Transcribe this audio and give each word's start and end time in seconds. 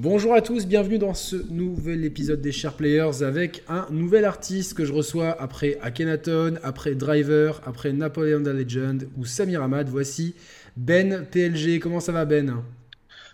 Bonjour 0.00 0.32
à 0.32 0.42
tous, 0.42 0.64
bienvenue 0.64 0.96
dans 0.96 1.12
ce 1.12 1.34
nouvel 1.50 2.04
épisode 2.04 2.40
des 2.40 2.52
Share 2.52 2.74
Players 2.74 3.24
avec 3.24 3.64
un 3.66 3.88
nouvel 3.90 4.24
artiste 4.24 4.74
que 4.74 4.84
je 4.84 4.92
reçois 4.92 5.30
après 5.42 5.76
Akhenaton, 5.82 6.54
après 6.62 6.94
Driver, 6.94 7.60
après 7.66 7.92
Napoleon 7.92 8.44
the 8.44 8.46
Legend 8.46 9.08
ou 9.16 9.24
Samir 9.24 9.60
Ahmad. 9.60 9.88
Voici 9.88 10.36
Ben 10.76 11.26
PLG. 11.28 11.80
Comment 11.80 11.98
ça 11.98 12.12
va 12.12 12.24
Ben? 12.26 12.62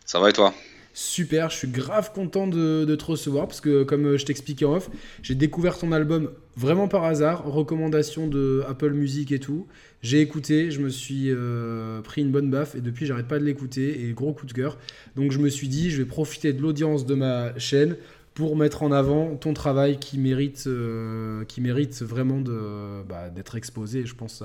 Ça 0.06 0.18
va 0.18 0.30
et 0.30 0.32
toi? 0.32 0.54
Super, 0.96 1.50
je 1.50 1.56
suis 1.56 1.68
grave 1.68 2.12
content 2.12 2.46
de, 2.46 2.94
te 2.94 3.04
recevoir 3.04 3.48
parce 3.48 3.60
que 3.60 3.82
comme 3.82 4.16
je 4.16 4.24
t'expliquais 4.24 4.64
en 4.64 4.76
off, 4.76 4.90
j'ai 5.22 5.34
découvert 5.34 5.76
ton 5.76 5.90
album 5.90 6.30
vraiment 6.56 6.86
par 6.86 7.02
hasard, 7.02 7.44
recommandation 7.44 8.28
de 8.28 8.62
Apple 8.68 8.92
Music 8.92 9.32
et 9.32 9.40
tout. 9.40 9.66
J'ai 10.02 10.20
écouté, 10.20 10.70
je 10.70 10.80
me 10.80 10.88
suis 10.88 11.30
euh, 11.30 12.00
pris 12.00 12.22
une 12.22 12.30
bonne 12.30 12.48
baffe 12.48 12.76
et 12.76 12.80
depuis 12.80 13.06
j'arrête 13.06 13.26
pas 13.26 13.40
de 13.40 13.44
l'écouter 13.44 14.04
et 14.04 14.12
gros 14.12 14.32
coup 14.32 14.46
de 14.46 14.52
cœur. 14.52 14.78
Donc 15.16 15.32
je 15.32 15.40
me 15.40 15.48
suis 15.48 15.66
dit, 15.66 15.90
je 15.90 15.98
vais 15.98 16.08
profiter 16.08 16.52
de 16.52 16.62
l'audience 16.62 17.06
de 17.06 17.16
ma 17.16 17.58
chaîne 17.58 17.96
pour 18.34 18.56
mettre 18.56 18.84
en 18.84 18.92
avant 18.92 19.34
ton 19.34 19.52
travail 19.52 19.98
qui 19.98 20.16
mérite, 20.16 20.64
euh, 20.68 21.44
qui 21.46 21.60
mérite 21.60 22.02
vraiment 22.02 22.40
bah, 22.40 23.30
d'être 23.30 23.56
exposé, 23.56 24.06
je 24.06 24.14
pense, 24.14 24.44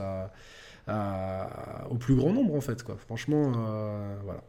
au 1.91 1.95
plus 1.95 2.15
grand 2.15 2.33
nombre 2.33 2.55
en 2.55 2.61
fait. 2.61 2.83
Franchement, 3.05 3.51
euh, 3.55 4.15
voilà. 4.23 4.41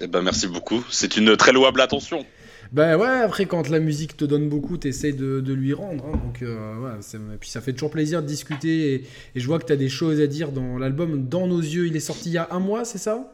Eh 0.00 0.06
ben, 0.06 0.22
merci 0.22 0.46
beaucoup. 0.46 0.84
C'est 0.90 1.16
une 1.16 1.36
très 1.36 1.52
louable 1.52 1.80
attention. 1.80 2.24
Ben 2.72 2.96
ouais, 2.96 3.06
après 3.06 3.46
quand 3.46 3.68
la 3.68 3.78
musique 3.78 4.16
te 4.16 4.24
donne 4.24 4.48
beaucoup, 4.48 4.78
tu 4.78 4.88
essaies 4.88 5.12
de, 5.12 5.52
lui 5.52 5.72
rendre. 5.72 6.06
Hein. 6.06 6.20
donc 6.24 6.42
euh, 6.42 6.98
et 7.32 7.36
puis 7.38 7.48
ça 7.48 7.60
fait 7.60 7.72
toujours 7.72 7.90
plaisir 7.90 8.20
de 8.20 8.26
discuter. 8.26 8.94
Et, 8.94 9.40
je 9.40 9.46
vois 9.46 9.60
que 9.60 9.66
tu 9.66 9.72
as 9.72 9.76
des 9.76 9.88
choses 9.88 10.20
à 10.20 10.26
dire 10.26 10.50
dans 10.50 10.78
l'album 10.78 11.28
Dans 11.28 11.46
nos 11.46 11.60
yeux. 11.60 11.86
Il 11.86 11.94
est 11.94 12.00
sorti 12.00 12.30
il 12.30 12.32
y 12.32 12.38
a 12.38 12.48
un 12.50 12.58
mois, 12.58 12.84
c'est 12.84 12.98
ça? 12.98 13.32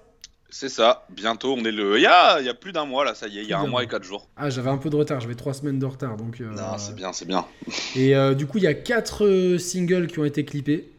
C'est 0.51 0.69
ça. 0.69 1.07
Bientôt, 1.11 1.55
on 1.57 1.65
est 1.65 1.73
le. 1.73 1.97
Il 1.97 2.03
y 2.03 2.07
a, 2.07 2.41
il 2.41 2.47
y 2.47 2.49
a 2.49 2.55
plus 2.55 2.73
d'un 2.73 2.85
mois 2.85 3.05
là, 3.05 3.15
ça 3.15 3.29
y 3.29 3.39
est. 3.39 3.43
Il 3.43 3.49
y 3.49 3.53
a 3.53 3.61
un 3.61 3.67
mois 3.67 3.85
et 3.85 3.87
quatre 3.87 4.05
jours. 4.05 4.29
Ah, 4.37 4.51
j'avais 4.51 4.69
un 4.69 4.79
peu 4.79 4.91
de 4.91 4.97
retard. 4.97 5.21
J'avais 5.21 5.37
trois 5.37 5.55
semaines 5.55 5.79
de 5.79 5.87
retard. 5.87 6.17
Donc. 6.17 6.41
Euh, 6.41 6.51
non, 6.51 6.77
c'est 6.77 6.95
bien, 6.95 7.13
c'est 7.13 7.27
bien. 7.27 7.47
Et 7.97 8.15
euh, 8.17 8.35
du 8.35 8.47
coup, 8.47 8.59
il 8.59 8.65
y 8.65 8.67
a 8.67 8.75
quatre 8.75 9.57
singles 9.59 10.09
qui 10.09 10.19
ont 10.19 10.25
été 10.25 10.45
clippés. 10.45 10.91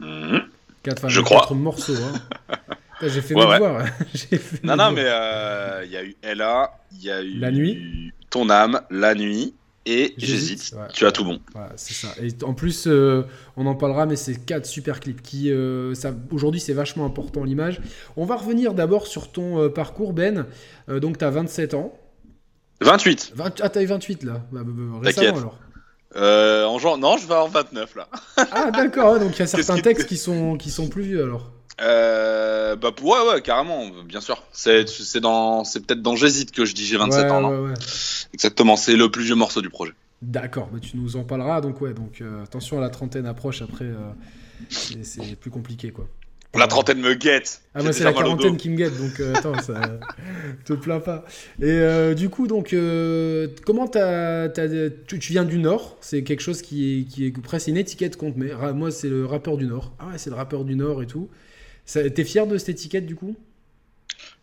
Mhm. 0.00 0.42
Quatre, 0.82 1.08
je 1.08 1.20
crois. 1.20 1.40
Quatre 1.40 1.54
morceaux. 1.54 1.94
Hein. 1.94 2.54
J'ai 3.02 3.20
fait 3.20 3.34
mes 3.34 3.40
devoirs. 3.40 3.86
non, 4.62 4.76
non, 4.76 4.90
mais 4.90 5.04
euh, 5.04 5.82
il 5.84 5.90
y 5.90 5.96
a 5.96 6.04
eu 6.04 6.16
Ella, 6.22 6.72
il 6.92 7.04
y 7.04 7.10
a 7.10 7.22
eu 7.22 7.38
La 7.38 7.50
Nuit, 7.50 8.12
Ton 8.30 8.50
âme, 8.50 8.80
La 8.90 9.14
Nuit 9.14 9.54
et 9.86 10.14
J'hésite. 10.18 10.74
Tu 10.92 11.06
as 11.06 11.12
tout 11.12 11.24
bon. 11.24 11.40
c'est 11.76 11.94
ça. 11.94 12.08
Et 12.20 12.28
en 12.44 12.54
plus, 12.54 12.86
euh, 12.86 13.22
on 13.56 13.66
en 13.66 13.74
parlera, 13.74 14.06
mais 14.06 14.16
c'est 14.16 14.44
quatre 14.44 14.66
super 14.66 15.00
clips 15.00 15.22
qui, 15.22 15.50
euh, 15.50 15.94
ça, 15.94 16.12
aujourd'hui, 16.30 16.60
c'est 16.60 16.74
vachement 16.74 17.06
important 17.06 17.44
l'image. 17.44 17.80
On 18.16 18.24
va 18.24 18.36
revenir 18.36 18.74
d'abord 18.74 19.06
sur 19.06 19.30
ton 19.30 19.70
parcours, 19.70 20.12
Ben. 20.12 20.46
donc, 20.88 21.18
tu 21.18 21.24
as 21.24 21.30
27 21.30 21.74
ans. 21.74 21.98
28. 22.80 23.32
20... 23.34 23.60
Ah, 23.60 23.68
t'as 23.68 23.82
eu 23.82 23.86
28 23.86 24.22
là. 24.24 24.42
Bah, 24.52 24.60
bah, 24.64 24.72
bah, 24.76 24.98
récemment 25.02 25.38
alors. 25.38 26.70
en 26.70 26.78
genre, 26.78 26.98
non, 26.98 27.16
je 27.16 27.26
vais 27.26 27.34
en 27.34 27.48
29 27.48 27.96
là. 27.96 28.08
ah 28.36 28.70
d'accord, 28.70 29.18
donc 29.18 29.36
il 29.36 29.38
y 29.38 29.42
a 29.42 29.46
certains 29.48 29.78
textes 29.78 30.06
qui 30.06 30.16
sont, 30.16 30.56
qui 30.56 30.70
sont 30.70 30.88
plus 30.88 31.02
vieux 31.02 31.24
alors. 31.24 31.52
Euh, 31.80 32.74
bah 32.74 32.90
ouais 33.02 33.28
ouais 33.28 33.40
carrément 33.40 33.88
bien 34.04 34.20
sûr 34.20 34.42
c'est 34.50 34.88
c'est 34.88 35.20
dans 35.20 35.62
c'est 35.62 35.86
peut-être 35.86 36.02
dans 36.02 36.16
j'hésite 36.16 36.50
que 36.50 36.64
je 36.64 36.74
dis 36.74 36.84
j'ai 36.84 36.96
27 36.96 37.30
ans 37.30 37.40
non 37.40 37.72
exactement 38.34 38.74
c'est 38.74 38.96
le 38.96 39.08
plus 39.08 39.22
vieux 39.22 39.36
morceau 39.36 39.62
du 39.62 39.70
projet 39.70 39.92
d'accord 40.20 40.70
mais 40.72 40.80
tu 40.80 40.96
nous 40.96 41.14
en 41.14 41.22
parleras 41.22 41.60
donc 41.60 41.80
ouais 41.80 41.94
donc 41.94 42.20
euh, 42.20 42.42
attention 42.42 42.78
à 42.78 42.80
la 42.80 42.90
trentaine 42.90 43.26
approche 43.26 43.62
après 43.62 43.84
euh, 43.84 44.10
c'est 44.70 45.36
plus 45.36 45.52
compliqué 45.52 45.92
quoi 45.92 46.08
la 46.54 46.66
trentaine 46.66 46.98
me 46.98 47.12
guette. 47.14 47.60
Ah, 47.74 47.82
moi, 47.82 47.92
c'est 47.92 48.02
la 48.02 48.12
quarantaine 48.12 48.56
qui 48.56 48.70
me 48.70 48.76
guette, 48.76 48.98
donc 48.98 49.20
euh, 49.20 49.34
attends, 49.34 49.60
ça 49.60 49.80
te 50.64 50.72
plains 50.72 50.98
pas. 50.98 51.24
Et 51.62 52.14
du 52.16 52.30
coup, 52.30 52.48
donc, 52.48 52.74
comment 53.64 53.86
tu, 53.86 53.98
viens 55.30 55.44
du 55.44 55.58
Nord 55.58 55.98
C'est 56.00 56.24
quelque 56.24 56.40
chose 56.40 56.62
qui 56.62 57.00
est, 57.00 57.04
qui 57.04 57.26
est 57.26 57.38
presque 57.38 57.68
une 57.68 57.76
étiquette 57.76 58.16
qu'on 58.16 58.32
te 58.32 58.38
met. 58.38 58.50
Moi, 58.72 58.90
c'est 58.90 59.10
le 59.10 59.26
rappeur 59.26 59.58
du 59.58 59.66
Nord. 59.66 59.92
Ah 60.00 60.06
ouais, 60.06 60.18
c'est 60.18 60.30
le 60.30 60.36
rappeur 60.36 60.64
du 60.64 60.74
Nord 60.74 61.02
et 61.02 61.06
tout. 61.06 61.28
T'es 61.92 62.24
fier 62.24 62.46
de 62.46 62.58
cette 62.58 62.68
étiquette 62.68 63.06
du 63.06 63.16
coup? 63.16 63.34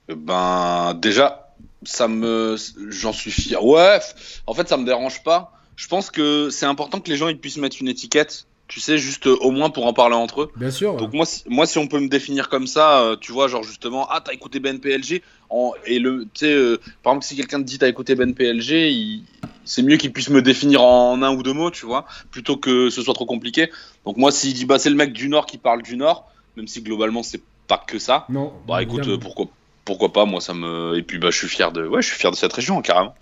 Ben 0.10 0.94
déjà, 0.96 1.54
ça 1.84 2.08
me, 2.08 2.56
j'en 2.90 3.14
suis 3.14 3.32
fier. 3.32 3.64
Ouais, 3.64 4.00
en 4.48 4.54
fait, 4.54 4.68
ça 4.68 4.78
me 4.78 4.86
dérange 4.86 5.24
pas. 5.24 5.52
Je 5.76 5.88
pense 5.88 6.10
que 6.10 6.50
c'est 6.50 6.66
important 6.66 7.00
que 7.00 7.10
les 7.10 7.18
gens 7.18 7.28
ils 7.28 7.38
puissent 7.38 7.58
mettre 7.58 7.78
une 7.80 7.88
étiquette. 7.88 8.46
Tu 8.68 8.80
sais, 8.80 8.98
juste 8.98 9.28
au 9.28 9.52
moins 9.52 9.70
pour 9.70 9.86
en 9.86 9.94
parler 9.94 10.16
entre 10.16 10.42
eux. 10.42 10.52
Bien 10.56 10.72
sûr. 10.72 10.96
Donc 10.96 11.14
moi, 11.14 11.28
si, 11.28 11.44
moi, 11.48 11.68
si 11.68 11.78
on 11.78 11.88
peut 11.88 12.00
me 12.00 12.08
définir 12.08 12.50
comme 12.50 12.66
ça, 12.66 13.02
euh, 13.02 13.16
tu 13.16 13.32
vois, 13.32 13.48
genre 13.48 13.62
justement, 13.62 14.08
ah, 14.10 14.22
t'as 14.22 14.34
écouté 14.34 14.60
BNPLG, 14.60 15.22
en, 15.52 15.74
et 15.86 16.00
le, 16.00 16.24
tu 16.34 16.48
sais, 16.48 16.54
euh, 16.54 16.80
par 17.04 17.14
exemple, 17.14 17.26
si 17.26 17.36
quelqu'un 17.36 17.60
te 17.60 17.66
dit 17.66 17.78
t'as 17.78 17.88
écouté 17.88 18.16
BNPLG, 18.16 19.22
c'est 19.66 19.84
mieux 19.84 19.98
qu'il 19.98 20.12
puisse 20.12 20.32
me 20.32 20.42
définir 20.42 20.82
en 20.82 21.22
un 21.22 21.36
ou 21.36 21.44
deux 21.44 21.54
mots, 21.54 21.70
tu 21.70 21.86
vois, 21.86 22.08
plutôt 22.32 22.58
que 22.58 22.90
ce 22.90 23.04
soit 23.04 23.14
trop 23.14 23.28
compliqué. 23.28 23.70
Donc 24.04 24.18
moi, 24.18 24.32
s'il 24.32 24.56
dit 24.56 24.66
bah 24.66 24.80
c'est 24.80 24.90
le 24.90 24.96
mec 24.96 25.14
du 25.14 25.30
Nord 25.30 25.46
qui 25.46 25.60
parle 25.60 25.84
du 25.84 25.96
Nord, 25.96 26.28
même 26.58 26.68
si 26.68 26.82
globalement 26.82 27.24
c'est 27.24 27.42
pas 27.68 27.84
que 27.86 28.00
ça. 28.00 28.26
Non. 28.30 28.54
Bah 28.68 28.82
écoute, 28.82 29.08
euh, 29.08 29.18
pourquoi, 29.18 29.48
pourquoi 29.84 30.14
pas, 30.14 30.26
moi 30.26 30.42
ça 30.42 30.54
me. 30.54 30.98
Et 30.98 31.04
puis 31.04 31.18
bah 31.18 31.32
je 31.32 31.38
suis 31.38 31.48
fier 31.48 31.72
de, 31.72 31.86
ouais, 31.88 32.02
je 32.02 32.08
suis 32.08 32.18
fier 32.18 32.32
de 32.32 32.36
cette 32.36 32.54
région 32.54 32.82
carrément. 32.82 33.16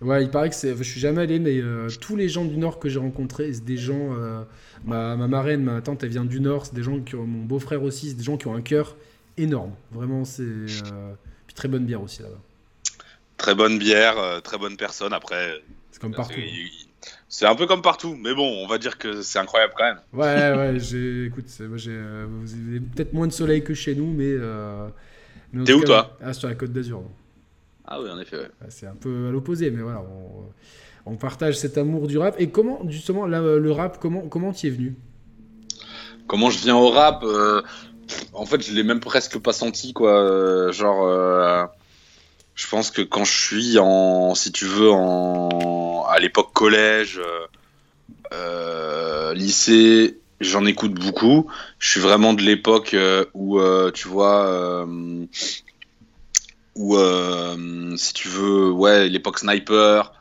Ouais, 0.00 0.22
il 0.22 0.30
paraît 0.30 0.48
que 0.48 0.54
c'est. 0.54 0.74
Je 0.76 0.82
suis 0.82 1.00
jamais 1.00 1.22
allé, 1.22 1.38
mais 1.38 1.58
euh, 1.58 1.88
tous 2.00 2.16
les 2.16 2.28
gens 2.28 2.46
du 2.46 2.56
Nord 2.56 2.78
que 2.78 2.88
j'ai 2.88 2.98
rencontrés, 2.98 3.52
c'est 3.52 3.64
des 3.64 3.76
gens. 3.76 4.14
Euh, 4.14 4.42
ma, 4.84 5.14
ma, 5.16 5.28
marraine, 5.28 5.62
ma 5.62 5.82
tante, 5.82 6.02
elle 6.02 6.08
vient 6.08 6.24
du 6.24 6.40
Nord. 6.40 6.64
C'est 6.64 6.74
des 6.74 6.82
gens 6.82 7.00
qui 7.00 7.16
ont. 7.16 7.26
Mon 7.26 7.44
beau-frère 7.44 7.82
aussi, 7.82 8.08
c'est 8.08 8.14
des 8.14 8.22
gens 8.22 8.38
qui 8.38 8.46
ont 8.46 8.54
un 8.54 8.62
cœur 8.62 8.96
énorme. 9.36 9.72
Vraiment, 9.92 10.24
c'est. 10.24 10.66
Puis 11.46 11.54
très 11.54 11.68
bonne 11.68 11.84
bière 11.84 12.02
aussi 12.02 12.22
là-bas. 12.22 12.40
Très 13.36 13.54
bonne 13.54 13.78
bière, 13.78 14.40
très 14.42 14.56
bonne 14.56 14.76
personne. 14.78 15.12
Après. 15.12 15.62
C'est 15.90 16.00
comme 16.00 16.14
partout. 16.14 16.40
C'est 17.32 17.46
un 17.46 17.54
peu 17.54 17.66
comme 17.68 17.80
partout, 17.80 18.18
mais 18.20 18.34
bon, 18.34 18.60
on 18.60 18.66
va 18.66 18.76
dire 18.78 18.98
que 18.98 19.22
c'est 19.22 19.38
incroyable 19.38 19.72
quand 19.76 19.84
même. 19.84 20.00
Ouais, 20.12 20.52
ouais, 20.58 20.80
j'ai, 20.80 21.26
écoute, 21.26 21.44
moi, 21.60 21.78
j'ai, 21.78 21.92
euh, 21.92 22.26
vous 22.28 22.52
avez 22.54 22.80
peut-être 22.80 23.12
moins 23.12 23.28
de 23.28 23.32
soleil 23.32 23.62
que 23.62 23.72
chez 23.72 23.94
nous, 23.94 24.12
mais. 24.12 24.32
Euh, 24.32 24.88
T'es 25.64 25.72
où 25.72 25.84
toi? 25.84 26.18
Ah, 26.20 26.32
sur 26.32 26.48
la 26.48 26.56
côte 26.56 26.72
d'Azur. 26.72 27.04
Ah 27.86 28.00
oui, 28.02 28.10
en 28.10 28.18
effet, 28.18 28.36
ouais. 28.36 28.50
C'est 28.68 28.88
un 28.88 28.96
peu 28.96 29.28
à 29.28 29.30
l'opposé, 29.30 29.70
mais 29.70 29.80
voilà, 29.80 30.02
on, 31.06 31.14
partage 31.14 31.56
cet 31.56 31.78
amour 31.78 32.08
du 32.08 32.18
rap. 32.18 32.34
Et 32.40 32.50
comment, 32.50 32.80
justement, 32.88 33.26
le 33.26 33.70
rap, 33.70 33.98
comment 34.00 34.22
comment 34.22 34.52
y 34.52 34.66
es 34.66 34.70
venu? 34.70 34.96
Comment 36.26 36.50
je 36.50 36.58
viens 36.58 36.76
au 36.76 36.90
rap 36.90 37.22
euh, 37.22 37.62
En 38.32 38.44
fait, 38.44 38.60
je 38.60 38.74
l'ai 38.74 38.82
même 38.82 39.00
presque 39.00 39.38
pas 39.38 39.52
senti, 39.52 39.92
quoi. 39.92 40.72
genre 40.72 41.70
je 42.60 42.68
pense 42.68 42.90
que 42.90 43.00
quand 43.00 43.24
je 43.24 43.32
suis 43.32 43.78
en, 43.78 44.34
si 44.34 44.52
tu 44.52 44.66
veux, 44.66 44.90
en, 44.90 46.04
à 46.06 46.18
l'époque 46.18 46.52
collège, 46.52 47.18
euh, 47.18 47.46
euh, 48.34 49.32
lycée, 49.32 50.20
j'en 50.40 50.66
écoute 50.66 50.92
beaucoup. 50.92 51.50
Je 51.78 51.88
suis 51.88 52.00
vraiment 52.00 52.34
de 52.34 52.42
l'époque 52.42 52.92
euh, 52.92 53.24
où, 53.32 53.58
tu 53.92 54.08
vois, 54.08 54.86
où, 56.74 56.96
si 57.96 58.12
tu 58.12 58.28
veux, 58.28 58.70
ouais, 58.70 59.08
l'époque 59.08 59.38
sniper. 59.38 60.12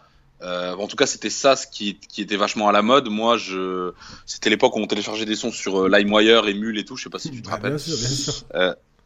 en 0.41 0.87
tout 0.87 0.95
cas, 0.95 1.07
c'était 1.07 1.29
ça 1.29 1.57
ce 1.57 1.67
qui, 1.67 1.99
qui, 1.99 2.21
était 2.21 2.37
vachement 2.37 2.69
à 2.69 2.71
la 2.71 2.81
mode. 2.81 3.09
Moi, 3.09 3.35
je, 3.35 3.91
c'était 4.25 4.49
l'époque 4.49 4.77
où 4.77 4.79
on 4.79 4.87
téléchargeait 4.87 5.25
des 5.25 5.35
sons 5.35 5.51
sur 5.51 5.89
LimeWire, 5.89 6.47
Emule 6.47 6.79
et 6.79 6.85
tout. 6.85 6.95
Je 6.95 7.03
sais 7.03 7.09
pas 7.09 7.19
si 7.19 7.31
tu 7.31 7.41
te 7.41 7.49
rappelles. 7.49 7.71
Bien 7.71 7.79
sûr, 7.79 7.97
bien 7.97 8.07
sûr. 8.07 8.33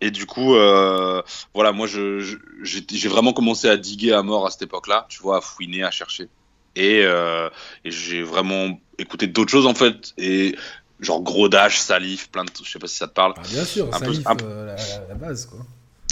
Et 0.04 0.12
du 0.12 0.26
coup, 0.26 0.56
euh, 0.56 1.22
voilà, 1.54 1.72
moi, 1.72 1.88
j'ai 1.88 3.08
vraiment 3.08 3.32
commencé 3.32 3.70
à 3.70 3.78
diguer 3.78 4.12
à 4.12 4.22
mort 4.22 4.46
à 4.46 4.52
cette 4.52 4.64
époque-là, 4.64 5.06
tu 5.08 5.22
vois, 5.22 5.38
à 5.38 5.42
fouiner, 5.42 5.82
à 5.82 5.92
chercher. 5.92 6.28
Et, 6.76 7.04
euh, 7.06 7.50
j'ai 7.86 8.22
vraiment 8.22 8.82
écouté 8.98 9.28
d'autres 9.28 9.52
choses, 9.52 9.66
en 9.66 9.74
fait. 9.74 10.12
Et 10.18 10.58
genre 11.00 11.22
Gros 11.22 11.48
Dash, 11.48 11.80
Salif, 11.80 12.30
plein 12.30 12.44
de 12.44 12.50
je 12.66 12.70
sais 12.70 12.80
pas 12.80 12.88
si 12.88 12.98
ça 12.98 13.08
te 13.08 13.14
parle. 13.14 13.34
Ah, 13.38 13.44
bien 13.50 13.64
sûr, 13.64 13.96
Salif, 13.98 14.28
euh, 14.42 14.76
la, 15.08 15.16
base, 15.16 15.46
quoi. 15.46 15.60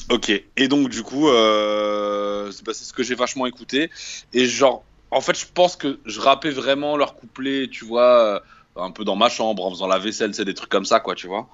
Ok, 0.10 0.30
et 0.30 0.68
donc, 0.70 0.88
du 0.88 1.04
coup, 1.04 1.26
bah, 1.26 2.74
c'est 2.74 2.86
ce 2.86 2.94
que 2.94 3.04
j'ai 3.04 3.16
vachement 3.16 3.46
écouté. 3.46 3.92
Et 4.32 4.46
genre, 4.46 4.86
en 5.12 5.20
fait, 5.20 5.38
je 5.38 5.48
pense 5.54 5.76
que 5.76 6.00
je 6.06 6.22
rappais 6.22 6.52
vraiment 6.52 6.96
leur 6.96 7.16
couplet, 7.16 7.68
tu 7.70 7.84
vois, 7.84 8.42
un 8.78 8.92
peu 8.92 9.04
dans 9.04 9.18
ma 9.18 9.28
chambre, 9.28 9.66
en 9.66 9.72
faisant 9.72 9.88
la 9.88 10.00
vaisselle, 10.00 10.34
c'est 10.34 10.46
des 10.46 10.54
trucs 10.54 10.72
comme 10.72 10.86
ça, 10.86 11.02
quoi, 11.02 11.14
tu 11.14 11.28
vois. 11.28 11.50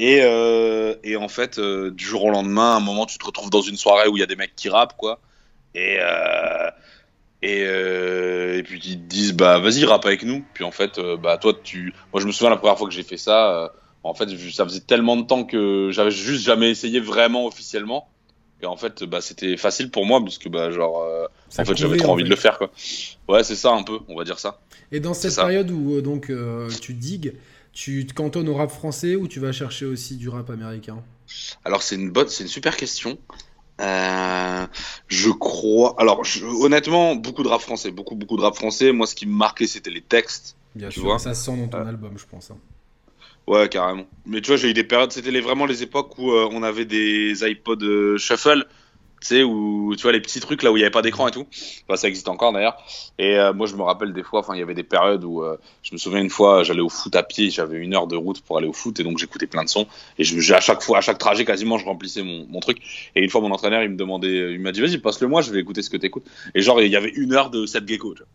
Et, 0.00 0.20
euh, 0.22 0.94
et 1.02 1.16
en 1.16 1.26
fait, 1.26 1.58
euh, 1.58 1.90
du 1.90 2.04
jour 2.04 2.24
au 2.24 2.30
lendemain, 2.30 2.74
à 2.74 2.76
un 2.76 2.80
moment, 2.80 3.04
tu 3.04 3.18
te 3.18 3.26
retrouves 3.26 3.50
dans 3.50 3.62
une 3.62 3.76
soirée 3.76 4.08
où 4.08 4.16
il 4.16 4.20
y 4.20 4.22
a 4.22 4.26
des 4.26 4.36
mecs 4.36 4.54
qui 4.54 4.68
rappent, 4.68 4.96
quoi. 4.96 5.18
Et, 5.74 5.96
euh, 6.00 6.70
et, 7.42 7.62
et 8.58 8.62
puis 8.62 8.80
ils 8.84 9.00
te 9.00 9.08
disent, 9.08 9.32
bah 9.32 9.58
vas-y, 9.58 9.84
rappe 9.84 10.06
avec 10.06 10.22
nous. 10.22 10.44
Puis 10.54 10.62
en 10.62 10.70
fait, 10.70 11.00
bah 11.20 11.36
toi, 11.36 11.52
tu. 11.64 11.92
Moi, 12.12 12.22
je 12.22 12.26
me 12.28 12.32
souviens 12.32 12.50
la 12.50 12.56
première 12.56 12.78
fois 12.78 12.86
que 12.86 12.94
j'ai 12.94 13.02
fait 13.02 13.16
ça, 13.16 13.72
en 14.04 14.14
fait, 14.14 14.28
ça 14.52 14.64
faisait 14.64 14.80
tellement 14.80 15.16
de 15.16 15.22
temps 15.22 15.42
que 15.42 15.90
j'avais 15.90 16.12
juste 16.12 16.44
jamais 16.44 16.70
essayé 16.70 17.00
vraiment 17.00 17.46
officiellement. 17.46 18.08
Et 18.62 18.66
en 18.66 18.76
fait, 18.76 19.02
bah, 19.02 19.20
c'était 19.20 19.56
facile 19.56 19.90
pour 19.90 20.06
moi 20.06 20.20
parce 20.20 20.38
que, 20.38 20.48
bah, 20.48 20.70
genre, 20.70 21.04
en 21.58 21.64
fait, 21.64 21.76
j'avais 21.76 21.96
trop 21.96 22.12
envie 22.12 22.24
de 22.24 22.30
le 22.30 22.36
faire, 22.36 22.58
quoi. 22.58 22.70
Ouais, 23.26 23.42
c'est 23.42 23.56
ça 23.56 23.72
un 23.72 23.82
peu, 23.82 23.98
on 24.08 24.16
va 24.16 24.22
dire 24.22 24.38
ça. 24.38 24.60
Et 24.92 25.00
dans 25.00 25.14
cette 25.14 25.34
période 25.34 25.72
où 25.72 26.00
donc 26.00 26.30
tu 26.80 26.94
digues, 26.94 27.34
tu 27.72 28.06
te 28.06 28.14
cantonnes 28.14 28.48
au 28.48 28.54
rap 28.54 28.70
français 28.70 29.16
ou 29.16 29.28
tu 29.28 29.40
vas 29.40 29.52
chercher 29.52 29.86
aussi 29.86 30.16
du 30.16 30.28
rap 30.28 30.50
américain 30.50 31.02
Alors 31.64 31.82
c'est 31.82 31.94
une 31.94 32.10
bonne, 32.10 32.28
c'est 32.28 32.44
une 32.44 32.48
super 32.48 32.76
question. 32.76 33.18
Euh, 33.80 34.66
je 35.06 35.30
crois. 35.30 35.94
Alors, 35.98 36.22
honnêtement, 36.60 37.14
beaucoup 37.14 37.42
de 37.42 37.48
rap 37.48 37.60
français, 37.60 37.90
beaucoup, 37.90 38.16
beaucoup 38.16 38.36
de 38.36 38.42
rap 38.42 38.56
français. 38.56 38.92
Moi, 38.92 39.06
ce 39.06 39.14
qui 39.14 39.26
me 39.26 39.36
marquait, 39.36 39.68
c'était 39.68 39.90
les 39.90 40.00
textes. 40.00 40.56
Bien 40.74 40.88
tu 40.88 40.94
sûr, 41.00 41.04
vois 41.04 41.18
ça 41.18 41.34
sent 41.34 41.56
dans 41.56 41.68
ton 41.68 41.86
album, 41.86 42.12
je 42.16 42.24
pense. 42.26 42.50
Hein. 42.50 42.58
Ouais, 43.46 43.68
carrément. 43.68 44.06
Mais 44.26 44.40
tu 44.40 44.48
vois, 44.48 44.56
j'ai 44.56 44.68
eu 44.68 44.74
des 44.74 44.84
périodes, 44.84 45.12
c'était 45.12 45.30
les, 45.30 45.40
vraiment 45.40 45.64
les 45.64 45.82
époques 45.82 46.18
où 46.18 46.30
on 46.30 46.62
avait 46.62 46.84
des 46.84 47.44
iPod 47.44 48.18
shuffle 48.18 48.66
tu 49.20 49.26
sais, 49.26 49.42
où 49.42 49.94
tu 49.96 50.02
vois 50.02 50.12
les 50.12 50.20
petits 50.20 50.40
trucs 50.40 50.62
là 50.62 50.70
où 50.70 50.76
il 50.76 50.80
n'y 50.80 50.84
avait 50.84 50.92
pas 50.92 51.02
d'écran 51.02 51.28
et 51.28 51.30
tout. 51.30 51.46
Enfin, 51.86 51.96
ça 51.96 52.08
existe 52.08 52.28
encore 52.28 52.52
d'ailleurs. 52.52 52.76
Et 53.18 53.36
euh, 53.36 53.52
moi, 53.52 53.66
je 53.66 53.74
me 53.74 53.82
rappelle 53.82 54.12
des 54.12 54.22
fois, 54.22 54.40
enfin, 54.40 54.54
il 54.54 54.60
y 54.60 54.62
avait 54.62 54.74
des 54.74 54.84
périodes 54.84 55.24
où 55.24 55.42
euh, 55.42 55.56
je 55.82 55.92
me 55.92 55.98
souviens 55.98 56.20
une 56.20 56.30
fois, 56.30 56.62
j'allais 56.62 56.80
au 56.80 56.88
foot 56.88 57.14
à 57.16 57.22
pied, 57.22 57.50
j'avais 57.50 57.78
une 57.78 57.94
heure 57.94 58.06
de 58.06 58.16
route 58.16 58.40
pour 58.42 58.58
aller 58.58 58.68
au 58.68 58.72
foot 58.72 58.98
et 59.00 59.04
donc 59.04 59.18
j'écoutais 59.18 59.46
plein 59.46 59.64
de 59.64 59.68
sons. 59.68 59.86
Et 60.18 60.24
je, 60.24 60.54
à 60.54 60.60
chaque 60.60 60.82
fois, 60.82 60.98
à 60.98 61.00
chaque 61.00 61.18
trajet, 61.18 61.44
quasiment, 61.44 61.78
je 61.78 61.84
remplissais 61.84 62.22
mon, 62.22 62.46
mon 62.48 62.60
truc. 62.60 62.78
Et 63.16 63.22
une 63.22 63.30
fois, 63.30 63.40
mon 63.40 63.50
entraîneur, 63.50 63.82
il 63.82 63.90
me 63.90 63.96
demandait, 63.96 64.52
il 64.52 64.60
m'a 64.60 64.72
dit, 64.72 64.80
vas-y, 64.80 64.98
passe-le 64.98 65.26
moi, 65.26 65.42
je 65.42 65.50
vais 65.50 65.60
écouter 65.60 65.82
ce 65.82 65.90
que 65.90 65.96
t'écoutes. 65.96 66.26
Et 66.54 66.60
genre, 66.60 66.80
il 66.80 66.90
y 66.90 66.96
avait 66.96 67.10
une 67.10 67.32
heure 67.32 67.50
de 67.50 67.66
cette 67.66 67.88
gecko. 67.88 68.14
Tu 68.14 68.22
vois. 68.22 68.28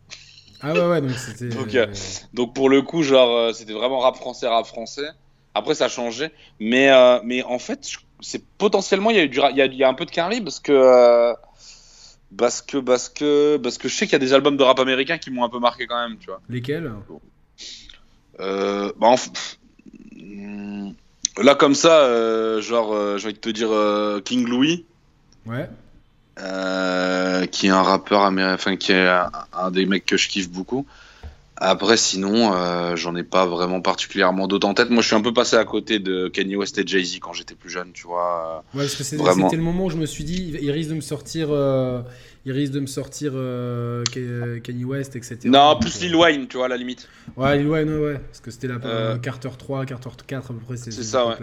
Ah 0.60 0.72
ouais, 0.74 0.88
ouais, 0.88 1.00
donc 1.00 1.12
c'était. 1.12 1.48
donc, 1.56 1.74
euh, 1.74 1.86
donc 2.34 2.54
pour 2.54 2.68
le 2.68 2.82
coup, 2.82 3.02
genre, 3.02 3.54
c'était 3.54 3.72
vraiment 3.72 4.00
rap 4.00 4.16
français, 4.16 4.48
rap 4.48 4.66
français. 4.66 5.08
Après, 5.54 5.74
ça 5.74 5.86
a 5.86 5.88
changé. 5.88 6.30
Mais, 6.60 6.90
mais 7.24 7.42
en 7.44 7.58
fait, 7.58 7.88
c'est 8.20 8.44
potentiellement, 8.58 9.10
il 9.10 9.16
y, 9.16 9.20
a 9.20 9.24
eu 9.24 9.28
du, 9.28 9.38
il, 9.50 9.56
y 9.56 9.62
a, 9.62 9.66
il 9.66 9.74
y 9.74 9.84
a 9.84 9.88
un 9.88 9.94
peu 9.94 10.04
de 10.06 10.10
carry 10.10 10.40
parce 10.40 10.60
que 10.60 11.34
parce 12.36 12.62
que, 12.62 12.78
parce 12.78 13.08
que, 13.08 13.56
parce 13.58 13.78
que 13.78 13.88
je 13.88 13.94
sais 13.94 14.06
qu'il 14.06 14.12
y 14.12 14.16
a 14.16 14.20
des 14.20 14.32
albums 14.32 14.56
de 14.56 14.62
rap 14.62 14.78
américain 14.78 15.18
qui 15.18 15.30
m'ont 15.30 15.44
un 15.44 15.48
peu 15.48 15.58
marqué 15.58 15.86
quand 15.86 16.08
même, 16.08 16.18
tu 16.18 16.26
vois. 16.26 16.40
Lesquels? 16.48 16.90
Euh, 18.40 18.92
bah, 18.98 19.14
Là, 21.42 21.54
comme 21.54 21.74
ça, 21.74 22.00
euh, 22.02 22.60
genre, 22.60 22.92
euh, 22.92 23.16
envie 23.16 23.32
de 23.32 23.38
te 23.38 23.48
dire 23.48 23.72
euh, 23.72 24.20
King 24.20 24.46
Louis. 24.46 24.84
Ouais. 25.46 25.68
qui 27.48 27.66
est 27.66 27.70
un 27.70 27.82
rappeur 27.82 28.22
américain, 28.22 28.54
enfin, 28.54 28.76
qui 28.76 28.92
est 28.92 29.08
un, 29.52 29.70
des 29.70 29.86
mecs 29.86 30.06
que 30.06 30.16
je 30.16 30.28
kiffe 30.28 30.50
beaucoup. 30.50 30.86
Après, 31.56 31.96
sinon, 31.96 32.52
euh, 32.52 32.96
j'en 32.96 33.14
ai 33.14 33.22
pas 33.22 33.46
vraiment 33.46 33.80
particulièrement 33.80 34.48
d'autres 34.48 34.66
en 34.66 34.74
tête. 34.74 34.90
Moi, 34.90 35.02
je 35.02 35.06
suis 35.06 35.16
un 35.16 35.20
peu 35.20 35.32
passé 35.32 35.54
à 35.54 35.64
côté 35.64 36.00
de 36.00 36.26
Kanye 36.26 36.56
West 36.56 36.78
et 36.78 36.86
Jay-Z 36.86 37.20
quand 37.20 37.32
j'étais 37.32 37.54
plus 37.54 37.70
jeune, 37.70 37.92
tu 37.92 38.08
vois. 38.08 38.64
Ouais, 38.74 38.82
parce 38.82 38.96
que 38.96 39.04
c'était 39.04 39.56
le 39.56 39.62
moment 39.62 39.84
où 39.84 39.90
je 39.90 39.96
me 39.96 40.06
suis 40.06 40.24
dit, 40.24 40.56
il 40.60 40.70
risque 40.72 40.90
de 40.90 40.96
me 40.96 41.00
sortir, 41.00 41.48
euh, 41.50 42.02
il 42.44 42.50
risque 42.50 42.72
de 42.72 42.80
me 42.80 42.86
sortir 42.86 43.32
euh, 43.34 44.02
Kanye 44.64 44.84
West, 44.84 45.14
etc. 45.14 45.38
Non, 45.44 45.78
plus 45.78 46.00
Lil 46.00 46.16
Wayne, 46.16 46.48
tu 46.48 46.56
vois, 46.56 46.66
à 46.66 46.68
la 46.68 46.76
limite. 46.76 47.08
Ouais, 47.36 47.56
Lil 47.56 47.68
Wayne, 47.68 47.98
ouais, 47.98 48.18
parce 48.18 48.40
que 48.40 48.50
c'était 48.50 48.68
la 48.68 49.18
Carter 49.18 49.50
3, 49.56 49.86
Carter 49.86 50.10
4 50.26 50.50
à 50.50 50.54
peu 50.54 50.60
près. 50.60 50.76
C'est 50.76 50.90
ça, 50.90 51.24
ouais. 51.28 51.36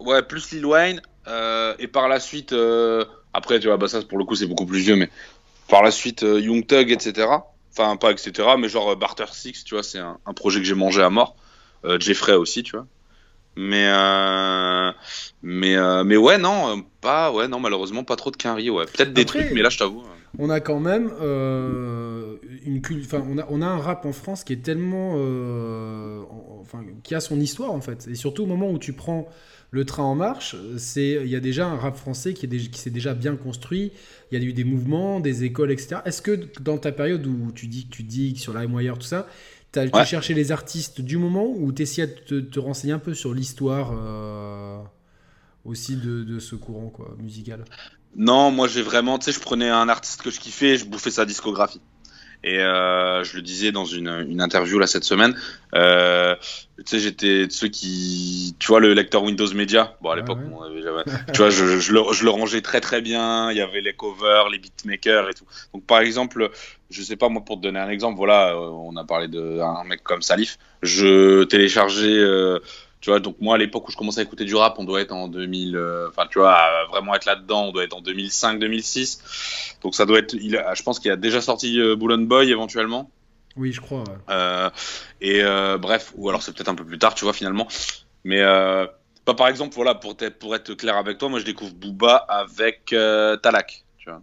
ouais. 0.00 0.22
plus 0.22 0.50
Lil 0.50 0.66
Wayne, 0.66 1.00
et 1.78 1.86
par 1.86 2.08
la 2.08 2.18
suite, 2.18 2.52
après, 3.32 3.60
tu 3.60 3.68
vois, 3.68 3.76
bah 3.76 3.86
ça, 3.86 4.02
pour 4.02 4.18
le 4.18 4.24
coup, 4.24 4.34
c'est 4.34 4.46
beaucoup 4.46 4.66
plus 4.66 4.80
vieux, 4.80 4.96
mais 4.96 5.08
par 5.68 5.84
la 5.84 5.92
suite, 5.92 6.22
Young 6.22 6.66
Thug, 6.66 6.90
etc. 6.90 7.28
Enfin, 7.78 7.96
pas 7.96 8.10
etc. 8.10 8.48
Mais 8.58 8.68
genre 8.68 8.90
euh, 8.90 8.96
Barter 8.96 9.26
Six, 9.32 9.64
tu 9.64 9.74
vois, 9.74 9.82
c'est 9.82 9.98
un, 9.98 10.18
projet 10.34 10.60
que 10.60 10.66
j'ai 10.66 10.74
mangé 10.74 11.02
à 11.02 11.10
mort. 11.10 11.36
Euh, 11.84 12.00
Jeffrey 12.00 12.34
aussi, 12.34 12.62
tu 12.62 12.72
vois. 12.72 12.86
Mais 13.58 13.86
euh, 13.88 14.92
mais 15.42 15.76
mais 16.04 16.16
ouais 16.18 16.36
non 16.36 16.84
pas 17.00 17.32
ouais 17.32 17.48
non 17.48 17.58
malheureusement 17.58 18.04
pas 18.04 18.14
trop 18.16 18.30
de 18.30 18.36
quinri 18.36 18.68
ouais 18.68 18.84
peut-être 18.84 19.14
des 19.14 19.24
trucs 19.24 19.50
mais 19.52 19.62
là 19.62 19.70
je 19.70 19.78
t'avoue 19.78 20.04
on 20.38 20.50
a 20.50 20.60
quand 20.60 20.78
même 20.78 21.06
une 22.66 22.82
enfin 23.02 23.24
on 23.26 23.38
a 23.38 23.46
on 23.48 23.62
a 23.62 23.66
un 23.66 23.78
rap 23.78 24.04
en 24.04 24.12
France 24.12 24.44
qui 24.44 24.52
est 24.52 24.62
tellement 24.62 25.12
enfin 26.60 26.84
qui 27.02 27.14
a 27.14 27.20
son 27.20 27.40
histoire 27.40 27.72
en 27.72 27.80
fait 27.80 28.06
et 28.08 28.14
surtout 28.14 28.42
au 28.42 28.46
moment 28.46 28.70
où 28.70 28.78
tu 28.78 28.92
prends 28.92 29.26
le 29.70 29.84
train 29.84 30.04
en 30.04 30.14
marche, 30.14 30.56
c'est 30.78 31.20
il 31.24 31.28
y 31.28 31.36
a 31.36 31.40
déjà 31.40 31.66
un 31.66 31.76
rap 31.76 31.96
français 31.96 32.34
qui, 32.34 32.46
est 32.46 32.70
qui 32.70 32.80
s'est 32.80 32.90
déjà 32.90 33.14
bien 33.14 33.36
construit. 33.36 33.92
Il 34.30 34.38
y 34.38 34.42
a 34.42 34.44
eu 34.44 34.52
des 34.52 34.64
mouvements, 34.64 35.20
des 35.20 35.44
écoles, 35.44 35.70
etc. 35.70 35.96
Est-ce 36.04 36.22
que 36.22 36.48
dans 36.60 36.78
ta 36.78 36.92
période 36.92 37.26
où 37.26 37.52
tu 37.52 37.66
dis 37.66 37.86
que 37.86 37.90
tu 37.94 38.02
dis 38.02 38.36
sur 38.36 38.56
LimeWire, 38.56 38.98
tout 38.98 39.06
ça, 39.06 39.26
tu 39.72 39.78
as 39.78 40.04
cherché 40.04 40.34
les 40.34 40.52
artistes 40.52 41.00
du 41.00 41.18
moment 41.18 41.46
ou 41.46 41.72
tu 41.72 41.82
essayais 41.82 42.06
de 42.28 42.40
te, 42.40 42.58
renseigner 42.58 42.92
un 42.92 42.98
peu 42.98 43.14
sur 43.14 43.34
l'histoire 43.34 43.92
euh, 43.94 44.78
aussi 45.64 45.96
de, 45.96 46.38
ce 46.38 46.54
courant 46.54 46.88
quoi, 46.88 47.16
musical? 47.18 47.64
Non, 48.14 48.50
moi 48.50 48.68
j'ai 48.68 48.82
vraiment, 48.82 49.18
tu 49.18 49.26
sais, 49.26 49.32
je 49.32 49.40
prenais 49.40 49.68
un 49.68 49.88
artiste 49.88 50.22
que 50.22 50.30
je 50.30 50.40
kiffais, 50.40 50.76
je 50.76 50.86
bouffais 50.86 51.10
sa 51.10 51.26
discographie. 51.26 51.82
Et 52.46 52.60
euh, 52.60 53.24
je 53.24 53.34
le 53.34 53.42
disais 53.42 53.72
dans 53.72 53.84
une, 53.84 54.24
une, 54.28 54.40
interview 54.40 54.78
là 54.78 54.86
cette 54.86 55.02
semaine, 55.02 55.36
euh, 55.74 56.36
tu 56.76 56.84
sais, 56.86 57.00
j'étais 57.00 57.48
de 57.48 57.52
ceux 57.52 57.66
qui, 57.66 58.54
tu 58.60 58.68
vois, 58.68 58.78
le 58.78 58.94
lecteur 58.94 59.24
Windows 59.24 59.52
Media. 59.52 59.96
Bon, 60.00 60.10
à 60.10 60.16
l'époque, 60.16 60.38
tu 61.32 61.38
vois, 61.38 61.50
je, 61.50 61.80
je, 61.80 61.92
le, 61.92 62.02
je, 62.12 62.22
le, 62.22 62.30
rangeais 62.30 62.60
très 62.60 62.80
très 62.80 63.00
bien. 63.00 63.50
Il 63.50 63.56
y 63.56 63.60
avait 63.60 63.80
les 63.80 63.94
covers, 63.94 64.48
les 64.48 64.60
beatmakers 64.60 65.28
et 65.28 65.34
tout. 65.34 65.44
Donc, 65.74 65.84
par 65.86 65.98
exemple, 65.98 66.52
je 66.88 67.02
sais 67.02 67.16
pas 67.16 67.28
moi, 67.28 67.44
pour 67.44 67.56
te 67.56 67.62
donner 67.62 67.80
un 67.80 67.88
exemple, 67.88 68.16
voilà, 68.16 68.50
euh, 68.50 68.58
on 68.58 68.94
a 68.94 69.02
parlé 69.02 69.26
d'un 69.26 69.82
mec 69.82 70.04
comme 70.04 70.22
Salif. 70.22 70.56
Je 70.82 71.42
téléchargeais 71.42 72.16
euh, 72.16 72.60
tu 73.00 73.10
vois, 73.10 73.20
donc 73.20 73.36
moi 73.40 73.56
à 73.56 73.58
l'époque 73.58 73.88
où 73.88 73.90
je 73.90 73.96
commençais 73.96 74.20
à 74.20 74.22
écouter 74.22 74.44
du 74.44 74.54
rap, 74.54 74.76
on 74.78 74.84
doit 74.84 75.00
être 75.00 75.12
en 75.12 75.28
2000, 75.28 75.76
euh, 75.76 76.08
enfin 76.08 76.26
tu 76.30 76.38
vois, 76.38 76.86
vraiment 76.90 77.14
être 77.14 77.26
là-dedans, 77.26 77.66
on 77.66 77.72
doit 77.72 77.84
être 77.84 77.94
en 77.94 78.02
2005-2006. 78.02 79.76
Donc 79.82 79.94
ça 79.94 80.06
doit 80.06 80.18
être, 80.18 80.34
il 80.34 80.60
je 80.74 80.82
pense 80.82 80.98
qu'il 80.98 81.10
a 81.10 81.16
déjà 81.16 81.40
sorti 81.40 81.78
euh, 81.80 81.96
Boy 81.96 82.50
éventuellement. 82.50 83.10
Oui, 83.56 83.72
je 83.72 83.80
crois. 83.80 84.04
Euh, 84.28 84.70
et 85.20 85.42
euh, 85.42 85.78
bref, 85.78 86.12
ou 86.16 86.28
alors 86.28 86.42
c'est 86.42 86.52
peut-être 86.52 86.68
un 86.68 86.74
peu 86.74 86.84
plus 86.84 86.98
tard, 86.98 87.14
tu 87.14 87.24
vois 87.24 87.32
finalement. 87.32 87.68
Mais 88.24 88.42
bah, 88.42 89.34
par 89.36 89.48
exemple, 89.48 89.74
voilà, 89.74 89.94
pour 89.94 90.16
être, 90.20 90.38
pour 90.38 90.54
être 90.54 90.74
clair 90.74 90.96
avec 90.96 91.18
toi, 91.18 91.28
moi 91.28 91.38
je 91.38 91.44
découvre 91.44 91.74
Booba 91.74 92.16
avec 92.16 92.86
Talak. 92.86 93.84
Tu 93.98 94.10
vois. 94.10 94.22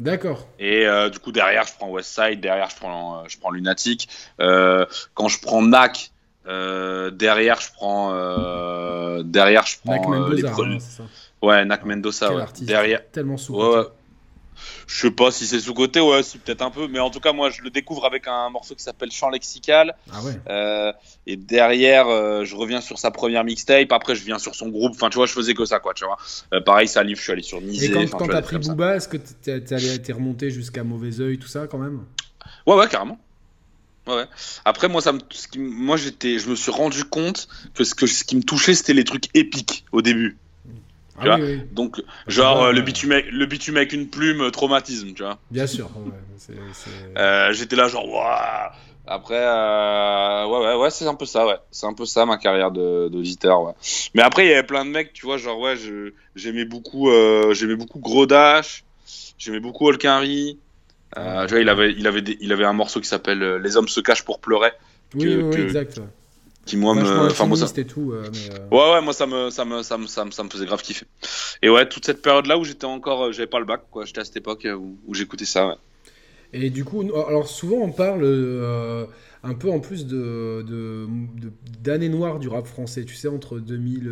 D'accord. 0.00 0.46
Et 0.58 0.86
du 1.12 1.18
coup 1.18 1.32
derrière 1.32 1.66
je 1.66 1.74
prends 1.74 1.90
Westside, 1.90 2.40
derrière 2.40 2.70
je 2.70 2.76
prends, 2.76 3.28
je 3.28 3.38
prends 3.38 3.50
Lunatic. 3.50 4.08
quand 4.38 5.28
je 5.28 5.40
prends 5.40 5.62
Nak, 5.62 6.10
euh, 6.48 7.10
derrière, 7.10 7.60
je 7.60 7.72
prends. 7.72 8.12
Euh, 8.14 9.22
derrière, 9.22 9.66
je 9.66 9.76
prends. 9.84 9.92
Nak 9.92 10.06
euh, 10.06 10.08
Mendoza, 10.08 10.66
les 10.66 10.80
ça. 10.80 11.02
Ouais, 11.42 11.64
Nak 11.64 11.84
Mendoza. 11.84 12.34
Ouais. 12.34 12.44
Derrière. 12.62 13.02
Tellement 13.10 13.36
sous. 13.36 13.54
Ouais, 13.54 13.84
Je 14.86 15.00
sais 15.02 15.10
pas 15.10 15.30
si 15.30 15.46
c'est 15.46 15.60
sous-côté, 15.60 16.00
ouais, 16.00 16.22
c'est 16.22 16.40
peut-être 16.40 16.62
un 16.62 16.70
peu, 16.70 16.88
mais 16.88 17.00
en 17.00 17.10
tout 17.10 17.20
cas, 17.20 17.32
moi, 17.32 17.50
je 17.50 17.60
le 17.60 17.70
découvre 17.70 18.06
avec 18.06 18.26
un 18.26 18.48
morceau 18.48 18.74
qui 18.74 18.82
s'appelle 18.82 19.10
Chant 19.12 19.28
lexical. 19.28 19.94
Ah 20.10 20.22
ouais. 20.22 20.40
Euh, 20.48 20.92
et 21.26 21.36
derrière, 21.36 22.06
je 22.44 22.56
reviens 22.56 22.80
sur 22.80 22.98
sa 22.98 23.10
première 23.10 23.44
mixtape. 23.44 23.92
Après, 23.92 24.14
je 24.14 24.24
viens 24.24 24.38
sur 24.38 24.54
son 24.54 24.68
groupe. 24.68 24.92
Enfin, 24.94 25.10
tu 25.10 25.16
vois, 25.16 25.26
je 25.26 25.32
faisais 25.32 25.52
que 25.52 25.66
ça, 25.66 25.80
quoi, 25.80 25.92
tu 25.92 26.04
vois. 26.04 26.16
Pareil, 26.62 26.88
ça 26.88 27.02
livre, 27.02 27.18
je 27.18 27.24
suis 27.24 27.32
allé 27.32 27.42
sur 27.42 27.60
Nizé. 27.60 27.86
Et 27.86 27.90
quand, 27.90 28.18
quand 28.18 28.28
t'as 28.28 28.42
pris 28.42 28.58
Booba, 28.58 28.96
est-ce 28.96 29.08
que 29.08 29.18
t'es 29.18 30.12
remonté 30.12 30.50
jusqu'à 30.50 30.82
Mauvais 30.82 31.20
Oeil, 31.20 31.38
tout 31.38 31.48
ça, 31.48 31.66
quand 31.66 31.78
même? 31.78 32.04
Ouais, 32.66 32.74
ouais, 32.74 32.88
carrément. 32.88 33.18
Ouais. 34.08 34.24
Après, 34.64 34.88
moi, 34.88 35.02
ça 35.02 35.12
me, 35.12 35.20
moi, 35.58 35.96
j'étais, 35.96 36.38
je 36.38 36.48
me 36.48 36.56
suis 36.56 36.70
rendu 36.70 37.04
compte 37.04 37.48
que 37.74 37.84
ce, 37.84 37.94
que 37.94 38.06
ce 38.06 38.24
qui 38.24 38.36
me 38.36 38.42
touchait, 38.42 38.74
c'était 38.74 38.94
les 38.94 39.04
trucs 39.04 39.26
épiques 39.34 39.84
au 39.92 40.02
début. 40.02 40.38
Ah 41.18 41.22
tu 41.22 41.28
vois 41.28 41.38
Donc, 41.72 42.02
genre, 42.26 42.64
euh, 42.64 42.72
le, 42.72 42.80
bitume, 42.80 43.12
le 43.30 43.46
bitume 43.46 43.76
avec 43.76 43.92
une 43.92 44.08
plume, 44.08 44.42
euh, 44.42 44.50
traumatisme, 44.50 45.12
tu 45.12 45.22
vois. 45.22 45.38
Bien 45.50 45.66
sûr. 45.66 45.90
Euh, 47.16 47.52
j'étais 47.52 47.76
là, 47.76 47.88
genre, 47.88 48.08
waouh 48.08 48.70
Après, 49.06 49.34
ouais, 49.34 50.58
ouais, 50.58 50.74
ouais, 50.76 50.90
c'est 50.90 51.06
un 51.06 51.14
peu 51.14 51.26
ça, 51.26 51.46
ouais. 51.46 51.58
C'est 51.70 51.86
un 51.86 51.94
peu 51.94 52.06
ça, 52.06 52.24
ma 52.24 52.38
carrière 52.38 52.70
d'auditeur, 52.70 53.62
ouais. 53.62 53.72
Mais 54.14 54.22
après, 54.22 54.46
il 54.46 54.50
y 54.50 54.52
avait 54.52 54.62
plein 54.62 54.84
de 54.84 54.90
mecs, 54.90 55.12
tu 55.12 55.26
vois, 55.26 55.36
genre, 55.36 55.58
ouais, 55.58 55.74
j'aimais 56.34 56.64
beaucoup, 56.64 57.10
j'aimais 57.52 57.76
beaucoup 57.76 57.98
Grodash, 57.98 58.84
j'aimais 59.38 59.60
beaucoup 59.60 59.86
Holkinry. 59.88 60.58
Euh, 61.16 61.46
tu 61.46 61.54
vois, 61.54 61.60
il 61.60 61.68
avait, 61.68 61.92
il, 61.92 62.06
avait 62.06 62.22
il 62.40 62.52
avait 62.52 62.64
un 62.64 62.72
morceau 62.72 63.00
qui 63.00 63.08
s'appelle 63.08 63.42
euh, 63.42 63.58
Les 63.58 63.76
hommes 63.76 63.88
se 63.88 64.00
cachent 64.00 64.24
pour 64.24 64.40
pleurer. 64.40 64.72
oui, 65.14 65.36
oui, 65.36 65.60
exact. 65.60 66.00
Qui 66.66 66.76
moi 66.76 66.94
me. 66.94 67.28
Enfin, 67.30 67.46
moi 67.46 67.56
ça. 67.56 67.68
Tout, 67.84 68.12
euh, 68.12 68.30
Ouais, 68.70 68.92
ouais, 68.92 69.00
moi 69.00 69.14
ça 69.14 69.26
me, 69.26 69.48
ça, 69.48 69.64
me, 69.64 69.82
ça, 69.82 69.96
me, 69.96 70.06
ça, 70.06 70.24
me, 70.26 70.30
ça 70.30 70.44
me 70.44 70.50
faisait 70.50 70.66
grave 70.66 70.82
kiffer. 70.82 71.06
Et 71.62 71.70
ouais, 71.70 71.88
toute 71.88 72.04
cette 72.04 72.20
période-là 72.20 72.58
où 72.58 72.64
j'étais 72.64 72.84
encore. 72.84 73.32
J'avais 73.32 73.46
pas 73.46 73.58
le 73.58 73.64
bac, 73.64 73.82
quoi. 73.90 74.04
J'étais 74.04 74.20
à 74.20 74.24
cette 74.24 74.36
époque 74.36 74.66
où, 74.70 74.98
où 75.06 75.14
j'écoutais 75.14 75.46
ça, 75.46 75.66
ouais. 75.66 75.76
Et 76.52 76.70
du 76.70 76.84
coup, 76.84 77.02
alors 77.28 77.48
souvent 77.48 77.76
on 77.76 77.92
parle 77.92 78.24
un 79.44 79.54
peu 79.54 79.70
en 79.70 79.80
plus 79.80 80.06
de, 80.06 81.06
d'années 81.82 82.08
noires 82.08 82.38
du 82.38 82.48
rap 82.48 82.66
français, 82.66 83.04
tu 83.04 83.14
sais, 83.14 83.28
entre 83.28 83.58
2000. 83.58 84.10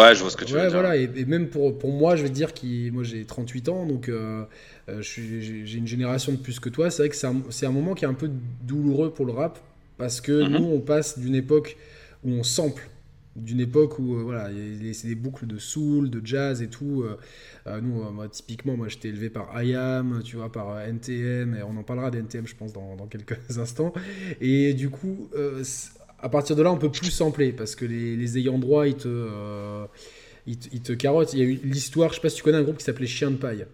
Ouais, 0.00 0.14
je 0.14 0.20
vois 0.20 0.30
ce 0.30 0.36
que 0.36 0.44
tu 0.44 0.52
veux 0.52 0.60
dire. 0.60 0.70
Voilà, 0.70 0.96
et, 0.96 1.08
et, 1.16 1.24
même 1.24 1.48
pour, 1.48 1.76
pour 1.78 1.92
moi, 1.92 2.16
je 2.16 2.22
vais 2.22 2.30
dire 2.30 2.54
que 2.54 2.90
moi 2.90 3.02
j'ai 3.02 3.24
38 3.24 3.68
ans, 3.68 3.86
donc 3.86 4.08
euh, 4.08 4.44
euh 4.88 5.02
j'ai 5.02 5.76
une 5.76 5.86
génération 5.86 6.32
de 6.32 6.38
plus 6.38 6.60
que 6.60 6.68
toi. 6.68 6.90
C'est 6.90 7.02
vrai 7.02 7.08
que 7.08 7.16
c'est 7.16 7.26
un, 7.26 7.68
un, 7.68 7.72
moment 7.72 7.94
qui 7.94 8.04
est 8.04 8.08
un 8.08 8.14
peu 8.14 8.30
douloureux 8.62 9.12
pour 9.12 9.26
le 9.26 9.32
rap, 9.32 9.58
parce 9.98 10.20
que 10.20 10.32
mhm. 10.32 10.52
nous, 10.52 10.64
on 10.64 10.80
passe 10.80 11.18
d'une 11.18 11.34
époque 11.34 11.76
où 12.24 12.32
on 12.32 12.42
sample, 12.42 12.88
d'une 13.36 13.60
époque 13.60 13.98
où 13.98 14.16
euh, 14.16 14.22
voilà, 14.22 14.48
c'est 14.92 15.08
des 15.08 15.14
boucles 15.14 15.46
de 15.46 15.58
soul, 15.58 16.10
de 16.10 16.20
jazz 16.24 16.62
et 16.62 16.68
tout. 16.68 17.04
Euh, 17.66 17.80
nous, 17.80 18.10
moi, 18.10 18.28
typiquement, 18.28 18.76
moi 18.76 18.88
j'étais 18.88 19.08
élevé 19.08 19.28
par 19.28 19.62
IAM, 19.62 20.22
tu 20.24 20.36
vois, 20.36 20.50
par 20.50 20.80
NTM, 20.80 21.56
et 21.56 21.62
on 21.62 21.76
en 21.76 21.82
parlera 21.82 22.10
d'NTM, 22.10 22.46
je 22.46 22.56
pense, 22.56 22.72
dans, 22.72 22.96
dans, 22.96 23.06
quelques 23.06 23.38
instants. 23.58 23.92
Et 24.40 24.72
du 24.74 24.88
coup, 24.88 25.28
à 26.22 26.28
partir 26.28 26.56
de 26.56 26.62
là, 26.62 26.70
on 26.72 26.76
peut 26.78 26.90
plus 26.90 27.10
sampler 27.10 27.52
parce 27.52 27.74
que 27.74 27.84
les, 27.84 28.38
ayants 28.38 28.58
droit, 28.58 28.86
ils 28.86 28.96
te, 28.96 29.08
euh, 29.08 29.84
il, 30.46 30.58
te- 30.58 30.68
il 30.72 30.80
te 30.82 30.92
carotte. 30.92 31.32
Il 31.34 31.38
y 31.38 31.42
a 31.42 31.44
eu 31.44 31.60
l'histoire, 31.64 32.10
je 32.10 32.16
sais 32.16 32.20
pas 32.20 32.28
si 32.28 32.36
tu 32.36 32.42
connais 32.42 32.58
un 32.58 32.62
groupe 32.62 32.78
qui 32.78 32.84
s'appelait 32.84 33.06
Chien 33.06 33.30
de 33.30 33.36
paille. 33.36 33.66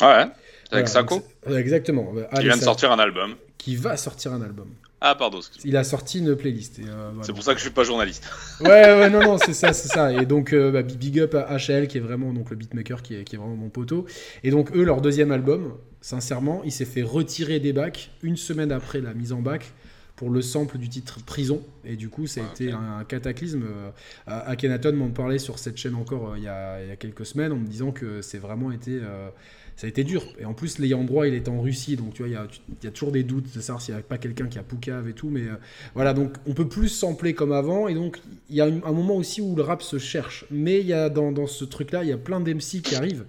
Ah 0.00 0.24
ouais. 0.24 0.32
Avec 0.72 0.88
Sako, 0.88 1.22
c'est- 1.46 1.54
Exactement. 1.54 2.12
qui 2.14 2.20
Allez, 2.30 2.46
vient 2.48 2.56
de 2.56 2.62
sortir 2.62 2.92
un 2.92 2.98
album. 2.98 3.34
qui 3.58 3.76
va 3.76 3.96
sortir 3.96 4.32
un 4.32 4.40
album. 4.42 4.68
Ah 5.02 5.14
pardon. 5.14 5.40
Il 5.64 5.76
a 5.78 5.84
sorti 5.84 6.18
une 6.18 6.36
playlist. 6.36 6.78
euh, 6.80 7.08
voilà. 7.12 7.22
C'est 7.22 7.32
pour 7.32 7.42
ça 7.42 7.52
que 7.54 7.58
je 7.58 7.64
suis 7.64 7.72
pas 7.72 7.84
journaliste. 7.84 8.28
Ouais, 8.60 8.68
ouais, 8.68 9.08
non, 9.10 9.20
non, 9.20 9.38
c'est 9.38 9.54
ça, 9.54 9.72
c'est 9.72 9.88
ça. 9.88 10.12
Et 10.12 10.26
donc, 10.26 10.52
euh, 10.52 10.70
bah, 10.70 10.82
big 10.82 11.18
up 11.20 11.34
à 11.34 11.56
HL, 11.56 11.88
qui 11.88 11.96
est 11.96 12.02
vraiment 12.02 12.32
donc, 12.34 12.50
le 12.50 12.56
beatmaker, 12.56 13.02
qui 13.02 13.14
est, 13.16 13.24
qui 13.24 13.34
est 13.36 13.38
vraiment 13.38 13.56
mon 13.56 13.70
poteau. 13.70 14.04
Et 14.44 14.50
donc, 14.50 14.76
eux, 14.76 14.84
leur 14.84 15.00
deuxième 15.00 15.32
album, 15.32 15.72
sincèrement, 16.02 16.60
il 16.64 16.72
s'est 16.72 16.84
fait 16.84 17.02
retirer 17.02 17.60
des 17.60 17.72
bacs 17.72 18.10
une 18.22 18.36
semaine 18.36 18.72
après 18.72 19.00
la 19.00 19.14
mise 19.14 19.32
en 19.32 19.40
bac 19.40 19.72
pour 20.20 20.28
le 20.28 20.42
sample 20.42 20.76
du 20.76 20.90
titre 20.90 21.18
Prison. 21.24 21.62
Et 21.82 21.96
du 21.96 22.10
coup, 22.10 22.26
ça 22.26 22.42
a 22.42 22.44
Ah, 22.46 22.52
été 22.52 22.72
un, 22.72 23.04
cataclysme. 23.08 23.62
Euh, 23.64 23.90
Akhenaton 24.26 24.92
m'en 24.92 25.08
parlait 25.08 25.38
sur 25.38 25.58
cette 25.58 25.78
chaîne 25.78 25.94
encore 25.94 26.32
euh, 26.32 26.36
il 26.36 26.44
y, 26.44 26.48
a, 26.48 26.82
il 26.82 26.88
y 26.90 26.92
a 26.92 26.96
quelques 26.96 27.24
semaines 27.24 27.52
en 27.52 27.56
me 27.56 27.66
disant 27.66 27.90
que 27.90 28.20
c'est 28.20 28.36
vraiment 28.36 28.70
été. 28.70 28.98
euh, 29.02 29.30
ça 29.76 29.86
a 29.86 29.88
été 29.88 30.04
dur. 30.04 30.22
Et 30.38 30.44
en 30.44 30.52
plus, 30.52 30.78
l'ayant 30.78 31.04
droit, 31.04 31.26
il 31.26 31.32
était 31.32 31.48
en 31.48 31.62
Russie. 31.62 31.96
Donc, 31.96 32.12
tu 32.12 32.20
vois, 32.20 32.28
il 32.28 32.34
y 32.34 32.36
a, 32.36 32.46
tu- 32.46 32.60
il 32.68 32.84
y 32.84 32.86
a 32.86 32.90
toujours 32.90 33.12
des 33.12 33.22
doutes 33.22 33.46
de 33.56 33.60
savoir 33.62 33.80
s'il 33.80 33.94
n'y 33.94 34.00
a 34.00 34.02
pas 34.02 34.18
quelqu'un 34.18 34.46
qui 34.46 34.58
a 34.58 34.62
Poucave 34.62 35.08
et 35.08 35.14
tout. 35.14 35.30
Mais 35.30 35.44
euh, 35.48 35.54
voilà, 35.94 36.12
donc 36.12 36.34
on 36.46 36.52
peut 36.52 36.68
plus 36.68 36.90
sampler 36.90 37.32
comme 37.32 37.52
avant. 37.52 37.88
Et 37.88 37.94
donc, 37.94 38.20
il 38.50 38.56
y 38.56 38.60
a 38.60 38.66
un 38.66 38.92
moment 38.92 39.16
aussi 39.16 39.40
où 39.40 39.56
le 39.56 39.62
rap 39.62 39.80
se 39.80 39.96
cherche. 39.98 40.44
Mais 40.50 40.80
il 40.80 40.86
y 40.86 40.92
a 40.92 41.08
dans, 41.08 41.32
dans 41.32 41.46
ce 41.46 41.64
truc-là, 41.64 42.04
il 42.04 42.10
y 42.10 42.12
a 42.12 42.18
plein 42.18 42.40
d'MC 42.40 42.82
qui 42.84 42.94
arrivent. 42.94 43.24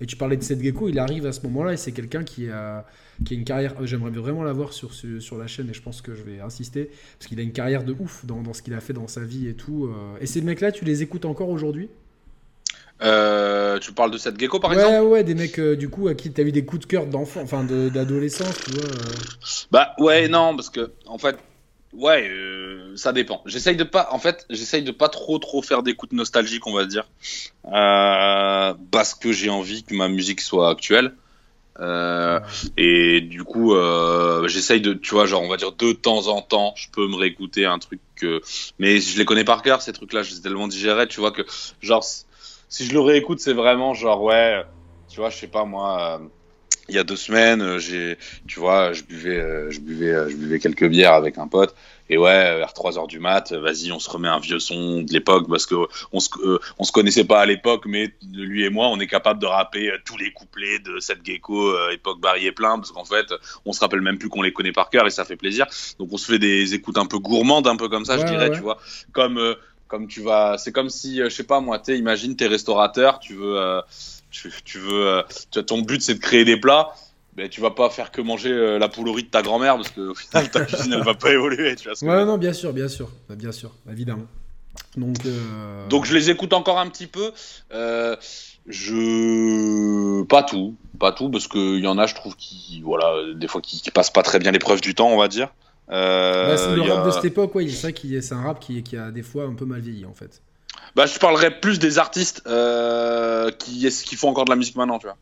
Et 0.00 0.06
tu 0.06 0.16
parlais 0.16 0.36
de 0.36 0.42
Seth 0.42 0.62
Gecko, 0.62 0.88
il 0.88 0.98
arrive 0.98 1.26
à 1.26 1.32
ce 1.32 1.40
moment-là. 1.42 1.72
Et 1.72 1.76
c'est 1.76 1.92
quelqu'un 1.92 2.22
qui 2.22 2.50
a, 2.50 2.84
qui 3.24 3.34
a 3.34 3.36
une 3.36 3.44
carrière. 3.44 3.74
euh, 3.80 3.86
J'aimerais 3.86 4.10
vraiment 4.10 4.42
l'avoir 4.42 4.72
sur, 4.72 4.92
sur 4.92 5.38
la 5.38 5.46
chaîne. 5.46 5.70
Et 5.70 5.74
je 5.74 5.82
pense 5.82 6.02
que 6.02 6.14
je 6.14 6.22
vais 6.22 6.40
insister. 6.40 6.90
Parce 7.18 7.28
qu'il 7.28 7.38
a 7.40 7.42
une 7.42 7.52
carrière 7.52 7.82
de 7.84 7.94
ouf 7.98 8.24
dans, 8.26 8.42
dans 8.42 8.52
ce 8.52 8.62
qu'il 8.62 8.74
a 8.74 8.80
fait 8.80 8.92
dans 8.92 9.08
sa 9.08 9.22
vie 9.22 9.48
et 9.48 9.54
tout. 9.54 9.86
euh. 9.86 10.16
Et 10.20 10.26
ces 10.26 10.42
mecs-là, 10.42 10.70
tu 10.72 10.84
les 10.84 11.02
écoutes 11.02 11.24
encore 11.24 11.48
aujourd'hui? 11.48 11.88
Euh, 13.02 13.78
tu 13.78 13.92
parles 13.92 14.10
de 14.10 14.16
cette 14.16 14.40
gecko 14.40 14.58
par 14.58 14.70
Ouais, 14.70 14.76
exemple? 14.76 15.06
ouais, 15.08 15.22
des 15.24 15.34
mecs 15.34 15.58
euh, 15.58 15.76
du 15.76 15.90
coup 15.90 16.08
à 16.08 16.14
qui 16.14 16.30
t'as 16.32 16.42
eu 16.44 16.50
des 16.52 16.64
coups 16.64 16.80
de 16.82 16.86
cœur 16.86 17.06
d'enfant, 17.06 17.42
enfin 17.42 17.62
de- 17.62 17.90
d'adolescence, 17.90 18.56
tu 18.64 18.70
vois. 18.72 18.84
euh. 18.84 19.14
Bah 19.70 19.92
ouais, 19.98 20.28
non, 20.28 20.56
parce 20.56 20.70
que 20.70 20.92
en 21.06 21.18
fait, 21.18 21.36
ouais, 21.96 22.28
euh, 22.28 22.96
ça 22.96 23.12
dépend. 23.12 23.42
J'essaye 23.46 23.76
de 23.76 23.84
pas, 23.84 24.08
en 24.10 24.18
fait, 24.18 24.46
j'essaye 24.50 24.82
de 24.82 24.92
pas 24.92 25.08
trop 25.08 25.38
trop 25.38 25.62
faire 25.62 25.82
d'écoute 25.82 26.12
nostalgique, 26.12 26.66
on 26.66 26.72
va 26.72 26.84
dire, 26.84 27.08
euh, 27.72 28.74
parce 28.90 29.14
que 29.14 29.32
j'ai 29.32 29.50
envie 29.50 29.84
que 29.84 29.94
ma 29.94 30.08
musique 30.08 30.40
soit 30.40 30.70
actuelle. 30.70 31.14
Euh, 31.78 32.40
et 32.78 33.20
du 33.20 33.44
coup, 33.44 33.74
euh, 33.74 34.48
j'essaye 34.48 34.80
de, 34.80 34.94
tu 34.94 35.10
vois, 35.10 35.26
genre, 35.26 35.42
on 35.42 35.48
va 35.48 35.58
dire 35.58 35.72
de 35.72 35.92
temps 35.92 36.28
en 36.28 36.40
temps, 36.40 36.72
je 36.76 36.88
peux 36.90 37.06
me 37.06 37.16
réécouter 37.16 37.66
un 37.66 37.78
truc 37.78 38.00
que, 38.14 38.40
mais 38.78 38.98
je 38.98 39.18
les 39.18 39.26
connais 39.26 39.44
par 39.44 39.62
cœur 39.62 39.82
ces 39.82 39.92
trucs-là, 39.92 40.22
je 40.22 40.30
les 40.30 40.38
ai 40.38 40.42
tellement 40.42 40.68
digérés, 40.68 41.06
tu 41.06 41.20
vois 41.20 41.32
que, 41.32 41.42
genre, 41.82 42.02
si 42.68 42.86
je 42.86 42.92
le 42.92 43.00
réécoute, 43.00 43.40
c'est 43.40 43.52
vraiment 43.52 43.92
genre 43.92 44.22
ouais, 44.22 44.64
tu 45.08 45.20
vois, 45.20 45.30
je 45.30 45.36
sais 45.36 45.48
pas 45.48 45.64
moi. 45.64 46.20
Il 46.88 46.94
y 46.94 46.98
a 46.98 47.04
deux 47.04 47.16
semaines, 47.16 47.62
euh, 47.62 47.78
j'ai, 47.78 48.18
tu 48.46 48.60
vois, 48.60 48.92
je 48.92 49.02
buvais, 49.02 49.38
euh, 49.38 49.70
je 49.70 49.80
buvais, 49.80 50.12
euh, 50.12 50.28
je 50.28 50.36
buvais 50.36 50.58
quelques 50.58 50.88
bières 50.88 51.14
avec 51.14 51.38
un 51.38 51.48
pote. 51.48 51.74
Et 52.08 52.18
ouais, 52.18 52.58
vers 52.58 52.72
3 52.72 52.98
heures 52.98 53.08
du 53.08 53.18
mat, 53.18 53.52
vas-y, 53.52 53.90
on 53.90 53.98
se 53.98 54.08
remet 54.08 54.28
un 54.28 54.38
vieux 54.38 54.60
son 54.60 55.02
de 55.02 55.12
l'époque 55.12 55.48
parce 55.48 55.66
que 55.66 55.74
on 56.12 56.20
se, 56.20 56.30
euh, 56.44 56.60
on 56.78 56.84
se 56.84 56.92
connaissait 56.92 57.24
pas 57.24 57.40
à 57.40 57.46
l'époque, 57.46 57.84
mais 57.86 58.14
lui 58.32 58.64
et 58.64 58.70
moi, 58.70 58.86
on 58.86 59.00
est 59.00 59.08
capable 59.08 59.40
de 59.40 59.46
rapper 59.46 59.92
tous 60.04 60.16
les 60.16 60.30
couplets 60.32 60.78
de 60.78 61.00
cette 61.00 61.26
gecko 61.26 61.70
euh, 61.70 61.90
époque 61.90 62.20
Barry 62.20 62.46
et 62.46 62.52
plein 62.52 62.76
parce 62.76 62.92
qu'en 62.92 63.04
fait, 63.04 63.26
on 63.64 63.72
se 63.72 63.80
rappelle 63.80 64.02
même 64.02 64.18
plus 64.18 64.28
qu'on 64.28 64.42
les 64.42 64.52
connaît 64.52 64.72
par 64.72 64.88
cœur 64.88 65.04
et 65.06 65.10
ça 65.10 65.24
fait 65.24 65.36
plaisir. 65.36 65.66
Donc 65.98 66.10
on 66.12 66.16
se 66.16 66.30
fait 66.30 66.38
des 66.38 66.74
écoutes 66.74 66.98
un 66.98 67.06
peu 67.06 67.18
gourmandes, 67.18 67.66
un 67.66 67.76
peu 67.76 67.88
comme 67.88 68.04
ça, 68.04 68.18
je 68.18 68.24
dirais, 68.24 68.50
ouais. 68.50 68.56
tu 68.56 68.62
vois, 68.62 68.78
comme 69.12 69.38
euh, 69.38 69.54
comme 69.88 70.08
tu 70.08 70.20
vas, 70.20 70.58
c'est 70.58 70.72
comme 70.72 70.90
si, 70.90 71.20
euh, 71.20 71.28
je 71.28 71.34
sais 71.34 71.44
pas 71.44 71.60
moi, 71.60 71.78
tu 71.78 71.96
imagine 71.96 72.36
t'es 72.36 72.46
restaurateur, 72.46 73.18
tu 73.18 73.34
veux, 73.34 73.58
euh, 73.58 73.80
tu, 74.42 74.52
tu 74.64 74.78
veux, 74.78 75.06
euh, 75.06 75.22
tu 75.50 75.58
as 75.58 75.62
ton 75.62 75.82
but 75.82 76.00
c'est 76.02 76.14
de 76.14 76.20
créer 76.20 76.44
des 76.44 76.56
plats. 76.58 76.94
Ben, 77.34 77.50
tu 77.50 77.60
vas 77.60 77.70
pas 77.70 77.90
faire 77.90 78.10
que 78.12 78.22
manger 78.22 78.50
euh, 78.50 78.78
la 78.78 78.88
poulerie 78.88 79.24
de 79.24 79.28
ta 79.28 79.42
grand-mère 79.42 79.76
parce 79.76 79.90
qu'au 79.90 80.14
final 80.14 80.50
ta 80.50 80.60
cuisine 80.64 80.94
elle 80.94 81.04
va 81.04 81.12
pas 81.14 81.32
évoluer 81.32 81.76
tu 81.76 81.86
vois 81.90 82.16
Ouais, 82.16 82.24
non, 82.24 82.38
bien 82.38 82.54
sûr, 82.54 82.72
bien 82.72 82.88
sûr, 82.88 83.10
Bah, 83.28 83.34
bien 83.34 83.52
sûr, 83.52 83.72
évidemment. 83.90 84.26
Donc, 84.96 85.16
euh, 85.26 85.86
donc 85.88 86.04
je 86.06 86.14
les 86.14 86.30
écoute 86.30 86.52
encore 86.54 86.78
un 86.78 86.88
petit 86.88 87.06
peu 87.06 87.32
euh, 87.74 88.16
je 88.66 90.22
pas 90.24 90.42
tout 90.42 90.76
pas 90.98 91.12
tout 91.12 91.30
parce 91.30 91.48
qu'il 91.48 91.78
y 91.80 91.86
en 91.86 91.98
a 91.98 92.06
je 92.06 92.14
trouve 92.14 92.36
qui 92.36 92.80
voilà 92.84 93.34
des 93.34 93.48
fois 93.48 93.60
qui, 93.60 93.80
qui 93.80 93.90
passent 93.90 94.10
pas 94.10 94.22
très 94.22 94.38
bien 94.38 94.50
l'épreuve 94.50 94.80
du 94.80 94.94
temps 94.94 95.08
on 95.08 95.16
va 95.18 95.28
dire 95.28 95.48
euh, 95.90 96.56
c'est 96.56 96.74
le 96.74 96.82
a- 96.90 96.94
rap 96.96 97.06
de 97.06 97.10
cette 97.12 97.24
époque, 97.26 97.54
ouais, 97.54 97.68
c'est 97.68 97.74
ça 97.76 97.92
qui 97.92 98.16
est, 98.16 98.20
c'est 98.20 98.34
un 98.34 98.42
rap 98.42 98.58
qui, 98.58 98.82
qui 98.82 98.96
a 98.96 99.12
des 99.12 99.22
fois 99.22 99.44
un 99.44 99.54
peu 99.54 99.64
mal 99.64 99.80
vieilli 99.80 100.04
en 100.04 100.14
fait. 100.14 100.42
Bah 100.96 101.06
je 101.06 101.18
parlerais 101.18 101.60
plus 101.60 101.78
des 101.78 101.98
artistes 101.98 102.42
euh, 102.46 103.50
qui 103.52 103.88
qui 103.88 104.16
font 104.16 104.28
encore 104.28 104.46
de 104.46 104.50
la 104.50 104.56
musique 104.56 104.76
maintenant 104.76 104.98
tu 104.98 105.06
vois 105.06 105.16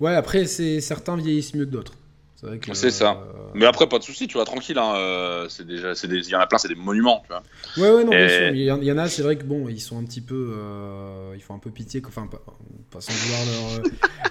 Ouais, 0.00 0.14
après, 0.14 0.46
certains 0.46 1.16
vieillissent 1.16 1.54
mieux 1.54 1.66
que 1.66 1.70
d'autres. 1.70 1.92
C'est 2.36 2.46
vrai 2.46 2.58
que. 2.58 2.74
C'est 2.74 2.90
ça. 2.90 3.12
euh, 3.12 3.40
mais 3.54 3.64
après 3.66 3.88
pas 3.88 3.98
de 3.98 4.02
souci 4.04 4.26
tu 4.26 4.34
vois 4.34 4.44
tranquille 4.44 4.76
hein, 4.78 4.94
euh, 4.96 5.46
c'est 5.48 5.64
déjà 5.64 5.94
c'est 5.94 6.08
il 6.08 6.28
y 6.28 6.34
en 6.34 6.40
a 6.40 6.46
plein 6.48 6.58
c'est 6.58 6.66
des 6.68 6.74
monuments 6.74 7.22
tu 7.24 7.28
vois 7.28 7.42
Ouais, 7.76 7.94
ouais, 7.96 8.04
non, 8.04 8.10
bien 8.10 8.26
Et- 8.26 8.28
sûr. 8.28 8.48
Il 8.50 8.62
y, 8.62 8.70
en- 8.72 8.78
il 8.80 8.84
y 8.84 8.92
en 8.92 8.98
a, 8.98 9.08
c'est 9.08 9.22
vrai 9.22 9.36
que 9.36 9.44
bon, 9.44 9.68
ils 9.68 9.80
sont 9.80 9.98
un 9.98 10.04
petit 10.04 10.20
peu. 10.20 10.52
euh, 10.56 11.32
ils 11.36 11.40
font 11.42 11.54
un 11.54 11.58
peu 11.58 11.70
pitié, 11.70 12.02
enfin, 12.06 12.26
pas, 12.26 12.40
pas 12.90 13.00
sans 13.00 13.12
vouloir 13.12 13.40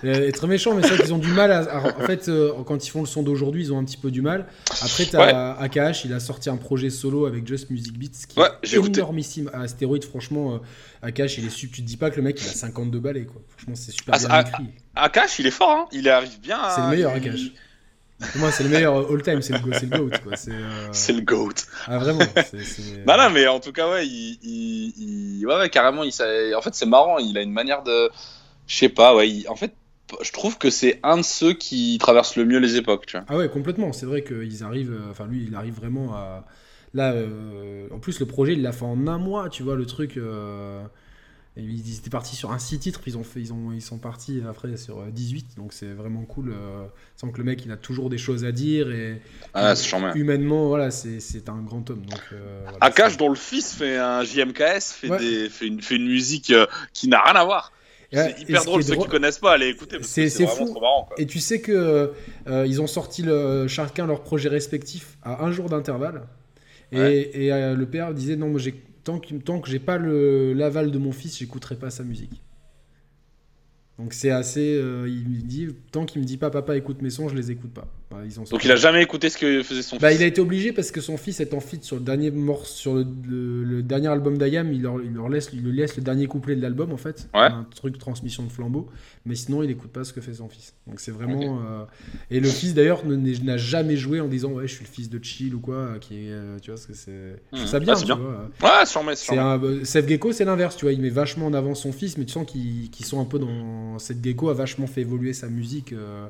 leur, 0.03 0.13
euh, 0.13 0.27
être 0.27 0.48
méchant, 0.48 0.74
mais 0.75 0.81
c'est 0.83 0.89
vrai 0.95 1.03
qu'ils 1.03 1.13
ont 1.13 1.17
du 1.17 1.31
mal 1.31 1.51
à. 1.51 1.60
à- 1.60 1.98
en 1.98 2.05
fait, 2.05 2.27
euh, 2.29 2.51
quand 2.65 2.86
ils 2.86 2.89
font 2.89 3.01
le 3.01 3.05
son 3.07 3.24
d'aujourd'hui, 3.24 3.63
ils 3.63 3.74
ont 3.74 3.79
un 3.79 3.83
petit 3.86 3.98
peu 3.98 4.12
du 4.12 4.22
mal. 4.22 4.48
Après, 4.81 5.05
t'as 5.05 5.53
AKH, 5.53 6.05
il 6.05 6.13
a 6.13 6.19
sorti 6.19 6.50
un 6.50 6.57
projet 6.57 6.89
solo 6.89 7.25
avec 7.25 7.48
Just 7.48 7.69
Music 7.69 7.98
Beats 7.98 8.25
qui 8.27 8.39
Ouais, 8.39 8.48
est 8.63 8.74
énormissime. 8.74 9.50
À 9.53 9.62
Astéroïde, 9.62 10.03
franchement, 10.05 10.55
euh, 10.55 11.07
AKH, 11.07 11.38
il 11.39 11.45
est 11.45 11.50
super. 11.50 11.75
Tu 11.75 11.81
te 11.81 11.88
dis 11.88 11.98
pas 11.98 12.10
que 12.12 12.17
le 12.17 12.22
mec, 12.24 12.39
il 12.41 12.48
a 12.48 12.51
52 12.51 13.00
balais, 13.00 13.25
quoi. 13.25 13.41
Franchement, 13.50 13.75
c'est 13.75 13.91
super 13.91 14.15
Ah, 14.15 14.19
bien 14.19 14.27
ah, 14.31 14.41
écrit. 14.41 14.65
Akash 14.95 15.39
il 15.39 15.48
est 15.48 15.51
fort 15.51 15.72
hein 15.72 15.86
il 15.91 16.07
arrive 16.07 16.39
bien 16.39 16.57
à- 16.60 16.69
C'est 16.75 16.81
le 16.81 16.88
meilleur, 16.88 17.15
il- 17.17 17.27
Akash. 17.27 17.39
Pour 18.32 18.42
moi, 18.42 18.51
c'est 18.51 18.63
le 18.63 18.70
meilleur 18.70 19.12
all 19.12 19.22
time, 19.22 19.42
c'est 19.42 19.53
le, 19.53 19.60
le 19.60 19.88
GOAT. 19.98 20.10
C'est. 20.36 20.51
euh, 20.51 20.88
c'est 20.92 21.13
le 21.13 21.22
goat 21.22 21.50
Ah, 21.88 21.98
vraiment. 22.00 22.22
c'est- 22.36 22.63
c'est- 22.63 22.82
Non, 23.08 23.18
non, 23.18 23.30
mais 23.32 23.48
en 23.48 23.60
tout 23.60 23.72
cas, 23.72 23.89
ouais, 23.92 24.08
il, 24.08 24.39
il, 24.42 24.94
il- 25.39 25.46
ouais, 25.48 25.56
ouais, 25.58 25.70
carrément, 25.70 26.03
il, 26.03 26.12
en 26.56 26.62
fait, 26.62 26.74
c'est 26.75 26.86
marrant, 26.86 27.18
il 27.20 27.38
a 27.38 27.42
une 27.42 27.51
manière 27.51 27.84
de, 27.84 28.10
je 28.68 28.75
sais 28.75 28.89
pas, 28.89 29.15
ouais, 29.15 29.30
il- 29.30 29.48
en 29.50 29.56
fait, 29.56 29.74
je 30.22 30.32
trouve 30.32 30.58
que 30.58 30.70
c'est 30.70 31.00
un 31.03 31.18
de 31.18 31.22
ceux 31.24 31.53
qui 31.53 31.98
traversent 32.00 32.36
le 32.36 32.46
mieux 32.46 32.60
les 32.60 32.75
époques, 32.77 33.06
tu 33.08 33.18
vois. 33.18 33.25
Ah 33.30 33.38
ouais, 33.38 33.50
complètement. 33.50 33.94
C'est 33.94 34.06
vrai 34.06 34.24
qu'ils 34.24 34.63
arrivent. 34.63 34.94
euh, 34.94 35.12
Enfin, 35.12 35.25
lui, 35.27 35.46
il 35.48 35.56
arrive 35.56 35.74
vraiment 35.75 36.13
à. 36.13 36.46
Là, 36.94 37.12
euh, 37.13 37.88
en 37.92 37.98
plus, 38.00 38.20
le 38.20 38.27
projet, 38.27 38.53
il 38.53 38.62
l'a 38.62 38.72
fait 38.72 38.86
en 38.86 39.08
un 39.08 39.18
mois, 39.18 39.50
tu 39.50 39.63
vois, 39.63 39.75
le 39.75 39.86
truc. 39.88 40.18
euh, 40.18 40.84
Ils 41.55 41.98
étaient 42.00 42.10
partis 42.10 42.36
sur 42.36 42.51
un 42.51 42.57
6 42.57 42.79
titres, 42.79 43.00
puis 43.00 43.12
ils, 43.12 43.17
ont 43.17 43.24
fait, 43.24 43.39
ils, 43.39 43.53
ont, 43.53 43.72
ils 43.72 43.81
sont 43.81 44.00
partis 44.00 44.41
après 44.50 44.75
sur 44.75 45.00
euh, 45.01 45.12
18, 45.12 45.55
donc 45.57 45.72
c'est 45.72 45.93
vraiment 45.93 46.24
cool. 46.24 46.50
Euh, 46.51 46.86
sans 47.15 47.29
que 47.29 47.38
le 47.38 47.43
mec, 47.43 47.63
il 47.63 47.72
a 47.72 47.77
toujours 47.77 48.10
des 48.10 48.17
choses 48.17 48.43
à 48.43 48.51
dire, 48.51 48.89
et 48.91 49.22
Ah, 49.53 49.75
humainement, 50.15 50.67
voilà, 50.67 50.89
c'est 50.89 51.50
un 51.50 51.62
grand 51.62 51.88
homme. 51.91 52.05
Donc, 52.07 52.19
euh, 52.31 52.62
voilà, 52.63 52.77
Akash, 52.81 53.17
dont 53.17 53.29
le 53.29 53.36
fils 53.36 53.75
fait 53.75 53.98
un 53.98 54.24
JMKS, 54.24 54.93
fait, 54.93 55.10
Ouais. 55.12 55.19
des, 55.19 55.50
fait, 55.50 55.67
une, 55.67 55.79
fait 55.81 55.95
une 55.98 56.07
musique 56.07 56.50
euh, 56.50 56.65
qui 56.91 57.07
n'a 57.07 57.22
rien 57.22 57.36
à 57.36 57.43
voir. 57.45 57.72
C'est 58.12 58.41
hyper 58.41 58.62
ce 58.62 58.65
drôle, 58.67 58.81
qui 58.81 58.86
est 58.86 58.89
ceux 58.89 58.95
drôle- 58.95 59.05
qui 59.07 59.12
connaissent 59.12 59.39
pas, 59.39 59.53
allez 59.53 59.67
écouter, 59.69 59.98
C'est- 60.01 60.29
fou. 60.29 60.65
trop 60.65 60.81
marrant, 60.81 61.05
quoi. 61.05 61.15
Et 61.19 61.25
tu 61.27 61.39
sais 61.39 61.62
que 61.62 62.12
euh, 62.48 62.65
ils 62.67 62.79
ont 62.81 62.86
sorti 62.88 63.22
le, 63.24 63.67
chacun 63.67 64.05
leur 64.07 64.22
projet 64.22 64.50
respectif 64.50 65.17
à 65.24 65.43
un 65.43 65.51
jour 65.51 65.67
d'intervalle. 65.69 66.24
Et, 66.91 67.00
Ouais. 67.00 67.31
et, 67.33 67.51
euh, 67.51 67.75
le 67.75 67.86
père 67.88 68.13
disait 68.13 68.36
non, 68.36 68.50
moi 68.50 68.60
j'ai 68.60 68.75
tant 69.03 69.19
que 69.19 69.36
tant 69.36 69.60
que 69.60 69.69
j'ai 69.69 69.79
pas 69.79 69.98
l'aval 69.98 70.91
de 70.91 70.98
mon 70.98 71.12
fils, 71.12 71.38
j'écouterai 71.38 71.75
pas 71.75 71.89
sa 71.89 72.03
musique. 72.03 72.41
Donc 74.00 74.13
c'est 74.13 74.31
assez. 74.31 74.75
euh, 74.75 75.07
tant 75.91 76.05
qu'il 76.05 76.22
me 76.22 76.25
dit 76.25 76.38
pas 76.38 76.50
papa 76.50 76.75
écoute 76.77 77.01
mes 77.01 77.10
sons, 77.10 77.29
je 77.29 77.36
les 77.36 77.51
écoute 77.51 77.74
pas. 77.74 77.88
Bah, 78.13 78.20
ils 78.25 78.39
ont 78.39 78.43
Donc 78.43 78.63
il 78.63 78.72
a 78.72 78.75
jamais 78.75 79.01
écouté 79.01 79.29
ce 79.32 79.38
que 79.39 79.63
faisait 79.63 79.82
son 79.82 79.98
Bah, 79.98 80.10
fils. 80.12 80.20
il 80.20 80.24
a 80.24 80.27
été 80.27 80.39
obligé 80.39 80.72
parce 80.72 80.91
que 80.91 81.01
son 81.01 81.17
fils 81.17 81.39
est 81.39 81.53
en 81.55 81.60
feat 81.60 81.84
sur 81.84 81.96
le 81.96 82.03
dernier 82.03 82.29
morceau, 82.29 82.65
sur 82.75 82.93
le, 82.93 83.05
le- 83.27 83.63
le 83.63 83.82
dernier 83.82 84.10
album 84.10 84.38
d'Ayam, 84.38 84.72
il 84.72 84.84
leur, 84.84 85.01
il 85.01 85.13
leur 85.13 85.29
laisse, 85.29 85.50
il 85.53 85.62
lui 85.63 85.75
laisse 85.75 85.98
le 85.98 86.03
dernier 86.03 86.27
couplet 86.27 86.55
de 86.55 86.62
l'album 86.62 86.91
en 86.91 86.98
fait, 86.98 87.27
Ouais. 87.34 87.41
un 87.41 87.65
truc 87.75 87.98
transmission 87.98 88.43
de 88.43 88.51
flambeau, 88.51 88.88
mais 89.25 89.34
sinon 89.36 89.63
il 89.63 89.72
écoute 89.72 89.91
pas 89.91 90.03
ce 90.03 90.13
que 90.13 90.22
fait 90.22 90.36
son 90.36 90.48
fils. 90.48 90.74
Donc 90.86 91.00
c'est 91.00 91.12
vraiment 91.12 91.60
euh, 91.67 91.86
et 92.29 92.39
le 92.39 92.50
fils 92.50 92.74
d'ailleurs 92.75 93.03
n'a 93.05 93.58
jamais 93.58 93.96
joué 93.98 94.20
en 94.20 94.27
disant 94.27 94.51
ouais 94.51 94.67
je 94.67 94.75
suis 94.75 94.86
le 94.86 94.89
fils 94.91 95.10
de 95.10 95.24
Chill 95.24 95.55
ou 95.55 95.60
quoi, 95.60 95.75
euh, 95.75 95.98
qui 96.00 96.27
est, 96.27 96.32
euh, 96.32 96.60
tu 96.62 96.70
vois 96.70 96.77
ce 96.79 96.86
que 96.88 96.93
c'est, 96.93 97.41
je 97.51 97.58
trouve 97.58 97.67
ça 97.70 97.79
bien, 97.79 97.93
Ah, 97.96 98.00
tu 98.00 98.05
bien. 98.05 98.15
vois. 98.15 98.50
Ouais, 98.79 98.86
sûrement, 98.86 99.12
c'est 99.15 99.38
un 99.38 99.60
Seth 99.84 100.08
Gecko, 100.08 100.32
c'est 100.34 100.46
l'inverse, 100.46 100.75
tu 100.75 100.86
vois, 100.86 100.91
il 100.93 101.01
met 101.01 101.10
vachement 101.10 101.48
en 101.48 101.53
avant 101.53 101.74
son 101.74 101.91
fils, 101.91 102.17
mais 102.17 102.25
tu 102.25 102.34
sens 102.34 102.46
qu'ils 102.46 102.91
qu'ils 102.91 103.05
sont 103.08 103.20
un 103.20 103.25
peu 103.25 103.39
dans 103.39 103.98
Seth 103.98 104.24
Gecko 104.24 104.50
a 104.50 104.53
vachement 104.53 104.86
fait 104.88 105.01
évoluer 105.01 105.34
sa 105.34 105.48
musique. 105.48 105.93
euh, 105.93 106.27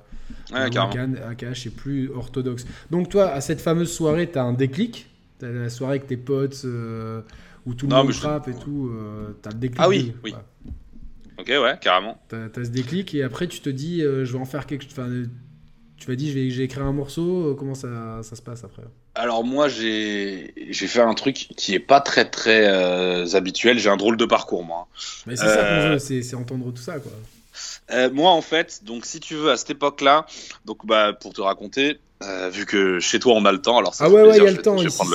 Ouais, 0.52 0.60
AKH 0.60 1.68
est 1.68 1.73
plus 1.76 2.10
orthodoxe. 2.12 2.66
Donc 2.92 3.10
toi, 3.10 3.30
à 3.32 3.42
cette 3.42 3.62
fameuse 3.62 3.92
soirée, 3.92 4.30
t'as 4.32 4.44
un 4.44 4.54
déclic? 4.54 5.08
T'as 5.40 5.50
la 5.50 5.70
soirée 5.70 5.96
avec 5.98 6.08
tes 6.08 6.18
potes 6.18 6.62
euh, 6.66 7.22
où 7.66 7.74
tout 7.74 7.86
le 7.88 7.92
Non, 7.92 8.04
monde 8.04 8.12
je- 8.12 8.20
frappe 8.20 8.48
et 8.48 8.54
tout. 8.54 8.92
euh, 8.94 9.32
t'as 9.42 9.50
le 9.52 9.58
déclic. 9.58 9.80
Ah 9.82 9.90
oui, 9.90 10.14
oui. 10.24 10.34
Ok, 11.40 11.48
ouais, 11.50 11.78
carrément. 11.82 12.18
T'as 12.30 12.48
t'as 12.50 12.64
ce 12.64 12.70
déclic 12.70 13.14
et 13.16 13.24
après 13.24 13.48
tu 13.48 13.60
te 13.60 13.70
dis, 13.70 14.02
euh, 14.04 14.24
je 14.24 14.34
vais 14.34 14.40
en 14.40 14.46
faire 14.46 14.66
quelque 14.68 14.84
chose. 14.84 14.92
Enfin, 14.94 15.10
tu 15.98 16.10
m'as 16.10 16.16
dit, 16.16 16.32
vais, 16.32 16.50
j'ai 16.52 16.64
écrit 16.64 16.82
un 16.82 16.92
morceau. 16.92 17.50
euh, 17.52 17.56
Comment 17.56 17.74
ça, 17.76 18.22
ça 18.24 18.36
se 18.36 18.42
passe 18.42 18.64
après? 18.64 18.84
Alors 19.16 19.44
moi 19.44 19.68
j'ai 19.68 20.54
fait 20.74 21.02
un 21.02 21.14
truc 21.14 21.36
qui 21.56 21.74
est 21.76 21.80
pas 21.80 22.02
très 22.02 22.30
très 22.30 22.68
euh, 22.68 23.26
habituel. 23.36 23.80
J'ai 23.80 23.90
un 23.90 23.98
drôle 23.98 24.18
de 24.18 24.26
parcours 24.26 24.64
moi. 24.64 24.88
Mais 25.28 25.36
c'est 25.36 25.48
ça 25.48 25.64
qu'on 25.66 25.90
veut, 25.90 26.00
c'est 26.00 26.36
entendre 26.36 26.72
tout 26.72 26.82
ça, 26.82 27.00
quoi. 27.00 27.12
Euh, 27.92 28.10
moi 28.12 28.32
en 28.32 28.42
fait, 28.42 28.84
donc 28.84 29.06
si 29.06 29.20
tu 29.20 29.36
veux 29.36 29.52
à 29.52 29.58
cette 29.58 29.72
époque-là, 29.72 30.26
donc 30.66 30.86
bah 30.86 31.14
pour 31.14 31.34
te 31.34 31.42
raconter, 31.42 32.00
euh, 32.24 32.50
vu 32.50 32.66
que 32.66 33.00
chez 33.00 33.20
toi 33.20 33.34
on 33.36 33.46
a 33.46 33.52
le 33.52 33.62
temps, 33.62 33.78
alors 33.78 33.94
ça 33.94 34.06
Ah 34.06 34.10
ouais, 34.10 34.22
ouais, 34.22 34.38
il 34.38 34.44
y 34.44 34.48
a 34.48 34.52
le 34.52 34.62
temps. 34.62 34.78
C'est, 34.78 34.90
ça 34.90 35.06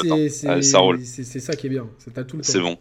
qui 1.57 1.67
est 1.67 1.71
bien. 1.71 1.87
C'est, 1.99 2.13
t'as 2.13 2.25
tout 2.25 2.37
le 2.37 2.43
temps. 2.43 2.53
C'est 2.53 2.61
bon. 2.61 2.77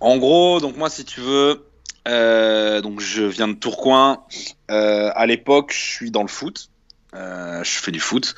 En 0.00 0.18
gros, 0.18 0.60
donc 0.60 0.76
moi, 0.76 0.90
si 0.90 1.04
tu 1.04 1.20
veux, 1.20 1.64
euh, 2.08 2.80
donc 2.80 3.00
je 3.00 3.22
viens 3.22 3.48
de 3.48 3.54
Tourcoing. 3.54 4.24
À 4.68 5.26
l'époque, 5.26 5.72
je 5.72 5.80
suis 5.80 6.10
dans 6.10 6.22
le 6.22 6.28
foot. 6.28 6.68
Euh, 7.16 7.64
je 7.64 7.70
fais 7.70 7.92
du 7.92 8.00
foot. 8.00 8.34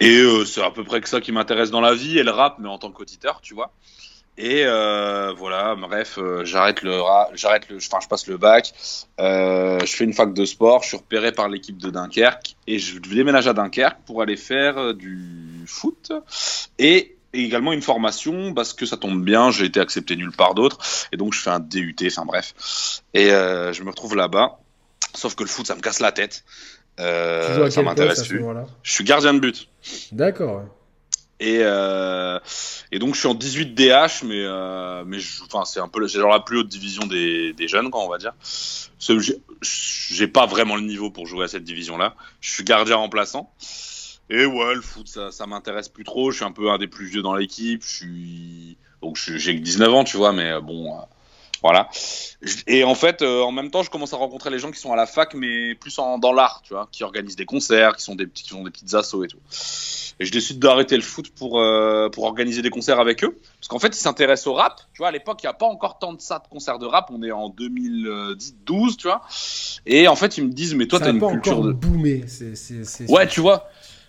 Et 0.00 0.18
euh, 0.18 0.44
c'est 0.44 0.62
à 0.62 0.70
peu 0.70 0.84
près 0.84 1.00
que 1.00 1.08
ça 1.08 1.20
qui 1.20 1.32
m'intéresse 1.32 1.70
dans 1.70 1.80
la 1.80 1.94
vie 1.94 2.18
et 2.18 2.22
le 2.22 2.30
rap, 2.30 2.56
mais 2.58 2.68
en 2.68 2.78
tant 2.78 2.90
qu'auditeur, 2.90 3.40
tu 3.42 3.54
vois. 3.54 3.72
Et 4.38 4.64
euh, 4.66 5.32
voilà, 5.32 5.74
bref, 5.76 6.18
euh, 6.18 6.44
j'arrête 6.44 6.82
le 6.82 7.00
j'arrête 7.34 7.68
le, 7.70 7.78
enfin, 7.78 7.98
je 8.02 8.08
passe 8.08 8.26
le 8.26 8.36
bac. 8.36 8.72
Euh, 9.18 9.80
je 9.80 9.96
fais 9.96 10.04
une 10.04 10.12
fac 10.12 10.34
de 10.34 10.44
sport. 10.44 10.82
Je 10.82 10.88
suis 10.88 10.96
repéré 10.98 11.32
par 11.32 11.48
l'équipe 11.48 11.78
de 11.78 11.88
Dunkerque 11.90 12.56
et 12.66 12.78
je 12.78 12.98
déménage 12.98 13.48
à 13.48 13.54
Dunkerque 13.54 13.98
pour 14.04 14.20
aller 14.20 14.36
faire 14.36 14.78
euh, 14.78 14.92
du 14.92 15.64
foot 15.66 16.12
et 16.78 17.16
également 17.32 17.72
une 17.72 17.82
formation 17.82 18.52
parce 18.54 18.72
que 18.72 18.86
ça 18.86 18.96
tombe 18.96 19.24
bien, 19.24 19.50
j'ai 19.50 19.66
été 19.66 19.80
accepté 19.80 20.16
nulle 20.16 20.32
part 20.32 20.54
d'autre 20.54 20.78
et 21.12 21.16
donc 21.16 21.32
je 21.32 21.40
fais 21.40 21.50
un 21.50 21.60
DUT, 21.60 21.96
enfin 22.06 22.24
bref. 22.24 23.02
Et 23.14 23.30
euh, 23.30 23.72
je 23.72 23.82
me 23.82 23.90
retrouve 23.90 24.16
là-bas. 24.16 24.58
Sauf 25.14 25.34
que 25.34 25.44
le 25.44 25.48
foot, 25.48 25.66
ça 25.66 25.74
me 25.74 25.80
casse 25.80 26.00
la 26.00 26.12
tête. 26.12 26.44
Euh, 27.00 27.70
ça 27.70 27.82
m'intéresse 27.82 28.26
plus. 28.26 28.44
Je 28.82 28.92
suis 28.92 29.04
gardien 29.04 29.34
de 29.34 29.40
but. 29.40 29.68
D'accord. 30.12 30.62
Et, 31.38 31.58
euh, 31.60 32.38
et 32.92 32.98
donc 32.98 33.14
je 33.14 33.20
suis 33.20 33.28
en 33.28 33.34
18 33.34 33.74
DH, 33.74 34.24
mais, 34.24 34.42
euh, 34.42 35.04
mais 35.06 35.18
enfin, 35.44 35.64
c'est 35.64 35.80
un 35.80 35.88
peu 35.88 36.06
genre 36.06 36.30
la 36.30 36.40
plus 36.40 36.58
haute 36.58 36.68
division 36.68 37.06
des, 37.06 37.52
des 37.52 37.68
jeunes, 37.68 37.90
quoi, 37.90 38.02
on 38.02 38.08
va 38.08 38.18
dire. 38.18 38.32
J'ai- 38.98 40.26
pas 40.28 40.46
vraiment 40.46 40.76
le 40.76 40.82
niveau 40.82 41.10
pour 41.10 41.26
jouer 41.26 41.44
à 41.44 41.48
cette 41.48 41.64
division-là. 41.64 42.14
Je 42.40 42.50
suis 42.50 42.64
gardien 42.64 42.96
remplaçant. 42.96 43.52
Et 44.28 44.44
ouais, 44.44 44.74
le 44.74 44.80
foot, 44.80 45.06
ça, 45.08 45.30
ça 45.30 45.46
m'intéresse 45.46 45.88
plus 45.88 46.04
trop. 46.04 46.30
Je 46.30 46.36
suis 46.36 46.44
un 46.44 46.52
peu 46.52 46.70
un 46.70 46.78
des 46.78 46.88
plus 46.88 47.06
vieux 47.06 47.22
dans 47.22 47.34
l'équipe. 47.34 47.82
Je 47.84 47.88
suis 47.96 48.76
donc 49.02 49.16
j'ai 49.16 49.54
que 49.56 49.60
19 49.60 49.92
ans, 49.92 50.04
tu 50.04 50.16
vois, 50.16 50.32
mais 50.32 50.50
euh, 50.52 50.60
bon, 50.60 50.96
euh, 50.96 51.02
voilà. 51.62 51.88
Et 52.66 52.84
en 52.84 52.94
fait, 52.94 53.22
euh, 53.22 53.42
en 53.42 53.52
même 53.52 53.70
temps, 53.70 53.82
je 53.82 53.90
commence 53.90 54.12
à 54.12 54.16
rencontrer 54.16 54.50
les 54.50 54.58
gens 54.58 54.70
qui 54.70 54.78
sont 54.80 54.92
à 54.92 54.96
la 54.96 55.06
fac, 55.06 55.34
mais 55.34 55.74
plus 55.74 55.98
en, 55.98 56.18
dans 56.18 56.32
l'art, 56.32 56.60
tu 56.64 56.74
vois, 56.74 56.88
qui 56.92 57.02
organisent 57.04 57.36
des 57.36 57.46
concerts, 57.46 57.96
qui 57.96 58.02
sont 58.02 58.14
des 58.14 58.28
qui 58.28 58.48
font 58.50 58.62
des 58.64 58.70
petites 58.70 58.94
assos 58.94 59.24
et 59.24 59.28
tout. 59.28 59.38
Et 60.18 60.24
je 60.24 60.32
décide 60.32 60.58
d'arrêter 60.58 60.96
le 60.96 61.02
foot 61.02 61.28
pour, 61.30 61.60
euh, 61.60 62.08
pour 62.08 62.24
organiser 62.24 62.62
des 62.62 62.70
concerts 62.70 63.00
avec 63.00 63.22
eux. 63.22 63.38
Parce 63.60 63.68
qu'en 63.68 63.78
fait, 63.78 63.88
ils 63.88 64.00
s'intéressent 64.00 64.46
au 64.46 64.54
rap. 64.54 64.80
Tu 64.94 64.98
vois, 64.98 65.08
à 65.08 65.10
l'époque, 65.10 65.40
il 65.42 65.46
n'y 65.46 65.50
a 65.50 65.54
pas 65.54 65.66
encore 65.66 65.98
tant 65.98 66.14
de 66.14 66.20
ça 66.22 66.38
de 66.38 66.48
concerts 66.48 66.78
de 66.78 66.86
rap. 66.86 67.10
On 67.12 67.22
est 67.22 67.32
en 67.32 67.50
2012, 67.50 68.96
tu 68.96 69.08
vois. 69.08 69.22
Et 69.84 70.08
en 70.08 70.16
fait, 70.16 70.38
ils 70.38 70.44
me 70.44 70.52
disent, 70.52 70.74
mais 70.74 70.86
toi, 70.86 71.00
t'as 71.00 71.10
une 71.10 71.20
pas 71.20 71.30
culture 71.30 71.52
encore 71.52 71.64
de. 71.66 71.72
boomé. 71.72 72.24
C'est, 72.26 72.54
c'est, 72.56 72.84
c'est- 72.84 73.10
Ouais, 73.10 73.26
tu 73.28 73.40
vois. 73.40 73.68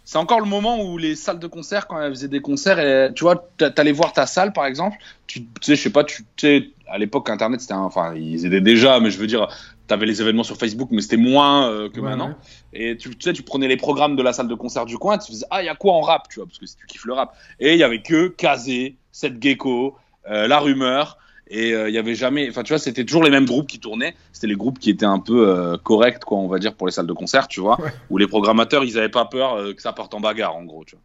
C'est 0.09 0.19
encore 0.19 0.39
le 0.39 0.45
moment 0.45 0.81
où 0.81 0.97
les 0.97 1.17
salles 1.17 1.37
de 1.37 1.47
concert, 1.47 1.85
quand 1.85 2.01
elles 2.01 2.13
faisaient 2.13 2.29
des 2.29 2.39
concerts, 2.39 2.79
et, 2.79 3.13
tu 3.13 3.25
vois, 3.25 3.49
t'a- 3.57 3.71
t'allais 3.71 3.91
voir 3.91 4.13
ta 4.13 4.25
salle, 4.25 4.53
par 4.53 4.65
exemple. 4.65 4.95
Tu 5.27 5.45
sais, 5.59 5.75
je 5.75 5.81
sais 5.81 5.89
pas, 5.89 6.05
tu 6.05 6.23
sais, 6.39 6.69
à 6.87 6.97
l'époque, 6.97 7.29
Internet, 7.29 7.59
c'était 7.59 7.73
Enfin, 7.73 8.15
ils 8.15 8.45
aidaient 8.45 8.61
déjà, 8.61 9.01
mais 9.01 9.11
je 9.11 9.17
veux 9.17 9.27
dire, 9.27 9.49
t'avais 9.85 10.05
les 10.05 10.21
événements 10.21 10.45
sur 10.45 10.55
Facebook, 10.55 10.87
mais 10.91 11.01
c'était 11.01 11.17
moins 11.17 11.69
euh, 11.69 11.89
que 11.89 11.99
Ouais, 11.99 12.09
maintenant. 12.11 12.29
ouais. 12.29 12.91
Et 12.93 12.95
tu, 12.95 13.09
tu 13.09 13.17
sais, 13.21 13.33
tu 13.33 13.43
prenais 13.43 13.67
les 13.67 13.75
programmes 13.75 14.15
de 14.15 14.23
la 14.23 14.31
salle 14.31 14.47
de 14.47 14.55
concert 14.55 14.85
du 14.85 14.97
coin, 14.97 15.17
tu 15.17 15.29
faisais 15.29 15.45
Ah, 15.49 15.61
il 15.61 15.65
y 15.65 15.69
a 15.69 15.75
quoi 15.75 15.91
en 15.91 15.99
rap, 15.99 16.29
tu 16.29 16.39
vois, 16.39 16.45
parce 16.47 16.57
que 16.57 16.65
si 16.65 16.77
tu 16.77 16.85
kiffes 16.85 17.03
le 17.03 17.11
rap. 17.11 17.35
Et 17.59 17.73
il 17.73 17.77
y 17.79 17.83
avait 17.83 18.01
que 18.01 18.29
Kazé, 18.29 18.95
Seth 19.11 19.43
Gecko, 19.43 19.97
euh, 20.31 20.47
La 20.47 20.59
Rumeur, 20.59 21.17
et 21.49 21.73
euh, 21.73 21.89
il 21.89 21.95
y 21.95 21.97
avait 21.97 22.15
jamais. 22.15 22.49
Enfin, 22.49 22.63
tu 22.63 22.73
vois, 22.73 22.79
c'était 22.79 23.05
toujours 23.05 23.23
les 23.23 23.29
mêmes 23.29 23.45
groupes 23.45 23.67
qui 23.67 23.79
tournaient. 23.79 24.15
C'était 24.33 24.47
les 24.47 24.55
groupes 24.55 24.79
qui 24.79 24.89
étaient 24.89 25.05
un 25.05 25.19
peu 25.19 25.47
euh, 25.49 25.77
corrects, 25.77 26.23
quoi, 26.23 26.37
on 26.37 26.47
va 26.47 26.59
dire, 26.59 26.75
pour 26.75 26.87
les 26.87 26.93
salles 26.93 27.07
de 27.07 27.13
concert, 27.13 27.47
tu 27.47 27.59
vois, 27.61 27.79
Ouais. 27.81 27.91
où 28.09 28.17
les 28.17 28.27
programmateurs, 28.27 28.83
ils 28.83 28.97
avaient 28.97 29.09
pas 29.09 29.25
peur 29.25 29.55
euh, 29.55 29.73
que 29.73 29.81
ça 29.81 29.93
parte 29.93 30.13
en 30.13 30.19
bagarre, 30.19 30.55
en 30.55 30.63
gros, 30.63 30.83
tu 30.85 30.95
vois. 30.95 31.03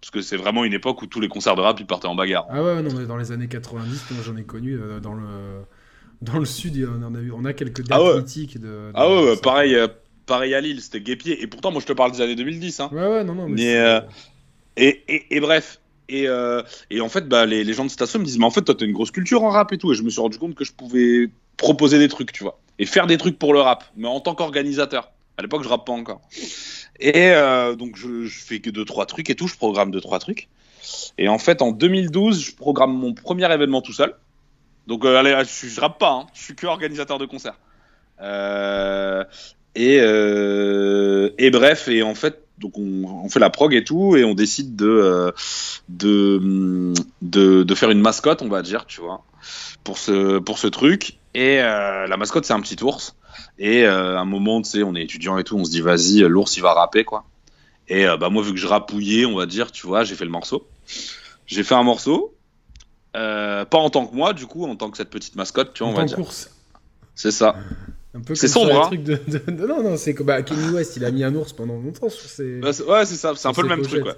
Parce 0.00 0.10
que 0.12 0.20
c'est 0.22 0.36
vraiment 0.36 0.64
une 0.64 0.72
époque 0.72 1.02
où 1.02 1.06
tous 1.06 1.20
les 1.20 1.28
concerts 1.28 1.56
de 1.56 1.60
rap, 1.60 1.80
ils 1.80 1.86
partaient 1.86 2.06
en 2.06 2.14
bagarre. 2.14 2.46
Ah 2.50 2.62
ouais, 2.62 2.82
non, 2.82 2.90
mais 2.96 3.06
dans 3.06 3.16
les 3.16 3.32
années 3.32 3.48
90, 3.48 4.10
moi 4.12 4.22
j'en 4.22 4.36
ai 4.36 4.44
connu 4.44 4.74
euh, 4.74 5.00
dans 5.00 5.14
le 5.14 5.24
dans 6.22 6.38
le 6.38 6.44
sud, 6.46 6.88
on 7.02 7.14
a 7.14 7.18
eu, 7.20 7.30
on 7.32 7.44
a 7.44 7.52
quelques 7.52 7.82
dates 7.82 7.98
Ah 8.00 8.02
ouais. 8.02 8.16
mythiques 8.18 8.58
de, 8.58 8.66
de- 8.66 8.92
Ah 8.94 9.08
ouais, 9.08 9.36
pareil, 9.36 9.74
euh, 9.74 9.88
pareil 10.24 10.54
à 10.54 10.60
Lille, 10.60 10.80
c'était 10.80 11.00
Guépier. 11.00 11.42
Et 11.42 11.46
pourtant, 11.46 11.72
moi, 11.72 11.80
je 11.80 11.86
te 11.86 11.92
parle 11.92 12.12
des 12.12 12.20
années 12.20 12.36
2010, 12.36 12.80
hein. 12.80 12.88
Ouais, 12.92 13.06
ouais, 13.06 13.24
non, 13.24 13.34
non. 13.34 13.48
Mais, 13.48 13.76
euh, 13.76 14.00
et, 14.76 15.36
et 15.36 15.40
bref. 15.40 15.80
Et, 16.08 16.28
euh, 16.28 16.62
et 16.90 17.00
en 17.00 17.08
fait, 17.08 17.28
bah, 17.28 17.46
les, 17.46 17.72
gens 17.72 17.84
de 17.84 17.90
cette 17.90 18.02
asso 18.02 18.18
me 18.18 18.24
disent, 18.24 18.38
mais 18.38 18.44
en 18.44 18.50
fait, 18.50 18.62
toi, 18.62 18.74
t'as 18.74 18.84
une 18.84 18.92
grosse 18.92 19.10
culture 19.10 19.42
en 19.42 19.50
rap 19.50 19.72
et 19.72 19.78
tout. 19.78 19.92
Et 19.92 19.96
je 19.96 20.02
me 20.02 20.10
suis 20.10 20.20
rendu 20.20 20.38
compte 20.38 20.54
que 20.54 20.64
je 20.64 20.72
pouvais 20.72 21.30
proposer 21.56 21.98
des 21.98 22.08
trucs, 22.08 22.32
tu 22.32 22.44
vois. 22.44 22.58
Et 22.78 22.86
faire 22.86 23.06
des 23.06 23.16
trucs 23.16 23.38
pour 23.38 23.52
le 23.52 23.60
rap, 23.60 23.84
mais 23.96 24.08
en 24.08 24.20
tant 24.20 24.34
qu'organisateur. 24.34 25.10
À 25.38 25.42
l'époque, 25.42 25.62
je 25.64 25.68
rappe 25.68 25.84
pas 25.86 25.92
encore. 25.92 26.22
Et 26.98 27.30
euh, 27.30 27.74
donc, 27.74 27.96
je, 27.96 28.26
fais 28.28 28.60
que 28.60 28.70
deux, 28.70 28.84
trois 28.84 29.06
trucs 29.06 29.28
et 29.30 29.34
tout. 29.34 29.48
Je 29.48 29.56
programme 29.56 29.90
deux, 29.90 30.00
trois 30.00 30.18
trucs. 30.18 30.48
Et 31.18 31.28
en 31.28 31.38
fait, 31.38 31.62
en 31.62 31.72
2012, 31.72 32.40
je 32.40 32.54
programme 32.54 32.92
mon 32.92 33.12
premier 33.12 33.52
événement 33.52 33.82
tout 33.82 33.92
seul. 33.92 34.14
Donc, 34.86 35.04
euh, 35.04 35.16
allez, 35.16 35.36
je, 35.44 35.66
je 35.66 35.80
rappe 35.80 35.98
pas, 35.98 36.12
hein. 36.12 36.26
je 36.32 36.42
suis 36.42 36.54
que 36.54 36.66
organisateur 36.66 37.18
de 37.18 37.26
concert. 37.26 37.58
Et 39.74 40.00
bref, 41.50 41.88
et 41.88 42.02
en 42.02 42.14
fait, 42.14 42.45
donc 42.58 42.78
on, 42.78 43.04
on 43.24 43.28
fait 43.28 43.40
la 43.40 43.50
prog 43.50 43.74
et 43.74 43.84
tout, 43.84 44.16
et 44.16 44.24
on 44.24 44.34
décide 44.34 44.76
de, 44.76 44.86
euh, 44.86 45.32
de, 45.88 46.92
de, 47.22 47.62
de 47.62 47.74
faire 47.74 47.90
une 47.90 48.00
mascotte, 48.00 48.42
on 48.42 48.48
va 48.48 48.62
dire, 48.62 48.86
tu 48.86 49.00
vois, 49.00 49.24
pour 49.84 49.98
ce, 49.98 50.38
pour 50.38 50.58
ce 50.58 50.66
truc. 50.66 51.18
Et 51.34 51.60
euh, 51.60 52.06
la 52.06 52.16
mascotte, 52.16 52.44
c'est 52.46 52.54
un 52.54 52.60
petit 52.60 52.82
ours. 52.82 53.14
Et 53.58 53.84
euh, 53.84 54.16
à 54.16 54.20
un 54.20 54.24
moment, 54.24 54.62
tu 54.62 54.70
sais, 54.70 54.82
on 54.82 54.94
est 54.94 55.02
étudiant 55.02 55.36
et 55.38 55.44
tout, 55.44 55.56
on 55.56 55.64
se 55.64 55.70
dit, 55.70 55.82
vas-y, 55.82 56.20
l'ours, 56.20 56.56
il 56.56 56.62
va 56.62 56.72
rapper, 56.72 57.04
quoi. 57.04 57.24
Et 57.88 58.06
euh, 58.06 58.16
bah, 58.16 58.30
moi, 58.30 58.42
vu 58.42 58.52
que 58.52 58.58
je 58.58 58.66
rapouillais, 58.66 59.26
on 59.26 59.36
va 59.36 59.46
dire, 59.46 59.70
tu 59.70 59.86
vois, 59.86 60.02
j'ai 60.02 60.14
fait 60.14 60.24
le 60.24 60.30
morceau. 60.30 60.66
J'ai 61.46 61.62
fait 61.62 61.74
un 61.74 61.82
morceau. 61.82 62.34
euh, 63.16 63.64
pas 63.64 63.78
en 63.78 63.90
tant 63.90 64.06
que 64.06 64.14
moi, 64.14 64.32
du 64.32 64.46
coup, 64.46 64.64
en 64.66 64.76
tant 64.76 64.90
que 64.90 64.96
cette 64.96 65.10
petite 65.10 65.36
mascotte, 65.36 65.72
tu 65.74 65.82
vois, 65.82 65.88
en 65.88 65.94
on 65.94 65.96
va 65.96 66.04
dire. 66.08 66.16
C'est 67.14 67.30
ça. 67.30 67.56
Un 68.16 68.20
peu 68.20 68.34
C'est 68.34 68.48
sombre, 68.48 68.74
hein. 68.80 68.86
trucs 68.86 69.02
de, 69.02 69.18
de- 69.28 69.50
de- 69.50 69.66
Non, 69.66 69.82
non, 69.82 69.96
c'est 69.96 70.14
comme 70.14 70.26
bah, 70.26 70.42
Kenny 70.42 70.68
West, 70.70 70.96
il 70.96 71.04
a 71.04 71.10
mis 71.10 71.22
un 71.24 71.34
ours 71.34 71.52
pendant 71.52 71.74
longtemps 71.74 72.08
sur 72.08 72.28
ses. 72.28 72.60
Bah, 72.60 72.72
c'est- 72.72 72.82
ouais, 72.84 73.04
c'est 73.04 73.14
ça, 73.16 73.32
c'est 73.36 73.46
un 73.48 73.52
peu 73.52 73.62
le 73.62 73.68
même 73.68 73.82
truc, 73.82 74.04
ouais. 74.04 74.14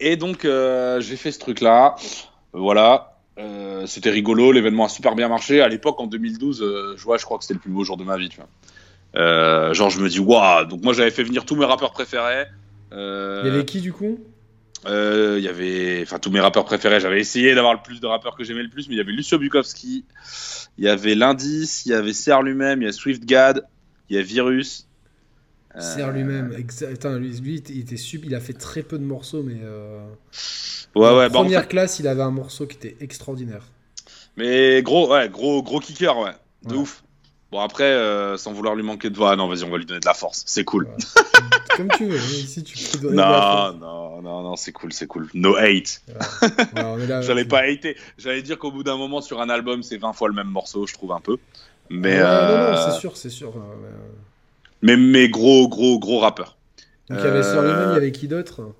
Et 0.00 0.16
donc, 0.16 0.44
euh, 0.44 1.00
j'ai 1.00 1.16
fait 1.16 1.32
ce 1.32 1.38
truc-là. 1.38 1.96
Euh, 2.54 2.58
Voilà. 2.58 3.10
Euh, 3.36 3.84
c'était 3.86 4.10
rigolo, 4.10 4.52
l'événement 4.52 4.84
a 4.84 4.88
super 4.88 5.16
bien 5.16 5.28
marché. 5.28 5.60
À 5.60 5.66
l'époque, 5.68 5.98
en 6.00 6.06
2012, 6.06 6.62
euh, 6.62 6.94
je, 6.96 7.02
vois, 7.02 7.16
je 7.18 7.24
crois 7.24 7.36
que 7.36 7.42
c'était 7.42 7.54
le 7.54 7.60
plus 7.60 7.70
beau 7.72 7.82
jour 7.82 7.96
de 7.96 8.04
ma 8.04 8.16
vie, 8.16 8.28
tu 8.28 8.36
vois. 8.36 8.46
Euh, 9.16 9.74
genre, 9.74 9.90
je 9.90 9.98
me 10.00 10.08
dis, 10.08 10.20
waouh! 10.20 10.66
Donc, 10.66 10.82
moi, 10.84 10.92
j'avais 10.92 11.10
fait 11.10 11.24
venir 11.24 11.44
tous 11.44 11.56
mes 11.56 11.64
rappeurs 11.64 11.90
préférés. 11.92 12.44
Euh, 12.92 13.42
Il 13.44 13.48
y 13.48 13.54
avait 13.54 13.64
qui 13.64 13.80
du 13.80 13.92
coup? 13.92 14.20
Euh, 14.86 15.36
il 15.38 15.44
y 15.44 15.48
avait, 15.48 16.00
enfin, 16.02 16.18
tous 16.18 16.30
mes 16.30 16.40
rappeurs 16.40 16.64
préférés. 16.64 17.00
J'avais 17.00 17.20
essayé 17.20 17.54
d'avoir 17.54 17.74
le 17.74 17.80
plus 17.82 18.00
de 18.00 18.06
rappeurs 18.06 18.36
que 18.36 18.44
j'aimais 18.44 18.62
le 18.62 18.68
plus, 18.70 18.88
mais 18.88 18.94
il 18.94 18.98
y 18.98 19.00
avait 19.00 19.12
Lucio 19.12 19.38
Bukowski, 19.38 20.04
il 20.78 20.84
y 20.84 20.88
avait 20.88 21.14
l'Indice, 21.14 21.84
il 21.86 21.90
y 21.90 21.94
avait 21.94 22.12
CR 22.12 22.42
lui-même, 22.42 22.82
il 22.82 22.86
y 22.86 22.88
a 22.88 22.92
SwiftGad, 22.92 23.64
il 24.10 24.16
y 24.16 24.18
a 24.18 24.22
Virus. 24.22 24.88
Euh, 25.76 25.80
Serre 25.80 26.12
lui-même. 26.12 26.54
Attends, 26.92 27.14
lui, 27.16 27.30
lui, 27.40 27.62
il 27.68 27.80
était- 27.80 27.96
sub, 27.96 28.24
il 28.24 28.34
a 28.34 28.40
fait 28.40 28.52
très 28.52 28.82
peu 28.82 28.98
de 28.98 29.04
morceaux, 29.04 29.42
mais. 29.42 29.60
euh, 29.62 30.04
Ouais, 30.94 31.08
en 31.08 31.16
ouais, 31.18 31.28
bah, 31.28 31.38
en 31.40 31.42
première 31.42 31.62
fait- 31.62 31.68
classe, 31.68 31.98
il 31.98 32.06
avait 32.08 32.22
un 32.22 32.30
morceau 32.30 32.66
qui 32.66 32.76
était 32.76 32.96
extraordinaire. 33.00 33.66
Mais 34.36 34.82
gros, 34.82 35.12
ouais, 35.12 35.28
gros, 35.28 35.62
gros 35.62 35.80
kicker, 35.80 36.16
ouais. 36.18 36.30
De 36.64 36.74
Ouais. 36.74 36.80
ouf. 36.80 37.03
Bon, 37.54 37.60
après, 37.60 37.84
euh, 37.84 38.36
sans 38.36 38.52
vouloir 38.52 38.74
lui 38.74 38.82
manquer 38.82 39.10
de 39.10 39.16
voix, 39.16 39.36
non, 39.36 39.46
vas-y, 39.46 39.62
on 39.62 39.70
va 39.70 39.78
lui 39.78 39.86
donner 39.86 40.00
de 40.00 40.06
la 40.06 40.12
force. 40.14 40.42
C'est 40.44 40.64
cool. 40.64 40.86
Ouais. 40.88 41.04
Comme 41.76 41.88
tu 41.96 42.04
veux, 42.04 42.16
ici 42.16 42.64
tu 42.64 42.76
peux 42.76 42.98
donner 42.98 43.14
de 43.14 43.20
la 43.20 43.72
Non, 43.72 43.78
non, 43.78 44.22
non, 44.22 44.42
non, 44.42 44.56
c'est 44.56 44.72
cool, 44.72 44.92
c'est 44.92 45.06
cool. 45.06 45.28
No 45.34 45.54
hate. 45.54 46.02
Ouais, 46.08 47.22
J'allais 47.22 47.44
pas 47.44 47.60
hater. 47.60 47.96
J'allais 48.18 48.42
dire 48.42 48.58
qu'au 48.58 48.72
bout 48.72 48.82
d'un 48.82 48.96
moment, 48.96 49.20
sur 49.20 49.40
un 49.40 49.48
album, 49.50 49.84
c'est 49.84 49.98
20 49.98 50.14
fois 50.14 50.26
le 50.26 50.34
même 50.34 50.48
morceau, 50.48 50.88
je 50.88 50.94
trouve 50.94 51.12
un 51.12 51.20
peu. 51.20 51.36
Mais, 51.90 52.16
euh, 52.18 52.48
Non, 52.48 52.72
non, 52.72 52.90
c'est 52.92 52.98
sûr, 52.98 53.16
c'est 53.16 53.30
sûr. 53.30 53.50
euh, 53.56 53.60
mais, 54.82 54.94
euh, 54.94 54.96
mais, 54.96 55.28
gros, 55.28 55.68
gros, 55.68 56.00
gros 56.00 56.18
rappeur. 56.18 56.56
Donc 57.08 57.20
il 57.20 57.24
y 57.24 57.28
avait 57.28 57.38
Euh, 57.44 57.62
lui-même, 57.62 57.90
il 57.90 57.94
y 57.94 57.98
avait 57.98 58.10
qui 58.10 58.26
d'autre? 58.26 58.72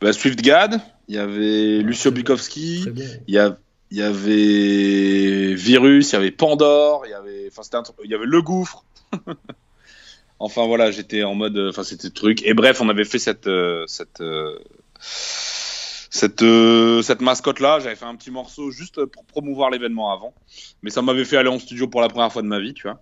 Bah, 0.00 0.12
SwiftGad, 0.12 0.80
il 1.08 1.16
y 1.16 1.18
avait 1.18 1.82
Lucio 1.82 2.12
Bukowski, 2.12 2.84
il 3.26 3.34
y, 3.34 3.38
a- 3.40 3.58
il 3.90 3.98
y 3.98 4.02
avait 4.02 5.54
Virus, 5.54 6.10
il 6.10 6.12
y 6.12 6.16
avait 6.16 6.30
Pandore, 6.30 7.06
il 7.06 7.10
y 7.10 7.14
avait, 7.14 7.50
enfin, 7.50 7.82
truc- 7.82 7.96
il 8.04 8.10
y 8.10 8.14
avait 8.14 8.26
Le 8.26 8.42
Gouffre. 8.42 8.84
enfin 10.38 10.66
voilà, 10.66 10.90
j'étais 10.90 11.22
en 11.22 11.34
mode, 11.34 11.58
enfin 11.70 11.84
c'était 11.84 12.10
truc. 12.10 12.42
Et 12.44 12.54
bref, 12.54 12.80
on 12.80 12.88
avait 12.88 13.04
fait 13.04 13.18
cette, 13.18 13.46
euh, 13.46 13.84
cette, 13.86 14.20
euh, 14.20 14.58
cette, 15.00 16.42
euh, 16.42 17.00
cette 17.02 17.22
mascotte 17.22 17.60
là. 17.60 17.78
J'avais 17.80 17.96
fait 17.96 18.04
un 18.04 18.16
petit 18.16 18.30
morceau 18.30 18.70
juste 18.70 19.04
pour 19.06 19.24
promouvoir 19.24 19.70
l'événement 19.70 20.12
avant, 20.12 20.34
mais 20.82 20.90
ça 20.90 21.00
m'avait 21.00 21.24
fait 21.24 21.38
aller 21.38 21.48
en 21.48 21.58
studio 21.58 21.88
pour 21.88 22.00
la 22.02 22.08
première 22.08 22.32
fois 22.32 22.42
de 22.42 22.48
ma 22.48 22.60
vie, 22.60 22.74
tu 22.74 22.82
vois. 22.82 23.00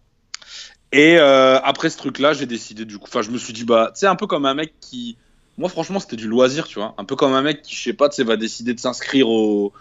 Et 0.92 1.18
après 1.18 1.90
ce 1.90 1.98
truc-là, 1.98 2.32
j'ai 2.32 2.46
décidé 2.46 2.84
du 2.84 2.98
coup. 2.98 3.06
Enfin, 3.08 3.20
je 3.20 3.30
me 3.30 3.38
suis 3.38 3.52
dit, 3.52 3.64
bah, 3.64 3.90
tu 3.92 4.00
sais, 4.00 4.06
un 4.06 4.16
peu 4.16 4.26
comme 4.26 4.46
un 4.46 4.54
mec 4.54 4.74
qui. 4.80 5.18
Moi, 5.58 5.68
franchement, 5.68 5.98
c'était 6.00 6.16
du 6.16 6.28
loisir, 6.28 6.68
tu 6.68 6.78
vois. 6.78 6.94
Un 6.96 7.04
peu 7.04 7.16
comme 7.16 7.32
un 7.32 7.42
mec 7.42 7.62
qui, 7.62 7.74
je 7.74 7.82
sais 7.82 7.92
pas, 7.92 8.08
tu 8.08 8.16
sais, 8.16 8.24
va 8.24 8.36
décider 8.36 8.72
de 8.72 8.78
s'inscrire 8.78 9.28
au, 9.28 9.72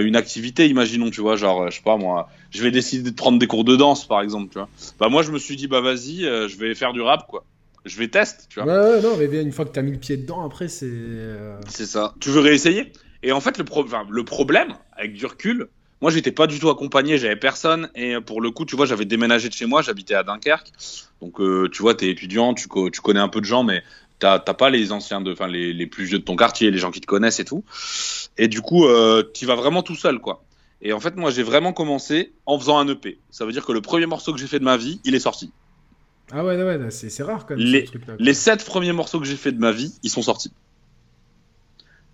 une 0.00 0.16
activité, 0.16 0.66
imaginons, 0.68 1.10
tu 1.10 1.20
vois, 1.20 1.36
genre, 1.36 1.70
je 1.70 1.76
sais 1.76 1.82
pas, 1.82 1.96
moi, 1.96 2.28
je 2.50 2.62
vais 2.62 2.70
décider 2.70 3.10
de 3.10 3.14
prendre 3.16 3.38
des 3.38 3.46
cours 3.46 3.64
de 3.64 3.76
danse, 3.76 4.06
par 4.06 4.20
exemple, 4.22 4.50
tu 4.52 4.58
vois. 4.58 4.68
Bah, 4.98 5.08
moi, 5.08 5.22
je 5.22 5.30
me 5.30 5.38
suis 5.38 5.56
dit, 5.56 5.68
bah, 5.68 5.80
vas-y, 5.80 6.24
euh, 6.24 6.48
je 6.48 6.56
vais 6.56 6.74
faire 6.74 6.92
du 6.92 7.00
rap, 7.00 7.26
quoi. 7.28 7.44
Je 7.84 7.96
vais 7.98 8.08
tester, 8.08 8.44
tu 8.48 8.60
vois. 8.60 8.68
Ouais, 8.68 8.96
ouais, 8.96 9.00
non, 9.02 9.16
mais 9.16 9.28
bien, 9.28 9.40
une 9.40 9.52
fois 9.52 9.64
que 9.64 9.70
t'as 9.70 9.82
mis 9.82 9.92
le 9.92 9.98
pied 9.98 10.16
dedans, 10.16 10.44
après, 10.44 10.68
c'est. 10.68 10.86
euh, 10.90 11.58
C'est 11.68 11.86
ça. 11.86 12.14
Tu 12.20 12.30
veux 12.30 12.40
réessayer? 12.40 12.92
Et 13.22 13.32
en 13.32 13.40
fait, 13.40 13.58
le, 13.58 13.64
pro- 13.64 13.86
le 14.10 14.24
problème, 14.24 14.74
avec 14.92 15.14
du 15.14 15.26
recul, 15.26 15.68
moi, 16.00 16.10
j'étais 16.10 16.32
pas 16.32 16.46
du 16.46 16.58
tout 16.60 16.68
accompagné, 16.70 17.18
j'avais 17.18 17.36
personne. 17.36 17.88
Et 17.94 18.14
euh, 18.14 18.20
pour 18.20 18.40
le 18.40 18.50
coup, 18.50 18.64
tu 18.64 18.76
vois, 18.76 18.86
j'avais 18.86 19.04
déménagé 19.04 19.48
de 19.48 19.54
chez 19.54 19.66
moi, 19.66 19.82
j'habitais 19.82 20.14
à 20.14 20.22
Dunkerque. 20.22 20.72
Donc, 21.20 21.40
euh, 21.40 21.68
tu 21.72 21.82
vois, 21.82 21.94
t'es 21.94 22.08
étudiant, 22.10 22.54
tu, 22.54 22.68
co- 22.68 22.90
tu 22.90 23.00
connais 23.00 23.20
un 23.20 23.28
peu 23.28 23.40
de 23.40 23.46
gens, 23.46 23.64
mais 23.64 23.82
t'as 24.18 24.38
t'as 24.38 24.54
pas 24.54 24.70
les 24.70 24.92
anciens, 24.92 25.20
de, 25.20 25.32
enfin, 25.32 25.46
les, 25.48 25.72
les 25.72 25.86
plus 25.86 26.04
vieux 26.04 26.18
de 26.18 26.24
ton 26.24 26.36
quartier, 26.36 26.70
les 26.70 26.78
gens 26.78 26.90
qui 26.90 27.00
te 27.00 27.06
connaissent 27.06 27.40
et 27.40 27.44
tout. 27.44 27.64
Et 28.36 28.48
du 28.48 28.60
coup, 28.60 28.86
euh, 28.86 29.22
tu 29.34 29.46
vas 29.46 29.54
vraiment 29.54 29.82
tout 29.82 29.94
seul, 29.96 30.18
quoi. 30.20 30.44
Et 30.80 30.92
en 30.92 31.00
fait, 31.00 31.16
moi, 31.16 31.30
j'ai 31.30 31.42
vraiment 31.42 31.72
commencé 31.72 32.32
en 32.46 32.58
faisant 32.58 32.78
un 32.78 32.86
EP. 32.88 33.18
Ça 33.30 33.44
veut 33.44 33.52
dire 33.52 33.64
que 33.66 33.72
le 33.72 33.80
premier 33.80 34.06
morceau 34.06 34.32
que 34.32 34.38
j'ai 34.38 34.46
fait 34.46 34.60
de 34.60 34.64
ma 34.64 34.76
vie, 34.76 35.00
il 35.04 35.14
est 35.14 35.20
sorti. 35.20 35.50
Ah 36.30 36.44
ouais, 36.44 36.56
ouais, 36.56 36.76
ouais, 36.76 36.90
c'est 36.90 37.08
c'est 37.10 37.22
rare 37.22 37.46
quand 37.46 37.56
même, 37.56 37.64
Les- 37.64 37.86
ce. 37.86 37.92
Les 38.18 38.34
sept 38.34 38.64
premiers 38.64 38.92
morceaux 38.92 39.18
que 39.18 39.26
j'ai 39.26 39.36
fait 39.36 39.50
de 39.52 39.58
ma 39.58 39.72
vie, 39.72 39.94
ils 40.02 40.10
sont 40.10 40.22
sortis. 40.22 40.52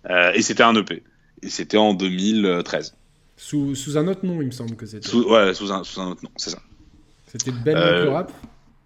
Euh, 0.09 0.31
et 0.33 0.41
c'était 0.41 0.63
un 0.63 0.75
EP. 0.75 1.03
Et 1.41 1.49
c'était 1.49 1.77
en 1.77 1.93
2013. 1.93 2.95
Sous, 3.37 3.75
sous 3.75 3.97
un 3.97 4.07
autre 4.07 4.25
nom, 4.25 4.41
il 4.41 4.47
me 4.47 4.51
semble 4.51 4.75
que 4.77 4.85
c'était. 4.85 5.07
Sous, 5.07 5.23
ouais, 5.29 5.53
sous 5.53 5.71
un, 5.71 5.83
sous 5.83 5.99
un 5.99 6.11
autre 6.11 6.23
nom, 6.23 6.31
c'est 6.37 6.51
ça. 6.51 6.59
C'était 7.27 7.51
Ben 7.51 7.75
Euh, 7.75 8.09
rap. 8.11 8.31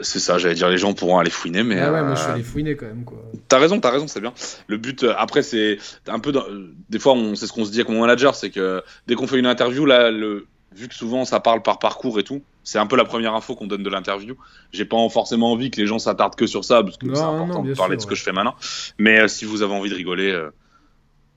C'est 0.02 0.20
ça, 0.20 0.38
j'allais 0.38 0.56
dire, 0.56 0.70
les 0.70 0.78
gens 0.78 0.94
pourront 0.94 1.20
aller 1.20 1.30
fouiner, 1.30 1.62
mais. 1.64 1.80
Ah 1.80 1.92
ouais, 1.92 2.02
moi 2.02 2.12
euh, 2.12 2.16
je 2.16 2.22
suis 2.22 2.32
allé 2.32 2.44
fouiner 2.44 2.76
quand 2.78 2.86
même, 2.86 3.04
quoi. 3.04 3.18
T'as 3.50 3.60
raison, 3.60 3.80
t'as 3.82 3.92
raison, 3.92 4.08
c'est 4.08 4.22
bien. 4.22 4.34
Le 4.68 4.78
but, 4.78 5.04
euh, 5.04 5.14
après, 5.18 5.44
c'est 5.44 5.78
un 6.08 6.20
peu. 6.20 6.32
dans- 6.32 6.48
euh, 6.48 6.74
Des 6.90 7.00
fois, 7.00 7.14
on, 7.14 7.36
c'est 7.36 7.48
ce 7.48 7.52
qu'on 7.54 7.66
se 7.66 7.72
dit 7.72 7.80
avec 7.82 7.90
mon 7.90 8.00
manager, 8.02 8.34
c'est 8.34 8.50
que 8.50 8.82
dès 9.08 9.16
qu'on 9.16 9.28
fait 9.28 9.38
une 9.40 9.46
interview, 9.46 9.86
là, 9.86 10.10
le, 10.10 10.48
vu 10.74 10.88
que 10.88 10.96
souvent 10.96 11.26
ça 11.26 11.42
parle 11.42 11.62
par 11.62 11.80
parcours 11.80 12.18
et 12.18 12.24
tout, 12.24 12.42
c'est 12.64 12.78
un 12.80 12.88
peu 12.88 12.96
la 12.96 13.04
première 13.04 13.34
info 13.34 13.56
qu'on 13.56 13.68
donne 13.68 13.84
de 13.84 13.90
l'interview. 13.90 14.38
J'ai 14.72 14.86
pas 14.86 14.98
forcément 15.10 15.52
envie 15.52 15.70
que 15.70 15.82
les 15.82 15.88
gens 15.88 16.00
s'attardent 16.00 16.36
que 16.36 16.48
sur 16.48 16.64
ça, 16.64 16.82
parce 16.82 16.96
que 16.98 17.14
c'est 17.14 17.22
important 17.22 17.64
de 17.64 17.74
parler 17.74 17.94
sûr, 17.94 17.98
de 17.98 18.02
ce 18.02 18.06
ouais. 18.06 18.10
que 18.12 18.16
je 18.16 18.24
fais 18.24 18.32
maintenant. 18.32 18.56
Mais 19.00 19.20
euh, 19.22 19.28
si 19.28 19.44
vous 19.44 19.64
avez 19.64 19.74
envie 19.74 19.90
de 19.90 19.96
rigoler, 19.96 20.32
euh, 20.32 20.50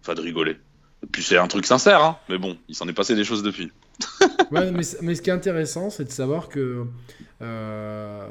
enfin 0.02 0.14
de 0.14 0.20
rigoler. 0.20 0.56
Et 1.02 1.06
puis 1.10 1.24
c'est 1.24 1.36
un 1.36 1.48
truc 1.48 1.66
sincère, 1.66 2.04
hein. 2.04 2.16
Mais 2.28 2.38
bon, 2.38 2.56
il 2.68 2.76
s'en 2.76 2.86
est 2.86 2.92
passé 2.92 3.16
des 3.16 3.24
choses 3.24 3.42
depuis. 3.42 3.72
Ouais, 4.50 4.70
mais, 4.70 4.82
ce 5.14 5.22
qui 5.22 5.30
est 5.30 5.32
intéressant, 5.32 5.90
c'est 5.90 6.04
de 6.04 6.10
savoir 6.10 6.48
que. 6.48 6.84
euh, 7.40 8.26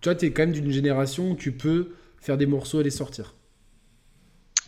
toi, 0.00 0.14
t'es 0.14 0.32
quand 0.32 0.42
même 0.42 0.52
d'une 0.52 0.70
génération 0.70 1.30
où 1.30 1.36
tu 1.36 1.52
peux 1.52 1.90
faire 2.20 2.36
des 2.36 2.46
morceaux 2.46 2.80
et 2.80 2.84
les 2.84 2.90
sortir. 2.90 3.34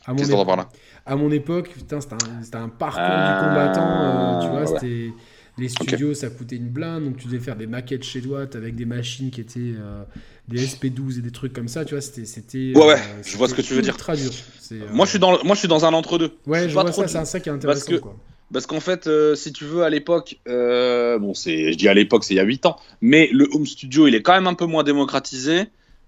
À 0.07 0.13
mon 0.13 0.19
époque- 0.19 0.47
par 0.47 0.57
là? 0.57 0.69
À 1.07 1.17
mon 1.17 1.31
époque, 1.31 1.71
putain, 1.71 2.01
c'était 2.01 2.57
un, 2.57 2.69
parcours 2.69 3.03
du 3.05 3.49
combattant. 3.49 4.03
euh, 4.03 4.41
tu 4.43 4.49
vois, 4.49 4.61
ouais. 4.71 4.81
c'était. 4.81 5.13
Les 5.57 5.69
studios, 5.69 6.15
ça 6.15 6.31
coûtait 6.31 6.57
une 6.57 6.69
blinde, 6.69 7.05
donc 7.05 7.17
tu 7.17 7.27
devais 7.29 7.39
faire 7.39 7.55
des 7.55 7.69
maquettes 7.69 8.03
chez 8.03 8.21
toi 8.21 8.45
avec 8.55 8.75
des 8.75 8.87
machines 8.87 9.31
qui 9.31 9.41
étaient 9.41 9.61
euh, 9.79 10.03
des 10.49 10.67
SP12 10.67 11.19
et 11.19 11.23
des 11.23 11.31
trucs 11.31 11.53
comme 11.53 11.69
ça, 11.69 11.85
tu 11.85 11.95
vois, 11.95 12.01
c'était... 12.01 12.77
Ouais, 12.77 12.85
ouais, 12.87 12.95
euh, 12.95 13.23
je 13.25 13.37
vois 13.37 13.47
ce 13.47 13.55
que 13.55 13.63
tu 13.63 13.73
veux 13.75 13.81
dire. 13.83 13.97
dur. 13.97 14.33
Euh, 14.73 14.89
Moi, 14.91 15.05
je 15.05 15.11
suis 15.11 15.19
dans, 15.21 15.31
le- 15.31 15.45
moi, 15.45 15.55
je 15.55 15.61
suis 15.61 15.69
dans 15.69 15.85
un 15.85 15.93
entre-deux. 15.93 16.33
Ouais, 16.49 16.69
je 16.69 16.73
vois 16.75 16.83
trop 16.83 17.07
ça, 17.07 17.25
c'est 17.25 17.31
ça 17.31 17.39
qui 17.41 17.49
est 17.51 17.53
intéressant, 17.53 17.93
que- 17.93 17.97
quoi. 17.99 18.17
Parce 18.55 18.67
qu'en 18.67 18.79
fait, 18.79 19.09
euh, 19.09 19.35
si 19.35 19.53
tu 19.53 19.65
veux, 19.65 19.83
à 19.83 19.91
l'époque, 19.91 20.39
euh, 20.47 21.19
bon, 21.19 21.35
c'est, 21.35 21.73
je 21.73 21.77
dis 21.77 21.89
à 21.89 21.95
l'époque, 21.95 22.23
c'est 22.23 22.35
il 22.35 22.37
y 22.37 22.41
a 22.41 22.45
8 22.45 22.67
ans, 22.67 22.77
mais 23.01 23.29
le 23.33 23.49
home 23.53 23.67
studio, 23.67 24.07
il 24.07 24.15
est 24.15 24.23
quand 24.23 24.33
même 24.33 24.47
un 24.47 24.55
peu 24.55 24.65
moins 24.65 24.85
démocratisé. 24.85 25.65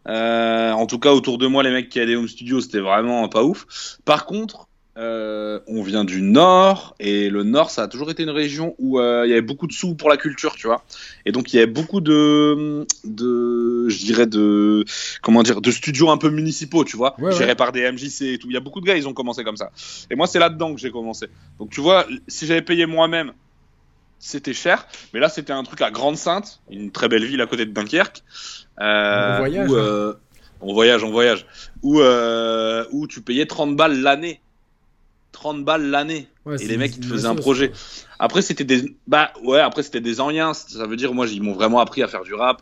Euh, 0.07 0.71
en 0.71 0.87
tout 0.87 1.01
cas, 1.01 1.11
autour 1.11 1.39
de 1.39 1.49
moi, 1.49 1.65
les 1.65 1.71
mecs 1.71 1.89
qui 1.89 1.99
avaient 1.99 2.07
des 2.07 2.15
home 2.15 2.29
studios, 2.29 2.61
c'était 2.61 2.79
vraiment 2.79 3.29
pas 3.29 3.43
ouf. 3.43 3.99
Par 4.05 4.27
contre, 4.27 4.66
euh, 4.97 5.61
on 5.67 5.83
vient 5.83 6.05
du 6.05 6.23
Nord, 6.23 6.95
et 7.01 7.29
le 7.29 7.43
Nord, 7.43 7.71
ça 7.71 7.83
a 7.83 7.89
toujours 7.89 8.11
été 8.11 8.23
une 8.23 8.31
région 8.31 8.75
où 8.79 8.99
euh, 8.99 9.25
il 9.27 9.31
y 9.31 9.33
avait 9.33 9.43
beaucoup 9.43 9.67
de 9.67 9.73
sous 9.73 9.95
pour 9.95 10.09
la 10.09 10.17
culture, 10.17 10.55
tu 10.57 10.67
vois. 10.67 10.83
Et 11.27 11.33
donc, 11.33 11.53
il 11.53 11.57
y 11.57 11.59
avait 11.59 11.71
beaucoup 11.71 12.01
de, 12.01 12.87
de, 13.05 13.89
je 13.89 13.99
dirais, 14.05 14.27
de, 14.27 14.85
comment 15.23 15.43
dire, 15.43 15.61
de 15.61 15.71
studios 15.71 16.09
un 16.11 16.17
peu 16.17 16.31
municipaux, 16.31 16.85
tu 16.85 16.97
vois, 16.97 17.15
Ouais, 17.21 17.33
gérés 17.33 17.51
ouais. 17.51 17.55
par 17.55 17.73
des 17.73 17.91
MJC 17.93 18.23
et 18.23 18.39
tout. 18.39 18.49
Il 18.49 18.55
y 18.55 18.57
a 18.57 18.61
beaucoup 18.61 18.81
de 18.81 18.87
gars, 18.87 18.97
ils 18.97 19.07
ont 19.07 19.13
commencé 19.15 19.45
comme 19.45 19.57
ça. 19.59 19.71
Et 20.11 20.15
moi, 20.17 20.27
c'est 20.27 20.39
là-dedans 20.39 20.75
que 20.75 20.81
j'ai 20.81 20.91
commencé. 20.91 21.27
Donc 21.59 21.71
tu 21.71 21.81
vois, 21.81 22.07
si 22.27 22.47
j'avais 22.47 22.63
payé 22.63 22.87
moi-même, 22.87 23.33
c'était 24.19 24.55
cher. 24.55 24.87
Mais 25.13 25.21
là, 25.21 25.29
c'était 25.29 25.53
un 25.53 25.63
truc 25.63 25.83
à 25.83 25.91
Grande-Sainte, 25.91 26.61
une 26.71 26.91
très 26.91 27.09
belle 27.09 27.25
ville 27.27 27.41
à 27.43 27.47
côté 27.47 27.67
de 27.67 27.73
Dunkerque. 27.73 28.23
Euh, 28.81 29.35
On 29.35 29.39
voyage, 29.41 29.71
où, 29.71 29.75
hein. 29.75 29.79
euh, 29.79 30.15
on 30.63 30.73
voyage, 30.73 31.05
on 31.05 31.11
voyage. 31.11 31.47
Où, 31.83 32.01
euh, 32.01 32.85
où 32.93 33.07
tu 33.07 33.21
payais 33.21 33.45
30 33.45 33.77
balles 33.77 34.01
l'année. 34.01 34.41
30 35.37 35.65
balles 35.65 35.91
l'année. 35.91 36.29
Ouais, 36.47 36.57
Et 36.63 36.67
les 36.67 36.79
mecs, 36.79 36.97
ils 36.97 37.01
te 37.01 37.07
faisaient 37.07 37.29
un 37.29 37.35
projet. 37.35 37.71
Après, 38.19 38.41
c'était 38.41 38.65
des. 38.65 38.97
Bah 39.07 39.33
ouais, 39.45 39.61
après, 39.61 39.83
c'était 39.83 40.01
des 40.01 40.21
anciens. 40.21 40.55
Ça 40.55 40.87
veut 40.87 40.97
dire, 40.97 41.13
moi, 41.13 41.27
ils 41.27 41.43
m'ont 41.43 41.53
vraiment 41.53 41.79
appris 41.79 42.03
à 42.03 42.09
faire 42.09 42.23
du 42.23 42.35
rap. 42.35 42.61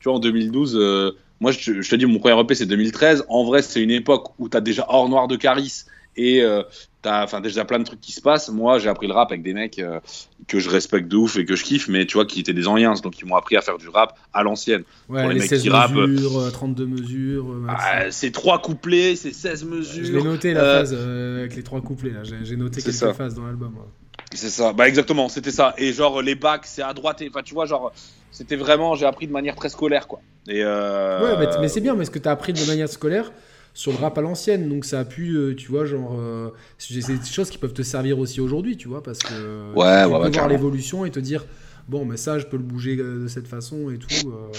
Tu 0.00 0.08
vois, 0.08 0.14
en 0.14 0.20
2012, 0.20 0.76
euh, 0.76 1.12
moi, 1.40 1.52
je, 1.52 1.82
je 1.82 1.90
te 1.90 1.96
dis, 1.96 2.06
mon 2.06 2.18
premier 2.18 2.40
EP, 2.40 2.54
c'est 2.54 2.66
2013. 2.66 3.26
En 3.28 3.44
vrai, 3.44 3.60
c'est 3.60 3.82
une 3.82 3.90
époque 3.90 4.32
où 4.38 4.48
t'as 4.48 4.60
déjà 4.60 4.86
Hors 4.88 5.08
Noir 5.08 5.28
de 5.28 5.36
Caris 5.36 5.84
et 6.16 6.42
euh, 6.42 6.62
t'as 7.04 7.22
enfin, 7.22 7.40
déjà 7.40 7.64
plein 7.64 7.78
de 7.78 7.84
trucs 7.84 8.00
qui 8.00 8.12
se 8.12 8.20
passent. 8.20 8.48
Moi, 8.48 8.78
j'ai 8.78 8.88
appris 8.88 9.06
le 9.06 9.12
rap 9.12 9.30
avec 9.30 9.42
des 9.42 9.52
mecs 9.52 9.78
euh, 9.78 10.00
que 10.48 10.58
je 10.58 10.70
respecte 10.70 11.08
de 11.08 11.16
ouf 11.16 11.36
et 11.36 11.44
que 11.44 11.54
je 11.54 11.62
kiffe, 11.62 11.88
mais 11.88 12.06
tu 12.06 12.14
vois, 12.14 12.24
qui 12.24 12.40
étaient 12.40 12.54
des 12.54 12.66
anciens. 12.66 12.94
Donc, 12.94 13.20
ils 13.20 13.26
m'ont 13.26 13.36
appris 13.36 13.56
à 13.56 13.60
faire 13.60 13.78
du 13.78 13.88
rap 13.88 14.18
à 14.32 14.42
l'ancienne. 14.42 14.84
Ouais, 15.08 15.20
pour 15.20 15.28
les 15.28 15.34
les 15.34 15.40
mecs 15.40 15.48
16 15.50 15.62
qui 15.62 15.68
rappent. 15.70 15.92
mesures, 15.92 16.38
euh, 16.38 16.50
32 16.50 16.86
mesures. 16.86 17.50
euh. 17.50 17.66
Ah, 17.68 18.10
c'est 18.10 18.30
trois 18.30 18.60
couplets, 18.60 19.16
c'est 19.16 19.32
16 19.32 19.64
mesures. 19.64 20.04
je 20.04 20.12
l'ai 20.12 20.22
noté 20.22 20.54
la 20.54 20.60
euh, 20.60 20.78
phase 20.78 20.96
euh, 20.98 21.40
avec 21.40 21.56
les 21.56 21.62
trois 21.62 21.80
couplets. 21.82 22.12
J'ai, 22.42 22.56
noté 22.56 22.80
quelques 22.80 22.94
ça. 22.94 23.12
phases 23.12 23.34
dans 23.34 23.44
l'album. 23.44 23.74
ouais. 23.74 23.84
C'est 24.32 24.50
ça, 24.50 24.72
bah 24.72 24.88
exactement, 24.88 25.28
c'était 25.28 25.52
ça. 25.52 25.74
Et 25.78 25.92
genre 25.92 26.20
les 26.20 26.34
bacs, 26.34 26.64
c'est 26.66 26.82
à 26.82 26.92
droite. 26.92 27.22
Et 27.22 27.28
enfin, 27.28 27.42
tu 27.42 27.54
vois, 27.54 27.66
genre, 27.66 27.92
c'était 28.32 28.56
vraiment, 28.56 28.96
j'ai 28.96 29.06
appris 29.06 29.28
de 29.28 29.32
manière 29.32 29.54
très 29.54 29.68
scolaire, 29.68 30.08
quoi. 30.08 30.20
Et 30.48 30.62
euh... 30.64 31.22
Ouais, 31.22 31.46
mais, 31.46 31.52
mais 31.60 31.68
c'est 31.68 31.80
bien, 31.80 31.94
parce 31.94 32.10
que 32.10 32.18
tu 32.18 32.28
as 32.28 32.32
appris 32.32 32.52
de 32.52 32.64
manière 32.66 32.88
scolaire 32.88 33.30
sur 33.74 33.92
le 33.92 33.98
rap 33.98 34.16
à 34.18 34.20
l'ancienne, 34.22 34.68
donc 34.68 34.84
ça 34.84 35.00
a 35.00 35.04
pu, 35.04 35.32
euh, 35.36 35.54
tu 35.54 35.68
vois, 35.68 35.84
genre, 35.84 36.16
euh, 36.18 36.50
c'est 36.78 36.94
des 36.94 37.24
choses 37.24 37.50
qui 37.50 37.58
peuvent 37.58 37.72
te 37.74 37.82
servir 37.82 38.18
aussi 38.20 38.40
aujourd'hui, 38.40 38.76
tu 38.76 38.88
vois, 38.88 39.02
parce 39.02 39.18
que 39.18 39.72
Ouais, 39.74 40.04
tu 40.04 40.10
ouais, 40.10 40.20
peux 40.20 40.28
voir 40.30 40.48
l'évolution 40.48 41.04
et 41.04 41.10
te 41.10 41.18
dire, 41.20 41.44
bon, 41.88 42.04
mais 42.04 42.16
ça, 42.16 42.38
je 42.38 42.46
peux 42.46 42.56
le 42.56 42.62
bouger 42.62 42.96
euh, 42.98 43.24
de 43.24 43.28
cette 43.28 43.48
façon 43.48 43.90
et 43.90 43.98
tout. 43.98 44.30
euh. 44.30 44.50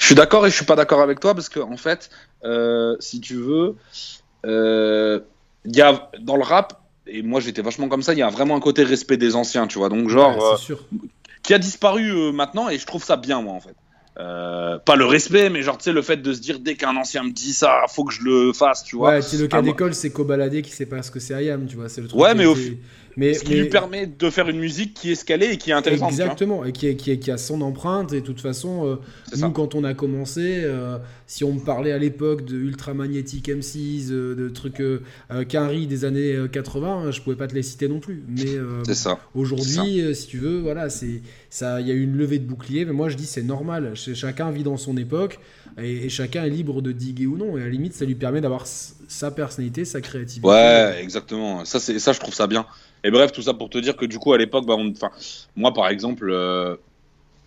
Je 0.00 0.04
suis 0.06 0.14
d'accord 0.14 0.46
et 0.46 0.50
je 0.50 0.56
suis 0.56 0.64
pas 0.66 0.76
d'accord 0.76 1.00
avec 1.00 1.20
toi 1.20 1.34
parce 1.34 1.48
que 1.48 1.60
en 1.60 1.76
fait, 1.76 2.10
si 3.00 3.20
tu 3.20 3.34
veux, 3.36 3.76
il 4.44 5.76
y 5.76 5.80
a 5.80 6.10
dans 6.20 6.36
le 6.36 6.42
rap. 6.42 6.82
Et 7.08 7.22
moi 7.22 7.38
j'étais 7.40 7.62
vachement 7.62 7.88
comme 7.88 8.02
ça, 8.02 8.14
il 8.14 8.18
y 8.18 8.22
a 8.22 8.28
vraiment 8.30 8.56
un 8.56 8.60
côté 8.60 8.82
respect 8.82 9.16
des 9.16 9.36
anciens, 9.36 9.68
tu 9.68 9.78
vois. 9.78 9.88
Donc 9.88 10.08
genre, 10.08 10.36
Ouais, 10.36 10.56
c'est 10.56 10.56
sûr. 10.64 10.84
qui 11.42 11.54
a 11.54 11.58
disparu 11.58 12.32
maintenant 12.32 12.68
et 12.68 12.78
je 12.78 12.86
trouve 12.86 13.04
ça 13.04 13.16
bien 13.16 13.40
moi 13.42 13.54
en 13.54 13.60
fait. 13.60 13.76
Euh, 14.18 14.78
pas 14.78 14.96
le 14.96 15.04
respect, 15.04 15.50
mais 15.50 15.62
genre 15.62 15.76
tu 15.76 15.84
sais 15.84 15.92
le 15.92 16.00
fait 16.00 16.16
de 16.16 16.32
se 16.32 16.40
dire 16.40 16.58
dès 16.58 16.74
qu'un 16.74 16.96
ancien 16.96 17.22
me 17.22 17.32
dit 17.32 17.52
ça, 17.52 17.82
faut 17.88 18.04
que 18.04 18.14
je 18.14 18.22
le 18.22 18.52
fasse, 18.54 18.82
tu 18.82 18.96
vois. 18.96 19.10
Ouais, 19.10 19.20
tu 19.20 19.26
sais, 19.28 19.36
le 19.36 19.46
cas 19.46 19.58
Ah, 19.58 19.62
d'école, 19.62 19.94
c'est 19.94 20.08
Kobalade 20.10 20.62
qui 20.62 20.70
sait 20.70 20.86
pas 20.86 21.02
ce 21.02 21.10
que 21.10 21.20
c'est 21.20 21.44
IAM, 21.44 21.66
tu 21.66 21.76
vois, 21.76 21.90
c'est 21.90 22.00
le 22.00 22.08
truc. 22.08 22.18
Ouais, 22.18 22.34
mais 22.34 22.46
au 22.46 22.54
mais, 23.16 23.34
Ce 23.34 23.44
qui 23.44 23.52
mais- 23.54 23.60
lui 23.62 23.68
permet 23.68 24.06
de 24.06 24.30
faire 24.30 24.48
une 24.48 24.58
musique 24.58 24.94
qui 24.94 25.10
est 25.10 25.14
scalée 25.14 25.46
et 25.52 25.56
qui 25.58 25.70
est 25.70 25.74
intéressante. 25.74 26.10
Exactement, 26.10 26.64
et 26.64 26.72
qui, 26.72 26.86
est- 26.88 26.96
qui, 26.96 27.10
est- 27.10 27.18
qui 27.18 27.30
a 27.30 27.38
son 27.38 27.60
empreinte, 27.62 28.12
et 28.12 28.20
de 28.20 28.26
toute 28.26 28.40
façon, 28.40 28.86
euh, 28.86 28.96
nous, 29.32 29.38
ça. 29.38 29.50
quand 29.54 29.74
on 29.74 29.84
a 29.84 29.94
commencé, 29.94 30.60
euh, 30.64 30.98
si 31.26 31.44
on 31.44 31.52
me 31.54 31.60
parlait 31.60 31.92
à 31.92 31.98
l'époque 31.98 32.44
de 32.44 32.56
Ultra 32.56 32.94
Magnetic 32.94 33.48
M6, 33.48 34.10
euh, 34.10 34.34
de 34.34 34.48
trucs 34.48 34.80
euh, 34.80 35.00
Quinry 35.48 35.86
des 35.86 36.04
années 36.04 36.32
euh, 36.34 36.48
80, 36.48 37.10
je 37.10 37.20
pouvais 37.22 37.36
pas 37.36 37.46
te 37.48 37.54
les 37.54 37.62
citer 37.62 37.88
non 37.88 38.00
plus. 38.00 38.22
Mais 38.28 38.48
euh, 38.56 38.82
C'est 38.86 38.94
ça. 38.94 39.18
aujourd'hui, 39.34 40.00
euh, 40.02 40.14
si 40.14 40.26
tu 40.26 40.38
veux, 40.38 40.58
voilà, 40.60 40.90
c'est 40.90 41.22
ça, 41.50 41.80
il 41.80 41.88
y 41.88 41.90
a 41.90 41.94
eu 41.94 42.02
une 42.02 42.16
levée 42.16 42.38
de 42.38 42.46
bouclier, 42.46 42.84
mais 42.84 42.92
moi 42.92 43.08
je 43.08 43.16
dis 43.16 43.26
c'est 43.26 43.42
normal. 43.42 43.92
Ch- 43.96 44.16
Chacun 44.16 44.50
vit 44.50 44.62
dans 44.62 44.76
son 44.76 44.96
époque, 44.96 45.38
et, 45.80 46.06
et 46.06 46.08
chacun 46.08 46.44
est 46.44 46.50
libre 46.50 46.82
de 46.82 46.92
diguer 46.92 47.26
ou 47.26 47.36
non, 47.36 47.56
et 47.56 47.60
à 47.62 47.64
la 47.64 47.70
limite, 47.70 47.94
ça 47.94 48.04
lui 48.04 48.14
permet 48.14 48.40
d'avoir 48.40 48.64
sa 48.66 49.30
personnalité, 49.30 49.84
sa 49.84 50.00
créativité. 50.00 50.46
Ouais, 50.46 50.98
exactement. 51.02 51.64
Ça, 51.64 51.78
ça, 51.80 52.12
je 52.12 52.18
trouve 52.20 52.34
ça 52.34 52.46
bien. 52.46 52.66
Et 53.06 53.10
bref, 53.10 53.32
tout 53.32 53.42
ça 53.42 53.54
pour 53.54 53.70
te 53.70 53.78
dire 53.78 53.96
que 53.96 54.06
du 54.06 54.18
coup, 54.18 54.32
à 54.32 54.38
l'époque, 54.38 54.66
bah, 54.66 54.74
on- 54.78 54.90
enfin, 54.92 55.10
moi, 55.56 55.72
par 55.74 55.88
exemple, 55.88 56.28
euh, 56.30 56.76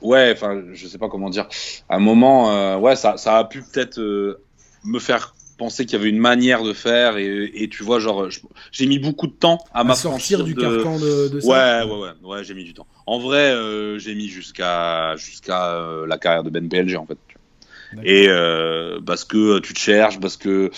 ouais, 0.02 0.32
enfin, 0.34 0.63
je 0.74 0.88
sais 0.88 0.98
pas 0.98 1.10
comment 1.10 1.30
dire. 1.30 1.48
À 1.89 1.95
un 1.98 2.00
moment, 2.00 2.52
euh, 2.54 2.78
ouais, 2.78 2.95
ça, 2.95 3.17
ça 3.17 3.38
a 3.38 3.45
pu 3.45 3.63
peut-être 3.63 4.00
euh, 4.00 4.45
me 4.84 5.00
faire 5.00 5.36
penser 5.58 5.86
qu'il 5.86 5.98
y 5.98 6.02
avait 6.02 6.10
une 6.10 6.19
manière 6.19 6.63
de 6.63 6.74
faire, 6.74 7.17
et, 7.17 7.52
et 7.54 7.67
tu 7.69 7.84
vois, 7.84 8.00
genre, 8.00 8.28
j'ai 8.72 8.86
mis 8.88 8.98
beaucoup 9.00 9.28
de 9.28 9.34
temps 9.34 9.58
à, 9.74 9.82
à 9.82 9.84
m'affranchir 9.84 10.39
sortir 10.39 10.45
du 10.45 10.56
de- 10.56 10.62
carcan 10.62 11.00
de, 11.00 11.28
de 11.28 11.41
ça. 11.41 11.52
Ouais, 11.52 11.84
ouais, 11.84 12.00
ouais, 12.00 12.12
ouais, 12.24 12.43
j'ai 12.45 12.54
mis 12.54 12.63
du 12.63 12.74
temps. 12.74 12.88
En 13.06 13.19
vrai, 13.19 13.52
euh, 13.54 14.00
j'ai 14.00 14.15
mis 14.15 14.28
jusqu'à 14.30 15.15
jusqu'à 15.17 16.06
la 16.08 16.17
carrière 16.17 16.43
de 16.43 16.50
Ben 16.50 16.69
PLG 16.69 16.95
en 16.98 17.06
fait. 17.06 17.17
Et 18.04 18.28
parce 19.06 19.26
que 19.26 19.60
tu 19.60 19.74
te 19.74 19.80
cherches, 19.80 20.19
parce 20.19 20.38
que 20.38 20.72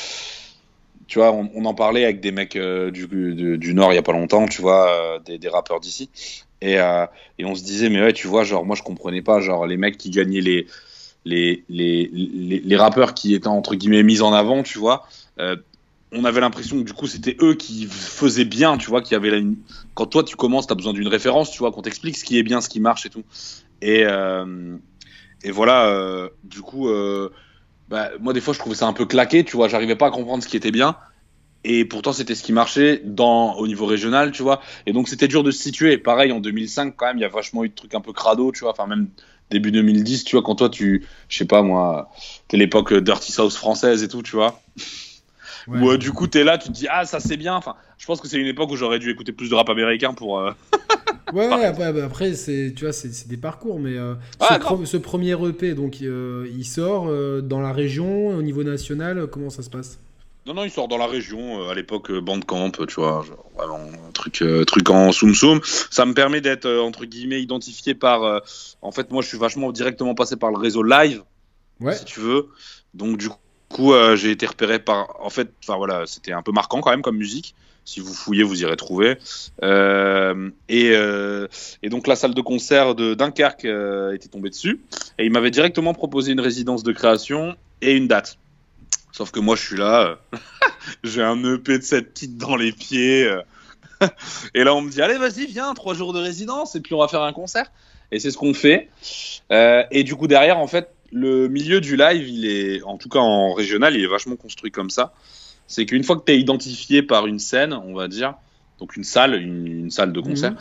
tu 1.12 1.19
vois, 1.19 1.34
on, 1.34 1.65
en 1.65 1.74
parlait 1.74 2.06
avec 2.06 2.21
des 2.21 2.32
mecs 2.32 2.56
euh, 2.56 2.89
du, 2.89 3.74
Nord 3.74 3.91
il 3.91 3.95
y 3.95 4.00
a 4.00 4.02
pas 4.02 4.13
longtemps, 4.13 4.47
tu 4.47 4.62
vois, 4.62 5.17
euh, 5.28 5.38
des, 5.38 5.50
rappeurs 5.50 5.82
d'ici. 5.82 6.10
Et, 6.62 6.80
euh, 6.80 7.06
et 7.38 7.43
on 7.43 7.54
se 7.54 7.65
disait, 7.65 7.89
mais 7.89 8.02
ouais, 8.02 8.13
tu 8.13 8.28
vois, 8.28 8.45
genre, 8.45 8.65
moi 8.65 8.78
je 8.78 8.82
comprenais 8.82 9.21
pas, 9.21 9.41
genre, 9.41 9.67
les 9.67 9.76
mecs 9.76 9.97
qui 9.97 10.10
gagnaient 10.10 10.39
les. 10.39 10.67
les, 11.26 11.65
les, 11.67 12.10
les, 12.63 12.76
rappeurs 12.78 13.13
qui 13.13 13.34
étaient 13.34 13.47
entre 13.47 13.76
guillemets 13.76 14.04
mis 14.04 14.21
en 14.21 14.32
avant, 14.32 14.63
tu 14.63 14.80
vois. 14.80 15.06
On 16.13 16.24
avait 16.24 16.39
l'impression 16.39 16.78
que 16.78 16.84
du 16.84 16.93
coup 16.93 17.08
c'était 17.08 17.36
eux 17.41 17.56
qui 17.56 17.88
faisaient 17.88 18.45
bien, 18.45 18.78
tu 18.78 18.89
vois, 18.89 19.02
qui 19.02 19.13
avaient 19.13 19.32
la... 19.32 19.41
quand 19.95 20.06
toi 20.06 20.24
tu 20.24 20.38
commences, 20.38 20.67
tu 20.67 20.71
as 20.71 20.78
besoin 20.78 20.93
d'une 20.93 21.10
référence, 21.10 21.52
tu 21.52 21.60
vois, 21.60 21.74
qu'on 21.74 21.82
t'explique 21.82 22.17
ce 22.17 22.24
qui 22.24 22.38
est 22.38 22.43
bien, 22.43 22.62
ce 22.62 22.69
qui 22.69 22.80
marche 22.80 23.06
et 23.06 23.10
tout. 23.10 23.24
Et, 23.82 24.06
et 25.43 25.52
voilà, 25.52 26.30
du 26.45 26.62
coup, 26.62 26.88
bah, 27.91 28.10
moi 28.19 28.34
des 28.34 28.41
fois 28.41 28.54
je 28.54 28.60
trouvais 28.60 28.75
ça 28.75 28.88
un 28.88 28.93
peu 28.93 29.06
claqué, 29.06 29.43
tu 29.43 29.56
vois, 29.56 29.67
j'arrivais 29.67 29.95
pas 29.95 30.08
à 30.08 30.12
comprendre 30.12 30.41
ce 30.43 30.47
qui 30.47 30.58
était 30.58 30.71
bien. 30.71 30.97
Et 31.63 31.86
pourtant, 31.86 32.12
c'était 32.12 32.34
ce 32.34 32.41
qui 32.41 32.54
marchait 32.54 33.01
dans, 33.06 33.54
au 33.56 33.67
niveau 33.67 33.86
régional, 33.86 34.32
tu 34.32 34.41
vois. 34.41 34.62
Et 34.88 34.93
donc, 34.93 35.08
c'était 35.08 35.27
dur 35.27 35.43
de 35.43 35.51
se 35.51 35.62
situer. 35.62 35.99
Pareil, 35.99 36.32
en 36.32 36.39
2005, 36.39 36.95
quand 36.95 37.06
même, 37.06 37.19
il 37.19 37.21
y 37.21 37.25
a 37.25 37.30
vachement 37.30 37.63
eu 37.63 37.69
de 37.69 37.75
trucs 37.75 37.93
un 37.93 38.01
peu 38.01 38.13
crado, 38.13 38.51
tu 38.51 38.62
vois. 38.62 38.71
Enfin, 38.71 38.88
même 38.88 39.10
début 39.51 39.71
2010, 39.71 40.23
tu 40.23 40.36
vois, 40.36 40.43
quand 40.43 40.56
toi, 40.56 40.69
tu, 40.69 41.06
je 41.30 41.38
sais 41.38 41.45
pas 41.45 41.62
moi, 41.62 42.10
t'es 42.47 42.58
l'époque 42.58 42.93
Dirty 42.95 43.32
South 43.32 43.54
française 43.54 44.01
et 44.01 44.08
tout, 44.08 44.23
tu 44.23 44.36
vois. 44.36 44.60
Ouais. 45.67 45.80
Où 45.80 45.91
euh, 45.91 45.97
du 45.97 46.12
coup, 46.12 46.28
t'es 46.28 46.43
là, 46.43 46.58
tu 46.58 46.69
te 46.69 46.74
dis, 46.74 46.88
ah, 46.89 47.06
ça 47.06 47.19
c'est 47.19 47.38
bien. 47.38 47.56
Enfin, 47.56 47.76
je 47.97 48.06
pense 48.06 48.21
que 48.21 48.28
c'est 48.28 48.38
une 48.38 48.47
époque 48.47 48.71
où 48.71 48.76
j'aurais 48.76 49.00
dû 49.00 49.10
écouter 49.10 49.32
plus 49.32 49.50
de 49.50 49.56
rap 49.56 49.69
américain 49.69 50.13
pour. 50.13 50.39
Euh, 50.39 50.52
ouais, 51.34 51.45
après, 51.45 51.93
bah, 51.93 52.06
après 52.06 52.34
c'est, 52.34 52.74
tu 52.76 52.86
vois, 52.86 52.93
c'est, 52.93 53.28
des 53.28 53.38
parcours, 53.38 53.80
mais 53.80 53.97
euh, 53.97 54.15
ce, 54.86 54.97
premier 54.97 55.32
EP, 55.32 55.74
donc 55.74 56.02
il 56.02 56.65
sort 56.65 57.12
dans 57.43 57.60
la 57.60 57.74
région, 57.74 58.30
au 58.30 58.41
niveau 58.41 58.63
national, 58.63 59.28
comment 59.28 59.50
ça 59.50 59.62
se 59.62 59.69
passe? 59.69 60.00
Non, 60.47 60.56
non, 60.56 60.63
il 60.63 60.71
sort 60.71 60.88
dans 60.88 60.97
la 60.97 61.06
région, 61.06 61.69
à 61.69 61.76
l'époque 61.76 62.12
Bandcamp, 62.12 62.71
tu 62.88 62.95
vois, 62.95 63.24
genre, 63.28 63.45
vraiment 63.56 63.78
un 63.78 64.12
truc, 64.12 64.43
truc 64.65 64.89
en 64.89 65.12
soum 65.12 65.36
soum. 65.36 65.62
Ça 65.63 66.08
me 66.08 66.15
permet 66.15 66.41
d'être, 66.41 66.67
entre 66.67 67.06
guillemets, 67.06 67.43
identifié 67.43 67.93
par. 67.93 68.41
en 68.82 68.91
fait, 68.91 69.12
moi, 69.12 69.21
je 69.21 69.28
suis 69.28 69.38
vachement 69.38 69.71
directement 69.71 70.15
passé 70.15 70.38
par 70.38 70.50
le 70.50 70.58
réseau 70.58 70.82
live, 70.82 71.21
ouais. 71.80 71.95
si 71.95 72.06
tu 72.06 72.21
veux. 72.21 72.50
Donc, 72.95 73.17
du 73.17 73.30
coup, 73.30 73.38
coup, 73.72 73.94
euh, 73.94 74.16
j'ai 74.16 74.32
été 74.32 74.46
repéré 74.46 74.80
par. 74.80 75.16
En 75.20 75.30
fait, 75.30 75.52
enfin 75.64 75.78
voilà, 75.78 76.06
c'était 76.06 76.34
un 76.34 76.42
peu 76.42 76.52
marquant 76.52 76.82
quand 76.82 76.92
même 76.92 77.02
comme 77.02 77.18
musique. 77.18 77.56
Si 77.84 78.00
vous 78.00 78.14
fouillez, 78.14 78.44
vous 78.44 78.62
irez 78.62 78.76
trouver. 78.76 79.18
Euh, 79.64 80.52
et, 80.70 80.92
euh, 80.92 81.48
et, 81.82 81.90
donc 81.90 82.06
la 82.06 82.16
salle 82.16 82.36
de 82.36 82.42
concert 82.42 82.94
de 82.94 83.16
Dunkerque 83.16 83.66
était 84.14 84.28
tombée 84.30 84.52
dessus. 84.52 84.82
Et 85.18 85.26
il 85.26 85.32
m'avait 85.32 85.50
directement 85.50 85.96
proposé 85.96 86.32
une 86.32 86.40
résidence 86.40 86.84
de 86.84 86.92
création 86.92 87.56
et 87.82 87.94
une 87.94 88.08
date. 88.08 88.38
Sauf 89.12 89.32
que 89.32 89.40
moi, 89.40 89.56
je 89.56 89.66
suis 89.66 89.78
là, 89.78 90.20
j'ai 91.04 91.24
un 91.24 91.44
EP 91.44 91.80
de 91.80 91.84
cette 91.84 92.14
titres 92.14 92.38
dans 92.38 92.56
les 92.56 92.72
pieds. 92.72 93.28
et 94.54 94.64
là, 94.64 94.76
on 94.76 94.82
me 94.82 94.92
dit, 94.92 95.02
allez, 95.02 95.18
vas-y, 95.18 95.48
viens, 95.48 95.74
trois 95.74 95.96
jours 95.96 96.14
de 96.14 96.20
résidence, 96.20 96.76
et 96.76 96.82
puis 96.82 96.94
on 96.94 97.00
va 97.00 97.08
faire 97.08 97.24
un 97.24 97.34
concert. 97.34 97.72
Et 98.12 98.20
c'est 98.20 98.30
ce 98.30 98.38
qu'on 98.38 98.54
fait. 98.54 98.90
et 99.50 100.04
du 100.04 100.16
coup, 100.16 100.28
derrière, 100.28 100.60
en 100.60 100.68
fait, 100.68 100.94
le 101.12 101.47
milieu 101.47 101.82
du 101.82 101.95
live, 101.95 102.28
il 102.28 102.45
est, 102.45 102.84
en 102.84 102.97
tout 102.97 103.10
cas 103.10 103.19
en 103.19 103.54
régional, 103.54 103.95
il 103.95 104.04
est 104.04 104.08
vachement 104.08 104.36
construit 104.36 104.71
comme 104.71 104.89
ça. 104.89 105.13
C'est 105.67 105.86
qu'une 105.86 106.04
fois 106.04 106.17
que 106.17 106.24
tu 106.26 106.32
es 106.34 106.39
identifié 106.39 107.04
par 107.04 107.28
une 107.28 107.39
scène, 107.39 107.74
on 107.74 107.93
va 107.93 108.08
dire, 108.08 108.36
donc 108.80 108.95
une 108.95 109.04
salle, 109.04 109.36
une, 109.36 109.91
salle 109.91 110.12
de 110.12 110.19
concert, 110.19 110.52
mhm. 110.52 110.58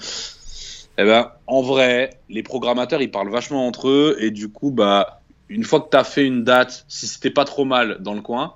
eh 0.99 1.05
ben, 1.05 1.33
en 1.47 1.63
vrai, 1.63 2.21
les 2.29 2.43
programmateurs, 2.43 3.01
ils 3.03 3.11
parlent 3.11 3.31
vachement 3.31 3.67
entre 3.67 3.89
eux, 3.89 4.17
et 4.21 4.31
du 4.31 4.49
coup, 4.49 4.71
bah, 4.71 5.23
une 5.49 5.65
fois 5.65 5.81
que 5.81 5.91
tu 5.91 5.97
as 5.97 6.05
fait 6.05 6.27
une 6.27 6.45
date, 6.45 6.85
si 6.89 7.07
c'était 7.07 7.31
pas 7.31 7.45
trop 7.45 7.65
mal 7.65 7.99
dans 8.01 8.15
le 8.15 8.21
coin, 8.21 8.55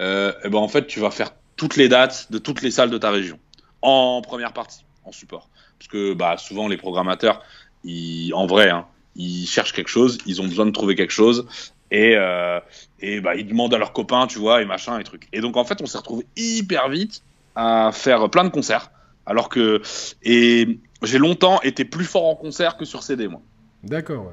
euh, 0.00 0.32
eh 0.44 0.48
ben, 0.48 0.58
en 0.58 0.68
fait, 0.68 0.86
tu 0.86 1.00
vas 1.00 1.10
faire 1.10 1.34
toutes 1.56 1.76
les 1.76 1.88
dates 1.88 2.30
de 2.30 2.38
toutes 2.38 2.62
les 2.62 2.70
salles 2.70 2.90
de 2.90 2.98
ta 2.98 3.10
région, 3.10 3.38
en 3.82 4.22
première 4.22 4.52
partie, 4.52 4.84
en 5.04 5.12
support. 5.12 5.48
Parce 5.78 5.88
que 5.88 6.14
bah, 6.14 6.36
souvent, 6.38 6.68
les 6.68 6.76
programmateurs, 6.76 7.42
ils, 7.84 8.32
en 8.34 8.46
vrai, 8.46 8.70
hein, 8.70 8.86
ils 9.16 9.46
cherchent 9.46 9.72
quelque 9.72 9.88
chose, 9.88 10.18
ils 10.26 10.40
ont 10.40 10.46
besoin 10.46 10.66
de 10.66 10.70
trouver 10.70 10.94
quelque 10.94 11.12
chose, 11.12 11.46
et, 11.90 12.14
euh, 12.16 12.58
et 13.00 13.20
bah, 13.20 13.34
ils 13.34 13.46
demandent 13.46 13.74
à 13.74 13.78
leurs 13.78 13.92
copains, 13.92 14.26
tu 14.26 14.38
vois, 14.38 14.62
et 14.62 14.64
machin, 14.64 14.98
et 14.98 15.04
trucs. 15.04 15.28
Et 15.32 15.40
donc, 15.40 15.56
en 15.56 15.64
fait, 15.64 15.80
on 15.82 15.86
s'est 15.86 15.98
retrouvé 15.98 16.26
hyper 16.36 16.88
vite 16.88 17.22
à 17.54 17.90
faire 17.92 18.30
plein 18.30 18.44
de 18.44 18.48
concerts, 18.48 18.90
alors 19.26 19.48
que. 19.48 19.82
Et 20.22 20.78
j'ai 21.02 21.18
longtemps 21.18 21.60
été 21.62 21.84
plus 21.84 22.06
fort 22.06 22.26
en 22.26 22.34
concert 22.34 22.76
que 22.76 22.84
sur 22.84 23.02
CD, 23.02 23.28
moi. 23.28 23.42
D'accord, 23.84 24.24
ouais. 24.26 24.32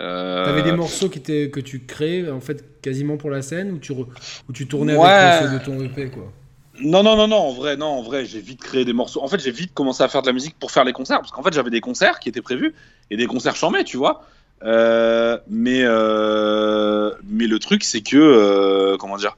Euh... 0.00 0.44
T'avais 0.46 0.62
des 0.62 0.72
morceaux 0.72 1.10
qui 1.10 1.18
étaient, 1.18 1.50
que 1.50 1.60
tu 1.60 1.80
créais 1.80 2.30
en 2.30 2.40
fait 2.40 2.80
quasiment 2.80 3.18
pour 3.18 3.28
la 3.28 3.42
scène 3.42 3.72
ou 3.72 3.78
tu, 3.78 3.92
ou 3.92 4.52
tu 4.54 4.66
tournais 4.66 4.96
avec 4.96 5.50
ceux 5.50 5.58
de 5.58 5.62
ton 5.62 5.84
EP 5.84 6.08
quoi? 6.08 6.32
Non, 6.80 7.02
non, 7.02 7.16
non, 7.16 7.28
non, 7.28 7.36
en 7.36 7.52
vrai, 7.52 7.76
non, 7.76 7.86
en 7.86 8.02
vrai, 8.02 8.24
j'ai 8.24 8.40
vite 8.40 8.62
créé 8.62 8.84
des 8.84 8.92
morceaux. 8.92 9.22
En 9.22 9.28
fait, 9.28 9.40
j'ai 9.40 9.50
vite 9.50 9.74
commencé 9.74 10.02
à 10.02 10.08
faire 10.08 10.22
de 10.22 10.26
la 10.26 10.32
musique 10.32 10.58
pour 10.58 10.70
faire 10.70 10.84
les 10.84 10.92
concerts, 10.92 11.20
parce 11.20 11.30
qu'en 11.30 11.42
fait, 11.42 11.52
j'avais 11.52 11.70
des 11.70 11.80
concerts 11.80 12.18
qui 12.18 12.28
étaient 12.28 12.42
prévus 12.42 12.74
et 13.10 13.16
des 13.16 13.26
concerts 13.26 13.56
chambés, 13.56 13.84
tu 13.84 13.96
vois. 13.96 14.24
Euh, 14.64 15.38
mais, 15.48 15.82
euh, 15.82 17.12
mais 17.24 17.46
le 17.46 17.58
truc, 17.58 17.84
c'est 17.84 18.00
que, 18.00 18.16
euh, 18.16 18.96
comment 18.96 19.16
dire, 19.16 19.36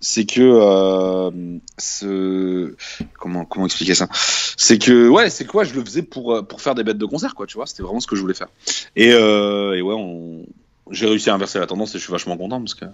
c'est 0.00 0.24
que, 0.24 1.30
ce, 1.78 2.74
comment, 3.18 3.44
comment 3.44 3.66
expliquer 3.66 3.94
ça? 3.94 4.08
C'est 4.12 4.78
que, 4.78 5.08
ouais, 5.08 5.30
c'est 5.30 5.46
quoi, 5.46 5.64
je 5.64 5.74
le 5.74 5.84
faisais 5.84 6.02
pour, 6.02 6.46
pour 6.46 6.60
faire 6.60 6.74
des 6.74 6.82
bêtes 6.82 6.98
de 6.98 7.06
concert, 7.06 7.34
quoi, 7.34 7.46
tu 7.46 7.54
vois. 7.54 7.66
C'était 7.66 7.82
vraiment 7.82 8.00
ce 8.00 8.06
que 8.06 8.16
je 8.16 8.20
voulais 8.20 8.34
faire. 8.34 8.48
Et, 8.96 9.10
et 9.10 9.82
ouais, 9.82 10.44
j'ai 10.90 11.06
réussi 11.06 11.30
à 11.30 11.34
inverser 11.34 11.58
la 11.58 11.66
tendance 11.66 11.94
et 11.94 11.98
je 11.98 12.02
suis 12.02 12.12
vachement 12.12 12.36
content 12.36 12.60
parce 12.60 12.74
que 12.74 12.84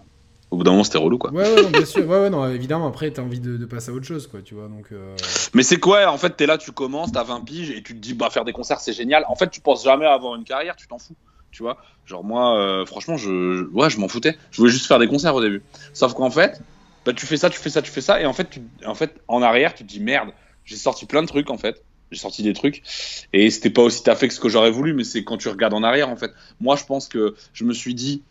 au 0.50 0.56
bout 0.56 0.64
d'un 0.64 0.72
moment 0.72 0.84
c'était 0.84 0.98
relou 0.98 1.18
quoi. 1.18 1.30
Ouais, 1.32 1.42
ouais, 1.42 1.62
non, 1.62 1.70
bien 1.70 1.84
sûr. 1.84 2.06
Ouais, 2.08 2.20
ouais, 2.20 2.30
non, 2.30 2.48
évidemment, 2.48 2.88
après 2.88 3.10
t'as 3.10 3.22
envie 3.22 3.40
de, 3.40 3.64
passer 3.66 3.90
à 3.90 3.94
autre 3.94 4.06
chose 4.06 4.26
quoi, 4.26 4.40
tu 4.42 4.54
vois. 4.54 4.68
Donc, 4.68 4.86
euh... 4.92 5.16
Mais 5.54 5.62
c'est 5.62 5.78
quoi 5.78 6.06
En 6.10 6.18
fait, 6.18 6.30
t'es 6.30 6.46
là, 6.46 6.58
tu 6.58 6.72
commences, 6.72 7.12
t'as 7.12 7.22
20 7.22 7.42
piges 7.42 7.70
et 7.70 7.82
tu 7.82 7.94
te 7.94 8.00
dis, 8.00 8.14
bah 8.14 8.30
faire 8.30 8.44
des 8.44 8.52
concerts 8.52 8.80
c'est 8.80 8.92
génial. 8.92 9.24
En 9.28 9.36
fait, 9.36 9.50
tu 9.50 9.60
penses 9.60 9.84
jamais 9.84 10.06
à 10.06 10.12
avoir 10.12 10.34
une 10.34 10.44
carrière, 10.44 10.76
tu 10.76 10.86
t'en 10.86 10.98
fous. 10.98 11.16
Tu 11.52 11.62
vois 11.62 11.78
Genre, 12.06 12.24
moi, 12.24 12.58
euh, 12.58 12.86
franchement, 12.86 13.16
je, 13.16 13.68
ouais, 13.70 13.90
je 13.90 13.98
m'en 13.98 14.08
foutais. 14.08 14.36
Je 14.50 14.58
voulais 14.58 14.72
juste 14.72 14.86
faire 14.86 14.98
des 14.98 15.08
concerts 15.08 15.34
au 15.34 15.40
début. 15.40 15.62
Sauf 15.92 16.14
qu'en 16.14 16.30
fait, 16.30 16.60
bah, 17.04 17.12
tu 17.12 17.26
fais 17.26 17.36
ça, 17.36 17.50
tu 17.50 17.58
fais 17.58 17.70
ça, 17.70 17.82
tu 17.82 17.90
fais 17.90 18.00
ça. 18.00 18.20
Et 18.20 18.26
en 18.26 18.32
fait, 18.32 18.50
tu, 18.50 18.60
en, 18.86 18.94
fait 18.94 19.20
en 19.28 19.42
arrière, 19.42 19.74
tu 19.74 19.84
te 19.84 19.88
dis, 19.88 20.00
merde, 20.00 20.30
j'ai 20.64 20.76
sorti 20.76 21.06
plein 21.06 21.22
de 21.22 21.28
trucs 21.28 21.50
en 21.50 21.58
fait. 21.58 21.82
J'ai 22.10 22.18
sorti 22.18 22.42
des 22.42 22.54
trucs 22.54 22.82
et 23.32 23.50
c'était 23.50 23.70
pas 23.70 23.82
aussi 23.82 24.02
fait 24.02 24.26
que 24.26 24.34
ce 24.34 24.40
que 24.40 24.48
j'aurais 24.48 24.72
voulu, 24.72 24.94
mais 24.94 25.04
c'est 25.04 25.22
quand 25.22 25.36
tu 25.36 25.48
regardes 25.48 25.74
en 25.74 25.84
arrière 25.84 26.08
en 26.08 26.16
fait. 26.16 26.32
Moi, 26.60 26.74
je 26.74 26.84
pense 26.84 27.06
que 27.06 27.36
je 27.52 27.64
me 27.64 27.72
suis 27.72 27.94
dit, 27.94 28.22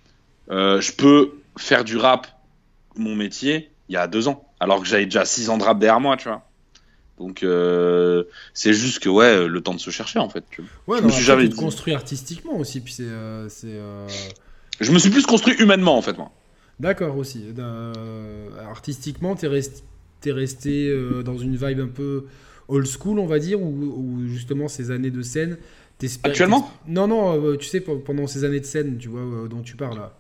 euh, 0.52 0.82
je 0.82 0.92
peux 0.92 1.39
faire 1.58 1.84
du 1.84 1.98
rap 1.98 2.28
mon 2.96 3.16
métier 3.16 3.72
il 3.90 3.94
y 3.94 3.98
a 3.98 4.08
deux 4.08 4.28
ans, 4.28 4.48
alors 4.60 4.80
que 4.82 4.88
j'avais 4.88 5.06
déjà 5.06 5.26
six 5.26 5.50
ans 5.50 5.58
de 5.58 5.64
rap 5.64 5.80
derrière 5.80 6.00
moi, 6.00 6.16
tu 6.16 6.28
vois. 6.28 6.46
Donc 7.18 7.44
euh, 7.44 8.24
c'est 8.54 8.74
juste 8.74 9.00
que 9.00 9.10
ouais, 9.10 9.48
le 9.48 9.62
temps 9.62 9.74
de 9.74 9.80
se 9.80 9.90
chercher 9.90 10.20
en 10.20 10.30
fait. 10.30 10.44
Tu 10.52 10.62
vois. 10.62 10.96
Ouais, 10.96 11.02
je 11.02 11.08
me 11.08 11.12
suis 11.12 11.24
jamais 11.24 11.50
construit 11.50 11.94
artistiquement 11.94 12.58
aussi, 12.58 12.80
puis 12.80 12.94
c'est. 12.94 13.04
Euh, 13.04 13.50
euh, 13.66 14.08
je 14.80 14.92
me 14.92 15.00
suis 15.00 15.10
plus 15.10 15.26
construit 15.26 15.56
humainement 15.56 15.98
en 15.98 16.02
fait 16.02 16.18
moi. 16.18 16.32
D'accord 16.80 17.18
aussi. 17.18 17.44
artistiquement, 18.70 19.36
t'es 19.36 19.48
resté, 19.48 19.84
es 20.26 20.32
resté 20.32 20.98
dans 21.26 21.38
une 21.38 21.58
vibe 21.58 21.82
un 21.82 21.88
peu 21.88 22.28
old 22.70 22.88
school, 22.88 23.20
on 23.20 23.26
va 23.26 23.40
dire, 23.40 23.62
ou 23.62 24.22
justement 24.28 24.70
ces 24.70 24.90
années 24.92 25.12
de 25.12 25.22
scène. 25.22 25.58
Actuellement? 26.24 26.72
Non, 26.88 27.08
non, 27.08 27.58
tu 27.58 27.68
sais, 27.68 27.82
pendant 27.82 28.28
ces 28.28 28.46
années 28.46 28.62
de 28.62 28.66
scène, 28.66 28.98
tu 28.98 29.10
vois, 29.10 29.50
dont 29.50 29.62
tu 29.62 29.76
parles 29.76 29.98
là 29.98 30.19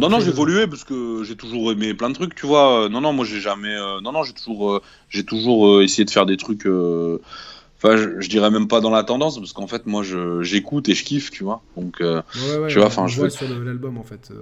non, 0.00 0.08
non, 0.08 0.20
j'ai 0.20 0.30
évolué 0.30 0.66
parce 0.66 0.84
que 0.84 1.22
j'ai 1.24 1.36
toujours 1.36 1.72
aimé 1.72 1.94
plein 1.94 2.08
de 2.08 2.14
trucs, 2.14 2.34
tu 2.34 2.46
vois. 2.46 2.88
Non, 2.88 3.00
non, 3.00 3.12
moi 3.12 3.24
j'ai 3.24 3.40
jamais. 3.40 3.74
Euh, 3.74 4.00
non, 4.00 4.12
non, 4.12 4.22
j'ai 4.22 4.32
toujours, 4.32 4.72
euh, 4.72 4.82
j'ai 5.08 5.24
toujours 5.24 5.68
euh, 5.68 5.82
essayé 5.82 6.04
de 6.04 6.10
faire 6.10 6.26
des 6.26 6.36
trucs. 6.36 6.66
Enfin, 6.66 7.96
je, 7.96 8.28
dirais 8.28 8.50
même 8.50 8.68
pas 8.68 8.80
dans 8.80 8.90
la 8.90 9.02
tendance 9.02 9.38
parce 9.38 9.52
qu'en 9.52 9.66
fait, 9.66 9.86
moi, 9.86 10.02
j'écoute 10.42 10.88
et 10.88 10.94
je 10.94 11.04
kiffe, 11.04 11.30
tu 11.30 11.44
vois. 11.44 11.62
Donc, 11.76 11.98
tu 11.98 12.78
vois, 12.78 12.86
enfin, 12.86 13.06
je 13.06 13.16
vois 13.16 13.30
sur 13.30 13.48
l'album 13.48 13.98
en 13.98 14.04
fait. 14.04 14.32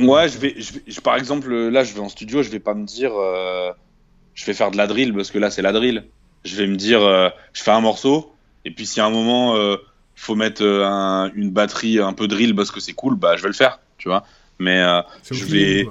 Ouais, 0.00 0.28
je 0.28 0.38
vais, 0.38 0.54
je 0.58 0.74
vais, 0.74 0.80
par 1.02 1.16
exemple, 1.16 1.52
là, 1.52 1.84
je 1.84 1.94
vais 1.94 2.00
en 2.00 2.08
studio, 2.08 2.42
je 2.42 2.50
vais 2.50 2.60
pas 2.60 2.74
me 2.74 2.84
dire, 2.84 3.12
je 4.34 4.44
vais 4.44 4.54
faire 4.54 4.70
de 4.70 4.76
la 4.76 4.86
drill 4.86 5.14
parce 5.14 5.30
que 5.30 5.38
là, 5.38 5.50
c'est 5.50 5.62
la 5.62 5.72
drill. 5.72 6.04
Je 6.44 6.56
vais 6.56 6.66
me 6.66 6.76
dire, 6.76 7.00
je 7.00 7.62
fais 7.62 7.70
un 7.70 7.80
morceau 7.80 8.32
et 8.64 8.70
puis 8.70 8.86
si 8.86 9.00
à 9.00 9.06
un 9.06 9.10
moment, 9.10 9.56
faut 10.14 10.34
mettre 10.36 10.62
une 11.34 11.50
batterie 11.50 11.98
un 11.98 12.12
peu 12.12 12.28
drill 12.28 12.54
parce 12.54 12.70
que 12.70 12.78
c'est 12.78 12.92
cool, 12.92 13.16
bah, 13.16 13.36
je 13.36 13.42
vais 13.42 13.48
le 13.48 13.54
faire, 13.54 13.80
tu 13.98 14.08
vois. 14.08 14.24
Mais 14.62 14.80
euh, 14.80 15.02
je 15.30 15.44
vais. 15.44 15.86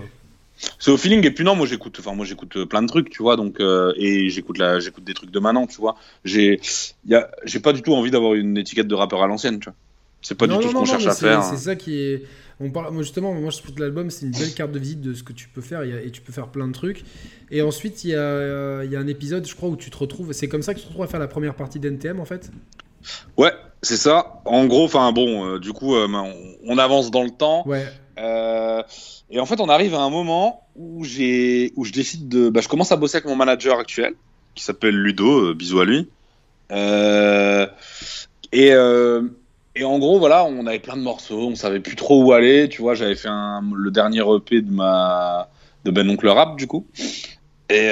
C'est 0.77 0.91
au 0.91 0.97
feeling 0.97 1.25
et 1.25 1.31
puis 1.31 1.43
non 1.43 1.55
moi 1.55 1.65
j'écoute 1.65 1.97
enfin 1.99 2.13
moi 2.13 2.23
j'écoute 2.23 2.55
euh, 2.55 2.67
plein 2.67 2.83
de 2.83 2.87
trucs 2.87 3.09
tu 3.09 3.23
vois 3.23 3.35
donc 3.35 3.59
euh, 3.59 3.93
et 3.95 4.29
j'écoute 4.29 4.59
la 4.59 4.79
j'écoute 4.79 5.03
des 5.03 5.15
trucs 5.15 5.31
de 5.31 5.39
maintenant 5.39 5.65
tu 5.65 5.77
vois. 5.77 5.95
J'ai 6.23 6.59
j'ai 7.45 7.59
pas 7.59 7.73
du 7.73 7.81
tout 7.81 7.93
envie 7.93 8.11
d'avoir 8.11 8.35
une 8.35 8.57
étiquette 8.57 8.87
de 8.87 8.93
rappeur 8.93 9.23
à 9.23 9.27
l'ancienne 9.27 9.59
tu 9.59 9.65
vois. 9.65 9.75
C'est 10.21 10.37
pas 10.37 10.45
du 10.45 10.53
tout 10.59 10.69
ce 10.69 10.73
qu'on 10.73 10.85
cherche 10.85 11.07
à 11.07 11.15
faire 11.15 11.43
c'est 11.43 11.57
ça 11.57 11.75
qui 11.75 11.99
est 11.99 12.23
on 12.59 12.69
parle 12.69 12.93
moi 12.93 13.01
justement 13.01 13.33
moi 13.33 13.49
je 13.49 13.57
trouve 13.57 13.73
que 13.73 13.81
l'album 13.81 14.11
c'est 14.11 14.27
une 14.27 14.33
belle 14.33 14.53
carte 14.53 14.71
de 14.71 14.77
visite 14.77 15.01
de 15.01 15.15
ce 15.15 15.23
que 15.23 15.33
tu 15.33 15.49
peux 15.49 15.61
faire 15.61 15.81
et 15.81 16.11
tu 16.11 16.21
peux 16.21 16.31
faire 16.31 16.47
plein 16.47 16.67
de 16.67 16.73
trucs. 16.73 17.03
Et 17.49 17.63
ensuite 17.63 18.03
il 18.03 18.11
y 18.11 18.15
a 18.15 18.83
il 18.83 18.91
y 18.91 18.95
a 18.95 18.99
un 18.99 19.07
épisode 19.07 19.47
je 19.47 19.55
crois 19.55 19.69
où 19.69 19.75
tu 19.75 19.89
te 19.89 19.97
retrouves 19.97 20.31
c'est 20.31 20.47
comme 20.47 20.61
ça 20.61 20.75
que 20.75 20.79
tu 20.79 20.83
te 20.83 20.89
retrouves 20.89 21.05
à 21.05 21.07
faire 21.07 21.19
la 21.19 21.27
première 21.27 21.55
partie 21.55 21.79
d'NTM 21.79 22.19
en 22.19 22.25
fait? 22.25 22.51
Ouais 23.35 23.51
c'est 23.81 23.97
ça. 23.97 24.43
En 24.45 24.67
gros 24.67 24.85
enfin 24.85 25.11
bon 25.11 25.57
du 25.57 25.73
coup 25.73 25.95
on, 25.95 26.33
on, 26.67 26.77
avance 26.77 27.09
dans 27.09 27.23
le 27.23 27.31
temps. 27.31 27.67
Ouais 27.67 27.87
euh, 28.21 28.83
et 29.29 29.39
en 29.39 29.45
fait, 29.45 29.59
on 29.59 29.69
arrive 29.69 29.95
à 29.95 30.01
un 30.01 30.09
moment 30.09 30.67
où 30.75 31.03
j'ai, 31.03 31.73
où 31.75 31.85
je 31.85 31.91
décide 31.91 32.29
de, 32.29 32.49
bah, 32.49 32.61
je 32.61 32.67
commence 32.67 32.91
à 32.91 32.97
bosser 32.97 33.17
avec 33.17 33.27
mon 33.27 33.35
manager 33.35 33.79
actuel, 33.79 34.13
qui 34.55 34.63
s'appelle 34.63 34.95
Ludo, 34.95 35.49
euh, 35.49 35.53
bisous 35.53 35.79
à 35.79 35.85
lui. 35.85 36.09
Euh, 36.71 37.67
et 38.51 38.71
et 39.73 39.85
en 39.85 39.99
gros, 39.99 40.19
voilà, 40.19 40.43
on 40.43 40.67
avait 40.67 40.79
plein 40.79 40.97
de 40.97 41.01
morceaux, 41.01 41.47
on 41.47 41.55
savait 41.55 41.79
plus 41.79 41.95
trop 41.95 42.21
où 42.21 42.33
aller. 42.33 42.67
Tu 42.67 42.81
vois, 42.81 42.93
j'avais 42.93 43.15
fait 43.15 43.29
le 43.29 43.89
dernier 43.89 44.19
EP 44.19 44.61
de 44.61 44.69
ma 44.69 45.49
de 45.85 45.91
Ben 45.91 46.09
Oncle 46.09 46.27
Rap, 46.27 46.57
du 46.57 46.67
coup. 46.67 46.85
Et, 47.69 47.87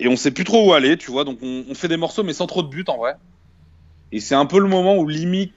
et 0.00 0.08
on 0.08 0.16
sait 0.16 0.32
plus 0.32 0.42
trop 0.42 0.68
où 0.68 0.72
aller, 0.72 0.96
tu 0.96 1.12
vois. 1.12 1.22
Donc 1.22 1.38
on, 1.40 1.74
fait 1.76 1.86
des 1.86 1.96
morceaux, 1.96 2.24
mais 2.24 2.32
sans 2.32 2.48
trop 2.48 2.64
de 2.64 2.68
but 2.68 2.88
en 2.88 2.96
vrai. 2.96 3.14
Et 4.10 4.18
c'est 4.18 4.34
un 4.34 4.46
peu 4.46 4.58
le 4.58 4.68
moment 4.68 4.96
où 4.96 5.06
limite, 5.06 5.52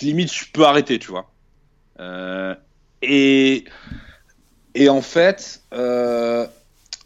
limite, 0.00 0.32
je 0.32 0.46
peux 0.50 0.64
arrêter, 0.64 0.98
tu 0.98 1.10
vois. 1.10 1.30
Et, 3.02 3.64
en 4.88 5.02
fait, 5.02 5.62
euh, 5.72 6.46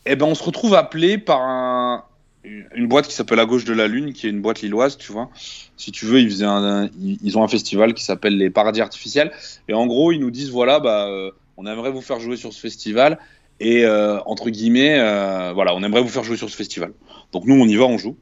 eh 0.06 0.16
ben 0.16 0.26
on 0.26 0.34
se 0.34 0.42
retrouve 0.42 0.74
appelé 0.74 1.18
par 1.18 1.40
un, 1.42 2.04
une 2.44 2.86
boîte 2.86 3.06
qui 3.06 3.14
s'appelle 3.14 3.38
À 3.38 3.46
gauche 3.46 3.64
de 3.64 3.72
la 3.72 3.88
lune, 3.88 4.12
qui 4.12 4.26
est 4.26 4.30
une 4.30 4.40
boîte 4.40 4.62
lilloise, 4.62 4.96
tu 4.96 5.12
vois. 5.12 5.30
Si 5.76 5.92
tu 5.92 6.06
veux, 6.06 6.20
ils, 6.20 6.42
ils 7.22 7.38
ont 7.38 7.44
un 7.44 7.48
festival 7.48 7.94
qui 7.94 8.04
s'appelle 8.04 8.36
les 8.36 8.50
Paradis 8.50 8.80
Artificiels. 8.80 9.32
Et 9.68 9.74
en 9.74 9.86
gros, 9.86 10.12
ils 10.12 10.20
nous 10.20 10.30
disent 10.30 10.50
voilà, 10.50 10.80
bah, 10.80 11.06
euh, 11.08 11.30
on 11.56 11.66
aimerait 11.66 11.90
vous 11.90 12.02
faire 12.02 12.20
jouer 12.20 12.36
sur 12.36 12.52
ce 12.52 12.60
festival. 12.60 13.18
Et 13.60 13.84
euh, 13.84 14.18
entre 14.26 14.50
guillemets, 14.50 14.98
voilà, 15.52 15.74
on 15.74 15.82
aimerait 15.82 16.02
vous 16.02 16.08
faire 16.08 16.24
jouer 16.24 16.36
sur 16.36 16.50
ce 16.50 16.56
festival. 16.56 16.92
Donc 17.32 17.44
nous, 17.44 17.54
on 17.54 17.66
y 17.66 17.76
va, 17.76 17.84
on 17.84 17.98
joue. 17.98 18.16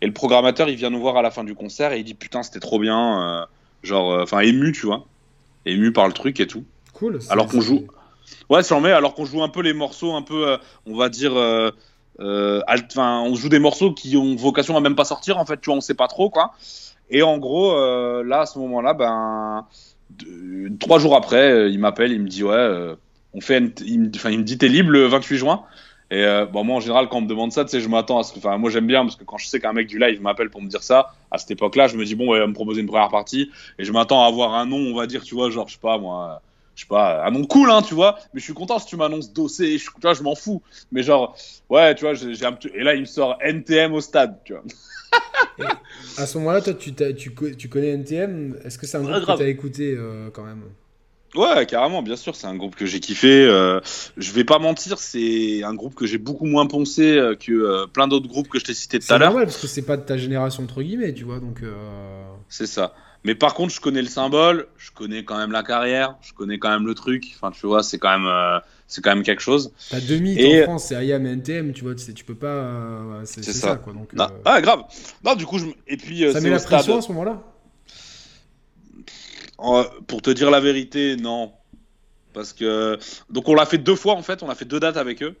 Et 0.00 0.06
le 0.06 0.12
programmateur, 0.12 0.68
il 0.68 0.76
vient 0.76 0.90
nous 0.90 1.00
voir 1.00 1.16
à 1.16 1.22
la 1.22 1.30
fin 1.30 1.44
du 1.44 1.54
concert 1.54 1.92
et 1.92 1.98
il 1.98 2.04
dit 2.04 2.14
putain, 2.14 2.42
c'était 2.42 2.60
trop 2.60 2.78
bien, 2.78 3.46
genre, 3.82 4.22
enfin 4.22 4.40
ému, 4.40 4.72
tu 4.72 4.86
vois, 4.86 5.06
ému 5.64 5.92
par 5.92 6.06
le 6.06 6.12
truc 6.12 6.38
et 6.40 6.46
tout. 6.46 6.64
Cool. 6.98 7.18
Alors 7.28 7.46
qu'on 7.46 7.60
joue, 7.60 7.86
ouais. 8.48 8.62
Alors 8.90 9.14
qu'on 9.14 9.24
joue 9.24 9.42
un 9.42 9.48
peu 9.48 9.62
les 9.62 9.72
morceaux, 9.72 10.14
un 10.14 10.22
peu, 10.22 10.56
on 10.86 10.96
va 10.96 11.08
dire, 11.08 11.32
enfin, 12.18 13.22
on 13.26 13.34
joue 13.34 13.48
des 13.48 13.58
morceaux 13.58 13.92
qui 13.92 14.16
ont 14.16 14.34
vocation 14.36 14.76
à 14.76 14.80
même 14.80 14.96
pas 14.96 15.04
sortir 15.04 15.38
en 15.38 15.44
fait, 15.44 15.60
tu 15.60 15.70
vois, 15.70 15.76
on 15.76 15.80
sait 15.80 15.94
pas 15.94 16.08
trop 16.08 16.30
quoi. 16.30 16.52
Et 17.10 17.22
en 17.22 17.38
gros, 17.38 17.74
là, 18.22 18.40
à 18.40 18.46
ce 18.46 18.58
moment-là, 18.58 18.94
ben, 18.94 19.66
deux, 20.10 20.70
trois 20.80 20.98
jours 20.98 21.16
après, 21.16 21.70
il 21.70 21.78
m'appelle, 21.78 22.12
il 22.12 22.22
me 22.22 22.28
dit 22.28 22.42
ouais 22.42 22.96
on 23.36 23.40
fait, 23.40 23.82
il, 23.84 24.00
me, 24.00 24.10
il 24.30 24.38
me 24.38 24.44
dit 24.44 24.58
t'es 24.58 24.68
libre 24.68 24.90
le 24.90 25.06
28 25.06 25.36
juin. 25.36 25.64
Et 26.10 26.24
euh, 26.24 26.46
bon, 26.46 26.62
moi 26.62 26.76
en 26.76 26.80
général 26.80 27.08
quand 27.08 27.18
on 27.18 27.22
me 27.22 27.26
demande 27.26 27.52
ça, 27.52 27.64
tu 27.64 27.70
sais, 27.70 27.80
je 27.80 27.88
m'attends 27.88 28.18
à 28.20 28.22
ce 28.22 28.32
que, 28.32 28.38
enfin 28.38 28.56
moi 28.58 28.70
j'aime 28.70 28.86
bien 28.86 29.02
parce 29.02 29.16
que 29.16 29.24
quand 29.24 29.38
je 29.38 29.48
sais 29.48 29.58
qu'un 29.58 29.72
mec 29.72 29.88
du 29.88 29.98
live 29.98 30.22
m'appelle 30.22 30.50
pour 30.50 30.62
me 30.62 30.68
dire 30.68 30.82
ça, 30.82 31.12
à 31.32 31.38
cette 31.38 31.50
époque-là, 31.50 31.88
je 31.88 31.96
me 31.96 32.04
dis 32.04 32.14
bon, 32.14 32.28
ouais, 32.28 32.38
il 32.38 32.40
va 32.40 32.46
me 32.46 32.54
proposer 32.54 32.80
une 32.80 32.86
première 32.86 33.08
partie 33.08 33.50
et 33.78 33.84
je 33.84 33.92
m'attends 33.92 34.22
à 34.22 34.28
avoir 34.28 34.54
un 34.54 34.66
nom, 34.66 34.76
on 34.76 34.94
va 34.94 35.06
dire, 35.06 35.22
tu 35.24 35.34
vois, 35.34 35.50
genre 35.50 35.66
je 35.68 35.74
sais 35.74 35.80
pas 35.80 35.98
moi, 35.98 36.40
je 36.76 36.82
sais 36.82 36.86
pas, 36.88 37.26
un 37.26 37.30
nom 37.30 37.44
cool, 37.44 37.70
hein, 37.70 37.82
tu 37.82 37.94
vois, 37.94 38.18
mais 38.32 38.40
je 38.40 38.44
suis 38.44 38.54
content 38.54 38.78
si 38.78 38.86
tu 38.86 38.96
m'annonces 38.96 39.32
dossé, 39.32 39.78
je, 39.78 39.86
tu 39.86 40.00
vois, 40.00 40.14
je 40.14 40.22
m'en 40.22 40.34
fous. 40.34 40.62
Mais 40.92 41.02
genre, 41.02 41.36
ouais, 41.70 41.94
tu 41.94 42.04
vois, 42.04 42.14
j'ai 42.14 42.44
un 42.44 42.52
petit, 42.52 42.68
et 42.74 42.84
là 42.84 42.94
il 42.94 43.00
me 43.00 43.06
sort 43.06 43.38
NTM 43.40 43.92
au 43.94 44.00
stade, 44.00 44.38
tu 44.44 44.52
vois. 44.52 44.62
à 46.18 46.26
ce 46.26 46.38
moment-là, 46.38 46.60
toi, 46.60 46.74
tu, 46.74 46.94
tu, 46.94 47.34
tu, 47.56 47.68
connais 47.68 47.88
NTM 47.88 48.58
Est-ce 48.64 48.78
que 48.78 48.86
c'est 48.86 48.98
un 48.98 49.02
groupe 49.02 49.24
que 49.24 49.36
tu 49.36 49.42
as 49.42 49.48
écouté 49.48 49.94
euh, 49.96 50.30
quand 50.30 50.44
même? 50.44 50.62
Ouais, 51.34 51.66
carrément, 51.66 52.02
bien 52.02 52.16
sûr, 52.16 52.34
c'est 52.34 52.46
un 52.46 52.54
groupe 52.54 52.76
que 52.76 52.86
j'ai 52.86 53.00
kiffé. 53.00 53.44
Euh, 53.46 53.80
je 54.16 54.32
vais 54.32 54.44
pas 54.44 54.58
mentir, 54.58 54.98
c'est 54.98 55.62
un 55.62 55.74
groupe 55.74 55.94
que 55.94 56.06
j'ai 56.06 56.18
beaucoup 56.18 56.46
moins 56.46 56.66
poncé 56.66 57.16
euh, 57.16 57.34
que 57.34 57.52
euh, 57.52 57.86
plein 57.86 58.08
d'autres 58.08 58.28
groupes 58.28 58.48
que 58.48 58.58
je 58.58 58.64
t'ai 58.64 58.74
cités 58.74 58.98
tout 58.98 59.12
à 59.12 59.18
l'heure. 59.18 59.28
C'est 59.28 59.32
normal 59.32 59.46
parce 59.46 59.60
que 59.60 59.66
c'est 59.66 59.82
pas 59.82 59.96
de 59.96 60.02
ta 60.02 60.16
génération 60.16 60.62
entre 60.62 60.82
guillemets, 60.82 61.12
tu 61.12 61.24
vois, 61.24 61.40
donc. 61.40 61.62
C'est 62.48 62.66
ça. 62.66 62.94
Mais 63.26 63.34
par 63.34 63.54
contre, 63.54 63.74
je 63.74 63.80
connais 63.80 64.02
le 64.02 64.08
symbole, 64.08 64.68
je 64.78 64.92
connais 64.92 65.24
quand 65.24 65.36
même 65.36 65.50
la 65.50 65.64
carrière, 65.64 66.14
je 66.22 66.32
connais 66.32 66.60
quand 66.60 66.70
même 66.70 66.86
le 66.86 66.94
truc. 66.94 67.24
Enfin, 67.34 67.50
tu 67.50 67.66
vois, 67.66 67.82
c'est 67.82 67.98
quand 67.98 68.16
même, 68.16 68.60
c'est 68.86 69.02
quand 69.02 69.12
même 69.12 69.24
quelque 69.24 69.42
chose. 69.42 69.72
T'as 69.90 69.98
deux 69.98 70.18
mythes 70.18 70.38
et... 70.38 70.62
en 70.62 70.66
France, 70.66 70.84
c'est 70.84 71.04
IAM 71.04 71.26
et 71.26 71.30
NTM, 71.30 71.72
tu 71.72 71.82
vois, 71.82 71.96
tu 71.96 72.24
peux 72.24 72.36
pas. 72.36 73.22
c'est 73.24 73.42
ça. 73.42 73.52
ça. 73.52 73.76
quoi. 73.76 73.92
Donc, 73.94 74.12
Ah, 74.44 74.60
grave. 74.60 74.84
Non, 75.24 75.34
du 75.34 75.44
coup, 75.44 75.58
je... 75.58 75.66
et 75.88 75.96
puis. 75.96 76.32
ça 76.32 76.40
met 76.40 76.50
la 76.50 76.60
pression 76.60 76.98
à 76.98 77.02
ce 77.02 77.08
moment-là? 77.08 77.42
Pour 80.06 80.22
te 80.22 80.30
dire 80.30 80.52
la 80.52 80.60
vérité, 80.60 81.16
non. 81.16 81.50
Parce 82.32 82.52
que. 82.52 82.96
Donc, 83.28 83.48
on 83.48 83.54
l'a 83.56 83.66
fait 83.66 83.78
deux 83.78 83.96
fois, 83.96 84.14
en 84.14 84.22
fait. 84.22 84.44
On 84.44 84.48
a 84.50 84.54
fait 84.54 84.66
deux 84.66 84.78
dates 84.78 84.98
avec 84.98 85.20
eux. 85.24 85.34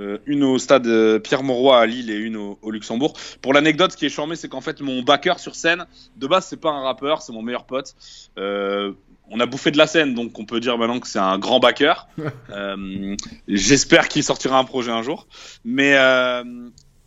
Euh, 0.00 0.18
une 0.24 0.44
au 0.44 0.58
stade 0.58 0.86
euh, 0.86 1.18
Pierre-Mauroy 1.18 1.78
à 1.78 1.84
Lille 1.84 2.10
et 2.10 2.16
une 2.16 2.36
au, 2.36 2.70
Luxembourg. 2.70 3.12
Pour 3.42 3.52
l'anecdote, 3.52 3.92
ce 3.92 3.96
qui 3.96 4.06
est 4.06 4.10
charmé, 4.10 4.34
c'est 4.34 4.48
qu'en 4.48 4.62
fait, 4.62 4.80
mon 4.80 5.02
backer 5.02 5.38
sur 5.38 5.54
scène, 5.54 5.84
de 6.16 6.26
base, 6.26 6.46
c'est 6.46 6.60
pas 6.60 6.70
un 6.70 6.82
rappeur, 6.82 7.20
c'est 7.20 7.32
mon 7.32 7.42
meilleur 7.42 7.64
pote. 7.64 7.94
Euh, 8.38 8.92
on 9.28 9.40
a 9.40 9.46
bouffé 9.46 9.70
de 9.70 9.78
la 9.78 9.86
scène, 9.86 10.14
donc 10.14 10.38
on 10.38 10.46
peut 10.46 10.58
dire 10.58 10.78
maintenant 10.78 11.00
que 11.00 11.06
c'est 11.06 11.18
un 11.18 11.38
grand 11.38 11.60
backer. 11.60 12.08
J'espère 13.48 14.08
qu'il 14.08 14.24
sortira 14.24 14.58
un 14.58 14.64
projet 14.64 14.90
un 14.90 15.02
jour. 15.02 15.28
Mais 15.64 15.96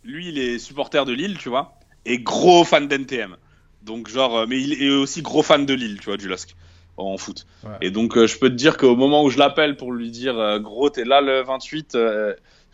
lui, 0.04 0.28
il 0.28 0.38
est 0.38 0.58
supporter 0.58 1.04
de 1.04 1.12
Lille, 1.12 1.36
tu 1.38 1.48
vois, 1.48 1.74
et 2.06 2.18
gros 2.18 2.64
fan 2.64 2.88
d'NTM. 2.88 3.36
Donc, 3.82 4.08
genre, 4.08 4.46
mais 4.48 4.58
il 4.58 4.82
est 4.82 4.90
aussi 4.90 5.20
gros 5.20 5.42
fan 5.42 5.66
de 5.66 5.74
Lille, 5.74 5.98
tu 5.98 6.06
vois, 6.06 6.16
du 6.16 6.28
LOSC 6.28 6.54
en 6.96 7.18
foot. 7.18 7.46
Et 7.82 7.90
donc, 7.90 8.14
je 8.16 8.38
peux 8.38 8.48
te 8.48 8.54
dire 8.54 8.78
qu'au 8.78 8.96
moment 8.96 9.24
où 9.24 9.28
je 9.28 9.36
l'appelle 9.36 9.76
pour 9.76 9.92
lui 9.92 10.10
dire, 10.10 10.60
gros, 10.60 10.88
t'es 10.88 11.04
là 11.04 11.20
le 11.20 11.42
28, 11.42 11.94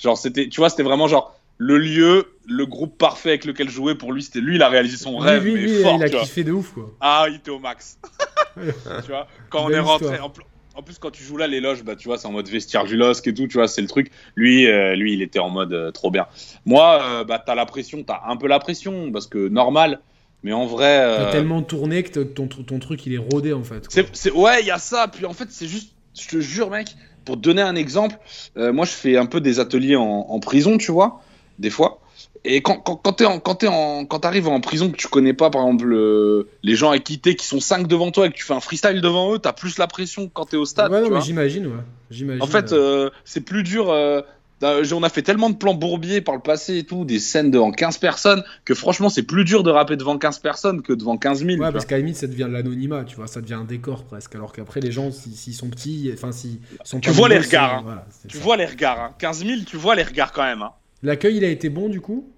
genre, 0.00 0.18
c'était, 0.18 0.48
tu 0.48 0.60
vois, 0.60 0.70
c'était 0.70 0.82
vraiment 0.82 1.08
genre 1.08 1.36
le 1.58 1.78
lieu, 1.78 2.32
le 2.48 2.66
groupe 2.66 2.96
parfait 2.96 3.30
avec 3.30 3.44
lequel 3.44 3.68
jouer 3.68 3.94
pour 3.94 4.12
lui, 4.12 4.22
c'était 4.22 4.40
lui, 4.40 4.56
il 4.56 4.62
a 4.62 4.68
réalisé 4.68 4.96
son 4.96 5.18
rêve. 5.18 5.44
Oui, 5.44 5.54
mais 5.54 5.82
fort, 5.82 5.96
il 5.96 6.02
a 6.04 6.08
kiffé 6.08 6.44
de 6.44 6.52
ouf, 6.52 6.72
quoi. 6.72 6.90
Ah, 7.00 7.26
il 7.28 7.36
était 7.36 7.50
au 7.50 7.58
max. 7.58 7.98
tu 8.56 9.08
vois, 9.08 9.26
quand 9.50 9.66
on 9.66 9.70
est 9.70 9.78
rentré, 9.78 10.18
en, 10.18 10.30
plus, 10.82 10.98
quand 10.98 11.10
tu 11.10 11.22
joues 11.22 11.36
là, 11.36 11.46
les 11.46 11.60
loges, 11.60 11.84
bah, 11.84 11.96
tu 11.96 12.08
vois, 12.08 12.16
c'est 12.16 12.26
en 12.26 12.32
mode 12.32 12.48
vestiaire 12.48 12.84
du 12.84 12.96
LOSC 12.96 13.26
et 13.26 13.34
tout, 13.34 13.46
tu 13.46 13.58
vois, 13.58 13.68
c'est 13.68 13.82
le 13.82 13.88
truc. 13.88 14.10
Lui, 14.36 14.66
lui, 14.96 15.12
il 15.12 15.20
était 15.20 15.38
en 15.38 15.50
mode 15.50 15.92
trop 15.92 16.10
bien. 16.10 16.26
Moi, 16.64 17.24
bah, 17.24 17.42
t'as 17.44 17.54
la 17.54 17.66
pression, 17.66 18.02
t'as 18.02 18.22
un 18.26 18.36
peu 18.36 18.46
la 18.46 18.58
pression, 18.58 19.12
parce 19.12 19.26
que 19.26 19.48
normal, 19.48 20.00
mais 20.42 20.52
en 20.52 20.66
vrai. 20.66 20.96
T'as 20.98 21.28
euh, 21.28 21.32
tellement 21.32 21.62
tourné 21.62 22.02
que 22.02 22.20
ton, 22.20 22.46
ton, 22.46 22.78
truc 22.78 23.04
il 23.06 23.14
est 23.14 23.18
rodé 23.18 23.52
en 23.52 23.64
fait. 23.64 23.86
C'est, 24.12 24.32
ouais, 24.32 24.60
il 24.60 24.66
y 24.66 24.70
a 24.70 24.78
ça. 24.78 25.08
Puis 25.08 25.26
en 25.26 25.32
fait, 25.32 25.48
c'est 25.50 25.66
juste, 25.66 25.92
je 26.18 26.28
te 26.28 26.40
jure, 26.40 26.70
mec, 26.70 26.96
pour 27.24 27.37
te 27.37 27.40
donner 27.40 27.62
un 27.62 27.76
exemple, 27.76 28.16
euh, 28.56 28.72
moi 28.72 28.85
je 28.85 28.92
fais 28.92 29.16
un 29.16 29.26
peu 29.26 29.40
des 29.40 29.61
ateliers 29.61 29.96
en, 29.96 30.40
prison, 30.40 30.78
tu 30.78 30.92
vois, 30.92 31.22
des 31.59 31.70
fois. 31.70 32.00
Et 32.44 32.62
quand, 32.62 32.76
quand, 32.78 32.96
quand, 32.96 33.20
en, 33.22 33.38
quand, 33.38 34.24
en, 34.24 34.61
prison 34.61 34.90
que 34.90 34.96
tu 34.96 35.09
connais 35.09 35.35
pas, 35.35 35.50
par 35.50 35.62
exemple, 35.62 36.46
les 36.62 36.74
gens 36.74 36.90
acquittés 36.90 37.37
qui 37.37 37.44
sont 37.44 37.61
5 37.61 37.87
devant 37.87 38.11
toi 38.11 38.26
et 38.26 38.30
que 38.30 38.37
tu 38.37 38.44
fais 38.44 38.54
un 38.54 38.61
freestyle 38.61 39.02
devant 39.02 39.35
eux, 39.35 39.38
t'as 39.38 39.52
plus 39.52 39.76
la 39.76 39.87
pression 39.87 40.26
que 40.26 40.33
quand 40.33 40.46
t'es 40.46 40.56
au 40.56 40.64
stade. 40.64 40.90
Ouais, 40.90 41.02
non, 41.02 41.11
mais 41.11 41.20
j'imagine, 41.20 41.66
ouais. 41.66 41.83
J'imagine, 42.11 42.42
en 42.42 42.46
fait, 42.46 42.72
euh, 42.72 43.11
c'est 43.24 43.42
plus 43.42 43.62
dur 43.62 43.92
on 44.62 45.03
a 45.03 45.09
fait 45.09 45.23
tellement 45.23 45.51
de 45.51 45.57
plans 45.57 45.75
bourbiers 45.75 46.20
par 46.20 46.35
le 46.35 46.40
passé 46.40 46.79
et 46.79 46.85
tout, 46.85 47.05
des 47.05 47.18
scènes 47.18 47.51
devant 47.51 47.70
15 47.70 47.99
personnes, 47.99 48.42
que 48.64 48.75
franchement, 48.75 49.09
c'est 49.09 49.23
plus 49.23 49.44
dur 49.44 49.62
de 49.62 49.70
rapper 49.70 49.96
devant 49.96 50.18
15 50.18 50.38
personnes 50.40 50.83
que 50.83 50.92
devant 50.92 51.16
15 51.16 51.44
000. 51.44 51.61
Ouais, 51.61 51.73
parce 51.73 51.87
qu'à 51.87 51.99
limite, 51.99 52.16
ça 52.16 52.27
devient 52.27 52.46
de 52.49 52.53
l'anonymat, 52.53 53.05
tu 53.05 53.16
vois, 53.16 53.27
ça 53.27 53.40
devient 53.40 53.55
un 53.55 53.64
décor 53.64 54.05
presque. 54.05 54.35
Alors 54.35 54.53
qu'après, 54.53 54.81
les 54.81 54.92
gens, 54.92 55.11
s'ils 55.11 55.55
sont 55.55 55.68
petits, 55.68 56.11
enfin, 56.12 56.33
s'ils 56.33 56.59
sont 56.85 57.01
Tu 57.01 57.11
vois 57.11 57.29
les 57.29 57.38
regards, 57.38 57.87
hein. 57.87 58.03
tu 58.29 58.38
vois 58.38 58.57
les 58.57 58.66
regards, 58.66 59.01
hein. 59.01 59.14
15 59.18 59.44
000, 59.44 59.61
tu 59.66 59.77
vois 59.77 59.94
les 59.94 60.03
regards 60.03 60.33
quand 60.33 60.44
même. 60.44 60.62
Hein. 60.62 60.73
L'accueil, 61.03 61.37
il 61.37 61.44
a 61.44 61.49
été 61.49 61.70
bon 61.70 61.88
du 61.88 62.01
coup? 62.01 62.31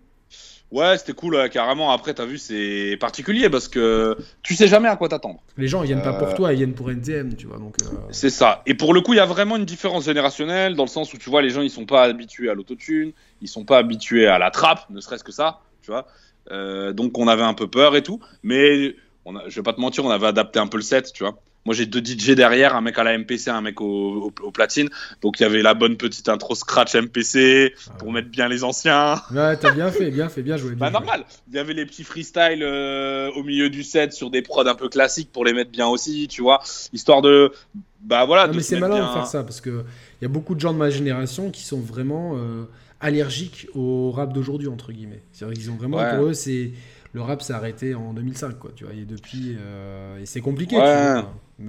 Ouais, 0.72 0.96
c'était 0.96 1.12
cool, 1.12 1.50
carrément. 1.50 1.90
Après, 1.90 2.14
t'as 2.14 2.24
vu, 2.24 2.38
c'est 2.38 2.96
particulier 2.98 3.50
parce 3.50 3.68
que 3.68 4.16
tu 4.42 4.54
sais 4.54 4.66
jamais 4.66 4.88
à 4.88 4.96
quoi 4.96 5.10
t'attendre. 5.10 5.42
Les 5.58 5.68
gens, 5.68 5.82
ils 5.82 5.88
viennent 5.88 6.02
pas 6.02 6.14
pour 6.14 6.28
euh, 6.28 6.34
toi, 6.34 6.52
ils 6.54 6.56
viennent 6.56 6.72
pour 6.72 6.90
NTM, 6.90 7.36
tu 7.36 7.46
vois. 7.46 7.58
Donc. 7.58 7.76
Euh. 7.82 7.96
C'est 8.10 8.30
ça. 8.30 8.62
Et 8.64 8.72
pour 8.72 8.94
le 8.94 9.02
coup, 9.02 9.12
il 9.12 9.18
y 9.18 9.20
a 9.20 9.26
vraiment 9.26 9.56
une 9.56 9.66
différence 9.66 10.06
générationnelle 10.06 10.74
dans 10.74 10.84
le 10.84 10.88
sens 10.88 11.12
où 11.12 11.18
tu 11.18 11.28
vois, 11.28 11.42
les 11.42 11.50
gens, 11.50 11.60
ils 11.60 11.70
sont 11.70 11.84
pas 11.84 12.04
habitués 12.04 12.48
à 12.48 12.54
l'autotune, 12.54 13.12
ils 13.42 13.48
sont 13.48 13.66
pas 13.66 13.76
habitués 13.76 14.26
à 14.26 14.38
la 14.38 14.50
trappe, 14.50 14.88
ne 14.88 15.00
serait-ce 15.00 15.24
que 15.24 15.32
ça, 15.32 15.60
tu 15.82 15.90
vois. 15.90 16.06
Euh, 16.50 16.94
donc, 16.94 17.18
on 17.18 17.28
avait 17.28 17.42
un 17.42 17.54
peu 17.54 17.68
peur 17.68 17.94
et 17.94 18.02
tout, 18.02 18.20
mais 18.42 18.96
on 19.26 19.36
a, 19.36 19.48
je 19.48 19.56
vais 19.56 19.62
pas 19.62 19.74
te 19.74 19.80
mentir, 19.80 20.06
on 20.06 20.10
avait 20.10 20.26
adapté 20.26 20.58
un 20.58 20.68
peu 20.68 20.78
le 20.78 20.82
set, 20.82 21.12
tu 21.12 21.22
vois. 21.22 21.38
Moi, 21.64 21.74
j'ai 21.74 21.86
deux 21.86 22.00
DJ 22.04 22.30
derrière, 22.30 22.74
un 22.74 22.80
mec 22.80 22.98
à 22.98 23.04
la 23.04 23.16
MPC, 23.16 23.48
un 23.48 23.60
mec 23.60 23.80
au, 23.80 24.32
au, 24.42 24.50
platine. 24.50 24.88
Donc, 25.20 25.38
il 25.38 25.44
y 25.44 25.46
avait 25.46 25.62
la 25.62 25.74
bonne 25.74 25.96
petite 25.96 26.28
intro 26.28 26.54
scratch 26.54 26.96
MPC 26.96 27.74
pour 27.98 28.08
ah 28.10 28.12
mettre 28.12 28.28
bien 28.28 28.48
les 28.48 28.64
anciens. 28.64 29.14
Ouais, 29.30 29.56
t'as 29.56 29.70
bien 29.70 29.90
fait, 29.90 30.10
bien 30.10 30.28
fait, 30.28 30.42
bien 30.42 30.56
joué. 30.56 30.74
bah, 30.74 30.90
normal. 30.90 31.24
Il 31.48 31.54
y 31.54 31.58
avait 31.58 31.74
les 31.74 31.86
petits 31.86 32.02
freestyles 32.02 32.62
euh, 32.62 33.30
au 33.36 33.44
milieu 33.44 33.70
du 33.70 33.84
set 33.84 34.12
sur 34.12 34.30
des 34.30 34.42
prods 34.42 34.66
un 34.66 34.74
peu 34.74 34.88
classiques 34.88 35.30
pour 35.32 35.44
les 35.44 35.52
mettre 35.52 35.70
bien 35.70 35.86
aussi, 35.86 36.26
tu 36.28 36.42
vois. 36.42 36.60
Histoire 36.92 37.22
de. 37.22 37.52
Bah 38.00 38.24
voilà. 38.24 38.48
mais 38.48 38.62
c'est 38.62 38.80
malin 38.80 39.06
de 39.08 39.12
faire 39.12 39.26
ça 39.26 39.44
parce 39.44 39.60
qu'il 39.60 39.84
y 40.20 40.24
a 40.24 40.28
beaucoup 40.28 40.56
de 40.56 40.60
gens 40.60 40.72
de 40.72 40.78
ma 40.78 40.90
génération 40.90 41.52
qui 41.52 41.62
sont 41.62 41.78
vraiment 41.78 42.32
euh, 42.34 42.64
allergiques 43.00 43.68
au 43.74 44.10
rap 44.10 44.32
d'aujourd'hui, 44.32 44.66
entre 44.66 44.90
guillemets. 44.90 45.22
C'est-à-dire 45.32 45.56
qu'ils 45.56 45.70
ont 45.70 45.76
vraiment, 45.76 45.98
pour 46.16 46.26
eux, 46.26 46.34
c'est 46.34 46.72
le 47.12 47.20
rap 47.20 47.42
s'est 47.42 47.52
arrêté 47.52 47.94
en 47.94 48.14
2005, 48.14 48.58
quoi. 48.58 48.70
Tu 48.74 48.84
vois, 48.84 48.94
et 48.94 49.04
depuis, 49.04 49.56
euh, 49.58 50.18
et 50.18 50.26
c'est 50.26 50.40
compliqué. 50.40 50.76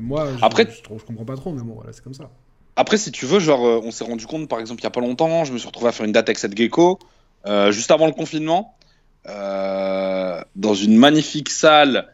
Moi, 0.01 0.27
je, 0.37 0.43
Après, 0.43 0.67
je, 0.69 0.77
je, 0.77 1.05
comprends 1.05 1.25
pas 1.25 1.35
trop, 1.35 1.51
mais 1.51 1.61
bon, 1.61 1.75
voilà, 1.75 1.93
c'est 1.93 2.03
comme 2.03 2.13
ça. 2.13 2.29
Après, 2.75 2.97
si 2.97 3.11
tu 3.11 3.25
veux, 3.25 3.39
genre, 3.39 3.65
euh, 3.65 3.81
on 3.83 3.91
s'est 3.91 4.03
rendu 4.03 4.25
compte, 4.25 4.49
par 4.49 4.59
exemple, 4.59 4.81
il 4.81 4.83
y 4.83 4.87
a 4.87 4.91
pas 4.91 5.01
longtemps, 5.01 5.45
je 5.45 5.53
me 5.53 5.57
suis 5.57 5.67
retrouvé 5.67 5.89
à 5.89 5.91
faire 5.91 6.05
une 6.05 6.11
date 6.11 6.29
avec 6.29 6.39
cette 6.39 6.57
gecko, 6.57 6.99
euh, 7.45 7.71
juste 7.71 7.91
avant 7.91 8.07
le 8.07 8.13
confinement, 8.13 8.75
dans 9.25 10.73
une 10.73 10.97
magnifique 10.97 11.49
salle 11.49 12.13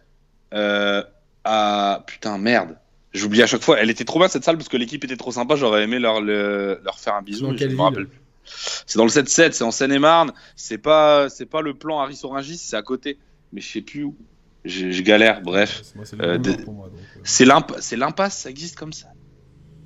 à 0.51 2.03
putain 2.05 2.38
merde. 2.38 2.77
J'oublie 3.13 3.41
à 3.41 3.47
chaque 3.47 3.63
fois. 3.63 3.80
Elle 3.80 3.89
était 3.89 4.05
trop 4.05 4.19
bien 4.19 4.27
cette 4.27 4.43
salle 4.43 4.57
parce 4.57 4.69
que 4.69 4.77
l'équipe 4.77 5.03
était 5.03 5.17
trop 5.17 5.32
sympa. 5.32 5.55
J'aurais 5.55 5.84
aimé 5.84 5.97
leur, 5.97 6.21
leur 6.21 6.99
faire 6.99 7.15
un 7.15 7.23
bisou. 7.23 7.57
je 7.57 7.65
me 7.65 7.82
rappelle 7.82 8.07
plus. 8.07 8.19
C'est 8.86 8.97
dans 8.97 9.05
le 9.05 9.11
7-7, 9.11 9.51
c'est 9.51 9.63
en 9.63 9.71
Seine-et-Marne. 9.71 10.34
C'est 10.55 10.77
pas, 10.77 11.30
c'est 11.30 11.45
pas 11.45 11.61
le 11.61 11.73
plan 11.73 11.99
Harris 11.99 12.19
Orangis, 12.23 12.57
c'est 12.57 12.75
à 12.75 12.82
côté. 12.82 13.17
Mais 13.53 13.61
je 13.61 13.71
sais 13.71 13.82
plus 13.82 14.03
où. 14.03 14.15
Je 14.66 15.01
galère, 15.01 15.41
bref. 15.41 15.84
C'est 17.24 17.45
l'impasse, 17.45 18.38
ça 18.38 18.49
existe 18.49 18.78
comme 18.78 18.93
ça. 18.93 19.07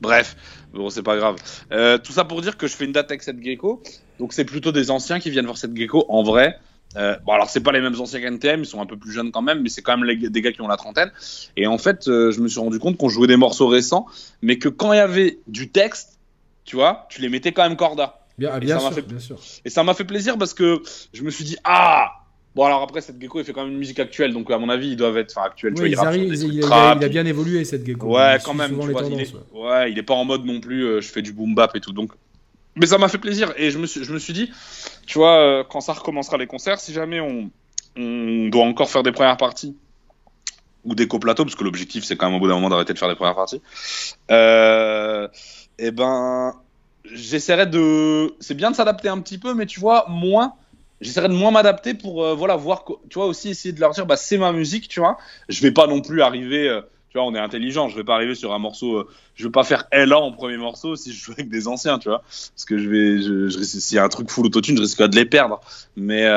Bref, 0.03 0.36
bon, 0.74 0.89
c'est 0.89 1.01
pas 1.01 1.15
grave. 1.15 1.38
Euh, 1.71 1.97
tout 1.97 2.11
ça 2.11 2.26
pour 2.26 2.41
dire 2.41 2.57
que 2.57 2.67
je 2.67 2.76
fais 2.76 2.84
une 2.84 2.91
date 2.91 3.09
avec 3.09 3.24
cette 3.24 3.41
gecko. 3.41 3.82
Donc, 4.19 4.34
c'est 4.34 4.43
plutôt 4.43 4.74
des 4.74 4.91
anciens 4.91 5.19
qui 5.19 5.30
viennent 5.30 5.45
voir 5.45 5.57
cette 5.57 5.76
gecko 5.76 6.05
en 6.09 6.24
vrai. 6.24 6.59
Euh, 6.97 7.15
bon, 7.26 7.32
alors, 7.32 7.49
c'est 7.49 7.61
pas 7.61 7.71
les 7.71 7.80
mêmes 7.80 7.99
anciens 7.99 8.19
qu'NTM, 8.19 8.61
ils 8.61 8.65
sont 8.65 8.82
un 8.82 8.86
peu 8.86 8.97
plus 8.97 9.13
jeunes 9.13 9.32
quand 9.32 9.41
même, 9.41 9.61
mais 9.61 9.69
c'est 9.69 9.82
quand 9.82 9.97
même 9.97 10.13
des 10.30 10.41
gars 10.41 10.51
qui 10.51 10.61
ont 10.61 10.67
la 10.67 10.76
trentaine. 10.76 11.09
Et 11.55 11.67
en 11.67 11.78
fait, 11.78 12.09
euh, 12.09 12.32
je 12.32 12.41
me 12.41 12.49
suis 12.49 12.59
rendu 12.59 12.80
compte 12.80 12.97
qu'on 12.97 13.07
jouait 13.07 13.28
des 13.28 13.38
morceaux 13.38 13.67
récents, 13.67 14.05
mais 14.41 14.57
que 14.57 14.67
quand 14.67 14.91
il 14.91 14.97
y 14.97 14.99
avait 14.99 15.39
du 15.47 15.71
texte, 15.71 16.19
tu 16.65 16.76
vois, 16.76 17.07
tu 17.09 17.21
les 17.21 17.30
mettais 17.30 17.53
quand 17.53 17.63
même 17.63 17.78
corda. 17.78 18.19
Bien, 18.38 18.59
bien, 18.59 18.80
sûr, 18.80 18.91
bien 19.03 19.19
sûr. 19.19 19.39
Et 19.63 19.69
ça 19.69 19.84
m'a 19.84 19.93
fait 19.93 20.03
plaisir 20.03 20.38
parce 20.38 20.53
que 20.53 20.82
je 21.13 21.24
me 21.24 21.30
suis 21.30 21.45
dit, 21.45 21.55
ah, 21.63 22.22
Bon, 22.55 22.65
alors 22.65 22.83
après, 22.83 23.01
cette 23.01 23.19
gecko, 23.19 23.39
il 23.39 23.45
fait 23.45 23.53
quand 23.53 23.63
même 23.63 23.73
une 23.73 23.79
musique 23.79 23.99
actuelle, 23.99 24.31
donc 24.31 24.51
à 24.51 24.59
mon 24.59 24.69
avis, 24.69 24.89
ils 24.89 24.95
doivent 24.95 25.17
être. 25.17 25.33
Enfin, 25.35 25.47
actuels. 25.47 25.73
il, 25.75 25.87
il, 25.87 26.63
a, 26.71 26.95
bien 26.95 27.25
évolué, 27.25 27.65
cette 27.65 27.85
gecko. 27.85 28.15
Ouais, 28.15 28.37
quand 28.43 28.53
même. 28.53 28.77
Tu 28.79 28.91
vois, 28.91 29.03
il 29.03 29.19
est... 29.19 29.33
ouais. 29.53 29.91
il 29.91 29.97
est 29.97 30.03
pas 30.03 30.13
en 30.13 30.23
mode 30.23 30.45
non 30.45 30.59
plus, 30.59 30.83
euh, 30.83 31.01
je 31.01 31.07
fais 31.07 31.23
du 31.23 31.33
boom 31.33 31.55
bap 31.55 31.75
et 31.75 31.79
tout. 31.79 31.93
Donc. 31.93 32.11
Mais 32.75 32.85
ça 32.85 32.97
m'a 32.97 33.07
fait 33.07 33.17
plaisir. 33.17 33.53
Et 33.57 33.71
je 33.71 33.77
me 33.77 33.85
suis, 33.85 34.03
je 34.03 34.13
me 34.13 34.19
suis 34.19 34.33
dit, 34.33 34.51
tu 35.05 35.17
vois, 35.17 35.37
euh, 35.37 35.63
quand 35.67 35.81
ça 35.81 35.93
recommencera 35.93 36.37
les 36.37 36.47
concerts, 36.47 36.79
si 36.79 36.93
jamais 36.93 37.19
on, 37.19 37.49
on 37.97 38.49
doit 38.49 38.65
encore 38.65 38.89
faire 38.89 39.03
des 39.03 39.11
premières 39.11 39.37
parties 39.37 39.75
ou 40.83 40.95
des 40.95 41.07
coplateaux, 41.07 41.45
parce 41.45 41.55
que 41.55 41.63
l'objectif, 41.63 42.03
c'est 42.03 42.17
quand 42.17 42.27
même 42.27 42.35
au 42.35 42.39
bout 42.39 42.47
d'un 42.47 42.55
moment 42.55 42.69
d'arrêter 42.69 42.93
de 42.93 42.99
faire 42.99 43.09
des 43.09 43.15
premières 43.15 43.35
parties, 43.35 43.61
euh, 44.31 45.27
et 45.79 45.87
eh 45.87 45.91
ben, 45.91 46.53
j'essaierai 47.05 47.65
de. 47.65 48.35
C'est 48.39 48.53
bien 48.53 48.69
de 48.69 48.75
s'adapter 48.75 49.07
un 49.09 49.19
petit 49.21 49.39
peu, 49.39 49.53
mais 49.55 49.65
tu 49.65 49.79
vois, 49.79 50.05
moins 50.07 50.53
j'essaierai 51.03 51.27
de 51.27 51.33
moins 51.33 51.51
m'adapter 51.51 51.93
pour 51.93 52.23
euh, 52.23 52.33
voilà 52.33 52.55
voir 52.55 52.85
tu 53.09 53.15
vois 53.15 53.25
aussi 53.25 53.49
essayer 53.49 53.73
de 53.73 53.79
leur 53.79 53.91
dire 53.91 54.05
bah 54.05 54.17
c'est 54.17 54.37
ma 54.37 54.51
musique 54.51 54.87
tu 54.87 54.99
vois. 54.99 55.17
Je 55.49 55.61
vais 55.61 55.71
pas 55.71 55.87
non 55.87 56.01
plus 56.01 56.21
arriver 56.21 56.67
euh, 56.67 56.81
tu 57.09 57.17
vois 57.17 57.27
on 57.27 57.35
est 57.35 57.39
intelligent 57.39 57.89
je 57.89 57.95
vais 57.95 58.03
pas 58.03 58.15
arriver 58.15 58.35
sur 58.35 58.53
un 58.53 58.59
morceau 58.59 58.97
euh, 58.97 59.07
je 59.35 59.45
vais 59.45 59.51
pas 59.51 59.63
faire 59.63 59.85
Ella 59.91 60.19
en 60.19 60.31
premier 60.31 60.57
morceau 60.57 60.95
si 60.95 61.13
je 61.13 61.23
joue 61.23 61.33
avec 61.33 61.49
des 61.49 61.67
anciens 61.67 61.99
tu 61.99 62.09
vois. 62.09 62.19
Parce 62.21 62.65
que 62.65 62.77
je 62.77 62.89
vais 62.89 63.21
je, 63.21 63.49
je 63.49 63.63
s'il 63.63 63.95
y 63.95 63.99
a 63.99 64.03
un 64.03 64.09
truc 64.09 64.29
full 64.29 64.45
autotune 64.45 64.77
je 64.77 64.81
risque 64.81 65.01
de 65.03 65.15
les 65.15 65.25
perdre. 65.25 65.59
Mais 65.95 66.27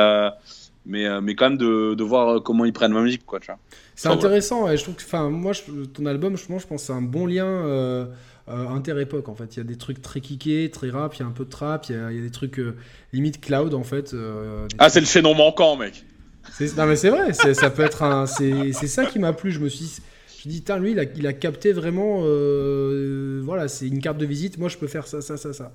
mais 0.85 1.21
mais 1.21 1.35
quand 1.35 1.51
même 1.51 1.59
de, 1.59 1.95
de, 1.95 2.05
voir 2.05 2.43
comment 2.43 2.65
ils 2.65 2.73
prennent 2.73 2.93
ma 2.93 3.03
musique 3.03 3.27
quoi 3.27 3.41
tu 3.41 3.47
vois. 3.47 3.59
C'est 3.95 4.09
intéressant 4.09 4.71
et 4.71 4.77
je 4.77 4.83
trouve 4.83 4.95
que 4.95 5.03
enfin 5.03 5.31
moi 5.31 5.53
ton 5.95 6.07
album 6.07 6.37
je, 6.37 6.43
je 6.43 6.67
pense 6.67 6.83
c'est 6.83 6.93
un 6.93 7.03
bon 7.03 7.27
lien 7.27 8.07
euh, 8.49 8.69
inter-époque 8.69 9.29
en 9.29 9.35
fait. 9.35 9.57
Il 9.57 9.59
y 9.59 9.61
a 9.61 9.65
des 9.65 9.77
trucs 9.77 10.01
très 10.01 10.21
kickés, 10.21 10.71
très 10.71 10.89
rap, 10.91 11.15
il 11.17 11.21
y 11.21 11.23
a 11.25 11.27
un 11.27 11.33
peu 11.33 11.45
de 11.45 11.51
trap, 11.51 11.87
il 11.89 11.97
y 11.97 11.99
a, 11.99 12.11
des 12.11 12.31
trucs 12.31 12.61
euh, 12.61 12.77
limite 13.13 13.41
cloud 13.41 13.75
en 13.75 13.83
fait. 13.83 14.15
Euh, 14.15 14.69
ah, 14.79 14.89
c'est 14.89 15.01
le 15.01 15.07
chaînon 15.07 15.35
manquant, 15.35 15.77
mec. 15.77 16.05
Non, 16.77 16.87
mais 16.87 16.95
c'est 16.95 17.11
vrai, 17.11 17.33
ça 17.33 17.71
peut 17.71 17.83
être 17.83 18.05
un. 18.05 18.27
C'est 18.27 18.73
ça 18.73 19.05
qui 19.07 19.19
m'a 19.19 19.33
plu. 19.33 19.51
Je 19.51 19.59
me 19.59 19.69
suis 19.69 20.01
je 20.45 20.49
dis, 20.49 20.65
lui, 20.79 20.93
il 20.93 21.01
a, 21.01 21.03
il 21.03 21.27
a 21.27 21.33
capté 21.33 21.73
vraiment. 21.73 22.21
voilà, 23.43 23.67
c'est 23.67 23.89
une 23.89 24.01
carte 24.01 24.19
de 24.19 24.27
visite. 24.27 24.59
Moi, 24.59 24.69
je 24.69 24.77
peux 24.77 24.87
faire 24.87 25.09
ça, 25.09 25.21
ça, 25.21 25.37
ça, 25.37 25.53
ça. 25.53 25.73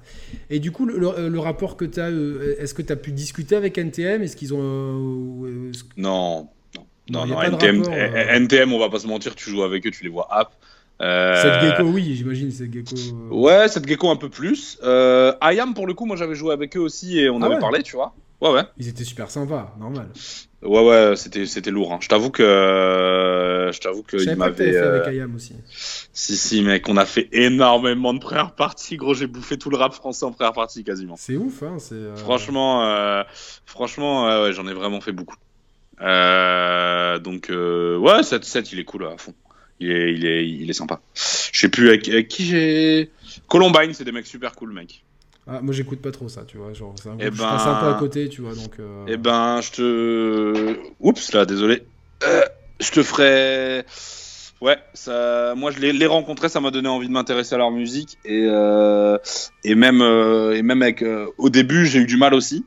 Et 0.50 0.60
du 0.60 0.72
coup, 0.72 0.86
le, 0.86 1.40
rapport 1.40 1.76
que 1.76 1.84
tu 1.84 2.00
as, 2.00 2.10
est-ce 2.10 2.74
que 2.74 2.82
tu 2.82 2.94
as 2.94 2.96
pu 2.96 3.12
discuter 3.12 3.58
avec 3.58 3.78
NTM 3.78 4.22
Est-ce 4.22 4.38
qu'ils 4.38 4.54
ont. 4.54 5.72
non. 5.98 6.48
Non, 7.10 7.26
non, 7.26 7.42
NTM, 7.42 7.84
NTM, 7.84 8.72
on 8.72 8.80
va 8.80 8.90
pas 8.90 9.00
se 9.00 9.08
mentir, 9.08 9.36
tu 9.36 9.50
joues 9.50 9.64
avec 9.64 9.86
eux, 9.86 9.92
tu 9.92 10.04
les 10.04 10.10
vois 10.10 10.28
app. 10.32 10.54
Euh... 11.02 11.42
Cette 11.42 11.62
gecko, 11.62 11.84
oui, 11.90 12.16
j'imagine, 12.16 12.52
cette 12.52 12.72
gecko. 12.72 12.96
Euh. 12.96 13.34
Ouais, 13.34 13.68
cette 13.68 13.88
gecko 13.88 14.10
un 14.10 14.16
peu 14.16 14.30
plus. 14.30 14.78
Euh, 14.84 15.34
Ayam, 15.42 15.74
pour 15.74 15.88
le 15.88 15.94
coup, 15.94 16.06
moi 16.06 16.16
j'avais 16.16 16.36
joué 16.36 16.54
avec 16.54 16.78
eux 16.78 16.82
aussi 16.82 17.20
et 17.20 17.30
on 17.30 17.42
ah 17.42 17.48
avait 17.48 17.60
parlé, 17.60 17.82
tu 17.82 17.96
vois. 17.96 18.14
Ouais, 18.40 18.52
ouais. 18.52 18.64
Ils 18.78 18.88
étaient 18.88 19.04
super 19.04 19.30
sympas, 19.30 19.76
normal. 19.80 20.10
Ouais, 20.64 20.84
ouais, 20.84 21.16
c'était, 21.16 21.46
c'était 21.46 21.72
lourd. 21.72 21.94
Hein. 21.94 22.00
Je 22.02 22.08
t'avoue 22.08 22.30
que. 22.30 22.44
Je 23.74 23.80
t'avoue 23.80 24.04
que. 24.04 24.18
Il 24.18 24.36
m'avait. 24.36 24.74
fait 24.74 24.78
avec 24.78 25.08
Ayam 25.08 25.36
aussi. 25.36 25.56
Si, 26.14 26.38
si, 26.38 26.62
mec, 26.62 26.88
on 26.88 26.98
a 26.98 27.06
fait 27.06 27.30
énormément 27.32 28.14
de 28.14 28.20
première 28.20 28.54
partie. 28.54 28.98
Gros, 28.98 29.14
j'ai 29.14 29.28
bouffé 29.28 29.58
tout 29.58 29.70
le 29.70 29.78
rap 29.78 29.94
français 29.94 30.26
en 30.26 30.32
première 30.32 30.54
partie 30.54 30.84
quasiment. 30.84 31.16
C'est 31.18 31.36
ouf, 31.36 31.64
hein. 31.64 31.78
C'est, 31.80 31.96
euh, 31.96 32.16
Franchement, 32.16 33.24
franchement, 33.66 34.44
ouais, 34.44 34.54
j'en 34.54 34.68
ai 34.68 34.74
vraiment 34.74 35.02
fait 35.02 35.14
beaucoup. 35.14 35.38
donc, 36.00 37.52
ouais, 37.52 38.24
cette 38.24 38.46
set, 38.46 38.72
il 38.72 38.80
est 38.80 38.86
cool 38.86 39.06
à 39.06 39.18
fond. 39.18 39.34
Il 39.82 39.92
est, 39.92 40.14
il 40.14 40.26
est, 40.26 40.48
il 40.48 40.70
est 40.70 40.74
sympa. 40.74 41.02
Je 41.16 41.60
sais 41.60 41.70
plus 41.70 41.90
avec, 41.90 42.28
qui 42.28 42.46
j'ai. 42.46 43.10
Columbine, 43.48 43.94
c'est 43.94 44.04
des 44.04 44.12
mecs 44.12 44.28
super 44.28 44.54
cool, 44.54 44.74
mec. 44.74 45.04
Ah, 45.48 45.60
moi 45.62 45.74
j'écoute 45.74 46.02
pas 46.02 46.12
trop 46.12 46.30
ça, 46.30 46.44
tu 46.46 46.58
vois. 46.58 46.72
Genre, 46.74 46.94
c'est 47.02 47.10
un 47.10 47.18
eh 47.20 47.32
ben... 47.32 47.46
un 47.46 47.80
peu 47.80 47.88
à 47.88 47.96
côté, 47.98 48.30
tu 48.30 48.42
vois. 48.42 48.54
Donc, 48.54 48.80
euh... 48.80 49.06
Eh 49.08 49.18
ben, 49.18 49.60
je 49.62 49.72
te. 49.72 50.78
Oups, 51.00 51.34
là, 51.34 51.46
désolé. 51.46 51.82
Euh, 52.24 52.44
je 52.80 52.92
te 52.92 53.02
ferai. 53.02 53.84
Ouais, 54.62 54.78
ça, 54.94 55.56
moi 55.56 55.72
je 55.72 55.80
les, 55.80 55.92
les 55.92 56.06
rencontrais, 56.06 56.48
ça 56.48 56.60
m'a 56.60 56.70
donné 56.70 56.88
envie 56.88 57.08
de 57.08 57.14
m'intéresser 57.14 57.56
à 57.56 57.58
leur 57.58 57.72
musique 57.72 58.20
et 58.24 58.46
euh, 58.48 59.18
et 59.64 59.74
même 59.74 60.04
euh, 60.04 60.56
et 60.56 60.62
même 60.62 60.84
avec 60.84 61.04
au 61.40 61.50
début 61.50 61.88
j'ai 61.88 61.98
eu 61.98 62.06
du 62.06 62.16
mal 62.16 62.36
aussi 62.36 62.64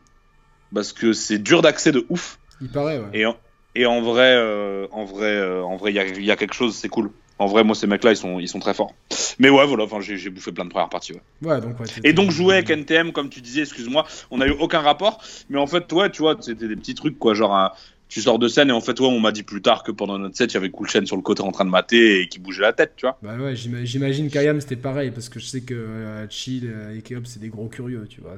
parce 0.74 0.92
que 0.92 1.12
c'est 1.12 1.38
dur 1.38 1.62
d'accès 1.62 1.92
de 1.92 2.04
ouf. 2.08 2.40
Il 2.60 2.68
paraît. 2.68 2.98
Ouais. 2.98 3.10
Et 3.12 3.26
et 3.74 3.86
en 3.86 4.00
vrai, 4.00 4.34
euh, 4.36 4.86
en 4.92 5.04
vrai, 5.04 5.34
euh, 5.34 5.62
en 5.62 5.76
vrai, 5.76 5.92
il 5.92 5.96
y 5.96 5.98
a, 5.98 6.06
y 6.06 6.30
a, 6.30 6.36
quelque 6.36 6.54
chose, 6.54 6.74
c'est 6.74 6.88
cool. 6.88 7.10
En 7.38 7.46
vrai, 7.46 7.64
moi, 7.64 7.74
ces 7.74 7.88
mecs-là, 7.88 8.12
ils 8.12 8.16
sont, 8.16 8.38
ils 8.38 8.48
sont 8.48 8.60
très 8.60 8.74
forts. 8.74 8.94
Mais 9.40 9.50
ouais, 9.50 9.66
voilà, 9.66 9.84
enfin, 9.84 9.98
j'ai 10.00 10.30
bouffé 10.30 10.52
plein 10.52 10.64
de 10.64 10.70
premières 10.70 10.88
parties. 10.88 11.14
Ouais. 11.14 11.50
ouais 11.50 11.60
donc, 11.60 11.76
et 12.04 12.12
donc, 12.12 12.30
jouer 12.30 12.54
avec 12.54 12.70
NTM, 12.70 13.10
comme 13.10 13.28
tu 13.28 13.40
disais, 13.40 13.62
excuse-moi, 13.62 14.06
on 14.30 14.38
n'a 14.38 14.46
eu 14.46 14.54
aucun 14.60 14.80
rapport. 14.80 15.20
Mais 15.48 15.58
en 15.58 15.66
fait, 15.66 15.92
ouais, 15.92 16.10
tu 16.10 16.22
vois, 16.22 16.36
c'était 16.40 16.68
des 16.68 16.76
petits 16.76 16.94
trucs, 16.94 17.18
quoi. 17.18 17.34
Genre, 17.34 17.74
tu 18.08 18.20
sors 18.20 18.38
de 18.38 18.46
scène 18.46 18.68
et 18.68 18.72
en 18.72 18.80
fait, 18.80 19.00
ouais, 19.00 19.08
on 19.08 19.18
m'a 19.18 19.32
dit 19.32 19.42
plus 19.42 19.60
tard 19.60 19.82
que 19.82 19.90
pendant 19.90 20.20
notre 20.20 20.36
set, 20.36 20.52
il 20.52 20.54
y 20.54 20.56
avait 20.58 20.70
Cool 20.70 20.88
Chain 20.88 21.04
sur 21.04 21.16
le 21.16 21.22
côté 21.22 21.42
en 21.42 21.50
train 21.50 21.64
de 21.64 21.70
mater 21.70 22.20
et 22.20 22.28
qui 22.28 22.38
bougeait 22.38 22.62
la 22.62 22.72
tête, 22.72 22.92
tu 22.94 23.06
vois. 23.06 23.18
Bah 23.22 23.36
ouais, 23.36 23.56
j'imagine 23.56 24.30
qu'Ayam 24.30 24.60
c'était 24.60 24.76
pareil 24.76 25.10
parce 25.10 25.28
que 25.28 25.40
je 25.40 25.46
sais 25.46 25.62
que 25.62 25.74
euh, 25.74 26.26
Chill 26.28 26.72
et 26.96 27.02
Keop, 27.02 27.26
c'est 27.26 27.40
des 27.40 27.48
gros 27.48 27.66
curieux, 27.66 28.06
tu 28.08 28.20
vois. 28.20 28.36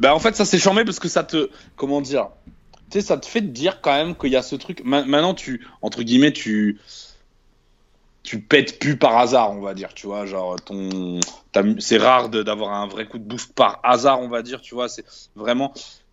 Bah 0.00 0.16
en 0.16 0.18
fait, 0.18 0.34
ça 0.34 0.44
s'est 0.44 0.58
charmé 0.58 0.84
parce 0.84 0.98
que 0.98 1.08
ça 1.08 1.22
te. 1.22 1.48
Comment 1.76 2.00
dire 2.00 2.30
tu 2.90 2.98
sais, 2.98 3.06
ça 3.06 3.16
te 3.16 3.26
fait 3.26 3.40
dire 3.40 3.80
quand 3.80 3.92
même 3.92 4.16
qu'il 4.16 4.30
y 4.30 4.36
a 4.36 4.42
ce 4.42 4.56
truc. 4.56 4.82
maintenant, 4.84 5.34
tu, 5.34 5.66
entre 5.82 6.02
guillemets, 6.02 6.32
tu, 6.32 6.80
tu 8.22 8.40
pètes 8.40 8.78
plus 8.78 8.96
par 8.96 9.16
hasard, 9.16 9.52
on 9.52 9.60
va 9.60 9.74
dire, 9.74 9.94
tu 9.94 10.06
vois, 10.06 10.26
genre 10.26 10.56
ton, 10.56 11.20
c'est 11.78 11.98
rare 11.98 12.28
d'avoir 12.28 12.74
un 12.74 12.86
vrai 12.86 13.06
coup 13.06 13.18
de 13.18 13.24
boost 13.24 13.52
par 13.54 13.80
hasard, 13.82 14.20
on 14.20 14.28
va 14.28 14.42
dire, 14.42 14.60
tu 14.60 14.74
vois, 14.74 14.88
c'est 14.88 15.04
vraiment, 15.34 15.72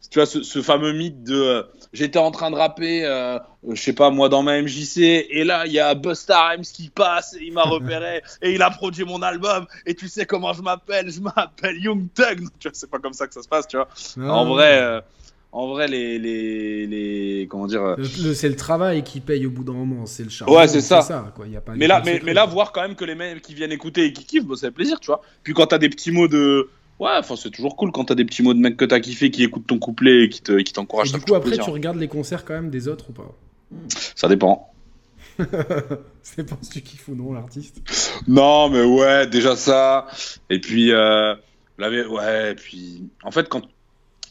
tu 0.09 0.19
vois, 0.19 0.25
ce, 0.25 0.61
fameux 0.61 0.93
mythe 0.93 1.23
de, 1.23 1.35
euh, 1.35 1.63
j'étais 1.91 2.19
en 2.19 2.31
train 2.31 2.49
de 2.49 2.55
rapper, 2.55 3.03
euh, 3.05 3.39
je 3.69 3.81
sais 3.81 3.93
pas 3.93 4.09
moi, 4.09 4.29
dans 4.29 4.41
ma 4.41 4.61
MJC, 4.61 4.99
et 5.29 5.43
là 5.43 5.65
il 5.65 5.73
y 5.73 5.79
a 5.79 5.93
Busta 5.95 6.47
Rhymes 6.47 6.63
qui 6.63 6.89
passe, 6.89 7.33
et 7.33 7.43
il 7.43 7.53
m'a 7.53 7.63
repéré, 7.63 8.23
et 8.41 8.53
il 8.53 8.61
a 8.61 8.69
produit 8.69 9.03
mon 9.03 9.21
album, 9.21 9.67
et 9.85 9.93
tu 9.93 10.07
sais 10.07 10.25
comment 10.25 10.53
je 10.53 10.61
m'appelle, 10.61 11.11
je 11.11 11.19
m'appelle 11.19 11.77
Young 11.77 12.07
Thug, 12.13 12.47
tu 12.59 12.69
vois, 12.69 12.71
c'est 12.73 12.89
pas 12.89 12.99
comme 12.99 13.13
ça 13.13 13.27
que 13.27 13.33
ça 13.33 13.43
se 13.43 13.49
passe, 13.49 13.67
tu 13.67 13.77
vois. 13.77 13.89
en 14.29 14.45
vrai. 14.45 14.79
Euh, 14.81 15.01
en 15.57 15.69
vrai, 15.69 15.87
les, 15.87 16.19
les, 16.19 16.85
les 16.85 17.47
comment 17.49 17.65
dire 17.65 17.81
euh, 17.81 18.03
C'est 18.35 18.47
le 18.47 18.55
travail 18.55 19.03
qui 19.03 19.21
paye 19.21 19.43
au 19.47 19.49
bout 19.49 19.63
d'un 19.63 19.73
moment, 19.73 20.05
c'est 20.05 20.23
le 20.23 20.29
charme. 20.29 20.53
Ouais, 20.53 20.67
c'est 20.67 20.81
ça. 20.81 21.33
quoi. 21.35 21.47
Y 21.47 21.55
a 21.55 21.61
pas, 21.61 21.73
mais 21.75 21.87
là, 21.87 21.99
mais, 22.05 22.21
mais, 22.23 22.35
là, 22.35 22.45
voir 22.45 22.71
quand 22.71 22.83
même 22.83 22.93
que 22.93 23.05
les 23.05 23.15
mecs 23.15 23.41
qui 23.41 23.55
viennent 23.55 23.71
écouter 23.71 24.05
et 24.05 24.13
qui 24.13 24.23
kiffent, 24.23 24.45
bah, 24.45 24.55
ça 24.55 24.67
fait 24.67 24.71
plaisir, 24.71 24.99
tu 24.99 25.07
vois. 25.07 25.19
Puis 25.41 25.55
quand 25.55 25.65
t'as 25.65 25.79
des 25.79 25.89
petits 25.89 26.11
mots 26.11 26.27
de, 26.27 26.69
ouais, 26.99 27.09
enfin 27.17 27.35
c'est 27.35 27.49
toujours 27.49 27.75
cool 27.75 27.91
quand 27.91 28.05
t'as 28.05 28.13
des 28.13 28.23
petits 28.23 28.43
mots 28.43 28.53
de 28.53 28.59
mecs 28.59 28.77
que 28.77 28.85
t'as 28.85 28.99
kiffé, 28.99 29.31
qui 29.31 29.43
écoutent 29.43 29.65
ton 29.65 29.79
couplet 29.79 30.25
et 30.25 30.29
qui 30.29 30.43
te, 30.43 30.59
qui 30.59 30.73
t'encouragent. 30.73 31.11
Du 31.11 31.19
coup, 31.21 31.33
après, 31.33 31.57
tu 31.57 31.71
regardes 31.71 31.97
les 31.97 32.07
concerts 32.07 32.45
quand 32.45 32.53
même 32.53 32.69
des 32.69 32.87
autres 32.87 33.09
ou 33.09 33.13
pas? 33.13 33.35
Ça 34.13 34.27
dépend. 34.27 34.71
c'est 36.21 36.47
pas 36.47 36.57
si 36.61 36.69
tu 36.69 36.81
kiffes 36.81 37.07
ou 37.07 37.15
non 37.15 37.33
l'artiste? 37.33 37.81
Non, 38.27 38.69
mais 38.69 38.83
ouais, 38.83 39.25
déjà 39.25 39.55
ça. 39.55 40.05
Et 40.51 40.59
puis, 40.59 40.91
euh, 40.91 41.33
ouais, 41.79 42.51
et 42.51 42.55
puis, 42.55 43.09
en 43.23 43.31
fait, 43.31 43.49
quand 43.49 43.63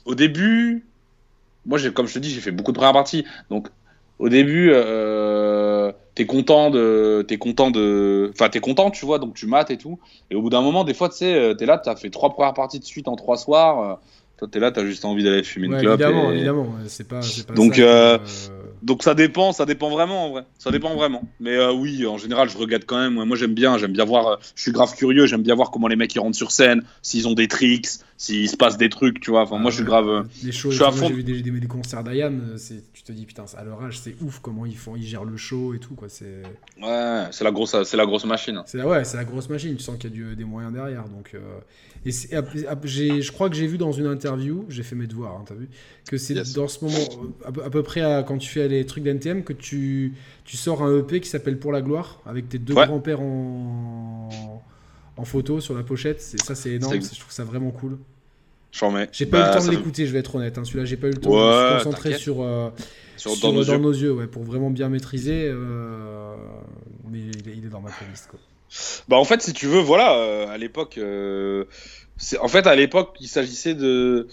au 0.05 0.15
début, 0.15 0.87
moi, 1.67 1.79
comme 1.95 2.07
je 2.07 2.15
te 2.15 2.19
dis, 2.19 2.31
j'ai 2.31 2.41
fait 2.41 2.53
beaucoup 2.53 2.73
de 2.73 2.77
premières 2.77 2.93
parties. 2.93 3.25
Donc, 3.51 3.69
au 4.19 4.29
début, 4.29 4.71
euh, 4.73 5.93
t'es 6.15 6.25
content 6.25 6.71
de, 6.71 7.25
t'es 7.29 7.37
content 7.37 7.71
de, 7.71 8.31
enfin, 8.33 8.49
t'es 8.49 8.61
content, 8.61 8.91
tu 8.91 9.05
vois, 9.05 9.19
donc 9.19 9.35
tu 9.35 9.47
mates 9.47 9.71
et 9.71 9.77
tout. 9.77 9.99
Et 10.31 10.35
au 10.35 10.43
bout 10.43 10.51
d'un 10.51 10.63
moment, 10.63 10.85
des 10.85 10.95
fois, 10.95 11.09
tu 11.09 11.17
sais, 11.17 11.35
euh, 11.35 11.55
t'es 11.55 11.67
là, 11.67 11.79
t'as 11.79 11.97
fait 11.97 12.11
trois 12.11 12.31
premières 12.31 12.55
parties 12.55 12.79
de 12.79 12.85
suite 12.85 13.09
en 13.09 13.17
trois 13.17 13.37
soirs. 13.37 13.81
Euh, 13.81 13.95
toi, 14.39 14.49
t'es 14.51 14.59
là, 14.59 14.71
t'as 14.71 14.85
juste 14.85 15.05
envie 15.05 15.25
d'aller 15.25 15.43
fumer 15.43 15.67
une 15.67 15.79
clope. 15.79 16.01
Évidemment, 16.01 16.33
évidemment, 16.33 16.67
c'est 16.87 17.09
pas, 17.09 17.21
pas, 17.21 17.55
Donc, 17.55 17.77
ça 17.77 17.83
euh, 17.83 18.19
donc 18.83 19.03
ça 19.03 19.15
dépend, 19.15 19.53
ça 19.53 19.67
dépend 19.67 19.91
vraiment 19.91 20.27
en 20.27 20.31
vrai. 20.31 20.45
Ça 20.59 20.71
dépend 20.71 20.95
vraiment. 20.95 21.23
Mais 21.41 21.57
oui, 21.69 22.07
en 22.07 22.19
général, 22.19 22.49
je 22.49 22.57
regarde 22.59 22.85
quand 22.87 22.99
même. 22.99 23.15
Moi, 23.25 23.37
j'aime 23.37 23.55
bien, 23.55 23.79
j'aime 23.79 23.93
bien 23.93 24.05
voir. 24.05 24.39
je 24.55 24.63
suis 24.63 24.73
grave 24.73 24.95
curieux, 24.95 25.27
j'aime 25.27 25.43
bien 25.43 25.55
voir 25.55 25.71
comment 25.71 25.89
les 25.89 25.97
mecs 25.97 26.15
ils 26.15 26.19
rentrent 26.21 26.37
sur 26.37 26.51
scène, 26.51 26.83
s'ils 27.03 27.27
ont 27.29 27.35
des 27.35 27.49
tricks, 27.49 27.87
s'il 28.17 28.49
se 28.49 28.57
passe 28.57 28.77
des 28.79 28.89
trucs, 28.89 29.21
tu 29.21 29.31
vois. 29.31 29.43
Enfin, 29.43 29.59
moi, 29.59 29.71
je 29.71 29.77
suis 29.77 29.85
grave. 29.85 30.09
euh, 30.09 30.23
Les 30.45 30.53
shows, 30.53 30.71
je 30.71 30.77
suis 30.77 30.85
à 30.85 30.91
fond. 30.91 31.07
j'ai 31.09 31.15
vu 31.15 31.23
des, 31.25 31.43
des, 31.43 31.51
des 31.51 31.67
concerts 31.67 32.03
d'Ayam, 32.05 32.41
euh, 32.55 32.59
tu 32.93 33.03
te 33.03 33.13
dis 33.13 33.27
putain, 33.27 33.45
à 33.57 33.65
leur 33.65 33.83
âge, 33.83 33.99
c'est 33.99 34.15
ouf 34.23 34.39
comment 34.41 34.67
ils 34.67 34.77
font, 34.77 34.97
ils 34.97 35.05
gèrent 35.07 35.25
le 35.25 35.37
show 35.37 35.75
et 35.75 35.79
tout 35.79 35.95
quoi. 35.95 36.09
C'est, 36.09 36.43
Ouais, 36.83 37.25
c'est 37.31 37.45
la 37.45 37.51
grosse, 37.51 37.77
c'est 37.85 37.97
la 37.97 38.07
grosse 38.07 38.25
machine. 38.25 38.63
c'est 38.67 38.83
ouais, 38.83 39.05
c'est 39.05 39.17
la 39.17 39.25
grosse 39.25 39.49
machine. 39.49 39.77
Tu 39.77 39.83
sens 39.83 39.97
qu'il 39.99 40.11
y 40.11 40.13
a 40.13 40.17
du- 40.17 40.37
des 40.37 40.45
moyens 40.45 40.73
derrière. 40.73 41.05
Donc, 41.09 41.31
euh, 41.35 41.39
et 42.07 43.21
je 43.23 43.33
crois 43.33 43.49
que 43.51 43.57
j'ai 43.57 43.67
vu 43.67 43.79
dans 43.79 43.93
une 43.93 44.07
interview, 44.07 44.65
j'ai 44.69 44.83
fait 44.83 44.95
mes 44.97 45.07
devoirs, 45.07 45.33
hein, 45.41 45.45
t'as 45.47 45.55
vu, 45.55 45.69
que 46.09 46.17
c'est 46.17 46.35
Yes. 46.35 46.53
dans 46.53 46.69
ce 46.69 46.85
moment, 46.85 46.99
à, 47.45 47.53
peu- 47.53 47.63
à 47.65 47.71
peu 47.71 47.83
près 47.83 48.01
à- 48.01 48.23
quand 48.23 48.39
tu 48.39 48.49
fais 48.49 48.69
les 48.69 48.87
trucs 48.87 49.03
d'NTM, 49.05 49.43
que 49.45 49.53
tu, 49.53 50.15
tu 50.45 50.57
sors 50.57 50.83
un 50.83 50.99
EP 50.99 51.21
qui 51.21 51.29
s'appelle 51.29 51.59
Pour 51.59 51.73
la 51.73 51.83
gloire 51.83 52.21
avec 52.27 52.49
tes 52.49 52.59
deux 52.59 52.75
Ouais. 52.75 52.87
grands-pères 52.87 53.21
en, 53.21 54.63
en 55.17 55.25
photo 55.25 55.61
sur 55.61 55.75
la 55.75 55.83
pochette. 55.83 56.21
Ça, 56.21 56.55
c'est 56.55 56.71
énorme. 56.73 56.95
Je 56.95 57.19
trouve 57.21 57.33
ça 57.33 57.45
vraiment 57.45 57.71
cool. 57.71 57.99
J'en 58.73 58.91
mets. 58.93 59.09
J'ai 59.13 59.25
pas 59.27 59.39
eu 59.39 59.41
Bah, 59.41 59.49
le 59.49 59.55
temps 59.55 59.61
ça 59.61 59.71
de 59.71 59.77
l'écouter, 59.77 60.07
je 60.07 60.13
vais 60.13 60.19
être 60.19 60.35
honnête. 60.35 60.59
hein. 60.59 60.65
Celui-là, 60.65 60.85
j'ai 60.85 60.97
pas 60.99 61.07
eu 61.07 61.13
le 61.13 61.17
temps 61.17 61.31
de 61.31 61.35
me 61.37 61.77
concentrer 61.79 62.15
sur, 62.19 62.43
euh, 62.43 62.69
Sur, 63.17 63.31
sur- 63.33 63.51
dans 63.65 63.79
nos 63.79 63.93
yeux. 63.93 64.13
ouais, 64.13 64.27
pour 64.27 64.43
vraiment 64.43 64.71
bien 64.71 64.89
maîtriser. 64.91 65.49
euh, 65.49 66.35
mais 67.11 67.19
il 67.21 67.49
est, 67.49 67.57
il 67.57 67.65
est 67.65 67.69
dans 67.71 67.81
ma 67.81 67.91
playlist. 67.91 68.29
Quoi. 68.31 68.39
Bah 69.09 69.17
en 69.17 69.25
fait, 69.25 69.43
si 69.43 69.53
tu 69.53 69.67
veux, 69.67 69.81
voilà, 69.81 70.15
euh, 70.19 70.49
à 70.49 70.59
l'époque, 70.59 70.99
euh, 70.99 71.65
c'est 72.17 72.39
en 72.39 72.49
fait 72.49 72.67
à 72.67 72.75
l'époque, 72.75 73.17
il 73.21 73.29
s'agissait 73.29 73.75
de, 73.75 74.29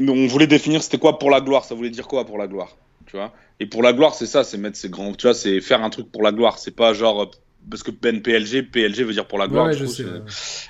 on 0.00 0.26
voulait 0.26 0.46
définir 0.46 0.82
c'était 0.82 0.98
quoi 0.98 1.18
pour 1.18 1.30
la 1.30 1.40
gloire, 1.40 1.64
ça 1.64 1.74
voulait 1.74 1.90
dire 1.90 2.06
quoi 2.06 2.24
pour 2.24 2.38
la 2.38 2.46
gloire, 2.46 2.76
tu 3.06 3.16
vois? 3.16 3.32
Et 3.60 3.66
pour 3.66 3.82
la 3.82 3.92
gloire, 3.92 4.14
c'est 4.14 4.26
ça, 4.26 4.44
c'est 4.44 4.58
mettre 4.58 4.76
ses 4.76 4.88
grands, 4.90 5.12
tu 5.14 5.26
vois, 5.26 5.34
c'est 5.34 5.60
faire 5.60 5.82
un 5.82 5.90
truc 5.90 6.10
pour 6.12 6.22
la 6.22 6.32
gloire, 6.32 6.58
c'est 6.58 6.74
pas 6.76 6.92
genre 6.92 7.22
euh, 7.22 7.26
parce 7.70 7.82
que 7.82 7.90
Ben 7.90 8.22
PLG, 8.22 8.62
PLG 8.62 9.02
veut 9.04 9.12
dire 9.12 9.26
pour 9.26 9.38
la 9.38 9.48
gloire. 9.48 9.66
ouais, 9.66 9.70
du 9.70 9.76
je 9.76 9.84
coup, 9.84 9.94
sais. 9.94 10.04
c'est- 10.04 10.10
ouais. 10.10 10.20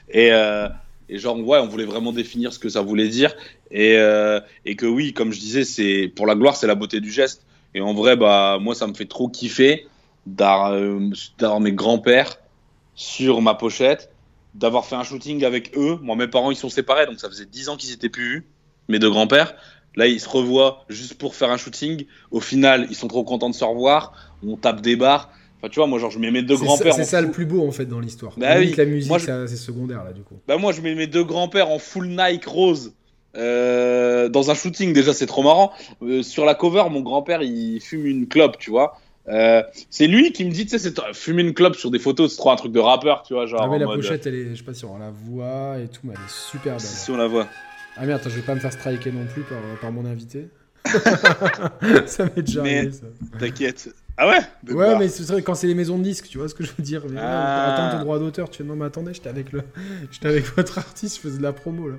Et, 0.08 0.32
euh, 0.32 0.68
et 1.08 1.18
genre, 1.18 1.38
ouais, 1.38 1.58
on 1.58 1.68
voulait 1.68 1.84
vraiment 1.84 2.12
définir 2.12 2.52
ce 2.52 2.58
que 2.58 2.68
ça 2.70 2.80
voulait 2.82 3.08
dire. 3.08 3.34
Et, 3.70 3.96
euh, 3.98 4.40
et 4.64 4.76
que 4.76 4.86
oui, 4.86 5.12
comme 5.12 5.32
je 5.32 5.38
disais, 5.40 5.64
c'est 5.64 6.08
pour 6.16 6.26
la 6.26 6.34
gloire, 6.34 6.56
c'est 6.56 6.66
la 6.66 6.74
beauté 6.74 7.00
du 7.00 7.10
geste. 7.12 7.46
Et 7.74 7.80
en 7.82 7.92
vrai, 7.94 8.16
bah, 8.16 8.58
moi, 8.60 8.74
ça 8.74 8.86
me 8.86 8.94
fait 8.94 9.06
trop 9.06 9.28
kiffer 9.28 9.86
d'avoir 10.26 10.72
euh, 10.72 11.10
d'avoir 11.38 11.60
mes 11.60 11.72
grands-pères 11.72 12.36
sur 12.98 13.40
ma 13.40 13.54
pochette, 13.54 14.10
d'avoir 14.54 14.84
fait 14.84 14.96
un 14.96 15.04
shooting 15.04 15.44
avec 15.44 15.70
eux. 15.78 15.98
Moi, 16.02 16.16
mes 16.16 16.26
parents, 16.26 16.50
ils 16.50 16.56
sont 16.56 16.68
séparés, 16.68 17.06
donc 17.06 17.20
ça 17.20 17.28
faisait 17.28 17.46
10 17.46 17.68
ans 17.68 17.76
qu'ils 17.76 17.90
s'étaient 17.90 18.08
plus 18.08 18.24
vus, 18.28 18.46
mes 18.88 18.98
deux 18.98 19.08
grands-pères. 19.08 19.54
Là, 19.94 20.08
ils 20.08 20.18
se 20.20 20.28
revoient 20.28 20.84
juste 20.88 21.14
pour 21.14 21.36
faire 21.36 21.50
un 21.52 21.56
shooting. 21.56 22.06
Au 22.32 22.40
final, 22.40 22.88
ils 22.90 22.96
sont 22.96 23.06
trop 23.06 23.22
contents 23.22 23.50
de 23.50 23.54
se 23.54 23.64
revoir. 23.64 24.12
On 24.44 24.56
tape 24.56 24.80
des 24.80 24.96
barres. 24.96 25.30
Enfin, 25.60 25.68
tu 25.70 25.76
vois, 25.76 25.86
moi, 25.86 26.00
genre, 26.00 26.10
je 26.10 26.18
mets 26.18 26.32
mes 26.32 26.42
deux 26.42 26.54
C'est 26.56 26.60
ça- 26.62 26.66
grands-pères. 26.66 26.94
C'est 26.94 27.02
en 27.02 27.04
ça 27.04 27.20
le 27.20 27.30
plus 27.30 27.46
beau 27.46 27.66
en 27.66 27.70
fait 27.70 27.86
dans 27.86 28.00
l'histoire. 28.00 28.32
Bah 28.36 28.56
oui. 28.58 28.74
La 28.76 28.84
musique, 28.84 29.12
je- 29.18 29.46
c'est 29.46 29.56
secondaire 29.56 30.02
là 30.04 30.12
du 30.12 30.22
coup. 30.22 30.34
Bah 30.48 30.56
moi 30.56 30.72
je 30.72 30.80
mets 30.80 30.94
mes 30.96 31.06
deux 31.06 31.24
grands-pères 31.24 31.70
en 31.70 31.78
full 31.78 32.08
Nike 32.08 32.46
rose 32.46 32.94
euh, 33.36 34.28
dans 34.28 34.50
un 34.50 34.54
shooting 34.54 34.92
déjà 34.92 35.12
c'est 35.14 35.26
trop 35.26 35.42
marrant. 35.42 35.72
Euh, 36.02 36.22
sur 36.22 36.44
la 36.44 36.54
cover 36.54 36.84
mon 36.90 37.00
grand-père 37.00 37.42
il 37.42 37.80
fume 37.80 38.06
une 38.06 38.26
clope 38.28 38.58
tu 38.58 38.70
vois. 38.70 38.98
Euh, 39.28 39.62
c'est 39.90 40.06
lui 40.06 40.32
qui 40.32 40.44
me 40.44 40.50
dit 40.50 40.64
tu 40.64 40.70
sais 40.70 40.78
c'est 40.78 40.94
fumer 41.14 41.42
une 41.42 41.52
clope 41.54 41.76
sur 41.76 41.90
des 41.90 41.98
photos 41.98 42.30
c'est 42.32 42.38
trop 42.38 42.50
un 42.50 42.56
truc 42.56 42.72
de 42.72 42.78
rappeur 42.80 43.22
tu 43.26 43.34
vois 43.34 43.44
genre 43.46 43.60
Ah, 43.62 43.68
mais 43.68 43.78
la 43.78 43.84
mode, 43.86 43.96
pochette, 43.96 44.26
elle 44.26 44.34
est, 44.34 44.50
je 44.50 44.54
sais 44.56 44.62
pas 44.62 44.72
si 44.74 44.84
on 44.86 44.96
la 44.98 45.10
voit 45.10 45.78
et 45.78 45.88
tout, 45.88 46.00
mais 46.04 46.14
elle 46.16 46.20
est 46.24 46.30
super 46.50 46.72
belle. 46.72 46.80
si, 46.80 46.96
si 46.96 47.10
on 47.10 47.16
la 47.16 47.26
voit. 47.26 47.46
Ah 47.96 48.06
merde, 48.06 48.20
attends, 48.20 48.30
je 48.30 48.36
vais 48.36 48.42
pas 48.42 48.54
me 48.54 48.60
faire 48.60 48.72
striker 48.72 49.10
non 49.12 49.26
plus 49.26 49.42
par, 49.42 49.58
par 49.80 49.92
mon 49.92 50.06
invité. 50.06 50.48
ça 52.06 52.24
m'est 52.24 52.42
déjà 52.42 52.62
Mais- 52.62 52.78
arrivé 52.78 52.92
ça. 52.92 53.06
T'inquiète. 53.38 53.94
Ah 54.16 54.28
ouais? 54.28 54.38
De 54.64 54.72
Ouais, 54.72 54.84
quoi 54.86 54.98
mais 54.98 55.08
c'est 55.08 55.22
vrai, 55.24 55.42
quand 55.42 55.54
c'est 55.54 55.66
les 55.68 55.74
maisons 55.74 55.98
de 55.98 56.02
disques, 56.02 56.26
tu 56.28 56.38
vois 56.38 56.48
ce 56.48 56.54
que 56.54 56.64
je 56.64 56.70
veux 56.76 56.82
dire. 56.82 57.02
Mais, 57.08 57.20
Ah. 57.20 57.74
Attends 57.74 57.98
ton 57.98 58.04
droit 58.04 58.18
d'auteur, 58.18 58.50
tu 58.50 58.58
fais 58.58 58.64
non, 58.64 58.74
mais 58.76 58.86
attendez, 58.86 59.14
j'étais 59.14 59.28
avec, 59.28 59.52
le... 59.52 59.62
j'étais 60.10 60.28
avec 60.28 60.44
votre 60.56 60.78
artiste, 60.78 61.16
je 61.16 61.20
faisais 61.20 61.38
de 61.38 61.42
la 61.42 61.52
promo 61.52 61.88
là. 61.88 61.96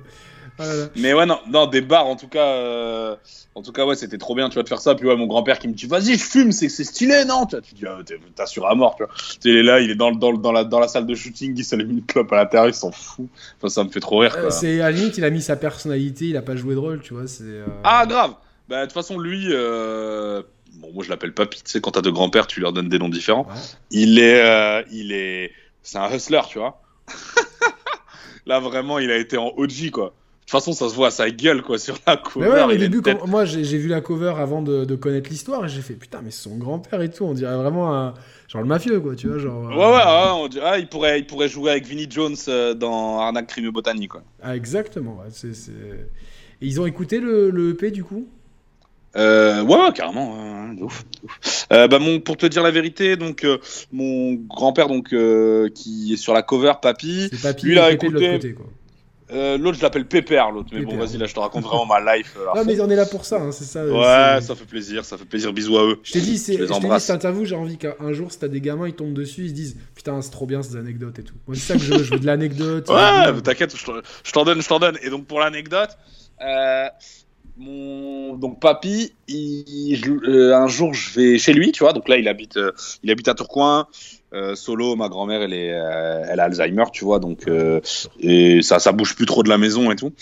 Ah. 0.60 0.88
Mais 0.96 1.12
ouais 1.14 1.26
non 1.26 1.38
non 1.48 1.66
des 1.66 1.80
bars 1.80 2.06
en 2.06 2.16
tout 2.16 2.28
cas 2.28 2.46
euh, 2.46 3.16
en 3.54 3.62
tout 3.62 3.72
cas 3.72 3.84
ouais 3.86 3.94
c'était 3.96 4.18
trop 4.18 4.34
bien 4.34 4.48
tu 4.48 4.54
vois 4.54 4.62
de 4.62 4.68
faire 4.68 4.80
ça 4.80 4.94
puis 4.94 5.06
ouais 5.08 5.16
mon 5.16 5.26
grand-père 5.26 5.58
qui 5.58 5.68
me 5.68 5.72
dit 5.74 5.86
vas-y 5.86 6.16
je 6.18 6.22
fume 6.24 6.52
c'est 6.52 6.68
c'est 6.68 6.84
stylé 6.84 7.24
non? 7.24 7.46
Tu, 7.46 7.56
vois, 7.56 7.62
tu 7.62 7.74
dis 7.74 7.84
ah, 7.86 7.98
t'es- 8.04 8.18
t'assures 8.34 8.66
à 8.68 8.74
mort 8.74 8.94
tu 8.96 9.04
vois 9.04 9.12
Tu 9.14 9.22
sais, 9.24 9.38
il 9.48 9.56
est 9.56 9.62
là 9.62 9.80
il 9.80 9.90
est 9.90 9.94
dans, 9.94 10.10
le- 10.10 10.16
dans, 10.16 10.30
le- 10.32 10.38
dans, 10.38 10.52
la, 10.52 10.64
dans 10.64 10.78
la 10.80 10.88
salle 10.88 11.06
de 11.06 11.14
shooting 11.14 11.54
il 11.56 11.64
s'allume 11.64 11.90
une 11.90 12.04
clope 12.04 12.32
à 12.32 12.36
l'intérieur 12.36 12.68
il 12.68 12.74
s'en 12.74 12.90
fout 12.92 13.26
enfin 13.58 13.68
ça 13.68 13.82
me 13.84 13.88
fait 13.90 14.00
trop 14.00 14.18
rire 14.18 14.38
quoi. 14.38 14.50
c'est 14.50 14.80
à 14.80 14.90
la 14.90 14.92
limite, 14.92 15.16
il 15.18 15.24
a 15.24 15.30
mis 15.30 15.42
sa 15.42 15.56
personnalité, 15.56 16.26
il 16.26 16.36
a 16.36 16.42
pas 16.42 16.56
joué 16.56 16.74
de 16.74 16.78
rôle, 16.80 17.00
tu 17.00 17.14
vois. 17.14 17.26
C'est. 17.26 17.44
euh, 17.44 17.66
Ah, 17.84 18.04
grave 18.06 18.34
Bah, 18.68 18.80
de 18.80 18.84
toute 18.86 18.92
façon, 18.94 19.18
lui, 19.18 19.46
euh, 19.50 20.42
bon, 20.74 20.90
moi 20.92 21.02
je 21.04 21.08
l'appelle 21.10 21.32
Papy, 21.34 21.62
tu 21.62 21.70
sais, 21.70 21.80
quand 21.80 21.92
t'as 21.92 22.02
deux 22.02 22.12
grands-pères, 22.12 22.46
tu 22.46 22.60
leur 22.60 22.72
donnes 22.72 22.88
des 22.88 22.98
noms 22.98 23.08
différents. 23.08 23.46
Ouais. 23.48 23.54
Il 23.90 24.18
est. 24.18 24.40
euh, 24.44 24.82
il 24.92 25.12
est. 25.12 25.50
C'est 25.82 25.98
un 25.98 26.10
hustler, 26.14 26.40
tu 26.48 26.58
vois. 26.58 26.80
Là, 28.46 28.58
vraiment, 28.60 28.98
il 28.98 29.10
a 29.10 29.16
été 29.16 29.36
en 29.36 29.52
OG, 29.56 29.90
quoi. 29.92 30.14
De 30.50 30.56
toute 30.56 30.64
façon, 30.64 30.72
ça 30.72 30.88
se 30.88 30.96
voit 30.96 31.12
sa 31.12 31.30
gueule, 31.30 31.62
quoi, 31.62 31.78
sur 31.78 31.96
la 32.08 32.16
cover. 32.16 32.44
Mais 32.48 32.52
ouais, 32.52 32.58
a 32.60 32.76
début, 32.76 33.02
tête- 33.02 33.18
quand- 33.20 33.26
moi 33.28 33.44
j'ai 33.44 33.62
vu 33.78 33.86
la 33.86 34.00
cover 34.00 34.34
avant 34.36 34.62
de, 34.62 34.84
de 34.84 34.96
connaître 34.96 35.30
l'histoire 35.30 35.64
et 35.64 35.68
j'ai 35.68 35.80
fait 35.80 35.94
putain, 35.94 36.22
mais 36.24 36.32
c'est 36.32 36.48
son 36.48 36.56
grand-père 36.56 37.00
et 37.02 37.08
tout. 37.08 37.22
On 37.24 37.34
dirait 37.34 37.54
vraiment 37.54 37.94
un, 37.96 38.14
genre 38.48 38.60
le 38.62 38.66
mafieux, 38.66 38.98
quoi, 38.98 39.14
tu 39.14 39.28
vois. 39.28 39.38
Genre, 39.38 39.66
Ouais, 39.68 39.74
euh, 39.74 39.76
ouais, 39.78 39.84
ouais, 39.84 40.30
on 40.44 40.48
dit- 40.48 40.58
ah, 40.60 40.76
il, 40.80 40.88
pourrait, 40.88 41.20
il 41.20 41.26
pourrait 41.26 41.46
jouer 41.48 41.70
avec 41.70 41.86
Vinnie 41.86 42.08
Jones 42.10 42.34
euh, 42.48 42.74
dans 42.74 43.20
Arnaque, 43.20 43.46
Crime 43.46 43.66
et 43.66 43.70
Botanie, 43.70 44.08
quoi. 44.08 44.22
Ah, 44.42 44.56
exactement. 44.56 45.18
ouais, 45.18 45.30
c'est- 45.30 45.50
Et 45.70 46.66
ils 46.66 46.80
ont 46.80 46.86
écouté 46.86 47.20
le, 47.20 47.50
le 47.50 47.70
EP 47.70 47.92
du 47.92 48.02
coup? 48.02 48.26
Euh, 49.16 49.62
ouais, 49.62 49.76
ouais, 49.76 49.92
carrément, 49.94 50.72
de 50.74 50.82
ouf, 50.82 51.04
de 51.20 51.26
ouf. 51.26 51.66
Euh, 51.72 51.86
bah, 51.88 51.98
mon, 52.00 52.18
pour 52.20 52.36
te 52.36 52.46
dire 52.46 52.62
la 52.64 52.70
vérité, 52.72 53.16
donc 53.16 53.44
euh, 53.44 53.58
mon 53.92 54.34
grand-père 54.34 54.88
donc 54.88 55.12
euh, 55.12 55.68
qui 55.68 56.12
est 56.12 56.16
sur 56.16 56.32
la 56.34 56.42
cover, 56.42 56.72
Papy, 56.82 57.28
Papy 57.42 57.66
lui, 57.66 57.72
il 57.74 57.78
a 57.78 57.92
écouté- 57.92 58.32
côté, 58.32 58.52
quoi. 58.52 58.66
Euh, 59.32 59.56
l'autre, 59.58 59.78
je 59.78 59.82
l'appelle 59.82 60.06
Pépère, 60.06 60.50
l'autre. 60.50 60.70
Mais 60.72 60.82
bon, 60.84 60.96
vas-y, 60.96 61.16
là, 61.16 61.26
je 61.26 61.34
te 61.34 61.38
raconte 61.40 61.62
vraiment 61.64 61.86
ma 61.86 62.16
life. 62.16 62.34
euh, 62.38 62.50
à 62.50 62.54
Non, 62.56 62.62
fond. 62.62 62.66
mais 62.66 62.80
on 62.80 62.90
est 62.90 62.96
là 62.96 63.06
pour 63.06 63.24
ça, 63.24 63.40
hein, 63.40 63.52
c'est 63.52 63.64
ça. 63.64 63.84
Ouais, 63.86 64.40
ça 64.40 64.54
fait 64.56 64.64
plaisir, 64.64 65.04
ça 65.04 65.16
fait 65.16 65.24
plaisir. 65.24 65.52
Bisous 65.52 65.78
à 65.78 65.84
eux. 65.86 65.98
Je 66.02 66.12
t'ai 66.12 66.20
dit, 66.20 66.36
c'est, 66.38 66.54
Je 66.58 66.66
je 66.66 66.72
t'ai 66.72 66.80
dit, 66.80 67.00
cette 67.00 67.10
interview, 67.16 67.44
j'ai 67.44 67.54
envie 67.54 67.78
qu'un 67.78 68.12
jour, 68.12 68.32
si 68.32 68.38
t'as 68.40 68.48
des 68.48 68.60
gamins, 68.60 68.88
ils 68.88 68.94
tombent 68.94 69.12
dessus, 69.14 69.42
ils 69.44 69.48
se 69.50 69.54
disent 69.54 69.76
Putain, 69.94 70.20
c'est 70.22 70.30
trop 70.30 70.46
bien 70.46 70.62
ces 70.62 70.76
anecdotes 70.76 71.18
et 71.18 71.22
tout. 71.22 71.34
Moi, 71.46 71.54
c'est 71.56 71.72
ça 71.72 71.74
que 71.74 71.80
je 71.80 71.94
veux, 71.94 72.02
je 72.02 72.12
veux 72.12 72.18
de 72.20 72.26
l'anecdote. 72.26 72.88
Ouais, 72.88 73.40
t'inquiète, 73.42 73.76
je 73.76 73.84
t'en- 73.84 73.92
je 74.24 74.32
t'en 74.32 74.44
donne, 74.44 74.60
je 74.62 74.68
t'en 74.68 74.78
donne. 74.78 74.98
Et 75.02 75.10
donc, 75.10 75.26
pour 75.26 75.38
l'anecdote, 75.40 75.90
euh, 76.44 76.86
mon 77.56 78.36
donc 78.36 78.60
papy, 78.60 79.12
il- 79.28 79.96
je- 79.96 80.28
euh, 80.30 80.56
un 80.56 80.66
jour, 80.68 80.94
je 80.94 81.14
vais 81.20 81.38
chez 81.38 81.52
lui, 81.52 81.72
tu 81.72 81.84
vois. 81.84 81.92
Donc 81.92 82.08
là, 82.08 82.16
il 82.16 82.26
habite, 82.28 82.56
euh, 82.56 82.72
il 83.02 83.10
habite 83.10 83.28
à 83.28 83.34
Tourcoing. 83.34 83.86
Euh, 84.32 84.54
solo, 84.54 84.94
ma 84.94 85.08
grand-mère, 85.08 85.42
elle 85.42 85.52
est, 85.52 85.72
euh, 85.72 86.24
elle 86.28 86.38
a 86.38 86.44
Alzheimer, 86.44 86.84
tu 86.92 87.04
vois. 87.04 87.18
Donc, 87.18 87.48
euh, 87.48 87.80
et 88.20 88.62
ça, 88.62 88.78
ça 88.78 88.92
bouge 88.92 89.16
plus 89.16 89.26
trop 89.26 89.42
de 89.42 89.48
la 89.48 89.58
maison 89.58 89.90
et 89.90 89.96
tout. 89.96 90.12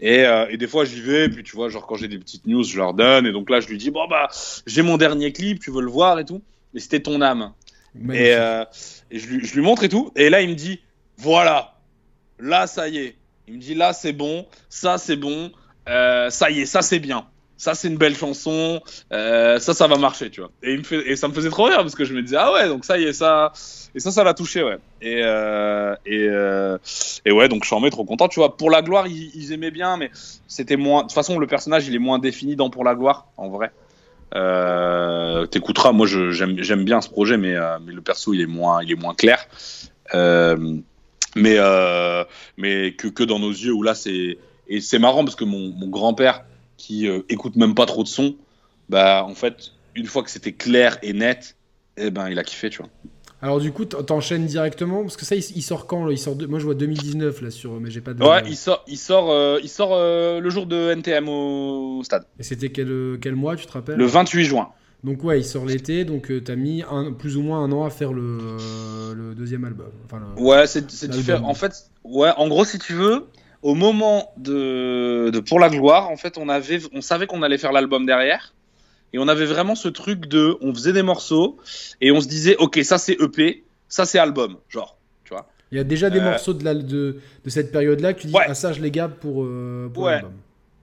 Et, 0.00 0.24
et 0.50 0.56
des 0.56 0.66
fois, 0.66 0.84
j'y 0.84 1.00
vais. 1.00 1.28
Puis, 1.28 1.42
tu 1.42 1.56
vois, 1.56 1.68
genre 1.68 1.86
quand 1.86 1.96
j'ai 1.96 2.08
des 2.08 2.18
petites 2.18 2.46
news, 2.46 2.62
je 2.62 2.76
leur 2.76 2.92
donne. 2.92 3.26
Et 3.26 3.32
donc 3.32 3.48
là, 3.48 3.60
je 3.60 3.68
lui 3.68 3.78
dis 3.78 3.90
bon 3.90 4.06
bah, 4.08 4.28
j'ai 4.66 4.82
mon 4.82 4.96
dernier 4.96 5.32
clip, 5.32 5.60
tu 5.60 5.70
veux 5.70 5.82
le 5.82 5.90
voir 5.90 6.18
et 6.18 6.24
tout. 6.24 6.42
Et 6.74 6.80
c'était 6.80 7.00
ton 7.00 7.20
âme. 7.22 7.52
Et, 8.12 8.32
et 9.10 9.18
je, 9.18 9.26
lui, 9.28 9.46
je 9.46 9.54
lui 9.54 9.62
montre 9.62 9.84
et 9.84 9.88
tout. 9.88 10.10
Et 10.16 10.28
là, 10.28 10.42
il 10.42 10.50
me 10.50 10.54
dit 10.54 10.80
voilà, 11.16 11.74
là, 12.38 12.66
ça 12.66 12.88
y 12.88 12.98
est. 12.98 13.16
Il 13.48 13.54
me 13.54 13.60
dit 13.60 13.74
là, 13.74 13.92
c'est 13.92 14.12
bon, 14.12 14.46
ça, 14.68 14.98
c'est 14.98 15.16
bon, 15.16 15.52
ça 15.86 16.50
y 16.50 16.60
est, 16.60 16.66
ça, 16.66 16.82
c'est 16.82 16.98
bien. 16.98 17.26
Ça, 17.56 17.74
c'est 17.74 17.88
une 17.88 17.96
belle 17.96 18.16
chanson, 18.16 18.80
euh, 19.12 19.60
ça, 19.60 19.74
ça 19.74 19.86
va 19.86 19.96
marcher, 19.96 20.28
tu 20.28 20.40
vois. 20.40 20.50
Et, 20.62 21.14
ça 21.14 21.28
me 21.28 21.32
faisait 21.32 21.50
trop 21.50 21.64
rire 21.64 21.76
parce 21.76 21.94
que 21.94 22.04
je 22.04 22.12
me 22.12 22.20
disais, 22.20 22.36
ah 22.36 22.52
ouais, 22.52 22.68
donc 22.68 22.84
ça 22.84 22.98
y 22.98 23.04
est, 23.04 23.12
ça. 23.12 23.52
Et 23.94 24.00
ça, 24.00 24.10
ça 24.10 24.24
l'a 24.24 24.34
touché, 24.34 24.64
ouais. 24.64 24.78
Et, 25.00 25.20
euh, 25.22 25.94
euh, 26.08 26.78
ouais, 27.26 27.48
donc 27.48 27.62
je 27.62 27.68
suis 27.68 27.76
en 27.76 27.90
trop 27.90 28.04
content, 28.04 28.26
tu 28.26 28.40
vois. 28.40 28.56
Pour 28.56 28.70
la 28.70 28.82
gloire, 28.82 29.06
ils, 29.06 29.52
aimaient 29.52 29.70
bien, 29.70 29.96
mais 29.96 30.10
c'était 30.48 30.76
moins. 30.76 31.02
De 31.02 31.04
toute 31.04 31.12
façon, 31.12 31.38
le 31.38 31.46
personnage, 31.46 31.86
il 31.86 31.94
est 31.94 32.00
moins 32.00 32.18
défini 32.18 32.56
dans 32.56 32.70
Pour 32.70 32.82
la 32.82 32.96
gloire, 32.96 33.28
en 33.36 33.48
vrai. 33.48 33.70
T'écouteras, 35.50 35.92
moi 35.92 36.08
j'aime 36.08 36.84
bien 36.84 37.00
ce 37.00 37.08
projet, 37.08 37.36
mais, 37.36 37.54
le 37.86 38.00
perso 38.00 38.34
il 38.34 38.40
est 38.40 38.46
moins, 38.46 38.82
il 38.82 38.90
est 38.90 39.00
moins 39.00 39.14
clair. 39.14 39.46
Mais 41.36 41.54
que, 42.96 43.22
dans 43.22 43.38
nos 43.38 43.52
yeux, 43.52 43.72
où 43.72 43.84
là 43.84 43.94
c'est. 43.94 44.38
Et 44.66 44.80
c'est 44.80 44.98
marrant 44.98 45.24
parce 45.24 45.36
que 45.36 45.44
mon, 45.44 45.72
mon 45.76 45.88
grand-père, 45.88 46.42
qui 46.84 47.08
euh, 47.08 47.22
écoute 47.28 47.56
même 47.56 47.74
pas 47.74 47.86
trop 47.86 48.02
de 48.02 48.08
son, 48.08 48.36
bah 48.88 49.24
en 49.26 49.34
fait, 49.34 49.72
une 49.94 50.06
fois 50.06 50.22
que 50.22 50.30
c'était 50.30 50.52
clair 50.52 50.98
et 51.02 51.12
net, 51.12 51.56
eh 51.96 52.10
ben 52.10 52.28
il 52.28 52.38
a 52.38 52.44
kiffé, 52.44 52.68
tu 52.70 52.78
vois. 52.78 52.90
Alors, 53.40 53.60
du 53.60 53.72
coup, 53.72 53.84
t'en- 53.84 54.02
t'enchaînes 54.02 54.46
directement 54.46 55.02
Parce 55.02 55.16
que 55.18 55.24
ça, 55.26 55.36
il, 55.36 55.62
sort 55.62 55.86
quand 55.86 56.06
là? 56.06 56.12
Il 56.12 56.18
sort 56.18 56.34
de... 56.34 56.46
Moi, 56.46 56.58
je 56.58 56.64
vois 56.64 56.74
2019 56.74 57.42
là 57.42 57.50
sur. 57.50 57.78
Mais 57.78 57.90
j'ai 57.90 58.00
pas 58.00 58.14
de. 58.14 58.22
Ouais, 58.22 58.42
il 58.46 58.56
sort, 58.56 58.82
il 58.86 58.96
sort, 58.96 59.30
euh, 59.30 59.58
il 59.62 59.68
sort 59.68 59.90
euh, 59.92 60.40
le 60.40 60.50
jour 60.50 60.64
de 60.66 60.90
NTM 60.92 61.28
au 61.28 62.02
stade, 62.04 62.24
Et 62.38 62.42
c'était 62.42 62.70
quel, 62.70 63.18
quel 63.20 63.34
mois, 63.34 63.56
tu 63.56 63.66
te 63.66 63.72
rappelles? 63.72 63.96
Le 63.96 64.06
28 64.06 64.44
juin. 64.44 64.70
Donc, 65.02 65.22
ouais, 65.24 65.40
il 65.40 65.44
sort 65.44 65.66
l'été, 65.66 66.06
donc 66.06 66.30
euh, 66.30 66.40
t'as 66.40 66.56
mis 66.56 66.82
un, 66.90 67.12
plus 67.12 67.36
ou 67.36 67.42
moins 67.42 67.62
un 67.62 67.70
an 67.72 67.84
à 67.84 67.90
faire 67.90 68.14
le, 68.14 68.22
euh, 68.22 69.14
le 69.14 69.34
deuxième 69.34 69.64
album. 69.66 69.90
Enfin, 70.06 70.20
le- 70.20 70.42
Ouais, 70.42 70.66
c'est 70.66 70.86
différent. 71.10 71.46
En 71.46 71.54
fait, 71.54 71.90
ouais, 72.04 72.30
en 72.38 72.48
gros, 72.48 72.64
si 72.64 72.78
tu 72.78 72.94
veux, 72.94 73.26
au 73.64 73.74
moment 73.74 74.30
de, 74.36 75.30
de 75.32 75.40
Pour 75.40 75.58
la 75.58 75.68
gloire, 75.70 76.08
en 76.10 76.16
fait, 76.16 76.38
on 76.38 76.48
avait, 76.48 76.78
on 76.92 77.00
savait 77.00 77.26
qu'on 77.26 77.42
allait 77.42 77.58
faire 77.58 77.72
l'album 77.72 78.06
derrière, 78.06 78.54
et 79.12 79.18
on 79.18 79.26
avait 79.26 79.46
vraiment 79.46 79.74
ce 79.74 79.88
truc 79.88 80.26
de, 80.26 80.56
on 80.60 80.72
faisait 80.74 80.92
des 80.92 81.02
morceaux 81.02 81.56
et 82.00 82.12
on 82.12 82.20
se 82.20 82.28
disait, 82.28 82.56
ok, 82.58 82.78
ça 82.84 82.98
c'est 82.98 83.16
EP, 83.20 83.64
ça 83.88 84.04
c'est 84.06 84.18
album, 84.18 84.58
genre, 84.68 84.96
tu 85.24 85.32
vois. 85.34 85.48
Il 85.72 85.78
y 85.78 85.80
a 85.80 85.84
déjà 85.84 86.10
des 86.10 86.18
Euh, 86.20 86.24
morceaux 86.30 86.52
de, 86.52 86.62
la, 86.64 86.74
de, 86.74 87.20
de 87.44 87.50
cette 87.50 87.72
période-là 87.72 88.12
que 88.12 88.20
tu 88.20 88.26
dis, 88.28 88.34
Ouais. 88.34 88.44
ah 88.46 88.54
ça 88.54 88.72
je 88.72 88.80
les 88.82 88.90
garde 88.90 89.14
pour, 89.14 89.44
euh, 89.44 89.90
pour 89.92 90.04
Ouais. 90.04 90.12
l'album. 90.12 90.32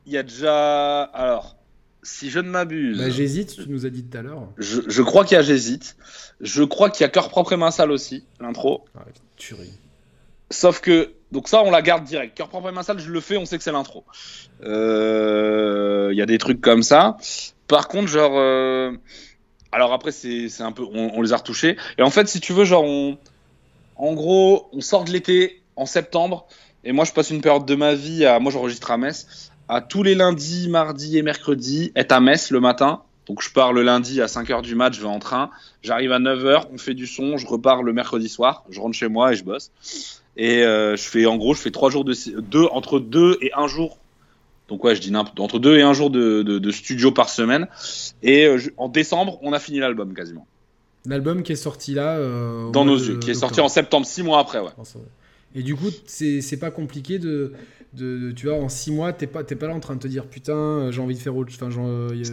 Il 0.08 0.14
y 0.14 0.18
a 0.18 0.24
déjà. 0.24 1.04
Alors, 1.04 1.56
si 2.02 2.32
je 2.32 2.40
ne 2.40 2.50
m'abuse. 2.50 2.98
Bah, 2.98 3.10
J'hésite, 3.12 3.54
tu 3.64 3.70
nous 3.70 3.86
as 3.86 3.90
dit 3.92 4.04
tout 4.04 4.18
à 4.18 4.24
l'heure. 4.24 4.48
je, 4.58 4.82
je 4.88 5.02
crois 5.04 5.24
qu'il 5.24 5.36
y 5.36 5.40
a 5.40 5.44
J'hésite. 5.44 5.96
Je 6.42 6.64
crois 6.64 6.90
qu'il 6.90 7.04
y 7.04 7.06
a 7.06 7.10
Cœur 7.10 7.30
propre 7.30 7.54
et 7.54 7.58
main 7.58 7.70
sale 7.70 7.92
aussi, 7.92 8.24
l'intro. 8.40 8.86
Ah, 8.96 9.06
tuerie. 9.38 9.72
Sauf 10.50 10.82
que. 10.82 11.12
Donc, 11.32 11.48
ça, 11.48 11.64
on 11.64 11.72
la 11.72 11.82
garde 11.82 12.04
direct. 12.04 12.36
Cœur 12.36 12.50
propre 12.50 12.70
et 12.70 12.72
main 12.72 12.84
sale, 12.84 13.00
je 13.00 13.10
le 13.10 13.22
fais, 13.22 13.38
on 13.38 13.46
sait 13.46 13.58
que 13.58 13.64
c'est 13.64 13.72
l'intro. 13.72 14.04
Euh, 14.64 16.10
Il 16.12 16.18
y 16.18 16.22
a 16.22 16.26
des 16.26 16.38
trucs 16.38 16.62
comme 16.62 16.84
ça. 16.84 17.18
Par 17.68 17.88
contre, 17.88 18.08
genre. 18.08 18.34
euh, 18.36 18.92
Alors, 19.72 19.94
après, 19.94 20.12
c'est 20.12 20.50
un 20.62 20.72
peu. 20.72 20.84
On, 20.94 21.22
les 21.22 21.34
a 21.34 21.38
retouchés. 21.38 21.78
Et 21.98 22.02
en 22.04 22.10
fait, 22.10 22.28
si 22.28 22.40
tu 22.40 22.54
veux, 22.54 22.66
genre, 22.66 22.84
on. 22.84 23.18
En 23.96 24.14
gros, 24.14 24.68
on 24.74 24.82
sort 24.82 25.04
de 25.06 25.12
l'été 25.12 25.62
en 25.76 25.86
septembre. 25.86 26.48
Et 26.84 26.92
moi, 26.92 27.06
je 27.06 27.12
passe 27.14 27.30
une 27.30 27.42
période 27.42 27.66
de 27.66 27.76
ma 27.76 27.94
vie 27.94 28.26
à. 28.26 28.40
Moi, 28.40 28.52
j'enregistre 28.52 28.92
à 28.92 28.98
Metz. 28.98 29.52
À 29.70 29.80
tous 29.80 30.04
les 30.04 30.16
lundis, 30.16 30.68
mardis 30.68 31.18
et 31.18 31.22
mercredis, 31.22 31.94
être 31.96 32.12
à 32.12 32.20
Metz 32.20 32.52
le 32.52 32.60
matin. 32.60 33.04
Donc, 33.28 33.42
je 33.42 33.52
pars 33.54 33.72
le 33.72 33.84
lundi 33.84 34.20
à 34.22 34.26
5h 34.26 34.64
du 34.64 34.76
mat, 34.76 34.92
je 34.94 35.00
vais 35.00 35.08
en 35.08 35.20
train. 35.20 35.50
J'arrive 35.82 36.12
à 36.12 36.20
9h, 36.20 36.66
on 36.74 36.78
fait 36.78 36.94
du 36.96 37.08
son. 37.08 37.38
Je 37.38 37.48
repars 37.48 37.82
le 37.84 37.94
mercredi 37.94 38.28
soir. 38.28 38.66
Je 38.70 38.82
rentre 38.82 38.98
chez 38.98 39.08
moi 39.08 39.32
et 39.32 39.36
je 39.38 39.46
bosse. 39.46 39.72
Et 40.38 40.64
euh, 40.64 40.96
je 40.96 41.04
fais, 41.04 41.26
en 41.26 41.38
gros, 41.38 41.54
je 41.54 41.62
fais 41.62 41.72
trois 41.72 41.90
jours 41.90 42.06
de. 42.06 42.14
Deux, 42.42 42.66
entre 42.72 43.00
deux 43.00 43.38
et 43.42 43.52
un 43.56 43.68
jour. 43.68 43.98
Donc, 44.70 44.84
ouais, 44.86 44.96
je 44.96 45.02
dis 45.02 45.12
n'importe. 45.12 45.40
Entre 45.42 45.60
deux 45.60 45.78
et 45.78 45.82
un 45.82 45.94
jour 45.94 46.10
de, 46.10 46.42
de, 46.44 46.58
de 46.60 46.72
studio 46.72 47.12
par 47.12 47.30
semaine. 47.30 47.68
Et 48.24 48.46
euh, 48.46 48.58
je- 48.58 48.70
en 48.78 48.88
décembre, 48.88 49.38
on 49.42 49.52
a 49.52 49.60
fini 49.60 49.80
l'album 49.80 50.14
quasiment. 50.14 50.48
L'album 51.06 51.44
qui 51.44 51.52
est 51.52 51.56
sorti 51.58 51.94
là. 51.94 52.16
euh, 52.16 52.70
Dans 52.72 52.86
nos 52.86 52.98
yeux. 52.98 53.18
Qui 53.18 53.32
est 53.32 53.34
sorti 53.34 53.60
en 53.60 53.68
septembre, 53.70 54.06
six 54.06 54.24
mois 54.24 54.40
après, 54.40 54.60
ouais. 54.60 54.70
Et 55.54 55.64
du 55.64 55.76
coup, 55.76 55.90
c'est 56.06 56.60
pas 56.60 56.72
compliqué 56.72 57.20
de, 57.20 57.52
de, 57.94 58.20
de- 58.20 58.32
Tu 58.32 58.48
vois, 58.48 58.56
en 58.56 58.70
6 58.70 58.92
mois, 58.92 59.12
t'es 59.12 59.28
pas, 59.28 59.44
t'es 59.44 59.56
pas 59.58 59.68
là 59.68 59.74
en 59.74 59.82
train 59.82 59.96
de 59.96 60.00
te 60.00 60.08
dire 60.08 60.26
putain, 60.26 60.90
j'ai 60.92 61.02
envie 61.02 61.16
de 61.16 61.20
faire 61.20 61.36
autre 61.36 61.52
Enfin, 61.54 61.70
euh, 61.78 62.12
a- 62.12 62.24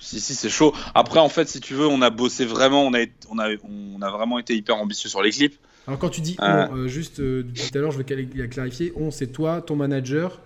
Si, 0.00 0.18
si, 0.18 0.20
si, 0.20 0.34
c'est 0.34 0.50
chaud. 0.50 0.74
Après, 0.94 1.20
en 1.20 1.30
fait, 1.30 1.48
si 1.48 1.60
tu 1.60 1.72
veux, 1.72 1.86
on 1.86 2.02
a 2.02 2.10
bossé 2.10 2.44
vraiment, 2.44 2.84
on 2.84 2.92
a, 2.92 3.04
on 3.30 3.38
a, 3.38 3.48
on 3.64 4.02
a 4.02 4.10
vraiment 4.10 4.38
été 4.38 4.54
hyper 4.54 4.76
ambitieux 4.76 5.08
sur 5.08 5.22
les 5.22 5.30
clips. 5.30 5.56
Alors, 5.86 5.98
quand 5.98 6.08
tu 6.08 6.20
dis 6.20 6.36
on, 6.40 6.44
Euh. 6.44 6.86
juste 6.88 7.20
euh, 7.20 7.42
depuis 7.42 7.70
tout 7.70 7.78
à 7.78 7.80
l'heure, 7.80 7.90
je 7.90 7.98
vais 7.98 8.04
cali- 8.04 8.48
clarifier 8.48 8.92
on, 8.96 9.10
c'est 9.10 9.26
toi, 9.28 9.60
ton 9.60 9.76
manager, 9.76 10.40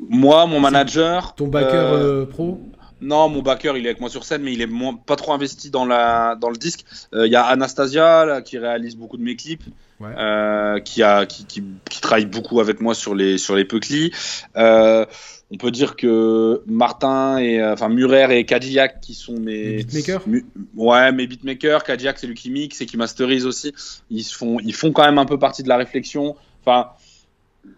Moi, 0.00 0.46
mon 0.46 0.60
manager. 0.60 1.34
ton 1.34 1.48
backer 1.48 1.74
euh, 1.92 2.24
pro. 2.24 2.60
Non, 3.00 3.28
mon 3.28 3.42
backer, 3.42 3.76
il 3.76 3.84
est 3.86 3.90
avec 3.90 4.00
moi 4.00 4.08
sur 4.10 4.24
scène, 4.24 4.42
mais 4.42 4.52
il 4.52 4.60
est 4.60 4.66
moins- 4.66 4.94
pas 4.96 5.14
trop 5.16 5.32
investi 5.32 5.70
dans, 5.70 5.84
la, 5.84 6.36
dans 6.40 6.50
le 6.50 6.56
disque. 6.56 6.84
Euh, 7.14 7.26
Il 7.26 7.32
y 7.32 7.36
a 7.36 7.44
Anastasia, 7.44 8.24
là, 8.24 8.42
qui 8.42 8.58
réalise 8.58 8.96
beaucoup 8.96 9.16
de 9.16 9.22
mes 9.22 9.36
clips, 9.36 9.62
Ouais. 10.00 10.10
euh, 10.16 10.78
qui, 10.80 11.02
a, 11.02 11.26
qui, 11.26 11.44
qui, 11.44 11.62
qui 11.90 12.00
travaille 12.00 12.26
beaucoup 12.26 12.60
avec 12.60 12.80
moi 12.80 12.94
sur 12.94 13.14
les, 13.16 13.36
sur 13.36 13.56
les 13.56 13.64
Peuclis. 13.64 14.12
Euh, 14.56 15.04
on 15.50 15.56
peut 15.56 15.70
dire 15.70 15.96
que 15.96 16.62
Martin 16.66 17.38
et 17.38 17.60
euh, 17.60 17.72
enfin 17.72 17.88
Murer 17.88 18.38
et 18.38 18.44
Cadillac 18.44 19.00
qui 19.00 19.14
sont 19.14 19.38
mes 19.40 19.78
beatmakers 19.78 20.28
Mu- 20.28 20.46
ouais 20.76 21.10
mes 21.10 21.26
beatmakers 21.26 21.84
Cadillac 21.84 22.18
c'est 22.18 22.26
lui 22.26 22.34
qui 22.34 22.50
mixe 22.50 22.80
et 22.82 22.86
qui 22.86 22.98
masterise 22.98 23.46
aussi 23.46 23.72
ils 24.10 24.22
font 24.24 24.58
ils 24.60 24.74
font 24.74 24.92
quand 24.92 25.04
même 25.06 25.18
un 25.18 25.24
peu 25.24 25.38
partie 25.38 25.62
de 25.62 25.68
la 25.68 25.78
réflexion 25.78 26.36
enfin 26.62 26.90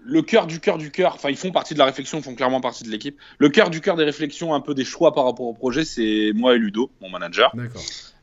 le 0.04 0.22
cœur 0.22 0.46
du 0.46 0.60
cœur 0.60 0.78
du 0.78 0.90
cœur, 0.90 1.14
enfin 1.14 1.30
ils 1.30 1.36
font 1.36 1.50
partie 1.50 1.74
de 1.74 1.78
la 1.78 1.84
réflexion, 1.84 2.18
ils 2.18 2.24
font 2.24 2.34
clairement 2.34 2.60
partie 2.60 2.84
de 2.84 2.90
l'équipe. 2.90 3.16
Le 3.38 3.48
cœur 3.48 3.70
du 3.70 3.80
cœur 3.80 3.96
des 3.96 4.04
réflexions, 4.04 4.54
un 4.54 4.60
peu 4.60 4.72
des 4.74 4.84
choix 4.84 5.12
par 5.14 5.24
rapport 5.24 5.46
au 5.46 5.52
projet, 5.54 5.84
c'est 5.84 6.30
moi 6.34 6.54
et 6.54 6.58
Ludo, 6.58 6.90
mon 7.00 7.08
manager. 7.10 7.50
D'accord. 7.56 7.82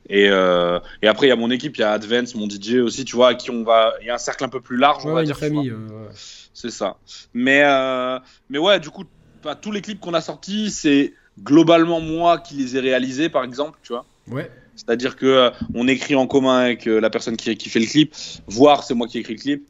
Et, 0.10 0.30
euh, 0.30 0.80
et 1.02 1.08
après 1.08 1.28
il 1.28 1.30
y 1.30 1.34
a 1.34 1.36
mon 1.36 1.52
équipe, 1.52 1.76
il 1.78 1.82
y 1.82 1.84
a 1.84 1.92
Advance, 1.92 2.34
mon 2.36 2.48
DJ 2.50 2.76
aussi, 2.76 3.04
tu 3.06 3.16
vois, 3.16 3.30
à 3.30 3.36
qui 3.36 3.52
on 3.52 3.64
va, 3.64 3.94
il 4.02 4.08
y 4.08 4.10
a 4.10 4.16
un 4.16 4.20
cercle 4.20 4.44
un 4.46 4.50
peu 4.50 4.62
plus 4.62 4.78
large, 4.78 5.06
on 5.06 5.14
va 5.14 5.20
une 5.22 5.26
dire. 5.26 5.38
famille. 5.38 5.70
euh. 5.70 6.08
C'est 6.54 6.72
ça. 6.72 6.98
Mais, 7.34 7.62
euh, 7.66 8.18
mais 8.50 8.58
ouais, 8.58 8.80
du 8.80 8.90
coup, 8.90 9.04
bah, 9.44 9.56
tous 9.56 9.72
les 9.72 9.82
clips 9.82 10.00
qu'on 10.00 10.14
a 10.14 10.22
sortis, 10.22 10.72
c'est 10.72 11.14
globalement 11.44 12.00
moi 12.00 12.40
qui 12.40 12.56
les 12.56 12.78
ai 12.78 12.80
réalisés, 12.80 13.30
par 13.30 13.44
exemple, 13.44 13.78
tu 13.84 13.94
vois. 13.94 14.06
Ouais. 14.30 14.50
C'est-à-dire 14.76 15.16
que 15.16 15.52
on 15.74 15.88
écrit 15.88 16.16
en 16.16 16.26
commun 16.28 16.60
avec 16.60 16.86
la 16.86 17.10
personne 17.10 17.36
qui, 17.36 17.56
qui 17.58 17.70
fait 17.70 17.80
le 17.80 17.86
clip, 17.88 18.14
voire 18.48 18.84
c'est 18.84 18.94
moi 18.94 19.08
qui 19.08 19.18
écris 19.20 19.34
le 19.34 19.40
clip. 19.40 19.68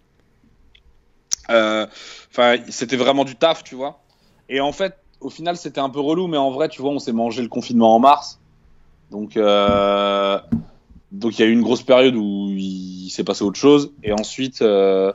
Enfin, 1.49 2.57
c'était 2.69 2.97
vraiment 2.97 3.25
du 3.25 3.35
taf, 3.35 3.63
tu 3.63 3.75
vois. 3.75 4.01
Et 4.49 4.59
en 4.59 4.71
fait, 4.71 4.95
au 5.19 5.29
final, 5.29 5.57
c'était 5.57 5.79
un 5.79 5.89
peu 5.89 5.99
relou, 5.99 6.27
mais 6.27 6.37
en 6.37 6.51
vrai, 6.51 6.69
tu 6.69 6.81
vois, 6.81 6.91
on 6.91 6.99
s'est 6.99 7.11
mangé 7.13 7.41
le 7.41 7.47
confinement 7.47 7.95
en 7.95 7.99
mars. 7.99 8.39
Donc, 9.11 9.37
euh, 9.37 10.39
donc 11.11 11.37
il 11.37 11.41
y 11.41 11.45
a 11.45 11.47
eu 11.47 11.51
une 11.53 11.61
grosse 11.61 11.83
période 11.83 12.15
où 12.15 12.49
il 12.51 13.09
s'est 13.09 13.23
passé 13.23 13.43
autre 13.43 13.59
chose. 13.59 13.93
Et 14.03 14.11
ensuite, 14.11 14.61
euh, 14.61 15.13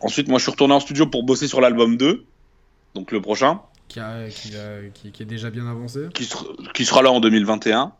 ensuite, 0.00 0.28
moi, 0.28 0.38
je 0.38 0.44
suis 0.44 0.50
retourné 0.52 0.74
en 0.74 0.80
studio 0.80 1.06
pour 1.06 1.22
bosser 1.24 1.46
sur 1.48 1.60
l'album 1.60 1.96
2, 1.96 2.24
donc 2.94 3.12
le 3.12 3.20
prochain, 3.20 3.60
Qui, 3.88 4.00
a- 4.00 4.28
qui, 4.30 4.56
a- 4.56 4.88
qui- 4.92 5.12
qui 5.12 5.22
est 5.22 5.26
déjà 5.26 5.50
bien 5.50 5.66
avancé. 5.68 6.06
qui, 6.14 6.24
sera- 6.24 6.46
qui 6.72 6.84
sera 6.84 7.02
là 7.02 7.10
en 7.12 7.20
2021. 7.20 7.92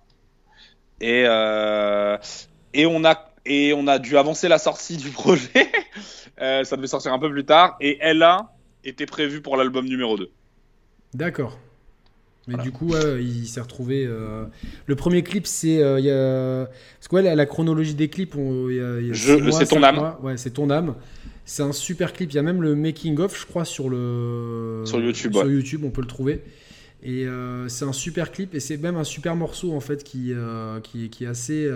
Et, 1.01 1.25
euh, 1.27 2.17
et, 2.73 2.87
on 2.87 3.05
a, 3.05 3.31
et 3.45 3.75
on 3.75 3.87
a 3.87 3.99
dû 3.99 4.17
avancer 4.17 4.49
la 4.49 4.59
sortie 4.59 4.97
du 4.97 5.11
projet. 5.11 5.71
Ça 6.39 6.77
devait 6.77 6.87
sortir 6.87 7.13
un 7.13 7.19
peu 7.19 7.31
plus 7.31 7.45
tard. 7.45 7.77
Et 7.81 7.99
Ella 8.01 8.51
était 8.85 9.07
prévue 9.07 9.41
pour 9.43 9.57
l'album 9.57 9.87
numéro 9.87 10.17
2. 10.17 10.31
D'accord. 11.13 11.59
Mais 12.47 12.55
Voilà. 12.55 12.65
du 12.65 12.73
coup, 12.73 12.89
ouais, 12.91 13.23
il 13.25 13.47
s'est 13.47 13.61
retrouvé. 13.61 14.05
euh, 14.07 14.45
Le 14.87 14.97
premier 14.97 15.23
clip, 15.23 15.47
c'est. 15.47 15.83
euh, 15.83 15.99
il 15.99 16.05
y 16.05 16.11
a... 16.11 16.67
Parce 16.99 17.09
que 17.09 17.17
ouais, 17.17 17.23
la, 17.23 17.35
la 17.35 17.47
chronologie 17.47 17.95
des 17.95 18.09
clips, 18.09 18.35
c'est 18.35 19.67
ton 19.67 19.83
âme. 19.83 19.95
mois. 19.97 20.21
Ouais, 20.23 20.37
c'est 20.37 20.51
ton 20.51 20.69
âme. 20.71 20.95
C'est 21.47 21.63
un 21.63 21.73
super 21.73 22.13
clip. 22.13 22.33
Il 22.33 22.37
y 22.37 22.39
a 22.39 22.43
même 22.43 22.63
le 22.63 22.75
making 22.75 23.19
of, 23.19 23.39
je 23.41 23.47
crois, 23.47 23.65
sur 23.65 23.89
le 23.89 24.83
Sur 24.85 25.01
YouTube, 25.01 25.33
Sur 25.35 25.45
ouais. 25.45 25.53
YouTube, 25.53 25.85
on 25.85 25.91
peut 25.91 26.01
le 26.03 26.07
trouver. 26.07 26.43
Et 27.03 27.27
euh, 27.27 27.69
c'est 27.69 27.85
un 27.85 27.93
super 27.93 28.31
clip 28.33 28.55
et 28.55 28.61
c'est 28.61 28.79
même 28.79 28.97
un 28.97 29.05
super 29.05 29.37
morceau 29.37 29.75
en 29.75 29.81
fait 29.81 30.03
qui 30.05 30.33
euh, 30.33 30.81
qui, 30.81 31.11
qui 31.11 31.25
est 31.25 31.27
assez 31.27 31.71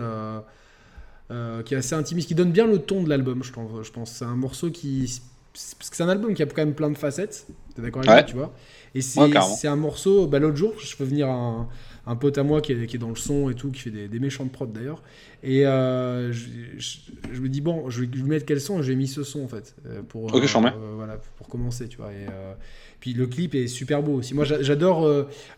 qui 1.64 1.74
est 1.74 1.76
assez 1.76 1.94
intimiste, 1.94 2.28
qui 2.28 2.34
donne 2.34 2.52
bien 2.52 2.66
le 2.66 2.78
ton 2.78 3.02
de 3.02 3.08
l'album. 3.08 3.42
Je 3.44 3.52
pense. 3.52 3.70
Je 3.86 3.92
pense. 3.92 4.10
C'est 4.12 4.24
un 4.24 4.36
morceau 4.36 4.70
qui 4.70 5.20
parce 5.52 5.90
que 5.90 5.96
c'est 5.96 6.02
un 6.04 6.08
album 6.08 6.34
qui 6.34 6.42
a 6.42 6.46
quand 6.46 6.64
même 6.64 6.74
plein 6.74 6.90
de 6.90 6.96
facettes. 6.96 7.46
T'es 7.78 7.82
d'accord 7.82 8.00
avec 8.00 8.10
Ouais. 8.10 8.16
moi, 8.16 8.24
tu 8.24 8.34
vois 8.34 8.54
Et 8.94 9.02
c'est 9.02 9.20
Ouais, 9.20 9.68
un 9.68 9.76
morceau. 9.76 10.26
Bah, 10.26 10.40
L'autre 10.40 10.56
jour, 10.56 10.74
je 10.80 10.96
fais 10.96 11.04
venir 11.04 11.28
un, 11.28 11.68
un 12.06 12.16
pote 12.16 12.36
à 12.38 12.42
moi 12.42 12.60
qui 12.60 12.72
est, 12.72 12.86
qui 12.86 12.96
est 12.96 12.98
dans 12.98 13.08
le 13.10 13.14
son 13.16 13.50
et 13.50 13.54
tout, 13.54 13.70
qui 13.70 13.80
fait 13.82 13.90
des, 13.92 14.08
des 14.08 14.18
méchants 14.18 14.44
de 14.44 14.50
prod 14.50 14.72
d'ailleurs. 14.72 15.02
Et 15.44 15.64
euh, 15.64 16.32
je, 16.32 16.48
je- 16.76 16.98
je 17.32 17.40
me 17.40 17.48
dis, 17.48 17.60
bon, 17.60 17.88
je 17.88 18.00
vais 18.00 18.06
lui 18.08 18.24
mettre 18.24 18.46
quel 18.46 18.60
son? 18.60 18.82
J'ai 18.82 18.96
mis 18.96 19.06
ce 19.06 19.22
son 19.22 19.42
en 19.44 19.48
fait. 19.48 19.76
euh, 19.86 20.02
Pour, 20.02 20.34
Ok, 20.34 20.42
euh, 20.44 20.92
voilà, 20.96 21.18
pour 21.36 21.46
commencer, 21.48 21.86
tu 21.88 21.98
vois. 21.98 22.12
Et, 22.12 22.26
euh, 22.28 22.54
puis 23.00 23.12
le 23.14 23.26
clip 23.28 23.54
est 23.54 23.68
super 23.68 24.02
beau 24.02 24.14
aussi. 24.14 24.34
Moi, 24.34 24.44
j'a- 24.44 24.60
j'adore. 24.62 25.06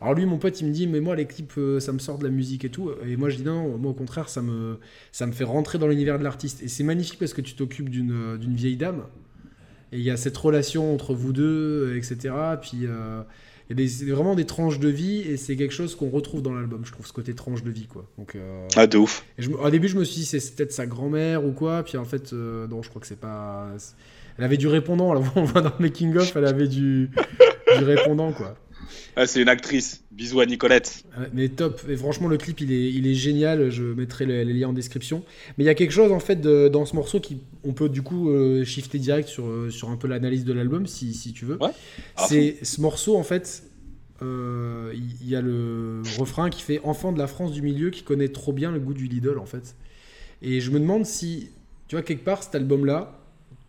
alors 0.03 0.15
lui, 0.15 0.27
mon 0.27 0.37
pote, 0.39 0.61
il 0.61 0.67
me 0.67 0.73
dit, 0.73 0.87
mais 0.87 1.01
moi, 1.01 1.17
les 1.17 1.27
clips, 1.27 1.59
ça 1.79 1.93
me 1.93 1.99
sort 1.99 2.19
de 2.19 2.25
la 2.25 2.31
musique 2.31 2.65
et 2.67 2.71
tout. 2.71 2.91
Et 3.07 3.17
moi, 3.17 3.31
je 3.31 3.37
dis 3.37 3.45
non, 3.45 3.79
moi, 3.79 3.93
au 3.93 3.95
contraire, 3.95 4.29
ça 4.29 4.43
me, 4.43 4.79
ça 5.13 5.27
me 5.27 5.33
fait 5.33 5.45
rentrer 5.45 5.79
dans 5.79 5.89
l'univers 5.89 6.19
de 6.19 6.25
l'artiste. 6.25 6.63
Et 6.63 6.69
c'est 6.69 6.85
magnifique 6.85 7.19
parce 7.19 7.33
que 7.33 7.41
tu 7.41 7.55
t'occupes 7.55 7.89
d'une 7.89 8.37
vieille 8.55 8.77
dame. 8.77 9.05
Et 9.93 9.99
il 9.99 10.05
y 10.05 10.11
a 10.11 10.17
cette 10.17 10.37
relation 10.37 10.93
entre 10.95 11.15
vous 11.15 11.33
deux, 11.33 11.89
euh, 11.93 11.97
etc. 11.97 12.35
Puis 12.63 12.81
euh, 12.87 13.23
il 13.69 13.79
y 13.79 13.83
a 13.85 13.87
des, 13.87 14.13
vraiment 14.13 14.35
des 14.35 14.47
tranches 14.47 14.79
de 14.79 14.89
vie 14.89 15.21
et 15.21 15.37
c'est 15.37 15.57
quelque 15.57 15.73
chose 15.75 15.95
qu'on 15.97 16.11
retrouve 16.11 16.43
dans 16.43 16.53
l'album, 16.55 16.83
je 16.85 16.93
trouve, 16.93 17.07
ce 17.07 17.13
côté 17.13 17.35
tranche 17.35 17.63
de 17.63 17.71
vie, 17.71 17.87
quoi. 17.87 18.09
Donc, 18.19 18.35
euh, 18.37 18.67
Ah, 18.77 18.87
de 18.87 18.99
ouf. 18.99 19.25
et 19.39 19.43
je 19.43 19.51
me- 19.51 19.57
au 19.61 19.71
début, 19.71 19.89
je 19.89 19.97
me 19.99 20.05
suis 20.05 20.21
dit, 20.21 20.25
c'est 20.27 20.55
peut-être 20.57 20.73
sa 20.73 20.87
grand-mère 20.87 21.45
ou 21.45 21.53
quoi. 21.53 21.83
Puis 21.85 21.97
en 21.97 22.05
fait, 22.05 22.33
euh, 22.33 22.67
non, 22.69 22.83
je 22.83 22.89
crois 22.89 23.01
que 23.01 23.07
c'est 23.07 23.21
pas. 23.21 23.69
Elle 24.39 24.45
avait 24.45 24.57
du 24.57 24.69
répondant, 24.69 25.13
là, 25.13 25.21
on 25.37 25.45
voit 25.45 25.61
dans 25.61 25.71
le 25.79 25.83
making-of, 25.83 26.35
elle 26.37 26.47
avait 26.47 26.69
du, 26.69 27.11
du 27.79 27.85
répondant, 27.85 28.33
quoi. 28.33 28.57
Ah, 29.17 29.27
c'est 29.27 29.41
une 29.43 29.49
actrice. 29.49 30.03
Bisous 30.13 30.41
à 30.41 30.47
Nicolette. 30.47 31.05
Ouais, 31.19 31.27
Mais 31.33 31.49
top, 31.49 31.81
et 31.89 31.97
franchement 31.97 32.29
le 32.29 32.37
clip 32.37 32.61
il 32.61 32.73
est, 32.73 32.91
il 32.93 33.07
est 33.07 33.15
génial, 33.15 33.71
je 33.71 33.83
mettrai 33.85 34.27
le- 34.27 34.43
les 34.43 34.53
liens 34.53 34.69
en 34.69 34.73
description. 34.73 35.23
Mais 35.57 35.65
il 35.65 35.67
y 35.67 35.71
a 35.71 35.75
quelque 35.75 35.93
chose 35.93 36.13
en 36.13 36.21
fait 36.21 36.41
de- 36.41 36.69
dans 36.69 36.85
ce 36.87 36.95
morceau 36.97 37.21
qui 37.21 37.39
on 37.65 37.73
peut 37.73 37.89
du 37.89 38.03
coup 38.03 38.31
euh, 38.31 38.65
shifter 38.65 38.99
direct 38.99 39.29
sur, 39.29 39.47
euh, 39.47 39.71
sur 39.71 39.91
un 39.91 39.97
peu 39.97 40.09
l'analyse 40.09 40.45
de 40.45 40.53
l'album 40.53 40.87
si, 40.87 41.15
si 41.15 41.33
tu 41.33 41.45
veux. 41.45 41.57
Ouais, 41.63 41.71
à 42.17 42.27
C'est 42.27 42.59
ce 42.63 42.81
morceau 42.81 43.17
en 43.17 43.23
fait, 43.23 43.63
euh, 44.23 44.93
il 44.95 45.01
il 45.23 45.29
y 45.29 45.37
a 45.37 45.41
le 45.41 46.03
refrain 46.19 46.51
qui 46.51 46.63
fait 46.63 46.81
enfant 46.85 47.13
de 47.13 47.19
la 47.19 47.27
France 47.27 47.53
du 47.53 47.63
milieu 47.63 47.91
qui 47.91 48.03
connaît 48.03 48.29
trop 48.29 48.53
bien 48.53 48.71
le 48.73 48.81
goût 48.81 48.95
du 48.95 49.07
Lidl 49.07 49.39
en 49.39 49.47
fait. 49.47 49.75
Et 50.43 50.61
je 50.61 50.71
me 50.71 50.81
demande 50.81 51.07
si, 51.07 51.51
tu 51.89 51.97
vois 51.97 52.03
quelque 52.03 52.25
part 52.25 52.43
cet 52.43 52.55
album 52.55 52.85
là, 52.87 53.19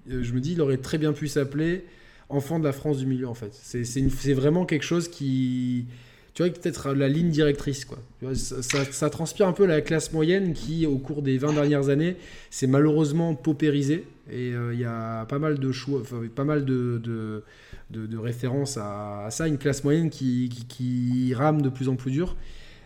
je 0.10 0.34
me 0.34 0.40
dis 0.40 0.54
il 0.54 0.62
aurait 0.62 0.78
très 0.78 0.98
bien 0.98 1.14
pu 1.14 1.28
s'appeler 1.28 1.86
enfant 2.32 2.60
de 2.60 2.64
la 2.66 2.72
France 2.72 2.98
du 2.98 3.06
milieu 3.06 3.28
en 3.28 3.34
fait. 3.34 3.52
C'est 3.54 4.34
vraiment 4.34 4.66
quelque 4.66 4.84
chose 4.86 5.08
qui 5.08 5.86
tu 6.34 6.44
vois, 6.44 6.52
peut-être 6.54 6.94
la 6.94 7.10
ligne 7.10 7.30
directrice, 7.30 7.84
quoi. 7.84 7.98
Tu 8.20 8.26
vois, 8.26 8.36
ça, 8.36 8.62
ça- 8.64 8.86
ça 8.90 9.10
transpire 9.10 9.50
un 9.50 9.52
peu 9.52 9.66
la 9.66 9.82
classe 9.82 10.14
moyenne 10.14 10.54
qui, 10.54 10.86
au 10.86 10.98
cours 10.98 11.22
des 11.24 11.38
20 11.38 11.52
dernières 11.52 11.90
années, 11.90 12.16
s'est 12.50 12.68
malheureusement 12.68 13.36
paupérisée. 13.36 14.06
Et 14.32 14.54
euh, 14.54 14.74
il 14.74 14.80
y 14.80 14.86
a 14.86 15.26
pas 15.26 15.40
mal 15.40 15.60
de 15.60 15.72
choix, 15.74 16.00
enfin, 16.00 16.22
pas 16.34 16.46
mal 16.46 16.64
de, 16.64 17.02
de, 17.04 17.44
de- 17.90 18.06
de 18.08 18.18
références 18.18 18.78
à, 18.78 19.26
à 19.26 19.30
ça. 19.30 19.46
Une 19.50 19.58
classe 19.58 19.84
moyenne 19.84 20.10
qui, 20.10 20.48
qui, 20.48 20.66
qui 20.68 21.34
rame 21.34 21.62
de 21.62 21.68
plus 21.68 21.90
en 21.90 21.98
plus 21.98 22.12
dur. 22.12 22.38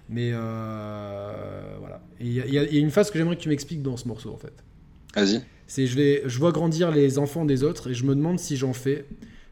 Mais 0.09 0.31
euh, 0.33 1.75
voilà. 1.79 2.01
Y, 2.19 2.25
y 2.25 2.41
il 2.47 2.53
y 2.53 2.57
a 2.77 2.79
une 2.81 2.89
phase 2.91 3.11
que 3.11 3.17
j'aimerais 3.19 3.35
que 3.35 3.41
tu 3.41 3.49
m'expliques 3.49 3.81
dans 3.83 3.97
ce 3.97 4.07
morceau, 4.07 4.31
en 4.33 4.37
fait. 4.37 4.53
Vas-y. 5.15 5.41
C'est 5.67 5.87
je 5.87 5.95
vais, 5.95 6.23
je 6.25 6.39
vois 6.39 6.51
grandir 6.51 6.91
les 6.91 7.17
enfants 7.17 7.45
des 7.45 7.63
autres 7.63 7.89
et 7.89 7.93
je 7.93 8.05
me 8.05 8.15
demande 8.15 8.39
si 8.39 8.57
j'en 8.57 8.73
fais. 8.73 9.05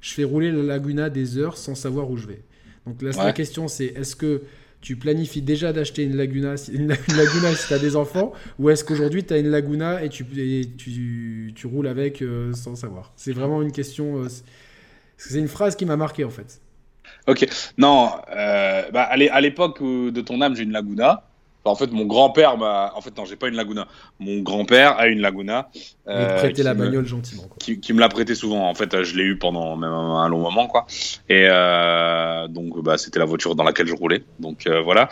Je 0.04 0.14
fais 0.14 0.26
rouler 0.26 0.52
la 0.52 0.62
Laguna 0.62 1.10
des 1.10 1.38
heures 1.38 1.56
sans 1.56 1.76
savoir 1.76 2.12
où 2.12 2.18
je 2.18 2.28
vais. 2.28 2.42
Donc 2.86 3.02
là, 3.02 3.12
la 3.16 3.32
question 3.32 3.70
c'est 3.70 3.86
est-ce 3.86 4.18
que 4.18 4.42
tu 4.82 4.98
planifies 4.98 5.42
déjà 5.42 5.72
d'acheter 5.72 6.04
une 6.04 6.18
Laguna, 6.18 6.56
une, 6.74 6.90
Laguna 6.90 7.56
si 7.56 7.68
tu 7.68 7.74
as 7.74 7.80
des 7.80 7.96
enfants, 7.96 8.34
ou 8.60 8.70
est-ce 8.70 8.84
qu'aujourd'hui 8.84 9.24
tu 9.24 9.34
as 9.34 9.38
une 9.38 9.48
Laguna 9.48 10.04
et 10.04 10.10
tu, 10.10 10.26
tu, 10.26 11.54
tu, 11.56 11.68
roules 11.68 11.88
avec 11.88 12.22
euh, 12.22 12.52
sans 12.52 12.76
savoir? 12.76 13.14
C'est 13.16 13.32
vraiment 13.32 13.62
une 13.62 13.72
question. 13.72 14.26
Euh, 14.26 14.28
c'est 15.16 15.40
une 15.40 15.48
phrase 15.48 15.78
qui 15.78 15.86
m'a 15.86 15.96
marqué 15.96 16.26
en 16.26 16.30
fait. 16.30 16.60
Ok, 17.28 17.48
non, 17.78 18.12
euh, 18.36 18.92
bah, 18.92 19.04
à 19.04 19.42
l'époque 19.42 19.82
de 19.82 20.20
ton 20.20 20.42
âme, 20.42 20.54
j'ai 20.54 20.64
une 20.64 20.74
Laguna 20.74 21.30
en 21.72 21.76
fait, 21.76 21.92
mon 21.92 22.06
grand-père 22.06 22.58
m'a. 22.58 22.92
En 22.96 23.02
fait, 23.02 23.16
non, 23.18 23.26
j'ai 23.26 23.36
pas 23.36 23.48
une 23.48 23.56
Laguna. 23.56 23.88
Mon 24.20 24.42
grand-père 24.42 24.98
a 24.98 25.08
une 25.08 25.22
Laguna. 25.22 25.70
Euh, 26.08 26.38
prêtait 26.38 26.64
la 26.64 26.74
bagnole 26.74 27.06
gentiment. 27.06 27.44
Qui, 27.60 27.94
me 27.94 28.00
l'a 28.00 28.10
prêté 28.10 28.36
souvent. 28.36 28.68
En 28.70 28.74
fait, 28.74 29.04
je 29.04 29.16
l'ai 29.16 29.24
eu 29.24 29.38
pendant 29.38 29.78
même 29.78 29.92
un, 29.92 30.28
long 30.28 30.40
moment, 30.40 30.68
quoi. 30.68 30.86
Et 31.30 31.48
euh, 31.48 32.48
donc, 32.50 32.82
bah, 32.84 32.98
c'était 32.98 33.20
la 33.20 33.26
voiture 33.26 33.56
dans 33.56 33.64
laquelle 33.64 33.88
je 33.88 33.96
roulais. 33.96 34.24
Donc 34.40 34.68
euh, 34.68 34.82
voilà. 34.82 35.10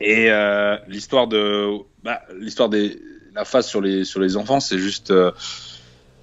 Et 0.00 0.30
euh, 0.30 0.76
l'histoire 0.88 1.28
de, 1.28 1.70
bah, 2.02 2.22
l'histoire 2.38 2.70
des, 2.70 2.98
la 3.34 3.44
phase 3.44 3.66
sur 3.66 3.80
les 3.80 4.04
sur 4.04 4.20
les 4.20 4.36
enfants, 4.36 4.60
c'est 4.60 4.78
juste 4.78 5.12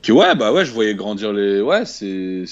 puis 0.01 0.13
ouais, 0.13 0.33
bah 0.35 0.53
ouais, 0.53 0.63
je 0.63 0.71
voyais 0.71 0.95
grandir 0.95 1.33
les. 1.33 1.61
Ouais, 1.61 1.83
c'est 1.85 2.45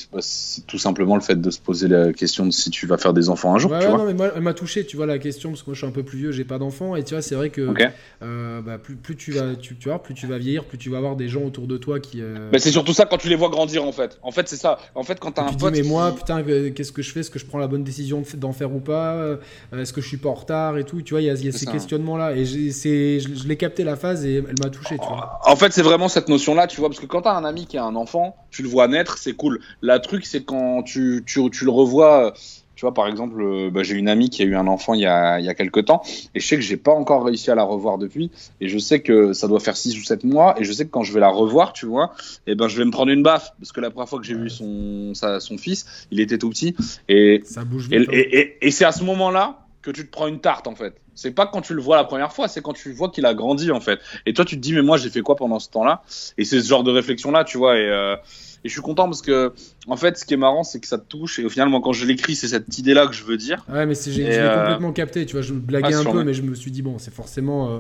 tout 0.68 0.78
simplement 0.78 1.16
le 1.16 1.22
fait 1.22 1.39
de 1.39 1.50
se 1.50 1.60
poser 1.60 1.88
la 1.88 2.12
question 2.12 2.45
de 2.45 2.52
si 2.52 2.70
tu 2.70 2.88
vas 2.88 2.98
faire 2.98 3.14
des 3.14 3.30
enfants 3.30 3.56
un 3.56 3.58
jour. 3.58 3.72
tu 3.80 3.88
vois. 3.88 3.98
non, 3.98 4.06
mais 4.06 4.14
moi, 4.14 4.32
elle 4.36 4.41
m'a 4.41 4.54
touché, 4.54 4.86
tu 4.86 4.98
vois, 4.98 5.06
la 5.06 5.18
question, 5.18 5.50
parce 5.50 5.62
que 5.62 5.70
moi 5.70 5.74
je 5.74 5.80
suis 5.80 5.88
un 5.88 5.91
peu 5.91 6.04
plus 6.04 6.18
vieux, 6.18 6.32
j'ai 6.32 6.43
pas 6.43 6.58
d'enfants, 6.58 6.95
et 6.95 7.04
tu 7.04 7.14
vois, 7.14 7.22
c'est 7.22 7.36
vrai 7.36 7.50
que 7.50 7.74
euh, 8.22 8.62
bah, 8.62 8.78
plus, 8.78 8.95
plus, 8.95 9.16
tu 9.16 9.32
vas, 9.32 9.56
tu, 9.56 9.76
tu, 9.78 9.88
vois, 9.88 10.02
plus 10.02 10.14
tu 10.14 10.28
vas 10.28 10.38
vieillir, 10.38 10.66
plus 10.66 10.78
tu 10.78 10.89
vas 10.89 10.98
avoir 10.98 11.16
des 11.16 11.30
gens 11.30 11.43
autour 11.43 11.68
de 11.68 11.78
toi 11.78 12.00
qui. 12.00 12.22
Euh... 12.22 12.50
Mais 12.52 12.60
c'est 12.60 12.72
surtout 12.72 12.93
ça 12.93 13.06
quand 13.06 13.18
tu 13.18 13.30
les 13.30 13.36
vois 13.36 13.50
grandir 13.50 13.86
en 13.86 13.91
fait. 13.91 14.20
En 14.24 14.32
fait, 14.32 14.50
c'est 14.50 14.58
ça. 14.58 14.80
En 14.95 15.04
fait, 15.04 15.20
quand 15.20 15.32
t'as 15.32 15.43
un 15.43 15.52
tu 15.52 15.58
pote. 15.58 15.74
Dis, 15.74 15.82
mais 15.82 15.88
moi, 15.88 16.14
putain, 16.14 16.43
qu'est-ce 16.43 16.91
que 16.91 17.02
je 17.02 17.12
fais? 17.12 17.22
Est-ce 17.22 17.32
que 17.32 17.39
je 17.39 17.45
prends 17.45 17.60
la 17.60 17.68
bonne 17.68 17.84
décision 17.84 18.24
d'en 18.36 18.52
faire 18.52 18.74
ou 18.74 18.80
pas? 18.80 19.14
Euh, 19.14 19.38
Est-ce 19.74 19.93
que 19.93 20.02
je 20.02 20.08
suis 20.08 20.18
pas 20.18 20.30
en 20.30 20.34
retard 20.34 20.78
et 20.78 20.84
tout? 20.84 21.02
Tu 21.02 21.14
vois, 21.14 21.22
il 21.22 21.26
y 21.26 21.30
a, 21.30 21.34
y 21.34 21.48
a 21.48 21.52
ces 21.52 21.66
questionnements-là, 21.66 22.36
et 22.36 22.45
je, 22.45 22.70
je 22.70 23.48
l'ai 23.48 23.58
capté 23.58 23.84
la 23.84 23.95
phase 23.95 24.26
et 24.26 24.36
elle 24.36 24.56
m'a 24.62 24.70
touché, 24.70 24.98
tu 24.98 25.08
vois. 25.08 25.39
En 25.45 25.56
fait, 25.56 25.72
c'est 25.72 25.82
vraiment 25.82 26.10
cette 26.10 26.28
notion-là, 26.28 26.68
tu 26.68 26.80
vois, 26.80 26.89
parce 26.89 27.00
que 27.00 27.06
quand 27.06 27.22
t'as 27.22 27.36
un 27.38 27.45
ami 27.45 27.67
qui 27.67 27.77
a 27.77 27.83
un 27.83 27.95
enfant, 27.95 28.35
tu 28.51 28.63
le 28.63 28.69
vois 28.69 28.88
naître, 28.88 29.17
c'est 29.17 29.33
cool. 29.33 29.61
La 29.81 29.99
truc, 29.99 30.25
c'est 30.25 30.43
quand 30.43 30.83
tu, 30.83 31.23
tu, 31.25 31.49
tu, 31.49 31.65
le 31.65 31.71
revois. 31.71 32.33
Tu 32.75 32.81
vois, 32.81 32.93
par 32.93 33.07
exemple, 33.07 33.41
euh, 33.41 33.71
bah, 33.71 33.81
j'ai 33.81 33.95
une 33.95 34.07
amie 34.07 34.29
qui 34.29 34.43
a 34.43 34.45
eu 34.45 34.55
un 34.55 34.67
enfant 34.67 34.93
il 34.93 35.01
y 35.01 35.07
a, 35.07 35.39
il 35.39 35.45
y 35.45 35.49
a 35.49 35.55
quelques 35.55 35.85
temps, 35.85 36.03
et 36.35 36.39
je 36.39 36.45
sais 36.45 36.57
que 36.57 36.61
j'ai 36.61 36.77
pas 36.77 36.91
encore 36.91 37.25
réussi 37.25 37.49
à 37.49 37.55
la 37.55 37.63
revoir 37.63 37.97
depuis, 37.97 38.29
et 38.61 38.67
je 38.67 38.77
sais 38.77 38.99
que 38.99 39.33
ça 39.33 39.47
doit 39.47 39.59
faire 39.59 39.75
6 39.75 39.97
ou 39.97 40.03
7 40.03 40.23
mois, 40.23 40.53
et 40.59 40.63
je 40.63 40.71
sais 40.71 40.85
que 40.85 40.91
quand 40.91 41.01
je 41.01 41.11
vais 41.11 41.19
la 41.19 41.29
revoir, 41.29 41.73
tu 41.73 41.88
vois, 41.88 42.13
et 42.45 42.51
eh 42.51 42.55
ben 42.55 42.67
je 42.67 42.77
vais 42.77 42.85
me 42.85 42.91
prendre 42.91 43.11
une 43.11 43.23
baffe, 43.23 43.51
parce 43.57 43.71
que 43.71 43.81
la 43.81 43.89
première 43.89 44.07
fois 44.07 44.19
que 44.19 44.25
j'ai 44.25 44.35
vu 44.35 44.51
son, 44.51 45.15
sa, 45.15 45.39
son 45.39 45.57
fils, 45.57 45.88
il 46.11 46.19
était 46.19 46.38
tout 46.38 46.51
petit, 46.51 46.75
et, 47.09 47.41
ça 47.45 47.63
bouge 47.63 47.88
et, 47.91 47.97
et, 48.11 48.67
et 48.67 48.69
c'est 48.69 48.85
à 48.85 48.91
ce 48.91 49.03
moment-là 49.05 49.65
que 49.81 49.89
tu 49.89 50.05
te 50.05 50.11
prends 50.11 50.27
une 50.27 50.39
tarte, 50.39 50.67
en 50.67 50.75
fait. 50.75 51.01
C'est 51.18 51.32
pas 51.32 51.47
quand 51.47 51.61
tu 51.61 51.74
le 51.74 51.82
vois 51.82 51.97
la 51.97 52.03
première 52.03 52.32
fois, 52.32 52.47
c'est 52.47 52.61
quand 52.61 52.74
tu 52.74 52.91
vois 52.93 53.09
qu'il 53.09 53.26
a 53.26 53.34
grandi 53.34 53.72
en 53.72 53.82
fait. 53.82 53.99
Et 54.28 54.36
toi, 54.36 54.45
tu 54.45 54.55
te 54.55 54.61
dis, 54.61 54.72
mais 54.72 54.84
moi, 54.84 54.97
j'ai 54.97 55.09
fait 55.09 55.22
quoi 55.22 55.36
pendant 55.36 55.57
ce 55.57 55.68
temps-là? 55.72 56.03
Et 56.38 56.45
c'est 56.45 56.61
ce 56.61 56.70
genre 56.70 56.84
de 56.84 56.91
réflexion-là, 56.91 57.43
tu 57.43 57.57
vois. 57.57 57.76
Et, 57.76 57.89
euh, 57.89 58.15
et, 58.63 58.70
je 58.70 58.72
suis 58.72 58.84
content 58.84 59.05
parce 59.05 59.24
que, 59.24 59.51
en 59.88 59.97
fait, 59.97 60.15
ce 60.20 60.26
qui 60.26 60.36
est 60.36 60.38
marrant, 60.38 60.63
c'est 60.63 60.80
que 60.80 60.86
ça 60.86 60.99
te 60.99 61.07
touche. 61.07 61.39
Et 61.39 61.45
au 61.45 61.49
final, 61.49 61.70
moi, 61.70 61.82
quand 61.84 61.91
je 61.91 62.05
l'écris, 62.05 62.36
c'est 62.36 62.49
cette 62.49 62.78
idée-là 62.78 63.07
que 63.07 63.13
je 63.13 63.24
veux 63.24 63.38
dire. 63.38 63.65
Ouais, 63.68 63.88
mais 63.88 63.95
j'ai 63.95 64.28
euh, 64.30 64.61
complètement 64.63 64.93
capté. 64.93 65.26
Tu 65.26 65.34
vois, 65.34 65.41
je 65.41 65.55
blaguais 65.55 65.95
ah, 65.95 66.01
un 66.01 66.05
peu, 66.05 66.24
mais 66.24 66.36
je 66.36 66.43
me 66.43 66.53
suis 66.53 66.70
dit, 66.70 66.84
bon, 66.84 66.99
c'est 66.99 67.13
forcément. 67.13 67.72
Euh, 67.72 67.80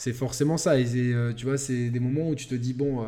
c'est 0.00 0.14
forcément 0.14 0.56
ça. 0.56 0.80
Et 0.80 0.86
tu 1.36 1.44
vois, 1.44 1.58
c'est 1.58 1.90
des 1.90 2.00
moments 2.00 2.30
où 2.30 2.34
tu 2.34 2.46
te 2.46 2.54
dis, 2.54 2.72
bon, 2.72 3.04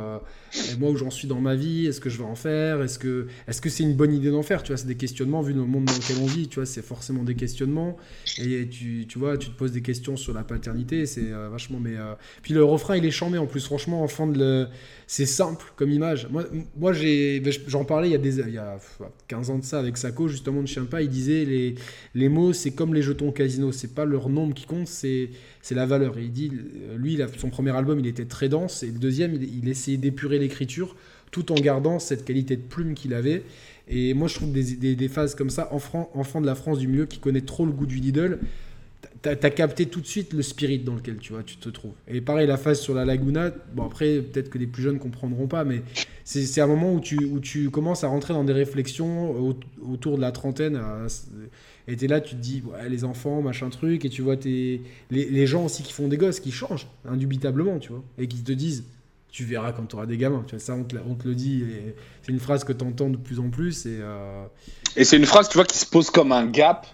et 0.71 0.77
moi 0.79 0.91
où 0.91 0.97
j'en 0.97 1.09
suis 1.09 1.27
dans 1.27 1.41
ma 1.41 1.55
vie, 1.55 1.87
est-ce 1.87 2.03
que 2.03 2.11
je 2.11 2.19
vais 2.19 2.25
en 2.25 2.35
faire? 2.35 2.83
Est-ce 2.83 2.99
que 2.99 3.29
est-ce 3.49 3.67
c'est 3.71 3.83
une 3.83 3.95
bonne 3.95 4.13
idée 4.13 4.31
d'en 4.31 4.43
faire? 4.43 4.63
Tu 4.63 4.73
vois, 4.73 4.77
c'est 4.77 4.87
des 4.87 4.97
questionnements 4.97 5.41
vu 5.41 5.55
le 5.55 5.65
monde 5.65 5.87
dans 5.87 5.95
lequel 5.95 6.17
on 6.21 6.27
vit. 6.27 6.49
Tu 6.49 6.57
vois, 6.57 6.67
c'est 6.67 6.83
forcément 6.83 7.23
des 7.23 7.35
questionnements. 7.35 7.97
Et 8.37 8.69
tu, 8.69 9.07
tu 9.09 9.19
vois, 9.19 9.39
tu 9.39 9.49
te 9.49 9.57
poses 9.57 9.73
des 9.73 9.81
questions 9.81 10.19
sur 10.19 10.35
la 10.35 10.45
paternité. 10.45 11.07
C'est 11.07 11.33
euh, 11.33 11.49
vachement. 11.49 11.81
Mais 11.81 11.97
euh, 11.97 12.13
puis 12.43 12.53
le 12.53 12.63
refrain, 12.63 12.99
il 12.99 13.07
est 13.07 13.11
chambé 13.11 13.39
en 13.39 13.47
plus. 13.47 13.65
Franchement, 13.65 14.03
enfant 14.03 14.27
de 14.27 14.39
le... 14.39 14.69
c'est 15.07 15.25
simple 15.25 15.65
comme 15.77 15.91
image. 15.91 16.29
Moi, 16.31 16.45
moi 16.77 16.93
j'ai, 16.93 17.41
ben, 17.41 17.55
j'en 17.67 17.87
parlais 17.87 18.09
il 18.09 18.13
y 18.13 18.17
a 18.17 18.19
des, 18.19 18.41
il 18.41 18.53
y 18.53 18.59
a 18.59 18.79
15 19.29 19.49
ans 19.51 19.59
de 19.59 19.65
ça 19.65 19.79
avec 19.79 19.97
Sako 19.97 20.29
justement 20.29 20.61
de 20.61 20.67
Chien 20.67 20.87
Il 21.01 21.09
disait 21.09 21.47
les 21.47 21.75
les 22.15 22.29
mots, 22.29 22.53
c'est 22.53 22.73
comme 22.73 22.93
les 22.93 23.03
jetons 23.03 23.33
casino. 23.33 23.73
C'est 23.73 23.95
pas 23.95 24.05
leur 24.05 24.29
nombre 24.29 24.55
qui 24.55 24.67
compte, 24.67 24.89
c'est 24.89 25.31
c'est 25.63 25.75
la 25.75 25.87
valeur. 25.87 26.19
Et 26.19 26.25
il 26.25 26.33
dit, 26.33 26.53
lui, 26.97 27.19
son 27.39 27.49
premier 27.49 27.75
album, 27.75 28.01
il 28.01 28.07
était 28.07 28.25
très 28.25 28.49
dense, 28.49 28.83
et 28.83 28.89
le 28.89 28.99
deuxième, 28.99 29.35
il, 29.35 29.69
essayait 29.69 29.97
d'épurer 29.97 30.39
l'écriture 30.39 30.95
tout 31.31 31.51
en 31.51 31.55
gardant 31.55 31.99
cette 31.99 32.25
qualité 32.25 32.57
de 32.57 32.63
plume 32.63 32.95
qu'il 32.95 33.15
avait. 33.15 33.45
Et 33.89 34.13
moi, 34.13 34.29
je 34.29 34.35
trouve 34.35 34.53
des, 34.53 34.95
des, 34.95 35.09
phases 35.09 35.35
comme 35.35 35.51
ça, 35.51 35.73
enfant, 35.73 36.11
enfant 36.15 36.41
de 36.41 36.47
la 36.47 36.55
France 36.55 36.79
du 36.79 36.89
milieu 36.89 37.07
qui 37.07 37.19
connaît 37.19 37.41
trop 37.41 37.65
le 37.65 37.73
goût 37.73 37.87
du 37.87 37.97
Lidl, 37.97 38.39
t'as 39.23 39.31
as 39.31 39.51
capté 39.51 39.87
tout 39.87 40.01
de 40.01 40.07
suite 40.07 40.33
le 40.33 40.43
spirit 40.43 40.81
dans 40.81 40.95
lequel 40.95 41.17
tu 41.19 41.33
vois, 41.33 41.43
tu 41.43 41.57
te 41.57 41.69
trouves. 41.69 41.93
Et 42.09 42.21
pareil, 42.21 42.47
la 42.47 42.57
phase 42.57 42.81
sur 42.81 42.95
la 42.95 43.05
Laguna, 43.05 43.53
bon 43.75 43.85
après, 43.85 44.21
peut-être 44.21 44.51
que 44.51 44.59
les 44.59 44.67
plus 44.67 44.83
jeunes 44.83 44.99
comprendront 44.99 45.47
pas, 45.47 45.65
mais 45.65 45.83
c'est 46.25 46.61
un 46.61 46.67
moment 46.67 46.93
où 46.93 47.01
tu, 47.01 47.25
où 47.25 47.41
tu 47.41 47.71
commences 47.71 48.05
à 48.05 48.09
rentrer 48.09 48.35
dans 48.35 48.45
des 48.45 48.53
réflexions 48.53 49.57
autour 49.83 50.17
de 50.17 50.21
la 50.21 50.33
trentaine. 50.33 50.81
Et 51.89 51.97
t'es 51.97 52.07
là, 52.07 52.21
tu 52.21 52.35
te 52.35 52.41
dis, 52.41 52.63
ouais, 52.65 52.89
les 52.89 53.05
enfants, 53.05 53.43
machin 53.43 53.69
truc, 53.71 54.05
et 54.05 54.09
tu 54.09 54.23
vois 54.23 54.37
tes, 54.37 54.83
les, 55.11 55.29
les 55.29 55.47
gens 55.47 55.65
aussi 55.65 55.83
qui 55.83 55.93
font 55.93 56.09
des 56.09 56.17
gosses, 56.17 56.41
qui 56.41 56.53
changent, 56.53 56.87
indubitablement, 57.09 57.79
tu 57.79 57.91
vois, 57.91 58.03
et 58.19 58.29
qui 58.29 58.43
te 58.43 58.53
disent, 58.53 58.85
tu 59.33 59.45
verras 59.45 59.73
quand 59.73 59.87
tu 59.87 59.97
auras 59.97 60.07
des 60.07 60.19
gamins. 60.19 60.45
Tu 60.47 60.55
vois, 60.55 60.61
ça, 60.61 60.75
on 60.75 60.85
te, 60.85 60.95
on 61.09 61.15
te 61.15 61.27
le 61.27 61.35
dit. 61.35 61.65
C'est 62.23 62.33
une 62.33 62.39
phrase 62.39 62.65
que 62.65 62.73
tu 62.73 62.85
entends 62.85 63.09
de 63.09 63.17
plus 63.17 63.41
en 63.41 63.49
plus. 63.49 63.87
Et, 63.87 63.99
euh, 64.01 64.45
et 64.95 65.05
c'est 65.05 65.17
une 65.17 65.25
phrase, 65.25 65.49
tu 65.49 65.57
vois, 65.57 65.65
qui 65.65 65.79
se 65.79 65.87
pose 65.87 66.11
comme 66.11 66.33
un 66.33 66.47
gap. 66.47 66.87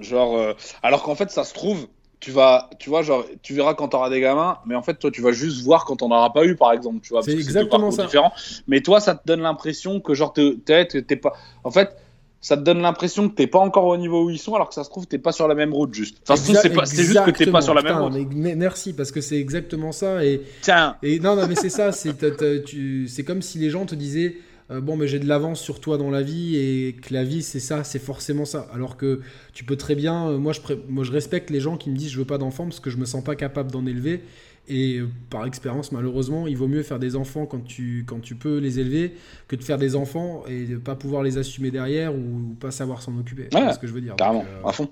Genre, 0.00 0.36
euh, 0.36 0.54
alors 0.82 1.04
qu'en 1.04 1.14
fait, 1.14 1.30
ça 1.30 1.44
se 1.44 1.54
trouve, 1.54 1.86
tu 2.18 2.32
vas, 2.32 2.68
tu 2.80 2.90
vois, 2.90 3.02
genre, 3.02 3.24
tu 3.42 3.54
verras 3.54 3.74
quand 3.74 3.90
tu 3.90 3.96
auras 3.96 4.10
des 4.10 4.20
gamins, 4.20 4.58
mais 4.66 4.74
en 4.74 4.82
fait, 4.82 4.94
toi, 4.94 5.12
tu 5.12 5.22
vas 5.22 5.30
juste 5.30 5.62
voir 5.62 5.84
quand 5.84 6.02
on 6.02 6.08
n'aura 6.08 6.32
pas 6.32 6.44
eu, 6.44 6.56
par 6.56 6.72
exemple. 6.72 6.98
Tu 7.00 7.10
vois, 7.10 7.22
c'est 7.22 7.30
exactement 7.30 7.92
ça. 7.92 8.06
Différent. 8.06 8.32
Mais 8.66 8.80
toi, 8.80 8.98
ça 8.98 9.14
te 9.14 9.24
donne 9.24 9.42
l'impression 9.42 10.00
que, 10.00 10.14
genre, 10.14 10.32
t'es 10.32 11.16
pas. 11.16 11.34
En 11.62 11.70
fait, 11.70 11.96
ça 12.44 12.58
te 12.58 12.62
donne 12.62 12.82
l'impression 12.82 13.30
que 13.30 13.34
t'es 13.34 13.46
pas 13.46 13.58
encore 13.58 13.86
au 13.86 13.96
niveau 13.96 14.26
où 14.26 14.30
ils 14.30 14.38
sont, 14.38 14.54
alors 14.54 14.68
que 14.68 14.74
ça 14.74 14.84
se 14.84 14.90
trouve, 14.90 15.06
t'es 15.06 15.16
pas 15.16 15.32
sur 15.32 15.48
la 15.48 15.54
même 15.54 15.72
route 15.72 15.94
juste. 15.94 16.18
Enfin, 16.28 16.36
c'est 16.36 17.02
juste 17.02 17.24
que 17.24 17.30
t'es 17.30 17.46
pas 17.50 17.62
sur 17.62 17.72
la 17.72 17.80
même 17.80 17.96
route. 17.96 18.12
Mais, 18.34 18.54
merci, 18.54 18.92
parce 18.92 19.12
que 19.12 19.22
c'est 19.22 19.38
exactement 19.38 19.92
ça. 19.92 20.22
Et, 20.22 20.42
Tiens. 20.60 20.96
Et 21.02 21.20
non, 21.20 21.36
non, 21.36 21.46
mais 21.48 21.54
c'est 21.54 21.70
ça. 21.70 21.90
C'est 21.90 23.24
comme 23.24 23.40
si 23.40 23.58
les 23.58 23.70
gens 23.70 23.86
te 23.86 23.94
disaient. 23.94 24.36
Euh, 24.70 24.80
bon, 24.80 24.96
mais 24.96 25.06
j'ai 25.06 25.18
de 25.18 25.26
l'avance 25.26 25.60
sur 25.60 25.78
toi 25.78 25.98
dans 25.98 26.10
la 26.10 26.22
vie 26.22 26.56
et 26.56 26.94
que 26.94 27.12
la 27.12 27.22
vie 27.22 27.42
c'est 27.42 27.60
ça, 27.60 27.84
c'est 27.84 27.98
forcément 27.98 28.46
ça. 28.46 28.66
Alors 28.72 28.96
que 28.96 29.20
tu 29.52 29.62
peux 29.62 29.76
très 29.76 29.94
bien, 29.94 30.28
euh, 30.28 30.38
moi 30.38 30.54
je, 30.54 30.60
moi 30.88 31.04
je 31.04 31.12
respecte 31.12 31.50
les 31.50 31.60
gens 31.60 31.76
qui 31.76 31.90
me 31.90 31.96
disent 31.96 32.10
je 32.10 32.18
veux 32.18 32.24
pas 32.24 32.38
d'enfants 32.38 32.64
parce 32.64 32.80
que 32.80 32.88
je 32.88 32.96
me 32.96 33.04
sens 33.04 33.22
pas 33.22 33.36
capable 33.36 33.70
d'en 33.70 33.84
élever 33.84 34.22
et 34.66 34.98
euh, 34.98 35.08
par 35.30 35.44
expérience, 35.46 35.92
malheureusement, 35.92 36.46
il 36.46 36.56
vaut 36.56 36.68
mieux 36.68 36.82
faire 36.82 36.98
des 36.98 37.16
enfants 37.16 37.46
quand 37.46 37.64
tu, 37.64 38.04
quand 38.06 38.20
tu 38.20 38.34
peux 38.34 38.58
les 38.58 38.80
élever 38.80 39.14
que 39.46 39.56
de 39.56 39.62
faire 39.62 39.78
des 39.78 39.94
enfants 39.94 40.44
et 40.48 40.64
de 40.64 40.76
pas 40.76 40.94
pouvoir 40.94 41.22
les 41.22 41.36
assumer 41.36 41.70
derrière 41.70 42.14
ou, 42.14 42.54
pas 42.58 42.70
savoir 42.70 43.02
s'en 43.02 43.16
occuper. 43.18 43.48
c'est 43.52 43.72
ce 43.72 43.78
que 43.78 43.86
je 43.86 43.92
veux 43.92 44.00
dire. 44.00 44.16
Carrément, 44.16 44.44
à 44.64 44.72
fond. 44.72 44.88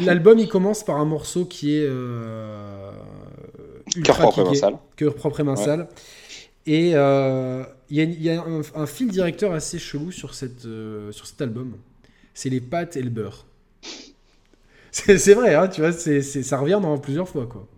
L'album, 0.00 0.38
il 0.38 0.48
commence 0.48 0.84
par 0.84 0.96
un 0.96 1.04
morceau 1.04 1.44
qui 1.44 1.76
est 1.76 1.86
euh, 1.86 2.90
ultra 3.96 4.14
Cœur 4.14 4.30
propre 4.30 4.40
et 4.40 4.44
main 4.44 4.54
sale. 4.54 4.78
Cœur 4.96 5.14
propre 5.14 5.40
et 5.40 5.42
main 5.42 5.56
sale. 5.56 5.88
Et 6.66 6.92
euh, 6.94 7.64
il 7.88 8.22
y 8.22 8.30
a, 8.30 8.44
un, 8.74 8.86
fil 8.86 9.08
directeur 9.08 9.52
assez 9.52 9.78
chelou 9.78 10.12
sur, 10.12 10.34
cette, 10.34 10.66
euh, 10.66 11.10
sur 11.12 11.26
cet 11.26 11.40
album. 11.42 11.76
C'est 12.34 12.50
les 12.50 12.60
pâtes 12.60 12.96
et 12.96 13.02
le 13.02 13.10
beurre. 13.10 13.46
C'est 14.92 15.34
vrai, 15.34 15.54
hein, 15.54 15.68
tu 15.68 15.82
vois, 15.82 15.92
c'est 15.92 16.20
ça 16.20 16.58
revient 16.58 16.80
dans 16.82 16.98
plusieurs 16.98 17.28
fois, 17.28 17.46
quoi. 17.46 17.68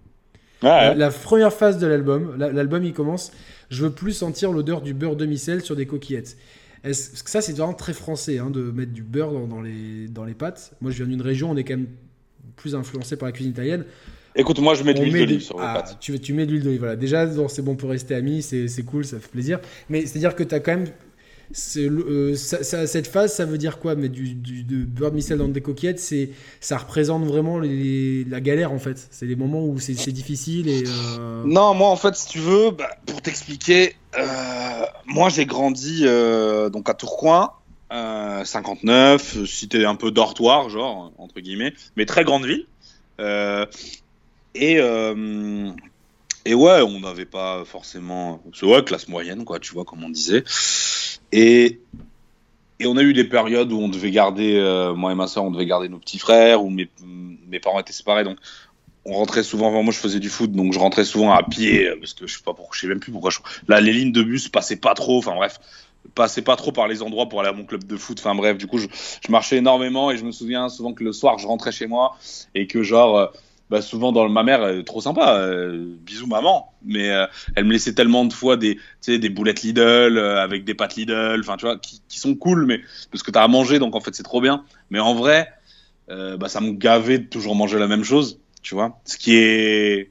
La, 0.62 1.10
première 1.10 1.52
phase 1.52 1.78
de 1.78 1.86
l'album, 1.86 2.36
l'album 2.36 2.84
il 2.84 2.92
commence, 2.92 3.32
je 3.70 3.84
veux 3.84 3.90
plus 3.90 4.12
sentir 4.12 4.52
l'odeur 4.52 4.80
du 4.80 4.94
beurre 4.94 5.16
demi-sel 5.16 5.62
sur 5.62 5.76
des 5.76 5.86
coquillettes. 5.86 6.36
Est-ce, 6.84 7.22
ça 7.26 7.40
c'est 7.40 7.52
vraiment 7.52 7.74
très 7.74 7.92
français 7.92 8.38
hein, 8.38 8.50
de 8.50 8.62
mettre 8.62 8.92
du 8.92 9.02
beurre 9.02 9.32
dans, 9.46 9.60
les, 9.60 10.08
dans 10.08 10.24
les 10.24 10.34
pâtes. 10.34 10.72
Moi 10.80 10.90
je 10.90 10.96
viens 10.96 11.06
d'une 11.06 11.22
région, 11.22 11.50
on 11.50 11.56
est 11.56 11.64
quand 11.64 11.76
même 11.76 11.88
plus 12.56 12.74
influencé 12.74 13.16
par 13.16 13.26
la 13.26 13.32
cuisine 13.32 13.52
italienne. 13.52 13.84
Écoute, 14.34 14.58
moi 14.60 14.74
je 14.74 14.82
mets 14.82 14.94
de 14.94 15.02
l'huile 15.02 15.26
d'olive 15.26 15.40
sur 15.40 15.58
les 15.58 15.64
ah, 15.66 15.74
pâtes. 15.74 15.98
Tu, 16.00 16.18
tu 16.18 16.32
mets 16.32 16.46
de 16.46 16.52
l'huile 16.52 16.62
d'olive, 16.62 16.80
voilà. 16.80 16.96
Déjà, 16.96 17.28
c'est 17.48 17.62
bon 17.62 17.76
pour 17.76 17.90
rester 17.90 18.14
amis, 18.14 18.42
c'est, 18.42 18.66
c'est 18.66 18.82
cool, 18.82 19.04
ça 19.04 19.18
fait 19.18 19.30
plaisir. 19.30 19.60
Mais 19.90 20.06
c'est-à-dire 20.06 20.34
que 20.34 20.42
tu 20.42 20.54
as 20.54 20.60
quand 20.60 20.72
même 20.72 20.86
euh, 21.76 22.34
cette 22.34 23.06
phase, 23.06 23.34
ça 23.34 23.44
veut 23.44 23.58
dire 23.58 23.78
quoi? 23.78 23.94
Mais 23.94 24.08
du, 24.08 24.34
de 24.34 24.84
beurre 24.84 25.12
de 25.12 25.34
dans 25.34 25.48
des 25.48 25.60
coquillettes, 25.60 26.00
c'est, 26.00 26.30
ça 26.60 26.78
représente 26.78 27.24
vraiment 27.24 27.58
la 27.58 28.40
galère 28.40 28.72
en 28.72 28.78
fait. 28.78 29.08
C'est 29.10 29.26
les 29.26 29.36
moments 29.36 29.64
où 29.64 29.78
c'est, 29.78 30.12
difficile. 30.12 30.68
Euh, 30.68 31.42
non, 31.44 31.74
moi 31.74 31.88
en 31.88 31.96
fait, 31.96 32.14
si 32.14 32.28
tu 32.28 32.38
veux, 32.38 32.70
bah, 32.70 32.90
pour 33.06 33.22
t'expliquer, 33.22 33.96
euh, 34.18 34.84
moi 35.06 35.28
j'ai 35.28 35.46
grandi 35.46 36.04
donc 36.72 36.88
à 36.88 36.94
Tourcoing, 36.94 37.52
59, 37.90 39.44
cité 39.44 39.84
un 39.84 39.94
peu 39.94 40.10
dortoir, 40.10 40.68
genre 40.68 41.12
entre 41.18 41.40
guillemets, 41.40 41.74
mais 41.96 42.06
très 42.06 42.24
grande 42.24 42.46
ville. 42.46 42.66
et 44.54 44.80
et 46.44 46.54
ouais, 46.54 46.82
on 46.82 47.00
n'avait 47.00 47.24
pas 47.24 47.64
forcément. 47.64 48.42
C'est 48.52 48.66
ouais, 48.66 48.82
classe 48.82 49.06
moyenne, 49.06 49.44
quoi, 49.44 49.60
tu 49.60 49.72
vois, 49.74 49.84
comme 49.84 50.02
on 50.02 50.10
disait. 50.10 50.42
Et, 51.32 51.80
et 52.78 52.86
on 52.86 52.96
a 52.96 53.02
eu 53.02 53.12
des 53.12 53.24
périodes 53.24 53.72
où 53.72 53.78
on 53.78 53.88
devait 53.88 54.10
garder, 54.10 54.56
euh, 54.56 54.94
moi 54.94 55.12
et 55.12 55.14
ma 55.14 55.26
soeur, 55.26 55.44
on 55.44 55.50
devait 55.50 55.66
garder 55.66 55.88
nos 55.88 55.98
petits 55.98 56.18
frères, 56.18 56.62
où 56.62 56.70
mes, 56.70 56.88
parents 57.60 57.80
étaient 57.80 57.92
séparés, 57.92 58.24
donc 58.24 58.38
on 59.04 59.14
rentrait 59.14 59.42
souvent. 59.42 59.70
Moi, 59.82 59.92
je 59.92 59.98
faisais 59.98 60.20
du 60.20 60.28
foot, 60.28 60.52
donc 60.52 60.72
je 60.72 60.78
rentrais 60.78 61.04
souvent 61.04 61.32
à 61.32 61.42
pied, 61.42 61.88
euh, 61.88 61.96
parce 61.98 62.14
que 62.14 62.26
je 62.26 62.36
sais 62.36 62.42
pas 62.44 62.54
pourquoi, 62.54 62.74
je 62.74 62.80
sais 62.80 62.86
même 62.86 63.00
plus 63.00 63.12
pourquoi. 63.12 63.30
Je... 63.30 63.38
Là, 63.68 63.80
les 63.80 63.92
lignes 63.92 64.12
de 64.12 64.22
bus 64.22 64.48
passaient 64.48 64.76
pas 64.76 64.94
trop, 64.94 65.18
enfin 65.18 65.34
bref, 65.34 65.58
passaient 66.14 66.42
pas 66.42 66.56
trop 66.56 66.72
par 66.72 66.88
les 66.88 67.02
endroits 67.02 67.28
pour 67.28 67.40
aller 67.40 67.48
à 67.48 67.52
mon 67.52 67.64
club 67.64 67.84
de 67.84 67.96
foot. 67.96 68.18
Enfin 68.20 68.34
bref, 68.34 68.58
du 68.58 68.66
coup, 68.66 68.78
je, 68.78 68.88
je 69.24 69.32
marchais 69.32 69.56
énormément 69.56 70.10
et 70.10 70.16
je 70.16 70.24
me 70.24 70.32
souviens 70.32 70.68
souvent 70.68 70.92
que 70.92 71.02
le 71.02 71.12
soir, 71.12 71.38
je 71.38 71.46
rentrais 71.46 71.72
chez 71.72 71.86
moi 71.86 72.16
et 72.54 72.66
que 72.66 72.82
genre. 72.82 73.16
euh, 73.16 73.26
bah, 73.70 73.80
souvent 73.82 74.12
dans 74.12 74.24
le, 74.24 74.30
ma 74.30 74.42
mère 74.42 74.62
euh, 74.62 74.82
trop 74.82 75.00
sympa 75.00 75.38
euh, 75.38 75.94
bisous 76.00 76.26
maman 76.26 76.72
mais 76.84 77.10
euh, 77.10 77.26
elle 77.54 77.64
me 77.64 77.72
laissait 77.72 77.94
tellement 77.94 78.24
de 78.24 78.32
fois 78.32 78.56
des 78.56 78.78
des 79.06 79.28
boulettes 79.28 79.62
Lidl 79.62 79.80
euh, 80.18 80.42
avec 80.42 80.64
des 80.64 80.74
pâtes 80.74 80.96
Lidl 80.96 81.40
enfin 81.40 81.56
tu 81.56 81.64
vois 81.64 81.78
qui, 81.78 82.02
qui 82.08 82.18
sont 82.18 82.34
cool 82.34 82.66
mais 82.66 82.80
parce 83.10 83.22
que 83.22 83.30
t'as 83.30 83.42
à 83.42 83.48
manger 83.48 83.78
donc 83.78 83.94
en 83.94 84.00
fait 84.00 84.14
c'est 84.14 84.22
trop 84.22 84.40
bien 84.40 84.64
mais 84.90 84.98
en 85.00 85.14
vrai 85.14 85.48
bah, 86.08 86.48
ça 86.48 86.60
me 86.60 86.72
gavait 86.72 87.18
de 87.18 87.24
toujours 87.26 87.54
manger 87.54 87.78
la 87.78 87.86
même 87.86 88.04
chose 88.04 88.38
tu 88.62 88.74
vois 88.74 89.00
ce 89.06 89.16
qui 89.16 89.34
est 89.36 90.10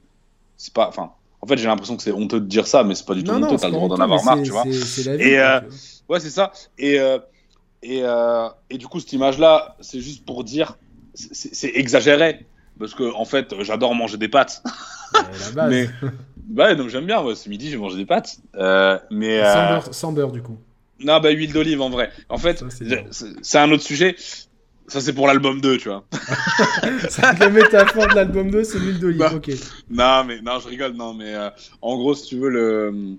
c'est 0.58 0.74
pas 0.74 0.88
enfin 0.88 1.12
en 1.42 1.46
fait 1.48 1.58
j'ai 1.58 1.68
l'impression 1.68 1.96
que 1.96 2.02
c'est 2.02 2.12
honteux 2.12 2.40
de 2.40 2.48
dire 2.48 2.66
ça 2.66 2.84
mais 2.84 2.96
c'est 2.96 3.06
pas 3.06 3.14
du 3.14 3.24
tout 3.24 3.32
honteux 3.32 3.50
c'est 3.58 3.58
t'as 3.58 3.68
le 3.68 3.74
droit 3.74 3.88
d'en 3.88 3.94
honteux, 3.96 4.04
avoir 4.04 4.26
marre 4.26 4.42
tu 4.42 4.52
vois 4.52 4.64
c'est- 4.64 4.74
c'est 4.74 5.04
la 5.04 5.18
vie, 5.18 5.24
Et, 5.24 5.36
quoi. 5.36 6.16
Ouais, 6.16 6.20
c'est 6.20 6.30
ça. 6.32 6.52
Et, 6.78 6.98
et, 7.84 8.04
et 8.70 8.78
du 8.78 8.88
coup, 8.88 9.00
cette 9.00 9.14
image-là, 9.14 9.78
c'est 9.80 10.02
juste 10.02 10.26
pour 10.26 10.44
dire, 10.44 10.78
c'est 11.14 11.72
exagéré. 11.76 12.46
Parce 12.82 12.94
que, 12.96 13.14
en 13.16 13.24
fait, 13.24 13.56
j'adore 13.62 13.96
manger 13.96 14.18
des 14.18 14.28
pâtes. 14.28 14.62
La 15.14 15.22
base. 15.56 15.70
mais- 15.70 15.90
Bah, 16.48 16.76
donc 16.76 16.90
j'aime 16.90 17.06
bien. 17.06 17.22
ouais, 17.24 17.36
ce 17.36 17.48
midi, 17.48 17.70
j'ai 17.70 17.78
mangé 17.78 17.96
des 17.96 18.06
pâtes. 18.06 18.38
Euh, 18.58 18.98
mais. 19.10 19.42
Sans, 19.42 19.48
euh, 19.60 19.70
beurre, 19.70 19.94
sans 19.94 20.12
beurre, 20.12 20.32
du 20.34 20.42
coup. 20.42 20.58
Non, 21.00 21.20
bah, 21.22 21.30
huile 21.30 21.54
d'olive, 21.54 21.82
en 21.82 21.90
vrai. 21.90 22.12
En 22.28 22.38
fait, 22.38 22.60
Ça, 22.70 22.86
c'est 23.42 23.58
un 23.58 23.72
autre 23.72 23.84
sujet. 23.84 24.16
Ça, 24.88 25.00
c'est 25.00 25.14
pour 25.14 25.26
l'album 25.28 25.62
2, 25.62 25.78
tu 25.78 25.88
vois. 25.88 26.04
C'est 27.10 27.40
la 27.40 27.50
métaphore 27.50 28.08
de 28.10 28.16
l'album 28.16 28.52
2, 28.52 28.64
c'est 28.66 28.78
l'huile 28.78 29.00
d'olive. 29.00 29.20
Bah. 29.20 29.32
Ok. 29.34 29.50
Non, 29.90 30.26
mais 30.26 30.42
non, 30.42 30.60
je 30.60 30.68
rigole. 30.68 30.92
Non, 30.94 31.14
mais 31.14 31.34
euh, 31.34 31.50
en 31.82 31.96
gros, 31.96 32.14
si 32.14 32.28
tu 32.28 32.38
veux, 32.38 32.50
le. 32.50 33.16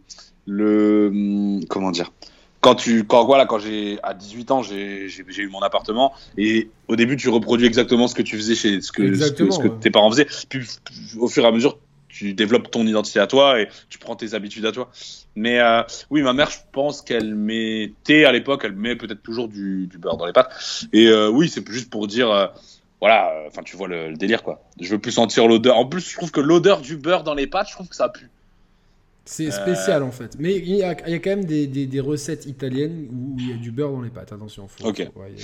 le 0.47 1.61
comment 1.71 1.91
dire? 1.91 2.13
Quand 2.63 2.77
tu 2.77 3.05
quand 3.05 3.25
voilà 3.27 3.45
quand 3.45 3.59
j'ai 3.59 3.99
à 4.03 4.15
18 4.15 4.51
ans 4.53 4.63
j'ai 4.63 5.09
eu 5.09 5.49
mon 5.49 5.61
appartement 5.61 6.15
et 6.39 6.71
au 6.89 6.97
début 6.97 7.17
tu 7.17 7.29
reproduis 7.29 7.67
exactement 7.67 8.07
ce 8.09 8.15
que 8.15 8.23
tu 8.23 8.37
faisais 8.37 8.55
chez 8.55 8.81
ce 8.81 8.93
que 8.93 9.03
ce 9.03 9.09
que, 9.09 9.09
Exactement, 9.09 9.51
ce 9.51 9.59
que 9.59 9.69
ouais. 9.69 9.79
tes 9.81 9.91
parents 9.91 10.11
faisaient. 10.11 10.29
Puis 10.49 10.67
au 11.19 11.29
fur 11.29 11.45
et 11.45 11.49
à 11.49 11.51
mesure 11.51 11.79
tu 12.09 12.35
développes 12.35 12.71
ton 12.71 12.87
identité 12.87 13.19
à 13.19 13.27
toi 13.27 13.61
et 13.61 13.69
tu 13.89 13.99
prends 13.99 14.15
tes 14.17 14.35
habitudes 14.35 14.65
à 14.67 14.71
toi. 14.73 14.91
Mais 15.35 15.59
euh, 15.61 15.83
oui 16.11 16.23
ma 16.23 16.33
mère 16.35 16.51
je 16.51 16.59
pense 16.71 17.03
qu'elle 17.03 17.35
mettait 17.35 18.25
à 18.25 18.33
l'époque 18.33 18.63
elle 18.65 18.77
met 18.77 18.95
peut-être 18.95 19.23
toujours 19.23 19.49
du, 19.49 19.89
du 19.89 19.99
beurre 19.99 20.17
dans 20.17 20.27
les 20.27 20.33
pâtes 20.33 20.87
et 20.93 21.09
euh, 21.09 21.29
oui 21.29 21.49
c'est 21.49 21.69
juste 21.69 21.91
pour 21.91 22.07
dire 22.07 22.31
euh, 22.31 22.47
voilà 23.01 23.29
euh, 23.33 23.49
enfin 23.49 23.63
tu 23.65 23.77
vois 23.77 23.89
le, 23.89 24.11
le 24.11 24.17
délire 24.17 24.45
quoi. 24.45 24.63
Je 24.81 24.89
veux 24.89 25.01
plus 25.01 25.11
sentir 25.13 25.49
l'odeur. 25.49 25.77
En 25.77 25.87
plus 25.87 26.09
je 26.09 26.17
trouve 26.17 26.31
que 26.31 26.41
l'odeur 26.41 26.81
du 26.81 26.97
beurre 26.97 27.25
dans 27.25 27.35
les 27.35 27.49
pâtes 27.49 27.67
je 27.71 27.75
trouve 27.75 27.89
que 27.89 27.97
ça 27.97 28.09
pue 28.09 28.31
C'est 29.25 29.49
Euh, 29.49 29.51
spécial 29.53 30.03
en 30.03 30.11
fait. 30.11 30.37
Mais 30.39 30.57
il 30.57 30.75
y 30.75 30.83
a, 30.83 30.97
il 31.07 31.13
y 31.13 31.15
a 31.15 31.19
quand 31.21 31.31
même 31.31 31.45
des, 31.45 31.67
des- 31.69 31.87
des 31.87 32.01
recettes 32.01 32.47
italiennes 32.47 33.07
où 33.13 33.37
il 33.39 33.51
y 33.51 33.53
a 33.53 33.57
du 33.57 33.71
beurre 33.71 33.93
dans 33.93 34.03
les 34.03 34.11
pâtes. 34.11 34.33
Attention. 34.33 34.67
Faut, 34.67 34.83
faut- 34.85 34.91
ouais, 34.91 35.05
a- 35.05 35.43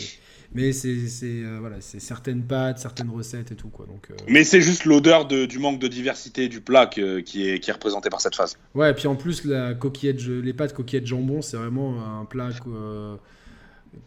mais 0.54 0.72
c'est 0.72 0.88
euh, 1.24 1.58
voilà, 1.60 1.76
certaines 1.80 2.42
pâtes, 2.42 2.78
certaines 2.80 3.10
recettes 3.10 3.52
et 3.52 3.54
tout 3.54 3.68
quoi. 3.68 3.86
Donc 3.86 4.08
euh, 4.10 4.14
Mais 4.26 4.42
c'est 4.44 4.60
juste 4.62 4.84
l'odeur 4.84 5.26
de- 5.28 5.46
du 5.46 5.58
manque 5.60 5.78
de 5.78 5.86
diversité 5.88 6.48
du 6.48 6.60
plat 6.60 6.86
que- 6.86 7.20
qui, 7.20 7.48
est, 7.48 7.60
qui 7.60 7.70
est 7.70 7.72
représenté 7.74 8.10
par 8.10 8.20
cette 8.20 8.34
phase. 8.34 8.56
ouais. 8.74 8.90
Et 8.90 8.94
puis 8.94 9.06
en 9.06 9.14
plus 9.14 9.44
la 9.44 9.74
coquillette, 9.74 10.26
les 10.26 10.52
pâtes 10.52 10.72
coquillettes 10.74 11.06
jambon, 11.06 11.40
c'est 11.42 11.56
vraiment 11.56 12.20
un 12.20 12.24
plat 12.24 12.50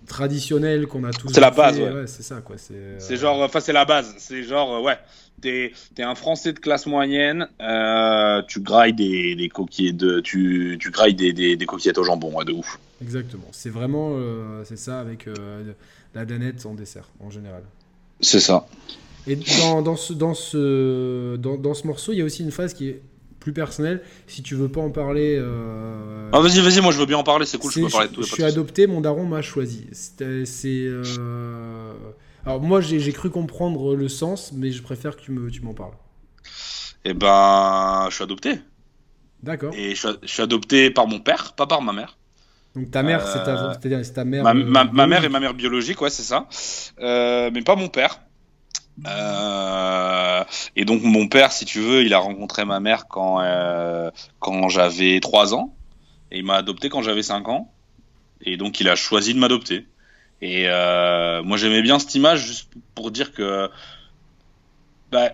traditionnel 0.08 0.88
qu'on 0.88 1.04
a 1.04 1.12
tous. 1.12 1.30
C'est 1.34 1.42
la 1.42 1.52
base, 1.52 1.80
ouais. 1.80 2.08
c'est 2.08 2.24
ça 2.24 2.42
quoi. 2.42 2.58
C'est 2.58 2.74
euh, 2.74 3.00
C'est 3.00 3.18
genre, 3.18 3.42
enfin 3.42 3.60
c'est 3.60 3.74
la 3.74 3.86
base. 3.86 4.14
C'est 4.18 4.44
genre, 4.44 4.76
euh, 4.76 4.82
ouais, 4.82 4.98
t'es 5.42 5.74
es 5.98 6.04
un 6.04 6.16
Français 6.16 6.54
de 6.54 6.60
classe 6.60 6.86
moyenne, 6.86 7.48
euh, 7.62 8.42
tu 8.48 8.60
grailles 8.60 8.94
des, 8.94 9.36
des 9.36 9.50
coquillettes, 9.50 9.98
de, 9.98 10.20
tu, 10.20 10.78
tu 10.80 10.92
grailles 10.92 11.16
des, 11.16 11.34
des, 11.34 11.56
des 11.56 11.66
coquillettes 11.66 11.98
au 11.98 12.04
jambon, 12.04 12.36
ouais, 12.36 12.46
de 12.46 12.52
ouf. 12.52 12.80
Exactement. 13.02 13.48
C'est 13.52 13.70
vraiment 13.70 14.12
euh, 14.14 14.64
c'est 14.66 14.78
ça 14.78 15.00
avec 15.00 15.28
euh, 15.28 15.74
la 16.14 16.26
danette 16.26 16.66
en 16.66 16.74
dessert 16.74 17.08
en 17.20 17.30
général. 17.30 17.64
C'est 18.20 18.40
ça. 18.40 18.68
Et 19.28 19.36
dans, 19.36 19.82
dans, 19.82 19.96
ce, 19.96 20.14
dans, 20.14 20.34
ce, 20.34 21.36
dans, 21.38 21.56
dans 21.56 21.74
ce 21.76 21.86
morceau, 21.86 22.12
il 22.12 22.18
y 22.18 22.22
a 22.22 22.26
aussi 22.26 22.44
une 22.44 22.52
phase 22.52 22.74
qui 22.74 22.90
est 22.90 23.02
plus 23.42 23.52
personnelle. 23.52 24.02
Si 24.28 24.42
tu 24.42 24.56
veux 24.56 24.70
pas 24.70 24.80
en 24.80 24.92
parler. 24.92 25.36
euh, 25.38 26.30
Ah, 26.32 26.39
vas-y, 26.39 26.62
vas-y, 26.62 26.80
moi 26.80 26.94
je 26.94 27.00
veux 27.00 27.06
bien 27.06 27.18
en 27.18 27.24
parler, 27.24 27.46
c'est 27.46 27.58
cool, 27.58 27.72
je 27.72 27.82
peux 27.82 27.89
parler 27.89 28.08
de 28.08 28.14
tout. 28.14 28.22
je 28.24 28.34
suis 28.34 28.44
adopté, 28.44 28.88
mon 28.88 29.02
daron 29.02 29.26
m'a 29.26 29.42
choisi. 29.42 29.88
C'est. 29.92 30.24
euh, 30.86 31.94
Alors, 32.46 32.62
moi, 32.62 32.80
j'ai 32.80 33.12
cru 33.12 33.30
comprendre 33.30 33.96
le 33.96 34.08
sens, 34.08 34.52
mais 34.54 34.72
je 34.72 34.82
préfère 34.82 35.18
que 35.18 35.22
tu 35.22 35.32
me- 35.32 35.52
tu 35.52 35.62
m'en 35.62 35.74
parles. 35.74 35.94
Eh 37.04 37.14
ben, 37.14 38.08
je 38.10 38.16
suis 38.16 38.24
adopté. 38.24 38.62
D'accord. 39.44 39.74
Et 39.76 39.96
je 39.96 40.08
suis, 40.08 40.18
je 40.22 40.28
suis 40.28 40.42
adopté 40.44 40.92
par 40.92 41.08
mon 41.08 41.20
père, 41.20 41.54
pas 41.54 41.66
par 41.68 41.82
ma 41.82 41.94
mère. 41.94 42.18
Donc, 42.76 42.89
ta 42.92 43.04
mère, 43.04 43.28
c'est 43.28 43.44
ta, 43.44 43.56
Euh, 43.56 44.04
c'est 44.04 44.14
ta 44.14 44.24
mère. 44.24 44.44
Ma, 44.44 44.52
euh, 44.54 44.64
ma- 44.66 44.86
ma 44.86 45.08
mère 45.08 45.24
et 45.24 45.30
ma 45.30 45.39
mère 45.39 45.54
biologique, 45.54 46.00
ouais, 46.02 46.10
c'est 46.10 46.24
ça. 46.24 46.48
Euh, 47.00 47.50
mais 47.54 47.62
pas 47.64 47.76
mon 47.76 47.89
père. 47.89 48.22
Euh, 49.08 50.44
et 50.76 50.86
donc 50.86 51.02
mon 51.04 51.28
père, 51.28 51.52
si 51.52 51.66
tu 51.66 51.80
veux, 51.80 52.04
il 52.04 52.14
a 52.14 52.20
rencontré 52.20 52.66
ma 52.66 52.80
mère 52.80 53.08
quand 53.08 53.42
euh, 53.42 54.12
quand 54.39 54.70
j'avais 54.70 55.20
3 55.20 55.56
ans 55.56 55.74
et 56.32 56.39
il 56.39 56.46
m'a 56.46 56.56
adopté 56.56 56.89
quand 56.89 57.02
j'avais 57.02 57.24
5 57.24 57.48
ans. 57.50 57.72
Et 58.42 58.58
donc 58.58 58.80
il 58.80 58.89
a 58.89 58.96
choisi 58.96 59.34
de 59.34 59.39
m'adopter. 59.39 59.86
Et 60.42 60.68
euh, 60.68 61.44
moi 61.44 61.58
j'aimais 61.58 61.82
bien 61.82 62.00
cette 62.00 62.16
image 62.16 62.46
juste 62.46 62.72
pour 62.96 63.12
dire 63.12 63.34
que 63.34 63.70
bah, 65.12 65.32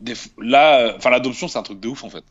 des 0.00 0.14
là, 0.38 0.94
enfin 0.96 1.10
l'adoption 1.10 1.48
c'est 1.48 1.58
un 1.58 1.62
truc 1.62 1.80
de 1.80 1.88
ouf 1.88 2.04
en 2.04 2.10
fait. 2.10 2.24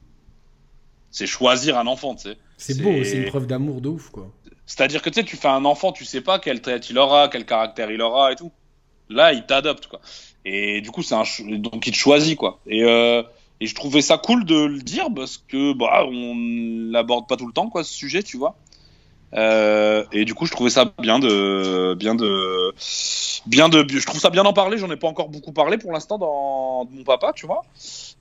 C'est 1.11 1.25
choisir 1.25 1.77
un 1.77 1.87
enfant, 1.87 2.15
tu 2.15 2.29
sais. 2.29 2.37
C'est 2.57 2.81
beau, 2.81 3.03
c'est 3.03 3.17
une 3.17 3.25
preuve 3.25 3.47
d'amour 3.47 3.81
de 3.81 3.89
ouf, 3.89 4.09
quoi. 4.09 4.31
C'est-à-dire 4.65 5.01
que 5.01 5.09
tu 5.09 5.15
sais, 5.15 5.25
tu 5.25 5.37
fais 5.37 5.47
un 5.47 5.65
enfant, 5.65 5.91
tu 5.91 6.05
sais 6.05 6.21
pas 6.21 6.37
quelle 6.37 6.61
tête 6.61 6.89
il 6.91 6.99
aura, 6.99 7.27
quel 7.27 7.45
caractère 7.45 7.89
il 7.89 8.01
aura 8.01 8.31
et 8.31 8.35
tout. 8.35 8.51
Là, 9.09 9.33
il 9.33 9.43
t'adopte, 9.45 9.87
quoi. 9.87 9.99
Et 10.45 10.81
du 10.81 10.91
coup, 10.91 11.03
c'est 11.03 11.15
un 11.15 11.23
donc 11.57 11.85
il 11.87 11.91
te 11.91 11.97
choisit, 11.97 12.37
quoi. 12.37 12.59
Et, 12.67 12.83
euh, 12.83 13.23
et 13.59 13.67
je 13.67 13.75
trouvais 13.75 14.01
ça 14.01 14.17
cool 14.17 14.45
de 14.45 14.65
le 14.65 14.79
dire 14.79 15.07
parce 15.13 15.37
que 15.37 15.73
bah 15.73 16.05
on 16.05 16.35
l'aborde 16.91 17.27
pas 17.27 17.35
tout 17.35 17.47
le 17.47 17.53
temps, 17.53 17.69
quoi, 17.69 17.83
ce 17.83 17.93
sujet, 17.93 18.23
tu 18.23 18.37
vois. 18.37 18.55
Euh, 19.35 20.03
et 20.11 20.25
du 20.25 20.33
coup, 20.33 20.45
je 20.45 20.51
trouvais 20.51 20.69
ça 20.69 20.91
bien 20.99 21.19
de, 21.19 21.93
bien 21.93 22.15
de, 22.15 22.73
bien 23.45 23.69
de, 23.69 23.85
je 23.87 24.05
trouve 24.05 24.19
ça 24.19 24.29
bien 24.29 24.43
d'en 24.43 24.53
parler. 24.53 24.77
J'en 24.77 24.89
ai 24.89 24.95
pas 24.95 25.07
encore 25.07 25.29
beaucoup 25.29 25.51
parlé 25.51 25.77
pour 25.77 25.91
l'instant 25.91 26.17
dans 26.17 26.87
mon 26.89 27.03
papa, 27.03 27.33
tu 27.35 27.45
vois. 27.45 27.61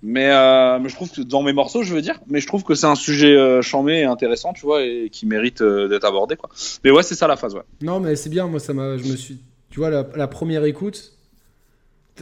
Mais, 0.03 0.31
euh, 0.31 0.79
mais 0.79 0.89
je 0.89 0.95
trouve 0.95 1.11
que 1.11 1.23
dans 1.23 1.43
mes 1.43 1.53
morceaux, 1.53 1.83
je 1.83 1.95
veux 1.95 2.03
dire, 2.03 2.21
mais 2.27 2.41
je 2.41 2.47
trouve 2.47 2.63
que 2.63 2.75
c'est 2.75 2.87
un 2.87 2.95
sujet 2.95 3.35
euh, 3.35 3.63
chambé 3.63 3.95
et 3.95 4.05
intéressant, 4.05 4.53
tu 4.53 4.67
vois, 4.67 4.85
et 4.85 5.09
qui 5.11 5.27
mérite 5.27 5.63
d'être 5.63 6.05
abordé, 6.05 6.37
quoi. 6.37 6.51
Mais 6.85 6.91
ouais, 6.91 7.03
c'est 7.03 7.15
ça 7.15 7.27
la 7.27 7.37
phase, 7.37 7.55
ouais. 7.55 7.63
Non, 7.81 8.01
mais 8.01 8.17
c'est 8.17 8.31
bien, 8.31 8.47
moi, 8.47 8.61
ça 8.61 8.75
m'a. 8.75 8.99
Je 8.99 9.05
me 9.05 9.17
suis. 9.17 9.39
Tu 9.71 9.81
vois, 9.81 9.91
la 9.91 10.29
première 10.29 10.65
écoute, 10.65 11.18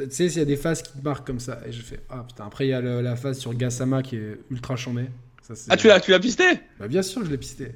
tu 0.05 0.11
sais, 0.11 0.29
s'il 0.29 0.39
y 0.39 0.43
a 0.43 0.45
des 0.47 0.57
phases 0.57 0.83
qui 0.83 0.93
te 0.93 1.03
marquent 1.05 1.27
comme 1.27 1.41
ça, 1.41 1.61
et 1.67 1.73
je 1.73 1.83
fais 1.83 2.01
Ah 2.11 2.25
putain, 2.27 2.45
après, 2.47 2.67
il 2.67 2.71
y 2.71 2.75
a 2.75 2.81
le- 2.81 3.01
la 3.01 3.17
phase 3.17 3.39
sur 3.39 3.55
Gassama 3.55 4.03
qui 4.03 4.17
est 4.17 4.39
ultra 4.51 4.77
chambée. 4.77 5.07
Ça, 5.43 5.55
Ah, 5.69 5.77
tu 5.77 5.87
l'as, 5.87 6.01
tu 6.01 6.11
l'as 6.11 6.19
pisté? 6.21 6.45
Bah, 6.81 6.89
bien 6.89 7.03
sûr, 7.03 7.25
je 7.25 7.31
l'ai 7.31 7.39
pisté. 7.39 7.73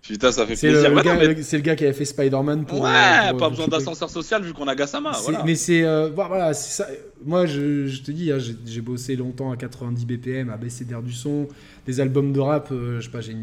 Putain, 0.00 0.32
ça 0.32 0.44
fait 0.44 0.56
C'est 0.56 0.66
le, 0.66 0.72
plaisir. 0.72 0.90
le 0.90 0.96
Ouais, 0.96 1.02
non, 1.04 1.10
gars, 1.12 1.18
mais- 1.28 1.34
le- 1.34 1.42
c'est 1.44 1.56
le 1.56 1.62
gars 1.62 1.76
qui 1.76 1.84
avait 1.84 1.92
fait 1.92 2.04
Spider-Man 2.04 2.64
pour. 2.66 2.80
Ouais, 2.80 2.88
euh, 2.90 3.28
pour- 3.30 3.38
pas 3.38 3.44
pour 3.46 3.50
besoin 3.50 3.68
d'ascenseur 3.68 4.10
social 4.10 4.42
vu 4.42 4.52
qu'on 4.52 4.66
a 4.66 4.74
Gassama. 4.74 5.12
Voilà. 5.22 5.44
Mais 5.44 5.54
c'est 5.54 5.84
euh, 5.84 6.10
voilà, 6.12 6.28
voilà, 6.28 6.54
c'est 6.54 6.82
ça. 6.82 6.88
Moi, 7.24 7.46
je, 7.46 7.86
je 7.86 8.02
te 8.02 8.10
dis, 8.10 8.32
hein, 8.32 8.38
j'ai 8.66 8.80
bossé 8.80 9.14
longtemps 9.14 9.52
à 9.52 9.56
90 9.56 10.04
BPM, 10.04 10.50
à 10.50 10.56
baisser 10.56 10.84
d'air 10.84 11.02
du 11.02 11.12
son, 11.12 11.46
des 11.86 12.00
albums 12.00 12.32
de 12.32 12.40
rap. 12.40 12.72
euh, 12.72 12.98
je 12.98 13.04
sais 13.04 13.12
pas, 13.12 13.20
j'ai 13.20 13.36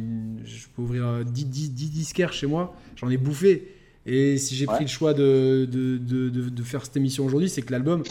je 0.44 0.66
peux 0.76 0.82
ouvrir 0.82 1.08
euh, 1.08 1.24
10, 1.24 1.46
10, 1.46 1.72
10 1.72 1.90
disquaires 1.92 2.34
chez 2.34 2.48
moi. 2.48 2.76
J'en 2.98 3.10
ai 3.10 3.16
bouffé. 3.16 3.74
Et 4.06 4.38
si 4.38 4.56
j'ai 4.56 4.66
Ouais. 4.68 4.76
pris 4.76 4.86
le 4.86 4.90
choix 4.90 5.14
de, 5.14 5.68
de, 5.70 5.98
de, 5.98 6.30
de- 6.30 6.50
de 6.50 6.64
faire 6.64 6.84
cette 6.86 6.98
émission 6.98 7.26
aujourd'hui, 7.26 7.50
c'est 7.50 7.62
que 7.62 7.72
l'album, 7.72 8.04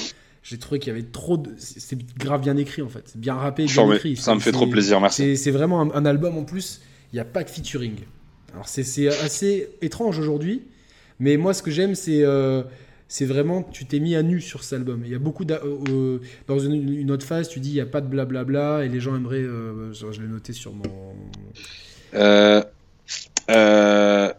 j'ai 0.43 0.59
trouvé 0.59 0.79
qu'il 0.79 0.89
y 0.93 0.97
avait 0.97 1.03
trop 1.07 1.37
de. 1.37 1.51
c'est- 1.59 1.99
grave 2.19 2.43
bien 2.43 2.57
écrit 2.57 2.83
en 2.83 2.89
fait. 2.89 3.03
C'est 3.07 3.21
bien 3.21 3.35
rappé, 3.35 3.65
bien 3.67 3.93
écrit. 3.93 4.17
Ça 4.17 4.35
me 4.35 4.41
fait 4.41 4.53
trop 4.53 4.67
plaisir, 4.67 5.01
merci. 5.01 5.37
c'est 5.37 5.51
vraiment 5.51 5.81
un, 5.81 5.91
un 5.93 6.05
album 6.07 6.37
en 6.39 6.45
plus, 6.45 6.81
il 7.13 7.17
n'y 7.17 7.21
a 7.21 7.25
pas 7.25 7.43
de 7.43 7.51
featuring. 7.51 7.97
Alors 8.53 8.69
c'est- 8.69 8.83
c'est 8.85 9.09
assez 9.09 9.69
étrange 9.83 10.19
aujourd'hui, 10.19 10.63
mais 11.21 11.37
moi 11.37 11.53
ce 11.55 11.63
que 11.63 11.71
j'aime 11.71 11.95
c'est 11.95 12.23
euh, 12.23 12.63
c'est 13.09 13.25
vraiment 13.27 13.63
tu 13.63 13.85
t'es 13.87 13.99
mis 14.01 14.15
à 14.15 14.23
nu 14.23 14.41
sur 14.41 14.63
cet 14.65 14.75
album. 14.79 15.03
Il 15.05 15.11
y 15.11 15.15
a 15.15 15.19
beaucoup 15.19 15.45
d'a- 15.45 15.61
euh, 15.65 15.79
euh, 15.91 16.19
dans 16.47 16.59
une, 16.59 16.93
une 16.95 17.11
autre 17.11 17.27
phase 17.27 17.49
tu 17.49 17.61
dis 17.61 17.71
il 17.71 17.75
n'y 17.75 17.81
a 17.81 17.87
pas 17.87 18.01
de 18.01 18.07
blablabla 18.09 18.85
et 18.85 18.89
les 18.89 19.01
gens 19.01 19.17
aimeraient, 19.17 19.37
euh, 19.39 19.93
je, 19.93 20.21
l'ai 20.21 20.29
noté 20.29 20.53
sur 20.53 20.73
mon, 20.73 20.83
Euh, 22.15 22.63
euh, 23.51 24.33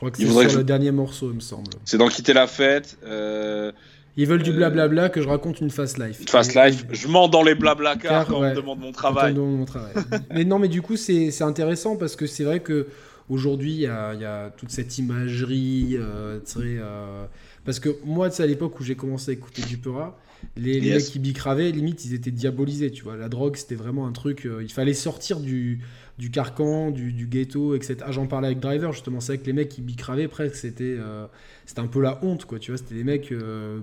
crois 0.00 0.10
que 0.10 0.18
c'est 0.18 0.26
sur 0.26 0.52
que 0.52 0.56
le 0.56 0.64
dernier 0.64 0.90
morceau 0.92 1.30
il 1.30 1.36
me 1.36 1.40
semble. 1.40 1.70
c'est 1.84 1.98
dans 1.98 2.08
Quitter 2.08 2.32
la 2.32 2.46
fête. 2.46 2.96
Euh, 3.04 3.70
Il 4.16 4.22
Ils 4.22 4.26
veulent 4.26 4.42
du 4.42 4.52
blablabla 4.52 5.10
que 5.10 5.20
je 5.20 5.28
raconte 5.28 5.60
une 5.60 5.70
fast 5.70 5.98
life. 5.98 6.22
Fast 6.28 6.54
life, 6.54 6.86
je 6.90 7.06
mens 7.06 7.28
dans 7.28 7.42
les 7.42 7.54
blabla 7.54 7.96
car 7.96 8.26
quand 8.26 8.38
on 8.38 8.48
me 8.48 8.54
demande 8.54 8.80
mon 8.80 8.92
travail. 8.92 9.34
Mon 9.34 9.64
travail. 9.66 9.92
mais 10.32 10.44
non, 10.44 10.58
mais 10.58 10.68
du 10.68 10.80
coup, 10.80 10.96
c'est 10.96 11.42
intéressant 11.42 11.96
parce 11.96 12.16
que 12.16 12.26
c'est 12.26 12.44
vrai 12.44 12.60
que 12.60 12.88
aujourd'hui, 13.28 13.72
il 13.72 13.80
y, 13.80 13.82
y 13.82 13.86
a, 13.86 14.50
toute 14.56 14.70
cette 14.70 14.98
imagerie 14.98 15.96
euh, 15.98 16.40
très. 16.40 16.78
Euh, 16.78 17.26
parce 17.64 17.78
que 17.78 17.90
moi, 18.04 18.28
à 18.40 18.46
l'époque 18.46 18.80
où 18.80 18.82
j'ai 18.82 18.96
commencé 18.96 19.30
à 19.30 19.34
écouter 19.34 19.62
du 19.62 19.76
Peura, 19.76 20.18
les, 20.56 20.80
les 20.80 20.94
mecs 20.94 21.04
qui 21.04 21.18
bicravaient, 21.18 21.70
limite, 21.70 22.04
ils 22.04 22.14
étaient 22.14 22.30
diabolisés, 22.30 22.90
tu 22.90 23.04
vois. 23.04 23.16
La 23.16 23.28
drogue, 23.28 23.56
c'était 23.56 23.74
vraiment 23.74 24.06
un 24.06 24.12
truc. 24.12 24.46
Euh, 24.46 24.62
il 24.62 24.72
fallait 24.72 24.94
sortir 24.94 25.40
du, 25.40 25.80
du 26.20 26.30
carcan, 26.30 26.90
du, 26.90 27.14
du 27.14 27.26
ghetto, 27.26 27.74
etc. 27.74 27.96
Ah, 28.04 28.12
J'en 28.12 28.26
parlais 28.26 28.48
avec 28.48 28.60
Driver, 28.60 28.92
justement. 28.92 29.20
C'est 29.20 29.32
vrai 29.32 29.42
que 29.42 29.46
les 29.46 29.54
mecs 29.54 29.70
qui 29.70 29.80
bicravaient, 29.80 30.28
presque, 30.28 30.54
c'était 30.54 30.96
euh, 30.98 31.26
c'était 31.64 31.80
un 31.80 31.86
peu 31.86 32.02
la 32.02 32.22
honte, 32.22 32.44
quoi. 32.44 32.58
Tu 32.58 32.70
vois, 32.70 32.78
c'était 32.78 32.94
des 32.94 33.04
mecs 33.04 33.32
euh, 33.32 33.80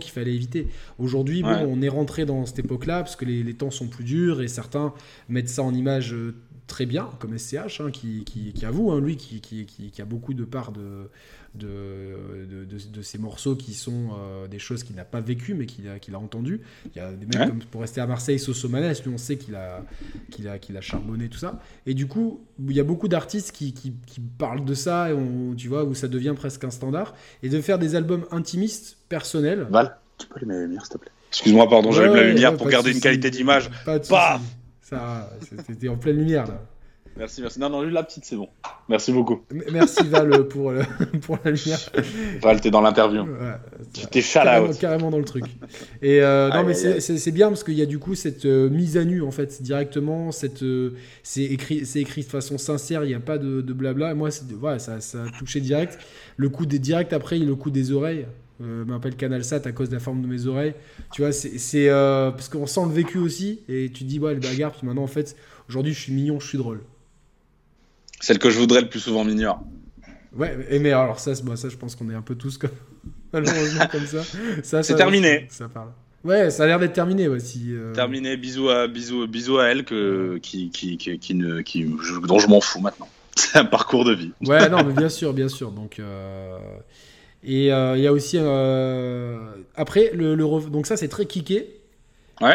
qu'il 0.00 0.10
fallait 0.10 0.34
éviter. 0.34 0.68
Aujourd'hui, 0.98 1.42
bon, 1.42 1.68
on 1.68 1.82
est 1.82 1.90
rentré 1.90 2.24
dans 2.24 2.46
cette 2.46 2.60
époque-là, 2.60 3.00
parce 3.00 3.14
que 3.14 3.26
les, 3.26 3.42
les, 3.42 3.52
temps 3.52 3.70
sont 3.70 3.88
plus 3.88 4.04
durs, 4.04 4.40
et 4.40 4.48
certains 4.48 4.94
mettent 5.28 5.50
ça 5.50 5.62
en 5.62 5.74
image 5.74 6.14
euh, 6.14 6.34
très 6.66 6.86
bien, 6.86 7.10
comme 7.18 7.36
SCH, 7.36 7.80
hein, 7.80 7.90
qui, 7.92 8.24
qui, 8.24 8.54
qui, 8.54 8.64
avoue, 8.64 8.90
hein, 8.90 9.00
lui, 9.02 9.16
qui, 9.16 9.42
qui, 9.42 10.00
a 10.00 10.04
beaucoup 10.06 10.32
de 10.32 10.44
parts 10.44 10.72
de, 10.72 11.10
de, 11.56 12.64
de, 12.64 13.02
ces 13.02 13.18
morceaux 13.18 13.56
qui 13.56 13.74
sont 13.74 14.10
euh, 14.18 14.46
des 14.48 14.58
choses 14.58 14.82
qu'il 14.82 14.96
n'a 14.96 15.04
pas 15.04 15.20
vécues 15.20 15.54
mais 15.54 15.66
qu'il 15.66 15.88
a, 15.88 15.98
qu'il 15.98 16.14
a 16.14 16.18
entendues. 16.18 16.60
Il 16.94 16.98
y 16.98 17.00
a 17.00 17.12
des 17.12 17.26
mecs 17.26 17.48
comme, 17.48 17.60
pour 17.70 17.80
rester 17.80 18.00
à 18.00 18.06
Marseille, 18.06 18.38
Sosomanes, 18.38 18.92
lui 19.04 19.12
on 19.12 19.18
sait 19.18 19.36
qu'il 19.36 19.54
a, 19.54 19.84
qu'il 20.30 20.48
a, 20.48 20.58
qu'il 20.58 20.76
a 20.76 20.80
charbonné 20.80 21.28
tout 21.28 21.38
ça. 21.38 21.60
Et 21.86 21.94
du 21.94 22.06
coup, 22.06 22.40
il 22.68 22.74
y 22.74 22.80
a 22.80 22.84
beaucoup 22.84 23.08
d'artistes 23.08 23.52
qui, 23.52 23.72
qui, 23.72 23.92
parlent 24.38 24.64
de 24.64 24.74
ça, 24.74 25.10
et 25.10 25.12
on, 25.12 25.54
tu 25.54 25.68
vois, 25.68 25.84
où 25.84 25.94
ça 25.94 26.08
devient 26.08 26.34
presque 26.36 26.64
un 26.64 26.70
standard. 26.70 27.14
Et 27.42 27.48
de 27.48 27.60
faire 27.60 27.78
des 27.78 27.94
albums 27.94 28.26
intimistes, 28.30 28.98
personnels. 29.08 29.66
Val, 29.70 29.96
tu 30.18 30.26
peux 30.26 30.36
allumer 30.36 30.54
la 30.54 30.62
lumière 30.62 30.84
s'il 30.84 30.94
te 30.94 30.98
plaît? 30.98 31.10
Excuse-moi, 31.30 31.68
pardon, 31.68 31.92
j'allume 31.92 32.16
la 32.16 32.24
lumière 32.24 32.56
pour 32.56 32.68
garder 32.68 32.92
une 32.92 33.00
qualité 33.00 33.30
d'image. 33.30 33.70
Pas 33.84 33.98
de 33.98 34.04
Ça, 34.04 35.30
c'était 35.66 35.88
en 35.88 35.96
pleine 35.96 36.16
lumière 36.16 36.46
là. 36.46 36.62
Merci, 37.16 37.40
merci. 37.40 37.58
Non, 37.58 37.70
non, 37.70 37.82
la 37.82 38.02
petite, 38.02 38.24
c'est 38.24 38.36
bon. 38.36 38.48
Merci 38.88 39.12
beaucoup. 39.12 39.40
Merci 39.72 40.06
Val 40.06 40.46
pour, 40.48 40.72
pour 41.22 41.38
la 41.44 41.50
lumière. 41.50 41.78
Val, 42.42 42.60
t'es 42.60 42.70
dans 42.70 42.82
l'interview. 42.82 43.24
tu 43.92 44.06
t'es 44.06 44.22
carrément, 44.22 44.72
carrément 44.74 45.10
dans 45.10 45.18
le 45.18 45.24
truc. 45.24 45.44
Et 46.02 46.20
euh, 46.20 46.50
non, 46.50 46.64
mais 46.64 46.74
c'est 46.74 47.32
bien 47.32 47.48
parce 47.48 47.64
qu'il 47.64 47.74
y 47.74 47.82
a 47.82 47.86
du 47.86 47.98
coup 47.98 48.14
cette 48.14 48.44
euh, 48.44 48.68
mise 48.68 48.96
à 48.96 49.04
nu 49.04 49.22
en 49.22 49.30
fait 49.30 49.62
directement. 49.62 50.30
Cette 50.30 50.62
euh, 50.62 50.94
c'est 51.22 51.44
écrit, 51.44 51.86
c'est 51.86 52.00
écrit 52.00 52.22
de 52.22 52.28
façon 52.28 52.58
sincère. 52.58 53.04
Il 53.04 53.08
n'y 53.08 53.14
a 53.14 53.20
pas 53.20 53.38
de, 53.38 53.60
de 53.60 53.72
blabla. 53.72 54.12
Et 54.12 54.14
moi, 54.14 54.28
voilà, 54.58 54.78
ça, 54.78 55.00
ça 55.00 55.24
a 55.24 55.38
touché 55.38 55.60
direct. 55.60 55.98
Le 56.36 56.48
coup 56.48 56.66
des 56.66 56.78
directs 56.78 57.12
après, 57.12 57.38
le 57.38 57.54
coup 57.54 57.70
des 57.70 57.92
oreilles. 57.92 58.26
Euh, 58.62 58.86
m'appelle 58.86 59.16
Canal 59.16 59.44
Sat 59.44 59.60
à 59.66 59.72
cause 59.72 59.90
de 59.90 59.94
la 59.94 60.00
forme 60.00 60.22
de 60.22 60.26
mes 60.26 60.46
oreilles. 60.46 60.72
Tu 61.12 61.20
vois, 61.20 61.32
c'est 61.32 61.88
parce 61.88 62.48
qu'on 62.48 62.66
sent 62.66 62.80
le 62.86 62.92
vécu 62.92 63.18
aussi. 63.18 63.60
Et 63.68 63.90
tu 63.92 64.04
te 64.04 64.08
dis, 64.08 64.18
ouais, 64.18 64.34
le 64.34 64.40
bagarre. 64.40 64.72
Puis 64.72 64.86
maintenant, 64.86 65.02
en 65.02 65.08
fait, 65.08 65.36
aujourd'hui, 65.68 65.92
je 65.92 66.00
suis 66.00 66.12
mignon, 66.12 66.40
je 66.40 66.48
suis 66.48 66.58
drôle. 66.58 66.80
Celle 68.20 68.38
que 68.38 68.50
je 68.50 68.58
voudrais 68.58 68.80
le 68.80 68.88
plus 68.88 69.00
souvent 69.00 69.24
m'ignore. 69.24 69.60
Ouais, 70.36 70.56
mais 70.80 70.92
alors 70.92 71.18
ça, 71.18 71.32
bah, 71.44 71.56
ça 71.56 71.68
je 71.68 71.76
pense 71.76 71.96
qu'on 71.96 72.10
est 72.10 72.14
un 72.14 72.22
peu 72.22 72.34
tous 72.34 72.58
comme, 72.58 72.70
malheureusement 73.32 73.86
comme 73.90 74.06
ça. 74.06 74.22
ça 74.62 74.82
c'est 74.82 74.94
terminé. 74.94 75.46
Ça, 75.50 75.68
parle. 75.68 75.90
Ouais, 76.24 76.50
ça 76.50 76.64
a 76.64 76.66
l'air 76.66 76.78
d'être 76.78 76.92
terminé 76.92 77.28
aussi. 77.28 77.68
Euh. 77.70 77.92
Terminé. 77.94 78.36
Bisous 78.36 78.68
à 78.68 78.88
bisous, 78.88 79.26
bisous 79.26 79.58
à 79.58 79.66
elle 79.66 79.84
que 79.84 80.38
qui 80.42 80.70
qui, 80.70 80.96
qui, 80.96 81.34
ne 81.34 81.60
qui 81.60 81.84
dont 82.26 82.38
je 82.38 82.48
m'en 82.48 82.60
fous 82.60 82.80
maintenant. 82.80 83.08
C'est 83.36 83.58
un 83.58 83.64
parcours 83.64 84.04
de 84.04 84.14
vie. 84.14 84.32
Ouais, 84.46 84.68
non, 84.68 84.82
mais 84.84 84.92
bien 84.92 85.08
sûr, 85.08 85.32
bien 85.32 85.48
sûr. 85.48 85.70
Donc 85.70 85.98
euh... 85.98 86.58
et 87.44 87.72
euh, 87.72 87.96
il 87.96 88.02
y 88.02 88.06
a 88.06 88.12
aussi 88.12 88.38
après 89.76 90.10
le, 90.14 90.34
le 90.34 90.70
donc 90.70 90.86
ça 90.86 90.96
c'est 90.96 91.08
très 91.08 91.26
kické. 91.26 91.68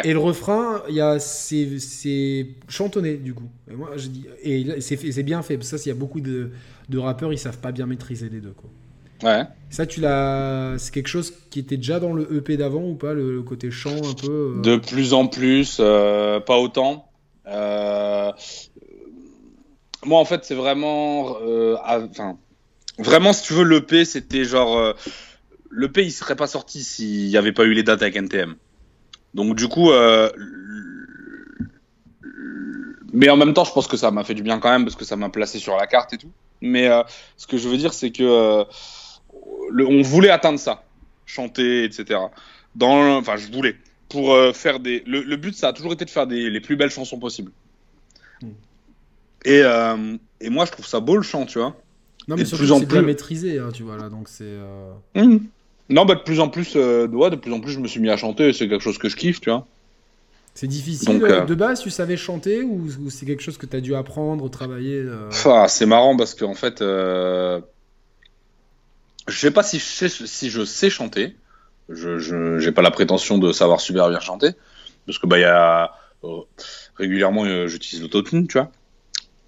Et 0.03 0.13
le 0.13 0.19
refrain, 0.19 0.83
il 0.89 0.95
y 0.95 1.01
a 1.01 1.19
c'est 1.19 2.47
chantonné 2.67 3.15
du 3.15 3.33
coup. 3.33 3.49
Et 3.69 3.75
moi 3.75 3.91
je 3.95 4.07
dis 4.07 4.25
et 4.43 4.81
c'est 4.81 5.23
bien 5.23 5.41
fait. 5.41 5.57
Parce 5.57 5.71
que 5.71 5.77
ça, 5.77 5.83
il 5.83 5.89
y 5.89 5.91
a 5.91 5.95
beaucoup 5.95 6.21
de, 6.21 6.51
de, 6.89 6.97
rappeurs, 6.99 7.33
ils 7.33 7.39
savent 7.39 7.59
pas 7.59 7.71
bien 7.71 7.85
maîtriser 7.87 8.29
les 8.29 8.41
deux 8.41 8.53
quoi. 8.55 8.69
Ouais. 9.23 9.43
Ça, 9.69 9.85
tu 9.85 10.01
l'as. 10.01 10.75
C'est 10.77 10.93
quelque 10.93 11.07
chose 11.07 11.33
qui 11.49 11.59
était 11.59 11.77
déjà 11.77 11.99
dans 11.99 12.13
le 12.13 12.35
EP 12.35 12.57
d'avant 12.57 12.83
ou 12.83 12.95
pas, 12.95 13.13
le, 13.13 13.41
côté 13.43 13.71
chant 13.71 13.95
un 13.95 14.13
peu. 14.13 14.55
Euh? 14.57 14.61
De 14.61 14.77
plus 14.77 15.13
en 15.13 15.27
plus, 15.27 15.77
euh, 15.79 16.39
pas 16.39 16.57
autant. 16.57 17.07
Euh, 17.47 18.31
moi, 20.05 20.19
en 20.19 20.25
fait, 20.25 20.43
c'est 20.43 20.55
vraiment, 20.55 21.37
enfin, 21.85 22.37
vraiment, 22.97 23.33
si 23.33 23.43
tu 23.43 23.53
veux, 23.53 23.63
l'EP, 23.63 24.05
c'était 24.05 24.43
genre, 24.43 24.95
l'EP, 25.71 26.03
il 26.03 26.11
serait 26.11 26.35
pas 26.35 26.47
sorti 26.47 26.83
s'il 26.83 27.27
n'y 27.27 27.37
avait 27.37 27.51
pas 27.51 27.65
eu 27.65 27.73
les 27.73 27.83
dates 27.83 28.01
avec 28.01 28.15
NTM. 28.15 28.55
Donc 29.33 29.55
du 29.55 29.67
coup, 29.67 29.91
euh, 29.91 30.29
mais 33.13 33.29
en 33.29 33.37
même 33.37 33.53
temps, 33.53 33.63
je 33.63 33.71
pense 33.71 33.87
que 33.87 33.97
ça 33.97 34.11
m'a 34.11 34.23
fait 34.23 34.33
du 34.33 34.43
bien 34.43 34.59
quand 34.59 34.69
même 34.69 34.83
parce 34.83 34.95
que 34.95 35.05
ça 35.05 35.15
m'a 35.15 35.29
placé 35.29 35.59
sur 35.59 35.77
la 35.77 35.87
carte 35.87 36.13
et 36.13 36.17
tout. 36.17 36.31
Mais 36.61 36.87
euh, 36.87 37.01
ce 37.37 37.47
que 37.47 37.57
je 37.57 37.67
veux 37.67 37.77
dire, 37.77 37.93
c'est 37.93 38.11
que 38.11 38.23
euh, 38.23 38.63
le, 39.69 39.87
on 39.87 40.01
voulait 40.01 40.29
atteindre 40.29 40.59
ça, 40.59 40.83
chanter, 41.25 41.85
etc. 41.85 42.19
Dans, 42.75 43.17
enfin, 43.17 43.37
je 43.37 43.51
voulais 43.51 43.75
pour 44.09 44.35
faire 44.53 44.81
des. 44.81 45.03
Le, 45.07 45.35
but, 45.37 45.55
ça 45.55 45.69
a 45.69 45.73
toujours 45.73 45.93
été 45.93 46.03
de 46.03 46.09
faire 46.09 46.27
des, 46.27 46.49
les 46.49 46.59
plus 46.59 46.75
belles 46.75 46.89
chansons 46.89 47.17
possibles. 47.17 47.51
Hmm. 48.41 48.49
Et, 49.45 49.61
et 50.41 50.49
moi, 50.49 50.65
je 50.65 50.71
trouve 50.71 50.85
ça 50.85 50.99
beau 50.99 51.15
le 51.15 51.23
chant, 51.23 51.45
tu 51.45 51.59
vois. 51.59 51.77
Non, 52.27 52.35
mais 52.35 52.43
surtout, 52.43 52.67
c'est 52.67 52.85
bien 52.85 53.01
maîtrisé, 53.01 53.59
hein, 53.59 53.69
tu 53.73 53.83
vois 53.83 53.97
là, 53.97 54.09
donc 54.09 54.27
c'est. 54.27 54.57
Mmh. 55.15 55.37
Non, 55.91 56.05
bah, 56.05 56.15
de 56.15 56.21
plus 56.21 56.39
en 56.39 56.47
plus, 56.47 56.73
euh, 56.75 57.07
de 57.07 57.35
plus 57.35 57.51
en 57.51 57.59
plus, 57.59 57.71
je 57.73 57.79
me 57.79 57.87
suis 57.87 57.99
mis 57.99 58.09
à 58.09 58.17
chanter. 58.17 58.53
C'est 58.53 58.67
quelque 58.67 58.81
chose 58.81 58.97
que 58.97 59.09
je 59.09 59.15
kiffe, 59.15 59.41
tu 59.41 59.49
vois. 59.49 59.67
C'est 60.53 60.67
difficile 60.67 61.23
euh, 61.23 61.45
de 61.45 61.55
base, 61.55 61.79
tu 61.81 61.89
savais 61.89 62.17
chanter 62.17 62.61
ou, 62.61 63.09
c'est 63.09 63.25
quelque 63.25 63.41
chose 63.41 63.57
que 63.57 63.65
tu 63.65 63.77
as 63.77 63.79
dû 63.81 63.95
apprendre, 63.95 64.49
travailler 64.49 64.97
euh 64.97 65.29
ah, 65.45 65.67
C'est 65.69 65.85
marrant 65.85 66.17
parce 66.17 66.35
qu'en 66.35 66.51
en 66.51 66.55
fait, 66.55 66.79
je 66.81 67.61
sais 69.27 69.51
pas 69.51 69.63
si 69.63 69.79
je 69.79 69.85
sais, 69.85 70.09
si 70.09 70.49
je 70.49 70.65
sais 70.65 70.89
chanter. 70.89 71.37
Je 71.87 72.65
n'ai 72.65 72.71
pas 72.73 72.81
la 72.81 72.91
prétention 72.91 73.37
de 73.37 73.53
savoir 73.53 73.79
super 73.79 74.09
bien 74.09 74.19
chanter 74.19 74.49
parce 75.05 75.19
que 75.19 75.27
bah 75.27 75.39
y 75.39 75.45
a 75.45 75.91
régulièrement 76.95 77.67
j'utilise 77.67 78.01
l'autotune, 78.01 78.47
tu 78.47 78.57
vois. 78.57 78.69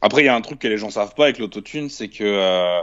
Après, 0.01 0.21
il 0.21 0.25
y 0.25 0.29
a 0.29 0.35
un 0.35 0.41
truc 0.41 0.59
que 0.59 0.69
les 0.69 0.77
gens 0.77 0.89
savent 0.89 1.15
pas 1.15 1.25
avec 1.25 1.37
l'autotune, 1.37 1.89
c'est 1.89 2.07
que 2.07 2.79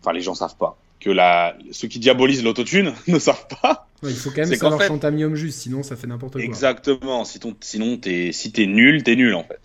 enfin 0.00 0.12
les 0.12 0.20
gens 0.20 0.34
savent 0.34 0.56
pas 0.56 0.76
que 1.02 1.10
la, 1.10 1.56
ceux 1.72 1.88
qui 1.88 1.98
diabolisent 1.98 2.44
l'autotune 2.44 2.92
ne 3.08 3.18
savent 3.18 3.46
pas. 3.60 3.88
il 4.02 4.14
faut 4.14 4.30
quand 4.30 4.46
même 4.46 4.54
savoir 4.54 4.80
fait... 4.80 4.88
chanter 4.88 5.34
juste, 5.34 5.60
sinon 5.60 5.82
ça 5.82 5.96
fait 5.96 6.06
n'importe 6.06 6.34
quoi. 6.34 6.42
Exactement. 6.42 7.24
Si 7.24 7.40
ton, 7.40 7.54
sinon, 7.60 7.98
es, 8.04 8.32
si 8.32 8.52
t'es 8.52 8.66
nul, 8.66 9.02
t'es 9.02 9.16
nul 9.16 9.34
en 9.34 9.44
fait. 9.44 9.58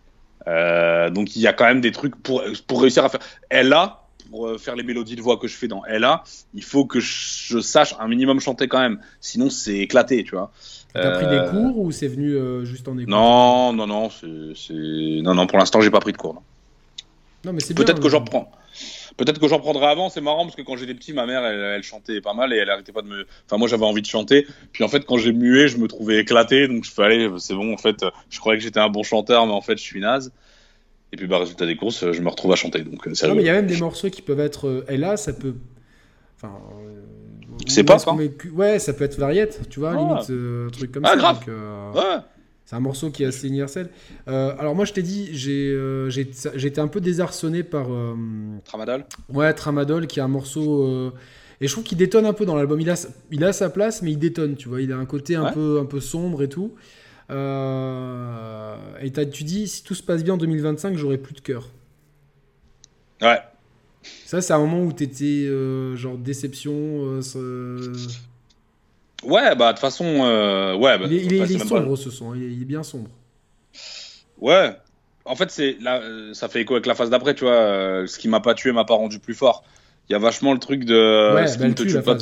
Euh, 0.47 1.09
donc 1.09 1.35
il 1.35 1.41
y 1.41 1.47
a 1.47 1.53
quand 1.53 1.65
même 1.65 1.81
des 1.81 1.91
trucs 1.91 2.15
pour, 2.15 2.43
pour 2.65 2.81
réussir 2.81 3.05
à 3.05 3.09
faire. 3.09 3.19
Elle 3.49 3.71
a, 3.73 4.03
pour 4.29 4.47
euh, 4.47 4.57
faire 4.57 4.75
les 4.75 4.83
mélodies 4.83 5.15
de 5.15 5.21
voix 5.21 5.37
que 5.37 5.47
je 5.47 5.55
fais 5.55 5.67
dans 5.67 5.85
Ella, 5.85 6.23
il 6.53 6.63
faut 6.63 6.85
que 6.85 6.99
je, 6.99 7.59
sache 7.59 7.93
un 7.99 8.07
minimum 8.07 8.39
chanter 8.39 8.67
quand 8.67 8.79
même. 8.79 8.99
Sinon 9.21 9.49
c'est 9.49 9.77
éclaté, 9.77 10.23
tu 10.23 10.31
vois. 10.31 10.51
T'as 10.93 11.19
pris 11.19 11.27
des 11.27 11.35
euh, 11.35 11.51
cours 11.51 11.79
ou 11.79 11.91
c'est 11.91 12.07
venu 12.07 12.35
juste 12.65 12.87
en 12.87 12.97
écoute 12.97 13.09
Non, 13.09 13.73
non, 13.73 13.85
non, 13.85 14.09
c'est, 14.09 14.73
non, 15.21 15.35
non. 15.35 15.45
Pour 15.45 15.59
l'instant, 15.59 15.81
j'ai 15.81 15.91
pas 15.91 15.99
pris 15.99 16.13
de 16.13 16.17
cours. 16.17 16.33
Non, 16.33 16.41
non 17.45 17.53
mais 17.53 17.59
c'est 17.59 17.75
peut-être 17.75 18.01
que 18.01 18.09
j'en 18.09 18.23
prends. 18.23 18.51
Peut-être 19.17 19.39
que 19.39 19.47
j'en 19.47 19.59
prendrai 19.59 19.87
avant, 19.87 20.09
c'est 20.09 20.21
marrant 20.21 20.43
parce 20.45 20.55
que 20.55 20.61
quand 20.61 20.77
j'étais 20.77 20.93
petit, 20.93 21.11
ma 21.11 21.25
mère, 21.25 21.43
elle, 21.43 21.83
chantait 21.83 22.21
pas 22.21 22.33
mal 22.33 22.53
et 22.53 22.57
elle 22.57 22.69
arrêtait 22.69 22.91
pas 22.91 23.01
de 23.01 23.07
me. 23.07 23.25
Enfin, 23.45 23.57
moi, 23.57 23.67
j'avais 23.67 23.85
envie 23.85 24.03
de 24.03 24.07
chanter. 24.07 24.45
Puis 24.71 24.83
en 24.83 24.87
fait, 24.87 25.05
quand 25.05 25.17
j'ai 25.17 25.33
mué, 25.33 25.67
je 25.67 25.77
me 25.77 25.87
trouvais 25.87 26.19
éclaté, 26.19 26.67
donc 26.67 26.85
je 26.85 26.91
fais 26.91 27.03
aller, 27.03 27.29
c'est 27.39 27.55
bon. 27.55 27.73
En 27.73 27.77
fait, 27.77 28.05
je 28.29 28.39
croyais 28.39 28.59
que 28.59 28.63
j'étais 28.63 28.79
un 28.79 28.89
bon 28.89 29.03
chanteur, 29.03 29.45
mais 29.47 29.53
en 29.53 29.61
fait, 29.61 29.77
je 29.77 29.83
suis 29.83 29.99
naze. 29.99 30.31
Et 31.13 31.17
puis, 31.17 31.27
bah, 31.27 31.39
résultat 31.39 31.65
des 31.65 31.75
courses, 31.75 32.11
je 32.11 32.21
me 32.21 32.29
retrouve 32.29 32.51
à 32.51 32.55
chanter. 32.55 32.81
Donc, 32.81 33.07
non, 33.07 33.35
mais 33.35 33.41
il 33.41 33.45
y 33.45 33.49
a 33.49 33.53
même 33.53 33.67
des 33.67 33.77
morceaux 33.77 34.09
qui 34.09 34.21
peuvent 34.21 34.39
être. 34.39 34.85
Et 34.89 34.95
euh, 34.95 34.97
là, 34.97 35.17
ça 35.17 35.33
peut. 35.33 35.55
Enfin. 36.35 36.53
Euh, 36.83 37.01
c'est 37.65 37.83
pas 37.83 37.97
ça. 37.97 38.13
Ouais, 38.53 38.77
ça 38.77 38.93
peut 38.93 39.05
être 39.05 39.17
variette, 39.17 39.61
tu 39.69 39.79
vois, 39.79 39.95
limite, 39.95 40.29
euh, 40.29 40.67
un 40.67 40.69
truc 40.69 40.91
comme 40.91 41.05
ah, 41.05 41.09
ça. 41.09 41.13
Ah, 41.13 41.17
grave. 41.17 41.95
ouais. 41.95 42.17
C'est 42.67 42.75
un 42.75 42.81
morceau 42.81 43.11
qui 43.11 43.23
est 43.23 43.27
assez 43.27 43.47
universel. 43.47 43.89
Euh, 44.27 44.53
alors 44.59 44.75
moi 44.75 44.83
je 44.83 44.91
t'ai 44.91 45.01
dit, 45.01 45.29
j'ai 45.31 45.71
euh, 45.73 46.09
été 46.11 46.81
un 46.81 46.89
peu 46.89 46.99
désarçonné 46.99 47.63
par... 47.63 47.87
Euh, 47.89 48.13
Tramadol 48.65 49.05
Ouais, 49.29 49.53
Tramadol, 49.53 50.05
qui 50.05 50.19
est 50.19 50.21
un 50.21 50.27
morceau... 50.27 51.13
et 51.61 51.67
je 51.67 51.71
trouve 51.71 51.85
qu'il 51.85 51.97
détonne 51.97 52.25
un 52.25 52.33
peu 52.33 52.45
dans 52.45 52.57
l'album. 52.57 52.81
Il 52.81 52.89
a, 52.89 53.07
il 53.31 53.45
a 53.45 53.53
sa 53.53 53.69
place, 53.69 54.01
mais 54.01 54.11
il 54.11 54.19
détonne, 54.19 54.57
tu 54.57 54.67
vois. 54.67 54.81
Il 54.81 54.91
a 54.91 54.97
un 54.97 55.05
côté 55.05 55.37
un, 55.37 55.53
peu, 55.53 55.79
un 55.79 55.85
peu 55.85 56.01
sombre 56.01 56.43
et 56.43 56.49
tout. 56.49 56.75
et 57.29 59.11
tu 59.31 59.45
dis, 59.45 59.69
si 59.69 59.85
tout 59.85 59.95
se 59.95 60.03
passe 60.03 60.25
bien 60.25 60.33
en 60.33 60.37
2025, 60.37 60.97
j'aurai 60.97 61.19
plus 61.19 61.35
de 61.35 61.41
cœur. 61.41 61.69
Ouais. 63.21 63.39
Ça, 64.25 64.41
c'est 64.41 64.51
un 64.51 64.59
moment 64.59 64.83
où 64.83 64.91
t'étais 64.91 65.47
genre 65.95 66.17
déception. 66.17 67.21
Ouais, 69.23 69.55
bah 69.55 69.67
de 69.67 69.71
toute 69.71 69.79
façon, 69.79 70.05
euh, 70.05 70.75
ouais. 70.75 70.97
Bah, 70.97 71.05
il 71.09 71.33
est, 71.33 71.59
sombre 71.59 71.95
ce 71.95 72.09
son, 72.11 72.35
il 72.35 72.61
est, 72.61 72.65
bien 72.65 72.83
sombre. 72.83 73.09
Ouais. 74.39 74.71
En 75.25 75.35
fait, 75.35 75.49
c'est 75.51 75.77
là, 75.81 76.01
ça 76.33 76.47
fait 76.47 76.61
écho 76.61 76.73
avec 76.73 76.85
la 76.85 76.95
phase 76.95 77.09
d'après, 77.09 77.33
tu 77.33 77.43
vois. 77.43 77.53
Euh, 77.53 78.07
ce 78.07 78.17
qui 78.19 78.27
m'a 78.27 78.39
pas 78.39 78.53
tué 78.53 78.71
m'a 78.71 78.85
pas 78.85 78.93
rendu 78.93 79.19
plus 79.19 79.33
fort. 79.33 79.63
Il 80.07 80.13
y 80.13 80.15
a 80.15 80.19
vachement 80.19 80.53
le 80.53 80.59
truc 80.59 80.85
de. 80.85 81.33
Ouais, 81.33 81.47
ce 81.47 81.57
qui 81.57 81.73
te 81.73 81.83
tue 81.83 82.01
pas. 82.01 82.17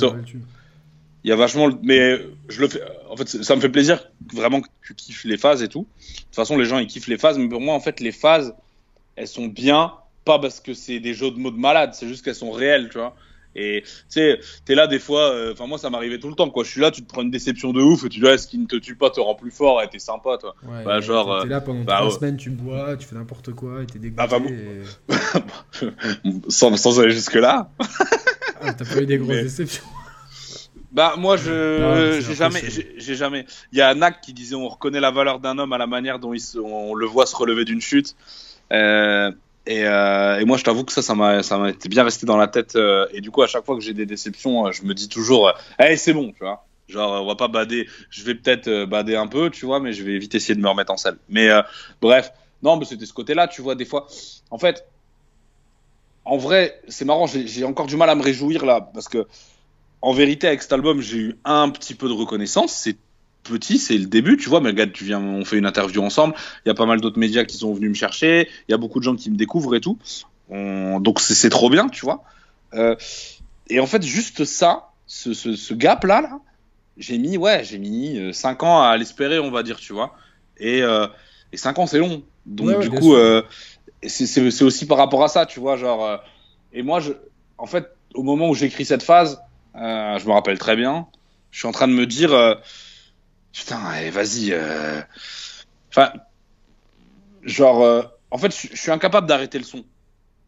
il 1.22 1.28
y 1.28 1.32
a 1.32 1.36
vachement. 1.36 1.68
Mais 1.82 2.18
je 2.48 2.60
le 2.60 2.68
fais. 2.68 2.80
En 3.08 3.16
fait, 3.16 3.28
ça 3.28 3.54
me 3.54 3.60
fait 3.60 3.68
plaisir 3.68 4.10
vraiment 4.32 4.60
que 4.60 4.68
tu 4.84 4.94
kiffes 4.94 5.24
les 5.24 5.36
phases 5.36 5.62
et 5.62 5.68
tout. 5.68 5.86
De 5.98 6.22
toute 6.24 6.34
façon, 6.34 6.56
les 6.56 6.64
gens 6.64 6.78
ils 6.78 6.86
kiffent 6.86 7.06
les 7.06 7.18
phases, 7.18 7.38
mais 7.38 7.48
pour 7.48 7.60
moi, 7.60 7.74
en 7.74 7.80
fait, 7.80 8.00
les 8.00 8.12
phases, 8.12 8.54
elles 9.14 9.28
sont 9.28 9.46
bien, 9.46 9.92
pas 10.24 10.38
parce 10.38 10.60
que 10.60 10.74
c'est 10.74 10.98
des 10.98 11.14
jeux 11.14 11.30
de 11.30 11.38
mots 11.38 11.50
de 11.50 11.58
malade, 11.58 11.90
c'est 11.94 12.08
juste 12.08 12.24
qu'elles 12.24 12.34
sont 12.34 12.50
réelles, 12.50 12.88
tu 12.90 12.98
vois. 12.98 13.14
Et 13.58 13.82
tu 13.84 13.90
sais, 14.08 14.38
t'es 14.64 14.74
là 14.74 14.86
des 14.86 14.98
fois, 14.98 15.30
euh, 15.30 15.52
enfin 15.54 15.66
moi 15.66 15.78
ça 15.78 15.88
m'arrivait 15.90 16.18
tout 16.18 16.28
le 16.28 16.34
temps 16.34 16.50
quoi. 16.50 16.62
Je 16.62 16.70
suis 16.70 16.80
là, 16.80 16.90
tu 16.90 17.02
te 17.02 17.08
prends 17.12 17.22
une 17.22 17.30
déception 17.30 17.72
de 17.72 17.80
ouf 17.80 18.04
et 18.04 18.08
tu 18.10 18.20
dis 18.20 18.24
ouais, 18.26 18.36
ce 18.38 18.46
qui 18.46 18.58
ne 18.58 18.66
te 18.66 18.76
tue 18.76 18.94
pas 18.96 19.08
te 19.10 19.18
rend 19.18 19.34
plus 19.34 19.50
fort 19.50 19.82
et 19.82 19.88
t'es 19.88 19.98
sympa 19.98 20.36
toi. 20.38 20.54
Ouais, 20.64 20.84
Bah, 20.84 21.00
genre, 21.00 21.38
T'es 21.40 21.46
euh, 21.46 21.50
là 21.50 21.60
pendant 21.62 21.82
bah, 21.84 21.96
trois 21.96 22.08
ouais. 22.08 22.14
semaines, 22.18 22.36
tu 22.36 22.50
bois, 22.50 22.96
tu 22.96 23.06
fais 23.06 23.14
n'importe 23.16 23.52
quoi 23.52 23.82
et 23.82 23.86
t'es 23.86 23.98
dégoûté. 23.98 24.22
Ah, 24.22 24.26
bah, 24.26 24.38
bon. 24.38 24.48
et- 24.50 26.40
sans, 26.48 26.76
sans 26.76 27.00
aller 27.00 27.10
jusque 27.12 27.34
là. 27.34 27.70
Ah, 28.60 28.72
t'as 28.74 28.84
pas 28.84 29.02
eu 29.02 29.06
des 29.06 29.18
grosses 29.18 29.36
Mais- 29.36 29.42
déceptions. 29.44 29.84
Bah 30.92 31.14
moi 31.18 31.36
je 31.36 32.20
j'ai 32.26 32.34
jamais 32.34 32.62
j'ai 32.96 33.14
jamais. 33.16 33.44
Il 33.72 33.78
y 33.78 33.82
a 33.82 33.94
Nak 33.94 34.22
qui 34.22 34.32
disait 34.32 34.54
on 34.54 34.66
reconnaît 34.68 35.00
la 35.00 35.10
valeur 35.10 35.40
d'un 35.40 35.58
homme 35.58 35.74
à 35.74 35.78
la 35.78 35.86
manière 35.86 36.18
dont 36.18 36.32
il 36.32 36.40
se- 36.40 36.58
on 36.58 36.94
le 36.94 37.04
voit 37.04 37.26
se 37.26 37.36
relever 37.36 37.66
d'une 37.66 37.82
chute. 37.82 38.16
Euh, 38.72 39.30
et, 39.66 39.84
euh, 39.84 40.38
et 40.38 40.44
moi 40.44 40.56
je 40.56 40.64
t'avoue 40.64 40.84
que 40.84 40.92
ça 40.92 41.02
ça 41.02 41.14
m'a 41.14 41.40
été 41.68 41.88
bien 41.88 42.04
resté 42.04 42.26
dans 42.26 42.36
la 42.36 42.48
tête 42.48 42.76
euh, 42.76 43.06
et 43.12 43.20
du 43.20 43.30
coup 43.30 43.42
à 43.42 43.46
chaque 43.46 43.64
fois 43.64 43.74
que 43.76 43.82
j'ai 43.82 43.94
des 43.94 44.06
déceptions 44.06 44.66
euh, 44.66 44.72
je 44.72 44.82
me 44.84 44.94
dis 44.94 45.08
toujours 45.08 45.52
hey, 45.78 45.98
c'est 45.98 46.12
bon 46.12 46.32
tu 46.32 46.40
vois. 46.40 46.64
Genre 46.88 47.22
on 47.22 47.26
va 47.26 47.34
pas 47.34 47.48
bader, 47.48 47.88
je 48.10 48.22
vais 48.22 48.36
peut-être 48.36 48.84
bader 48.84 49.16
un 49.16 49.26
peu 49.26 49.50
tu 49.50 49.66
vois 49.66 49.80
mais 49.80 49.92
je 49.92 50.04
vais 50.04 50.18
vite 50.18 50.34
essayer 50.34 50.54
de 50.54 50.60
me 50.60 50.68
remettre 50.68 50.92
en 50.92 50.96
selle. 50.96 51.16
Mais 51.28 51.48
bref, 52.00 52.32
non 52.62 52.76
mais 52.76 52.84
c'était 52.84 53.06
ce 53.06 53.12
côté-là 53.12 53.48
tu 53.48 53.60
vois 53.60 53.74
des 53.74 53.84
fois. 53.84 54.06
En 54.50 54.58
fait 54.58 54.86
en 56.24 56.36
vrai, 56.36 56.80
c'est 56.88 57.04
marrant, 57.04 57.26
j'ai 57.26 57.64
encore 57.64 57.86
du 57.86 57.96
mal 57.96 58.10
à 58.10 58.16
me 58.16 58.22
réjouir 58.22 58.66
là, 58.66 58.80
parce 58.80 59.08
que 59.08 59.26
en 60.02 60.12
vérité, 60.12 60.46
avec 60.46 60.62
cet 60.62 60.72
album, 60.72 61.00
j'ai 61.00 61.18
eu 61.18 61.38
un 61.44 61.68
petit 61.70 61.94
peu 61.94 62.08
de 62.08 62.12
reconnaissance. 62.12 62.88
Petit, 63.48 63.78
c'est 63.78 63.96
le 63.98 64.06
début, 64.06 64.36
tu 64.36 64.48
vois. 64.48 64.60
Mais 64.60 64.70
regarde, 64.70 64.92
tu 64.92 65.04
viens, 65.04 65.20
on 65.20 65.44
fait 65.44 65.58
une 65.58 65.66
interview 65.66 66.02
ensemble. 66.02 66.34
Il 66.64 66.68
y 66.68 66.70
a 66.70 66.74
pas 66.74 66.86
mal 66.86 67.00
d'autres 67.00 67.18
médias 67.18 67.44
qui 67.44 67.56
sont 67.56 67.72
venus 67.74 67.90
me 67.90 67.94
chercher. 67.94 68.48
Il 68.68 68.72
y 68.72 68.74
a 68.74 68.78
beaucoup 68.78 68.98
de 68.98 69.04
gens 69.04 69.16
qui 69.16 69.30
me 69.30 69.36
découvrent 69.36 69.74
et 69.74 69.80
tout. 69.80 69.98
On- 70.48 71.00
Donc 71.00 71.20
c'est 71.20 71.50
trop 71.50 71.70
bien, 71.70 71.88
tu 71.88 72.04
vois. 72.04 72.22
Euh, 72.74 72.94
et 73.68 73.80
en 73.80 73.86
fait, 73.86 74.02
juste 74.02 74.44
ça, 74.44 74.90
ce, 75.06 75.32
ce, 75.34 75.56
ce 75.56 75.74
gap 75.74 76.04
là, 76.04 76.20
là 76.22 76.38
j'ai 76.96 77.18
mis, 77.18 77.36
ouais, 77.36 77.62
j'ai 77.64 77.78
mis 77.78 78.32
5 78.32 78.62
ans 78.62 78.80
à 78.82 78.96
l'espérer, 78.96 79.38
on 79.38 79.50
va 79.50 79.62
dire, 79.62 79.76
tu 79.78 79.92
vois. 79.92 80.14
Et, 80.58 80.82
euh, 80.82 81.06
et 81.52 81.56
5 81.58 81.78
ans, 81.78 81.86
c'est 81.86 81.98
long. 81.98 82.22
Donc 82.46 82.68
Ouais, 82.68 82.74
ouais, 82.76 82.80
du 82.80 82.90
coup, 82.90 83.14
euh, 83.14 83.42
c'est 84.06 84.62
aussi 84.62 84.86
par 84.86 84.98
rapport 84.98 85.22
à 85.24 85.28
ça, 85.28 85.46
tu 85.46 85.60
vois, 85.60 85.76
genre. 85.76 86.04
euh, 86.04 86.16
et 86.72 86.82
moi, 86.82 87.00
je, 87.00 87.12
en 87.58 87.66
fait, 87.66 87.86
au 88.14 88.22
moment 88.22 88.48
où 88.48 88.54
j'écris 88.54 88.84
cette 88.84 89.02
phase, 89.02 89.40
euh, 89.74 90.18
je 90.18 90.26
me 90.26 90.32
rappelle 90.32 90.58
très 90.58 90.76
bien, 90.76 91.06
je 91.50 91.58
suis 91.58 91.68
en 91.68 91.72
train 91.72 91.88
de 91.88 91.92
me 91.92 92.06
dire, 92.06 92.32
euh, 92.32 92.54
putain, 93.56 94.10
vas-y. 94.10 94.52
euh, 94.52 95.00
Enfin, 95.90 96.12
genre, 97.42 97.82
euh, 97.82 98.02
en 98.30 98.38
fait, 98.38 98.54
je, 98.54 98.76
suis 98.76 98.90
incapable 98.90 99.26
d'arrêter 99.26 99.58
le 99.58 99.64
son. 99.64 99.84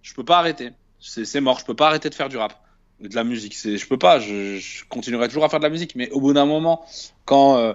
Je 0.03 0.15
peux 0.15 0.25
pas 0.25 0.39
arrêter. 0.39 0.73
C'est 1.01 1.41
mort. 1.41 1.59
Je 1.59 1.65
peux 1.65 1.75
pas 1.75 1.89
arrêter 1.89 2.11
de 2.11 2.15
faire 2.15 2.29
du 2.29 2.37
rap, 2.37 2.55
de 3.01 3.15
la 3.15 3.25
musique. 3.25 3.57
Je 3.57 3.87
peux 3.87 3.99
pas. 3.99 4.21
Je, 4.21 4.59
je 4.59 4.85
continuerai 4.85 5.29
toujours 5.29 5.45
à 5.45 5.49
faire 5.49 5.61
de 5.61 5.65
la 5.65 5.71
musique, 5.71 5.95
mais 5.97 6.11
au 6.11 6.21
bout 6.21 6.35
d'un 6.35 6.45
moment, 6.45 6.85
quand, 7.25 7.57
euh, 7.57 7.73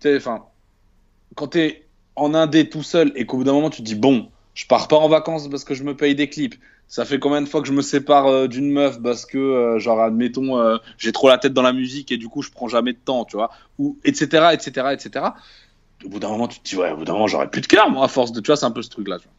t'es, 0.00 0.16
enfin, 0.16 0.46
quand 1.36 1.48
t'es 1.48 1.86
en 2.16 2.34
indé 2.34 2.68
tout 2.68 2.82
seul 2.82 3.12
et 3.16 3.26
qu'au 3.26 3.38
bout 3.38 3.44
d'un 3.44 3.52
moment 3.52 3.70
tu 3.70 3.78
te 3.78 3.86
dis 3.86 3.96
bon, 3.96 4.30
je 4.54 4.66
pars 4.66 4.88
pas 4.88 4.96
en 4.96 5.08
vacances 5.08 5.48
parce 5.48 5.64
que 5.64 5.74
je 5.74 5.84
me 5.84 5.96
paye 5.96 6.14
des 6.14 6.28
clips. 6.28 6.54
Ça 6.86 7.04
fait 7.04 7.18
combien 7.18 7.42
de 7.42 7.48
fois 7.48 7.60
que 7.60 7.66
je 7.66 7.72
me 7.72 7.82
sépare 7.82 8.26
euh, 8.26 8.46
d'une 8.46 8.70
meuf 8.70 9.00
parce 9.02 9.26
que, 9.26 9.38
euh, 9.38 9.78
genre, 9.78 10.00
admettons, 10.00 10.58
euh, 10.58 10.76
j'ai 10.98 11.12
trop 11.12 11.28
la 11.28 11.38
tête 11.38 11.52
dans 11.52 11.62
la 11.62 11.72
musique 11.72 12.12
et 12.12 12.16
du 12.16 12.28
coup 12.28 12.42
je 12.42 12.50
prends 12.50 12.68
jamais 12.68 12.92
de 12.92 12.98
temps, 12.98 13.24
tu 13.24 13.36
vois, 13.36 13.50
ou 13.78 13.98
etc. 14.04 14.50
etc. 14.52 14.88
etc. 14.92 15.26
Au 16.04 16.08
bout 16.08 16.20
d'un 16.20 16.28
moment, 16.28 16.46
tu 16.46 16.60
te 16.60 16.68
dis 16.68 16.76
ouais, 16.76 16.90
au 16.92 16.98
bout 16.98 17.04
d'un 17.04 17.14
moment 17.14 17.26
j'aurais 17.26 17.50
plus 17.50 17.62
de 17.62 17.66
cœur, 17.66 17.90
moi, 17.90 18.04
à 18.04 18.08
force 18.08 18.32
de, 18.32 18.40
tu 18.40 18.46
vois, 18.46 18.56
c'est 18.56 18.66
un 18.66 18.70
peu 18.70 18.82
ce 18.82 18.90
truc-là. 18.90 19.18
tu 19.18 19.24
vois. 19.24 19.32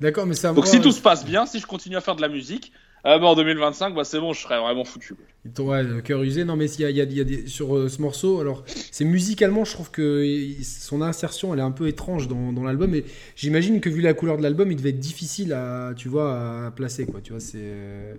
D'accord, 0.00 0.26
mais 0.26 0.34
ça 0.34 0.52
Donc 0.52 0.66
si 0.66 0.80
tout 0.80 0.92
se 0.92 1.00
passe 1.00 1.24
bien, 1.24 1.46
si 1.46 1.58
je 1.58 1.66
continue 1.66 1.96
à 1.96 2.00
faire 2.00 2.16
de 2.16 2.20
la 2.20 2.28
musique, 2.28 2.72
euh, 3.06 3.18
bah, 3.18 3.26
en 3.26 3.34
2025, 3.34 3.94
bah 3.94 4.04
c'est 4.04 4.18
bon, 4.20 4.32
je 4.32 4.40
serais 4.40 4.58
vraiment 4.60 4.84
foutu. 4.84 5.14
ouais, 5.58 5.82
le 5.82 6.00
cœur 6.00 6.22
usé. 6.22 6.44
Non, 6.44 6.56
mais 6.56 6.70
il 6.70 6.80
y 6.80 6.84
a, 6.84 6.90
y 6.90 7.00
a- 7.00 7.04
y 7.04 7.20
a 7.20 7.24
des, 7.24 7.46
sur 7.46 7.76
euh, 7.76 7.88
ce 7.88 8.00
morceau, 8.00 8.40
alors, 8.40 8.64
c'est 8.90 9.04
musicalement, 9.04 9.64
je 9.64 9.72
trouve 9.72 9.90
que 9.90 10.24
son 10.62 11.02
insertion, 11.02 11.52
elle 11.52 11.60
est 11.60 11.62
un 11.64 11.70
peu 11.70 11.86
étrange 11.88 12.28
dans, 12.28 12.52
dans 12.52 12.62
l'album. 12.64 12.94
Et 12.94 13.04
j'imagine 13.36 13.80
que 13.80 13.90
vu 13.90 14.00
la 14.00 14.14
couleur 14.14 14.38
de 14.38 14.42
l'album, 14.42 14.70
il 14.72 14.76
devait 14.76 14.90
être 14.90 14.98
difficile 15.00 15.52
à, 15.52 15.92
tu 15.96 16.08
vois, 16.08 16.66
à 16.66 16.70
placer, 16.70 17.06
quoi. 17.06 17.20
Tu 17.22 17.32
vois, 17.32 17.40
c'est. 17.40 17.58
euh, 17.58 18.14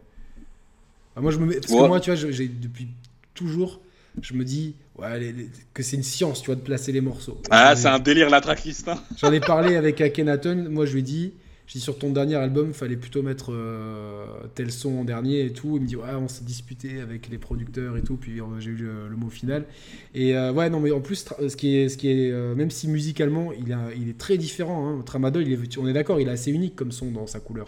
ah, 1.15 1.21
moi, 1.21 1.31
je 1.31 1.37
me 1.39 1.45
mets- 1.45 1.55
Parce 1.59 1.71
que 1.71 1.87
moi, 1.87 1.99
tu 1.99 2.11
vois, 2.13 2.31
j'ai 2.31 2.47
depuis 2.47 2.87
toujours, 3.33 3.79
je 4.21 4.33
me 4.33 4.43
dis 4.43 4.75
ouais, 4.97 5.19
les- 5.19 5.31
les- 5.33 5.49
que 5.73 5.81
c'est 5.83 5.95
une 5.97 6.03
science, 6.03 6.41
tu 6.41 6.47
vois, 6.47 6.55
de 6.55 6.61
placer 6.61 6.91
les 6.91 7.01
morceaux. 7.01 7.41
Ah, 7.49 7.75
c'est 7.75 7.87
un 7.87 7.99
délire 7.99 8.29
la 8.29 8.41
tracklist. 8.41 8.87
Hein. 8.87 8.99
J'en 9.17 9.31
ai 9.31 9.39
parlé 9.39 9.75
avec 9.77 9.99
Akhenaton. 10.01 10.67
Moi, 10.69 10.85
je 10.85 10.93
lui 10.93 10.99
ai 10.99 11.03
dit, 11.03 11.33
j'ai 11.67 11.79
dit 11.79 11.83
sur 11.83 11.97
ton 11.97 12.11
dernier 12.11 12.35
album, 12.35 12.73
fallait 12.73 12.95
plutôt 12.95 13.23
mettre 13.23 13.51
euh, 13.51 14.25
tel 14.53 14.71
son 14.71 14.99
en 14.99 15.03
dernier 15.03 15.45
et 15.45 15.51
tout. 15.51 15.77
Il 15.77 15.81
me 15.81 15.87
dit, 15.87 15.95
ouais, 15.95 16.13
on 16.13 16.27
s'est 16.27 16.43
disputé 16.43 17.01
avec 17.01 17.27
les 17.29 17.39
producteurs 17.39 17.97
et 17.97 18.03
tout. 18.03 18.17
Puis 18.17 18.39
euh, 18.39 18.43
j'ai 18.59 18.71
eu 18.71 18.75
le, 18.75 19.07
le 19.09 19.15
mot 19.15 19.29
final. 19.29 19.65
Et 20.13 20.35
euh, 20.35 20.53
ouais, 20.53 20.69
non, 20.69 20.79
mais 20.79 20.91
en 20.91 21.01
plus, 21.01 21.25
ce 21.47 21.55
qui 21.55 21.77
est, 21.77 21.89
ce 21.89 21.97
qui 21.97 22.09
est 22.09 22.31
même 22.55 22.69
si 22.69 22.87
musicalement, 22.87 23.51
il, 23.51 23.75
il 23.99 24.09
est 24.09 24.17
très 24.17 24.37
différent. 24.37 24.87
Hein. 24.87 25.01
Tramadol, 25.05 25.47
il 25.47 25.59
on 25.79 25.87
est 25.87 25.93
d'accord, 25.93 26.19
il 26.19 26.27
est 26.27 26.31
assez 26.31 26.51
unique 26.51 26.75
comme 26.75 26.91
son 26.91 27.11
dans 27.11 27.25
sa 27.25 27.39
couleur. 27.39 27.65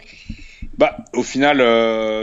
Bah, 0.76 1.04
au 1.14 1.22
final, 1.22 1.58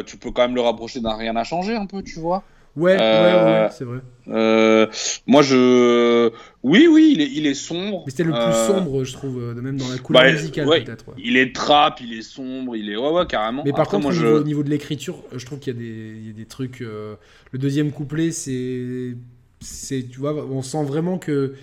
tu 0.05 0.17
peux 0.17 0.31
quand 0.31 0.43
même 0.43 0.55
le 0.55 0.61
rapprocher 0.61 1.01
d'un 1.01 1.15
rien 1.15 1.35
à 1.35 1.43
changer 1.43 1.75
un 1.75 1.87
peu, 1.87 2.01
tu 2.01 2.19
vois. 2.19 2.43
Ouais, 2.75 2.93
ouais, 2.93 2.99
Euh, 3.01 3.63
ouais, 3.65 3.69
c'est 3.71 3.85
vrai. 3.85 3.99
Euh, 4.27 4.87
moi, 5.27 5.41
je. 5.43 6.29
Oui, 6.63 6.87
oui, 6.91 7.11
il 7.15 7.21
est, 7.21 7.29
il 7.31 7.45
est 7.47 7.53
sombre. 7.53 8.03
Mais 8.05 8.11
c'était 8.11 8.23
le 8.23 8.31
plus 8.31 8.39
Euh, 8.41 8.67
sombre, 8.67 9.03
je 9.03 9.13
trouve, 9.13 9.39
même 9.61 9.77
dans 9.77 9.87
la 9.89 9.97
couleur 9.97 10.23
bah, 10.23 10.31
musicale, 10.31 10.67
ouais, 10.67 10.83
peut-être. 10.83 11.07
ouais. 11.09 11.13
Il 11.17 11.37
est 11.37 11.55
trap, 11.55 12.01
il 12.01 12.17
est 12.17 12.21
sombre, 12.21 12.75
il 12.75 12.89
est. 12.89 12.97
Ouais, 12.97 13.11
ouais, 13.11 13.25
carrément. 13.27 13.63
Mais 13.63 13.71
par 13.71 13.81
Après, 13.81 13.97
contre, 13.97 14.07
moi, 14.07 14.13
au, 14.13 14.17
niveau, 14.25 14.39
au 14.39 14.43
niveau 14.43 14.63
de 14.63 14.69
l'écriture, 14.69 15.15
je 15.35 15.45
trouve 15.45 15.59
qu'il 15.59 15.73
y, 15.73 15.77
a 15.77 15.79
des- 15.79 16.17
il 16.19 16.27
y 16.27 16.29
a 16.31 16.33
des 16.33 16.45
trucs. 16.45 16.79
le 16.79 17.17
deuxième 17.53 17.91
couplet, 17.91 18.31
c'est. 18.31 19.15
c'est 19.61 20.03
Tu 20.09 20.19
vois, 20.19 20.33
on 20.45 20.61
sent 20.61 20.83
vraiment 20.83 21.17
que. 21.17 21.53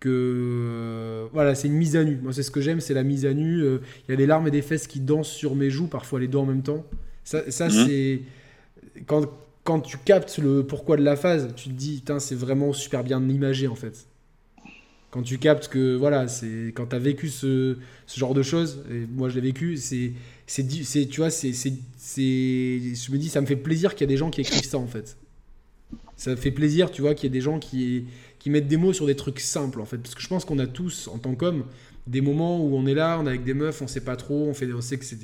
que 0.00 0.08
euh, 0.10 1.26
voilà, 1.32 1.54
c'est 1.54 1.68
une 1.68 1.74
mise 1.74 1.96
à 1.96 2.04
nu. 2.04 2.18
Moi, 2.22 2.32
c'est 2.32 2.42
ce 2.42 2.50
que 2.50 2.60
j'aime, 2.60 2.80
c'est 2.80 2.94
la 2.94 3.02
mise 3.04 3.26
à 3.26 3.32
nu. 3.34 3.62
euh, 3.62 3.78
Il 4.06 4.12
y 4.12 4.14
a 4.14 4.16
des 4.16 4.26
larmes 4.26 4.46
et 4.46 4.50
des 4.50 4.62
fesses 4.62 4.86
qui 4.86 5.00
dansent 5.00 5.30
sur 5.30 5.54
mes 5.54 5.70
joues, 5.70 5.86
parfois 5.88 6.20
les 6.20 6.28
deux 6.28 6.38
en 6.38 6.46
même 6.46 6.62
temps. 6.62 6.84
Ça, 7.24 7.50
ça 7.50 7.66
Mhm. 7.68 7.70
c'est. 7.86 8.20
Quand, 9.06 9.22
quand 9.68 9.80
tu 9.80 9.98
captes 9.98 10.38
le 10.38 10.64
pourquoi 10.64 10.96
de 10.96 11.02
la 11.02 11.14
phase, 11.14 11.52
tu 11.54 11.68
te 11.68 11.74
dis, 11.74 12.02
c'est 12.20 12.34
vraiment 12.34 12.72
super 12.72 13.04
bien 13.04 13.20
imagé 13.28 13.68
en 13.68 13.74
fait. 13.74 14.06
Quand 15.10 15.20
tu 15.20 15.36
captes 15.36 15.68
que, 15.68 15.94
voilà, 15.94 16.26
c'est 16.26 16.72
quand 16.74 16.86
tu 16.86 16.96
as 16.96 16.98
vécu 16.98 17.28
ce, 17.28 17.76
genre 18.16 18.32
de 18.32 18.42
choses, 18.42 18.82
et 18.90 19.04
moi 19.12 19.28
je 19.28 19.34
l'ai 19.34 19.42
vécu, 19.42 19.76
c'est 19.76 20.14
c'est 20.46 20.66
tu 21.06 21.20
vois 21.20 21.28
c'est 21.28 21.52
c'est 21.52 21.74
je 22.08 23.12
me 23.12 23.18
dis 23.18 23.28
ça 23.28 23.42
me 23.42 23.46
fait 23.46 23.56
plaisir 23.56 23.94
qu'il 23.94 24.06
y 24.06 24.08
a 24.08 24.12
des 24.14 24.16
gens 24.16 24.30
qui 24.30 24.40
écrivent 24.40 24.64
ça 24.64 24.78
en 24.78 24.86
fait 24.86 25.18
ça 26.16 26.34
fait 26.36 26.50
plaisir 26.50 26.90
tu 26.90 27.02
vois 27.02 27.14
qu'il 27.14 27.24
y 27.24 27.26
ait 27.26 27.38
des 27.38 27.42
gens 27.42 27.58
qui 27.58 28.06
qui 28.38 28.48
mettent 28.48 28.68
des 28.68 28.78
mots 28.78 28.94
sur 28.94 29.04
des 29.04 29.14
trucs 29.14 29.40
simples 29.40 29.82
en 29.82 29.84
fait 29.84 29.98
parce 29.98 30.14
que 30.14 30.22
je 30.22 30.28
pense 30.28 30.46
qu'on 30.46 30.58
a 30.58 30.66
tous 30.66 31.08
en 31.08 31.18
tant 31.18 31.34
qu'hommes 31.34 31.64
des 32.06 32.22
moments 32.22 32.64
où 32.64 32.74
on 32.74 32.86
est 32.86 32.94
là 32.94 33.18
on 33.20 33.26
est 33.26 33.28
avec 33.28 33.44
des 33.44 33.52
meufs 33.52 33.82
on 33.82 33.86
sait 33.86 34.00
pas 34.00 34.16
trop 34.16 34.48
on 34.48 34.54
fait 34.54 34.72
on 34.72 34.80
sait 34.80 34.96
que 34.96 35.04
c'est 35.04 35.18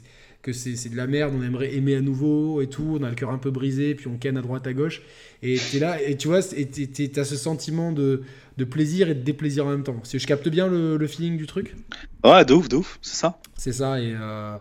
que 0.44 0.52
c'est 0.52 0.88
de 0.90 0.96
la 0.96 1.08
merde 1.08 1.34
on 1.36 1.42
aimerait 1.42 1.74
aimer 1.74 1.96
à 1.96 2.02
nouveau 2.02 2.62
et 2.62 2.68
tout 2.68 2.98
on 3.00 3.02
a 3.02 3.08
le 3.10 3.16
cœur 3.16 3.30
un 3.30 3.38
peu 3.38 3.50
brisé 3.50 3.94
puis 3.96 4.08
on 4.08 4.18
ken 4.18 4.36
à 4.36 4.42
droite 4.42 4.66
à 4.66 4.74
gauche 4.74 5.02
et 5.42 5.66
t'es 5.68 5.80
là 5.80 6.00
et 6.02 6.16
tu 6.16 6.28
vois 6.28 6.40
t'as 6.42 7.24
ce 7.24 7.36
sentiment 7.36 7.92
de 7.92 8.22
de 8.58 8.64
plaisir 8.64 9.08
et 9.10 9.14
de 9.14 9.22
déplaisir 9.22 9.66
en 9.66 9.70
même 9.70 9.84
temps 9.84 10.00
si 10.04 10.18
je 10.20 10.26
capte 10.26 10.48
bien 10.48 10.68
le, 10.68 10.96
le 10.96 11.06
feeling 11.08 11.36
du 11.36 11.46
truc? 11.46 11.76
Ouais, 12.24 12.44
de 12.44 12.54
ouf, 12.54 12.68
de 12.68 12.76
ouf, 12.76 12.98
c'est 13.02 13.14
ça. 13.16 13.38
c'est 13.56 13.72
ça, 13.72 14.00
et 14.00 14.14
euh, 14.18 14.56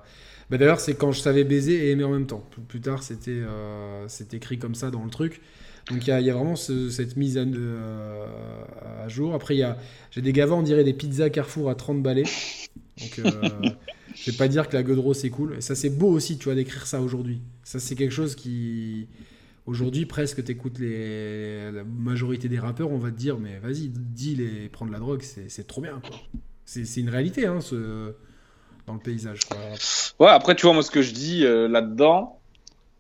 bah 0.49 0.57
d'ailleurs, 0.57 0.79
c'est 0.79 0.95
quand 0.95 1.11
je 1.11 1.19
savais 1.19 1.43
baiser 1.43 1.88
et 1.88 1.91
aimer 1.91 2.03
en 2.03 2.11
même 2.11 2.27
temps. 2.27 2.47
Plus, 2.67 2.81
tard, 2.81 3.03
c'était 3.03 3.31
euh, 3.31 4.05
c'est 4.07 4.34
écrit 4.34 4.59
comme 4.59 4.75
ça 4.75 4.91
dans 4.91 5.03
le 5.03 5.09
truc. 5.09 5.41
Donc 5.89 6.07
il 6.07 6.17
y 6.19 6.23
y 6.23 6.29
a 6.29 6.34
vraiment 6.34 6.55
ce- 6.55 6.89
cette 6.89 7.17
mise 7.17 7.38
à, 7.38 7.41
euh, 7.41 8.25
à 9.03 9.07
jour. 9.09 9.34
Après, 9.34 9.55
j'ai 10.11 10.21
des 10.21 10.33
gavins, 10.33 10.55
on 10.55 10.62
dirait 10.63 10.83
des 10.83 10.93
pizzas 10.93 11.29
Carrefour 11.29 11.70
à 11.70 11.75
30 11.75 12.01
balais. 12.03 12.24
Donc 13.04 13.20
euh, 13.20 13.50
je 14.16 14.32
vais 14.32 14.38
pas 14.38 14.47
dire 14.47 14.67
que 14.70 14.75
la 14.75 14.84
Godreau 14.84 15.13
c'est 15.13 15.30
cool. 15.30 15.55
Et 15.58 15.62
ça, 15.62 15.75
c'est 15.75 15.89
beau 15.89 16.09
aussi, 16.09 16.38
tu 16.38 16.46
vois, 16.46 16.55
d'écrire 16.55 16.88
ça 16.88 17.01
aujourd'hui. 17.01 17.42
Ça, 17.63 17.80
c'est 17.80 17.96
quelque 17.96 18.12
chose 18.13 18.36
qui. 18.36 19.08
Aujourd'hui, 19.66 20.05
presque, 20.05 20.43
t'écoutes 20.43 20.78
les... 20.80 21.71
la 21.71 21.86
majorité 21.86 22.50
des 22.50 22.59
rappeurs, 22.59 22.92
on 22.92 22.97
va 22.97 23.12
te 23.12 23.16
dire, 23.16 23.39
mais 23.39 23.59
vas-y, 23.59 23.88
deal 23.88 24.42
et 24.42 24.67
prendre 24.67 24.92
la 24.92 25.00
drogue, 25.00 25.21
c'est 25.21 25.67
trop 25.67 25.80
bien, 25.80 26.01
quoi. 26.05 26.17
C'est 26.66 27.00
une 27.00 27.09
réalité, 27.09 27.46
hein, 27.46 27.62
ce... 27.62 28.13
dans 28.86 28.93
le 28.93 29.00
paysage, 29.00 29.46
quoi. 29.46 29.58
Ouais, 30.20 30.32
après, 30.32 30.55
tu 30.55 30.66
vois, 30.66 30.74
moi, 30.74 30.84
ce 30.84 30.92
que 30.92 31.01
je 31.01 31.13
dis 31.13 31.46
euh, 31.46 31.70
là-dedans, 31.70 32.42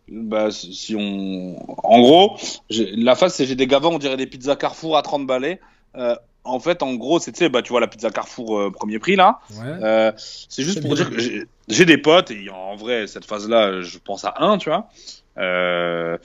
bah, 0.07 0.51
si 0.51 0.95
on. 0.97 1.57
En 1.85 1.99
gros, 2.01 2.37
la 2.69 3.15
face, 3.15 3.35
c'est 3.35 3.45
j'ai 3.45 3.55
des 3.55 3.67
gavins, 3.67 3.89
on 3.89 3.99
dirait 3.99 4.17
des 4.17 4.27
pizzas 4.27 4.55
Carrefour 4.55 4.97
à 4.97 5.01
30 5.01 5.27
balais. 5.27 5.59
Euh, 5.95 6.15
en 6.43 6.59
fait, 6.59 6.83
en 6.83 6.93
gros, 6.95 7.19
c'est, 7.19 7.31
tu 7.31 7.39
sais, 7.39 7.49
bah, 7.49 7.61
tu 7.61 7.69
vois, 7.69 7.79
la 7.79 7.87
pizza 7.87 8.09
Carrefour 8.09 8.59
euh, 8.59 8.71
premier 8.71 8.99
prix, 8.99 9.15
là. 9.15 9.39
Ouais. 9.51 9.65
Euh, 9.83 10.11
c'est 10.17 10.63
juste 10.63 10.81
pour 10.81 10.93
bien. 10.93 11.03
dire 11.05 11.09
que 11.15 11.19
j'ai- 11.21 11.45
j'ai 11.69 11.85
des 11.85 11.97
potes, 11.97 12.31
et 12.31 12.49
en 12.49 12.75
vrai, 12.75 13.07
cette 13.07 13.25
phase-là, 13.25 13.81
je 13.81 13.97
pense 13.97 14.25
à 14.25 14.33
un, 14.39 14.57
tu 14.57 14.69
vois, 14.69 14.89
euh, 15.37 16.17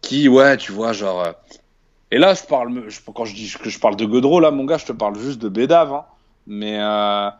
qui, 0.00 0.28
ouais, 0.28 0.56
tu 0.56 0.72
vois, 0.72 0.92
genre, 0.92 1.22
euh, 1.22 1.32
Et 2.12 2.18
là, 2.18 2.34
je 2.34 2.42
parle, 2.42 2.88
quand 3.14 3.24
je 3.24 3.34
dis 3.36 3.52
que 3.62 3.70
je 3.70 3.78
parle 3.78 3.94
de 3.94 4.04
Godreau, 4.04 4.40
là, 4.40 4.50
mon 4.50 4.64
gars, 4.64 4.78
je 4.78 4.86
te 4.86 4.90
parle 4.92 5.16
juste 5.16 5.38
de 5.40 5.48
Bédave. 5.48 5.92
Hein. 5.92 6.04
Mais, 6.48 6.78
euh, 6.80 7.30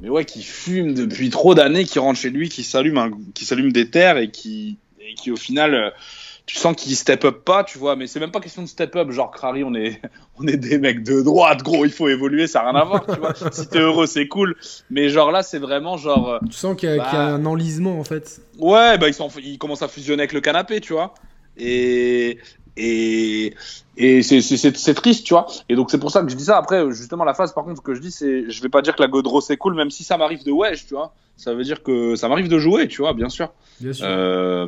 mais 0.00 0.08
ouais, 0.08 0.24
qui 0.24 0.42
fume 0.42 0.94
depuis 0.94 1.30
trop 1.30 1.54
d'années, 1.54 1.84
qui 1.84 2.00
rentre 2.00 2.18
chez 2.18 2.30
lui, 2.30 2.48
qui 2.48 2.64
s'allume, 2.64 3.22
qui 3.34 3.44
s'allume 3.44 3.70
des 3.70 3.88
terres 3.88 4.18
et 4.18 4.28
qui, 4.32 4.78
et 4.98 5.14
qui 5.14 5.30
au 5.30 5.36
final, 5.36 5.74
euh, 5.74 5.90
tu 6.52 6.56
sens 6.56 6.74
qu'il 6.74 6.96
step 6.96 7.24
up 7.24 7.44
pas, 7.44 7.62
tu 7.62 7.78
vois. 7.78 7.94
Mais 7.94 8.08
c'est 8.08 8.18
même 8.18 8.32
pas 8.32 8.40
question 8.40 8.62
de 8.62 8.66
step 8.66 8.96
up. 8.96 9.10
Genre, 9.12 9.30
Crary, 9.30 9.62
on 9.62 9.72
est, 9.74 10.00
on 10.38 10.46
est 10.48 10.56
des 10.56 10.78
mecs 10.78 11.04
de 11.04 11.22
droite, 11.22 11.62
gros, 11.62 11.84
il 11.84 11.92
faut 11.92 12.08
évoluer, 12.08 12.48
ça 12.48 12.62
n'a 12.62 12.70
rien 12.70 12.80
à 12.80 12.84
voir, 12.84 13.06
tu 13.06 13.20
vois. 13.20 13.34
si 13.52 13.68
t'es 13.68 13.78
heureux, 13.78 14.06
c'est 14.06 14.26
cool. 14.26 14.56
Mais 14.90 15.08
genre 15.10 15.30
là, 15.30 15.44
c'est 15.44 15.58
vraiment 15.58 15.96
genre. 15.96 16.30
Euh, 16.30 16.38
tu 16.46 16.52
sens 16.52 16.76
qu'il 16.76 16.88
y, 16.88 16.92
a 16.92 16.96
bah 16.96 17.12
un 17.12 17.46
enlisement 17.46 18.00
en 18.00 18.04
fait. 18.04 18.40
Ouais, 18.58 18.98
bah 18.98 19.06
ils, 19.06 19.14
sont, 19.14 19.28
ils 19.42 19.58
commencent 19.58 19.82
à 19.82 19.88
fusionner 19.88 20.22
avec 20.22 20.32
le 20.32 20.40
canapé, 20.40 20.80
tu 20.80 20.92
vois. 20.92 21.14
Et, 21.56 22.38
et, 22.76 23.54
et 23.96 24.22
c'est 24.22 24.94
triste, 24.94 25.24
tu 25.24 25.34
vois. 25.34 25.46
Et 25.68 25.76
donc, 25.76 25.90
c'est 25.90 25.98
pour 25.98 26.10
ça 26.10 26.22
que 26.22 26.30
je 26.30 26.36
dis 26.36 26.44
ça. 26.44 26.56
Après, 26.56 26.90
justement, 26.90 27.24
la 27.24 27.34
phase, 27.34 27.52
par 27.52 27.64
contre, 27.64 27.76
ce 27.76 27.82
que 27.82 27.94
je 27.94 28.00
dis, 28.00 28.10
c'est 28.10 28.50
je 28.50 28.62
vais 28.62 28.68
pas 28.68 28.82
dire 28.82 28.96
que 28.96 29.02
la 29.02 29.08
Godreau 29.08 29.40
c'est 29.40 29.56
cool, 29.56 29.74
même 29.74 29.90
si 29.90 30.02
ça 30.02 30.16
m'arrive 30.16 30.44
de 30.44 30.50
wesh, 30.50 30.86
tu 30.86 30.94
vois. 30.94 31.14
Ça 31.36 31.54
veut 31.54 31.62
dire 31.62 31.82
que 31.84 32.16
ça 32.16 32.28
m'arrive 32.28 32.48
de 32.48 32.58
jouer, 32.58 32.88
tu 32.88 33.02
vois, 33.02 33.14
bien 33.14 33.28
sûr. 33.28 33.52
Bien 33.80 33.92
sûr. 33.92 34.06
Euh, 34.06 34.66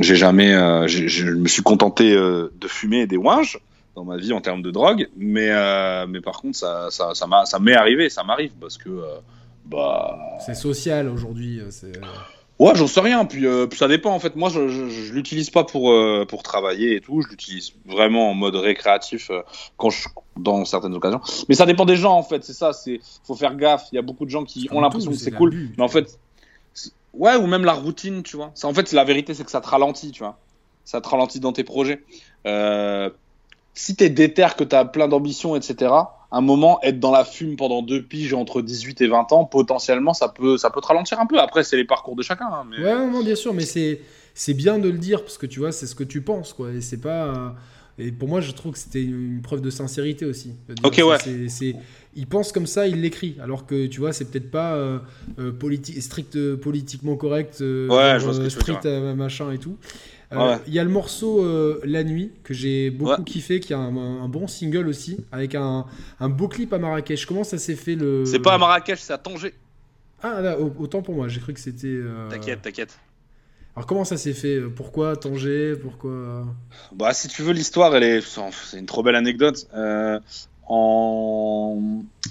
j'ai 0.00 0.16
jamais, 0.16 0.54
euh, 0.54 0.86
je 0.86 1.30
me 1.30 1.48
suis 1.48 1.62
contenté 1.62 2.12
euh, 2.12 2.52
de 2.60 2.68
fumer 2.68 3.06
des 3.06 3.16
ouinges 3.16 3.58
dans 3.94 4.04
ma 4.04 4.16
vie 4.16 4.32
en 4.32 4.40
termes 4.40 4.62
de 4.62 4.70
drogue, 4.70 5.08
mais, 5.16 5.48
euh, 5.50 6.06
mais 6.06 6.20
par 6.20 6.40
contre, 6.40 6.56
ça, 6.56 6.88
ça, 6.90 7.12
ça 7.14 7.58
m'est 7.58 7.74
arrivé, 7.74 8.08
ça 8.08 8.24
m'arrive 8.24 8.52
parce 8.60 8.78
que. 8.78 9.02
bah... 9.64 10.18
C'est 10.44 10.54
social 10.54 11.08
aujourd'hui. 11.08 11.60
Ouais, 12.58 12.72
j'en 12.74 12.86
sais 12.86 13.00
rien. 13.00 13.24
Puis, 13.26 13.46
euh, 13.46 13.66
ça 13.72 13.86
dépend 13.86 14.12
en 14.12 14.18
fait. 14.18 14.34
Moi, 14.34 14.48
je, 14.48 14.68
je, 14.68 14.88
je 14.88 15.12
l'utilise 15.12 15.50
pas 15.50 15.64
pour 15.64 15.90
euh, 15.92 16.24
pour 16.26 16.42
travailler 16.42 16.96
et 16.96 17.00
tout. 17.00 17.20
Je 17.20 17.28
l'utilise 17.28 17.72
vraiment 17.84 18.30
en 18.30 18.34
mode 18.34 18.56
récréatif 18.56 19.30
euh, 19.30 19.42
quand 19.76 19.90
je 19.90 20.08
dans 20.38 20.64
certaines 20.64 20.94
occasions. 20.94 21.20
Mais 21.48 21.54
ça 21.54 21.66
dépend 21.66 21.84
des 21.84 21.96
gens 21.96 22.14
en 22.16 22.22
fait. 22.22 22.44
C'est 22.44 22.54
ça. 22.54 22.72
C'est 22.72 23.00
faut 23.24 23.34
faire 23.34 23.56
gaffe. 23.56 23.88
Il 23.92 23.96
y 23.96 23.98
a 23.98 24.02
beaucoup 24.02 24.24
de 24.24 24.30
gens 24.30 24.44
qui 24.44 24.68
ont 24.72 24.80
l'impression 24.80 25.10
que 25.10 25.18
c'est 25.18 25.32
cool, 25.32 25.54
mais 25.76 25.84
en 25.84 25.88
fait, 25.88 26.18
ouais, 27.16 27.36
ou 27.36 27.46
même 27.46 27.64
la 27.64 27.72
routine, 27.72 28.22
tu 28.22 28.36
vois. 28.36 28.52
En 28.62 28.74
fait, 28.74 28.92
la 28.92 29.04
vérité, 29.04 29.34
c'est 29.34 29.44
que 29.44 29.50
ça 29.50 29.60
te 29.60 29.68
ralentit, 29.68 30.12
tu 30.12 30.22
vois. 30.22 30.38
Ça 30.84 31.00
te 31.00 31.08
ralentit 31.08 31.40
dans 31.40 31.52
tes 31.52 31.64
projets. 31.64 32.04
si 33.74 33.96
t'es 33.96 34.08
déter, 34.08 34.48
que 34.56 34.64
t'as 34.64 34.84
plein 34.84 35.08
d'ambitions, 35.08 35.56
etc 35.56 35.90
un 36.32 36.40
moment, 36.40 36.80
être 36.82 36.98
dans 36.98 37.12
la 37.12 37.24
fume 37.24 37.56
pendant 37.56 37.82
deux 37.82 38.02
piges 38.02 38.34
entre 38.34 38.62
18 38.62 39.00
et 39.00 39.06
20 39.06 39.32
ans, 39.32 39.44
potentiellement, 39.44 40.12
ça 40.12 40.28
peut, 40.28 40.58
ça 40.58 40.70
peut 40.70 40.80
te 40.80 40.86
ralentir 40.86 41.20
un 41.20 41.26
peu. 41.26 41.38
Après, 41.38 41.62
c'est 41.62 41.76
les 41.76 41.84
parcours 41.84 42.16
de 42.16 42.22
chacun. 42.22 42.46
Hein, 42.46 42.66
mais... 42.68 42.78
Ouais, 42.78 43.06
non, 43.06 43.22
bien 43.22 43.34
sûr, 43.34 43.54
mais 43.54 43.64
c'est, 43.64 44.00
c'est 44.34 44.54
bien 44.54 44.78
de 44.78 44.88
le 44.88 44.98
dire 44.98 45.22
parce 45.22 45.38
que 45.38 45.46
tu 45.46 45.60
vois, 45.60 45.72
c'est 45.72 45.86
ce 45.86 45.94
que 45.94 46.04
tu 46.04 46.22
penses, 46.22 46.52
quoi. 46.52 46.72
Et 46.72 46.80
c'est 46.80 47.00
pas. 47.00 47.54
Et 47.98 48.12
pour 48.12 48.28
moi, 48.28 48.40
je 48.40 48.50
trouve 48.52 48.72
que 48.72 48.78
c'était 48.78 49.02
une 49.02 49.40
preuve 49.42 49.62
de 49.62 49.70
sincérité 49.70 50.26
aussi. 50.26 50.52
ok, 50.82 51.00
ouais. 51.04 51.48
C'est, 51.48 51.74
il 52.14 52.26
pense 52.26 52.52
comme 52.52 52.66
ça, 52.66 52.86
il 52.86 53.00
l'écrit. 53.00 53.36
Alors 53.42 53.66
que 53.66 53.86
tu 53.86 54.00
vois, 54.00 54.12
c'est 54.12 54.26
peut-être 54.26 54.50
pas 54.50 54.74
euh, 54.74 54.98
euh 55.38 55.52
strict 56.00 56.36
euh, 56.36 56.56
politiquement 56.56 57.16
correct, 57.16 57.58
euh, 57.60 57.88
ouais, 57.88 58.18
je 58.18 58.24
vois 58.24 58.34
ce 58.34 58.40
que 58.40 58.48
strict 58.48 58.84
machin 58.84 59.50
et 59.52 59.58
tout. 59.58 59.76
Il 60.32 60.74
y 60.74 60.78
a 60.78 60.84
le 60.84 60.90
morceau 60.90 61.44
La 61.84 62.04
Nuit 62.04 62.32
que 62.44 62.52
j'ai 62.52 62.90
beaucoup 62.90 63.22
kiffé, 63.22 63.60
qui 63.60 63.72
a 63.72 63.78
un, 63.78 64.28
bon 64.28 64.46
single 64.46 64.88
aussi, 64.88 65.18
avec 65.32 65.54
un, 65.54 65.86
beau 66.20 66.48
clip 66.48 66.72
à 66.72 66.78
Marrakech. 66.78 67.24
Comment 67.26 67.44
ça 67.44 67.58
s'est 67.58 67.76
fait 67.76 67.94
le. 67.94 68.24
C'est 68.26 68.40
pas 68.40 68.54
à 68.54 68.58
Marrakech, 68.58 68.98
c'est 68.98 69.12
à 69.12 69.18
Tanger. 69.18 69.54
Ah, 70.22 70.56
autant 70.58 71.02
pour 71.02 71.14
moi, 71.14 71.28
j'ai 71.28 71.40
cru 71.40 71.52
que 71.52 71.60
c'était. 71.60 71.88
Euh, 71.88 72.28
t'inquiète, 72.28 72.62
t'inquiète. 72.62 72.98
Alors 73.76 73.86
comment 73.86 74.04
ça 74.04 74.16
s'est 74.16 74.32
fait? 74.32 74.60
Pourquoi 74.74 75.16
Tanger? 75.16 75.74
Pourquoi? 75.76 76.44
Bah 76.92 77.12
si 77.12 77.28
tu 77.28 77.42
veux 77.42 77.52
l'histoire, 77.52 77.94
elle 77.94 78.02
est, 78.02 78.20
c'est 78.22 78.78
une 78.78 78.86
trop 78.86 79.02
belle 79.02 79.16
anecdote. 79.16 79.68
en, 80.66 81.78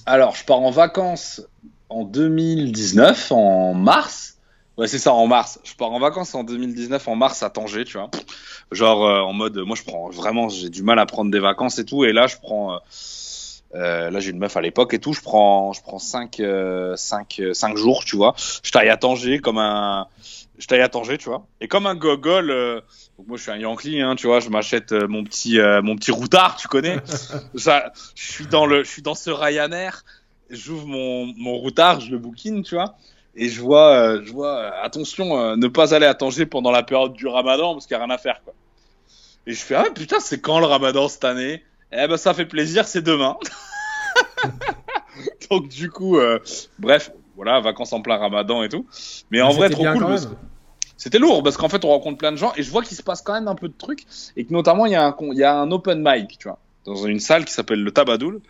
alors 0.05 0.35
je 0.35 0.43
pars 0.43 0.59
en 0.59 0.71
vacances 0.71 1.41
en 1.89 2.03
2019, 2.03 3.31
en 3.31 3.73
mars. 3.73 4.37
Ouais, 4.77 4.87
c'est 4.87 4.99
ça, 4.99 5.13
en 5.13 5.25
mars. 5.27 5.59
Je 5.63 5.73
pars 5.75 5.91
en 5.91 5.99
vacances 5.99 6.35
en 6.35 6.43
2019, 6.43 7.07
en 7.07 7.15
mars 7.15 7.43
à 7.43 7.49
Tanger, 7.49 7.85
tu 7.85 7.97
vois. 7.97 8.11
Genre, 8.71 9.05
euh, 9.05 9.21
en 9.21 9.31
mode, 9.31 9.57
moi, 9.59 9.75
je 9.77 9.83
prends 9.83 10.09
vraiment, 10.09 10.49
j'ai 10.49 10.69
du 10.69 10.83
mal 10.83 10.99
à 10.99 11.05
prendre 11.05 11.31
des 11.31 11.39
vacances 11.39 11.79
et 11.79 11.85
tout. 11.85 12.03
Et 12.03 12.11
là, 12.11 12.27
je 12.27 12.35
prends, 12.41 12.73
euh, 12.73 12.77
euh 13.75 14.09
là, 14.09 14.19
j'ai 14.19 14.31
une 14.31 14.39
meuf 14.39 14.57
à 14.57 14.61
l'époque 14.61 14.93
et 14.93 14.99
tout. 14.99 15.13
Je 15.13 15.21
prends, 15.21 15.71
je 15.71 15.81
prends 15.81 15.99
5 15.99 16.41
euh, 16.41 16.95
cinq, 16.97 17.41
cinq 17.53 17.77
jours, 17.77 18.03
tu 18.03 18.17
vois. 18.17 18.35
Je 18.63 18.71
taille 18.71 18.89
à 18.89 18.97
Tanger 18.97 19.39
comme 19.39 19.59
un, 19.59 20.07
je 20.57 20.67
taille 20.67 20.81
à 20.81 20.89
Tanger, 20.89 21.17
tu 21.17 21.29
vois. 21.29 21.47
Et 21.61 21.67
comme 21.67 21.85
un 21.87 21.95
gogol, 21.95 22.47
donc 23.17 23.27
moi, 23.27 23.37
je 23.37 23.43
suis 23.43 23.51
un 23.51 23.57
Yankee, 23.57 24.01
hein, 24.01 24.15
tu 24.15 24.27
vois. 24.27 24.39
Je 24.39 24.49
m'achète 24.49 24.91
mon 24.91 25.23
petit, 25.23 25.59
mon 25.83 25.95
petit 25.95 26.11
routard, 26.11 26.55
tu 26.55 26.67
connais. 26.67 26.97
ça, 27.55 27.91
je 28.15 28.31
suis 28.31 28.47
dans 28.47 28.65
le, 28.65 28.83
je 28.83 28.89
suis 28.89 29.01
dans 29.01 29.15
ce 29.15 29.29
Ryanair. 29.29 30.03
J'ouvre 30.49 30.87
mon, 30.87 31.25
mon 31.37 31.55
routard, 31.57 31.99
je 31.99 32.11
le 32.11 32.19
bookine, 32.19 32.63
tu 32.63 32.75
vois 32.75 32.95
et 33.35 33.49
je 33.49 33.61
vois, 33.61 33.95
euh, 33.95 34.21
je 34.23 34.31
vois, 34.31 34.57
euh, 34.57 34.71
attention, 34.81 35.37
euh, 35.37 35.55
ne 35.55 35.67
pas 35.67 35.93
aller 35.93 36.05
à 36.05 36.13
Tanger 36.13 36.45
pendant 36.45 36.71
la 36.71 36.83
période 36.83 37.13
du 37.13 37.27
Ramadan 37.27 37.73
parce 37.73 37.85
qu'il 37.85 37.95
n'y 37.97 38.01
a 38.01 38.05
rien 38.05 38.13
à 38.13 38.17
faire, 38.17 38.41
quoi. 38.43 38.53
Et 39.47 39.53
je 39.53 39.59
fais, 39.59 39.75
ah 39.75 39.85
putain, 39.93 40.19
c'est 40.19 40.39
quand 40.39 40.59
le 40.59 40.65
Ramadan 40.65 41.07
cette 41.07 41.25
année? 41.25 41.63
Eh 41.91 42.07
ben, 42.07 42.17
ça 42.17 42.33
fait 42.33 42.45
plaisir, 42.45 42.87
c'est 42.87 43.01
demain. 43.01 43.37
Donc, 45.51 45.67
du 45.67 45.91
coup, 45.91 46.17
bref, 46.79 47.11
voilà, 47.35 47.59
vacances 47.59 47.93
en 47.93 48.01
plein 48.01 48.17
Ramadan 48.17 48.63
et 48.63 48.69
tout. 48.69 48.85
Mais 49.31 49.41
en 49.41 49.51
vrai, 49.51 49.69
trop 49.69 49.85
cool. 49.85 50.15
C'était 50.97 51.19
lourd 51.19 51.43
parce 51.43 51.57
qu'en 51.57 51.69
fait, 51.69 51.83
on 51.83 51.89
rencontre 51.89 52.17
plein 52.17 52.31
de 52.31 52.37
gens 52.37 52.53
et 52.55 52.63
je 52.63 52.71
vois 52.71 52.81
qu'il 52.81 52.95
se 52.95 53.03
passe 53.03 53.21
quand 53.21 53.33
même 53.33 53.49
un 53.49 53.55
peu 53.55 53.67
de 53.67 53.73
trucs 53.77 54.05
et 54.37 54.45
que 54.45 54.53
notamment, 54.53 54.85
il 54.85 54.93
y, 54.93 54.95
a 54.95 55.05
un, 55.05 55.15
il 55.19 55.37
y 55.37 55.43
a 55.43 55.53
un 55.53 55.69
open 55.71 56.01
mic, 56.01 56.37
tu 56.37 56.47
vois, 56.47 56.59
dans 56.85 56.95
une 57.05 57.19
salle 57.19 57.43
qui 57.45 57.53
s'appelle 57.53 57.83
le 57.83 57.91
Tabadoul. 57.91 58.41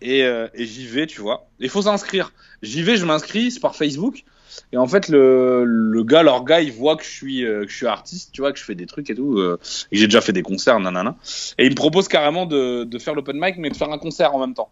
Et, 0.00 0.20
et 0.20 0.64
j'y 0.64 0.86
vais, 0.86 1.08
tu 1.08 1.20
vois. 1.20 1.48
Il 1.58 1.68
faut 1.68 1.82
s'inscrire. 1.82 2.32
J'y 2.62 2.82
vais, 2.82 2.96
je 2.96 3.04
m'inscris, 3.04 3.50
c'est 3.50 3.58
par 3.58 3.74
Facebook. 3.74 4.24
Et 4.72 4.76
en 4.76 4.86
fait, 4.86 5.08
le, 5.08 5.64
le 5.64 6.04
gars, 6.04 6.22
leur 6.22 6.44
gars, 6.44 6.60
il 6.60 6.72
voit 6.72 6.96
que 6.96 7.04
je 7.04 7.10
suis, 7.10 7.44
euh, 7.44 7.64
que 7.64 7.70
je 7.70 7.76
suis 7.76 7.86
artiste, 7.86 8.30
tu 8.32 8.40
vois, 8.40 8.52
que 8.52 8.58
je 8.58 8.64
fais 8.64 8.74
des 8.74 8.86
trucs 8.86 9.10
et 9.10 9.14
tout, 9.14 9.38
euh, 9.38 9.58
et 9.92 9.96
j'ai 9.96 10.06
déjà 10.06 10.20
fait 10.20 10.32
des 10.32 10.42
concerts, 10.42 10.80
nanana. 10.80 11.16
Et 11.58 11.64
il 11.64 11.70
me 11.70 11.74
propose 11.74 12.08
carrément 12.08 12.46
de, 12.46 12.84
de 12.84 12.98
faire 12.98 13.14
l'open 13.14 13.38
mic, 13.38 13.56
mais 13.58 13.70
de 13.70 13.76
faire 13.76 13.90
un 13.90 13.98
concert 13.98 14.34
en 14.34 14.40
même 14.40 14.54
temps. 14.54 14.70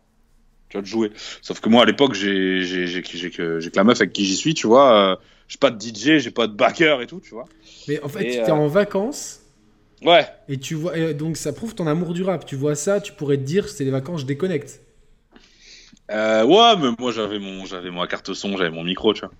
Tu 0.83 0.93
vois, 0.93 1.07
de 1.07 1.11
jouer. 1.11 1.13
Sauf 1.43 1.61
que 1.61 1.69
moi, 1.69 1.83
à 1.83 1.87
l'époque, 1.87 2.15
j'ai, 2.15 2.63
j'ai, 2.63 2.87
j'ai, 2.87 3.03
j'ai 3.03 3.31
que, 3.31 3.61
la 3.75 3.85
meuf 3.85 4.01
avec 4.01 4.13
qui 4.13 4.25
j'y 4.25 4.37
suis, 4.37 4.55
tu 4.55 4.67
vois. 4.67 5.13
Euh, 5.13 5.17
j'ai 5.49 5.59
pas 5.59 5.71
de 5.71 5.81
DJ, 5.81 6.19
j'ai 6.19 6.31
pas 6.31 6.47
de 6.47 6.55
backer 6.55 7.01
et 7.03 7.07
tout, 7.07 7.21
tu 7.21 7.31
vois. 7.31 7.47
Mais 7.89 8.03
en 8.03 8.09
fait, 8.09 8.25
tu 8.25 8.37
es 8.37 8.51
en 8.51 8.67
vacances. 8.67 9.41
Ouais. 10.03 10.27
Et 10.49 10.59
tu 10.59 10.75
vois, 10.75 10.97
et 10.97 11.15
donc 11.15 11.37
ça 11.37 11.53
prouve 11.53 11.75
ton 11.75 11.87
amour 11.87 12.13
du 12.13 12.23
rap. 12.23 12.45
Tu 12.45 12.57
vois 12.57 12.75
ça, 12.75 13.01
tu 13.01 13.13
pourrais 13.13 13.39
te 13.39 13.43
dire, 13.43 13.69
c'est 13.69 13.85
les 13.85 13.91
vacances, 13.91 14.21
je 14.21 14.27
déconnecte. 14.27 14.81
Euh, 16.11 16.45
ouais, 16.45 16.77
mais 16.79 16.95
moi 16.99 17.13
j'avais 17.13 17.39
mon, 17.39 17.65
j'avais 17.65 17.91
ma 17.91 18.07
carte 18.07 18.33
son, 18.35 18.57
j'avais 18.57 18.71
mon 18.71 18.85
micro, 18.85 19.15
tu 19.15 19.21
vois. 19.21 19.31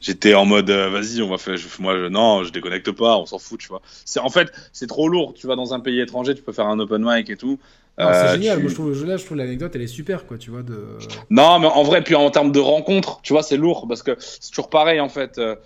J'étais 0.00 0.34
en 0.34 0.44
mode, 0.44 0.68
euh, 0.70 0.88
vas-y, 0.90 1.22
on 1.22 1.28
va 1.28 1.38
faire, 1.38 1.56
moi, 1.78 2.10
non, 2.10 2.42
je 2.42 2.50
déconnecte 2.50 2.90
pas, 2.90 3.16
on 3.18 3.26
s'en 3.26 3.38
fout, 3.38 3.60
tu 3.60 3.68
vois. 3.68 3.82
C'est 4.04 4.20
en 4.20 4.30
fait, 4.30 4.52
c'est 4.72 4.86
trop 4.86 5.08
lourd. 5.08 5.32
Tu 5.34 5.46
vas 5.46 5.56
dans 5.56 5.74
un 5.74 5.80
pays 5.80 6.00
étranger, 6.00 6.34
tu 6.34 6.42
peux 6.42 6.52
faire 6.52 6.66
un 6.66 6.78
open 6.78 7.02
mic 7.04 7.30
et 7.30 7.36
tout. 7.36 7.58
C'est 7.98 8.04
euh, 8.04 8.32
génial. 8.32 8.60
Moi, 8.60 8.68
je 8.68 8.74
trouve, 8.74 9.06
là, 9.06 9.16
je 9.16 9.24
trouve 9.24 9.36
l'anecdote, 9.36 9.72
elle 9.74 9.82
est 9.82 9.86
super, 9.86 10.26
quoi, 10.26 10.38
tu 10.38 10.50
vois. 10.50 10.62
De... 10.62 10.98
Non, 11.30 11.58
mais 11.58 11.66
en 11.66 11.82
vrai, 11.82 12.02
puis 12.02 12.14
en 12.14 12.30
termes 12.30 12.52
de 12.52 12.60
rencontre, 12.60 13.20
tu 13.22 13.32
vois, 13.32 13.42
c'est 13.42 13.56
lourd 13.56 13.86
parce 13.88 14.02
que 14.02 14.16
c'est 14.18 14.50
toujours 14.50 14.70
pareil, 14.70 15.00
en 15.00 15.08
fait. 15.08 15.38
Euh, 15.38 15.56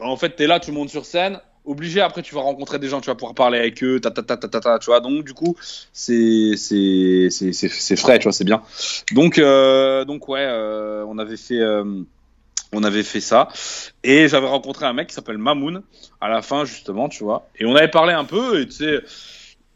en 0.00 0.16
fait, 0.16 0.30
t'es 0.30 0.46
là, 0.46 0.60
tu 0.60 0.72
montes 0.72 0.90
sur 0.90 1.04
scène, 1.04 1.40
obligé 1.68 2.00
après 2.00 2.22
tu 2.22 2.34
vas 2.34 2.40
rencontrer 2.40 2.78
des 2.78 2.88
gens 2.88 3.00
tu 3.00 3.08
vas 3.08 3.14
pouvoir 3.14 3.34
parler 3.34 3.58
avec 3.58 3.82
eux 3.84 4.00
ta 4.00 4.10
ta 4.10 4.22
ta 4.22 4.36
ta 4.36 4.60
ta, 4.60 4.78
tu 4.78 4.86
vois 4.86 5.00
donc 5.00 5.24
du 5.24 5.34
coup 5.34 5.54
c'est 5.92 6.54
c'est 6.56 7.28
c'est 7.30 7.96
frais 7.96 8.18
tu 8.18 8.24
vois 8.24 8.32
c'est 8.32 8.44
bien 8.44 8.62
donc 9.12 9.38
euh, 9.38 10.04
donc 10.04 10.28
ouais 10.28 10.44
euh, 10.44 11.04
on 11.06 11.18
avait 11.18 11.36
fait 11.36 11.60
euh, 11.60 12.02
on 12.72 12.82
avait 12.82 13.02
fait 13.02 13.20
ça 13.20 13.48
et 14.02 14.28
j'avais 14.28 14.46
rencontré 14.46 14.86
un 14.86 14.94
mec 14.94 15.08
qui 15.08 15.14
s'appelle 15.14 15.38
Mamoun 15.38 15.82
à 16.20 16.28
la 16.28 16.40
fin 16.40 16.64
justement 16.64 17.08
tu 17.08 17.22
vois 17.22 17.46
et 17.58 17.66
on 17.66 17.76
avait 17.76 17.88
parlé 17.88 18.14
un 18.14 18.24
peu 18.24 18.60
et 18.60 18.66
tu 18.66 18.72
sais 18.72 19.00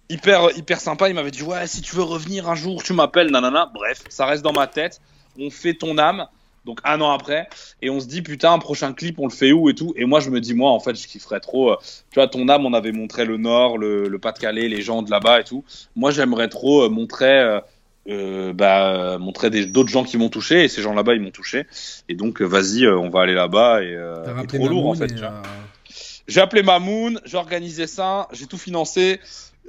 hyper 0.09 0.57
hyper 0.57 0.81
sympa 0.81 1.09
il 1.09 1.15
m'avait 1.15 1.31
dit 1.31 1.43
ouais 1.43 1.67
si 1.67 1.81
tu 1.81 1.97
veux 1.97 2.03
revenir 2.03 2.49
un 2.49 2.55
jour 2.55 2.83
tu 2.83 2.93
m'appelles 2.93 3.31
nanana 3.31 3.71
bref 3.73 4.03
ça 4.09 4.27
reste 4.27 4.43
dans 4.43 4.53
ma 4.53 4.67
tête 4.67 5.01
on 5.39 5.51
fait 5.51 5.75
ton 5.75 5.99
âme 5.99 6.27
donc 6.65 6.79
un 6.85 7.01
an 7.01 7.11
après, 7.11 7.49
et 7.81 7.91
on 7.91 7.99
se 7.99 8.07
dit 8.07 8.23
putain, 8.23 8.59
prochain 8.59 8.93
clip, 8.93 9.19
on 9.19 9.27
le 9.27 9.33
fait 9.33 9.53
où 9.53 9.69
et 9.69 9.75
tout. 9.75 9.95
Et 9.97 10.05
moi, 10.05 10.21
je 10.21 10.31
me 10.31 10.41
dis, 10.41 10.55
moi, 10.55 10.71
en 10.71 10.79
fait, 10.79 10.95
je 10.95 11.09
kifferais 11.09 11.41
trop. 11.41 11.73
Euh, 11.73 11.77
tu 12.11 12.21
vois, 12.21 12.29
ton 12.29 12.49
âme, 12.49 12.65
on 12.65 12.73
avait 12.73 12.93
montré 12.93 13.25
le 13.25 13.37
Nord, 13.37 13.79
le, 13.79 14.17
Pas-de-Calais, 14.19 14.69
les 14.69 14.83
gens 14.83 15.03
de 15.03 15.11
là-bas 15.11 15.41
et 15.41 15.45
tout. 15.45 15.65
Moi, 15.97 16.11
j'aimerais 16.11 16.49
trop 16.49 16.85
euh, 16.85 16.89
montrer. 16.89 17.61
Euh, 18.09 18.53
bah, 18.53 19.17
montrer 19.19 19.49
d'autres 19.67 19.89
gens 19.89 20.03
qui 20.03 20.17
m'ont 20.17 20.29
touché 20.29 20.65
et 20.65 20.69
ces 20.69 20.83
gens 20.83 20.93
là-bas 20.93 21.15
ils 21.15 21.21
m'ont 21.21 21.31
touché 21.31 21.69
et 22.09 22.17
donc 22.17 22.43
vas-y 22.43 22.85
on 22.89 23.11
va 23.11 23.21
aller 23.21 23.33
là-bas 23.33 23.81
et, 23.81 23.95
euh, 23.95 24.43
trop 24.49 24.67
lourd 24.67 24.89
en 24.89 24.95
fait 24.97 25.15
j'ai 26.27 26.41
appelé 26.41 26.65
Mamoun 26.65 27.21
j'ai 27.25 27.37
organisé 27.37 27.87
ça 27.87 28.27
j'ai 28.33 28.47
tout 28.47 28.59
financé 28.59 29.21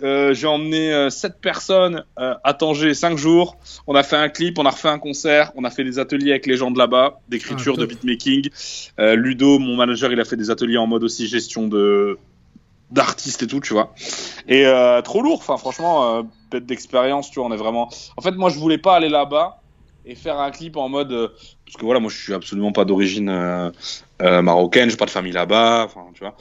euh, 0.01 0.33
j'ai 0.33 0.47
emmené 0.47 0.91
euh, 0.91 1.09
7 1.09 1.39
personnes 1.39 2.03
euh, 2.19 2.33
à 2.43 2.53
Tanger 2.53 2.93
5 2.93 3.17
jours. 3.17 3.57
On 3.85 3.95
a 3.95 4.03
fait 4.03 4.15
un 4.15 4.29
clip, 4.29 4.57
on 4.57 4.65
a 4.65 4.71
refait 4.71 4.89
un 4.89 4.99
concert, 4.99 5.51
on 5.55 5.63
a 5.63 5.69
fait 5.69 5.83
des 5.83 5.99
ateliers 5.99 6.31
avec 6.31 6.47
les 6.47 6.57
gens 6.57 6.71
de 6.71 6.79
là-bas, 6.79 7.19
d'écriture, 7.29 7.75
ah, 7.77 7.81
de 7.81 7.85
beatmaking. 7.85 8.49
Euh, 8.99 9.15
Ludo, 9.15 9.59
mon 9.59 9.75
manager, 9.75 10.11
il 10.11 10.19
a 10.19 10.25
fait 10.25 10.37
des 10.37 10.49
ateliers 10.49 10.77
en 10.77 10.87
mode 10.87 11.03
aussi 11.03 11.27
gestion 11.27 11.67
de 11.67 12.17
d'artistes 12.93 13.41
et 13.43 13.47
tout, 13.47 13.59
tu 13.59 13.73
vois. 13.73 13.93
Et 14.47 14.65
euh, 14.65 15.01
trop 15.01 15.21
lourd, 15.21 15.39
enfin 15.39 15.57
franchement, 15.57 16.17
euh, 16.17 16.23
bête 16.51 16.65
d'expérience, 16.65 17.31
tu 17.31 17.39
vois, 17.39 17.49
on 17.49 17.51
est 17.51 17.57
vraiment. 17.57 17.89
En 18.17 18.21
fait, 18.21 18.31
moi, 18.31 18.49
je 18.49 18.59
voulais 18.59 18.77
pas 18.77 18.95
aller 18.95 19.09
là-bas 19.09 19.62
et 20.05 20.15
faire 20.15 20.39
un 20.39 20.51
clip 20.51 20.77
en 20.77 20.89
mode 20.89 21.11
euh, 21.11 21.29
parce 21.73 21.81
que 21.81 21.85
voilà, 21.85 21.99
moi, 21.99 22.11
je 22.11 22.21
suis 22.21 22.33
absolument 22.33 22.71
pas 22.71 22.85
d'origine 22.85 23.29
euh, 23.29 23.71
euh, 24.21 24.43
marocaine, 24.43 24.91
j'ai 24.91 24.95
pas 24.95 25.05
de 25.05 25.09
famille 25.09 25.31
là-bas, 25.31 25.85
enfin, 25.85 26.05
tu 26.13 26.19
vois. 26.19 26.35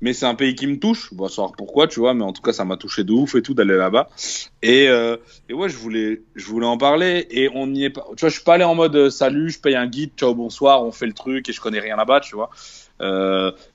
Mais 0.00 0.14
c'est 0.14 0.24
un 0.24 0.34
pays 0.34 0.54
qui 0.54 0.66
me 0.66 0.78
touche, 0.78 1.12
bon, 1.12 1.28
savoir 1.28 1.52
pourquoi, 1.52 1.88
tu 1.88 2.00
vois, 2.00 2.14
mais 2.14 2.24
en 2.24 2.32
tout 2.32 2.40
cas, 2.40 2.54
ça 2.54 2.64
m'a 2.64 2.78
touché 2.78 3.04
de 3.04 3.12
ouf 3.12 3.34
et 3.34 3.42
tout 3.42 3.52
d'aller 3.52 3.76
là-bas. 3.76 4.08
Et, 4.62 4.88
euh, 4.88 5.18
et 5.50 5.52
ouais, 5.52 5.68
je 5.68 5.76
voulais, 5.76 6.22
je 6.36 6.46
voulais 6.46 6.66
en 6.66 6.78
parler 6.78 7.26
et 7.30 7.50
on 7.54 7.66
n'y 7.66 7.84
est 7.84 7.90
pas. 7.90 8.06
Tu 8.16 8.20
vois, 8.20 8.30
je 8.30 8.34
suis 8.34 8.44
pas 8.44 8.54
allé 8.54 8.64
en 8.64 8.74
mode 8.74 8.96
euh, 8.96 9.10
salut, 9.10 9.50
je 9.50 9.60
paye 9.60 9.76
un 9.76 9.86
guide, 9.86 10.12
ciao, 10.16 10.34
bonsoir, 10.34 10.82
on 10.82 10.90
fait 10.90 11.06
le 11.06 11.12
truc 11.12 11.50
et 11.50 11.52
je 11.52 11.60
connais 11.60 11.80
rien 11.80 11.96
là-bas, 11.96 12.20
tu 12.20 12.34
vois. 12.34 12.48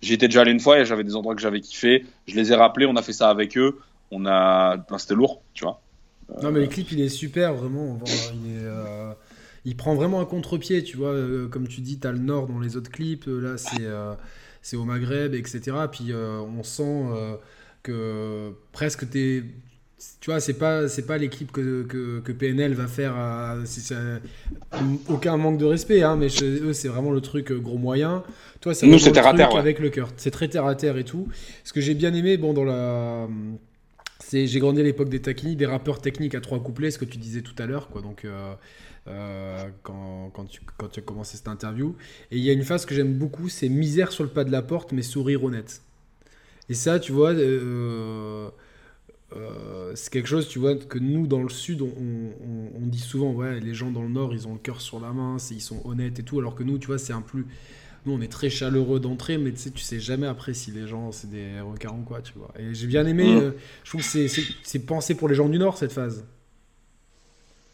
J'y 0.02 0.14
étais 0.14 0.28
déjà 0.28 0.42
allé 0.42 0.52
une 0.52 0.60
fois 0.60 0.80
et 0.80 0.86
j'avais 0.86 1.04
des 1.04 1.16
endroits 1.16 1.36
que 1.36 1.42
j'avais 1.42 1.62
kiffé. 1.62 2.06
Je 2.28 2.36
les 2.36 2.52
ai 2.52 2.56
rappelés, 2.56 2.88
on 2.88 2.96
a 2.96 3.04
fait 3.04 3.14
ça 3.14 3.30
avec 3.30 3.56
eux. 3.56 3.80
On 4.10 4.26
a, 4.26 4.78
ben, 4.78 4.98
c'était 4.98 5.14
lourd, 5.14 5.44
tu 5.54 5.64
vois. 5.64 5.80
Non, 6.42 6.52
mais 6.52 6.62
le 6.62 6.68
clip, 6.68 6.92
il 6.92 7.02
est 7.02 7.10
super, 7.10 7.54
vraiment. 7.54 8.00
Il, 8.34 8.52
est, 8.52 8.66
euh, 8.66 9.14
il 9.66 9.76
prend 9.78 9.96
vraiment 9.96 10.20
un 10.22 10.26
contre-pied, 10.26 10.84
tu 10.84 10.98
vois. 10.98 11.10
euh, 11.12 11.48
comme 11.48 11.68
tu 11.68 11.82
dis, 11.82 12.00
t'as 12.00 12.12
le 12.12 12.20
nord 12.20 12.48
dans 12.48 12.60
les 12.60 12.76
autres 12.78 12.92
clips. 12.92 13.28
euh, 13.28 13.40
Là, 13.40 13.58
c'est 13.58 13.82
euh, 13.86 14.14
c'est 14.62 14.76
au 14.78 14.84
Maghreb, 14.86 15.34
etc. 15.36 15.76
Puis 15.92 16.14
on 16.14 16.64
sent 16.64 17.04
que 17.84 18.52
presque 18.72 19.10
t'es. 19.10 19.44
Tu 20.20 20.32
vois, 20.32 20.42
c'est 20.42 20.56
pas, 20.56 20.90
c'est 20.90 21.06
pas 21.06 21.18
clips 21.30 21.52
que, 21.52 21.84
que, 21.84 22.20
que 22.20 22.32
PNL 22.34 22.74
va 22.74 22.88
faire. 22.88 23.16
à- 23.16 23.58
c'est- 23.66 23.80
ça- 23.94 24.20
aucun 25.08 25.38
manque 25.38 25.58
de 25.58 25.66
respect, 25.66 26.02
hein, 26.04 26.16
mais 26.18 26.28
chez 26.30 26.60
eux, 26.62 26.74
c'est 26.74 26.88
vraiment 26.90 27.12
le 27.12 27.22
truc 27.22 27.52
gros 27.54 27.78
moyen. 27.78 28.24
Toi, 28.60 28.74
c'est 28.74 28.86
le 29.08 29.14
terre 29.14 29.28
à 29.28 29.32
terre, 29.38 29.48
ouais. 29.56 29.60
Avec 29.60 29.80
le 29.80 29.90
cœur. 29.90 30.10
C'est 30.18 30.32
très 30.32 30.48
terre 30.50 30.66
à 30.66 30.76
terre 30.76 30.98
et 30.98 31.04
tout. 31.06 31.28
Ce 31.64 31.72
que 31.74 31.80
j'ai 31.82 31.94
bien 31.94 32.14
aimé, 32.14 32.38
bon, 32.38 32.54
dans 32.54 32.64
la. 32.66 33.28
C'est, 34.20 34.48
j'ai 34.48 34.60
grandi 34.60 34.80
à 34.82 34.84
l'époque 34.84 35.10
des 35.10 35.22
taquini, 35.22 35.56
des 35.56 35.66
rappeurs 35.66 36.02
techniques 36.02 36.34
à 36.36 36.42
trois 36.42 36.62
couplets, 36.62 36.92
ce 36.92 36.98
que 36.98 37.06
tu 37.06 37.18
disais 37.18 37.42
tout 37.42 37.56
à 37.60 37.66
l'heure, 37.66 37.90
quoi. 37.90 38.02
Donc, 38.02 38.26
euh, 38.26 38.54
euh, 39.08 39.70
quand, 39.84 40.32
quand, 40.34 40.46
tu, 40.46 40.62
quand 40.78 40.88
tu 40.90 41.00
as 41.00 41.04
commencé 41.04 41.38
cette 41.38 41.48
interview. 41.48 41.96
Et 42.32 42.38
il 42.38 42.44
y 42.44 42.50
a 42.50 42.54
une 42.54 42.64
phase 42.64 42.86
que 42.86 42.96
j'aime 42.96 43.14
beaucoup, 43.14 43.50
c'est 43.50 43.70
misère 43.70 44.12
sur 44.12 44.24
le 44.24 44.30
pas 44.30 44.44
de 44.44 44.52
la 44.52 44.62
porte, 44.62 44.92
mais 44.92 45.02
sourire 45.02 45.44
honnête. 45.44 45.82
Et 46.70 46.74
ça, 46.74 47.00
tu 47.00 47.12
vois, 47.12 47.32
euh, 47.34 48.50
euh, 49.36 49.92
c'est 49.96 50.12
quelque 50.12 50.28
chose, 50.28 50.48
tu 50.48 50.60
vois, 50.60 50.76
que 50.76 51.00
nous, 51.00 51.28
dans 51.28 51.44
le 51.44 51.50
Sud, 51.50 51.82
on, 51.82 51.88
on- 51.88 52.72
on 52.84 52.88
dit 52.88 53.00
souvent, 53.00 53.32
ouais, 53.34 53.60
les 53.60 53.74
gens 53.74 53.92
dans 53.92 54.04
le 54.04 54.10
Nord, 54.10 54.34
ils 54.34 54.48
ont 54.48 54.54
le 54.54 54.60
cœur 54.60 54.80
sur 54.82 55.00
la 55.00 55.12
main, 55.12 55.38
ils 55.52 55.62
sont 55.62 55.82
honnêtes 55.86 56.20
et 56.20 56.24
tout, 56.24 56.40
alors 56.40 56.56
que 56.56 56.64
nous, 56.64 56.78
tu 56.78 56.88
vois, 56.88 56.98
c'est 57.00 57.14
un 57.14 57.22
plus... 57.22 57.46
Nous, 58.06 58.14
on 58.14 58.22
est 58.22 58.32
très 58.32 58.50
chaleureux 58.50 59.00
d'entrée, 59.00 59.38
mais 59.38 59.52
tu 59.54 59.58
sais, 59.60 59.72
tu 59.72 59.82
sais 59.82 60.00
jamais 60.00 60.28
après 60.28 60.54
si 60.54 60.72
les 60.72 60.88
gens, 60.88 61.12
c'est 61.14 61.30
des 61.30 61.60
requins 61.62 61.92
ou 61.94 62.04
quoi, 62.04 62.22
tu 62.22 62.34
vois. 62.36 62.54
Et 62.60 62.74
j'ai 62.74 62.88
bien 62.88 63.06
aimé, 63.08 63.38
euh, 63.38 63.52
je 63.86 63.90
trouve 63.92 64.02
que 64.02 64.28
c'est 64.64 64.80
pensé 64.86 65.16
pour 65.16 65.30
les 65.30 65.36
gens 65.36 65.48
du 65.50 65.58
Nord, 65.58 65.78
cette 65.78 65.94
phase. 65.94 66.26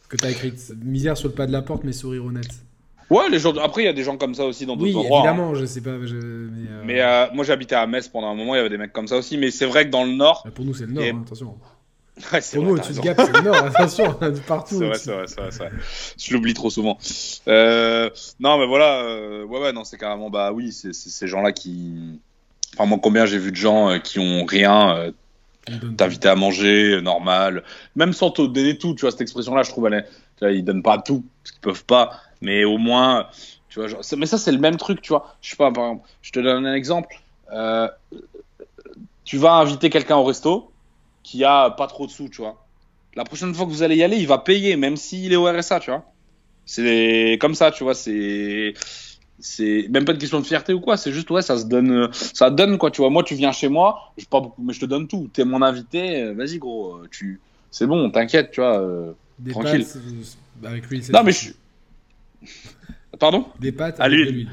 Que 0.09 0.17
tu 0.17 0.25
as 0.25 0.31
écrit, 0.31 0.53
misère 0.83 1.15
sur 1.17 1.29
le 1.29 1.33
pas 1.35 1.45
de 1.47 1.51
la 1.51 1.61
porte, 1.61 1.83
mais 1.83 1.93
sourire 1.93 2.25
honnête. 2.25 2.49
Ouais, 3.11 3.29
les 3.29 3.39
gens. 3.39 3.55
Après, 3.57 3.83
il 3.83 3.85
y 3.85 3.89
a 3.89 3.93
des 3.93 4.03
gens 4.03 4.17
comme 4.17 4.35
ça 4.35 4.45
aussi 4.45 4.65
dans 4.65 4.75
d'autres 4.75 4.91
Oui, 4.91 4.95
endroits. 4.97 5.19
hein. 5.19 5.23
évidemment, 5.23 5.55
je 5.55 5.65
sais 5.65 5.81
pas, 5.81 5.97
je- 6.05 6.15
mais, 6.15 6.69
euh, 6.69 6.83
Mais 6.85 7.01
euh, 7.01 7.25
moi, 7.33 7.43
j'habitais 7.43 7.75
à 7.75 7.87
Metz 7.87 8.07
pendant 8.07 8.27
un 8.29 8.35
moment, 8.35 8.53
il 8.55 8.57
y 8.57 8.59
avait 8.59 8.69
des 8.69 8.77
mecs 8.77 8.93
comme 8.93 9.07
ça 9.07 9.17
aussi. 9.17 9.37
Mais 9.37 9.49
c'est 9.51 9.65
vrai 9.65 9.85
que 9.85 9.91
dans 9.91 10.03
le 10.03 10.11
Nord. 10.13 10.45
pour 10.53 10.65
nous, 10.65 10.73
c'est 10.73 10.85
le 10.85 10.93
Nord, 10.93 11.03
et- 11.03 11.09
hein, 11.11 11.23
attention. 11.25 11.55
Ouais, 12.33 12.41
Pour 12.53 12.63
vrai, 12.63 12.71
nous, 12.71 12.75
au-dessus 12.75 12.93
de. 12.93 12.99
Gap, 12.99 13.17
c'est 13.23 13.31
le 13.33 13.41
Nord, 13.43 13.55
attention, 13.65 14.11
de 14.21 14.39
partout. 14.41 14.77
C'est 14.77 14.85
vrai, 14.87 14.97
c'est 14.97 15.11
vrai, 15.11 15.23
c'est 15.27 15.39
vrai, 15.41 15.49
vrai. 15.51 15.71
Je 16.19 16.33
l'oublie 16.33 16.53
trop 16.53 16.69
souvent. 16.69 16.97
Euh, 17.47 18.09
non, 18.41 18.57
mais 18.57 18.67
voilà, 18.67 19.45
ouais, 19.45 19.59
ouais, 19.59 19.71
non, 19.71 19.85
c'est 19.85 19.97
carrément, 19.97 20.29
bah 20.29 20.51
oui, 20.51 20.71
c'est 20.73 20.91
ces 20.93 21.27
gens-là 21.27 21.51
qui. 21.53 22.19
Enfin, 22.75 22.85
moi, 22.87 22.99
combien 23.01 23.25
j'ai 23.25 23.37
vu 23.37 23.51
de 23.51 23.55
gens 23.55 23.97
qui 24.03 24.19
ont 24.19 24.43
rien, 24.45 25.11
t'inviter 25.97 26.27
à 26.27 26.35
manger, 26.35 26.93
euh, 26.93 27.01
normal, 27.01 27.63
même 27.95 28.13
sans 28.13 28.31
te 28.31 28.41
donner 28.41 28.77
tout, 28.77 28.93
tu 28.95 29.01
vois, 29.01 29.11
cette 29.11 29.21
expression-là, 29.21 29.63
je 29.63 29.71
trouve, 29.71 29.87
elle 29.87 29.93
est, 29.93 30.03
tu 30.03 30.41
vois, 30.41 30.51
ils 30.51 30.63
donnent 30.63 30.83
pas 30.83 30.97
tout, 30.97 31.23
parce 31.43 31.51
qu'ils 31.51 31.61
peuvent 31.61 31.85
pas, 31.85 32.21
mais 32.41 32.63
au 32.63 32.77
moins, 32.77 33.27
tu 33.69 33.79
vois, 33.79 33.87
genre, 33.87 34.01
mais 34.17 34.25
ça, 34.25 34.37
c'est 34.37 34.51
le 34.51 34.59
même 34.59 34.77
truc, 34.77 35.01
tu 35.01 35.09
vois. 35.09 35.35
Je 35.41 35.51
sais 35.51 35.55
pas, 35.55 35.71
par 35.71 35.85
exemple, 35.85 36.09
je 36.21 36.31
te 36.31 36.39
donne 36.39 36.65
un 36.65 36.73
exemple. 36.73 37.15
Euh, 37.51 37.87
tu 39.23 39.37
vas 39.37 39.53
inviter 39.53 39.89
quelqu'un 39.89 40.17
au 40.17 40.23
resto 40.23 40.71
qui 41.23 41.43
a 41.43 41.69
pas 41.69 41.87
trop 41.87 42.07
de 42.07 42.11
sous, 42.11 42.29
tu 42.29 42.41
vois. 42.41 42.65
La 43.15 43.23
prochaine 43.23 43.53
fois 43.53 43.65
que 43.65 43.71
vous 43.71 43.83
allez 43.83 43.97
y 43.97 44.03
aller, 44.03 44.17
il 44.17 44.27
va 44.27 44.39
payer, 44.39 44.75
même 44.75 44.97
s'il 44.97 45.33
est 45.33 45.35
au 45.35 45.45
RSA, 45.45 45.79
tu 45.79 45.91
vois. 45.91 46.03
C'est 46.65 47.37
comme 47.41 47.55
ça, 47.55 47.71
tu 47.71 47.83
vois, 47.83 47.95
c'est. 47.95 48.73
C'est 49.41 49.87
même 49.89 50.03
pas 50.05 50.11
une 50.11 50.17
question 50.17 50.39
de 50.39 50.45
fierté 50.45 50.73
ou 50.73 50.81
quoi, 50.81 50.97
c'est 50.97 51.11
juste, 51.13 51.29
ouais, 51.31 51.41
ça 51.41 51.57
se 51.57 51.65
donne, 51.65 52.09
ça 52.11 52.49
donne 52.49 52.77
quoi, 52.77 52.91
tu 52.91 53.01
vois. 53.01 53.09
Moi, 53.09 53.23
tu 53.23 53.35
viens 53.35 53.51
chez 53.53 53.69
moi, 53.69 54.11
je 54.17 54.25
pas 54.25 54.41
beaucoup, 54.41 54.61
mais 54.61 54.73
je 54.73 54.81
te 54.81 54.85
donne 54.85 55.07
tout. 55.07 55.29
T'es 55.31 55.45
mon 55.45 55.61
invité, 55.61 56.21
euh, 56.23 56.33
vas-y, 56.33 56.57
gros, 56.57 56.95
euh, 56.95 57.07
tu. 57.09 57.39
C'est 57.71 57.87
bon, 57.87 58.09
t'inquiète, 58.11 58.51
tu 58.51 58.59
vois. 58.61 58.79
euh. 58.81 59.13
Des 59.37 59.51
tranquille. 59.51 59.85
pâtes 59.85 59.97
euh, 60.63 60.67
avec 60.67 60.83
c'est 61.01 61.13
Non, 61.13 61.23
mais 61.23 61.31
je. 61.31 61.51
Pardon? 63.19 63.45
Des 63.59 63.71
pâtes 63.71 63.99
À 63.99 64.03
avec 64.03 64.19
de 64.19 64.31
l'huile. 64.31 64.49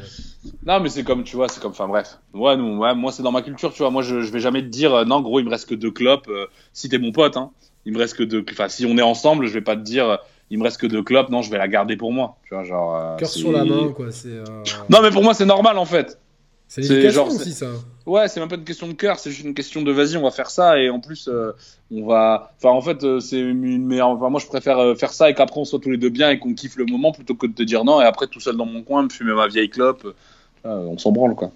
Non, 0.64 0.80
mais 0.80 0.88
c'est 0.88 1.04
comme, 1.04 1.24
tu 1.24 1.36
vois, 1.36 1.48
c'est 1.48 1.60
comme, 1.60 1.72
enfin 1.72 1.88
bref. 1.88 2.18
Ouais, 2.32 2.56
nous, 2.56 2.78
ouais, 2.78 2.94
moi, 2.94 3.12
c'est 3.12 3.22
dans 3.22 3.32
ma 3.32 3.42
culture, 3.42 3.72
tu 3.72 3.78
vois. 3.78 3.90
Moi, 3.90 4.02
je, 4.02 4.22
je 4.22 4.32
vais 4.32 4.40
jamais 4.40 4.62
te 4.62 4.68
dire, 4.68 4.94
euh, 4.94 5.04
non, 5.04 5.20
gros, 5.20 5.40
il 5.40 5.44
me 5.44 5.50
reste 5.50 5.68
que 5.68 5.74
deux 5.74 5.90
clopes. 5.90 6.28
euh, 6.28 6.46
si 6.72 6.88
t'es 6.88 6.98
mon 6.98 7.12
pote, 7.12 7.36
hein, 7.36 7.50
il 7.84 7.92
me 7.92 7.98
reste 7.98 8.16
que 8.16 8.22
deux. 8.22 8.44
Enfin, 8.50 8.68
si 8.68 8.86
on 8.86 8.96
est 8.98 9.02
ensemble, 9.02 9.46
je 9.46 9.52
vais 9.52 9.60
pas 9.60 9.76
te 9.76 9.82
dire, 9.82 10.18
il 10.50 10.58
me 10.58 10.64
reste 10.64 10.78
que 10.80 10.86
deux 10.86 11.02
clopes. 11.02 11.28
Non, 11.30 11.42
je 11.42 11.50
vais 11.50 11.58
la 11.58 11.68
garder 11.68 11.96
pour 11.96 12.12
moi. 12.12 12.36
Tu 12.46 12.54
vois, 12.54 12.64
genre. 12.64 12.96
euh, 12.96 13.16
Cœur 13.16 13.28
sur 13.28 13.52
la 13.52 13.64
main, 13.64 13.88
quoi. 13.92 14.06
Euh, 14.26 14.44
Non, 14.90 14.98
mais 15.02 15.10
pour 15.10 15.22
moi, 15.22 15.34
c'est 15.34 15.46
normal, 15.46 15.76
en 15.78 15.84
fait. 15.84 16.18
c'est 16.68 16.82
l'éducation 16.82 17.24
genre, 17.26 17.34
aussi, 17.34 17.52
ça. 17.52 17.66
Ouais, 18.06 18.28
c'est 18.28 18.38
même 18.38 18.48
pas 18.48 18.54
une 18.54 18.62
question 18.64 18.86
de 18.86 18.92
cœur, 18.92 19.18
c'est 19.18 19.30
juste 19.32 19.44
une 19.44 19.54
question 19.54 19.82
de 19.82 19.90
vas-y, 19.90 20.16
on 20.16 20.22
va 20.22 20.30
faire 20.30 20.48
ça 20.48 20.78
et 20.78 20.90
en 20.90 21.00
plus 21.00 21.26
euh, 21.28 21.50
on 21.90 22.06
va. 22.06 22.52
Enfin, 22.56 22.68
en 22.70 22.80
fait, 22.80 23.02
euh, 23.02 23.18
c'est 23.18 23.36
une 23.40 23.84
meilleure. 23.84 24.10
Enfin, 24.10 24.30
moi, 24.30 24.38
je 24.40 24.46
préfère 24.46 24.78
euh, 24.78 24.94
faire 24.94 25.12
ça 25.12 25.28
et 25.28 25.34
qu'après 25.34 25.58
on 25.58 25.64
soit 25.64 25.80
tous 25.80 25.90
les 25.90 25.96
deux 25.96 26.08
bien 26.08 26.30
et 26.30 26.38
qu'on 26.38 26.54
kiffe 26.54 26.76
le 26.76 26.84
moment 26.86 27.10
plutôt 27.10 27.34
que 27.34 27.48
de 27.48 27.52
te 27.52 27.64
dire 27.64 27.82
non 27.84 28.00
et 28.00 28.04
après 28.04 28.28
tout 28.28 28.38
seul 28.38 28.56
dans 28.56 28.64
mon 28.64 28.84
coin 28.84 29.02
me 29.02 29.08
fumer 29.08 29.32
ma 29.34 29.48
vieille 29.48 29.68
clope. 29.70 30.06
on 30.64 30.96
s'en 30.98 31.10
branle 31.10 31.34
quoi. 31.34 31.50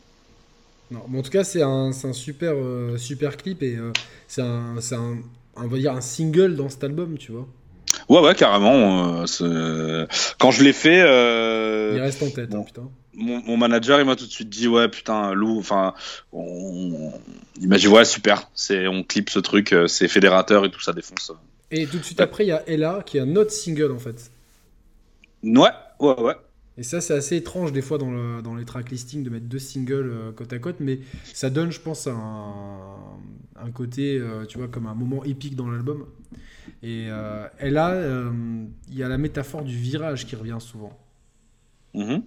Non, 0.91 1.03
mais 1.09 1.21
en 1.21 1.23
tout 1.23 1.31
cas, 1.31 1.45
c'est 1.45 1.63
un, 1.63 1.91
un 1.93 2.13
super, 2.13 2.55
super 2.97 3.37
clip 3.37 3.63
et 3.63 3.79
c'est 4.27 4.43
un, 4.43 4.75
un, 4.77 5.19
on 5.55 5.69
va 5.69 5.79
dire 5.79 5.93
un 5.95 6.01
single 6.01 6.57
dans 6.57 6.69
cet 6.69 6.83
album, 6.83 7.17
tu 7.17 7.31
vois. 7.31 7.47
Ouais, 8.11 8.21
ouais, 8.21 8.35
carrément. 8.35 9.23
euh, 9.41 10.07
Quand 10.39 10.51
je 10.51 10.63
l'ai 10.65 10.73
fait, 10.73 11.01
euh, 11.01 11.93
Il 11.95 12.01
reste 12.01 12.23
en 12.23 12.31
tête, 12.31 12.53
hein, 12.53 12.57
bon. 12.59 12.65
putain. 12.65 12.89
mon, 13.15 13.41
mon 13.43 13.57
manager 13.57 14.01
il 14.01 14.05
m'a 14.07 14.17
tout 14.17 14.27
de 14.27 14.31
suite 14.31 14.49
dit 14.51 14.67
ouais 14.69 14.89
putain 14.89 15.33
Lou, 15.33 15.59
enfin, 15.59 15.95
on- 16.33 17.13
il 17.61 17.69
m'a 17.69 17.77
dit 17.79 17.89
ouais 17.89 18.05
super, 18.05 18.51
c'est 18.55 18.87
on 18.89 19.03
clip 19.05 19.31
ce 19.31 19.39
truc, 19.39 19.73
euh, 19.73 19.87
c'est 19.87 20.09
fédérateur 20.09 20.65
et 20.65 20.71
tout 20.71 20.81
ça 20.81 20.93
défonce. 20.93 21.33
Et 21.71 21.87
tout 21.87 21.99
de 21.99 22.03
suite 22.03 22.21
après, 22.21 22.45
il 22.45 22.49
y 22.49 22.53
a 22.53 22.63
Ella 22.69 23.03
qui 23.07 23.19
est 23.19 23.21
un 23.21 23.37
autre 23.37 23.53
single 23.53 23.93
en 23.93 23.99
fait. 23.99 24.31
Ouais, 25.45 25.71
ouais, 26.01 26.21
ouais. 26.21 26.35
Et 26.79 26.83
ça, 26.83 27.01
c'est 27.01 27.15
assez 27.15 27.37
étrange 27.37 27.73
des 27.73 27.83
fois 27.83 27.99
dans, 27.99 28.11
le, 28.11 28.43
dans 28.43 28.55
les 28.55 28.65
track 28.65 28.91
listings 28.91 29.23
de 29.23 29.31
mettre 29.31 29.47
deux 29.47 29.59
singles 29.59 30.11
euh, 30.11 30.33
côte 30.33 30.53
à 30.53 30.59
côte, 30.59 30.77
mais 30.81 31.01
ça 31.35 31.51
donne, 31.51 31.71
je 31.71 31.81
pense, 31.81 32.07
un, 32.07 32.15
un 33.57 33.71
côté, 33.71 34.17
euh, 34.19 34.47
tu 34.47 34.57
vois, 34.59 34.69
comme 34.69 34.87
un 34.87 34.95
moment 34.95 35.23
épique 35.25 35.57
dans 35.57 35.69
l'album. 35.71 36.07
Et 36.83 37.07
euh, 37.09 37.47
Ella, 37.59 37.91
euh, 37.91 38.31
il 38.89 38.97
y 38.97 39.03
a 39.03 39.09
la 39.09 39.19
métaphore 39.19 39.63
du 39.63 39.77
virage 39.77 40.27
qui 40.27 40.37
revient 40.37 40.59
souvent. 40.61 40.99
Mhm. 41.95 42.23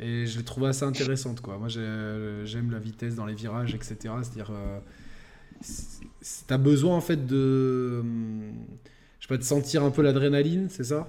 Et 0.00 0.26
je 0.26 0.38
l'ai 0.38 0.44
trouvée 0.44 0.68
assez 0.68 0.84
intéressante, 0.84 1.40
quoi. 1.40 1.56
Moi, 1.58 1.68
j'ai- 1.68 2.42
j'aime 2.44 2.70
la 2.70 2.78
vitesse 2.78 3.14
dans 3.14 3.26
les 3.26 3.34
virages, 3.34 3.74
etc. 3.74 3.96
C'est-à-dire, 4.22 4.50
euh, 4.50 4.78
c'est- 5.60 6.04
c'est- 6.20 6.46
t'as 6.46 6.58
besoin, 6.58 6.96
en 6.96 7.00
fait, 7.00 7.26
de... 7.26 8.02
Je 9.20 9.26
sais 9.26 9.28
pas, 9.28 9.36
de 9.36 9.42
sentir 9.42 9.84
un 9.84 9.90
peu 9.90 10.02
l'adrénaline, 10.02 10.68
c'est 10.68 10.84
ça? 10.84 11.08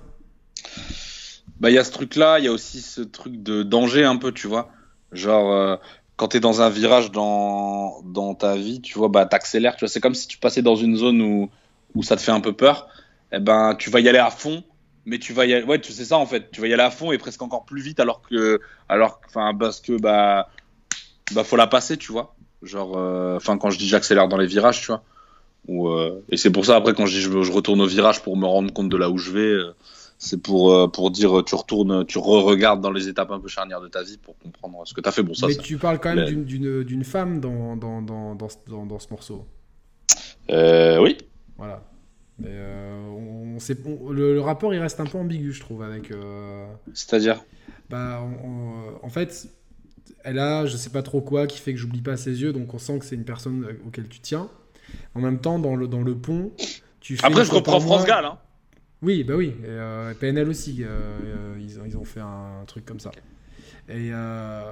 Bah, 1.60 1.70
il 1.70 1.74
y 1.74 1.78
a 1.78 1.84
ce 1.84 1.92
truc-là, 1.92 2.40
il 2.40 2.46
y 2.46 2.48
a 2.48 2.52
aussi 2.52 2.82
ce 2.82 3.02
truc 3.02 3.42
de 3.42 3.64
danger 3.64 4.04
un 4.04 4.18
peu, 4.18 4.32
tu 4.32 4.48
vois. 4.48 4.70
Genre, 5.12 5.52
euh, 5.52 5.78
quand 6.16 6.30
t'es 6.30 6.40
dans 6.40 6.62
un 6.62 6.70
virage 6.70 7.12
dans, 7.12 8.02
dans 8.04 8.36
ta 8.36 8.56
vie, 8.56 8.82
tu 8.82 8.98
vois, 8.98 9.10
bah, 9.10 9.26
t'accélères, 9.26 9.76
tu 9.76 9.82
vois. 9.86 9.90
C'est 9.90 10.00
comme 10.02 10.16
si 10.16 10.28
tu 10.28 10.38
passais 10.38 10.62
dans 10.62 10.76
une 10.76 10.96
zone 10.96 11.22
où, 11.22 11.50
où 11.96 12.04
ça 12.04 12.16
te 12.16 12.22
fait 12.22 12.32
un 12.32 12.42
peu 12.42 12.54
peur. 12.54 12.88
Eh 13.32 13.40
ben, 13.40 13.76
tu 13.76 13.90
vas 13.90 14.00
y 14.00 14.08
aller 14.10 14.20
à 14.20 14.30
fond, 14.30 14.64
mais 15.06 15.18
tu 15.20 15.34
vas 15.34 15.46
y 15.46 15.54
aller, 15.54 15.64
ouais, 15.66 15.80
tu 15.82 15.92
sais 15.92 16.06
ça, 16.06 16.18
en 16.18 16.26
fait. 16.26 16.52
Tu 16.52 16.62
vas 16.62 16.68
y 16.68 16.74
aller 16.74 16.84
à 16.84 16.92
fond 16.92 17.12
et 17.12 17.18
presque 17.18 17.42
encore 17.42 17.66
plus 17.66 17.82
vite 17.82 18.00
alors 18.00 18.22
que, 18.22 18.60
alors, 18.90 19.20
enfin, 19.28 19.54
parce 19.58 19.82
que, 19.82 20.00
bah, 20.00 20.50
bah, 21.34 21.44
faut 21.44 21.56
la 21.58 21.68
passer, 21.68 21.98
tu 21.98 22.12
vois. 22.12 22.36
Genre, 22.62 22.98
euh, 22.98 23.36
enfin, 23.38 23.58
quand 23.58 23.70
je 23.70 23.78
dis 23.78 23.88
j'accélère 23.88 24.28
dans 24.28 24.38
les 24.38 24.48
virages, 24.48 24.82
tu 24.82 24.88
vois. 24.88 25.04
Ou, 25.68 25.88
euh, 25.90 26.24
et 26.30 26.38
c'est 26.38 26.52
pour 26.52 26.66
ça, 26.66 26.76
après, 26.76 26.94
quand 26.94 27.06
je 27.08 27.16
dis 27.16 27.22
je, 27.22 27.42
je 27.42 27.52
retourne 27.52 27.82
au 27.82 27.88
virage 27.88 28.22
pour 28.22 28.38
me 28.38 28.46
rendre 28.46 28.72
compte 28.72 28.90
de 28.90 28.98
là 28.98 29.10
où 29.10 29.18
je 29.18 29.32
vais, 29.32 29.40
euh, 29.40 29.74
c'est 30.20 30.42
pour, 30.42 30.72
euh, 30.74 30.88
pour 30.88 31.10
dire 31.12 31.44
tu 31.44 31.56
retournes, 31.56 32.06
tu 32.06 32.20
re-regardes 32.20 32.82
dans 32.82 32.92
les 32.92 33.08
étapes 33.08 33.32
un 33.32 33.40
peu 33.40 33.48
charnières 33.48 33.82
de 33.82 33.88
ta 33.88 34.04
vie 34.04 34.18
pour 34.18 34.38
comprendre 34.38 34.84
ce 34.86 34.94
que 34.94 35.02
t'as 35.02 35.12
fait. 35.12 35.24
Bon, 35.24 35.34
ça, 35.34 35.48
Mais 35.48 35.54
ça- 35.54 35.62
tu 35.64 35.78
parles 35.78 36.00
quand 36.00 36.14
même 36.16 36.46
d'une- 36.46 36.84
d'une 36.84 37.04
femme 37.04 37.42
dans, 37.42 37.76
dans, 37.76 38.02
dans, 38.04 38.36
dans- 38.36 38.86
dans 38.86 39.00
ce 39.00 39.08
morceau. 39.10 39.46
Euh, 40.52 41.00
oui. 41.02 41.18
Voilà. 41.58 41.84
Mais, 42.40 42.50
euh, 42.52 43.08
on, 43.10 43.56
on 43.56 43.60
sait- 43.60 43.78
on- 43.86 44.12
le, 44.12 44.34
le 44.34 44.42
rapport, 44.42 44.74
il 44.74 44.80
reste 44.80 45.00
un 45.00 45.06
peu 45.06 45.18
ambigu, 45.18 45.54
je 45.54 45.62
trouve, 45.62 45.82
avec... 45.84 46.12
euh, 46.12 46.66
C'est-à-dire 46.94 47.44
bah, 47.90 48.22
on- 48.44 49.06
en 49.06 49.10
fait, 49.10 49.48
elle 50.24 50.40
a, 50.40 50.66
je 50.66 50.76
sais 50.76 50.90
pas 50.90 51.02
trop 51.04 51.22
quoi, 51.22 51.48
qui 51.48 51.60
fait 51.60 51.72
que 51.74 51.80
j'oublie 51.80 52.02
pas 52.02 52.18
ses 52.18 52.42
yeux, 52.42 52.52
donc 52.52 52.74
on 52.74 52.78
sent 52.78 53.00
que 53.00 53.06
c'est 53.06 53.16
une 53.16 53.24
personne 53.26 53.66
auquel 53.88 54.08
tu 54.10 54.20
tiens. 54.20 54.50
En 55.14 55.22
même 55.22 55.40
temps, 55.40 55.60
dans 55.60 55.76
le, 55.76 55.88
dans 55.88 56.02
le 56.02 56.16
pont, 56.16 56.52
tu 57.00 57.16
fais. 57.18 57.26
Après, 57.26 57.46
je 57.46 57.52
mois- 57.52 57.62
France 57.80 58.06
Gall. 58.06 58.26
Hein. 58.26 58.38
Oui, 59.02 59.24
bah 59.24 59.36
oui. 59.36 59.54
Et, 59.64 59.68
euh, 59.68 60.14
PNL 60.14 60.50
aussi, 60.50 60.84
euh, 60.84 60.88
euh, 60.88 61.56
ils, 61.60 61.80
ont- 61.80 61.86
ils 61.86 61.98
ont 61.98 62.06
fait 62.06 62.22
un, 62.22 62.64
truc 62.68 62.86
comme 62.86 63.00
ça. 63.00 63.12
Et 63.88 64.10
euh, 64.12 64.72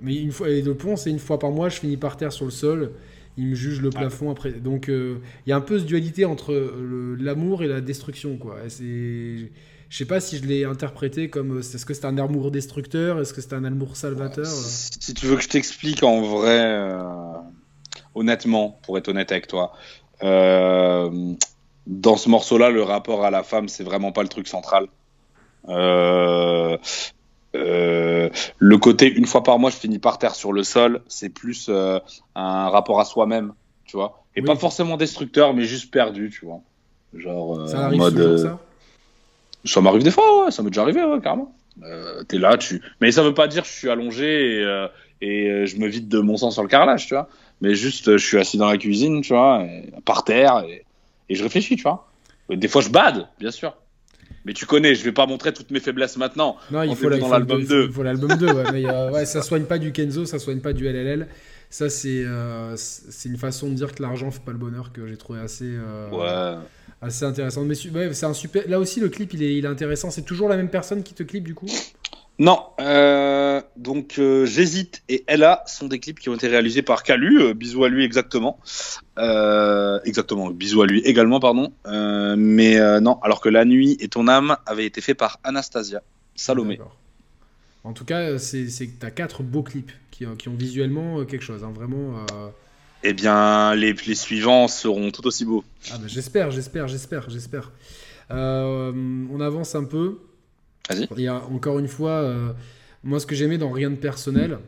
mais 0.00 0.14
une 0.16 0.30
fois, 0.32 0.48
et 0.50 0.60
le 0.62 0.74
pont, 0.74 0.96
c'est 0.96 1.10
une 1.10 1.18
fois 1.18 1.38
par 1.38 1.50
mois, 1.50 1.68
je 1.70 1.78
finis 1.80 1.96
par 1.96 2.16
terre 2.16 2.32
sur 2.32 2.44
le 2.44 2.50
sol. 2.50 2.92
Ils 3.36 3.46
me 3.48 3.54
jugent 3.54 3.80
le 3.82 3.90
plafond 3.90 4.30
après. 4.30 4.52
Donc 4.52 4.88
euh, 4.88 5.18
il 5.46 5.50
y 5.50 5.52
a 5.52 5.56
un 5.56 5.60
peu 5.60 5.78
ce 5.78 5.84
dualité 5.84 6.24
entre 6.24 6.52
le- 6.54 7.16
l'amour 7.16 7.62
et 7.64 7.68
la 7.68 7.80
destruction, 7.80 8.36
quoi. 8.36 8.56
C'est, 8.68 9.50
je 9.88 9.96
sais 9.96 10.04
pas 10.06 10.20
si 10.20 10.38
je 10.38 10.44
l'ai 10.44 10.64
interprété 10.64 11.28
comme, 11.30 11.56
euh, 11.56 11.60
est-ce 11.60 11.84
que 11.84 11.94
c'est 11.94 12.04
un 12.06 12.18
amour 12.18 12.50
destructeur, 12.50 13.20
est-ce 13.20 13.34
que 13.34 13.40
c'est 13.40 13.54
un 13.54 13.64
amour 13.64 13.96
salvateur? 13.96 14.46
euh. 14.46 14.50
Si 15.00 15.14
tu 15.14 15.26
veux 15.26 15.36
que 15.36 15.42
je 15.42 15.48
t'explique 15.48 16.02
en 16.04 16.22
vrai, 16.22 16.60
euh, 16.64 17.02
honnêtement, 18.14 18.78
pour 18.84 18.98
être 18.98 19.08
honnête 19.08 19.32
avec 19.32 19.46
toi, 19.48 19.72
euh, 20.22 21.34
dans 21.86 22.16
ce 22.16 22.28
morceau-là, 22.28 22.70
le 22.70 22.82
rapport 22.82 23.24
à 23.24 23.30
la 23.30 23.42
femme, 23.42 23.68
c'est 23.68 23.84
vraiment 23.84 24.12
pas 24.12 24.22
le 24.22 24.28
truc 24.28 24.46
central. 24.48 24.86
Euh, 25.68 26.76
euh, 27.54 28.28
le 28.58 28.78
côté 28.78 29.10
une 29.12 29.26
fois 29.26 29.42
par 29.42 29.58
mois, 29.58 29.70
je 29.70 29.76
finis 29.76 29.98
par 29.98 30.18
terre 30.18 30.34
sur 30.34 30.52
le 30.52 30.62
sol, 30.62 31.02
c'est 31.08 31.28
plus 31.30 31.66
euh, 31.68 31.98
un 32.34 32.68
rapport 32.68 33.00
à 33.00 33.04
soi-même, 33.04 33.52
tu 33.84 33.96
vois. 33.96 34.24
Et 34.36 34.40
Oui. 34.40 34.46
pas 34.46 34.56
forcément 34.56 34.96
destructeur, 34.96 35.54
mais 35.54 35.64
juste 35.64 35.92
perdu, 35.92 36.30
tu 36.30 36.44
vois. 36.46 36.60
Genre, 37.14 37.58
euh, 37.60 37.66
Ça 37.66 37.84
arrive 37.86 37.98
mode, 38.00 38.18
euh, 38.18 38.36
ça? 38.36 38.58
ça 39.64 39.80
m'arrive 39.80 40.02
des 40.02 40.10
fois, 40.10 40.44
ouais, 40.44 40.50
ça 40.50 40.62
m'est 40.62 40.70
déjà 40.70 40.82
arrivé, 40.82 41.02
ouais, 41.04 41.20
carrément. 41.20 41.54
Euh, 41.82 42.22
T'es 42.24 42.38
là, 42.38 42.56
tu. 42.56 42.82
Mais 43.00 43.10
ça 43.12 43.22
veut 43.22 43.34
pas 43.34 43.48
dire 43.48 43.62
que 43.62 43.68
je 43.68 43.74
suis 43.74 43.90
allongé 43.90 44.58
et, 44.58 44.62
euh, 44.64 44.86
et 45.20 45.66
je 45.66 45.76
me 45.78 45.86
vide 45.88 46.08
de 46.08 46.18
mon 46.20 46.36
sang 46.36 46.50
sur 46.50 46.62
le 46.62 46.68
carrelage, 46.68 47.06
tu 47.06 47.14
vois. 47.14 47.28
Mais 47.60 47.74
juste, 47.74 48.16
je 48.16 48.24
suis 48.26 48.38
assis 48.38 48.58
dans 48.58 48.68
la 48.68 48.76
cuisine, 48.78 49.22
tu 49.22 49.32
vois, 49.32 49.62
et- 49.64 49.92
par 50.04 50.24
terre, 50.24 50.64
et, 50.68 50.84
et 51.28 51.34
je 51.34 51.42
réfléchis, 51.42 51.76
tu 51.76 51.82
vois. 51.82 52.08
Des 52.50 52.68
fois, 52.68 52.82
je 52.82 52.90
bade, 52.90 53.28
bien 53.38 53.50
sûr. 53.50 53.74
Mais 54.44 54.52
tu 54.52 54.66
connais, 54.66 54.94
je 54.94 55.02
vais 55.04 55.12
pas 55.12 55.26
montrer 55.26 55.52
toutes 55.54 55.70
mes 55.70 55.80
faiblesses 55.80 56.16
maintenant. 56.16 56.56
Non, 56.70 56.82
il 56.82 56.94
faut, 56.96 57.08
la- 57.08 57.18
dans 57.18 57.28
l'album 57.28 57.60
le- 57.60 57.66
2. 57.66 57.84
Il 57.86 57.92
faut 57.92 58.02
l'album 58.02 58.36
2, 58.36 58.52
ouais, 58.52 58.72
mais 58.72 58.84
euh, 58.86 59.10
ouais, 59.12 59.24
ça 59.26 59.40
soigne 59.42 59.64
pas 59.64 59.78
du 59.78 59.90
Kenzo, 59.92 60.26
ça 60.26 60.38
soigne 60.38 60.60
pas 60.60 60.72
du 60.72 60.86
LLL. 60.86 61.28
Ça, 61.70 61.88
c'est 61.88 62.24
euh, 62.24 62.74
c'est 62.76 63.28
une 63.28 63.38
façon 63.38 63.68
de 63.68 63.74
dire 63.74 63.92
que 63.94 64.02
l'argent 64.02 64.30
fait 64.30 64.42
pas 64.44 64.52
le 64.52 64.58
bonheur 64.58 64.92
que 64.92 65.06
j'ai 65.08 65.16
trouvé 65.16 65.40
assez, 65.40 65.64
euh, 65.66 66.10
Ouais. 66.10 66.62
assez 67.00 67.24
intéressant. 67.24 67.64
Mais 67.64 67.74
ouais, 67.90 68.12
c'est 68.14 68.26
un 68.26 68.34
super. 68.34 68.62
Là 68.68 68.78
aussi, 68.78 69.00
le 69.00 69.08
clip, 69.08 69.32
il 69.34 69.42
est, 69.42 69.56
il 69.56 69.64
est 69.64 69.68
intéressant. 69.68 70.10
C'est 70.10 70.22
toujours 70.22 70.48
la 70.48 70.56
même 70.56 70.68
personne 70.68 71.02
qui 71.02 71.14
te 71.14 71.22
clip, 71.22 71.42
du 71.44 71.54
coup? 71.54 71.66
Non, 72.40 72.64
euh, 72.80 73.62
donc 73.76 74.18
euh, 74.18 74.44
J'hésite 74.44 75.04
et 75.08 75.22
Ella 75.28 75.62
sont 75.66 75.86
des 75.86 76.00
clips 76.00 76.18
qui 76.18 76.28
ont 76.30 76.34
été 76.34 76.48
réalisés 76.48 76.82
par 76.82 77.04
Calu, 77.04 77.40
euh, 77.40 77.54
bisous 77.54 77.84
à 77.84 77.88
lui 77.88 78.04
exactement. 78.04 78.58
Euh, 79.18 80.00
exactement, 80.04 80.50
bisous 80.50 80.82
à 80.82 80.86
lui 80.86 81.00
également, 81.02 81.38
pardon. 81.38 81.72
Mais 81.86 83.00
non, 83.00 83.20
alors 83.22 83.40
que 83.40 83.48
La 83.48 83.64
Nuit 83.64 83.96
et 84.00 84.08
ton 84.08 84.26
âme 84.26 84.56
avait 84.66 84.84
été 84.84 85.00
fait 85.00 85.14
par 85.14 85.38
Anastasia 85.44 86.02
Salomé. 86.34 86.80
En 87.84 87.92
tout 87.92 88.04
cas, 88.04 88.36
c'est 88.38 88.66
que 88.66 88.98
t'as 88.98 89.10
quatre 89.10 89.44
beaux 89.44 89.62
clips 89.62 89.92
qui, 90.10 90.24
qui 90.36 90.48
ont 90.48 90.56
visuellement 90.56 91.24
quelque 91.24 91.44
chose. 91.44 91.62
hein, 91.62 91.72
vraiment. 91.72 92.16
Eh 93.04 93.12
bien, 93.12 93.76
les, 93.76 93.92
les 93.92 94.14
suivants 94.16 94.66
seront 94.66 95.12
tout 95.12 95.24
aussi 95.26 95.44
beaux. 95.44 95.62
Ah 95.92 95.98
bah, 95.98 96.06
j'espère, 96.08 96.50
j'espère, 96.50 96.88
j'espère, 96.88 97.30
j'espère. 97.30 97.70
On 98.30 99.40
avance 99.40 99.76
un 99.76 99.84
peu. 99.84 100.18
Vas-y. 100.88 101.28
Encore 101.28 101.78
une 101.78 101.88
fois, 101.88 102.10
euh, 102.10 102.52
moi 103.02 103.20
ce 103.20 103.26
que 103.26 103.34
j'aimais 103.34 103.58
dans 103.58 103.70
Rien 103.70 103.90
de 103.90 103.96
personnel, 103.96 104.58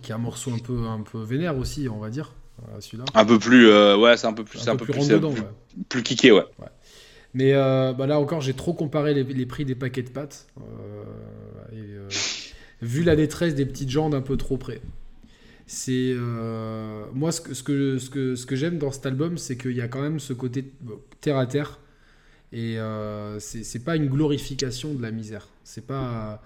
qui 0.00 0.12
est 0.12 0.14
un 0.14 0.18
morceau 0.18 0.52
un 0.52 0.58
peu, 0.58 0.86
un 0.86 1.00
peu 1.00 1.22
vénère 1.22 1.56
aussi, 1.56 1.88
on 1.88 1.98
va 1.98 2.10
dire, 2.10 2.32
euh, 2.60 2.80
celui-là. 2.80 3.04
Un 3.14 3.24
peu 3.24 3.38
plus, 3.38 3.68
euh, 3.68 3.96
ouais, 3.96 4.16
c'est 4.16 4.26
un 4.26 4.32
peu 4.32 4.44
plus, 4.44 4.66
un, 4.68 4.72
un 4.72 4.76
peu 4.76 4.86
peu 4.86 4.92
plus 4.92 5.00
plus, 5.00 5.08
dedans. 5.08 5.32
plus, 5.32 5.42
ouais. 5.42 5.48
plus 5.88 6.02
kické, 6.02 6.32
ouais. 6.32 6.44
Mais 7.34 7.54
euh, 7.54 7.92
bah 7.92 8.06
là 8.06 8.18
encore, 8.20 8.40
j'ai 8.40 8.52
trop 8.52 8.74
comparé 8.74 9.14
les, 9.14 9.24
les 9.24 9.46
prix 9.46 9.64
des 9.64 9.74
paquets 9.74 10.02
de 10.02 10.10
pâtes. 10.10 10.46
et, 11.72 11.76
vu 12.82 13.04
la 13.04 13.16
détresse 13.16 13.54
des 13.54 13.64
petites 13.64 13.90
gens 13.90 14.10
d'un 14.10 14.20
peu 14.20 14.36
trop 14.36 14.56
près. 14.56 14.80
C'est 15.66 16.14
moi 17.14 17.32
ce 17.32 17.40
que, 17.40 17.54
ce 17.54 17.62
que, 17.62 17.98
ce 17.98 18.10
que, 18.10 18.34
ce 18.34 18.44
que 18.44 18.56
j'aime 18.56 18.78
dans 18.78 18.90
cet 18.90 19.06
album, 19.06 19.38
c'est 19.38 19.56
qu'il 19.56 19.72
y 19.72 19.80
a 19.80 19.88
quand 19.88 20.02
même 20.02 20.20
ce 20.20 20.32
côté 20.32 20.72
terre 21.20 21.38
à 21.38 21.46
terre. 21.46 21.78
Et 22.52 22.78
euh, 22.78 23.38
c'est 23.40 23.84
pas 23.84 23.96
une 23.96 24.08
glorification 24.08 24.94
de 24.94 25.02
la 25.02 25.10
misère. 25.10 25.48
C'est 25.64 25.86
pas 25.86 26.02
euh, 26.02 26.36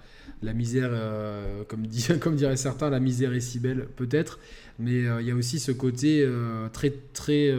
la 0.41 0.53
misère, 0.53 0.89
euh, 0.91 1.63
comme, 1.67 1.85
diraient 1.85 2.57
certains, 2.57 2.89
la 2.89 2.99
misère 2.99 3.33
est 3.33 3.41
si 3.41 3.59
belle, 3.59 3.87
peut-être. 3.95 4.39
Mais 4.79 5.05
euh, 5.05 5.21
il 5.21 5.27
y 5.27 5.31
a 5.31 5.35
aussi 5.35 5.59
ce 5.59 5.71
côté 5.71 6.27
très, 6.71 6.91
très 7.13 7.53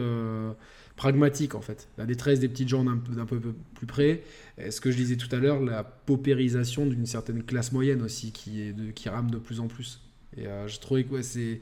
pragmatique, 0.95 1.55
en 1.55 1.61
fait. 1.61 1.87
La 1.97 2.05
détresse 2.05 2.39
des 2.39 2.49
petites 2.49 2.69
gens 2.69 2.83
d'un 2.83 2.97
peu, 2.97 3.39
plus 3.75 3.87
près. 3.87 4.23
Et 4.57 4.71
ce 4.71 4.81
que 4.81 4.91
je 4.91 4.97
disais 4.97 5.15
tout 5.15 5.33
à 5.33 5.39
l'heure, 5.39 5.61
la 5.61 5.83
paupérisation 5.83 6.85
d'une 6.85 7.05
certaine 7.05 7.43
classe 7.43 7.71
moyenne 7.71 8.01
aussi, 8.01 8.31
qui, 8.31 8.73
qui 8.95 9.09
rame 9.09 9.31
de 9.31 9.37
plus 9.37 9.59
en 9.59 9.67
plus. 9.67 10.01
Et 10.37 10.45
je 10.67 10.79
trouvais 10.79 11.03
que 11.03 11.21
c'est. 11.21 11.61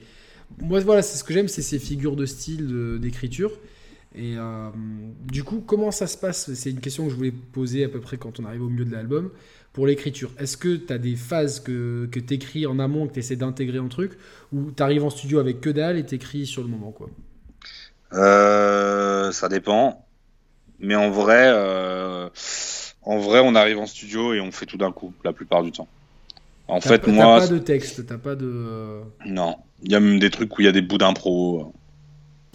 Moi, 0.60 0.80
voilà, 0.80 1.02
c'est 1.02 1.18
ce 1.18 1.24
que 1.24 1.34
j'aime, 1.34 1.48
c'est 1.48 1.62
ces 1.62 1.80
figures 1.80 2.16
de 2.16 2.26
style, 2.26 3.00
d'écriture. 3.00 3.52
Et 4.18 4.36
euh, 4.38 4.70
du 5.32 5.44
coup, 5.44 5.62
comment 5.66 5.92
ça 5.92 6.08
se 6.08 6.18
passe? 6.18 6.54
C'est 6.54 6.72
une 6.72 6.80
question 6.82 7.06
que 7.06 7.12
je 7.12 7.16
voulais 7.16 7.32
poser 7.32 7.84
à 7.84 7.90
peu 7.90 8.00
près 8.02 8.18
quand 8.18 8.40
on 8.40 8.46
arrive 8.46 8.64
au 8.64 8.70
milieu 8.70 8.86
de 8.86 8.92
l'album. 8.92 9.32
Pour 9.74 9.86
l'écriture, 9.88 10.32
est-ce 10.40 10.58
que 10.58 10.76
tu 10.76 10.92
as 10.92 10.98
des 10.98 11.16
phases 11.16 11.60
que, 11.60 12.08
que 12.12 12.20
tu 12.20 12.34
écris 12.34 12.66
en 12.66 12.80
amont, 12.80 13.08
que 13.08 13.14
tu 13.14 13.20
essaies 13.20 13.36
d'intégrer 13.36 13.80
en 13.80 13.90
truc, 13.90 14.14
ou 14.52 14.72
tu 14.72 14.82
arrives 14.82 15.04
en 15.04 15.10
studio 15.12 15.40
avec 15.40 15.62
que 15.62 15.70
dalle 15.70 15.98
et 15.98 16.06
t'écris 16.06 16.48
sur 16.48 16.64
le 16.64 16.68
moment 16.70 16.92
quoi? 16.92 17.10
Euh, 18.14 19.32
ça 19.32 19.50
dépend. 19.50 20.06
Mais 20.80 20.96
en 20.96 21.12
vrai, 21.12 21.46
euh, 21.48 22.30
en 23.04 23.20
vrai, 23.20 23.42
on 23.44 23.56
arrive 23.56 23.80
en 23.80 23.88
studio 23.88 24.34
et 24.34 24.42
on 24.42 24.52
fait 24.52 24.66
tout 24.66 24.78
d'un 24.78 24.92
coup, 24.94 25.14
la 25.24 25.34
plupart 25.34 25.64
du 25.64 25.72
temps. 25.72 25.90
En 26.68 26.82
fait, 26.82 27.08
pas- 27.08 27.08
moi, 27.08 27.28
T'as 27.28 27.28
pas 27.28 27.48
de 27.48 27.58
texte, 27.60 28.06
t'as 28.06 28.18
pas 28.18 28.36
de. 28.36 29.02
non. 29.26 29.58
Il 29.84 29.92
y 29.92 29.96
a 29.96 30.00
même 30.00 30.18
des 30.20 30.32
trucs 30.32 30.58
où 30.58 30.62
il 30.62 30.66
y 30.66 30.68
a 30.68 30.72
des 30.72 30.82
bouts 30.82 30.98
d'impro. 30.98 31.72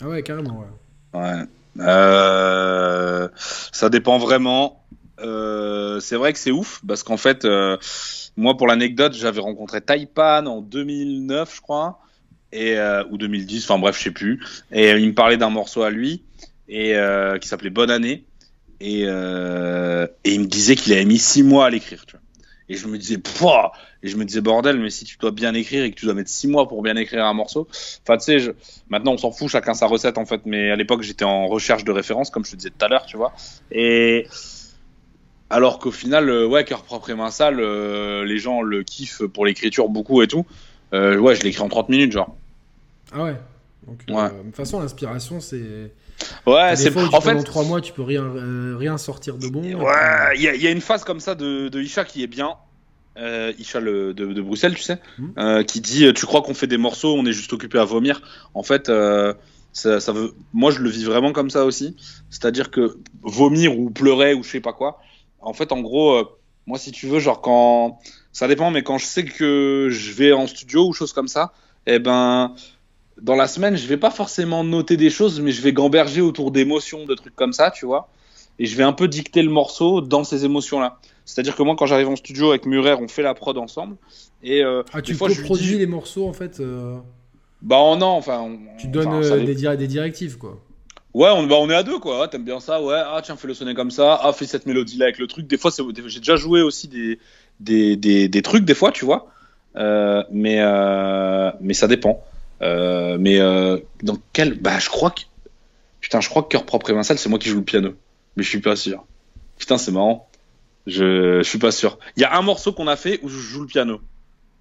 Ah 0.02 0.09
ouais, 0.09 0.22
carrément, 0.22 0.60
ouais. 0.60 0.66
Ouais. 1.14 1.44
Euh, 1.78 3.28
ça 3.36 3.89
dépend 3.89 4.18
vraiment. 4.18 4.84
Euh, 5.20 6.01
c'est 6.01 6.16
vrai 6.16 6.32
que 6.32 6.39
c'est 6.39 6.51
ouf 6.51 6.80
parce 6.86 7.02
qu'en 7.02 7.16
fait, 7.16 7.44
euh, 7.44 7.76
moi, 8.36 8.56
pour 8.56 8.66
l'anecdote, 8.66 9.14
j'avais 9.14 9.40
rencontré 9.40 9.80
Taipan 9.80 10.47
en 10.47 10.60
2009, 10.62 11.55
je 11.56 11.60
crois, 11.60 12.01
et 12.52 12.78
euh, 12.78 13.05
ou 13.10 13.18
2010, 13.18 13.64
enfin 13.64 13.78
bref, 13.78 13.97
je 13.98 14.05
sais 14.05 14.10
plus. 14.10 14.44
Et 14.72 14.90
il 14.90 15.06
me 15.09 15.14
parlait 15.14 15.36
d'un 15.36 15.51
morceau 15.51 15.82
à 15.82 15.90
lui 15.90 16.22
et 16.68 16.97
euh, 16.97 17.39
qui 17.39 17.48
s'appelait 17.48 17.70
Bonne 17.70 17.90
année. 17.90 18.24
Et, 18.80 19.05
euh, 19.06 20.09
et 20.24 20.34
il 20.34 20.40
me 20.40 20.47
disait 20.47 20.74
qu'il 20.74 20.93
avait 20.93 21.05
mis 21.05 21.18
six 21.18 21.43
mois 21.44 21.66
à 21.66 21.70
l'écrire. 21.70 22.05
Tu 22.06 22.16
vois. 22.16 22.22
Et 22.68 22.74
je 22.76 22.86
me 22.86 22.97
disais, 22.98 23.18
Pouah 23.18 23.72
et 24.02 24.09
je 24.09 24.16
me 24.16 24.24
disais 24.24 24.40
bordel, 24.40 24.78
mais 24.78 24.90
si 24.90 25.05
tu 25.05 25.16
dois 25.18 25.30
bien 25.30 25.55
écrire 25.55 25.84
et 25.84 25.90
que 25.90 25.97
tu 25.97 26.06
dois 26.06 26.14
mettre 26.14 26.30
six 26.30 26.48
mois 26.48 26.66
pour 26.68 26.82
bien 26.82 26.97
écrire 26.97 27.24
un 27.24 27.34
morceau, 27.34 27.68
enfin 28.02 28.16
tu 28.16 28.24
sais, 28.24 28.39
je... 28.39 28.52
maintenant 28.89 29.12
on 29.12 29.18
s'en 29.18 29.30
fout, 29.30 29.48
chacun 29.48 29.74
sa 29.74 29.86
recette 29.86 30.18
en 30.18 30.24
fait. 30.26 30.40
Mais 30.47 30.70
à 30.70 30.76
l'époque 30.76 31.02
j'étais 31.02 31.24
en 31.24 31.47
recherche 31.47 31.84
de 31.84 31.93
référence, 31.93 32.30
comme 32.30 32.44
je 32.44 32.52
te 32.52 32.56
disais 32.56 32.70
tout 32.70 32.84
à 32.84 32.89
l'heure, 32.89 33.05
tu 33.06 33.16
vois. 33.16 33.32
Et 33.70 34.26
alors 35.51 35.78
qu'au 35.78 35.90
final, 35.90 36.30
euh, 36.30 36.47
ouais, 36.47 36.64
cœur 36.64 36.82
propre 36.82 37.10
et 37.10 37.14
main 37.14 37.30
sale, 37.30 37.60
euh, 37.60 38.24
les 38.24 38.39
gens 38.39 38.62
le 38.62 38.82
kiffent 38.82 39.24
pour 39.26 39.44
l'écriture 39.44 39.89
beaucoup 39.89 40.22
et 40.22 40.26
tout. 40.28 40.47
Euh, 40.94 41.18
ouais, 41.18 41.34
je 41.34 41.43
l'écris 41.43 41.62
en 41.62 41.68
30 41.68 41.90
minutes, 41.90 42.12
genre. 42.12 42.34
Ah 43.12 43.24
ouais. 43.24 43.36
Donc, 43.86 44.02
Ouais. 44.09 44.28
de 44.30 44.43
toute 44.44 44.56
façon, 44.56 44.80
l'inspiration, 44.80 45.40
c'est. 45.40 45.93
Ouais, 46.47 46.74
c'est 46.77 46.97
en 46.97 47.20
fait. 47.20 47.43
trois 47.44 47.65
mois, 47.65 47.81
tu 47.81 47.93
peux 47.93 48.03
rien, 48.03 48.23
euh, 48.24 48.77
rien 48.78 48.99
sortir 48.99 49.36
de 49.36 49.49
bon. 49.49 49.62
Ouais, 49.62 50.36
il 50.36 50.43
y, 50.43 50.49
a- 50.49 50.55
il 50.55 50.62
y 50.62 50.66
a 50.66 50.70
une 50.70 50.81
phase 50.81 51.05
comme 51.05 51.20
ça 51.20 51.35
de, 51.35 51.69
de 51.69 51.81
Isha 51.81 52.05
qui 52.05 52.23
est 52.23 52.27
bien. 52.28 52.55
Euh, 53.19 53.53
Isha 53.59 53.78
le, 53.81 54.15
de, 54.15 54.27
de 54.32 54.40
Bruxelles, 54.40 54.74
tu 54.74 54.82
sais, 54.82 54.99
Mhm. 55.19 55.32
euh, 55.39 55.62
qui 55.65 55.81
dit 55.81 56.11
Tu 56.15 56.24
crois 56.27 56.40
qu'on 56.43 56.55
fait 56.55 56.66
des 56.66 56.78
morceaux, 56.78 57.15
on 57.15 57.27
est 57.27 57.32
juste 57.32 57.53
occupé 57.53 57.78
à 57.78 57.85
vomir. 57.85 58.23
En 58.55 58.62
fait, 58.62 58.89
euh, 58.89 59.35
ça, 59.74 60.01
ça 60.01 60.12
veut... 60.12 60.32
moi 60.55 60.70
je 60.70 60.78
le 60.78 60.89
vis 60.89 61.05
vraiment 61.05 61.32
comme 61.32 61.51
ça 61.51 61.65
aussi. 61.66 61.94
C'est-à-dire 62.31 62.70
que 62.70 62.97
vomir 63.23 63.78
ou 63.78 63.90
pleurer 63.90 64.32
ou 64.35 64.43
je 64.43 64.49
sais 64.51 64.61
pas 64.61 64.73
quoi, 64.73 64.99
en 65.40 65.53
fait, 65.53 65.73
en 65.73 65.81
gros, 65.81 66.12
euh, 66.15 66.24
moi 66.66 66.78
si 66.78 66.90
tu 66.93 67.07
veux, 67.07 67.20
genre 67.20 67.40
quand. 67.43 67.99
Ça 68.32 68.49
dépend, 68.49 68.70
mais 68.70 68.82
quand 68.82 68.97
je 68.97 69.05
sais 69.05 69.27
que 69.27 69.89
je 69.90 70.12
vais 70.12 70.32
en 70.32 70.47
studio 70.47 70.86
ou 70.89 70.93
choses 70.94 71.12
comme 71.12 71.28
ça, 71.28 71.53
eh 71.86 71.99
ben. 71.99 72.55
Dans 73.20 73.34
la 73.36 73.47
semaine, 73.47 73.76
je 73.76 73.86
vais 73.86 73.97
pas 73.97 74.10
forcément 74.10 74.64
noter 74.64 74.97
des 74.97 75.10
choses, 75.10 75.40
mais 75.40 75.52
je 75.52 75.62
vais 75.62 75.72
gamberger 75.72 76.20
autour 76.20 76.51
d'émotions, 76.51 77.05
de 77.05 77.14
trucs 77.14 77.36
comme 77.36 77.52
ça, 77.52 77.70
tu 77.70 77.86
vois 77.86 78.09
et 78.59 78.66
je 78.66 78.76
vais 78.76 78.82
un 78.82 78.93
peu 78.93 79.09
dicter 79.09 79.43
le 79.43 79.51
morceau 79.51 80.01
dans 80.01 80.24
ces 80.24 80.44
émotions-là. 80.44 80.98
C'est-à-dire 81.24 81.56
que 81.56 81.62
moi, 81.62 81.74
quand 81.76 81.86
j'arrive 81.86 82.09
en 82.09 82.16
studio 82.16 82.51
avec 82.51 82.66
Murer, 82.66 82.94
on 82.94 83.09
fait 83.09 83.22
la 83.22 83.34
prod 83.34 83.56
ensemble. 83.56 83.97
Et 84.43 84.62
euh, 84.62 84.82
Ah, 84.93 85.01
tu 85.01 85.14
fois, 85.14 85.28
coproduis 85.28 85.70
dis, 85.72 85.78
les 85.78 85.86
morceaux, 85.86 86.26
en 86.28 86.32
fait. 86.32 86.60
euh, 86.60 86.98
bah 87.62 87.78
oh 87.80 87.97
non, 87.97 88.09
enfin, 88.09 88.40
on- 88.40 88.59
Tu 88.78 88.89
donnes 88.89 89.09
enfin, 89.09 89.22
ça 89.22 89.34
euh, 89.34 89.44
des, 89.47 89.55
dir- 89.55 89.76
des 89.76 89.86
directives, 89.86 90.36
quoi. 90.36 90.60
Ouais, 91.14 91.28
on, 91.30 91.47
bah, 91.47 91.56
on 91.59 91.68
est 91.70 91.74
à 91.74 91.82
deux, 91.82 91.98
quoi. 91.98 92.24
Ah, 92.24 92.28
T'aimes 92.28 92.44
bien 92.44 92.60
ça, 92.60 92.82
ouais. 92.82 92.94
Ah, 92.94 93.20
tiens, 93.24 93.36
fais-le 93.36 93.55
sonner 93.55 93.74
comme 93.74 93.90
ça. 93.90 94.18
Ah, 94.22 94.32
fais 94.32 94.47
cette 94.47 94.66
mélodie-là 94.66 95.06
avec 95.06 95.18
le 95.18 95.26
truc. 95.26 95.47
Des 95.47 95.56
fois, 95.59 95.70
j'ai 96.06 96.18
déjà 96.20 96.36
joué 96.36 96.60
aussi 96.62 96.89
des, 96.89 97.18
des, 97.60 97.97
des, 97.97 98.28
des 98.28 98.43
trucs, 98.43 98.64
des 98.64 98.74
fois, 98.74 98.93
tu 98.93 99.05
vois. 99.05 99.28
Euh, 99.76 100.22
mais, 100.30 100.59
euh, 100.60 101.51
mais 101.60 101.74
ça 101.74 101.89
dépend. 101.89 102.22
Euh, 102.62 103.16
mais 103.18 103.40
euh, 103.40 103.78
dans 104.02 104.18
quel. 104.32 104.55
Bah, 104.55 104.78
je 104.78 104.89
crois 104.89 105.10
que. 105.10 105.22
Putain, 106.01 106.20
je 106.20 106.28
crois 106.28 106.43
que 106.43 106.48
Cœur 106.48 106.66
propre 106.66 106.90
et 106.90 106.93
Vincel, 106.94 107.18
c'est 107.18 107.28
moi 107.28 107.39
qui 107.39 107.48
joue 107.48 107.59
le 107.59 107.64
piano. 107.64 107.94
Mais 108.36 108.43
je 108.43 108.48
suis 108.48 108.60
pas 108.60 108.76
sûr. 108.76 109.05
Putain, 109.59 109.78
c'est 109.78 109.93
marrant. 109.93 110.28
Je, 110.86 111.43
suis 111.43 111.59
pas 111.59 111.70
sûr. 111.70 111.98
Il 112.16 112.22
y 112.22 112.24
a 112.24 112.36
un 112.36 112.43
morceau 112.43 112.72
qu'on 112.72 112.89
a 112.89 112.97
fait 112.97 113.20
où 113.22 113.28
je 113.28 113.39
joue 113.39 113.60
le 113.60 113.66
piano. 113.66 114.01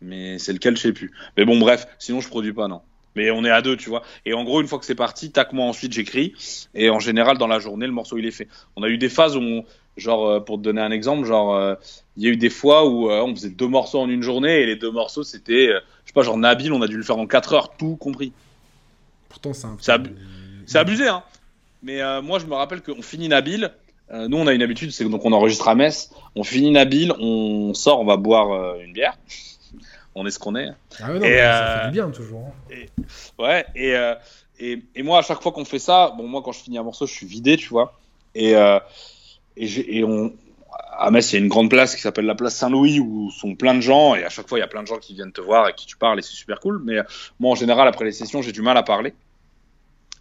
Mais 0.01 0.37
c'est 0.37 0.53
lequel, 0.53 0.77
je 0.77 0.81
sais 0.81 0.93
plus. 0.93 1.11
Mais 1.37 1.45
bon, 1.45 1.59
bref, 1.59 1.87
sinon 1.97 2.21
je 2.21 2.27
produis 2.27 2.53
pas, 2.53 2.67
non. 2.67 2.81
Mais 3.15 3.31
on 3.31 3.43
est 3.43 3.49
à 3.49 3.61
deux, 3.61 3.75
tu 3.75 3.89
vois. 3.89 4.03
Et 4.25 4.33
en 4.33 4.43
gros, 4.43 4.61
une 4.61 4.67
fois 4.67 4.79
que 4.79 4.85
c'est 4.85 4.95
parti, 4.95 5.31
tac, 5.31 5.51
moi 5.51 5.65
ensuite 5.65 5.93
j'écris. 5.93 6.33
Et 6.75 6.89
en 6.89 6.99
général, 6.99 7.37
dans 7.37 7.47
la 7.47 7.59
journée, 7.59 7.87
le 7.87 7.91
morceau 7.91 8.17
il 8.17 8.25
est 8.25 8.31
fait. 8.31 8.47
On 8.75 8.83
a 8.83 8.89
eu 8.89 8.97
des 8.97 9.09
phases 9.09 9.35
où, 9.35 9.63
genre, 9.97 10.27
euh, 10.27 10.39
pour 10.39 10.57
te 10.57 10.61
donner 10.61 10.81
un 10.81 10.91
exemple, 10.91 11.25
genre, 11.25 11.75
il 12.17 12.23
y 12.23 12.27
a 12.27 12.29
eu 12.29 12.37
des 12.37 12.49
fois 12.49 12.87
où 12.87 13.09
on 13.09 13.35
faisait 13.35 13.49
deux 13.49 13.67
morceaux 13.67 13.99
en 13.99 14.09
une 14.09 14.21
journée 14.23 14.61
et 14.61 14.65
les 14.65 14.75
deux 14.75 14.91
morceaux 14.91 15.23
c'était, 15.23 15.71
je 16.03 16.09
sais 16.09 16.13
pas, 16.13 16.21
genre 16.23 16.37
Nabil, 16.37 16.71
on 16.73 16.81
a 16.81 16.87
dû 16.87 16.97
le 16.97 17.03
faire 17.03 17.17
en 17.17 17.27
quatre 17.27 17.53
heures, 17.53 17.75
tout 17.77 17.95
compris. 17.95 18.33
Pourtant, 19.29 19.53
c'est 19.53 19.65
un 19.67 19.77
C'est 19.79 19.91
abu- 19.91 20.15
C'est 20.65 20.77
abusé, 20.77 21.07
hein. 21.07 21.23
Mais 21.83 22.01
euh, 22.01 22.21
moi, 22.21 22.39
je 22.39 22.45
me 22.45 22.53
rappelle 22.53 22.81
qu'on 22.81 23.01
finit 23.01 23.27
Nabil. 23.27 23.71
Euh, 24.11 24.27
nous, 24.27 24.37
on 24.37 24.45
a 24.47 24.53
une 24.53 24.61
habitude, 24.61 24.91
c'est 24.91 25.05
donc 25.05 25.23
on 25.25 25.31
enregistre 25.31 25.67
à 25.67 25.75
Metz. 25.75 26.11
On 26.35 26.43
finit 26.43 26.71
Nabil, 26.71 27.13
on 27.19 27.73
sort, 27.73 28.01
on 28.01 28.05
va 28.05 28.17
boire 28.17 28.51
euh, 28.51 28.79
une 28.83 28.93
bière. 28.93 29.17
on 30.15 30.25
est 30.25 30.31
ce 30.31 30.39
qu'on 30.39 30.55
est. 30.55 30.69
Ah 31.01 31.11
ouais, 31.11 31.19
non, 31.19 31.25
Et, 31.25 31.29
mais 31.29 31.41
ça 31.41 31.79
fait 31.79 31.85
du 31.87 31.91
bien 31.93 32.09
toujours. 32.11 32.47
hein. 32.47 32.75
Ouais, 33.39 33.65
et, 33.75 33.95
et, 34.59 34.83
et 34.95 35.03
moi, 35.03 35.19
à 35.19 35.21
chaque 35.21 35.41
fois 35.41 35.51
qu'on 35.51 35.65
fait 35.65 35.79
ça, 35.79 36.13
bon, 36.17 36.27
moi, 36.27 36.41
quand 36.43 36.51
je 36.51 36.59
finis 36.59 36.77
un 36.77 36.83
morceau, 36.83 37.05
je 37.07 37.13
suis 37.13 37.25
vidé, 37.25 37.57
tu 37.57 37.69
vois. 37.69 37.97
Et, 38.35 38.51
et, 38.51 39.97
et 39.97 40.03
on, 40.03 40.33
à 40.97 41.09
Metz, 41.11 41.31
il 41.31 41.35
y 41.35 41.39
a 41.39 41.41
une 41.41 41.49
grande 41.49 41.69
place 41.69 41.95
qui 41.95 42.01
s'appelle 42.01 42.25
la 42.25 42.35
place 42.35 42.55
Saint-Louis 42.55 42.99
où 42.99 43.31
sont 43.31 43.55
plein 43.55 43.73
de 43.75 43.81
gens, 43.81 44.15
et 44.15 44.23
à 44.23 44.29
chaque 44.29 44.47
fois, 44.47 44.57
il 44.57 44.61
y 44.61 44.63
a 44.63 44.67
plein 44.67 44.81
de 44.83 44.87
gens 44.87 44.97
qui 44.97 45.13
viennent 45.13 45.31
te 45.31 45.41
voir 45.41 45.67
et 45.69 45.73
qui 45.73 45.85
tu 45.85 45.97
parles, 45.97 46.19
et 46.19 46.21
c'est 46.21 46.33
super 46.33 46.59
cool. 46.59 46.81
Mais 46.83 46.97
euh, 46.99 47.03
moi, 47.39 47.51
en 47.51 47.55
général, 47.55 47.87
après 47.87 48.05
les 48.05 48.11
sessions, 48.11 48.41
j'ai 48.41 48.51
du 48.51 48.61
mal 48.61 48.77
à 48.77 48.83
parler. 48.83 49.13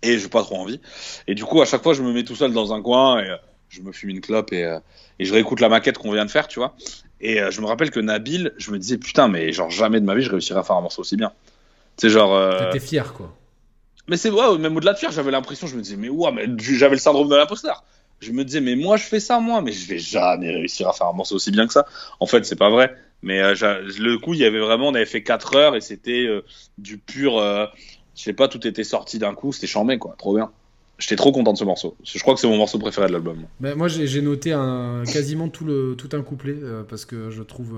Et 0.03 0.19
j'ai 0.19 0.28
pas 0.28 0.43
trop 0.43 0.57
envie. 0.57 0.81
Et 1.27 1.35
du 1.35 1.45
coup, 1.45 1.61
à 1.61 1.66
chaque 1.66 1.82
fois, 1.82 1.93
je 1.93 2.03
me 2.03 2.12
mets 2.12 2.24
tout 2.24 2.35
seul 2.37 2.53
dans 2.53 2.73
un 2.73 2.81
coin, 2.81 3.20
et 3.23 3.28
euh, 3.28 3.37
je 3.69 3.82
me 3.82 3.93
fume 3.93 4.11
une 4.11 4.20
clope, 4.20 4.53
et, 4.53 4.65
euh, 4.65 4.78
et 5.19 5.24
je 5.27 5.32
réécoute 5.35 5.61
la 5.61 5.69
maquette 5.69 5.99
qu'on 5.99 6.12
vient 6.12 6.24
de 6.24 6.31
faire, 6.31 6.49
tu 6.49 6.59
vois. 6.59 6.74
Et 7.20 7.39
je 7.51 7.61
me 7.61 7.66
rappelle 7.66 7.91
que 7.91 8.01
Nabil, 8.01 8.55
je 8.57 8.70
me 8.70 8.78
disais, 8.78 8.97
putain, 8.97 9.28
mais 9.28 9.53
genre, 9.53 9.69
jamais 9.69 10.01
de 10.01 10.07
ma 10.07 10.15
vie, 10.15 10.23
je 10.23 10.31
réussirais 10.31 10.61
à 10.61 10.62
faire 10.62 10.77
un 10.77 10.81
morceau 10.81 11.03
aussi 11.03 11.16
bien. 11.16 11.32
Tu 11.99 12.07
sais, 12.07 12.09
genre. 12.09 12.35
euh, 12.35 12.70
T'étais 12.70 12.81
fier, 12.87 13.12
quoi. 13.12 13.37
mais 14.09 14.16
c'est 14.16 14.31
ouais, 14.31 14.57
même 14.57 14.74
au-delà 14.74 14.95
de 14.95 14.99
fier, 14.99 15.11
j'avais 15.12 15.31
l'impression, 15.31 15.66
je 15.66 15.77
me 15.77 15.82
disais, 15.82 15.97
mais 15.97 16.09
ouais, 16.09 16.32
mais 16.32 16.47
j'avais 16.59 16.95
le 16.95 17.01
syndrome 17.01 17.28
de 17.28 17.37
l'imposteur. 17.37 17.85
Je 18.21 18.33
me 18.33 18.45
disais, 18.45 18.61
mais 18.61 18.77
moi, 18.77 18.97
je 18.97 19.05
fais 19.05 19.21
ça, 19.21 19.41
moi, 19.41 19.63
mais 19.63 19.73
je 19.73 19.89
vais 19.89 19.99
jamais 19.99 20.51
réussir 20.51 20.89
à 20.89 20.93
faire 20.93 21.07
un 21.07 21.13
morceau 21.15 21.37
aussi 21.37 21.51
bien 21.51 21.67
que 21.67 21.73
ça. 21.73 21.87
En 22.21 22.27
fait, 22.27 22.45
c'est 22.45 22.57
pas 22.57 22.71
vrai. 22.71 22.95
Mais 23.23 23.41
euh, 23.41 23.55
le 23.99 24.17
coup, 24.19 24.35
il 24.35 24.41
y 24.41 24.45
avait 24.45 24.61
vraiment, 24.61 24.89
on 24.89 24.95
avait 24.95 25.07
fait 25.07 25.23
4 25.23 25.57
heures 25.57 25.77
et 25.77 25.81
c'était 25.81 26.27
euh, 26.27 26.43
du 26.79 26.99
pur, 26.99 27.39
euh, 27.39 27.67
je 28.17 28.23
sais 28.23 28.33
pas, 28.33 28.49
tout 28.49 28.67
était 28.67 28.85
sorti 28.85 29.19
d'un 29.19 29.35
coup, 29.35 29.53
c'était 29.53 29.67
chambé, 29.67 29.99
quoi, 29.99 30.15
trop 30.19 30.35
bien. 30.35 30.51
J'étais 30.99 31.17
trop 31.17 31.33
content 31.33 31.55
de 31.55 31.59
ce 31.59 31.65
morceau. 31.65 31.97
Je 32.05 32.19
crois 32.19 32.35
que 32.35 32.41
c'est 32.41 32.47
mon 32.47 32.59
morceau 32.59 32.79
préféré 32.79 33.07
de 33.07 33.13
l'album. 33.13 33.47
Moi, 33.61 33.89
j'ai 33.89 34.21
noté 34.21 34.55
quasiment 35.11 35.49
tout, 35.49 35.67
un 36.13 36.21
couplet 36.21 36.57
parce 36.91 37.07
que 37.07 37.31
je 37.31 37.43
trouve, 37.43 37.75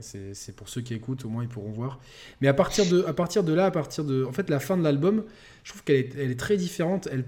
c'est 0.00 0.54
pour 0.54 0.68
ceux 0.68 0.80
qui 0.80 0.94
écoutent, 0.94 1.24
au 1.24 1.28
moins 1.28 1.42
ils 1.42 1.48
pourront 1.48 1.72
voir. 1.72 1.98
Mais 2.40 2.46
à 2.46 2.54
partir 2.54 2.84
de, 2.86 3.52
là, 3.52 3.64
à 3.64 3.70
partir 3.72 4.04
de, 4.04 4.24
en 4.24 4.30
fait, 4.30 4.48
la 4.50 4.60
fin 4.60 4.76
de 4.76 4.84
l'album, 4.84 5.24
je 5.64 5.70
trouve 5.70 5.82
qu'elle 5.82 6.30
est, 6.30 6.38
très 6.38 6.56
différente. 6.56 7.08
Elle, 7.10 7.24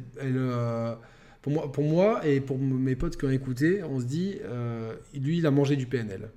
pour 1.47 1.53
moi, 1.53 1.71
pour 1.73 1.85
moi 1.85 2.27
et 2.27 2.41
pour 2.41 2.59
mes 2.59 2.97
potes 2.97 3.17
qui 3.17 3.25
ont 3.25 3.31
écouté, 3.31 3.81
on 3.85 4.01
se 4.01 4.05
dit, 4.05 4.35
euh, 4.45 4.95
lui, 5.15 5.39
il 5.39 5.47
a 5.47 5.53
mangé 5.53 5.77
du 5.77 5.87
PNL. 5.87 6.31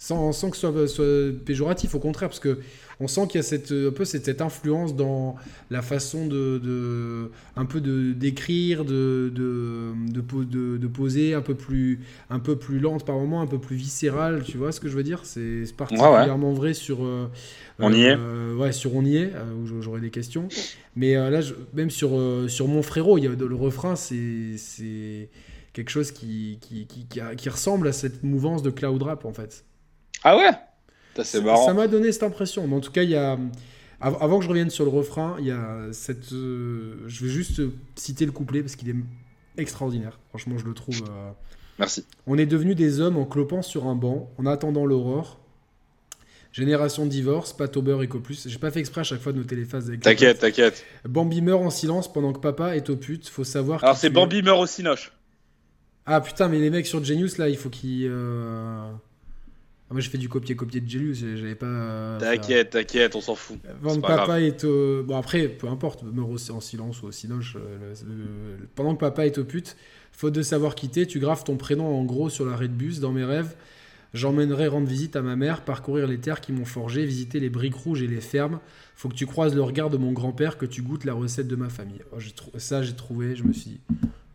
Sans, 0.00 0.32
sans 0.32 0.50
que 0.50 0.56
ce 0.56 0.60
soit, 0.70 0.86
soit 0.88 1.32
péjoratif, 1.44 1.94
au 1.96 1.98
contraire, 1.98 2.28
parce 2.28 2.38
que 2.38 2.58
on 3.00 3.08
sent 3.08 3.26
qu'il 3.28 3.38
y 3.38 3.40
a 3.40 3.42
cette, 3.42 3.72
un 3.72 3.90
peu 3.90 4.04
cette, 4.04 4.24
cette 4.26 4.40
influence 4.40 4.94
dans 4.94 5.34
la 5.70 5.82
façon 5.82 6.26
de, 6.26 6.58
de 6.58 7.30
un 7.56 7.64
peu 7.66 7.80
de 7.80 8.12
d'écrire, 8.12 8.84
de 8.84 9.32
de, 9.34 9.92
de, 10.12 10.20
po- 10.20 10.44
de- 10.44 10.76
de 10.76 10.86
poser 10.86 11.34
un 11.34 11.40
peu 11.42 11.54
plus 11.56 12.00
un 12.30 12.38
peu 12.38 12.56
plus 12.56 12.78
lente 12.78 13.04
par 13.04 13.16
moment, 13.16 13.40
un 13.42 13.48
peu 13.48 13.58
plus 13.60 13.76
viscérale, 13.76 14.44
tu 14.44 14.56
vois 14.56 14.70
ce 14.72 14.80
que 14.80 14.88
je 14.88 14.96
veux 14.96 15.02
dire? 15.04 15.22
C'est 15.24 15.66
c'est 15.66 15.76
particulièrement 15.76 16.52
vrai 16.52 16.74
sur 16.74 17.04
euh, 17.04 17.28
On 17.78 17.92
y 17.92 18.02
est. 18.02 18.16
euh, 18.16 18.54
ouais, 18.56 18.72
sur 18.72 18.94
on 18.94 19.04
y 19.04 19.16
est 19.16 19.32
euh, 19.34 19.54
où 19.54 19.82
j'aurais 19.82 20.00
des 20.00 20.10
questions. 20.10 20.48
Mais 20.96 21.16
euh, 21.16 21.30
là, 21.30 21.40
je- 21.40 21.54
même 21.74 21.90
sur 21.90 22.10
euh, 22.18 22.48
sur 22.48 22.66
mon 22.68 22.82
frérot, 22.82 23.18
il 23.18 23.24
y 23.24 23.26
a 23.26 23.30
le 23.30 23.54
refrain, 23.54 23.94
c'est 23.96 24.56
c'est 24.56 25.28
quelque 25.72 25.90
chose 25.90 26.10
qui 26.10 26.58
qui, 26.60 26.86
qui, 26.86 27.06
qui 27.06 27.20
a- 27.20 27.34
qui 27.36 27.48
ressemble 27.48 27.86
à 27.88 27.92
cette 27.92 28.22
mouvance 28.24 28.62
de 28.62 28.70
cloud 28.70 29.02
rap 29.02 29.24
en 29.24 29.32
fait. 29.32 29.64
Ah 30.24 30.36
ouais? 30.36 30.50
Ça, 31.16 31.24
c'est 31.24 31.40
marrant. 31.40 31.66
Ça 31.66 31.74
m'a 31.74 31.86
donné 31.88 32.10
cette 32.12 32.22
impression. 32.24 32.66
Mais 32.66 32.74
en 32.76 32.80
tout 32.80 32.90
cas, 32.92 33.02
il 33.02 33.10
y 33.10 33.16
a. 33.16 33.38
av- 34.00 34.16
Avant 34.20 34.38
que 34.38 34.44
je 34.44 34.48
revienne 34.48 34.70
sur 34.70 34.84
le 34.84 34.90
refrain, 34.90 35.36
il 35.38 35.46
y 35.46 35.50
a 35.52 35.86
cette. 35.92 36.32
euh, 36.32 36.96
Je 37.06 37.24
vais 37.24 37.30
juste 37.30 37.60
citer 37.96 38.26
le 38.26 38.32
couplet 38.32 38.60
parce 38.62 38.74
qu'il 38.76 38.88
est 38.88 38.94
extraordinaire. 39.56 40.18
Franchement, 40.30 40.58
je 40.58 40.64
le 40.64 40.74
trouve. 40.74 41.02
euh, 41.08 41.30
Merci. 41.78 42.04
On 42.26 42.36
est 42.38 42.46
devenus 42.46 42.74
des 42.76 42.98
hommes 43.00 43.16
en 43.16 43.24
clopant 43.24 43.62
sur 43.62 43.86
un 43.86 43.94
banc, 43.94 44.30
en 44.38 44.46
attendant 44.46 44.84
l'aurore. 44.84 45.38
Génération 46.58 47.06
divorce, 47.06 47.52
pas 47.52 47.68
au 47.76 47.82
beurre 47.82 48.02
et 48.02 48.08
qu'au 48.08 48.18
plus. 48.18 48.48
J'ai 48.48 48.58
pas 48.58 48.70
fait 48.72 48.80
exprès 48.80 49.02
à 49.02 49.04
chaque 49.04 49.20
fois 49.20 49.32
de 49.32 49.38
noter 49.38 49.54
les 49.56 49.64
phases 49.64 49.88
avec. 49.88 50.00
T'inquiète, 50.00 50.40
t'inquiète. 50.40 50.84
Bambi 51.08 51.40
meurt 51.40 51.62
en 51.62 51.70
silence 51.70 52.12
pendant 52.12 52.32
que 52.32 52.40
papa 52.40 52.74
est 52.76 52.90
au 52.90 52.96
pute. 52.96 53.28
Faut 53.28 53.44
savoir. 53.44 53.82
Alors, 53.84 53.96
c'est. 53.96 54.10
Bambi 54.10 54.42
meurt 54.42 54.60
au 54.60 54.66
Cinoche. 54.66 55.12
Ah 56.04 56.20
putain, 56.20 56.48
mais 56.48 56.58
les 56.58 56.70
mecs 56.70 56.86
sur 56.86 57.04
Genius 57.04 57.38
là, 57.38 57.48
il 57.48 57.56
faut 57.56 57.68
qu'ils. 57.70 58.08
euh, 58.10 58.90
ah, 59.90 59.94
moi 59.94 60.00
j'ai 60.00 60.10
fait 60.10 60.18
du 60.18 60.28
copier-copier 60.28 60.80
de 60.80 60.88
Genius, 60.88 61.18
j'avais 61.36 61.54
pas. 61.54 61.66
euh, 61.66 62.18
faire- 62.18 62.32
T'inquiète, 62.32 62.70
t'inquiète, 62.70 63.14
on 63.14 63.20
s'en 63.20 63.34
fout. 63.34 63.58
Van 63.80 64.00
Papa 64.00 64.40
est 64.40 64.64
au... 64.64 65.02
Bon 65.02 65.16
après, 65.16 65.48
peu 65.48 65.66
importe, 65.68 66.02
meurt 66.02 66.50
en 66.50 66.60
silence 66.60 67.02
ou 67.02 67.06
au 67.06 67.12
cinoche. 67.12 67.56
euh, 67.56 67.94
le- 68.06 68.66
Pendant 68.74 68.94
que 68.94 69.00
papa 69.00 69.26
est 69.26 69.38
au 69.38 69.44
pute, 69.44 69.76
faute 70.12 70.32
de 70.34 70.42
savoir 70.42 70.74
quitter, 70.74 71.06
tu 71.06 71.20
graves 71.20 71.44
ton 71.44 71.56
prénom 71.56 71.86
en 71.98 72.04
gros 72.04 72.28
sur 72.30 72.44
l'arrêt 72.46 72.68
de 72.68 72.72
bus. 72.74 73.00
Dans 73.00 73.12
mes 73.12 73.24
rêves, 73.24 73.54
j'emmènerai 74.14 74.68
rendre 74.68 74.86
visite 74.86 75.16
à 75.16 75.22
ma 75.22 75.36
mère, 75.36 75.62
parcourir 75.64 76.06
les 76.06 76.18
terres 76.18 76.40
qui 76.40 76.52
m'ont 76.52 76.64
forgé, 76.64 77.04
visiter 77.04 77.40
les 77.40 77.50
briques 77.50 77.74
rouges 77.74 78.02
et 78.02 78.06
les 78.06 78.20
fermes. 78.20 78.60
Faut 78.96 79.08
que 79.08 79.14
tu 79.14 79.26
croises 79.26 79.54
le 79.54 79.62
regard 79.62 79.90
de 79.90 79.96
mon 79.96 80.12
grand-père, 80.12 80.58
que 80.58 80.66
tu 80.66 80.82
goûtes 80.82 81.04
la 81.04 81.14
recette 81.14 81.46
de 81.48 81.56
ma 81.56 81.68
famille. 81.68 82.00
Oh, 82.12 82.18
Ça, 82.58 82.82
j'ai 82.82 82.94
trouvé, 82.94 83.36
je 83.36 83.44
me 83.44 83.52
suis 83.52 83.70
dit, 83.70 83.80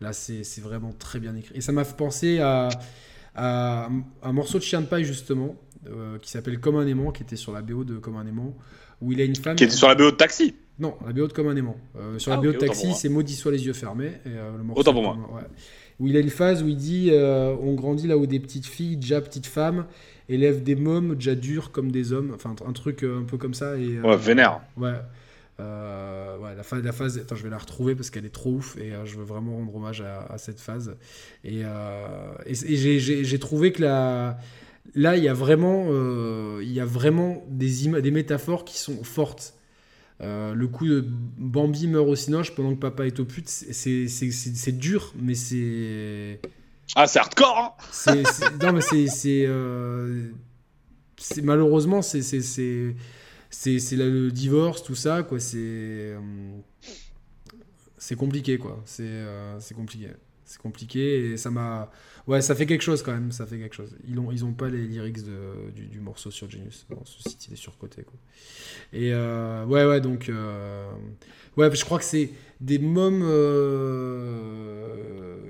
là, 0.00 0.12
c'est 0.12 0.42
vraiment 0.60 0.92
très 0.98 1.20
bien 1.20 1.34
écrit. 1.36 1.54
Et 1.56 1.60
ça 1.60 1.72
m'a 1.72 1.84
fait 1.84 1.96
penser 1.96 2.38
à, 2.38 2.68
à 3.34 3.88
un 4.22 4.32
morceau 4.32 4.58
de 4.58 4.64
Chien 4.64 4.80
de 4.80 4.86
paille, 4.86 5.04
justement, 5.04 5.56
euh, 5.88 6.18
qui 6.18 6.30
s'appelle 6.30 6.60
Comme 6.60 6.76
un 6.76 6.86
aimant, 6.86 7.10
qui 7.12 7.22
était 7.22 7.36
sur 7.36 7.52
la 7.52 7.62
BO 7.62 7.84
de 7.84 7.98
Comme 7.98 8.16
un 8.16 8.26
aimant, 8.26 8.56
où 9.02 9.12
il 9.12 9.20
a 9.20 9.24
une 9.24 9.36
femme. 9.36 9.56
Qui 9.56 9.64
était 9.64 9.74
sur 9.76 9.88
la 9.88 9.94
BO 9.94 10.10
de 10.10 10.16
Taxi? 10.16 10.54
Non, 10.78 10.94
la 11.06 11.12
BO 11.12 11.26
de 11.26 11.32
Comme 11.32 11.48
un 11.48 11.56
aimant. 11.56 11.76
Euh, 11.96 12.18
sur 12.18 12.32
Ah, 12.32 12.36
la 12.36 12.42
BO 12.42 12.48
ok, 12.48 12.54
de 12.54 12.58
Taxi, 12.60 12.94
c'est 12.94 13.08
Maudit 13.08 13.34
soit 13.34 13.52
les 13.52 13.66
yeux 13.66 13.72
fermés. 13.74 14.12
Et, 14.24 14.28
euh, 14.30 14.56
le 14.56 14.62
morceau 14.64 14.80
Autant 14.80 14.92
pour 14.92 15.02
moi. 15.02 15.16
Ouais. 15.34 15.42
Où 16.00 16.08
il 16.08 16.16
a 16.16 16.20
une 16.20 16.30
phase 16.30 16.62
où 16.62 16.68
il 16.68 16.76
dit 16.76 17.08
euh, 17.12 17.54
On 17.60 17.74
grandit 17.74 18.06
là 18.08 18.16
où 18.18 18.26
des 18.26 18.40
petites 18.40 18.66
filles, 18.66 18.96
déjà 18.96 19.20
petites 19.20 19.46
femmes, 19.46 19.86
élèvent 20.28 20.62
des 20.62 20.74
mômes, 20.74 21.14
déjà 21.14 21.34
durs 21.34 21.70
comme 21.70 21.92
des 21.92 22.12
hommes. 22.12 22.32
Enfin, 22.34 22.54
un 22.66 22.72
truc 22.72 23.04
euh, 23.04 23.20
un 23.20 23.24
peu 23.24 23.36
comme 23.38 23.54
ça. 23.54 23.76
Et, 23.78 23.96
euh, 23.98 24.02
Ouais, 24.02 24.16
vénère. 24.16 24.60
Ouais. 24.76 24.94
Euh, 25.60 26.36
ouais, 26.38 26.54
la 26.56 26.64
phase, 26.64 26.82
la 26.82 26.90
phase, 26.92 27.16
attends, 27.18 27.36
je 27.36 27.44
vais 27.44 27.50
la 27.50 27.58
retrouver 27.58 27.94
parce 27.94 28.10
qu'elle 28.10 28.26
est 28.26 28.34
trop 28.34 28.50
ouf 28.50 28.76
et 28.76 28.92
euh, 28.92 29.06
je 29.06 29.16
veux 29.16 29.22
vraiment 29.22 29.54
rendre 29.56 29.76
hommage 29.76 30.00
à, 30.00 30.22
à 30.28 30.36
cette 30.38 30.58
phase. 30.58 30.96
Et, 31.44 31.60
euh, 31.64 32.06
et, 32.44 32.52
et 32.52 32.98
j'ai- 32.98 33.38
trouvé 33.38 33.70
que 33.70 33.80
la, 33.82 34.36
là, 34.96 35.16
il 35.16 35.22
y 35.22 35.28
a 35.28 35.32
vraiment, 35.34 35.86
il 36.60 36.72
y 36.72 36.80
a 36.80 36.84
vraiment 36.84 37.44
des, 37.48 37.86
des 38.00 38.10
métaphores 38.10 38.64
qui 38.64 38.78
sont 38.78 39.04
fortes. 39.04 39.54
Euh, 40.20 40.54
le 40.54 40.68
coup 40.68 40.86
de 40.86 41.04
Bambi 41.38 41.88
meurt 41.88 42.06
au 42.08 42.14
cinoche 42.14 42.54
pendant 42.54 42.74
que 42.74 42.80
papa 42.80 43.06
est 43.06 43.18
au 43.18 43.24
pute, 43.24 43.48
c'est- 43.48 44.06
dur, 44.72 45.12
mais 45.20 45.34
c'est. 45.34 46.40
Ah, 46.94 47.06
c'est 47.06 47.18
hardcore, 47.18 47.58
hein 47.58 47.72
Non, 48.62 48.72
mais 48.72 48.80
c'est. 49.08 49.44
euh, 49.46 50.30
Malheureusement, 51.42 52.00
c'est. 52.02 52.20
le 53.96 54.30
divorce, 54.30 54.82
tout 54.84 54.94
ça, 54.94 55.22
quoi. 55.24 55.40
C'est. 55.40 55.56
euh, 55.58 56.18
C'est 57.98 58.16
compliqué, 58.16 58.58
quoi. 58.58 58.82
C'est 58.84 59.02
euh, 59.04 59.58
c'est 59.60 59.74
compliqué. 59.74 60.08
C'est 60.44 60.60
compliqué 60.60 61.32
et 61.32 61.36
ça 61.36 61.50
m'a. 61.50 61.90
Ouais, 62.26 62.40
ça 62.40 62.54
fait 62.54 62.66
quelque 62.66 62.82
chose 62.82 63.02
quand 63.02 63.12
même. 63.12 63.32
Ça 63.32 63.46
fait 63.46 63.58
quelque 63.58 63.74
chose. 63.74 63.96
Ils 64.06 64.18
ont, 64.18 64.30
ils 64.32 64.44
ont 64.44 64.52
pas 64.52 64.68
les 64.68 64.86
lyrics 64.86 65.24
de, 65.24 65.70
du, 65.70 66.00
morceau 66.00 66.30
sur 66.30 66.50
Genius. 66.50 66.86
Bon, 66.88 67.00
ce 67.04 67.28
site, 67.28 67.48
il 67.48 67.54
est 67.54 67.56
surcoté, 67.56 68.02
quoi. 68.02 68.18
Et 68.92 69.12
euh, 69.12 69.64
ouais, 69.66 69.84
ouais, 69.84 70.00
donc. 70.00 70.28
euh, 70.28 70.90
Ouais, 71.56 71.72
je 71.74 71.84
crois 71.84 71.98
que 71.98 72.04
c'est 72.04 72.30
des 72.64 72.78
mômes 72.78 73.22
euh, 73.24 74.86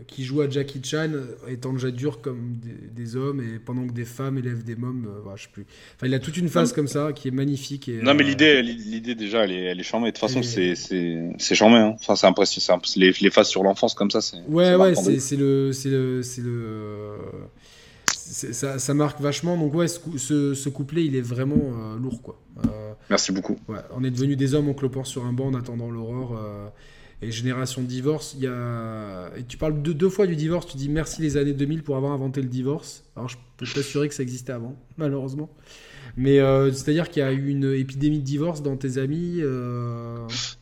qui 0.09 0.25
jouent 0.25 0.43
à 0.43 0.51
Jackie 0.51 0.81
Chan 0.83 1.11
étant 1.49 1.73
déjà 1.73 1.91
durs 1.93 2.21
comme 2.21 2.57
des, 2.57 2.75
des 3.03 3.17
hommes 3.17 3.41
et 3.41 3.59
pendant 3.59 3.87
que 3.87 3.93
des 3.93 4.05
femmes 4.05 4.37
élèvent 4.39 4.65
des 4.65 4.75
mômes, 4.75 5.07
euh, 5.07 5.31
je 5.37 5.43
sais 5.45 5.49
plus. 5.53 5.65
Enfin, 5.97 6.07
il 6.09 6.15
a 6.15 6.19
toute 6.19 6.37
une 6.37 6.49
phase 6.49 6.73
comme 6.73 6.89
ça 6.89 7.13
qui 7.13 7.29
est 7.29 7.31
magnifique. 7.31 7.89
Et, 7.89 8.03
Non, 8.03 8.15
mais 8.15 8.25
euh, 8.25 8.27
l'idée, 8.27 8.63
l'idée 8.63 9.15
déjà, 9.15 9.45
elle 9.45 9.53
est, 9.53 9.63
elle 9.63 9.79
est 9.81 9.85
charmée. 9.85 10.09
De 10.11 10.17
toute 10.17 10.21
façon, 10.29 10.41
Et- 10.41 10.75
c'est, 10.75 11.55
charmé. 11.55 11.77
Hein. 11.77 11.95
Enfin, 12.01 12.17
c'est 12.17 12.27
impressionnant. 12.27 12.81
Les, 12.97 13.13
les 13.21 13.31
phases 13.31 13.49
sur 13.49 13.63
l'enfance 13.63 13.95
comme 13.95 14.11
ça, 14.11 14.21
c'est. 14.21 14.39
Ouais, 14.49 14.75
c'est 14.95 15.07
ouais, 15.07 15.19
c'est 15.21 15.37
le, 15.37 15.73
c'est 15.73 15.91
le, 15.91 16.23
c'est 16.23 16.43
le. 16.43 17.13
ça, 18.07 18.79
ça, 18.81 18.95
marque 18.95 19.21
vachement. 19.21 19.57
Donc 19.57 19.73
ouais, 19.75 19.87
ce, 19.89 20.55
ce, 20.55 20.69
couplet, 20.69 21.05
il 21.05 21.15
est 21.15 21.21
vraiment 21.21 21.57
euh, 21.57 21.97
lourd, 21.99 22.23
quoi. 22.23 22.41
Euh, 22.67 22.93
Merci 23.11 23.33
beaucoup. 23.33 23.57
Ouais, 23.69 23.79
on 23.97 24.03
est 24.03 24.11
devenu 24.11 24.35
des 24.37 24.55
hommes 24.55 24.69
en 24.69 24.75
clopant 24.75 25.05
sur 25.05 25.25
un 25.25 25.33
banc 25.33 25.47
en 25.47 25.55
attendant 25.55 25.91
l'aurore. 25.91 26.37
Euh, 26.37 26.67
et 27.23 27.31
génération 27.31 27.83
divorce, 27.83 28.35
il 28.37 28.45
y 28.45 28.47
a... 28.47 29.31
Tu 29.49 29.57
parles 29.57 29.83
de, 29.83 29.93
deux 29.93 30.09
fois 30.09 30.27
du 30.27 30.37
divorce, 30.37 30.67
tu 30.67 30.77
dis 30.77 30.89
merci 30.89 31.23
les 31.23 31.37
années 31.37 31.53
2000 31.53 31.83
pour 31.83 31.97
avoir 31.97 32.13
inventé 32.13 32.43
le 32.43 32.49
divorce. 32.49 33.05
Alors 33.17 33.29
je 33.29 33.37
peux 33.57 33.67
t'assurer 33.67 34.09
que 34.09 34.15
ça 34.15 34.23
existait 34.23 34.53
avant, 34.53 34.77
malheureusement. 34.97 35.51
Mais 36.17 36.39
c'est-à-dire 36.73 37.09
qu'il 37.09 37.23
y 37.23 37.25
a 37.25 37.33
eu 37.33 37.49
une 37.49 37.75
épidémie 37.75 38.21
de 38.21 38.25
divorce 38.25 38.63
dans 38.63 38.77
tes 38.77 38.99
amis 38.99 39.41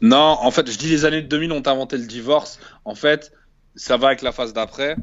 Non, 0.01 0.37
en 0.41 0.51
fait, 0.51 0.71
je 0.71 0.79
dis 0.79 0.89
les 0.89 1.05
années 1.05 1.21
2000 1.21 1.53
ont 1.53 1.63
inventé 1.67 1.99
le 1.99 2.07
divorce. 2.07 2.59
En 2.85 2.95
fait, 2.95 3.33
ça 3.75 3.97
va 3.97 4.07
avec 4.09 4.23
la 4.23 4.33
phase 4.33 4.55
d'après. 4.55 4.97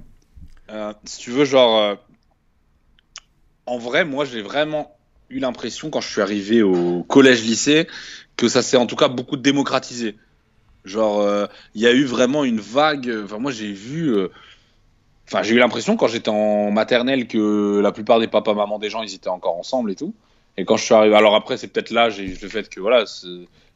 si 1.05 1.19
tu 1.19 1.29
veux, 1.29 1.45
genre, 1.45 1.97
en 3.69 3.77
vrai, 3.77 4.05
moi, 4.05 4.25
j'ai 4.25 4.41
vraiment 4.41 4.97
eu 5.29 5.39
l'impression, 5.39 5.89
quand 5.89 6.01
je 6.01 6.09
suis 6.09 6.21
arrivé 6.21 6.63
au 6.63 7.03
collège-lycée, 7.03 7.87
que 8.35 8.47
ça 8.47 8.61
s'est 8.61 8.77
en 8.77 8.87
tout 8.87 8.95
cas 8.95 9.07
beaucoup 9.07 9.37
démocratisé. 9.37 10.17
Genre, 10.89 11.21
euh, 11.21 11.45
il 11.75 11.81
y 11.81 11.87
a 11.87 11.93
eu 11.93 12.03
vraiment 12.03 12.43
une 12.43 12.59
vague. 12.59 13.13
Enfin, 13.23 13.37
moi, 13.37 13.51
j'ai 13.51 13.71
vu. 13.71 14.09
Euh, 14.09 14.29
enfin, 15.27 15.43
j'ai 15.43 15.55
eu 15.55 15.59
l'impression 15.59 15.95
quand 15.95 16.07
j'étais 16.07 16.29
en 16.29 16.71
maternelle 16.71 17.27
que 17.27 17.79
la 17.79 17.91
plupart 17.91 18.19
des 18.19 18.27
papas, 18.27 18.55
mamans 18.55 18.79
des 18.79 18.89
gens, 18.89 19.03
ils 19.03 19.13
étaient 19.13 19.29
encore 19.29 19.57
ensemble 19.57 19.91
et 19.91 19.95
tout. 19.95 20.13
Et 20.57 20.65
quand 20.65 20.77
je 20.77 20.83
suis 20.83 20.93
arrivé. 20.95 21.15
Alors 21.15 21.35
après, 21.35 21.57
c'est 21.57 21.67
peut-être 21.67 21.91
l'âge 21.91 22.19
et 22.19 22.25
le 22.25 22.49
fait 22.49 22.69
que, 22.69 22.79
voilà, 22.79 23.05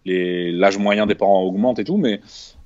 l'âge 0.06 0.78
moyen 0.78 1.06
des 1.06 1.16
parents 1.16 1.44
augmente 1.44 1.80
et 1.80 1.84
tout, 1.84 1.98
mais. 1.98 2.20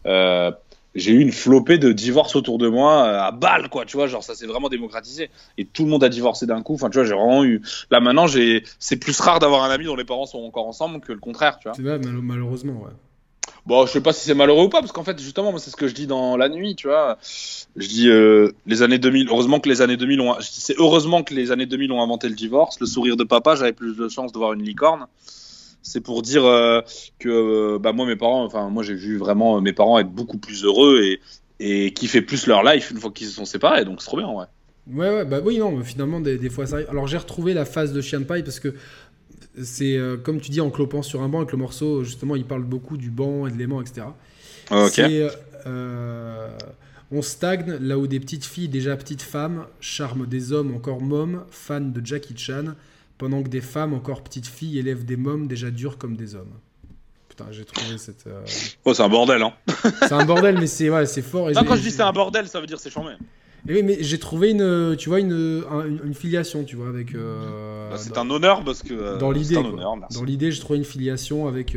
Euh, 0.05 0.51
j'ai 0.95 1.11
eu 1.11 1.19
une 1.19 1.31
flopée 1.31 1.77
de 1.77 1.91
divorces 1.91 2.35
autour 2.35 2.57
de 2.57 2.67
moi 2.67 3.05
euh, 3.05 3.19
à 3.19 3.31
balle 3.31 3.69
quoi 3.69 3.85
tu 3.85 3.97
vois 3.97 4.07
genre 4.07 4.23
ça 4.23 4.35
s'est 4.35 4.47
vraiment 4.47 4.67
démocratisé 4.67 5.29
et 5.57 5.65
tout 5.65 5.83
le 5.83 5.91
monde 5.91 6.03
a 6.03 6.09
divorcé 6.09 6.47
d'un 6.47 6.61
coup 6.63 6.73
enfin 6.73 6.89
tu 6.89 6.97
vois 6.97 7.05
j'ai 7.05 7.13
vraiment 7.13 7.43
eu 7.43 7.61
là 7.91 7.99
maintenant 7.99 8.25
c'est 8.27 8.95
plus 8.95 9.19
rare 9.19 9.39
d'avoir 9.39 9.63
un 9.63 9.69
ami 9.69 9.85
dont 9.85 9.95
les 9.95 10.05
parents 10.05 10.25
sont 10.25 10.39
encore 10.39 10.67
ensemble 10.67 10.99
que 10.99 11.13
le 11.13 11.19
contraire 11.19 11.59
tu 11.59 11.67
vois 11.67 11.75
c'est 11.75 11.83
vrai 11.83 11.99
malheureusement 11.99 12.81
ouais 12.81 12.91
Bon, 13.67 13.85
je 13.85 13.91
sais 13.91 14.01
pas 14.01 14.13
si 14.13 14.23
c'est 14.23 14.33
malheureux 14.33 14.63
ou 14.63 14.69
pas, 14.69 14.79
parce 14.79 14.93
qu'en 14.93 15.03
fait, 15.03 15.19
justement, 15.19 15.57
c'est 15.57 15.69
ce 15.69 15.75
que 15.75 15.89
je 15.89 15.93
dis 15.93 16.07
dans 16.07 16.37
la 16.37 16.47
nuit, 16.47 16.75
tu 16.75 16.87
vois. 16.87 17.17
Je 17.75 17.87
dis 17.87 18.09
euh, 18.09 18.53
les 18.65 18.81
années 18.81 18.97
2000. 18.97 19.27
Heureusement 19.29 19.59
que 19.59 19.67
les 19.67 19.81
années 19.81 19.97
2000 19.97 20.21
ont. 20.21 20.35
C'est 20.39 20.79
heureusement 20.79 21.21
que 21.21 21.33
les 21.33 21.51
années 21.51 21.65
2000 21.65 21.91
ont 21.91 22.01
inventé 22.01 22.29
le 22.29 22.35
divorce. 22.35 22.79
Le 22.79 22.85
sourire 22.85 23.17
de 23.17 23.25
papa, 23.25 23.55
j'avais 23.55 23.73
plus 23.73 23.97
de 23.97 24.07
chance 24.07 24.31
de 24.31 24.37
voir 24.37 24.53
une 24.53 24.63
licorne 24.63 25.07
c'est 25.83 26.01
pour 26.01 26.21
dire 26.21 26.43
euh, 26.43 26.81
que 27.17 27.29
euh, 27.29 27.79
bah, 27.79 27.93
moi 27.93 28.05
mes 28.05 28.17
parents 28.17 28.43
enfin 28.43 28.69
moi 28.69 28.83
j'ai 28.83 28.93
vu 28.93 29.17
vraiment 29.17 29.61
mes 29.61 29.71
parents 29.71 29.97
être 29.99 30.09
beaucoup 30.09 30.37
plus 30.37 30.65
heureux 30.65 31.01
et 31.01 31.21
et 31.59 31.93
kiffer 31.93 32.21
plus 32.21 32.45
leur 32.45 32.61
life 32.61 32.91
une 32.91 32.99
fois 32.99 33.09
qu'ils 33.11 33.27
se 33.27 33.33
sont 33.33 33.45
séparés 33.45 33.85
donc 33.85 34.01
c'est 34.01 34.07
trop 34.07 34.17
bien 34.17 34.29
ouais 34.29 34.45
ouais 34.91 35.09
ouais 35.15 35.25
bah 35.25 35.39
oui 35.43 35.59
non 35.59 35.81
finalement 35.83 36.19
des, 36.19 36.49
fois 36.49 36.65
ça 36.65 36.75
arrive 36.75 36.89
alors 36.89 37.07
j'ai 37.07 37.17
retrouvé 37.17 37.53
la 37.53 37.65
phase 37.65 37.93
de 37.93 38.01
chien 38.01 38.19
de 38.19 38.25
paille 38.25 38.43
parce 38.43 38.59
que 38.59 38.75
c'est 39.61 39.97
euh, 39.97 40.17
comme 40.17 40.39
tu 40.39 40.51
dis 40.51 40.61
en 40.61 40.69
clopant 40.69 41.01
sur 41.01 41.21
un 41.21 41.29
banc 41.29 41.39
avec 41.39 41.51
le 41.51 41.57
morceau 41.57 42.03
justement 42.03 42.35
il 42.35 42.45
parle 42.45 42.63
beaucoup 42.63 42.97
du 42.97 43.09
banc 43.09 43.47
et 43.47 43.51
de 43.51 43.57
l'aimant 43.57 43.81
etc 43.81 44.07
ok 44.71 45.01
on 47.09 47.21
stagne 47.21 47.77
là 47.79 47.97
où 47.97 48.05
des 48.05 48.19
petites 48.19 48.45
filles 48.45 48.67
déjà 48.67 48.95
petites 48.97 49.21
femmes 49.21 49.65
charme 49.79 50.27
des 50.27 50.51
hommes 50.51 50.75
encore 50.75 51.01
mômes 51.01 51.43
fans 51.51 51.79
de 51.79 52.05
Jackie 52.05 52.37
Chan 52.37 52.73
pendant 53.17 53.41
que 53.43 53.49
des 53.49 53.61
femmes, 53.61 53.93
encore 53.93 54.23
petites 54.23 54.47
filles, 54.47 54.77
élèvent 54.77 55.05
des 55.05 55.17
mômes 55.17 55.47
déjà 55.47 55.71
durs 55.71 55.97
comme 55.97 56.15
des 56.15 56.35
hommes. 56.35 56.53
Putain, 57.29 57.45
j'ai 57.51 57.65
trouvé 57.65 57.97
cette. 57.97 58.27
Euh, 58.27 58.43
oh, 58.85 58.93
c'est 58.93 59.03
un 59.03 59.09
bordel, 59.09 59.41
hein. 59.41 59.53
c'est 60.01 60.13
un 60.13 60.25
bordel, 60.25 60.57
mais 60.59 60.67
c'est 60.67 60.89
ouais, 60.89 61.05
c'est 61.05 61.21
fort. 61.21 61.49
Et 61.49 61.53
non, 61.53 61.63
quand 61.63 61.75
je 61.75 61.81
dis 61.81 61.91
c'est 61.91 62.01
un 62.01 62.11
bordel, 62.11 62.47
ça 62.47 62.59
veut 62.59 62.67
dire 62.67 62.79
c'est 62.79 62.89
chambé. 62.89 63.11
Et 63.67 63.73
oui, 63.73 63.83
mais 63.83 63.97
j'ai 64.01 64.17
trouvé 64.17 64.51
une, 64.51 64.95
tu 64.97 65.09
vois, 65.09 65.19
une, 65.19 65.63
une, 66.03 66.13
filiation, 66.13 66.63
tu 66.63 66.75
vois, 66.75 66.87
avec. 66.87 67.13
Euh, 67.15 67.89
bah, 67.89 67.97
c'est 67.97 68.17
un 68.17 68.29
honneur 68.29 68.63
parce 68.63 68.81
que. 68.81 68.93
Euh, 68.93 69.17
dans 69.17 69.31
l'idée, 69.31 69.55
dans 69.55 70.23
l'idée, 70.23 70.51
j'ai 70.51 70.59
trouvé 70.61 70.79
une 70.79 70.85
filiation 70.85 71.47
avec 71.47 71.75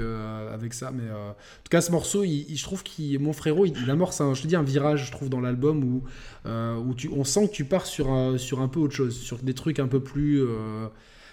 avec 0.52 0.74
ça, 0.74 0.92
mais 0.92 1.10
en 1.10 1.34
tout 1.64 1.70
cas, 1.70 1.80
ce 1.80 1.90
morceau, 1.90 2.24
il, 2.24 2.56
je 2.56 2.62
trouve 2.62 2.82
qu'il, 2.82 3.18
mon 3.18 3.32
frérot, 3.32 3.66
il, 3.66 3.74
il 3.82 3.90
amorce 3.90 4.20
un, 4.20 4.34
je 4.34 4.42
te 4.42 4.46
dis, 4.46 4.56
un 4.56 4.62
virage, 4.62 5.06
je 5.06 5.12
trouve, 5.12 5.28
dans 5.28 5.40
l'album 5.40 5.82
où 5.84 6.02
où 6.46 6.94
tu, 6.94 7.10
on 7.14 7.24
sent 7.24 7.48
que 7.48 7.52
tu 7.52 7.64
pars 7.64 7.86
sur 7.86 8.10
un, 8.10 8.38
sur 8.38 8.60
un 8.60 8.68
peu 8.68 8.80
autre 8.80 8.94
chose, 8.94 9.18
sur 9.18 9.38
des 9.38 9.54
trucs 9.54 9.78
un 9.78 9.88
peu 9.88 10.00
plus 10.00 10.42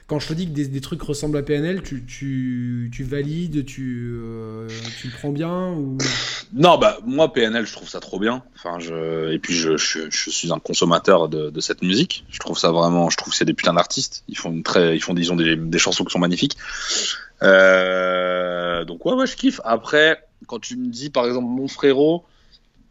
quand 0.08 0.20
je 0.20 0.30
te 0.30 0.34
dis 0.34 0.48
que 0.48 0.54
des, 0.54 0.82
trucs 0.82 1.02
ressemblent 1.02 1.38
à 1.38 1.44
PNL, 1.44 1.82
tu, 1.84 2.90
valides, 3.02 3.66
tu, 3.66 4.14
euh, 4.16 4.70
tu 5.02 5.08
le 5.08 5.14
prends 5.14 5.32
bien. 5.32 5.76
Non, 6.54 6.78
bah 6.78 6.98
moi 7.06 7.34
PNL, 7.34 7.66
je 7.66 7.74
trouve 7.74 7.90
ça 7.90 8.00
trop 8.00 8.18
bien. 8.18 8.42
Et 8.66 9.40
puis 9.40 9.54
je, 9.54 9.76
suis 9.78 10.52
un 10.54 10.60
consommateur 10.60 11.28
de, 11.28 11.60
cette 11.60 11.82
musique. 11.82 12.26
Je 12.30 12.40
trouve 12.40 12.58
ça 12.58 12.72
vraiment, 12.72 13.10
je 13.10 13.18
trouve 13.18 13.34
que 13.34 13.38
c'est 13.38 13.46
des 13.46 13.54
putains 13.54 13.74
d'artistes. 13.74 14.24
Ils 14.30 14.38
font 14.38 14.62
très, 14.62 14.96
ils 14.96 15.02
font 15.02 15.14
des, 15.14 15.58
des 15.58 15.80
chansons 15.80 16.06
qui 16.06 16.14
sont 16.14 16.20
magnifiques. 16.20 16.58
Euh, 17.44 18.86
donc 18.86 19.06
ouais, 19.06 19.14
ouais, 19.14 19.28
je 19.28 19.36
kiffe. 19.36 19.60
Après, 19.66 20.26
quand 20.48 20.60
tu 20.60 20.78
me 20.78 20.88
dis 20.88 21.10
par 21.10 21.26
exemple 21.26 21.48
mon 21.48 21.68
frérot, 21.68 22.24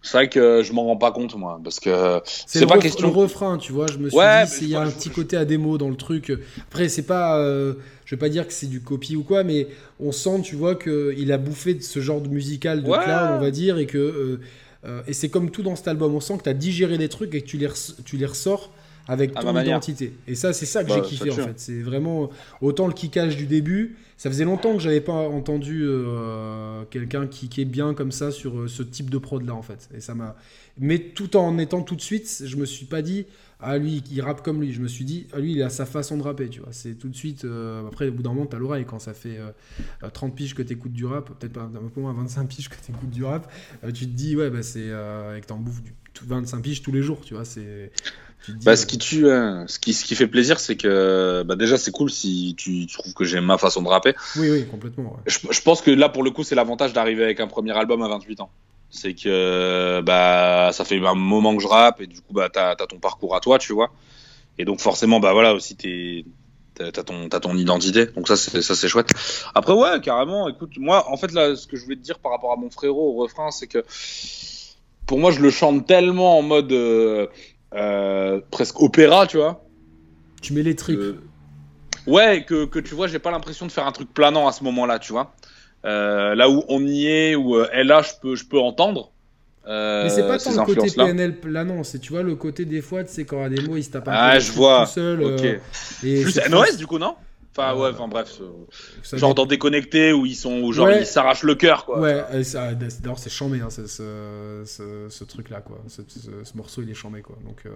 c'est 0.06 0.18
vrai 0.18 0.28
que 0.28 0.62
je 0.62 0.72
m'en 0.72 0.84
rends 0.84 0.96
pas 0.96 1.10
compte 1.10 1.34
moi 1.34 1.60
parce 1.62 1.80
que 1.80 2.20
c'est 2.24 2.64
pas 2.64 2.78
question 2.78 3.08
le 3.08 3.14
refrain 3.14 3.58
tu 3.58 3.72
vois 3.72 3.86
je 3.88 3.98
me 3.98 4.08
suis 4.08 4.18
dit 4.18 4.64
il 4.66 4.68
y 4.68 4.76
a 4.76 4.80
un 4.80 4.90
petit 4.90 5.10
côté 5.10 5.36
à 5.36 5.44
démo 5.44 5.78
dans 5.78 5.88
le 5.88 5.96
truc 5.96 6.32
après 6.68 6.88
c'est 6.88 7.02
pas 7.02 7.38
euh, 7.38 7.74
je 8.04 8.14
vais 8.14 8.18
pas 8.20 8.28
dire 8.28 8.46
que 8.46 8.52
c'est 8.52 8.68
du 8.68 8.80
copie 8.80 9.16
ou 9.16 9.24
quoi 9.24 9.42
mais 9.42 9.66
on 9.98 10.12
sent 10.12 10.42
tu 10.44 10.54
vois 10.54 10.76
que 10.76 11.12
il 11.18 11.32
a 11.32 11.38
bouffé 11.38 11.74
de 11.74 11.82
ce 11.82 11.98
genre 11.98 12.20
de 12.20 12.28
musical 12.28 12.84
de 12.84 12.88
cloud 12.88 13.30
on 13.32 13.40
va 13.40 13.50
dire 13.50 13.78
et 13.78 13.86
que 13.86 13.98
euh, 13.98 14.40
euh, 14.84 15.02
et 15.08 15.12
c'est 15.12 15.28
comme 15.28 15.50
tout 15.50 15.62
dans 15.62 15.74
cet 15.74 15.88
album 15.88 16.14
on 16.14 16.20
sent 16.20 16.38
que 16.38 16.44
tu 16.44 16.50
as 16.50 16.54
digéré 16.54 16.98
des 16.98 17.08
trucs 17.08 17.34
et 17.34 17.42
que 17.42 17.46
tu 17.46 17.56
les 17.56 17.68
tu 18.04 18.16
les 18.16 18.26
ressors 18.26 18.70
avec 19.08 19.34
ton 19.34 19.58
identité. 19.60 20.12
Et 20.26 20.34
ça, 20.34 20.52
c'est 20.52 20.66
ça 20.66 20.82
que 20.84 20.90
j'ai 20.90 21.00
bah, 21.00 21.06
kiffé 21.06 21.30
en 21.30 21.34
fait. 21.34 21.58
C'est 21.58 21.80
vraiment 21.80 22.30
autant 22.60 22.86
le 22.86 22.92
kickage 22.92 23.36
du 23.36 23.46
début. 23.46 23.96
Ça 24.16 24.30
faisait 24.30 24.44
longtemps 24.44 24.72
que 24.74 24.80
j'avais 24.80 25.02
pas 25.02 25.12
entendu 25.12 25.82
euh, 25.84 26.84
quelqu'un 26.90 27.26
kicker 27.26 27.66
bien 27.66 27.92
comme 27.92 28.12
ça 28.12 28.30
sur 28.30 28.60
euh, 28.60 28.68
ce 28.68 28.82
type 28.82 29.10
de 29.10 29.18
prod 29.18 29.44
là 29.46 29.54
en 29.54 29.62
fait. 29.62 29.88
Et 29.94 30.00
ça 30.00 30.14
m'a. 30.14 30.36
Mais 30.78 30.98
tout 30.98 31.36
en 31.36 31.58
étant 31.58 31.82
tout 31.82 31.96
de 31.96 32.00
suite, 32.00 32.42
je 32.44 32.56
me 32.56 32.64
suis 32.64 32.86
pas 32.86 33.02
dit 33.02 33.26
ah 33.60 33.76
lui 33.76 34.02
il 34.10 34.20
rappe 34.22 34.42
comme 34.42 34.62
lui. 34.62 34.72
Je 34.72 34.80
me 34.80 34.88
suis 34.88 35.04
dit 35.04 35.26
ah 35.34 35.38
lui 35.38 35.52
il 35.52 35.62
a 35.62 35.68
sa 35.68 35.84
façon 35.84 36.16
de 36.16 36.22
rapper. 36.22 36.48
Tu 36.48 36.60
vois. 36.60 36.72
C'est 36.72 36.94
tout 36.94 37.08
de 37.08 37.16
suite. 37.16 37.44
Euh, 37.44 37.86
après 37.86 38.08
au 38.08 38.12
bout 38.12 38.22
d'un 38.22 38.32
moment 38.32 38.46
t'as 38.46 38.58
l'oreille 38.58 38.86
quand 38.86 38.98
ça 38.98 39.12
fait 39.12 39.38
30 40.12 40.34
piges 40.34 40.54
que 40.54 40.62
t'écoutes 40.62 40.94
du 40.94 41.04
rap, 41.04 41.38
peut-être 41.38 41.52
pas 41.52 41.62
un 41.62 41.88
peu 41.94 42.00
moins 42.00 42.14
25 42.14 42.48
piges 42.48 42.70
que 42.70 42.76
t'écoutes 42.76 43.10
du 43.10 43.22
rap. 43.22 43.52
tu 43.94 44.06
te 44.06 44.16
dis 44.16 44.34
ouais 44.34 44.48
bah 44.48 44.62
c'est 44.62 44.90
avec 44.90 45.46
t'en 45.46 45.58
bouffes 45.58 45.82
du 45.82 45.92
25 46.22 46.62
piges 46.62 46.82
tous 46.82 46.92
les 46.92 47.02
jours. 47.02 47.20
Tu 47.20 47.34
vois 47.34 47.44
c'est 47.44 47.92
bah, 48.64 48.76
ce 48.76 48.86
qui 48.86 48.98
tue, 48.98 49.30
hein, 49.30 49.64
ce, 49.68 49.78
qui, 49.78 49.92
ce 49.92 50.04
qui 50.04 50.14
fait 50.14 50.26
plaisir, 50.26 50.60
c'est 50.60 50.76
que 50.76 51.42
bah, 51.44 51.56
déjà 51.56 51.76
c'est 51.78 51.90
cool 51.90 52.10
si 52.10 52.54
tu, 52.56 52.86
trouves 52.86 53.14
que 53.14 53.24
j'aime 53.24 53.44
ma 53.44 53.58
façon 53.58 53.82
de 53.82 53.88
rapper. 53.88 54.14
Oui, 54.36 54.50
oui, 54.50 54.66
complètement. 54.66 55.16
Je, 55.26 55.38
je, 55.50 55.60
pense 55.62 55.82
que 55.82 55.90
là, 55.90 56.08
pour 56.08 56.22
le 56.22 56.30
coup, 56.30 56.44
c'est 56.44 56.54
l'avantage 56.54 56.92
d'arriver 56.92 57.24
avec 57.24 57.40
un 57.40 57.46
premier 57.46 57.76
album 57.76 58.02
à 58.02 58.08
28 58.08 58.40
ans. 58.40 58.50
C'est 58.90 59.14
que 59.14 60.00
bah, 60.00 60.70
ça 60.72 60.84
fait 60.84 61.04
un 61.04 61.14
moment 61.14 61.56
que 61.56 61.62
je 61.62 61.68
rappe 61.68 62.00
et 62.00 62.06
du 62.06 62.20
coup, 62.20 62.32
bah, 62.32 62.48
t'as 62.52 62.70
as 62.70 62.86
ton 62.86 62.98
parcours 62.98 63.34
à 63.34 63.40
toi, 63.40 63.58
tu 63.58 63.72
vois. 63.72 63.90
Et 64.58 64.64
donc, 64.64 64.80
forcément, 64.80 65.20
bah 65.20 65.32
voilà, 65.32 65.54
aussi, 65.54 65.76
t'es. 65.76 66.24
T'as 66.78 66.90
ton, 66.90 67.26
as 67.32 67.40
ton 67.40 67.56
identité, 67.56 68.04
donc 68.04 68.28
ça 68.28 68.36
c'est 68.36 68.60
ça 68.60 68.74
c'est 68.74 68.86
chouette. 68.86 69.08
Après 69.54 69.72
ouais 69.72 69.98
carrément. 70.02 70.46
Écoute, 70.46 70.72
moi 70.76 71.10
en 71.10 71.16
fait 71.16 71.32
là 71.32 71.56
ce 71.56 71.66
que 71.66 71.74
je 71.74 71.82
voulais 71.82 71.96
te 71.96 72.02
dire 72.02 72.18
par 72.18 72.32
rapport 72.32 72.52
à 72.52 72.56
mon 72.56 72.68
frérot 72.68 73.14
au 73.14 73.22
refrain, 73.22 73.50
c'est 73.50 73.66
que 73.66 73.82
pour 75.06 75.18
moi 75.18 75.30
je 75.30 75.40
le 75.40 75.48
chante 75.48 75.86
tellement 75.86 76.38
en 76.38 76.42
mode 76.42 76.70
euh, 76.72 77.28
euh, 77.76 78.40
presque 78.50 78.80
opéra, 78.80 79.26
tu 79.26 79.36
vois. 79.36 79.64
Tu 80.42 80.52
mets 80.52 80.62
les 80.62 80.74
tripes. 80.74 80.98
ouais, 82.06 82.44
que, 82.44 82.64
que, 82.64 82.78
tu 82.78 82.94
vois, 82.94 83.06
j'ai 83.06 83.18
pas 83.18 83.30
l'impression 83.30 83.66
de 83.66 83.72
faire 83.72 83.86
un 83.86 83.92
truc 83.92 84.12
planant 84.12 84.48
à 84.48 84.52
ce 84.52 84.64
moment-là, 84.64 84.98
tu 84.98 85.12
vois. 85.12 85.34
Euh, 85.84 86.34
là 86.34 86.48
où 86.50 86.64
on 86.68 86.84
y 86.84 87.06
est, 87.06 87.34
où 87.36 87.56
euh, 87.56 87.68
là, 87.84 88.02
je 88.02 88.12
peux, 88.20 88.34
je 88.34 88.44
peux 88.44 88.58
entendre. 88.58 89.12
mais 89.66 90.08
c'est 90.08 90.26
pas 90.26 90.38
tant 90.38 90.52
le 90.52 90.74
côté 90.74 90.90
PNL 90.90 91.38
planant, 91.38 91.84
c'est 91.84 91.98
tu 91.98 92.12
vois 92.12 92.22
le 92.22 92.34
côté 92.34 92.64
des 92.64 92.80
fois, 92.80 93.04
tu 93.04 93.12
sais, 93.12 93.24
quand 93.24 93.36
il 93.38 93.42
y 93.42 93.58
a 93.58 93.60
des 93.60 93.68
mots, 93.68 93.76
il 93.76 93.84
se 93.84 93.90
tape 93.90 94.08
un 94.08 94.12
ah, 94.14 94.38
je 94.38 94.52
vois. 94.52 94.86
tout 94.86 94.92
seul. 94.92 95.60
et 96.02 96.22
Plus 96.22 96.40
NOS 96.48 96.76
du 96.76 96.86
coup, 96.86 96.98
non? 96.98 97.14
Enfin, 97.56 97.74
ouais, 97.74 97.90
enfin 97.90 98.08
bref. 98.08 98.38
genre 99.12 99.34
dans 99.34 99.46
Déconnecté 99.46 100.12
où 100.12 100.26
ils 100.26 100.34
sont, 100.34 100.60
où 100.60 100.72
genre 100.72 100.90
ils 100.90 101.06
s'arrachent 101.06 101.42
le 101.42 101.54
cœur, 101.54 101.84
quoi. 101.86 102.00
Ouais, 102.00 102.22
d'ailleurs, 102.42 103.18
c'est 103.18 103.30
chambé, 103.30 103.60
hein, 103.60 103.70
ce, 103.70 103.86
ce, 103.86 105.06
ce 105.08 105.24
truc-là, 105.24 105.60
quoi. 105.60 105.78
Ce, 105.88 106.02
morceau, 106.54 106.82
il 106.82 106.90
est 106.90 106.94
chambé, 106.94 107.22
quoi. 107.22 107.36
Donc, 107.44 107.62
euh, 107.66 107.70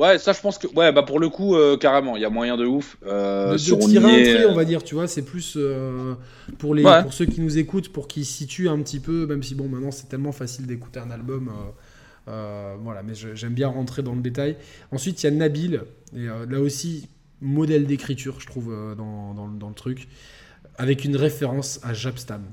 Ouais, 0.00 0.16
ça, 0.16 0.32
je 0.32 0.40
pense 0.40 0.56
que, 0.56 0.66
ouais, 0.68 0.92
bah 0.92 1.02
pour 1.02 1.20
le 1.20 1.28
coup, 1.28 1.56
euh, 1.56 1.76
carrément, 1.76 2.16
il 2.16 2.22
y 2.22 2.24
a 2.24 2.30
moyen 2.30 2.56
de 2.56 2.64
ouf. 2.64 2.96
Euh, 3.04 3.52
de, 3.52 3.58
sur 3.58 3.76
de 3.76 3.84
tirer 3.84 4.06
un 4.06 4.34
trait, 4.34 4.46
on 4.46 4.54
va 4.54 4.64
dire, 4.64 4.82
tu 4.82 4.94
vois, 4.94 5.06
c'est 5.06 5.20
plus 5.20 5.58
euh, 5.58 6.14
pour, 6.58 6.74
les, 6.74 6.82
pour 6.82 7.12
ceux 7.12 7.26
qui 7.26 7.42
nous 7.42 7.58
écoutent, 7.58 7.90
pour 7.92 8.08
qu'ils 8.08 8.24
situent 8.24 8.70
un 8.70 8.78
petit 8.80 8.98
peu, 8.98 9.26
même 9.26 9.42
si, 9.42 9.54
bon, 9.54 9.68
maintenant, 9.68 9.90
c'est 9.90 10.08
tellement 10.08 10.32
facile 10.32 10.66
d'écouter 10.66 11.00
un 11.00 11.10
album. 11.10 11.50
voilà, 12.26 13.02
mais 13.02 13.12
j'aime 13.14 13.52
bien 13.52 13.68
rentrer 13.68 14.02
dans 14.02 14.14
le 14.14 14.22
détail. 14.22 14.56
Ensuite, 14.90 15.22
il 15.22 15.26
y 15.26 15.28
a 15.28 15.32
Nabil, 15.32 15.82
et 16.16 16.26
là 16.48 16.60
aussi 16.60 17.06
modèle 17.40 17.86
d'écriture, 17.86 18.40
je 18.40 18.46
trouve, 18.46 18.72
euh, 18.72 18.94
dans, 18.94 19.34
dans, 19.34 19.48
dans, 19.48 19.68
le 19.68 19.74
truc, 19.74 20.08
avec 20.76 21.04
une 21.04 21.16
référence 21.16 21.80
à 21.82 21.94
Japstam. 21.94 22.44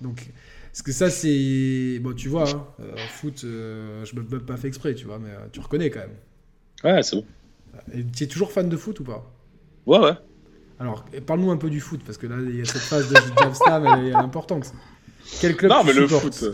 Donc, 0.00 0.28
parce 0.72 0.82
que 0.82 0.92
ça, 0.92 1.10
c'est. 1.10 1.98
Bon, 2.00 2.14
tu 2.14 2.28
vois, 2.28 2.48
hein, 2.48 2.66
euh, 2.80 2.96
foot, 3.08 3.42
euh, 3.44 4.04
je 4.04 4.14
me 4.16 4.22
pas 4.40 4.56
fait 4.56 4.68
exprès, 4.68 4.94
tu 4.94 5.06
vois, 5.06 5.18
mais 5.18 5.30
tu 5.52 5.60
reconnais 5.60 5.90
quand 5.90 6.00
même. 6.00 6.16
Ouais, 6.84 7.02
c'est 7.02 7.16
bon. 7.16 7.24
Et 7.92 8.04
tu 8.04 8.24
es 8.24 8.26
toujours 8.26 8.52
fan 8.52 8.68
de 8.68 8.76
foot 8.76 9.00
ou 9.00 9.04
pas? 9.04 9.32
Ouais, 9.86 9.98
ouais. 9.98 10.14
Alors, 10.78 11.06
parle-nous 11.26 11.50
un 11.50 11.56
peu 11.56 11.70
du 11.70 11.80
foot, 11.80 12.02
parce 12.04 12.18
que 12.18 12.26
là, 12.26 12.36
il 12.40 12.56
y 12.56 12.60
a 12.60 12.64
cette 12.64 12.82
phase 12.82 13.08
de 13.08 13.16
Jabstam, 13.40 13.86
elle 13.86 14.08
est 14.08 14.14
importante. 14.14 14.72
Quel 15.40 15.56
club 15.56 15.70
Non, 15.70 15.80
tu 15.80 15.86
mais 15.86 15.92
le 15.94 16.06
foot, 16.06 16.44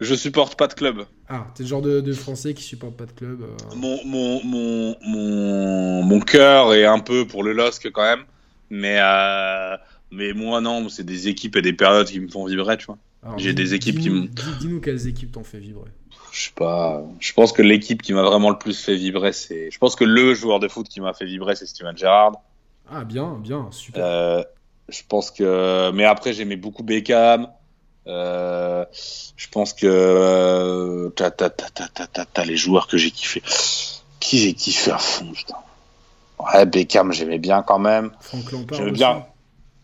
je 0.00 0.14
supporte 0.14 0.56
pas 0.58 0.66
de 0.68 0.74
club. 0.74 1.04
Ah, 1.28 1.46
t'es 1.54 1.62
le 1.64 1.68
genre 1.68 1.82
de, 1.82 2.00
de 2.00 2.12
Français 2.12 2.54
qui 2.54 2.62
supporte 2.62 2.96
pas 2.96 3.06
de 3.06 3.12
club. 3.12 3.42
euh. 3.42 3.74
Mon, 3.76 3.98
mon, 4.04 4.44
mon, 4.44 4.96
mon, 5.02 6.02
mon 6.02 6.20
cœur 6.20 6.74
est 6.74 6.84
un 6.84 7.00
peu 7.00 7.26
pour 7.26 7.42
le 7.42 7.52
LOSC 7.52 7.90
quand 7.92 8.02
même. 8.04 8.24
Mais, 8.70 8.98
euh, 9.00 9.76
mais 10.10 10.32
moi, 10.34 10.60
non, 10.60 10.88
c'est 10.88 11.04
des 11.04 11.28
équipes 11.28 11.56
et 11.56 11.62
des 11.62 11.72
périodes 11.72 12.06
qui 12.06 12.20
me 12.20 12.28
font 12.28 12.44
vibrer, 12.46 12.76
tu 12.76 12.86
vois. 12.86 12.98
J'ai 13.36 13.52
des 13.52 13.74
équipes 13.74 13.96
qui 13.96 14.02
dis-nous- 14.08 14.22
me- 14.22 14.26
dis- 14.28 14.42
Dis-nous 14.60 14.80
quelles 14.80 15.06
équipes 15.08 15.32
t'ont 15.32 15.42
fait 15.44 15.58
vibrer. 15.58 15.90
Je 16.32 16.40
sais 16.44 16.50
pas. 16.54 17.02
Je 17.18 17.32
pense 17.32 17.52
que 17.52 17.62
l'équipe 17.62 18.00
qui 18.02 18.12
m'a 18.12 18.22
vraiment 18.22 18.50
le 18.50 18.58
plus 18.58 18.78
fait 18.80 18.94
vibrer, 18.94 19.32
c'est. 19.32 19.70
Je 19.70 19.78
pense 19.78 19.96
que 19.96 20.04
le 20.04 20.34
joueur 20.34 20.60
de 20.60 20.68
foot 20.68 20.88
qui 20.88 21.00
m'a 21.00 21.12
fait 21.14 21.24
vibrer, 21.24 21.56
c'est 21.56 21.66
Steven 21.66 21.96
Gerrard. 21.96 22.32
Ah, 22.90 23.04
bien, 23.04 23.36
bien, 23.42 23.68
super. 23.72 24.04
Euh, 24.04 24.42
je 24.88 25.00
pense 25.08 25.30
que. 25.30 25.90
Mais 25.92 26.04
après, 26.04 26.32
j'aimais 26.32 26.56
beaucoup 26.56 26.82
Beckham. 26.84 27.48
Euh, 28.08 28.84
je 29.36 29.48
pense 29.48 29.72
que. 29.72 29.86
euh, 29.86 31.10
T'as, 31.10 32.44
les 32.44 32.56
joueurs 32.56 32.86
que 32.86 32.96
j'ai 32.96 33.10
kiffé. 33.10 33.42
Qui 34.20 34.38
j'ai 34.38 34.54
kiffé 34.54 34.90
à 34.90 34.98
fond, 34.98 35.30
putain. 35.32 35.56
Ouais, 36.38 36.66
Beckham, 36.66 37.12
j'aimais 37.12 37.38
bien 37.38 37.62
quand 37.62 37.78
même. 37.78 38.10
Franck 38.20 38.50
Lampard. 38.52 38.78
J'aimais 38.78 38.90
aussi. 38.92 38.98
bien. 38.98 39.26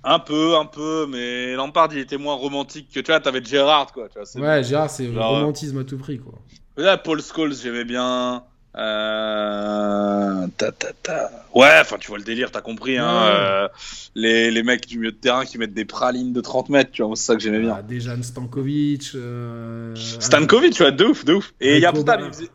Un 0.07 0.19
peu, 0.19 0.57
un 0.57 0.67
peu, 0.67 1.07
mais 1.09 1.55
Lampard, 1.55 1.89
il 1.93 1.99
était 1.99 2.19
moins 2.19 2.35
romantique 2.35 2.91
que 2.93 3.01
tu 3.01 3.11
vois, 3.11 3.21
t'avais 3.21 3.43
Gerrard, 3.43 3.91
quoi. 3.93 4.09
Tu 4.09 4.19
vois, 4.19 4.27
c'est- 4.27 4.39
Ouais, 4.39 4.63
Gérard, 4.63 4.91
c'est 4.91 5.05
le 5.07 5.15
Genre, 5.15 5.39
romantisme 5.39 5.79
à 5.79 5.85
tout 5.85 5.97
prix, 5.99 6.19
quoi. 6.19 6.35
Là, 6.77 6.99
Paul 6.99 7.23
Scholes, 7.23 7.55
j'aimais 7.55 7.85
bien. 7.85 8.45
Euh... 8.77 10.47
ta, 10.57 10.73
ta, 10.73 10.93
ta. 11.03 11.31
Ouais, 11.55 11.79
enfin, 11.81 11.97
tu 11.99 12.09
vois 12.09 12.19
le 12.19 12.25
délire, 12.25 12.51
t'as 12.51 12.61
compris. 12.61 12.99
Hein, 12.99 13.05
Ouais. 13.07 13.33
euh, 13.37 13.69
les, 14.15 14.51
les 14.51 14.63
mecs 14.63 14.87
du 14.87 14.99
milieu 14.99 15.13
de 15.13 15.17
terrain 15.17 15.45
qui 15.45 15.59
mettent 15.59 15.75
des 15.75 15.85
pralines 15.85 16.33
de 16.33 16.41
30 16.41 16.69
mètres, 16.69 16.91
tu 16.91 17.03
vois, 17.03 17.15
c'est 17.17 17.25
ça 17.25 17.35
que 17.37 17.41
j'aimais 17.43 17.61
bien. 17.61 17.77
Ah, 17.79 17.83
Dejan 17.83 18.23
Stankovic. 18.23 19.13
euh, 19.15 19.95
Stankovic, 19.97 20.73
tu 20.75 20.83
vois, 20.83 20.91
de 20.91 21.05
ouf, 21.05 21.25
de 21.25 21.35
ouf. 21.35 21.55
Et 21.61 21.77
il 21.77 21.83
y 21.83 21.87
a 21.87 21.91
Recoba. 21.91 22.17
putain, 22.17 22.27
il 22.29 22.33
faisait- 22.35 22.51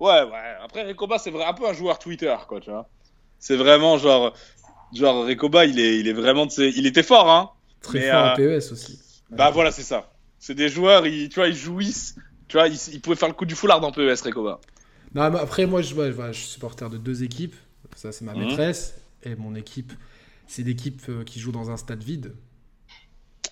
Ouais, 0.00 0.22
ouais. 0.22 0.56
Après, 0.64 0.84
Recoba, 0.84 1.18
c'est 1.18 1.32
un 1.44 1.52
peu 1.54 1.66
un 1.68 1.72
joueur 1.72 1.98
Twitter, 1.98 2.34
quoi, 2.46 2.60
tu 2.60 2.70
vois. 2.70 2.88
C'est 3.38 3.56
vraiment 3.56 3.98
genre. 3.98 4.32
Genre, 4.94 5.26
Recoba, 5.26 5.66
il 5.66 5.78
est, 5.80 5.98
il 5.98 6.08
est 6.08 6.12
vraiment. 6.12 6.46
Il 6.56 6.86
était 6.86 7.02
fort, 7.02 7.30
hein. 7.30 7.50
Très 7.82 7.98
Mais, 8.00 8.10
fort 8.10 8.24
euh, 8.26 8.32
en 8.32 8.36
PES 8.36 8.72
aussi. 8.72 8.98
Bah 9.30 9.50
voilà, 9.50 9.70
c'est 9.70 9.82
ça. 9.82 10.10
C'est 10.38 10.54
des 10.54 10.68
joueurs, 10.68 11.06
ils, 11.06 11.28
tu 11.28 11.34
vois, 11.40 11.48
ils 11.48 11.54
jouissent. 11.56 12.14
Tu 12.48 12.56
vois, 12.56 12.68
ils, 12.68 12.78
ils 12.92 13.00
pouvaient 13.00 13.16
faire 13.16 13.28
le 13.28 13.34
coup 13.34 13.44
du 13.44 13.54
foulard 13.54 13.80
dans 13.80 13.92
PES, 13.92 14.22
Recoba. 14.24 14.60
Non, 15.14 15.30
mais 15.30 15.38
après, 15.38 15.66
moi, 15.66 15.82
je, 15.82 15.94
ouais, 15.94 16.10
voilà, 16.10 16.32
je 16.32 16.38
suis 16.40 16.48
supporter 16.48 16.88
de 16.90 16.98
deux 16.98 17.22
équipes. 17.24 17.54
Ça, 17.96 18.12
c'est 18.12 18.24
ma 18.24 18.34
Mhm. 18.34 18.40
maîtresse. 18.46 18.94
Et 19.24 19.34
mon 19.34 19.54
équipe, 19.54 19.92
c'est 20.46 20.62
l'équipe 20.62 21.02
euh, 21.08 21.24
qui 21.24 21.40
joue 21.40 21.50
dans 21.52 21.70
un 21.70 21.76
stade 21.76 22.02
vide. 22.02 22.34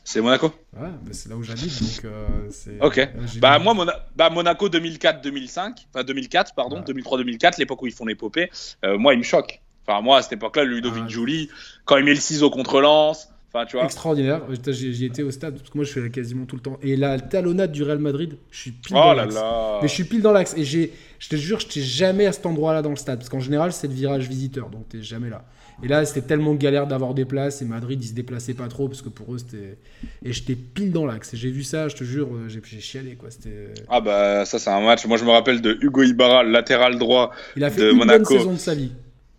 C'est 0.05 0.21
Monaco? 0.21 0.53
Ouais, 0.77 0.89
bah, 1.03 1.11
c'est 1.11 1.29
là 1.29 1.37
où 1.37 1.43
j'habite, 1.43 1.83
donc 1.83 2.05
euh. 2.05 2.49
Ok. 2.81 2.99
euh, 2.99 3.07
Bah 3.41 3.59
moi 3.59 3.75
Mona- 3.75 4.07
bah, 4.15 4.31
Monaco 4.31 4.69
2004-2005, 4.69 5.87
enfin 5.93 6.05
2004 6.05 6.55
pardon, 6.55 6.77
Ouais. 6.77 6.85
2003-2004, 6.85 7.59
l'époque 7.59 7.83
où 7.83 7.89
ils 7.89 7.93
font 7.93 8.05
l'épopée, 8.07 8.49
euh, 8.85 8.99
moi 8.99 9.15
il 9.15 9.19
me 9.19 9.25
choque. 9.25 9.61
Enfin 9.85 10.01
moi 10.03 10.19
à 10.19 10.23
cette 10.23 10.35
époque-là, 10.35 10.63
Ludovic 10.65 11.03
Ah. 11.07 11.09
Giuli, 11.09 11.51
quand 11.87 11.97
il 11.97 12.05
met 12.05 12.15
le 12.15 12.21
ciseau 12.21 12.51
contre 12.51 12.81
Lens, 12.81 13.31
enfin 13.57 13.67
tu 13.67 13.77
vois. 13.77 13.85
Extraordinaire. 13.85 14.43
J'y 14.69 15.05
étais 15.05 15.23
au 15.23 15.31
stade 15.31 15.57
parce 15.57 15.71
que 15.71 15.77
moi 15.79 15.85
je 15.85 15.91
suis 15.91 16.01
là 16.01 16.09
quasiment 16.09 16.45
tout 16.45 16.57
le 16.57 16.63
temps. 16.63 16.79
Et 16.83 16.97
la 16.97 17.19
talonnade 17.19 17.73
du 17.73 17.83
Real 17.83 17.99
Madrid, 17.99 18.37
je 18.51 18.59
suis 18.61 18.71
pile 18.73 18.95
Oh 18.97 19.01
dans 19.01 19.15
l'axe. 19.15 19.35
Mais 19.83 19.89
je 19.89 19.93
suis 19.95 20.05
pile 20.05 20.23
dans 20.23 20.33
l'axe. 20.33 20.55
Et 20.57 20.65
j'ai, 20.65 20.93
je 21.19 21.29
te 21.29 21.37
jure, 21.37 21.61
je 21.61 21.67
n'étais 21.67 21.81
jamais 21.83 22.27
à 22.27 22.33
cet 22.33 22.47
endroit-là 22.47 22.83
dans 22.83 22.91
le 22.91 22.97
stade. 22.97 23.19
Parce 23.19 23.29
qu'en 23.29 23.41
général, 23.41 23.73
c'est 23.73 23.87
le 23.89 23.95
virage 23.95 24.29
visiteur. 24.29 24.69
Donc 24.71 24.89
t'es 24.89 25.03
jamais 25.03 25.31
là. 25.31 25.45
Et 25.83 25.89
là, 25.89 26.07
c'était 26.07 26.27
tellement 26.27 26.55
galère 26.55 26.87
d'avoir 26.87 27.13
des 27.13 27.27
places. 27.27 27.61
Et 27.61 27.67
Madrid, 27.67 28.03
ils 28.03 28.09
se 28.09 28.15
déplaçaient 28.15 28.55
pas 28.55 28.69
trop. 28.69 28.89
Parce 28.89 29.03
que 29.03 29.11
pour 29.11 29.35
eux, 29.35 29.39
c'était. 29.39 29.77
Et 30.25 30.33
j'étais 30.33 30.55
pile 30.55 30.91
dans 30.93 31.05
l'axe. 31.05 31.35
Et 31.35 31.37
j'ai 31.37 31.51
vu 31.51 31.63
ça, 31.65 31.89
je 31.89 31.97
te 31.97 32.05
jure, 32.05 32.29
euh, 32.33 32.49
j'ai, 32.49 32.63
j'ai 32.65 32.81
chialé. 32.81 33.15
Quoi. 33.17 33.31
C'était... 33.31 33.75
Ah 33.89 34.01
bah 34.01 34.45
ça 34.47 34.59
c'est 34.59 34.71
un 34.71 34.81
match. 34.81 35.05
Moi 35.07 35.19
je 35.19 35.25
me 35.25 35.31
rappelle 35.31 35.61
de 35.61 35.77
Hugo 35.83 36.03
Ibarra, 36.03 36.45
latéral 36.45 36.99
droit, 36.99 37.31
Il 37.57 37.65
a 37.65 37.71
fait 37.71 37.83
De 37.83 37.91
une 37.91 37.99
Monaco. 37.99 38.25
bonne 38.31 38.39
saison 38.39 38.53
de 38.55 38.59
sa 38.59 38.75
vie. 38.75 38.93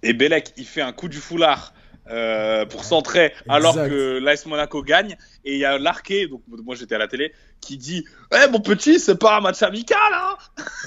et 0.03 0.13
Belek 0.13 0.53
il 0.57 0.65
fait 0.65 0.81
un 0.81 0.91
coup 0.91 1.07
du 1.07 1.17
foulard. 1.17 1.73
Euh, 2.09 2.65
pour 2.65 2.83
centrer 2.83 3.33
alors 3.49 3.75
que 3.75 4.19
l'AS 4.19 4.45
Monaco 4.45 4.81
gagne 4.81 5.17
et 5.45 5.53
il 5.53 5.59
y 5.59 5.65
a 5.65 5.77
l'arqué 5.77 6.27
donc 6.27 6.41
moi 6.47 6.75
j'étais 6.75 6.95
à 6.95 6.99
la 6.99 7.07
télé 7.07 7.33
qui 7.61 7.77
dit 7.77 8.05
eh 8.33 8.49
mon 8.51 8.59
petit 8.61 8.99
c'est 8.99 9.19
pas 9.19 9.37
un 9.37 9.41
match 9.41 9.61
amical 9.63 9.97
hein 10.13 10.35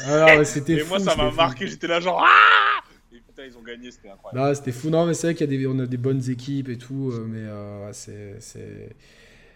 Alors, 0.06 0.38
ouais, 0.38 0.44
c'était 0.44 0.74
et 0.74 0.78
fou, 0.80 0.88
moi 0.90 0.98
ça 1.00 1.16
m'a 1.16 1.30
marqué 1.30 1.66
j'étais 1.66 1.86
là 1.86 2.00
genre 2.00 2.24
ah 2.26 2.80
et 3.12 3.20
putain 3.20 3.44
ils 3.44 3.56
ont 3.56 3.62
gagné 3.62 3.90
c'était 3.90 4.08
incroyable 4.08 4.48
Non, 4.48 4.54
c'était 4.54 4.72
fou. 4.72 4.90
Non, 4.90 5.06
mais 5.06 5.14
c'est 5.14 5.28
vrai 5.28 5.34
qu'il 5.34 5.50
y 5.50 5.54
a 5.54 5.58
des, 5.58 5.66
on 5.66 5.78
a 5.78 5.86
des 5.86 5.96
bonnes 5.96 6.28
équipes 6.30 6.68
et 6.68 6.78
tout, 6.78 7.10
euh, 7.12 7.26
mais 7.28 7.42
euh, 7.42 7.90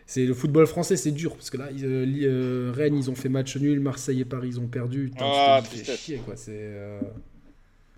c'est, 0.06 0.26
le 0.26 0.34
football 0.34 0.66
français, 0.66 0.96
c'est 0.96 1.12
dur 1.12 1.34
parce 1.34 1.50
que 1.50 1.56
là, 1.56 1.68
ils, 1.70 1.84
euh, 1.84 2.72
Rennes, 2.74 2.96
ils 2.96 3.10
ont 3.10 3.14
fait 3.14 3.28
match 3.28 3.56
nul, 3.56 3.80
Marseille 3.80 4.20
et 4.20 4.24
Paris, 4.24 4.48
ils 4.48 4.60
ont 4.60 4.66
perdu. 4.66 5.10
Putain, 5.10 5.24
Ah, 5.26 5.62
tu 5.62 5.84
chier, 5.84 6.18
quoi. 6.18 6.34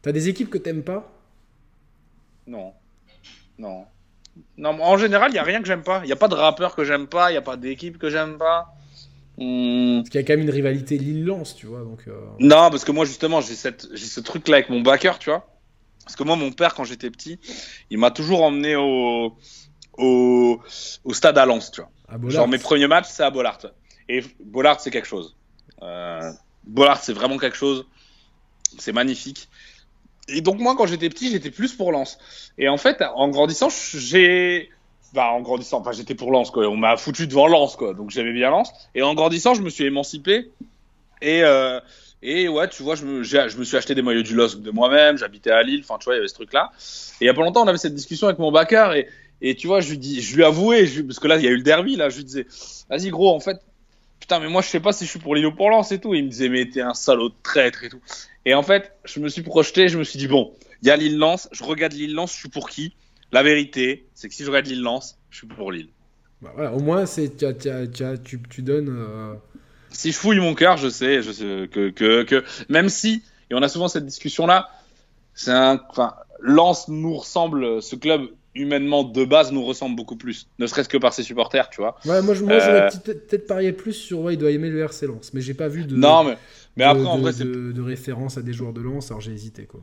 T'as 0.02 0.12
des 0.12 0.28
équipes 0.28 0.50
que 0.50 0.58
t'aimes 0.58 0.84
pas? 0.84 1.12
Non. 2.46 2.72
Non. 3.58 3.84
Non, 4.58 4.78
en 4.82 4.98
général, 4.98 5.30
il 5.30 5.34
n'y 5.34 5.38
a 5.38 5.42
rien 5.44 5.60
que 5.60 5.66
j'aime 5.66 5.82
pas. 5.82 6.00
Il 6.04 6.06
n'y 6.06 6.12
a 6.12 6.16
pas 6.16 6.28
de 6.28 6.34
rappeur 6.34 6.74
que 6.76 6.84
j'aime 6.84 7.06
pas, 7.06 7.30
il 7.30 7.34
n'y 7.34 7.38
a 7.38 7.42
pas 7.42 7.56
d'équipe 7.56 7.98
que 7.98 8.10
j'aime 8.10 8.36
pas. 8.36 8.74
Hmm. 9.38 9.98
Parce 9.98 10.10
qu'il 10.10 10.20
y 10.20 10.24
a 10.24 10.26
quand 10.26 10.34
même 10.34 10.42
une 10.42 10.50
rivalité 10.50 10.98
Lille-Lens, 10.98 11.54
tu 11.56 11.66
vois. 11.66 11.80
Donc, 11.80 12.04
euh, 12.08 12.20
Non, 12.38 12.70
parce 12.70 12.84
que 12.84 12.92
moi, 12.92 13.04
justement, 13.04 13.40
j'ai 13.40 13.54
ce 13.54 14.20
truc-là 14.20 14.56
avec 14.56 14.70
mon 14.70 14.80
backer, 14.80 15.18
tu 15.18 15.30
vois. 15.30 15.46
Parce 16.04 16.16
que 16.16 16.22
moi, 16.22 16.36
mon 16.36 16.52
père, 16.52 16.74
quand 16.74 16.84
j'étais 16.84 17.10
petit, 17.10 17.38
il 17.90 17.98
m'a 17.98 18.10
toujours 18.10 18.42
emmené 18.42 18.76
au... 18.76 19.36
au, 19.98 20.60
au 21.04 21.14
stade 21.14 21.36
à 21.38 21.46
Lens, 21.46 21.70
tu 21.70 21.80
vois. 21.80 21.90
à. 22.08 22.30
Genre, 22.30 22.48
mes 22.48 22.58
premiers 22.58 22.86
matchs, 22.86 23.08
c'est 23.08 23.24
à 23.24 23.30
Bollard. 23.30 23.58
Et 24.08 24.22
Bollard, 24.38 24.80
c'est 24.80 24.90
quelque 24.90 25.08
chose. 25.08 25.34
Euh, 25.82 26.30
Bollard, 26.64 27.02
c'est 27.02 27.12
vraiment 27.12 27.38
quelque 27.38 27.56
chose. 27.56 27.86
C'est 28.78 28.92
magnifique. 28.92 29.48
Et 30.28 30.40
donc, 30.40 30.58
moi, 30.58 30.74
quand 30.76 30.86
j'étais 30.86 31.08
petit, 31.08 31.30
j'étais 31.30 31.50
plus 31.50 31.72
pour 31.72 31.92
Lens. 31.92 32.18
Et 32.58 32.68
en 32.68 32.76
fait, 32.76 33.02
en 33.14 33.28
grandissant, 33.28 33.68
j'ai. 33.70 34.70
Bah, 35.12 35.30
en 35.32 35.40
grandissant, 35.40 35.80
enfin, 35.80 35.92
j'étais 35.92 36.14
pour 36.14 36.32
Lens, 36.32 36.50
quoi. 36.50 36.66
On 36.68 36.76
m'a 36.76 36.96
foutu 36.96 37.26
devant 37.26 37.46
Lens, 37.46 37.76
quoi. 37.76 37.94
Donc, 37.94 38.10
j'aimais 38.10 38.32
bien 38.32 38.50
Lens. 38.50 38.72
Et 38.94 39.02
en 39.02 39.14
grandissant, 39.14 39.54
je 39.54 39.62
me 39.62 39.70
suis 39.70 39.84
émancipé. 39.84 40.50
Et, 41.22 41.42
euh, 41.44 41.80
et 42.22 42.48
ouais, 42.48 42.68
tu 42.68 42.82
vois, 42.82 42.96
je 42.96 43.04
me, 43.04 43.22
je 43.22 43.56
me 43.56 43.64
suis 43.64 43.76
acheté 43.76 43.94
des 43.94 44.02
maillots 44.02 44.22
du 44.22 44.34
LOSC 44.34 44.60
de 44.60 44.70
moi-même. 44.70 45.16
J'habitais 45.16 45.50
à 45.50 45.62
Lille. 45.62 45.82
Enfin, 45.84 45.98
tu 45.98 46.06
vois, 46.06 46.14
il 46.14 46.16
y 46.16 46.20
avait 46.20 46.28
ce 46.28 46.34
truc-là. 46.34 46.72
Et 47.20 47.24
il 47.24 47.26
y 47.26 47.30
a 47.30 47.34
pas 47.34 47.42
longtemps, 47.42 47.62
on 47.62 47.68
avait 47.68 47.78
cette 47.78 47.94
discussion 47.94 48.26
avec 48.26 48.38
mon 48.38 48.50
backer. 48.50 48.94
Et, 48.94 49.08
et 49.42 49.54
tu 49.54 49.66
vois, 49.66 49.80
je 49.80 49.90
lui 49.90 49.98
dis, 49.98 50.20
je 50.20 50.34
lui 50.34 50.44
avouais, 50.44 50.86
parce 51.06 51.20
que 51.20 51.28
là, 51.28 51.36
il 51.36 51.44
y 51.44 51.48
a 51.48 51.50
eu 51.50 51.56
le 51.56 51.62
derby, 51.62 51.96
là, 51.96 52.08
je 52.08 52.16
lui 52.16 52.24
disais, 52.24 52.46
vas-y, 52.88 53.10
gros, 53.10 53.34
en 53.34 53.40
fait, 53.40 53.58
putain, 54.18 54.40
mais 54.40 54.48
moi, 54.48 54.62
je 54.62 54.68
sais 54.68 54.80
pas 54.80 54.92
si 54.92 55.04
je 55.04 55.10
suis 55.10 55.18
pour 55.18 55.34
Lille 55.34 55.46
ou 55.46 55.52
pour 55.52 55.70
Lens 55.70 55.92
et 55.92 56.00
tout. 56.00 56.14
Il 56.14 56.24
me 56.24 56.30
disait, 56.30 56.48
mais 56.48 56.68
t'es 56.68 56.80
un 56.80 56.94
salaud 56.94 57.28
de 57.28 57.34
traître 57.42 57.84
et 57.84 57.88
tout. 57.88 58.00
Et 58.46 58.54
en 58.54 58.62
fait, 58.62 58.92
je 59.04 59.20
me 59.20 59.28
suis 59.28 59.42
projeté, 59.42 59.88
je 59.88 59.98
me 59.98 60.04
suis 60.04 60.18
dit, 60.18 60.28
bon, 60.28 60.54
il 60.80 60.88
y 60.88 60.90
a 60.90 60.96
Lille-Lens, 60.96 61.48
je 61.52 61.64
regarde 61.64 61.92
Lille-Lens, 61.92 62.32
je 62.32 62.38
suis 62.38 62.48
pour 62.48 62.70
qui? 62.70 62.94
La 63.32 63.42
vérité, 63.42 64.06
c'est 64.14 64.28
que 64.28 64.34
si 64.34 64.44
je 64.44 64.48
regarde 64.48 64.66
Lille-Lens, 64.66 65.18
je 65.30 65.38
suis 65.38 65.46
pour 65.48 65.72
Lille. 65.72 65.88
Bah, 66.40 66.52
voilà, 66.54 66.72
au 66.72 66.78
moins, 66.80 67.06
c'est, 67.06 67.36
tu, 67.36 68.40
tu 68.48 68.62
donnes. 68.62 68.88
euh, 68.88 69.34
Si 69.90 70.12
je 70.12 70.16
fouille 70.16 70.38
mon 70.38 70.54
cœur, 70.54 70.76
je 70.76 70.88
sais, 70.88 71.22
je 71.22 71.32
sais 71.32 71.68
que, 71.72 71.90
que, 71.90 72.22
que 72.22 72.44
même 72.68 72.88
si, 72.88 73.22
et 73.50 73.54
on 73.54 73.62
a 73.62 73.68
souvent 73.68 73.88
cette 73.88 74.06
discussion-là, 74.06 74.70
c'est 75.34 75.50
un, 75.50 75.80
enfin, 75.90 76.14
Lens 76.40 76.88
nous 76.88 77.14
ressemble, 77.14 77.82
ce 77.82 77.96
club 77.96 78.28
humainement 78.56 79.04
de 79.04 79.24
base 79.24 79.52
nous 79.52 79.64
ressemble 79.64 79.94
beaucoup 79.96 80.16
plus, 80.16 80.48
ne 80.58 80.66
serait-ce 80.66 80.88
que 80.88 80.96
par 80.98 81.12
ses 81.14 81.22
supporters, 81.22 81.68
tu 81.70 81.80
vois. 81.80 81.96
Ouais, 82.04 82.22
moi, 82.22 82.34
je- 82.34 82.42
moi 82.44 82.54
Euh, 82.54 82.60
j'aurais 82.60 82.86
petit- 82.88 82.98
peut-être 83.26 83.46
parié 83.46 83.72
plus 83.72 83.92
sur. 83.92 84.20
Ouais, 84.20 84.34
il 84.34 84.36
doit 84.38 84.50
aimer 84.50 84.70
le 84.70 84.80
RC 84.80 85.06
Lens. 85.06 85.32
Mais 85.34 85.40
j'ai 85.40 85.54
pas 85.54 85.68
vu 85.68 85.84
de. 85.84 85.94
Non, 85.96 86.24
mais, 86.24 86.36
mais 86.76 86.84
de- 86.84 86.88
après, 86.90 87.04
en 87.06 87.16
de- 87.16 87.22
vrai, 87.22 87.32
c'est 87.32 87.44
de, 87.44 87.72
de 87.72 87.82
référence 87.82 88.38
à 88.38 88.42
des 88.42 88.52
joueurs 88.52 88.72
de 88.72 88.80
Lens, 88.80 89.10
alors 89.10 89.20
j'ai 89.20 89.32
hésité, 89.32 89.64
quoi. 89.64 89.80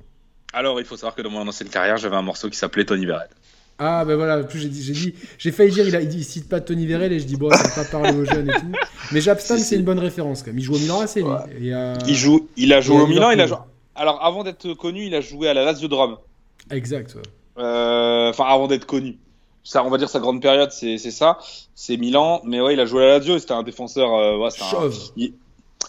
Alors, 0.53 0.79
il 0.79 0.85
faut 0.85 0.95
savoir 0.97 1.15
que 1.15 1.21
dans 1.21 1.29
mon 1.31 1.47
ancienne 1.47 1.69
carrière, 1.69 1.97
j'avais 1.97 2.15
un 2.15 2.21
morceau 2.21 2.49
qui 2.49 2.57
s'appelait 2.57 2.85
Tony 2.85 3.05
Verret. 3.05 3.29
Ah 3.79 4.05
ben 4.05 4.15
voilà, 4.15 4.37
en 4.39 4.43
plus 4.43 4.59
j'ai 4.59 4.69
dit, 4.69 4.83
j'ai 4.83 4.93
dit, 4.93 5.15
j'ai 5.39 5.51
failli 5.51 5.71
dire, 5.71 5.87
il, 5.87 5.95
a, 5.95 6.01
il, 6.01 6.07
dit- 6.07 6.19
il 6.19 6.23
cite 6.23 6.47
pas 6.47 6.61
Tony 6.61 6.85
Vérel 6.85 7.11
et 7.11 7.19
je 7.19 7.25
dis 7.25 7.37
bon, 7.37 7.49
ça 7.49 7.63
va 7.69 7.83
pas 7.83 7.89
parler 7.89 8.15
aux 8.15 8.23
jeunes 8.23 8.47
et 8.47 8.53
tout. 8.53 8.71
Mais 9.11 9.19
Jabstam, 9.19 9.57
Si, 9.57 9.63
c'est 9.63 9.69
si. 9.69 9.75
une 9.79 9.83
bonne 9.83 9.97
référence 9.97 10.43
quand 10.43 10.51
même. 10.51 10.59
Il 10.59 10.63
joue 10.63 10.75
au 10.75 10.77
Milan 10.77 10.99
AC, 11.01 11.15
lui. 11.15 11.23
Ouais. 11.23 11.37
Et, 11.59 11.73
euh, 11.73 11.95
Il 12.07 12.13
joue, 12.13 12.47
il 12.55 12.71
a 12.71 12.81
joué 12.81 13.01
au 13.01 13.07
Milan, 13.07 13.31
il 13.31 13.41
a 13.41 13.47
joué. 13.47 13.57
Alors, 13.95 14.23
avant 14.23 14.43
d'être 14.43 14.73
connu, 14.75 15.05
il 15.07 15.15
a 15.15 15.21
joué 15.21 15.49
à 15.49 15.55
la 15.55 15.65
Lazio 15.65 15.87
de 15.87 15.95
Rome. 15.95 16.17
Exact. 16.69 17.15
ouais. 17.15 17.21
Euh, 17.57 18.30
Enfin, 18.30 18.45
avant 18.45 18.67
d'être 18.67 18.85
connu. 18.85 19.17
Ça, 19.63 19.84
on 19.85 19.89
va 19.89 19.97
dire 19.97 20.09
sa 20.09 20.19
grande 20.19 20.41
période, 20.41 20.71
c'est 20.71 20.97
ça. 20.97 21.38
C'est 21.75 21.97
Milan. 21.97 22.41
Mais 22.45 22.59
ouais, 22.59 22.73
il 22.73 22.80
a 22.80 22.85
joué 22.85 23.03
à 23.03 23.07
la 23.07 23.17
Lazio. 23.19 23.39
C'était 23.39 23.53
un 23.53 23.63
défenseur. 23.63 24.13
euh, 24.13 24.38
ouais, 24.38 24.49
c'était 24.51 24.63
un- 24.65 24.69
Chauve. 24.69 24.97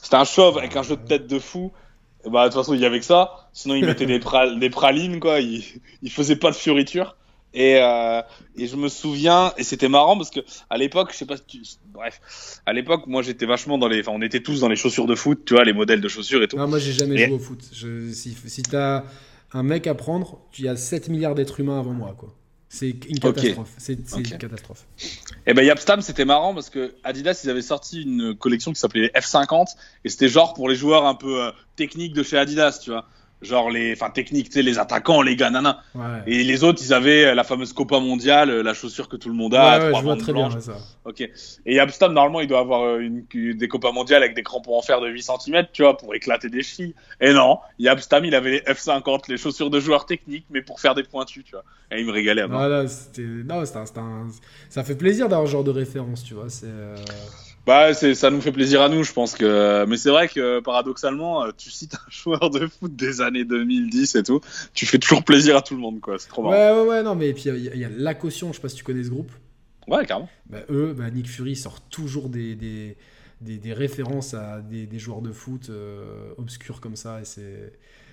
C'était 0.03 0.17
un 0.17 0.25
chauve 0.25 0.59
avec 0.59 0.77
un 0.77 0.83
jeu 0.83 0.97
de 0.97 1.07
tête 1.07 1.27
de 1.27 1.39
fou. 1.39 1.73
Bah, 2.31 2.45
de 2.49 2.53
toute 2.53 2.61
façon, 2.63 2.75
il 2.75 2.81
y 2.81 2.87
avait 2.87 3.01
que 3.01 3.05
ça. 3.05 3.49
Sinon, 3.53 3.75
il 3.75 3.85
mettait 3.85 4.07
des, 4.07 4.19
pral- 4.21 4.59
des 4.59 4.71
pralines, 4.71 5.19
quoi. 5.21 5.41
Il, 5.41 5.65
il 6.03 6.11
faisait 6.11 6.37
pas 6.37 6.51
de 6.51 6.57
fioritures. 6.57 7.17
Et, 7.57 7.79
euh, 7.81 8.21
et 8.57 8.67
je 8.67 8.75
me 8.77 8.89
souviens, 8.89 9.53
et 9.57 9.63
c'était 9.63 9.89
marrant 9.89 10.17
parce 10.17 10.31
que 10.31 10.41
à 10.71 10.77
l'époque, 10.77 11.11
je 11.13 11.19
sais 11.19 11.25
pas 11.27 11.37
si 11.37 11.45
tu, 11.47 11.59
bref, 11.93 12.21
à 12.67 12.73
l'époque, 12.73 13.07
moi 13.07 13.23
j'étais 13.23 13.47
vachement 13.47 13.79
dans 13.79 13.87
les, 13.87 14.01
enfin, 14.01 14.11
on 14.13 14.23
était 14.23 14.41
tous 14.41 14.59
dans 14.59 14.67
les 14.69 14.75
chaussures 14.75 15.07
de 15.07 15.15
foot, 15.15 15.45
tu 15.47 15.55
vois, 15.55 15.63
les 15.63 15.73
modèles 15.73 16.01
de 16.01 16.09
chaussures 16.09 16.43
et 16.43 16.49
tout. 16.49 16.57
Non, 16.57 16.67
moi 16.67 16.81
j'ai 16.81 16.93
jamais 16.93 17.15
Et- 17.15 17.27
joué 17.27 17.35
au 17.35 17.39
foot. 17.39 17.61
Je, 17.73 18.11
si 18.13 18.37
si 18.49 18.63
t'as 18.65 19.05
un 19.55 19.63
mec 19.63 19.87
à 19.87 19.95
prendre, 19.95 20.41
il 20.59 20.65
y 20.65 20.69
a 20.69 20.77
7 20.77 21.09
milliards 21.09 21.35
d'êtres 21.35 21.61
humains 21.61 21.79
avant 21.79 21.93
moi, 21.93 22.15
quoi. 22.19 22.35
C'est 22.69 22.89
une 23.09 23.21
catastrophe. 23.21 23.73
C'est 23.79 23.93
une 23.93 24.39
catastrophe. 24.39 24.85
Et 25.47 25.55
ben 25.55 25.65
Yapstam, 25.65 26.01
c'était 26.01 26.25
marrant 26.25 26.55
parce 26.55 26.71
que 26.71 26.97
Adidas, 27.05 27.41
ils 27.45 27.51
avaient 27.51 27.63
sorti 27.63 28.03
une 28.03 28.35
collection 28.37 28.73
qui 28.73 28.81
s'appelait 28.81 29.13
F50 29.15 29.77
et 30.05 30.09
c'était 30.09 30.29
genre 30.29 30.55
pour 30.55 30.69
les 30.69 30.75
joueurs 30.75 31.07
un 31.07 31.15
peu 31.15 31.45
euh, 31.45 31.53
techniques 31.77 32.15
de 32.15 32.25
chez 32.25 32.37
Adidas, 32.37 32.81
tu 32.83 32.91
vois. 32.91 33.07
Genre 33.45 33.71
les, 33.71 33.93
enfin 33.93 34.11
techniques, 34.11 34.47
tu 34.49 34.55
sais, 34.55 34.63
les 34.63 34.79
attaquants, 34.79 35.23
les 35.23 35.37
gars, 35.37 35.51
nana. 35.51 35.83
Ouais. 35.95 36.03
Et 36.27 36.43
les 36.45 36.65
autres, 36.65 36.83
ils 36.85 36.93
avaient 36.93 37.27
euh, 37.27 37.35
la 37.35 37.45
fameuse 37.45 37.73
Copa 37.73 38.01
mondiale, 38.01 38.51
euh, 38.51 38.63
la 38.63 38.75
chaussure 38.75 39.09
que 39.09 39.17
tout 39.17 39.29
le 39.29 39.35
monde 39.35 39.55
a, 39.55 39.79
Ouais, 39.79 39.85
ouais, 39.85 39.89
trois 39.91 40.01
je 40.01 40.05
vois 40.05 40.17
très 40.17 40.33
blanches. 40.33 40.53
bien 40.55 40.61
ça. 40.61 40.77
Ok. 41.05 41.21
Et 41.21 41.75
Yapstam, 41.75 42.13
normalement, 42.13 42.41
il 42.41 42.47
doit 42.49 42.61
avoir 42.61 42.83
euh, 42.83 42.99
une, 43.01 43.25
des 43.57 43.69
Copas 43.69 43.93
mondiales 43.93 44.23
avec 44.23 44.35
des 44.35 44.43
crampons 44.43 44.77
en 44.79 44.83
fer 44.83 45.01
de 45.01 45.09
8 45.09 45.23
cm, 45.23 45.67
tu 45.73 45.83
vois, 45.83 45.97
pour 45.97 46.15
éclater 46.15 46.49
des 46.49 46.63
chevilles. 46.63 46.95
Et 47.21 47.33
non, 47.33 47.59
Yapstam, 47.79 48.25
il 48.25 48.35
avait 48.35 48.51
les 48.51 48.61
F50, 48.61 49.25
les 49.29 49.37
chaussures 49.37 49.71
de 49.71 49.79
joueurs 49.81 50.07
techniques, 50.07 50.47
mais 50.51 50.63
pour 50.63 50.81
faire 50.81 50.95
des 50.95 51.03
pointus, 51.05 51.45
tu 51.45 51.53
vois. 51.53 51.65
Et 51.91 52.01
il 52.01 52.07
me 52.07 52.13
régalait 52.13 52.43
à. 52.43 52.47
Voilà, 52.47 52.89
c'était. 52.89 53.23
Non, 53.23 53.65
c'était 53.65 53.99
un- 53.99 54.27
Ça 54.71 54.83
fait 54.83 54.97
plaisir 54.97 55.29
d'avoir 55.29 55.47
ce 55.47 55.53
genre 55.53 55.65
de 55.65 55.71
référence, 55.71 56.25
tu 56.25 56.35
vois. 56.35 56.49
C'est. 56.49 56.67
euh, 56.67 56.97
Bah, 57.67 57.95
c'est, 57.95 58.15
ça 58.15 58.31
nous 58.31 58.43
fait 58.43 58.53
plaisir 58.53 58.83
à 58.83 58.89
nous, 58.91 59.05
je 59.05 59.13
pense 59.13 59.35
que. 59.35 59.87
Mais 59.87 59.97
c'est 59.97 60.11
vrai 60.11 60.29
que 60.29 60.61
paradoxalement, 60.61 61.45
euh, 61.45 61.51
tu 61.57 61.71
cites 61.71 61.95
un 61.95 61.99
joueur 62.11 62.51
de 62.51 62.67
foot 62.67 62.95
des 62.95 63.23
années 63.23 63.45
2010 63.45 64.15
et 64.17 64.23
tout, 64.23 64.41
tu 64.75 64.85
fais 64.85 64.99
toujours 64.99 65.25
plaisir 65.25 65.57
à 65.57 65.63
tout 65.63 65.75
le 65.75 65.81
monde, 65.81 66.01
quoi. 66.01 66.19
C'est 66.19 66.29
trop 66.29 66.43
marrant. 66.43 66.55
Ouais, 66.55 66.83
ouais, 66.83 66.89
ouais, 66.89 67.03
non, 67.03 67.15
mais 67.15 67.33
puis 67.33 67.45
il 67.47 67.65
y, 67.65 67.69
a- 67.69 67.75
il 67.75 67.81
y 67.81 67.85
a 67.85 67.89
la 67.89 68.15
caution, 68.15 68.49
je 68.53 68.57
sais 68.57 68.63
pas 68.63 68.69
si 68.69 68.77
tu 68.77 68.85
connais 68.85 69.03
ce 69.05 69.09
groupe. 69.09 69.33
Ouais, 69.89 70.05
carrément. 70.05 70.29
Bah, 70.49 70.59
eux, 70.71 70.95
bah, 70.97 71.11
Nick 71.11 71.29
Fury 71.29 71.57
sort 71.57 71.81
toujours 71.89 72.29
des, 72.29 72.55
des, 72.55 72.97
des, 73.41 73.57
des 73.59 73.73
références 73.73 74.35
à 74.35 74.61
des, 74.61 74.87
des 74.87 74.99
joueurs 74.99 75.23
de 75.23 75.33
foot 75.33 75.69
euh, 75.71 76.33
obscurs 76.39 76.81
comme 76.81 76.97
ça, 76.97 77.21
et 77.21 77.25
c'est. 77.25 77.73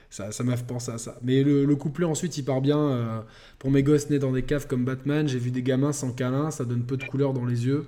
Ça, 0.09 0.33
ça 0.33 0.43
m'a 0.43 0.57
fait 0.57 0.67
penser 0.67 0.91
à 0.91 0.97
ça. 0.97 1.17
Mais 1.21 1.41
le, 1.41 1.63
le 1.63 1.75
couplet 1.77 2.05
ensuite, 2.05 2.37
il 2.37 2.43
part 2.43 2.59
bien. 2.59 2.77
euh, 2.77 3.21
pour 3.59 3.71
mes 3.71 3.81
gosses 3.81 4.09
nés 4.09 4.19
dans 4.19 4.33
des 4.33 4.43
caves 4.43 4.67
comme 4.67 4.83
Batman, 4.83 5.25
j'ai 5.25 5.39
vu 5.39 5.51
des 5.51 5.63
gamins 5.63 5.93
sans 5.93 6.11
câlin, 6.11 6.51
ça 6.51 6.65
donne 6.65 6.83
peu 6.85 6.97
de 6.97 7.03
couleur 7.05 7.31
dans 7.31 7.45
les 7.45 7.65
yeux. 7.65 7.85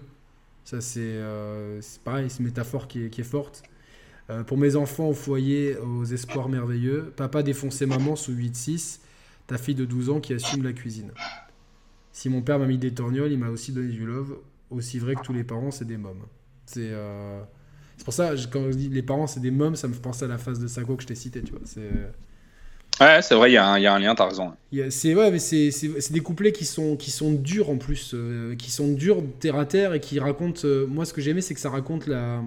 Ça, 0.63 0.81
c'est 0.81 0.99
euh, 1.01 1.81
c'est 1.81 2.01
pareil, 2.01 2.29
c'est 2.29 2.39
une 2.39 2.45
métaphore 2.45 2.87
qui 2.87 3.05
est, 3.05 3.09
qui 3.09 3.21
est 3.21 3.25
forte. 3.25 3.63
Euh, 4.29 4.43
pour 4.43 4.57
mes 4.57 4.75
enfants 4.75 5.09
au 5.09 5.13
foyer, 5.13 5.77
aux 5.77 6.05
espoirs 6.05 6.47
merveilleux, 6.47 7.11
papa 7.15 7.43
défonçait 7.43 7.85
maman 7.85 8.15
sous 8.15 8.33
8-6, 8.33 8.99
ta 9.47 9.57
fille 9.57 9.75
de 9.75 9.83
12 9.85 10.09
ans 10.09 10.21
qui 10.21 10.33
assume 10.33 10.63
la 10.63 10.71
cuisine. 10.71 11.11
Si 12.13 12.29
mon 12.29 12.41
père 12.41 12.59
m'a 12.59 12.67
mis 12.67 12.77
des 12.77 12.93
torgnoles, 12.93 13.31
il 13.31 13.39
m'a 13.39 13.49
aussi 13.49 13.73
donné 13.73 13.91
du 13.91 14.05
love. 14.05 14.37
Aussi 14.69 14.97
vrai 14.99 15.15
que 15.15 15.21
tous 15.21 15.33
les 15.33 15.43
parents, 15.43 15.71
c'est 15.71 15.85
des 15.85 15.97
mômes. 15.97 16.23
C'est 16.65 16.89
euh, 16.91 17.41
pour 18.05 18.13
ça, 18.13 18.33
quand 18.51 18.71
je 18.71 18.77
dis 18.77 18.89
les 18.89 19.03
parents, 19.03 19.27
c'est 19.27 19.39
des 19.39 19.51
mômes, 19.51 19.75
ça 19.75 19.87
me 19.87 19.93
fait 19.93 20.01
penser 20.01 20.25
à 20.25 20.27
la 20.27 20.37
phase 20.37 20.59
de 20.59 20.67
Sako 20.67 20.95
que 20.95 21.03
je 21.03 21.07
t'ai 21.07 21.15
cité, 21.15 21.41
tu 21.41 21.51
vois. 21.51 21.61
C'est. 21.65 21.91
Ouais, 22.99 23.21
c'est 23.21 23.35
vrai, 23.35 23.49
il 23.49 23.53
y, 23.53 23.55
y 23.55 23.57
a 23.57 23.93
un 23.93 23.99
lien, 23.99 24.15
t'as 24.15 24.27
raison. 24.27 24.53
C'est 24.89 25.13
ouais, 25.13 25.29
des 26.11 26.19
couplets 26.21 26.51
qui 26.51 26.65
sont 26.65 26.95
qui 26.97 27.11
sont 27.11 27.31
durs 27.33 27.69
en 27.69 27.77
plus, 27.77 28.11
euh, 28.15 28.55
qui 28.55 28.71
sont 28.71 28.91
durs 28.93 29.21
terre 29.39 29.55
à 29.57 29.65
terre 29.65 29.93
et 29.93 29.99
qui 29.99 30.19
racontent. 30.19 30.61
euh, 30.65 30.87
moi, 30.87 31.05
ce 31.05 31.13
que 31.13 31.21
j'aimais, 31.21 31.41
c'est 31.41 31.53
que 31.53 31.59
ça 31.59 31.69
raconte 31.69 32.07
la, 32.07 32.41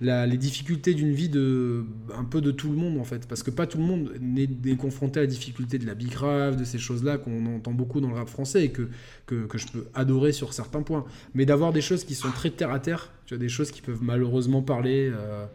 la- 0.00 0.26
les 0.26 0.36
difficultés 0.36 0.92
d'une 0.92 1.12
vie 1.12 1.30
de 1.30 1.84
un 2.14 2.24
peu 2.24 2.42
de 2.42 2.50
tout 2.50 2.68
le 2.70 2.76
monde 2.76 2.98
en 2.98 3.04
fait, 3.04 3.26
parce 3.26 3.42
que 3.42 3.50
pas 3.50 3.66
tout 3.66 3.78
le 3.78 3.84
monde 3.84 4.12
n'est 4.20 4.76
confronté 4.76 5.20
à 5.20 5.22
la 5.22 5.26
difficulté 5.28 5.78
de 5.78 5.86
la 5.86 5.94
bicrave, 5.94 6.56
de 6.56 6.64
ces 6.64 6.78
choses-là 6.78 7.16
qu'on 7.16 7.46
entend 7.56 7.72
beaucoup 7.72 8.00
dans 8.02 8.08
le 8.08 8.16
rap 8.16 8.28
français 8.28 8.64
et 8.66 8.70
que, 8.70 8.88
que 9.26 9.46
que 9.46 9.56
je 9.56 9.66
peux 9.68 9.86
adorer 9.94 10.32
sur 10.32 10.52
certains 10.52 10.82
points. 10.82 11.06
Mais 11.34 11.46
d'avoir 11.46 11.72
des 11.72 11.80
choses 11.80 12.04
qui 12.04 12.14
sont 12.14 12.30
très 12.32 12.50
terre 12.50 12.70
à 12.72 12.80
terre, 12.80 13.12
tu 13.24 13.34
vois, 13.34 13.40
des 13.40 13.48
choses 13.48 13.70
qui 13.70 13.80
peuvent 13.80 14.02
malheureusement 14.02 14.60
parler. 14.62 15.10
euh, 15.10 15.46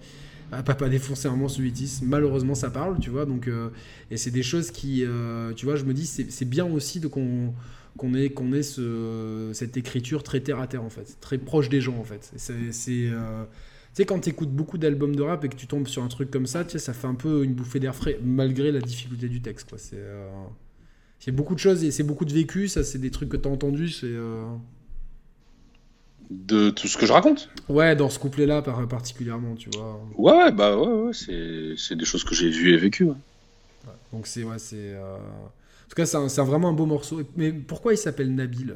à 0.52 0.64
papa 0.64 0.90
défoncer 0.90 1.28
un 1.28 1.36
monstre 1.36 1.62
8 1.62 2.02
malheureusement 2.04 2.56
ça 2.56 2.70
parle, 2.70 3.00
tu 3.00 3.10
vois, 3.10 3.26
donc 3.26 3.48
euh, 3.48 3.70
et 4.12 4.18
c'est 4.18 4.32
des 4.32 4.44
choses 4.44 4.72
qui, 4.72 5.04
euh, 5.04 5.54
tu 5.54 5.66
vois, 5.66 5.76
je 5.76 5.84
me 5.84 5.94
dis, 5.94 6.06
c'est 6.06 6.50
bien 6.50 6.66
aussi 6.66 7.00
de 7.00 7.08
qu'on 7.08 7.54
qu'on 7.98 8.14
ait, 8.14 8.30
qu'on 8.30 8.54
ait 8.54 8.64
ce, 8.64 9.50
cette 9.54 9.76
écriture 9.76 10.24
très 10.24 10.40
terre 10.40 10.60
à 10.60 10.68
terre, 10.68 10.84
en 10.84 10.90
fait, 10.90 11.18
très 11.20 11.38
proche 11.38 11.68
des 11.68 11.82
gens, 11.82 11.98
en 11.98 12.04
fait. 12.04 12.32
C'est, 12.38 13.10
euh, 13.10 13.44
tu 13.44 13.50
sais, 13.94 14.06
quand 14.06 14.20
tu 14.20 14.30
écoutes 14.30 14.52
beaucoup 14.52 14.78
d'albums 14.78 15.16
de 15.16 15.24
rap 15.24 15.44
et 15.44 15.50
que 15.50 15.56
tu 15.56 15.68
tombes 15.68 15.88
sur 15.88 16.04
un 16.04 16.08
truc 16.08 16.32
comme 16.32 16.46
ça, 16.46 16.64
tu 16.64 16.72
sais, 16.72 16.80
ça 16.80 16.94
fait 16.94 17.08
un 17.08 17.16
peu 17.16 17.44
une 17.44 17.54
bouffée 17.54 17.80
d'air 17.80 17.96
frais, 17.96 18.20
malgré 18.24 18.72
la 18.72 18.80
difficulté 18.80 19.28
du 19.28 19.42
texte, 19.42 19.70
quoi. 19.70 19.78
C'est, 19.78 19.98
euh, 19.98 20.46
beaucoup 21.30 21.56
de 21.56 21.60
choses 21.60 21.84
et 21.84 21.92
c'est 21.92 22.04
beaucoup 22.04 22.26
de 22.26 22.34
vécu, 22.34 22.68
ça, 22.68 22.84
c'est 22.84 23.00
des 23.00 23.12
trucs 23.12 23.30
que 23.30 23.38
tu 23.38 23.50
as 23.50 23.52
entendus, 23.52 23.90
c'est... 23.90 24.14
De 26.30 26.70
tout 26.72 26.88
ce 26.90 26.98
que 26.98 27.06
je 27.06 27.14
raconte. 27.14 27.50
Ouais, 27.70 27.96
dans 27.96 28.10
ce 28.10 28.20
couplet-là, 28.20 28.62
par, 28.62 28.86
particulièrement, 28.88 29.56
tu 29.56 29.70
vois. 29.70 30.02
Ouais, 30.18 30.52
bah 30.52 30.78
ouais, 30.78 30.88
ouais, 30.88 31.14
c'est, 31.14 31.76
c'est 31.78 31.96
des 31.96 32.04
choses 32.04 32.26
que 32.26 32.36
j'ai 32.36 32.50
vues 32.50 32.74
et 32.74 32.78
vécues. 32.78 33.06
ouais. 33.06 33.16
Donc 34.12 34.28
c'est, 34.28 34.44
ouais, 34.44 34.60
c'est... 34.60 34.76
euh, 34.78 35.16
En 35.16 35.90
tout 35.90 35.96
cas, 35.96 36.06
c'est, 36.06 36.42
vraiment 36.42 36.70
un 36.70 36.74
beau 36.74 36.86
morceau. 36.86 37.22
Mais 37.38 37.52
pourquoi 37.52 37.94
il 37.94 37.98
s'appelle 37.98 38.34
Nabil? 38.36 38.76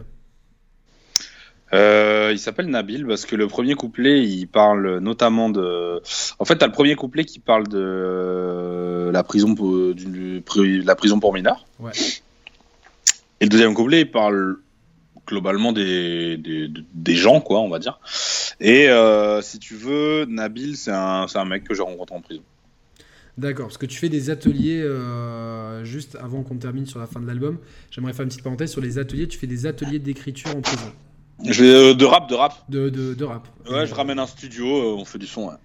Euh, 1.73 2.29
il 2.33 2.39
s'appelle 2.39 2.67
Nabil 2.67 3.05
parce 3.05 3.25
que 3.25 3.35
le 3.35 3.47
premier 3.47 3.75
couplet, 3.75 4.25
il 4.25 4.45
parle 4.47 4.99
notamment 4.99 5.49
de. 5.49 6.01
En 6.39 6.45
fait, 6.45 6.57
t'as 6.57 6.67
le 6.67 6.73
premier 6.73 6.95
couplet 6.95 7.23
qui 7.23 7.39
parle 7.39 7.67
de 7.67 7.77
euh, 7.79 9.11
la 9.11 9.23
prison 9.23 9.55
pour, 9.55 9.93
du- 9.93 10.41
la 10.83 10.95
prison 10.95 11.19
pour 11.19 11.33
mineurs. 11.33 11.65
Ouais. 11.79 11.91
Et 13.39 13.45
le 13.45 13.49
deuxième 13.49 13.73
couplet, 13.73 14.01
il 14.01 14.11
parle 14.11 14.57
globalement 15.27 15.72
des, 15.72 16.38
des, 16.38 16.68
des 16.93 17.15
gens, 17.15 17.41
quoi, 17.41 17.60
on 17.61 17.69
va 17.69 17.80
dire. 17.80 17.99
Et 18.60 18.89
euh, 18.89 19.41
si 19.41 19.60
tu 19.60 19.76
veux, 19.76 20.26
Nabil, 20.26 20.76
c'est 20.77 20.91
un, 20.91 21.26
un 21.34 21.45
mec 21.45 21.64
que 21.64 21.73
j'ai 21.73 21.84
rencontré 21.84 22.15
en 22.15 22.22
prison. 22.22 22.43
D'accord, 23.38 23.68
parce 23.68 23.77
que 23.77 23.85
tu 23.85 23.98
fais 23.98 24.10
des 24.10 24.30
ateliers, 24.30 24.81
euh, 24.81 25.84
juste 25.85 26.18
avant 26.22 26.43
qu'on 26.43 26.57
termine 26.57 26.85
sur 26.85 26.99
la 26.99 27.07
fin 27.07 27.19
de 27.22 27.27
l'album, 27.27 27.60
j'aimerais 27.89 28.14
faire 28.14 28.23
une 28.23 28.30
petite 28.30 28.43
parenthèse 28.43 28.72
sur 28.72 28.81
les 28.81 28.98
ateliers, 28.98 29.27
tu 29.27 29.38
fais 29.39 29.48
des 29.48 29.65
ateliers 29.65 29.99
d'écriture 29.99 30.53
en 30.56 30.60
prison, 30.61 30.91
Je 31.48 31.64
euh, 31.64 31.93
de 31.93 32.06
rap, 32.06 32.30
de 32.30 32.35
rap. 32.35 32.53
de, 32.69 32.89
de, 32.89 33.14
de 33.14 33.23
rap. 33.23 33.48
Ouais, 33.69 33.88
je 33.88 33.93
ramène 33.93 34.19
un 34.19 34.27
studio, 34.27 34.65
on 34.98 35.06
fait 35.06 35.18
du 35.18 35.27
son. 35.27 35.48
ouais. 35.48 35.56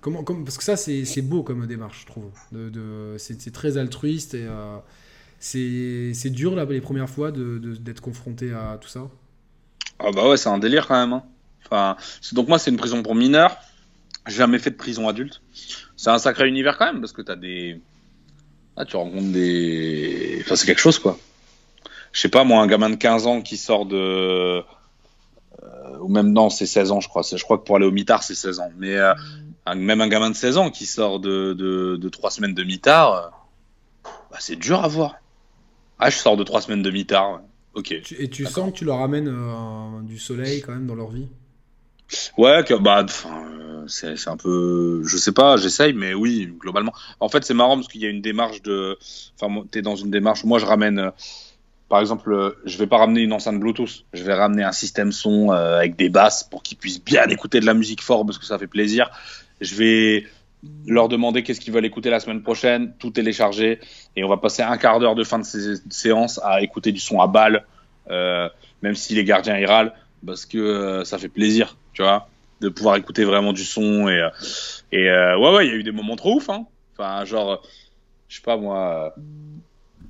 Comment, 0.00 0.22
comment- 0.22 0.44
parce 0.44 0.56
que 0.56 0.62
ça, 0.64 0.76
c'est 0.76 1.22
beau 1.22 1.42
comme 1.42 1.66
démarche, 1.66 2.02
je 2.02 2.06
trouve. 2.06 2.30
De, 2.52 2.68
de- 2.70 3.16
c'est 3.18 3.40
c'est 3.42 3.50
très 3.50 3.76
altruiste 3.76 4.34
et 4.34 4.44
euh, 4.46 4.76
c'est 6.14 6.30
dur 6.30 6.54
là, 6.56 6.64
les 6.64 6.80
premières 6.80 7.08
fois 7.10 7.30
de- 7.30 7.58
de- 7.58 7.76
d'être 7.76 8.00
confronté 8.00 8.52
à 8.52 8.78
tout 8.80 8.88
ça. 8.88 9.02
Ah 9.98 10.10
bah 10.12 10.28
ouais, 10.28 10.36
c'est 10.36 10.48
un 10.48 10.58
délire 10.58 10.86
quand 10.86 10.98
même. 10.98 11.12
hein. 11.12 11.22
Enfin, 11.64 11.96
donc 12.32 12.48
moi, 12.48 12.58
c'est 12.58 12.70
une 12.70 12.76
prison 12.76 13.02
pour 13.02 13.14
mineurs. 13.14 13.56
Jamais 14.26 14.58
fait 14.58 14.70
de 14.70 14.76
prison 14.76 15.08
adulte. 15.08 15.40
C'est 15.96 16.10
un 16.10 16.18
sacré 16.18 16.48
univers 16.48 16.76
quand 16.78 16.86
même 16.86 17.00
parce 17.00 17.12
que 17.12 17.22
t'as 17.22 17.36
des. 17.36 17.80
Ah, 18.76 18.84
tu 18.84 18.96
rencontres 18.96 19.32
des. 19.32 20.38
Enfin, 20.42 20.56
c'est 20.56 20.66
quelque 20.66 20.80
chose 20.80 20.98
quoi. 20.98 21.18
Je 22.12 22.20
sais 22.20 22.28
pas, 22.28 22.44
moi, 22.44 22.60
un 22.62 22.66
gamin 22.66 22.90
de 22.90 22.96
15 22.96 23.26
ans 23.26 23.40
qui 23.42 23.56
sort 23.56 23.86
de. 23.86 23.96
euh, 23.96 24.62
ou 26.00 26.08
même 26.08 26.32
non, 26.32 26.50
c'est 26.50 26.66
16 26.66 26.90
ans, 26.92 27.00
je 27.00 27.08
crois. 27.08 27.22
Je 27.22 27.42
crois 27.42 27.58
que 27.58 27.64
pour 27.64 27.76
aller 27.76 27.86
au 27.86 27.90
mitard, 27.92 28.22
c'est 28.22 28.34
16 28.34 28.58
ans. 28.60 28.70
Mais 28.78 28.96
euh, 28.96 29.12
même 29.76 30.00
un 30.00 30.08
gamin 30.08 30.30
de 30.30 30.36
16 30.36 30.56
ans 30.58 30.70
qui 30.70 30.86
sort 30.86 31.20
de, 31.20 31.52
de, 31.52 31.96
de 31.96 32.08
3 32.08 32.30
semaines 32.30 32.54
de 32.54 32.64
mitard, 32.64 33.12
euh, 33.14 33.28
bah, 34.30 34.38
c'est 34.40 34.56
dur 34.56 34.82
à 34.84 34.88
voir. 34.88 35.14
Ah, 35.98 36.10
je 36.10 36.16
sors 36.16 36.36
de 36.36 36.44
3 36.44 36.62
semaines 36.62 36.82
de 36.82 36.90
mitard. 36.90 37.40
Ok. 37.74 37.92
Et 38.18 38.28
tu 38.28 38.46
sens 38.46 38.72
que 38.72 38.78
tu 38.78 38.84
leur 38.84 39.00
amènes 39.00 39.28
euh, 39.28 40.02
du 40.02 40.18
soleil 40.18 40.62
quand 40.62 40.72
même 40.72 40.86
dans 40.86 40.94
leur 40.94 41.10
vie? 41.10 41.26
Ouais, 42.38 42.64
que, 42.66 42.74
bah, 42.74 43.04
euh, 43.26 43.84
c'est 43.86 44.28
un 44.28 44.36
peu, 44.36 45.02
je 45.04 45.16
sais 45.16 45.32
pas, 45.32 45.56
j'essaye, 45.56 45.92
mais 45.92 46.14
oui, 46.14 46.48
globalement. 46.58 46.92
En 47.20 47.28
fait, 47.28 47.44
c'est 47.44 47.54
marrant 47.54 47.76
parce 47.76 47.88
qu'il 47.88 48.00
y 48.00 48.06
a 48.06 48.08
une 48.08 48.22
démarche 48.22 48.62
de, 48.62 48.98
enfin, 49.38 49.62
t'es 49.70 49.82
dans 49.82 49.96
une 49.96 50.10
démarche. 50.10 50.44
Moi, 50.44 50.58
je 50.58 50.64
ramène, 50.64 50.98
euh, 50.98 51.10
par 51.88 52.00
exemple, 52.00 52.56
je 52.64 52.78
vais 52.78 52.86
pas 52.86 52.96
ramener 52.98 53.20
une 53.20 53.32
enceinte 53.32 53.60
Bluetooth, 53.60 54.04
je 54.12 54.24
vais 54.24 54.34
ramener 54.34 54.62
un 54.62 54.72
système 54.72 55.12
son 55.12 55.50
avec 55.50 55.96
des 55.96 56.08
basses 56.08 56.44
pour 56.44 56.62
qu'ils 56.62 56.78
puissent 56.78 57.02
bien 57.04 57.24
écouter 57.26 57.60
de 57.60 57.66
la 57.66 57.74
musique 57.74 58.02
fort 58.02 58.24
parce 58.24 58.38
que 58.38 58.46
ça 58.46 58.58
fait 58.58 58.66
plaisir. 58.66 59.10
Je 59.60 59.74
vais 59.74 60.26
leur 60.86 61.08
demander 61.08 61.42
qu'est-ce 61.42 61.60
qu'ils 61.60 61.72
veulent 61.72 61.84
écouter 61.84 62.10
la 62.10 62.20
semaine 62.20 62.42
prochaine, 62.42 62.94
tout 62.98 63.10
télécharger, 63.10 63.80
et 64.14 64.24
on 64.24 64.28
va 64.28 64.36
passer 64.36 64.62
un 64.62 64.76
quart 64.76 65.00
d'heure 65.00 65.14
de 65.14 65.24
fin 65.24 65.38
de 65.38 65.44
sé- 65.44 65.82
séance 65.90 66.40
à 66.44 66.62
écouter 66.62 66.92
du 66.92 67.00
son 67.00 67.20
à 67.20 67.26
balle, 67.26 67.66
euh, 68.10 68.48
même 68.82 68.94
si 68.94 69.14
les 69.14 69.24
gardiens 69.24 69.58
ils 69.58 69.66
râlent, 69.66 69.92
parce 70.24 70.46
que 70.46 70.58
euh, 70.58 71.04
ça 71.04 71.18
fait 71.18 71.28
plaisir, 71.28 71.76
tu 71.92 72.02
vois, 72.02 72.28
de 72.60 72.68
pouvoir 72.68 72.96
écouter 72.96 73.24
vraiment 73.24 73.52
du 73.52 73.64
son 73.64 74.08
et 74.08 74.20
euh, 75.08 75.38
ouais 75.38 75.54
ouais, 75.54 75.66
il 75.66 75.70
y 75.70 75.74
a 75.74 75.76
eu 75.76 75.82
des 75.82 75.92
moments 75.92 76.16
trop 76.16 76.36
ouf, 76.36 76.48
hein. 76.48 76.66
Enfin 76.98 77.24
genre, 77.24 77.62
je 78.28 78.36
sais 78.36 78.42
pas 78.42 78.56
moi, 78.56 79.14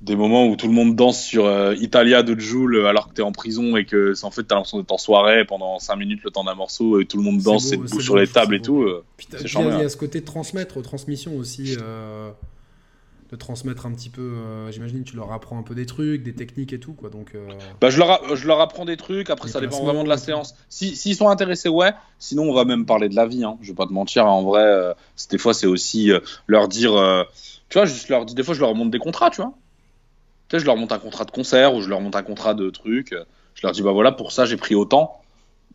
des 0.01 0.15
moments 0.15 0.47
où 0.47 0.55
tout 0.55 0.67
le 0.67 0.73
monde 0.73 0.95
danse 0.95 1.21
sur 1.23 1.45
euh, 1.45 1.73
Italia 1.75 2.23
de 2.23 2.39
Joule 2.39 2.85
alors 2.87 3.09
que 3.09 3.13
t'es 3.13 3.21
en 3.23 3.31
prison 3.31 3.75
et 3.75 3.85
que 3.85 4.13
c'est 4.13 4.25
en 4.25 4.31
fait 4.31 4.43
t'as 4.43 4.55
l'impression 4.55 4.77
d'être 4.79 4.91
en 4.91 4.97
soirée 4.97 5.43
pendant 5.45 5.79
5 5.79 5.95
minutes 5.95 6.21
le 6.23 6.31
temps 6.31 6.43
d'un 6.43 6.55
morceau 6.55 6.99
et 7.01 7.05
tout 7.05 7.17
le 7.17 7.23
monde 7.23 7.39
danse 7.39 7.71
et 7.73 7.77
debout 7.77 7.99
sur 8.01 8.15
les 8.17 8.27
tables 8.27 8.55
et 8.55 8.61
tout. 8.61 8.83
euh. 8.83 9.03
C'est 9.17 9.27
il 9.39 9.41
y 9.41 9.43
a- 9.43 9.47
charmant. 9.47 9.77
il 9.77 9.81
y 9.81 9.85
a 9.85 9.89
ce 9.89 9.97
côté 9.97 10.21
de 10.21 10.25
transmettre, 10.25 10.81
transmission 10.81 11.35
aussi, 11.37 11.75
euh, 11.81 12.29
de 13.31 13.35
transmettre 13.35 13.85
un 13.85 13.91
petit 13.91 14.09
peu. 14.09 14.21
euh, 14.21 14.71
J'imagine 14.71 15.03
que 15.03 15.09
tu 15.09 15.15
leur 15.17 15.33
apprends 15.33 15.57
un 15.59 15.63
peu 15.63 15.75
des 15.75 15.85
trucs, 15.85 16.23
des 16.23 16.33
techniques 16.33 16.71
et 16.71 16.79
tout, 16.79 16.93
quoi. 16.93 17.09
Donc, 17.09 17.31
euh, 17.35 17.45
Bah, 17.81 17.89
je, 17.89 17.97
leur 17.97 18.09
a- 18.11 18.35
je 18.35 18.47
leur 18.47 18.61
apprends 18.61 18.85
des 18.85 18.95
trucs, 18.95 19.29
après 19.29 19.49
ça 19.49 19.59
dépend 19.59 19.83
vraiment 19.83 20.03
de 20.05 20.09
la 20.09 20.17
séance. 20.17 20.55
Si- 20.69 20.95
S'ils 20.95 21.15
sont 21.15 21.27
intéressés, 21.27 21.67
ouais. 21.69 21.91
Sinon, 22.19 22.43
on 22.43 22.53
va 22.53 22.63
même 22.63 22.85
parler 22.85 23.09
de 23.09 23.15
la 23.15 23.25
vie. 23.25 23.43
Hein. 23.43 23.57
Je 23.61 23.69
vais 23.71 23.75
pas 23.75 23.85
te 23.87 23.91
mentir, 23.93 24.25
en 24.27 24.43
vrai, 24.43 24.61
euh, 24.63 24.93
des 25.29 25.37
fois, 25.37 25.53
c'est 25.53 25.67
aussi 25.67 26.11
euh, 26.11 26.19
leur 26.47 26.67
dire. 26.69 26.95
euh, 26.95 27.23
tu 27.69 27.77
vois, 27.77 27.85
juste 27.85 28.07
leur. 28.07 28.25
Des 28.25 28.43
fois, 28.43 28.53
je 28.53 28.61
leur 28.61 28.73
montre 28.75 28.91
des 28.91 28.99
contrats, 28.99 29.29
tu 29.29 29.41
vois. 29.41 29.53
Sais, 30.49 30.59
je 30.59 30.65
leur 30.65 30.77
monte 30.77 30.91
un 30.91 30.99
contrat 30.99 31.25
de 31.25 31.31
concert 31.31 31.75
ou 31.75 31.81
je 31.81 31.89
leur 31.89 31.99
monte 31.99 32.15
un 32.15 32.23
contrat 32.23 32.53
de 32.53 32.69
truc. 32.69 33.13
Je 33.55 33.61
leur 33.63 33.71
dis, 33.71 33.81
bah 33.81 33.91
voilà, 33.91 34.11
pour 34.11 34.31
ça, 34.31 34.45
j'ai 34.45 34.57
pris 34.57 34.75
autant. 34.75 35.19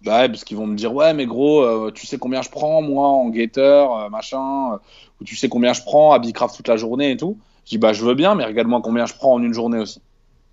Bah, 0.04 0.28
parce 0.28 0.42
qu'ils 0.44 0.56
vont 0.56 0.66
me 0.66 0.76
dire, 0.76 0.92
ouais, 0.94 1.14
mais 1.14 1.26
gros, 1.26 1.62
euh, 1.62 1.92
tu 1.92 2.06
sais 2.06 2.18
combien 2.18 2.42
je 2.42 2.50
prends, 2.50 2.82
moi, 2.82 3.06
en 3.06 3.28
guetteur, 3.28 3.96
euh, 3.96 4.08
machin, 4.08 4.72
euh, 4.72 4.76
ou 5.20 5.24
tu 5.24 5.36
sais 5.36 5.48
combien 5.48 5.72
je 5.72 5.82
prends 5.82 6.12
à 6.12 6.18
Bicraft 6.18 6.56
toute 6.56 6.68
la 6.68 6.76
journée 6.76 7.12
et 7.12 7.16
tout. 7.16 7.38
Je 7.64 7.70
dis, 7.70 7.78
bah, 7.78 7.92
je 7.92 8.04
veux 8.04 8.14
bien, 8.14 8.34
mais 8.34 8.44
regarde-moi 8.44 8.80
combien 8.82 9.06
je 9.06 9.14
prends 9.14 9.34
en 9.34 9.42
une 9.42 9.54
journée 9.54 9.78
aussi. 9.78 10.00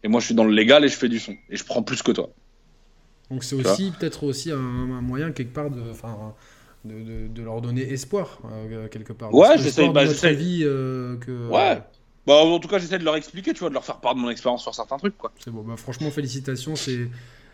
Et 0.04 0.08
moi, 0.08 0.20
je 0.20 0.28
suis 0.28 0.36
dans 0.36 0.44
le 0.44 0.54
légal 0.54 0.86
et 0.86 0.88
je 0.88 0.96
fais 0.96 1.10
du 1.10 1.20
son. 1.20 1.34
Et 1.50 1.58
je 1.58 1.66
prends 1.66 1.82
plus 1.82 2.04
que 2.04 2.12
toi. 2.12 2.30
Donc, 3.32 3.44
c'est 3.44 3.56
aussi 3.56 3.92
peut-être 3.92 4.24
aussi 4.24 4.52
un, 4.52 5.02
moyen, 5.02 5.32
quelque 5.32 5.54
part, 5.54 5.72
de, 5.72 5.82
de, 6.86 7.04
de, 7.04 7.28
de, 7.28 7.44
leur 7.44 7.62
donner 7.62 7.82
espoir, 7.92 8.40
quelque 8.92 9.14
part. 9.14 9.34
Ouais, 9.34 9.58
j'essaie. 9.58 9.90
Bah, 9.90 10.06
vie 10.06 10.62
que. 10.62 11.50
Ouais. 11.50 11.82
Bah, 12.30 12.36
en 12.36 12.60
tout 12.60 12.68
cas, 12.68 12.78
j'essaie 12.78 13.00
de 13.00 13.04
leur 13.04 13.16
expliquer, 13.16 13.54
tu 13.54 13.62
vois, 13.62 13.70
de 13.70 13.74
leur 13.74 13.84
faire 13.84 13.98
part 13.98 14.14
de 14.14 14.20
mon 14.20 14.30
expérience 14.30 14.62
sur 14.62 14.76
certains 14.76 14.98
trucs, 14.98 15.18
quoi. 15.18 15.32
C'est 15.44 15.50
bon, 15.50 15.64
bah, 15.64 15.78
franchement, 15.78 16.12
félicitations, 16.12 16.76
c'est 16.76 17.10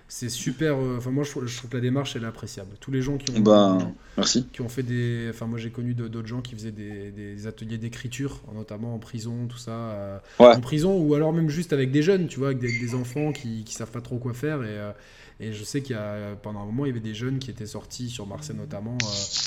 c'est 0.08 0.30
super. 0.30 0.76
Euh, 0.76 0.98
enfin, 0.98 1.12
moi, 1.12 1.24
je 1.24 1.32
trouve, 1.32 1.46
que 1.46 1.76
la 1.78 1.82
démarche, 1.82 2.16
elle 2.18 2.24
est 2.24 2.28
appréciable. 2.28 2.76
Tous 2.82 2.92
les 2.92 3.02
gens 3.02 3.18
qui 3.18 3.32
ont, 3.32 3.40
bah, 3.40 3.78
merci. 4.18 4.48
qui 4.52 4.62
ont 4.62 4.68
fait 4.70 4.84
des. 4.84 5.28
Enfin, 5.30 5.46
moi, 5.46 5.58
j'ai 5.58 5.72
connu 5.72 5.94
d'autres 5.94 6.28
gens 6.28 6.42
qui 6.42 6.56
faisaient 6.56 6.74
des, 6.74 7.48
ateliers 7.48 7.78
d'écriture, 7.78 8.42
notamment 8.54 8.94
en 8.94 9.00
prison, 9.00 9.48
tout 9.48 9.58
ça. 9.58 9.72
Euh, 9.72 10.20
en 10.40 10.60
prison, 10.60 10.98
ou 10.98 11.16
alors 11.16 11.32
même 11.32 11.50
juste 11.50 11.72
avec 11.72 11.92
des 11.92 12.04
jeunes, 12.04 12.28
tu 12.28 12.40
vois, 12.40 12.50
avec 12.50 12.60
des, 12.60 12.96
enfants 12.96 13.32
qui, 13.32 13.64
qui 13.64 13.74
savent 13.74 13.92
pas 13.92 14.02
trop 14.02 14.18
quoi 14.18 14.34
faire. 14.34 14.62
Et, 14.62 14.68
euh, 14.78 14.92
et 15.40 15.52
je 15.52 15.64
sais 15.66 15.82
qu'il 15.82 15.96
y 15.96 16.00
a, 16.00 16.36
pendant 16.42 16.62
un 16.62 16.66
moment, 16.66 16.86
il 16.86 16.90
y 16.90 16.92
avait 16.92 17.02
des 17.02 17.14
jeunes 17.14 17.40
qui 17.40 17.52
étaient 17.52 17.66
sortis 17.66 18.10
sur 18.10 18.26
Marseille 18.26 18.56
notamment. 18.56 18.98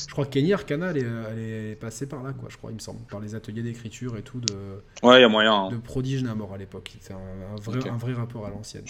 je 0.06 0.12
crois 0.12 0.27
que 0.27 0.31
Kenny 0.31 0.52
Arcana, 0.52 0.90
elle 0.90 0.98
est, 0.98 1.06
elle 1.31 1.39
est, 1.39 1.77
passée 1.77 2.06
par 2.06 2.23
là, 2.23 2.35
quoi, 2.35 2.51
je 2.51 2.59
crois, 2.59 2.70
il 2.70 2.74
me 2.74 2.81
semble, 2.81 3.01
par 3.10 3.20
les 3.20 3.35
ateliers 3.35 3.62
d'écriture 3.62 4.19
et 4.19 4.23
tout. 4.23 4.40
De, 4.40 4.55
ouais, 5.02 5.19
il 5.19 5.23
y 5.23 5.24
a 5.24 5.28
moyen. 5.28 5.55
Hein. 5.55 5.70
De 5.70 5.78
Prodige 5.78 6.23
Namor 6.23 6.52
à 6.52 6.59
l'époque. 6.59 6.94
C'était 7.01 7.15
un, 7.15 7.56
vrai, 7.56 7.89
un 7.89 7.97
vrai 7.97 8.12
rapport 8.12 8.44
à 8.44 8.51
l'ancienne. 8.51 8.85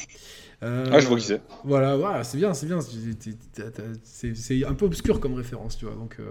Euh, 0.64 0.90
ah, 0.92 0.98
je 0.98 1.06
vois 1.06 1.18
qui 1.18 1.26
c'est. 1.26 1.40
Voilà, 1.62 1.96
voilà 1.96 2.24
c'est 2.24 2.36
bien, 2.36 2.52
c'est 2.52 2.66
bien. 2.66 2.80
C'est 4.02 4.64
un 4.64 4.74
peu 4.74 4.86
obscur 4.86 5.20
comme 5.20 5.34
référence, 5.34 5.78
tu 5.78 5.84
vois. 5.84 5.94
Donc, 5.94 6.16
euh, 6.18 6.24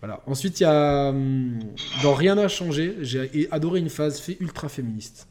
voilà. 0.00 0.22
Ensuite, 0.26 0.60
il 0.60 0.62
y 0.62 0.66
a. 0.66 1.08
Hum, 1.10 1.58
dans 2.02 2.14
Rien 2.14 2.36
n'a 2.36 2.48
changé, 2.48 2.96
j'ai 3.00 3.48
adoré 3.50 3.80
une 3.80 3.90
phase 3.90 4.18
fait 4.18 4.38
ultra 4.40 4.70
féministe. 4.70 5.28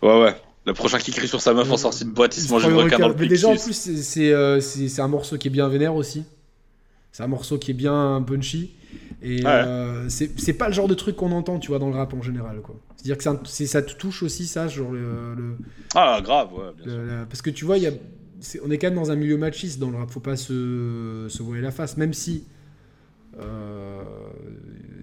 Ouais, 0.00 0.22
ouais. 0.22 0.34
Le 0.66 0.72
prochain 0.72 0.98
qui 0.98 1.12
crie 1.12 1.28
sur 1.28 1.40
sa 1.40 1.52
meuf 1.52 1.70
en 1.70 1.76
sortie 1.76 2.04
de 2.04 2.10
boîte, 2.10 2.36
il 2.36 2.42
se 2.42 2.50
mange 2.50 2.64
une 2.64 2.74
requin 2.74 2.98
dans 2.98 3.08
le 3.08 3.14
Mais 3.14 3.26
déjà, 3.26 3.48
en 3.48 3.56
plus, 3.56 3.88
euh, 4.16 4.60
c'est 4.60 5.00
un 5.00 5.08
morceau 5.08 5.36
qui 5.36 5.48
est 5.48 5.50
bien 5.50 5.68
vénère 5.68 5.94
aussi. 5.94 6.24
C'est 7.12 7.22
un 7.22 7.28
morceau 7.28 7.58
qui 7.58 7.70
est 7.72 7.74
bien 7.74 8.24
punchy. 8.26 8.72
Et 9.22 9.42
c'est 10.08 10.52
pas 10.54 10.68
le 10.68 10.74
genre 10.74 10.88
de 10.88 10.94
truc 10.94 11.16
qu'on 11.16 11.32
entend, 11.32 11.58
tu 11.58 11.68
vois, 11.68 11.78
dans 11.78 11.90
le 11.90 11.96
rap 11.96 12.14
en 12.14 12.22
général, 12.22 12.60
quoi. 12.62 12.76
C'est-à-dire 12.96 13.18
que 13.18 13.24
ça, 13.24 13.66
ça 13.66 13.82
te 13.82 13.92
touche 13.92 14.22
aussi, 14.22 14.46
ça, 14.46 14.66
genre 14.68 14.92
le. 14.92 15.56
ah, 15.94 16.20
grave, 16.22 16.52
ouais, 16.54 16.72
bien 16.78 16.94
sûr. 16.94 17.26
parce 17.28 17.42
que 17.42 17.50
tu 17.50 17.66
vois, 17.66 17.76
y 17.76 17.86
a, 17.86 17.90
on 18.64 18.70
est 18.70 18.78
quand 18.78 18.86
même 18.88 18.96
dans 18.96 19.10
un 19.10 19.16
milieu 19.16 19.36
machiste 19.36 19.78
dans 19.78 19.90
le 19.90 19.98
rap, 19.98 20.10
faut 20.10 20.20
pas 20.20 20.36
se, 20.36 21.26
se 21.28 21.42
voiler 21.42 21.60
la 21.62 21.70
face, 21.70 21.96
même 21.96 22.14
si. 22.14 22.44
Euh, 23.40 24.02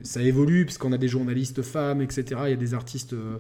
ça 0.04 0.22
évolue, 0.22 0.66
parce 0.66 0.78
qu'on 0.78 0.94
a 0.94 0.98
des 0.98 1.08
journalistes 1.08 1.62
femmes, 1.62 2.02
etc. 2.02 2.24
Il 2.46 2.50
y 2.50 2.54
a 2.54 2.56
des 2.56 2.74
artistes 2.74 3.14
euh, 3.14 3.38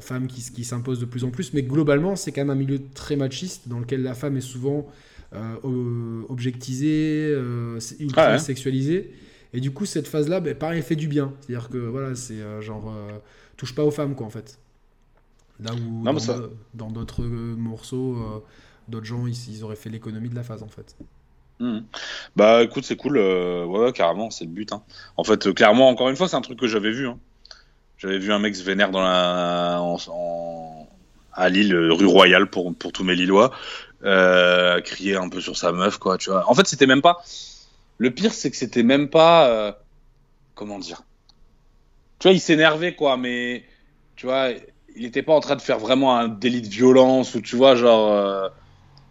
femmes 0.00 0.28
qui, 0.28 0.42
qui 0.52 0.64
s'imposent 0.64 1.00
de 1.00 1.06
plus 1.06 1.24
en 1.24 1.30
plus, 1.30 1.52
mais 1.54 1.62
globalement, 1.62 2.14
c'est 2.14 2.30
quand 2.30 2.42
même 2.42 2.50
un 2.50 2.54
milieu 2.54 2.80
très 2.94 3.16
machiste 3.16 3.68
dans 3.68 3.80
lequel 3.80 4.02
la 4.02 4.14
femme 4.14 4.36
est 4.36 4.40
souvent 4.42 4.86
euh, 5.34 6.22
objectisée, 6.28 7.36
ultra 7.98 8.38
sexualisée. 8.38 9.12
Et 9.52 9.60
du 9.60 9.72
coup, 9.72 9.86
cette 9.86 10.06
phase-là, 10.06 10.38
ben, 10.38 10.54
pareil, 10.54 10.82
fait 10.82 10.94
du 10.94 11.08
bien. 11.08 11.32
C'est-à-dire 11.40 11.68
que 11.68 11.78
voilà, 11.78 12.14
c'est 12.14 12.38
genre 12.60 12.94
touche 13.60 13.74
pas 13.74 13.84
aux 13.84 13.90
femmes, 13.90 14.14
quoi, 14.14 14.26
en 14.26 14.30
fait. 14.30 14.58
Là 15.62 15.72
où 15.74 16.04
dans 16.72 16.90
d'autres 16.90 17.22
euh, 17.22 17.54
morceaux, 17.56 18.16
euh, 18.16 18.42
d'autres 18.88 19.04
gens, 19.04 19.26
ils, 19.26 19.62
auraient 19.62 19.76
fait 19.76 19.90
l'économie 19.90 20.30
de 20.30 20.34
la 20.34 20.42
phase, 20.42 20.62
en 20.62 20.68
fait. 20.68 20.96
Hmm. 21.58 21.80
Bah 22.36 22.62
écoute, 22.62 22.84
c'est 22.84 22.96
cool, 22.96 23.18
euh, 23.18 23.66
ouais, 23.66 23.92
carrément, 23.92 24.30
c'est 24.30 24.46
le 24.46 24.50
but. 24.50 24.72
Hein. 24.72 24.82
En 25.18 25.24
fait, 25.24 25.52
clairement, 25.52 25.90
encore 25.90 26.08
une 26.08 26.16
fois, 26.16 26.26
c'est 26.26 26.36
un 26.36 26.40
truc 26.40 26.58
que 26.58 26.66
j'avais 26.66 26.90
vu. 26.90 27.06
Hein. 27.06 27.18
J'avais 28.00 28.18
vu 28.18 28.32
un 28.32 28.38
mec 28.38 28.56
se 28.56 28.64
vénère 28.64 28.90
dans 28.90 29.02
la... 29.02 29.80
à 31.32 31.48
Lille, 31.48 31.74
rue 31.74 32.06
Royale, 32.06 32.50
pour, 32.50 32.74
pour 32.74 32.92
tous 32.92 33.04
mes 33.04 33.14
Lillois, 33.14 33.52
crier 34.02 35.16
un 35.16 35.28
peu 35.28 35.40
sur 35.40 35.56
sa 35.56 35.70
meuf, 35.70 35.98
quoi, 35.98 36.18
tu 36.18 36.30
vois. 36.30 36.50
En 36.50 36.54
fait, 36.54 36.66
c'était 36.66 36.86
même 36.86 37.02
pas. 37.02 37.22
Le 37.98 38.10
pire, 38.10 38.32
c'est 38.32 38.50
que 38.50 38.56
c'était 38.56 38.82
même 38.82 39.08
pas. 39.08 39.76
Comment 40.54 40.78
dire 40.78 41.02
tu 42.20 42.28
vois, 42.28 42.34
il 42.34 42.40
s'énervait, 42.40 42.94
quoi, 42.94 43.16
mais 43.16 43.64
tu 44.14 44.26
vois, 44.26 44.50
il 44.94 45.02
n'était 45.02 45.22
pas 45.22 45.32
en 45.32 45.40
train 45.40 45.56
de 45.56 45.62
faire 45.62 45.78
vraiment 45.78 46.16
un 46.16 46.28
délit 46.28 46.60
de 46.60 46.68
violence 46.68 47.34
ou 47.34 47.40
tu 47.40 47.56
vois, 47.56 47.74
genre. 47.74 48.12
Euh, 48.12 48.48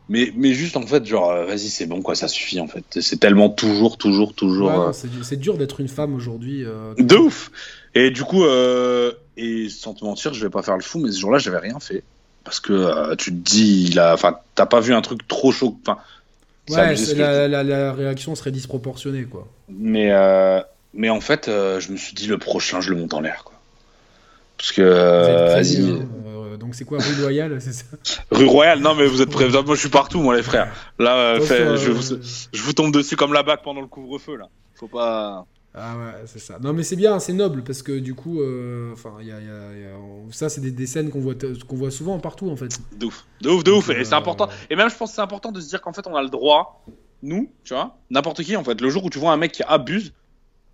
mais, 0.10 0.32
mais 0.36 0.54
juste 0.54 0.78
en 0.78 0.86
fait, 0.86 1.06
genre, 1.06 1.32
euh, 1.32 1.46
vas-y, 1.46 1.70
c'est 1.70 1.88
bon, 1.88 2.04
quoi, 2.04 2.14
ça 2.14 2.28
suffit 2.28 2.60
en 2.60 2.68
fait. 2.68 3.00
C'est 3.02 3.20
tellement 3.20 3.50
toujours, 3.50 3.98
toujours, 3.98 4.36
toujours. 4.36 4.70
Ouais, 4.70 4.94
euh, 5.08 5.24
c'est 5.24 5.38
dur 5.38 5.58
d'être 5.58 5.80
une 5.80 5.88
femme 5.88 6.14
aujourd'hui. 6.14 6.64
de 6.98 7.16
ouf! 7.16 7.52
Et 7.96 8.12
du 8.12 8.24
coup, 8.24 8.46
et 8.46 9.70
sans 9.70 9.94
te 9.94 10.04
mentir, 10.04 10.34
je 10.34 10.46
vais 10.46 10.52
pas 10.52 10.62
faire 10.62 10.76
le 10.76 10.84
fou, 10.84 11.00
mais 11.00 11.12
ce 11.12 11.20
jour-là, 11.20 11.40
j'avais 11.40 11.58
rien 11.58 11.80
fait. 11.80 12.04
Parce 12.44 12.60
que 12.60 13.16
tu 13.16 13.32
te 13.32 13.38
dis, 13.38 13.88
il 13.90 14.00
a. 14.00 14.14
Enfin, 14.14 14.38
t'as 14.56 14.66
pas 14.66 14.80
vu 14.80 14.94
un 14.94 15.02
truc 15.02 15.28
trop 15.28 15.52
chaud. 15.52 15.78
Enfin. 15.82 16.00
Ouais, 16.70 16.96
la, 17.16 17.48
la, 17.48 17.64
la, 17.64 17.94
réaction 17.94 18.36
serait 18.36 18.52
disproportionnée, 18.52 19.24
quoi. 19.24 19.48
Mais. 19.70 20.12
Mais 20.94 21.10
en 21.10 21.22
fait, 21.22 21.48
euh, 21.48 21.80
je 21.80 21.92
me 21.92 21.98
suis 21.98 22.14
dit 22.14 22.28
le 22.28 22.38
prochain, 22.38 22.82
je 22.82 22.90
le 22.90 22.96
monte 22.98 23.14
en 23.14 23.22
l'air. 23.22 23.44
Quoi. 23.44 23.56
Parce 24.58 24.72
que. 24.72 24.82
Euh, 24.82 25.54
vas-y. 25.54 25.82
Hein. 25.82 26.08
Euh, 26.26 26.58
donc 26.58 26.76
c'est 26.76 26.86
quoi, 26.86 27.00
rue 27.00 27.22
Royale, 27.22 27.62
c'est 27.62 27.74
ça? 27.74 27.86
Rue 28.32 28.48
Royale, 28.48 28.80
non 28.80 28.96
mais 28.96 29.06
vous 29.06 29.22
êtes 29.22 29.30
prêts. 29.30 29.48
Moi 29.50 29.76
je 29.76 29.80
suis 29.80 29.90
partout, 29.90 30.20
moi 30.20 30.36
les 30.36 30.44
frères. 30.44 30.74
Là, 30.98 31.40
je, 31.40 31.92
vous, 31.92 32.18
je, 32.52 32.62
vous, 32.62 32.74
tombe 32.74 32.92
dessus 32.92 33.16
comme 33.16 33.34
la 33.34 33.44
bague 33.44 33.62
pendant 33.64 33.82
le 33.82 33.88
couvre-feu 33.88 34.36
là. 34.36 34.50
Faut 34.76 34.88
pas. 34.88 35.46
Ah 35.80 35.98
ouais, 35.98 36.24
c'est 36.26 36.40
ça. 36.40 36.60
Non 36.60 36.74
mais 36.74 36.84
c'est 36.84 36.96
bien, 36.96 37.20
c'est 37.20 37.34
noble 37.34 37.64
parce 37.64 37.82
que 37.82 37.98
du 38.00 38.14
coup, 38.14 38.42
enfin, 38.94 39.14
y 39.22 39.32
a, 39.32 39.40
ça 40.32 40.50
c'est 40.50 40.62
des, 40.62 40.88
scènes 40.88 41.10
qu'on 41.10 41.22
voit, 41.22 41.36
qu'on 41.68 41.76
voit 41.76 41.92
souvent 41.92 42.20
partout 42.20 42.50
en 42.50 42.56
fait. 42.56 42.80
De 42.98 43.06
ouf, 43.06 43.26
de 43.42 43.50
ouf, 43.50 43.64
de 43.64 43.72
ouf. 43.72 43.90
Et 43.90 44.04
c'est 44.04 44.14
important. 44.14 44.50
Et 44.70 44.76
même 44.76 44.90
je 44.90 44.96
pense 44.96 45.12
que 45.12 45.16
c'est 45.16 45.22
important 45.22 45.52
de 45.52 45.62
se 45.62 45.70
dire 45.70 45.82
qu'en 45.82 45.94
fait 45.94 46.06
on 46.08 46.16
a 46.16 46.22
le 46.22 46.30
droit, 46.30 46.84
nous, 47.24 47.52
tu 47.64 47.74
vois, 47.74 47.98
n'importe 48.10 48.44
qui 48.44 48.56
en 48.56 48.64
fait. 48.64 48.80
Le 48.82 48.90
jour 48.90 49.06
où 49.06 49.10
tu 49.10 49.20
vois 49.20 49.32
un 49.32 49.38
mec 49.38 49.52
qui 49.52 49.64
abuse, 49.64 50.14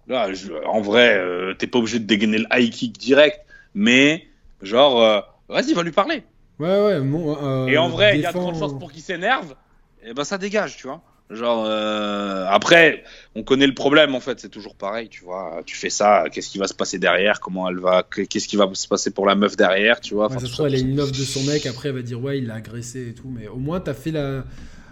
Là, 0.08 0.30
en 0.68 0.82
vrai, 0.82 1.18
euh, 1.18 1.56
t'es 1.56 1.68
pas 1.68 1.80
obligé 1.80 2.00
de 2.00 2.06
dégainer 2.06 2.38
le 2.38 2.46
high 2.54 2.70
kick 2.70 2.98
direct, 2.98 3.40
mais 3.74 4.28
genre, 4.62 5.02
euh, 5.02 5.20
vas-y, 5.50 5.74
va 5.74 5.82
lui 5.82 5.92
parler. 5.92 6.24
Ouais, 6.60 6.86
ouais. 6.86 7.02
Bon, 7.02 7.36
euh, 7.42 7.68
et 7.68 7.78
en 7.78 7.90
vrai, 7.90 8.16
il 8.16 8.22
y 8.22 8.26
a 8.26 8.32
de 8.32 8.38
grandes 8.38 8.58
chances 8.58 8.78
pour 8.78 8.92
qu'il 8.92 9.02
s'énerve, 9.02 9.56
et 10.04 10.14
ben 10.14 10.24
ça 10.24 10.38
dégage, 10.38 10.78
tu 10.78 10.88
vois. 10.88 11.02
Genre, 11.32 11.66
après, 12.50 13.04
on 13.34 13.42
connaît 13.42 13.66
le 13.66 13.74
problème 13.74 14.14
en 14.14 14.20
fait, 14.20 14.40
c'est 14.40 14.50
toujours 14.50 14.76
pareil, 14.76 15.10
tu 15.10 15.24
vois. 15.24 15.62
Tu 15.66 15.76
fais 15.76 15.90
ça, 15.90 16.26
qu'est-ce 16.32 16.50
qui 16.50 16.60
va 16.60 16.68
se 16.68 16.74
passer 16.74 17.00
derrière? 17.00 17.40
Comment 17.40 17.68
elle 17.68 17.80
va 17.80 18.04
Qu'est-ce 18.04 18.48
qui 18.48 18.56
va 18.56 18.70
se 18.74 18.88
passer 18.88 19.10
pour 19.10 19.26
la 19.26 19.34
meuf 19.34 19.58
derrière, 19.58 20.00
tu 20.00 20.14
vois? 20.14 20.28
Ouais, 20.28 20.40
Ça 20.40 20.46
se 20.46 20.52
trouve, 20.52 20.68
elle 20.68 20.76
a 20.76 20.80
une 20.80 21.00
offre 21.00 21.12
de 21.12 21.24
son 21.24 21.44
mec, 21.44 21.66
après 21.66 21.90
elle 21.90 21.96
va 21.96 22.02
dire 22.04 22.22
ouais, 22.22 22.38
il 22.38 22.48
l'a 22.48 22.56
agressé 22.56 23.10
et 23.10 23.14
tout, 23.14 23.28
mais 23.28 23.48
au 23.48 23.58
moins 23.58 23.80
t'as 23.80 23.96
fait 23.96 24.12
la. 24.12 24.44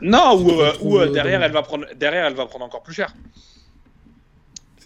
Non, 0.01 0.41
ou, 0.81 1.05
derrière, 1.07 1.43
elle 1.43 1.51
va 1.51 1.61
prendre, 1.61 1.85
derrière, 1.95 2.25
elle 2.25 2.33
va 2.33 2.45
prendre 2.47 2.65
encore 2.65 2.81
plus 2.81 2.93
cher. 2.93 3.13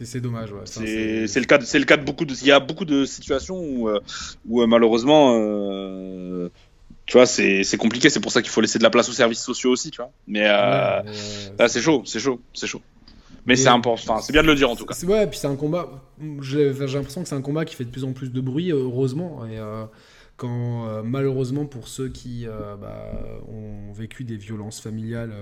C'est 0.06 0.22
dommage. 0.22 0.52
Ouais. 0.52 0.62
C'est 0.66 1.40
le 1.40 1.46
cas. 1.46 1.60
C'est 1.62 1.80
le 1.80 1.86
cas 1.86 1.98
de 1.98 2.04
beaucoup 2.04 2.26
de. 2.26 2.34
Il 2.34 2.48
y 2.48 2.52
a 2.52 2.60
beaucoup 2.60 2.86
de 2.86 3.06
situations 3.06 3.60
où, 3.60 3.90
euh, 3.90 4.00
où 4.48 4.62
euh, 4.62 4.68
malheureusement, 4.68 5.40
euh, 5.40 6.50
tu 7.08 7.18
vois, 7.18 7.26
c'est 7.26 7.78
compliqué. 7.78 8.10
C'est 8.10 8.20
pour 8.20 8.32
ça 8.32 8.42
qu'il 8.42 8.52
faut 8.52 8.62
laisser 8.62 8.78
de 8.78 8.84
la 8.84 8.90
place 8.90 9.10
aux 9.10 9.14
services 9.14 9.42
sociaux 9.42 9.72
aussi, 9.72 9.90
tu 9.92 9.98
vois. 9.98 10.12
Mais, 10.28 10.44
là, 10.48 11.04
c'est 11.68 11.82
chaud, 11.82 12.04
c'est 12.06 12.20
chaud, 12.20 12.40
c'est 12.54 12.68
chaud. 12.68 12.82
Mais 13.46 13.56
c'est 13.56 13.70
important. 13.70 14.20
c'est 14.20 14.34
bien 14.34 14.42
de 14.42 14.48
le 14.48 14.56
dire 14.56 14.70
en 14.70 14.76
tout 14.76 14.86
cas. 14.86 14.94
Ouais, 15.06 15.26
puis 15.26 15.40
c'est 15.40 15.48
un 15.48 15.56
combat. 15.56 15.90
J'ai 16.42 16.74
l'impression 16.74 17.24
que 17.24 17.30
c'est 17.30 17.36
un 17.36 17.42
combat 17.42 17.66
qui 17.66 17.76
fait 17.76 17.86
de 17.86 17.90
plus 17.90 18.04
en 18.04 18.12
plus 18.12 18.32
de 18.32 18.42
bruit, 18.42 18.72
heureusement. 18.72 19.46
Et 19.46 19.58
quand 20.36 21.02
malheureusement 21.04 21.66
pour 21.66 21.88
ceux 21.88 22.10
qui 22.10 22.46
bah, 22.46 23.14
ont 23.48 23.94
vécu 23.94 24.24
des 24.24 24.38
violences 24.38 24.82
familiales 24.82 25.34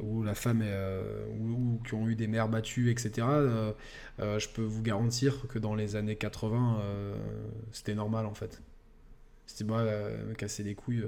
où 0.00 0.22
la 0.22 0.34
femme 0.34 0.62
est, 0.62 0.70
euh, 0.70 1.26
ou, 1.40 1.80
qui 1.86 1.94
ont 1.94 2.08
eu 2.08 2.14
des 2.14 2.26
mères 2.26 2.48
battues, 2.48 2.90
etc. 2.90 3.26
Euh, 3.30 3.72
euh, 4.20 4.38
je 4.38 4.48
peux 4.48 4.62
vous 4.62 4.82
garantir 4.82 5.46
que 5.48 5.58
dans 5.58 5.74
les 5.74 5.96
années 5.96 6.16
80, 6.16 6.80
c'était 7.72 7.94
normal 7.94 8.26
en 8.26 8.34
fait. 8.34 8.62
C'était 9.58 9.68
moi, 9.68 9.82
me 9.82 10.34
casser 10.34 10.62
les 10.62 10.74
couilles, 10.74 11.04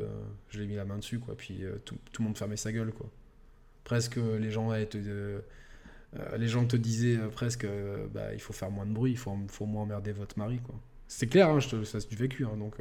je 0.48 0.60
l'ai 0.60 0.66
mis 0.66 0.74
la 0.74 0.84
main 0.84 0.98
dessus, 0.98 1.18
quoi. 1.18 1.36
Puis 1.36 1.62
tout, 1.84 1.96
tout, 2.12 2.22
le 2.22 2.26
monde 2.26 2.36
fermait 2.36 2.56
sa 2.56 2.72
gueule, 2.72 2.92
quoi. 2.92 3.08
Presque 3.84 4.16
les 4.16 4.50
gens 4.50 4.70
te, 4.86 5.40
les 6.36 6.48
gens 6.48 6.66
te 6.66 6.76
disaient 6.76 7.18
presque, 7.32 7.66
bah, 8.12 8.34
il 8.34 8.40
faut 8.40 8.52
faire 8.52 8.70
moins 8.70 8.86
de 8.86 8.92
bruit, 8.92 9.12
il 9.12 9.18
faut, 9.18 9.36
faut 9.48 9.66
moins 9.66 9.82
emmerder 9.82 10.12
votre 10.12 10.38
mari, 10.38 10.58
quoi. 10.58 10.74
C'est 11.06 11.26
clair, 11.26 11.48
hein, 11.48 11.60
je 11.60 11.84
ça 11.84 12.00
c'est 12.00 12.08
du 12.08 12.16
vécu, 12.16 12.44
hein, 12.44 12.56
donc. 12.56 12.74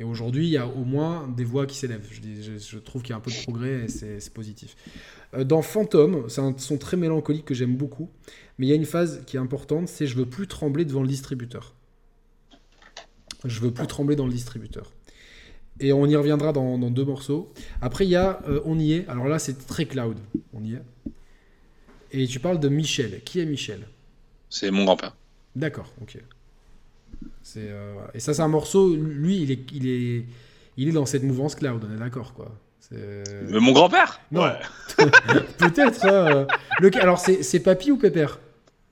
Et 0.00 0.04
aujourd'hui, 0.04 0.46
il 0.46 0.50
y 0.50 0.56
a 0.56 0.66
au 0.66 0.84
moins 0.84 1.28
des 1.28 1.44
voix 1.44 1.66
qui 1.66 1.76
s'élèvent. 1.76 2.06
Je, 2.10 2.58
je, 2.58 2.78
trouve 2.78 3.02
qu'il 3.02 3.10
y 3.10 3.12
a 3.12 3.16
un 3.16 3.20
peu 3.20 3.30
de 3.30 3.42
progrès 3.42 3.84
et 3.84 3.88
c'est 3.88 4.32
positif. 4.32 4.76
Euh, 5.34 5.44
dans 5.44 5.62
Phantom, 5.62 6.28
c'est 6.28 6.40
un 6.40 6.56
son 6.58 6.78
très 6.78 6.96
mélancolique 6.96 7.44
que 7.44 7.54
j'aime 7.54 7.76
beaucoup. 7.76 8.10
Mais 8.58 8.66
il 8.66 8.70
y 8.70 8.72
a 8.72 8.76
une 8.76 8.86
phase 8.86 9.22
qui 9.26 9.36
est 9.36 9.40
importante, 9.40 9.88
c'est 9.88 10.06
je 10.06 10.16
veux 10.16 10.26
plus 10.26 10.48
trembler 10.48 10.84
devant 10.84 11.02
le 11.02 11.08
distributeur. 11.08 11.74
Je 13.44 13.60
veux 13.60 13.70
plus 13.70 13.86
trembler 13.86 14.16
dans 14.16 14.26
le 14.26 14.32
distributeur. 14.32 14.90
Et 15.80 15.92
on 15.92 16.06
y 16.06 16.14
reviendra 16.16 16.52
dans, 16.52 16.78
dans 16.78 16.90
deux 16.90 17.04
morceaux. 17.04 17.52
Après, 17.82 18.04
il 18.06 18.10
y 18.10 18.16
a 18.16 18.40
euh, 18.48 18.60
On 18.64 18.78
y 18.78 18.92
est. 18.94 19.08
Alors 19.08 19.26
là, 19.26 19.38
c'est 19.38 19.66
très 19.66 19.86
cloud. 19.86 20.16
On 20.52 20.62
y 20.64 20.74
est. 20.74 20.82
Et 22.12 22.26
tu 22.26 22.38
parles 22.38 22.60
de 22.60 22.68
Michel. 22.68 23.20
Qui 23.24 23.40
est 23.40 23.44
Michel? 23.46 23.86
C'est 24.48 24.70
mon 24.70 24.84
grand-père. 24.84 25.16
D'accord, 25.56 25.92
ok. 26.00 26.16
C'est, 27.42 27.68
euh, 27.70 27.92
voilà. 27.94 28.10
Et 28.14 28.20
ça, 28.20 28.34
c'est 28.34 28.42
un 28.42 28.48
morceau. 28.48 28.94
Lui, 28.94 29.42
il 29.42 29.50
est, 29.50 29.72
il 29.72 29.88
est, 29.88 30.24
il 30.76 30.88
est 30.88 30.92
dans 30.92 31.06
cette 31.06 31.24
mouvance 31.24 31.54
cloud. 31.56 31.84
On 31.88 31.92
est 31.94 31.98
d'accord, 31.98 32.34
quoi. 32.34 32.54
C'est- 32.78 33.24
Mais 33.48 33.58
mon 33.60 33.72
grand-père? 33.72 34.20
Non. 34.30 34.42
Ouais. 34.42 34.58
Peut-être. 35.58 36.04
euh, 36.06 36.46
le... 36.80 36.90
Alors, 37.00 37.18
c'est, 37.18 37.42
c'est 37.42 37.60
Papy 37.60 37.90
ou 37.90 37.96
Pépère? 37.98 38.38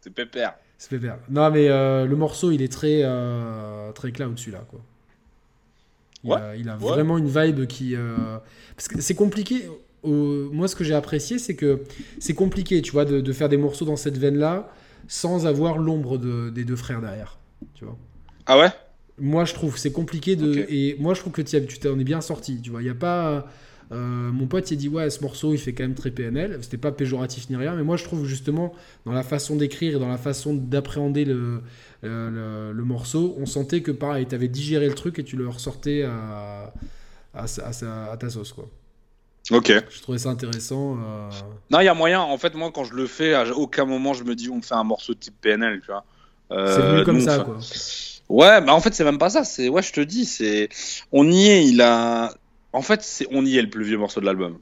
C'est 0.01 0.11
pépère. 0.13 0.55
C'est 0.83 0.91
Pépère. 0.91 1.19
Non, 1.31 1.49
mais 1.53 1.69
euh, 1.69 2.07
le 2.07 2.17
morceau, 2.17 2.51
il 2.51 2.61
est 2.61 2.73
très, 2.73 3.03
euh, 3.05 3.93
très 3.93 4.11
cloud, 4.11 4.37
celui-là, 4.37 4.65
quoi. 4.69 4.81
Il 6.25 6.31
Ouais, 6.31 6.37
a, 6.37 6.57
il 6.57 6.69
a 6.69 6.77
ouais. 6.77 6.89
vraiment 6.89 7.19
une 7.19 7.29
vibe 7.29 7.67
qui. 7.67 7.95
euh, 7.95 8.39
Parce 8.77 8.89
que 8.89 9.01
c'est 9.01 9.15
compliqué. 9.15 9.69
Moi, 10.05 10.67
ce 10.67 10.75
que 10.75 10.83
j'ai 10.83 10.95
apprécié, 10.95 11.39
c'est 11.39 11.55
que 11.55 11.83
c'est 12.19 12.35
compliqué, 12.35 12.83
tu 12.83 12.91
vois, 12.91 13.05
de, 13.05 13.21
de 13.21 13.33
faire 13.33 13.49
des 13.49 13.57
morceaux 13.57 13.85
dans 13.85 13.95
cette 13.97 14.19
veine-là 14.19 14.69
sans 15.07 15.47
avoir 15.47 15.79
l'ombre 15.79 16.19
de- 16.19 16.51
des 16.51 16.65
deux 16.65 16.75
frères 16.77 17.01
derrière. 17.01 17.39
Tu 17.75 17.85
vois. 17.85 17.97
Ah 18.47 18.59
ouais? 18.59 18.71
Moi, 19.19 19.45
je 19.45 19.55
trouve 19.55 19.79
c'est 19.79 19.93
compliqué 19.93 20.35
de. 20.35 20.67
Et 20.69 20.97
moi, 20.99 21.15
je 21.15 21.21
trouve 21.21 21.33
que 21.33 21.43
tu 21.43 21.79
t'en 21.79 21.97
es 21.99 22.05
bien 22.05 22.21
sorti. 22.21 22.61
Tu 22.61 22.71
vois, 22.71 22.83
il 22.83 22.87
y 22.87 22.91
a 22.91 22.95
pas. 22.95 23.47
Euh, 23.93 24.31
mon 24.33 24.47
pote, 24.47 24.71
il 24.71 24.77
dit 24.79 24.89
ouais, 24.89 25.11
ce 25.11 25.21
morceau, 25.21 25.53
il 25.53 25.59
fait 25.59 25.73
quand 25.75 25.85
même 25.85 25.95
très 25.95 26.11
PNL. 26.11 26.59
C'était 26.63 26.79
pas 26.79 26.93
péjoratif 26.93 27.51
ni 27.51 27.57
rien, 27.57 27.75
mais 27.75 27.83
moi, 27.83 27.97
je 27.97 28.05
trouve 28.05 28.25
justement 28.27 28.73
dans 29.05 29.13
la 29.13 29.23
façon 29.23 29.57
d'écrire 29.57 29.97
et 29.97 29.99
dans 30.01 30.09
la 30.09 30.19
façon 30.19 30.55
d'appréhender 30.55 31.25
le, 31.25 31.61
euh, 32.05 32.31
le, 32.31 32.73
le 32.73 32.85
morceau, 32.85 33.37
on 33.39 33.47
sentait 33.47 33.83
que 33.83 33.91
pareil, 33.91 34.27
t'avais 34.27 34.49
digéré 34.49 34.89
le 34.89 34.95
truc 34.95 35.19
et 35.19 35.25
tu 35.25 35.37
le 35.37 35.49
ressortais 35.49 36.05
à, 36.05 36.73
à, 37.35 38.17
ta 38.17 38.31
sauce, 38.31 38.53
quoi. 38.53 38.69
Ok. 39.51 39.73
Je 39.91 40.01
trouvais 40.03 40.19
ça 40.19 40.31
intéressant. 40.31 40.97
euh. 40.99 41.29
Non, 41.71 41.81
il 41.81 41.85
y 41.85 41.89
a 41.89 41.95
moyen. 41.95 42.21
En 42.21 42.39
fait, 42.39 42.55
moi, 42.55 42.71
quand 42.73 42.85
je 42.85 42.95
le 42.95 43.07
fais, 43.07 43.35
à 43.35 43.45
aucun 43.57 43.85
moment 43.85 44.15
je 44.15 44.23
me 44.25 44.35
dis 44.35 44.49
on 44.49 44.57
me 44.57 44.63
fait 44.63 44.75
un 44.75 44.85
morceau 44.85 45.15
type 45.15 45.35
PNL, 45.41 45.81
tu 45.81 45.89
vois. 45.89 46.05
Euh, 46.53 46.75
C'est 46.77 46.83
venu 46.83 47.05
comme 47.05 47.17
nous, 47.19 47.25
ça, 47.25 47.41
quoi. 47.41 47.59
Ouais, 48.29 48.61
bah 48.63 48.73
en 48.73 48.81
fait, 48.81 48.95
c'est 48.95 49.05
même 49.05 49.19
pas 49.19 49.31
ça. 49.31 49.45
C'est 49.45 49.69
ouais, 49.69 49.83
je 49.83 49.93
te 49.93 50.01
dis, 50.01 50.25
c'est 50.25 50.69
on 51.11 51.29
y 51.31 51.49
est. 51.49 51.67
Il 51.67 51.81
a. 51.83 52.33
En 52.73 52.83
fait, 52.83 53.03
c'est 53.03 53.27
on 53.31 53.45
y 53.45 53.59
est 53.59 53.63
le 53.63 53.71
plus 53.71 53.85
vieux 53.85 53.99
morceau 53.99 54.21
de 54.21 54.27
l'album. 54.27 54.59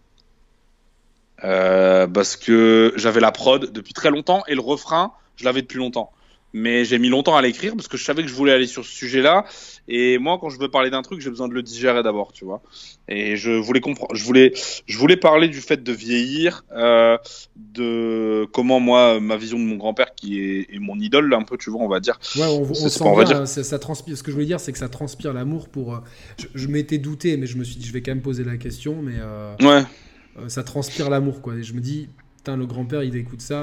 Euh, 1.45 2.07
parce 2.07 2.37
que 2.37 2.93
j'avais 2.97 3.21
la 3.21 3.33
prod 3.33 3.73
depuis 3.73 3.95
très 3.95 4.11
longtemps 4.11 4.43
et 4.47 4.55
le 4.55 4.61
refrain, 4.61 5.15
je 5.37 5.45
l'avais 5.45 5.63
depuis 5.63 5.79
longtemps. 5.79 6.13
Mais 6.53 6.85
j'ai 6.85 6.99
mis 6.99 7.09
longtemps 7.09 7.37
à 7.37 7.43
l'écrire 7.43 7.77
parce 7.77 7.87
que 7.87 7.97
je 7.97 8.05
savais 8.05 8.23
que 8.23 8.29
je 8.29 8.35
voulais 8.35 8.53
aller 8.53 8.67
sur 8.67 8.85
ce 8.85 8.91
sujet-là. 8.91 9.45
Et 9.87 10.19
moi, 10.19 10.39
quand 10.41 10.49
je 10.51 10.59
veux 10.59 10.69
parler 10.69 10.91
d'un 10.91 11.03
truc, 11.03 11.21
j'ai 11.21 11.31
besoin 11.31 11.47
de 11.49 11.55
le 11.55 11.63
digérer 11.63 12.03
d'abord, 12.03 12.33
tu 12.33 12.45
vois. 12.45 12.61
Et 13.09 13.37
je 13.37 13.51
voulais 13.53 13.81
comprendre, 13.81 14.15
je 14.15 14.25
voulais, 14.25 14.53
je 14.87 14.99
voulais 14.99 15.17
parler 15.17 15.49
du 15.49 15.61
fait 15.61 15.83
de 15.83 15.93
vieillir, 15.93 16.65
euh, 16.77 17.17
de 17.57 18.47
comment 18.53 18.81
moi, 18.81 19.21
ma 19.21 19.37
vision 19.37 19.59
de 19.59 19.65
mon 19.65 19.77
grand-père, 19.77 20.15
qui 20.15 20.41
est, 20.41 20.75
est 20.75 20.79
mon 20.81 20.99
idole, 20.99 21.33
un 21.35 21.43
peu, 21.43 21.57
tu 21.57 21.71
vois, 21.71 21.83
on 21.83 21.89
va 21.89 22.01
dire. 22.01 22.19
Ouais, 22.37 22.43
on, 22.47 22.63
on 22.63 22.75
sent 22.75 22.99
pas- 22.99 23.05
on 23.07 23.15
va 23.15 23.25
bien, 23.25 23.39
dire. 23.39 23.49
ça, 23.49 23.63
ça 23.65 23.79
transpire. 23.79 24.17
Ce 24.17 24.23
que 24.23 24.31
je 24.31 24.35
voulais 24.35 24.47
dire, 24.47 24.61
c'est 24.61 24.73
que 24.73 24.79
ça 24.79 24.89
transpire 24.89 25.33
l'amour 25.33 25.69
pour. 25.69 25.95
euh, 25.95 25.99
je 26.39 26.47
je 26.55 26.67
m'étais 26.69 26.99
douté, 26.99 27.37
mais 27.37 27.47
je 27.47 27.57
me 27.57 27.65
suis 27.65 27.77
dit, 27.77 27.87
je 27.87 27.93
vais 27.93 28.03
quand 28.03 28.11
même 28.13 28.23
poser 28.23 28.43
la 28.45 28.57
question, 28.57 29.03
mais 29.03 29.15
euh, 29.19 29.55
Ouais. 29.61 30.49
ça 30.49 30.63
transpire 30.65 31.11
l'amour, 31.11 31.43
quoi. 31.43 31.55
Et 31.55 31.63
je 31.63 31.75
me 31.75 31.81
dis, 31.81 32.09
putain, 32.39 32.57
le 32.57 32.67
grand-père, 32.67 33.03
il 33.05 33.15
écoute 33.17 33.41
ça, 33.41 33.57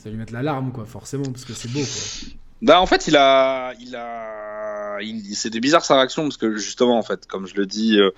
ça 0.00 0.04
va 0.04 0.10
lui 0.10 0.18
mettre 0.18 0.32
la 0.32 0.42
larme, 0.42 0.72
quoi, 0.72 0.86
forcément, 0.86 1.24
parce 1.24 1.44
que 1.44 1.52
c'est 1.52 1.70
beau, 1.70 1.80
quoi. 1.80 2.30
Bah 2.62 2.78
en 2.82 2.84
fait 2.86 3.06
il 3.06 3.16
a 3.16 3.72
il 3.80 3.96
a 3.96 4.98
il 5.00 5.34
c'était 5.34 5.60
bizarre 5.60 5.82
sa 5.82 5.96
réaction 5.96 6.24
parce 6.24 6.36
que 6.36 6.56
justement 6.58 6.98
en 6.98 7.02
fait 7.02 7.26
comme 7.26 7.46
je 7.46 7.54
le 7.54 7.64
dis 7.64 7.98
euh, 7.98 8.10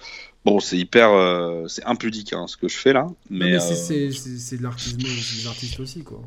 bon 0.45 0.59
c'est 0.59 0.77
hyper 0.77 1.11
euh, 1.13 1.69
c'est 1.69 1.85
impudique 1.85 2.33
hein, 2.33 2.49
ce 2.49 2.57
que 2.57 2.67
je 2.67 2.77
fais 2.77 2.93
là 2.93 3.07
mais, 3.31 3.53
mais 3.53 3.61
c'est- 3.61 4.09
euh, 4.09 4.57
de 4.59 4.63
l'artisme, 4.65 4.97
des 4.99 5.47
artistes 5.47 5.79
aussi, 5.79 6.03
quoi. 6.03 6.23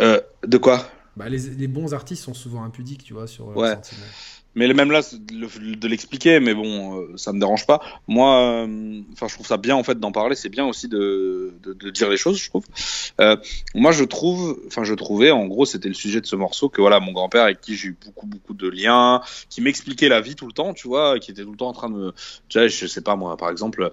euh, 0.00 0.20
de 0.44 0.58
quoi? 0.58 0.90
Bah, 1.16 1.28
les, 1.28 1.38
les 1.38 1.68
bons 1.68 1.94
artistes 1.94 2.24
sont 2.24 2.34
souvent 2.34 2.64
impudiques, 2.64 3.04
tu 3.04 3.12
vois, 3.12 3.28
sur 3.28 3.48
Ouais. 3.56 3.76
Mais 4.54 4.72
même 4.74 4.90
là 4.90 5.00
de 5.12 5.34
le- 5.36 5.76
de 5.76 5.88
l'expliquer 5.88 6.40
mais 6.40 6.54
bon 6.54 7.00
euh, 7.00 7.16
ça 7.16 7.32
me 7.32 7.40
dérange 7.40 7.66
pas. 7.66 7.80
Moi 8.08 8.38
euh, 8.66 9.00
enfin 9.12 9.28
je 9.28 9.34
trouve 9.34 9.46
ça 9.46 9.56
bien 9.56 9.76
en 9.76 9.82
fait 9.82 9.98
d'en 9.98 10.12
parler. 10.12 10.34
C'est 10.36 10.48
bien 10.48 10.66
aussi 10.66 10.88
de, 10.88 11.54
de, 11.62 11.72
de 11.72 11.90
dire 11.90 12.08
les 12.10 12.16
choses 12.16 12.38
je 12.38 12.48
trouve. 12.48 12.64
Euh, 13.20 13.36
moi 13.74 13.92
je 13.92 14.04
trouve 14.04 14.60
enfin 14.66 14.84
je 14.84 14.94
trouvais 14.94 15.30
en 15.30 15.46
gros 15.46 15.64
c'était 15.66 15.88
le 15.88 15.94
sujet 15.94 16.20
de 16.20 16.26
ce 16.26 16.36
morceau 16.36 16.68
que 16.68 16.80
voilà 16.80 17.00
mon 17.00 17.12
grand-père 17.12 17.44
avec 17.44 17.60
qui 17.60 17.76
j'ai 17.76 17.88
eu 17.88 17.98
beaucoup 18.04 18.26
beaucoup 18.26 18.54
de 18.54 18.68
liens 18.68 19.20
qui 19.48 19.60
m'expliquait 19.60 20.08
la 20.08 20.20
vie 20.20 20.34
tout 20.34 20.46
le 20.46 20.52
temps 20.52 20.74
tu 20.74 20.88
vois 20.88 21.18
qui 21.18 21.30
était 21.30 21.42
tout 21.42 21.50
le 21.52 21.56
temps 21.56 21.68
en 21.68 21.72
train 21.72 21.90
de 21.90 21.94
me 21.94 22.12
tu 22.48 22.58
vois, 22.58 22.68
je 22.68 22.86
sais 22.86 23.00
pas 23.02 23.16
moi 23.16 23.36
par 23.36 23.50
exemple 23.50 23.90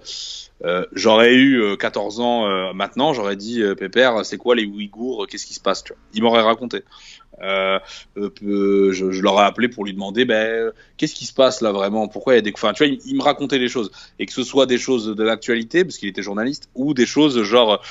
euh, 0.64 0.84
j'aurais 0.92 1.34
eu 1.34 1.60
euh, 1.62 1.76
14 1.76 2.20
ans 2.20 2.46
euh, 2.46 2.72
maintenant 2.74 3.12
j'aurais 3.14 3.36
dit 3.36 3.62
pépère 3.78 4.24
c'est 4.24 4.36
quoi 4.36 4.54
les 4.54 4.64
Ouïghours? 4.66 5.26
Qu'est-ce 5.26 5.46
qui 5.46 5.54
se 5.54 5.60
passe? 5.60 5.82
Tu 5.84 5.92
vois. 5.92 6.00
Il 6.12 6.22
m'aurait 6.22 6.42
raconté 6.42 6.84
euh, 7.42 7.78
euh, 8.16 8.28
peu- 8.30 8.92
je, 8.92 9.10
je 9.10 9.22
l'aurais 9.22 9.44
appelé 9.44 9.68
pour 9.68 9.84
lui 9.84 9.92
demander 9.92 10.24
ben 10.24 10.72
qu'est-ce 10.96 11.14
qui 11.14 11.26
se 11.26 11.32
passe 11.32 11.60
là 11.60 11.72
vraiment? 11.72 12.08
Pourquoi 12.08 12.34
il 12.34 12.36
y 12.36 12.38
a 12.38 12.42
des. 12.42 12.52
Enfin, 12.54 12.72
tu 12.72 12.84
vois, 12.84 12.96
il, 13.04 13.16
me 13.16 13.22
racontait 13.22 13.58
les 13.58 13.68
choses. 13.68 13.90
Et 14.18 14.26
que 14.26 14.32
ce 14.32 14.42
soit 14.42 14.66
des 14.66 14.78
choses 14.78 15.06
de 15.06 15.22
l'actualité, 15.22 15.84
parce 15.84 15.96
qu'il 15.98 16.08
était 16.08 16.22
journaliste, 16.22 16.68
ou 16.74 16.92
des 16.94 17.06
choses 17.06 17.42
genre, 17.42 17.82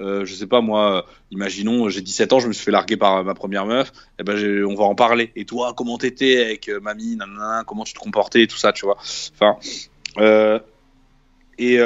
euh, 0.00 0.24
je 0.24 0.34
sais 0.34 0.46
pas 0.46 0.60
moi, 0.60 1.06
imaginons, 1.30 1.88
j'ai 1.88 2.00
17 2.00 2.32
ans, 2.32 2.40
je 2.40 2.48
me 2.48 2.52
suis 2.52 2.64
fait 2.64 2.70
larguer 2.70 2.96
par 2.96 3.22
ma 3.24 3.34
première 3.34 3.66
meuf, 3.66 3.92
et 4.18 4.22
ben 4.24 4.36
j'ai- 4.36 4.64
on 4.64 4.74
va 4.74 4.84
en 4.84 4.94
parler. 4.94 5.32
Et 5.36 5.44
toi, 5.44 5.74
comment 5.76 5.98
t'étais 5.98 6.42
avec 6.44 6.68
euh, 6.68 6.80
mamie, 6.80 7.16
nanana, 7.16 7.64
comment 7.66 7.84
tu 7.84 7.92
te 7.94 7.98
comportais, 7.98 8.46
tout 8.46 8.56
ça, 8.58 8.72
tu 8.72 8.86
vois? 8.86 8.96
Enfin. 9.34 9.56
Euh, 10.18 10.58
et. 11.58 11.78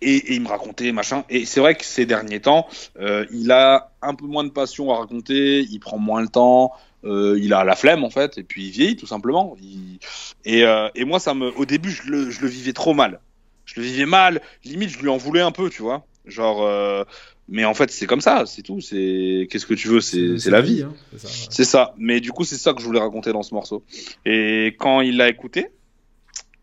Et, 0.00 0.14
et 0.16 0.34
il 0.34 0.42
me 0.42 0.48
racontait 0.48 0.92
machin. 0.92 1.24
Et 1.28 1.44
c'est 1.44 1.60
vrai 1.60 1.74
que 1.74 1.84
ces 1.84 2.06
derniers 2.06 2.40
temps, 2.40 2.68
euh, 3.00 3.26
il 3.32 3.50
a 3.50 3.90
un 4.00 4.14
peu 4.14 4.26
moins 4.26 4.44
de 4.44 4.50
passion 4.50 4.92
à 4.92 4.98
raconter, 4.98 5.60
il 5.68 5.78
prend 5.80 5.98
moins 5.98 6.20
le 6.22 6.28
temps, 6.28 6.72
euh, 7.04 7.36
il 7.40 7.52
a 7.52 7.64
la 7.64 7.74
flemme 7.74 8.04
en 8.04 8.10
fait, 8.10 8.38
et 8.38 8.44
puis 8.44 8.66
il 8.66 8.70
vieillit 8.70 8.96
tout 8.96 9.06
simplement. 9.08 9.56
Il- 9.60 9.98
Et, 10.44 10.62
euh, 10.64 10.88
et 10.94 11.04
moi, 11.04 11.18
ça 11.18 11.34
me, 11.34 11.50
au 11.58 11.64
début, 11.66 11.90
je 11.90 12.04
le, 12.10 12.30
je 12.30 12.40
le 12.40 12.46
vivais 12.48 12.72
trop 12.72 12.94
mal. 12.94 13.20
Je 13.64 13.80
le 13.80 13.86
vivais 13.86 14.06
mal, 14.06 14.40
limite, 14.64 14.90
je 14.90 14.98
lui 15.00 15.08
en 15.08 15.16
voulais 15.18 15.40
un 15.42 15.50
peu, 15.52 15.68
tu 15.68 15.82
vois. 15.82 16.06
Genre, 16.26 16.62
euh, 16.62 17.04
mais 17.48 17.64
en 17.64 17.74
fait, 17.74 17.90
c'est 17.90 18.06
comme 18.06 18.20
ça, 18.20 18.44
c'est 18.46 18.62
tout. 18.62 18.80
C'est 18.80 19.48
qu'est-ce 19.50 19.66
que 19.66 19.74
tu 19.74 19.88
veux, 19.88 20.00
c'est 20.00 20.50
la 20.50 20.60
vie. 20.60 20.82
hein, 20.82 20.94
c'est 21.12 21.18
ça, 21.18 21.28
ouais. 21.28 21.46
C'est 21.50 21.64
ça. 21.64 21.94
Mais 21.98 22.20
du 22.20 22.30
coup, 22.32 22.44
c'est 22.44 22.56
ça 22.56 22.72
que 22.72 22.80
je 22.80 22.86
voulais 22.86 23.00
raconter 23.00 23.32
dans 23.32 23.42
ce 23.42 23.52
morceau. 23.54 23.82
Et 24.24 24.76
quand 24.78 25.00
il 25.00 25.16
l'a 25.16 25.28
écouté, 25.28 25.68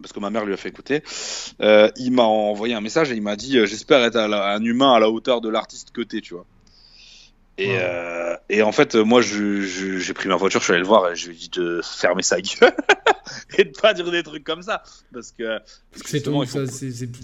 parce 0.02 0.14
que 0.14 0.20
ma 0.20 0.30
mère 0.30 0.46
lui 0.46 0.54
a 0.54 0.58
fait 0.58 0.70
écouter, 0.70 1.04
euh, 1.62 1.90
il 1.98 2.12
m'a 2.12 2.24
envoyé 2.24 2.74
un 2.74 2.82
message 2.82 3.12
et 3.12 3.16
il 3.16 3.22
m'a 3.22 3.36
dit 3.36 3.58
euh, 3.58 3.66
J'espère 3.66 4.04
être 4.04 4.16
la- 4.16 4.54
un 4.54 4.62
humain 4.64 4.94
à 4.94 5.00
la 5.00 5.10
hauteur 5.10 5.42
de 5.42 5.50
l'artiste 5.50 5.92
que 5.92 6.02
t'es, 6.02 6.22
tu 6.22 6.34
vois. 6.34 6.46
Et, 7.58 7.68
Ouais. 7.70 7.78
euh, 7.80 8.36
et 8.50 8.62
en 8.64 8.74
fait, 8.74 8.96
moi, 8.96 9.22
j'ai 9.22 10.14
pris 10.14 10.28
ma 10.28 10.36
voiture, 10.36 10.60
je 10.60 10.66
suis 10.66 10.74
allé 10.74 10.82
le 10.82 10.88
voir 10.88 11.10
et 11.10 11.16
je 11.16 11.30
lui 11.30 11.36
ai 11.36 11.40
dit 11.40 11.50
de 11.50 11.80
fermer 11.82 12.22
sa 12.22 12.42
gueule 12.42 12.76
et 13.58 13.64
de 13.64 13.70
pas 13.72 13.94
dire 13.94 14.12
des 14.12 14.24
trucs 14.24 14.44
comme 14.44 14.62
ça. 14.62 14.84
Parce 15.14 15.32
que, 15.32 15.60
c'est 16.06 16.22
faut- 16.26 16.44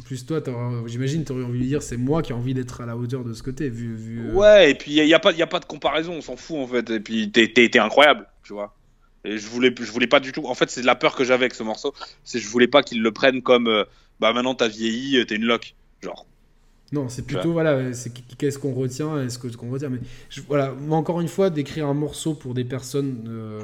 plus 0.05 0.25
toi, 0.25 0.39
j'imagine, 0.87 1.25
t'aurais 1.25 1.43
envie 1.43 1.59
de 1.59 1.65
dire, 1.65 1.83
c'est 1.83 1.97
moi 1.97 2.21
qui 2.21 2.31
ai 2.31 2.35
envie 2.35 2.53
d'être 2.53 2.79
à 2.79 2.85
la 2.85 2.95
hauteur 2.95 3.25
de 3.25 3.33
ce 3.33 3.43
côté, 3.43 3.69
vu. 3.69 3.93
vu 3.97 4.31
Ouais, 4.31 4.71
et 4.71 4.75
puis 4.75 4.93
il 4.93 5.03
n'y 5.03 5.13
a, 5.13 5.19
pas- 5.19 5.33
y 5.33 5.41
a 5.41 5.47
pas 5.47 5.59
de 5.59 5.65
comparaison, 5.65 6.13
on 6.13 6.21
s'en 6.21 6.37
fout 6.37 6.59
en 6.59 6.67
fait. 6.67 6.89
Et 6.89 7.01
puis 7.01 7.29
t'es 7.29 7.77
incroyable, 7.79 8.25
tu 8.43 8.53
vois. 8.53 8.73
Et 9.23 9.37
je 9.37 9.47
voulais, 9.47 9.73
je 9.79 9.91
voulais 9.91 10.07
pas 10.07 10.19
du 10.19 10.31
tout. 10.31 10.45
En 10.47 10.55
fait, 10.55 10.69
c'est 10.69 10.81
de 10.81 10.85
la 10.85 10.95
peur 10.95 11.15
que 11.15 11.23
j'avais 11.23 11.45
avec 11.45 11.53
ce 11.55 11.63
morceau. 11.63 11.93
C'est 12.23 12.39
je 12.39 12.47
voulais 12.47 12.67
pas 12.67 12.81
qu'ils 12.83 13.01
le 13.01 13.11
prennent 13.11 13.41
comme 13.41 13.67
euh, 13.67 13.83
bah 14.19 14.33
maintenant 14.33 14.55
t'as 14.55 14.67
vieilli, 14.67 15.17
euh, 15.17 15.25
t'es 15.25 15.35
une 15.35 15.45
loque. 15.45 15.75
Genre. 16.01 16.25
Non, 16.91 17.07
c'est 17.07 17.21
plutôt, 17.25 17.53
voilà, 17.53 17.93
c'est 17.93 18.11
qu'est-ce 18.37 18.59
qu'on 18.59 18.73
retient, 18.73 19.23
est-ce 19.23 19.39
que 19.39 19.47
ce 19.49 19.55
qu'on 19.55 19.69
retient. 19.71 19.87
Mais 19.89 19.99
je- 20.29 20.41
voilà, 20.41 20.73
moi, 20.73 20.97
encore 20.97 21.21
une 21.21 21.29
fois, 21.29 21.49
d'écrire 21.49 21.87
un 21.87 21.93
morceau 21.93 22.33
pour 22.33 22.53
des 22.53 22.65
personnes. 22.65 23.25
euh, 23.29 23.63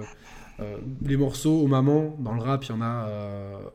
euh, 0.59 0.77
les 1.05 1.17
morceaux 1.17 1.59
aux 1.61 1.67
mamans, 1.67 2.15
dans 2.19 2.33
le 2.33 2.41
rap, 2.41 2.63
il 2.65 2.69
y 2.69 2.71
en 2.71 2.81
a 2.81 3.07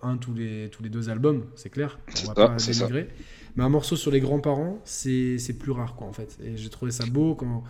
un 0.03 0.17
tous 0.17 0.35
les, 0.35 0.69
tous 0.73 0.83
les 0.83 0.89
deux 0.89 1.11
albums, 1.11 1.45
c'est 1.55 1.71
clair. 1.71 1.99
C'est 2.15 2.25
On 2.25 2.33
va 2.33 2.35
ça, 2.35 2.49
pas 2.49 2.59
c'est 2.59 2.73
ça. 2.73 2.87
dénigrer. 2.87 3.09
Mais 3.57 3.63
un 3.65 3.69
morceau 3.69 3.95
sur 3.97 4.11
les 4.11 4.21
grands-parents, 4.21 4.81
c'est 4.85 5.39
c'est 5.39 5.53
plus 5.53 5.71
rare, 5.73 5.95
quoi, 5.95 6.07
en 6.09 6.13
fait. 6.13 6.39
Et 6.43 6.57
j'ai 6.57 6.71
trouvé 6.71 6.91
ça 6.91 7.05
beau 7.07 7.35
quand, 7.35 7.63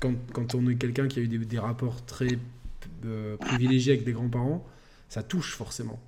quand, 0.00 0.14
quand 0.32 0.54
on 0.54 0.68
est 0.68 0.76
quelqu'un 0.76 1.08
qui 1.08 1.18
a 1.20 1.22
eu 1.22 1.28
des, 1.28 1.38
des 1.38 1.58
rapports 1.58 2.04
très 2.04 2.28
euh, 3.04 3.36
privilégiés 3.36 3.92
avec 3.92 4.04
des 4.04 4.12
grands-parents, 4.12 4.64
ça 5.08 5.22
touche 5.22 5.54
forcément. 5.54 5.98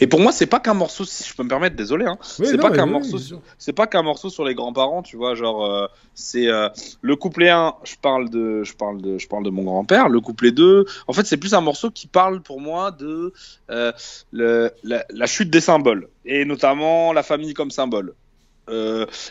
Et 0.00 0.06
pour 0.06 0.20
moi, 0.20 0.32
c'est 0.32 0.46
pas 0.46 0.60
qu'un 0.60 0.74
morceau, 0.74 1.04
si 1.04 1.26
je 1.26 1.34
peux 1.34 1.42
me 1.42 1.48
permettre, 1.48 1.76
désolé. 1.76 2.04
Hein, 2.04 2.18
Oui, 2.38 2.46
c'est 2.46 2.58
pas 2.58 2.70
qu'un 2.70 2.84
oui, 2.84 2.92
morceau 2.92 3.18
c'est 3.58 3.72
pas 3.72 3.86
qu'un 3.86 4.02
morceau 4.02 4.28
sur 4.28 4.44
les 4.44 4.54
grands-parents, 4.54 5.02
tu 5.02 5.16
vois, 5.16 5.34
genre 5.34 5.64
euh, 5.64 5.86
c'est 6.14 6.48
euh, 6.48 6.68
le 7.00 7.16
couplet 7.16 7.48
1, 7.48 7.74
je 7.84 7.94
parle 7.96 8.28
de 8.28 8.62
je 8.62 8.74
parle 8.74 9.00
de 9.00 9.16
je 9.16 9.26
parle 9.28 9.44
de 9.44 9.50
mon 9.50 9.64
grand-père, 9.64 10.10
le 10.10 10.20
couplet 10.20 10.50
2, 10.50 10.84
en 11.06 11.12
fait, 11.14 11.24
c'est 11.24 11.38
plus 11.38 11.54
un 11.54 11.62
morceau 11.62 11.90
qui 11.90 12.06
parle 12.06 12.42
pour 12.42 12.60
moi 12.60 12.90
de 12.90 13.32
euh, 13.70 13.92
le, 14.30 14.70
la, 14.84 15.06
la 15.08 15.26
chute 15.26 15.48
des 15.48 15.62
symboles 15.62 16.08
et 16.26 16.44
notamment 16.44 17.14
la 17.14 17.22
famille 17.22 17.54
comme 17.54 17.70
symbole. 17.70 18.14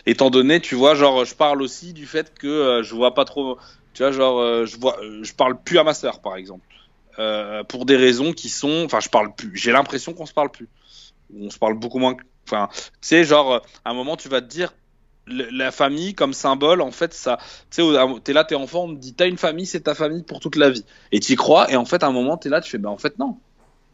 Étant 0.04 0.28
donné, 0.28 0.60
tu 0.60 0.74
vois, 0.74 0.94
genre 0.94 1.24
je 1.24 1.34
parle 1.34 1.62
aussi 1.62 1.94
du 1.94 2.04
fait 2.04 2.34
que 2.34 2.82
je 2.84 2.94
vois 2.94 3.14
pas 3.14 3.24
trop 3.24 3.56
tu 3.94 4.02
vois, 4.02 4.12
genre 4.12 4.66
je 4.66 4.76
vois 4.76 4.98
je 5.22 5.32
parle 5.32 5.58
plus 5.62 5.78
à 5.78 5.84
ma 5.84 5.94
sœur 5.94 6.20
par 6.20 6.36
exemple. 6.36 6.66
Euh, 7.18 7.64
pour 7.64 7.86
des 7.86 7.96
raisons 7.96 8.32
qui 8.32 8.48
sont. 8.48 8.84
Enfin, 8.84 9.00
je 9.00 9.08
parle 9.08 9.34
plus. 9.34 9.56
J'ai 9.56 9.72
l'impression 9.72 10.14
qu'on 10.14 10.26
se 10.26 10.32
parle 10.32 10.50
plus. 10.50 10.68
On 11.34 11.50
se 11.50 11.58
parle 11.58 11.74
beaucoup 11.74 11.98
moins. 11.98 12.16
Enfin, 12.46 12.68
tu 12.72 12.90
sais, 13.00 13.24
genre, 13.24 13.62
à 13.84 13.90
un 13.90 13.94
moment, 13.94 14.16
tu 14.16 14.28
vas 14.28 14.40
te 14.40 14.46
dire. 14.46 14.72
La 15.26 15.70
famille 15.70 16.14
comme 16.14 16.32
symbole, 16.32 16.80
en 16.80 16.90
fait, 16.90 17.14
ça, 17.14 17.38
tu 17.70 17.82
sais, 17.82 17.98
t'es 18.24 18.32
là, 18.32 18.42
t'es 18.42 18.56
enfant, 18.56 18.84
on 18.84 18.94
te 18.96 18.98
dit, 18.98 19.14
t'as 19.14 19.28
une 19.28 19.36
famille, 19.36 19.66
c'est 19.66 19.82
ta 19.82 19.94
famille 19.94 20.24
pour 20.24 20.40
toute 20.40 20.56
la 20.56 20.70
vie. 20.70 20.84
Et 21.12 21.20
tu 21.20 21.34
y 21.34 21.36
crois, 21.36 21.70
et 21.70 21.76
en 21.76 21.84
fait, 21.84 22.02
à 22.02 22.08
un 22.08 22.10
moment, 22.10 22.36
t'es 22.36 22.48
là, 22.48 22.60
tu 22.60 22.70
fais, 22.70 22.78
ben, 22.78 22.88
en 22.88 22.96
fait, 22.96 23.16
non. 23.18 23.38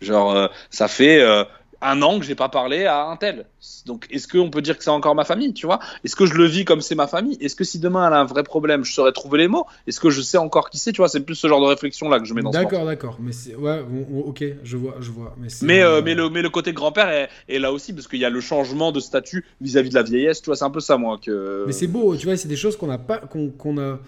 Genre, 0.01 0.35
euh, 0.35 0.49
ça 0.71 0.89
fait 0.89 1.21
euh, 1.21 1.45
un 1.83 2.03
an 2.03 2.19
que 2.19 2.25
j'ai 2.25 2.35
pas 2.35 2.49
parlé 2.49 2.87
à 2.87 3.05
un 3.05 3.17
tel. 3.17 3.47
Donc, 3.85 4.07
est-ce 4.11 4.29
qu'on 4.29 4.51
peut 4.51 4.63
dire 4.63 4.77
que 4.77 4.85
c'est 4.85 4.91
encore 4.91 5.15
ma 5.15 5.25
famille, 5.25 5.53
tu 5.53 5.67
vois? 5.67 5.79
Est-ce 6.05 6.17
que 6.17 6.27
je 6.27 6.35
le 6.35 6.45
vis 6.45 6.65
comme 6.65 6.81
c'est 6.81 6.95
ma 6.95 7.07
famille? 7.07 7.37
Est-ce 7.41 7.57
que 7.57 7.65
si 7.65 7.79
demain 7.79 8.07
elle 8.07 8.15
a 8.15 8.19
un 8.19 8.25
vrai 8.25 8.43
problème, 8.43 8.85
je 8.85 8.93
saurais 8.93 9.13
trouver 9.13 9.39
les 9.39 9.49
mots? 9.49 9.67
Est-ce 9.87 10.01
que 10.01 10.11
je 10.11 10.21
sais 10.21 10.39
encore 10.39 10.71
qui 10.71 10.79
c'est? 10.79 10.93
Tu 10.93 10.99
vois, 10.99 11.09
c'est 11.09 11.21
plus 11.21 11.35
ce 11.35 11.49
genre 11.49 11.61
de 11.61 11.67
réflexion 11.67 12.09
là 12.09 12.19
que 12.19 12.25
je 12.25 12.35
mets 12.35 12.43
dans. 12.43 12.51
D'accord, 12.51 12.85
d'accord. 12.85 13.19
Mais 13.21 13.33
c'est 13.33 13.55
ouais, 13.55 13.85
ok, 14.25 14.45
je 14.63 14.77
vois, 14.77 14.97
je 15.01 15.11
vois. 15.11 15.35
Mais 15.39 15.49
mais, 15.63 15.83
euh, 15.83 16.03
mais 16.03 16.15
le 16.15 16.31
mais 16.31 16.43
le 16.43 16.51
côté 16.51 16.73
grand-père 16.73 17.09
est, 17.09 17.29
est, 17.49 17.59
là 17.59 17.73
aussi 17.73 17.93
parce 17.93 18.09
qu'il 18.09 18.21
y 18.21 18.25
a 18.25 18.31
le 18.31 18.41
changement 18.41 18.93
de 18.93 19.01
statut 19.01 19.45
vis-à-vis 19.61 19.91
de 19.91 19.95
la 19.95 20.03
vieillesse. 20.03 20.43
Tu 20.43 20.47
vois, 20.47 20.57
c'est 20.57 20.65
un 20.65 20.71
peu 20.71 20.81
ça 20.81 20.97
moi 20.97 21.19
que. 21.23 21.65
Mais 21.67 21.73
c'est 21.73 21.87
beau, 21.87 22.17
tu 22.17 22.27
vois, 22.27 22.37
c'est 22.37 22.49
des 22.49 22.57
choses 22.57 22.77
qu'on 22.77 22.87
n'a 22.87 22.99
pas, 22.99 23.19
qu'on 23.19 23.79
a 23.79 23.99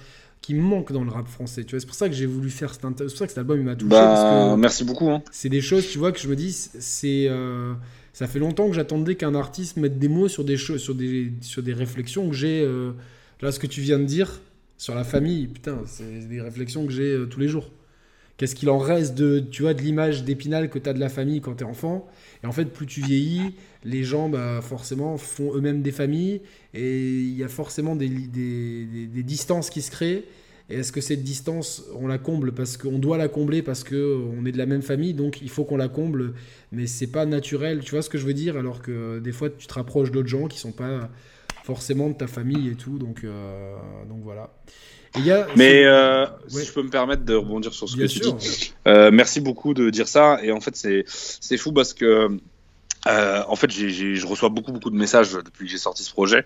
qui 0.41 0.55
manque 0.55 0.93
dans 0.93 1.05
le 1.05 1.11
rap 1.11 1.29
français. 1.29 1.65
Tu 1.65 1.73
vois, 1.73 1.81
c'est 1.81 1.87
pour 1.87 1.95
ça 1.95 2.09
que 2.09 2.15
j'ai 2.15 2.27
voulu 2.27 2.51
faire 2.51 2.73
cet, 2.73 2.83
c'est 2.83 3.05
pour 3.05 3.17
ça 3.17 3.27
que 3.27 3.31
cet 3.31 3.39
album 3.39 3.59
il 3.59 3.65
m'a 3.65 3.77
touché. 3.77 3.91
Bah, 3.91 4.57
merci 4.57 4.85
beaucoup. 4.85 5.11
Hein. 5.11 5.23
C'est 5.31 5.49
des 5.49 5.61
choses, 5.61 5.89
tu 5.89 5.99
vois, 5.99 6.13
que 6.13 6.19
je 6.19 6.29
me 6.29 6.37
dis, 6.37 6.53
c'est 6.53 7.27
euh, 7.29 7.75
ça 8.13 8.27
fait 8.27 8.39
longtemps 8.39 8.69
que 8.69 8.75
j'attendais 8.75 9.15
qu'un 9.15 9.35
artiste 9.35 9.77
mette 9.77 9.99
des 9.99 10.09
mots 10.09 10.29
sur 10.29 10.45
des 10.45 10.57
choses, 10.57 10.81
sur 10.81 10.95
des, 10.95 11.33
sur 11.41 11.63
des 11.63 11.73
réflexions 11.73 12.29
que 12.29 12.35
j'ai. 12.35 12.63
Euh, 12.63 12.93
là, 13.41 13.53
ce 13.53 13.59
que 13.59 13.67
tu 13.67 13.81
viens 13.81 13.99
de 13.99 14.05
dire 14.05 14.41
sur 14.77 14.95
la 14.95 15.05
famille, 15.05 15.49
putain, 15.49 15.83
c'est 15.87 16.29
des 16.29 16.41
réflexions 16.41 16.87
que 16.87 16.93
j'ai 16.93 17.13
euh, 17.13 17.27
tous 17.27 17.41
les 17.41 17.49
jours. 17.49 17.71
Qu'est-ce 18.39 18.55
qu'il 18.55 18.71
en 18.71 18.79
reste 18.79 19.15
de, 19.17 19.41
tu 19.41 19.63
vois, 19.63 19.75
de 19.75 19.83
l'image 19.83 20.25
d'épinal 20.25 20.71
que 20.71 20.79
tu 20.79 20.89
as 20.89 20.93
de 20.93 21.01
la 21.01 21.09
famille 21.09 21.41
quand 21.41 21.57
tu 21.57 21.65
es 21.65 21.67
enfant? 21.67 22.09
Et 22.43 22.47
en 22.47 22.53
fait, 22.53 22.67
plus 22.67 22.87
tu 22.87 23.03
vieillis, 23.03 23.55
les 23.85 24.05
gens, 24.05 24.29
bah, 24.29 24.61
forcément, 24.63 25.19
font 25.19 25.55
eux-mêmes 25.57 25.83
des 25.83 25.91
familles 25.91 26.41
et 26.73 27.01
il 27.01 27.37
y 27.37 27.43
a 27.43 27.49
forcément 27.49 27.97
des, 27.97 28.09
des, 28.09 29.09
des 29.09 29.23
distances 29.25 29.71
qui 29.71 29.83
se 29.83 29.91
créent. 29.91 30.25
Et 30.71 30.77
est-ce 30.77 30.93
que 30.93 31.01
cette 31.01 31.25
distance, 31.25 31.85
on 31.99 32.07
la 32.07 32.19
comble 32.19 32.53
parce 32.53 32.77
qu'on 32.77 32.99
doit 32.99 33.17
la 33.17 33.29
combler 33.29 33.63
parce 33.63 33.83
qu'on 33.83 34.45
est 34.47 34.53
de 34.53 34.59
la 34.59 34.67
même 34.67 34.83
famille, 34.83 35.15
donc 35.15 35.41
il 35.43 35.49
faut 35.49 35.65
qu'on 35.65 35.79
la 35.79 35.89
comble, 35.89 36.35
mais 36.73 36.87
c'est 36.87 37.07
pas 37.07 37.27
naturel, 37.27 37.81
tu 37.81 37.93
vois 37.93 38.03
ce 38.03 38.11
que 38.11 38.19
je 38.19 38.27
veux 38.27 38.35
dire? 38.35 38.57
Alors 38.57 38.83
que 38.83 39.19
des 39.19 39.33
fois, 39.33 39.49
tu 39.51 39.67
te 39.67 39.75
rapproches 39.75 40.11
d'autres 40.13 40.29
gens 40.29 40.47
qui 40.47 40.59
sont 40.59 40.73
pas 40.73 41.11
forcément 41.65 42.09
de 42.09 42.15
ta 42.15 42.27
famille 42.27 42.69
et 42.69 42.75
tout, 42.75 42.99
donc, 42.99 43.25
euh, 43.25 43.77
donc 44.09 44.21
voilà. 44.23 44.53
Mais 45.57 45.85
euh, 45.85 46.27
si 46.49 46.65
je 46.65 46.73
peux 46.73 46.83
me 46.83 46.91
permettre 46.91 47.25
de 47.25 47.35
rebondir 47.35 47.73
sur 47.73 47.89
ce 47.89 47.97
que 47.97 48.07
tu 48.07 48.21
dis, 48.21 48.75
euh, 48.87 49.11
merci 49.11 49.41
beaucoup 49.41 49.75
de 49.75 49.91
dire 49.91 50.09
ça. 50.09 50.39
Et 50.43 50.53
en 50.53 50.61
fait, 50.61 50.77
c'est 51.07 51.57
fou 51.57 51.73
parce 51.73 51.95
que 51.95 52.39
euh, 53.07 53.43
en 53.47 53.57
fait, 53.57 53.71
je 53.71 54.27
reçois 54.27 54.49
beaucoup, 54.49 54.73
beaucoup 54.73 54.91
de 54.91 54.97
messages 54.97 55.33
depuis 55.33 55.67
que 55.67 55.71
j'ai 55.71 55.79
sorti 55.79 56.03
ce 56.03 56.11
projet 56.11 56.45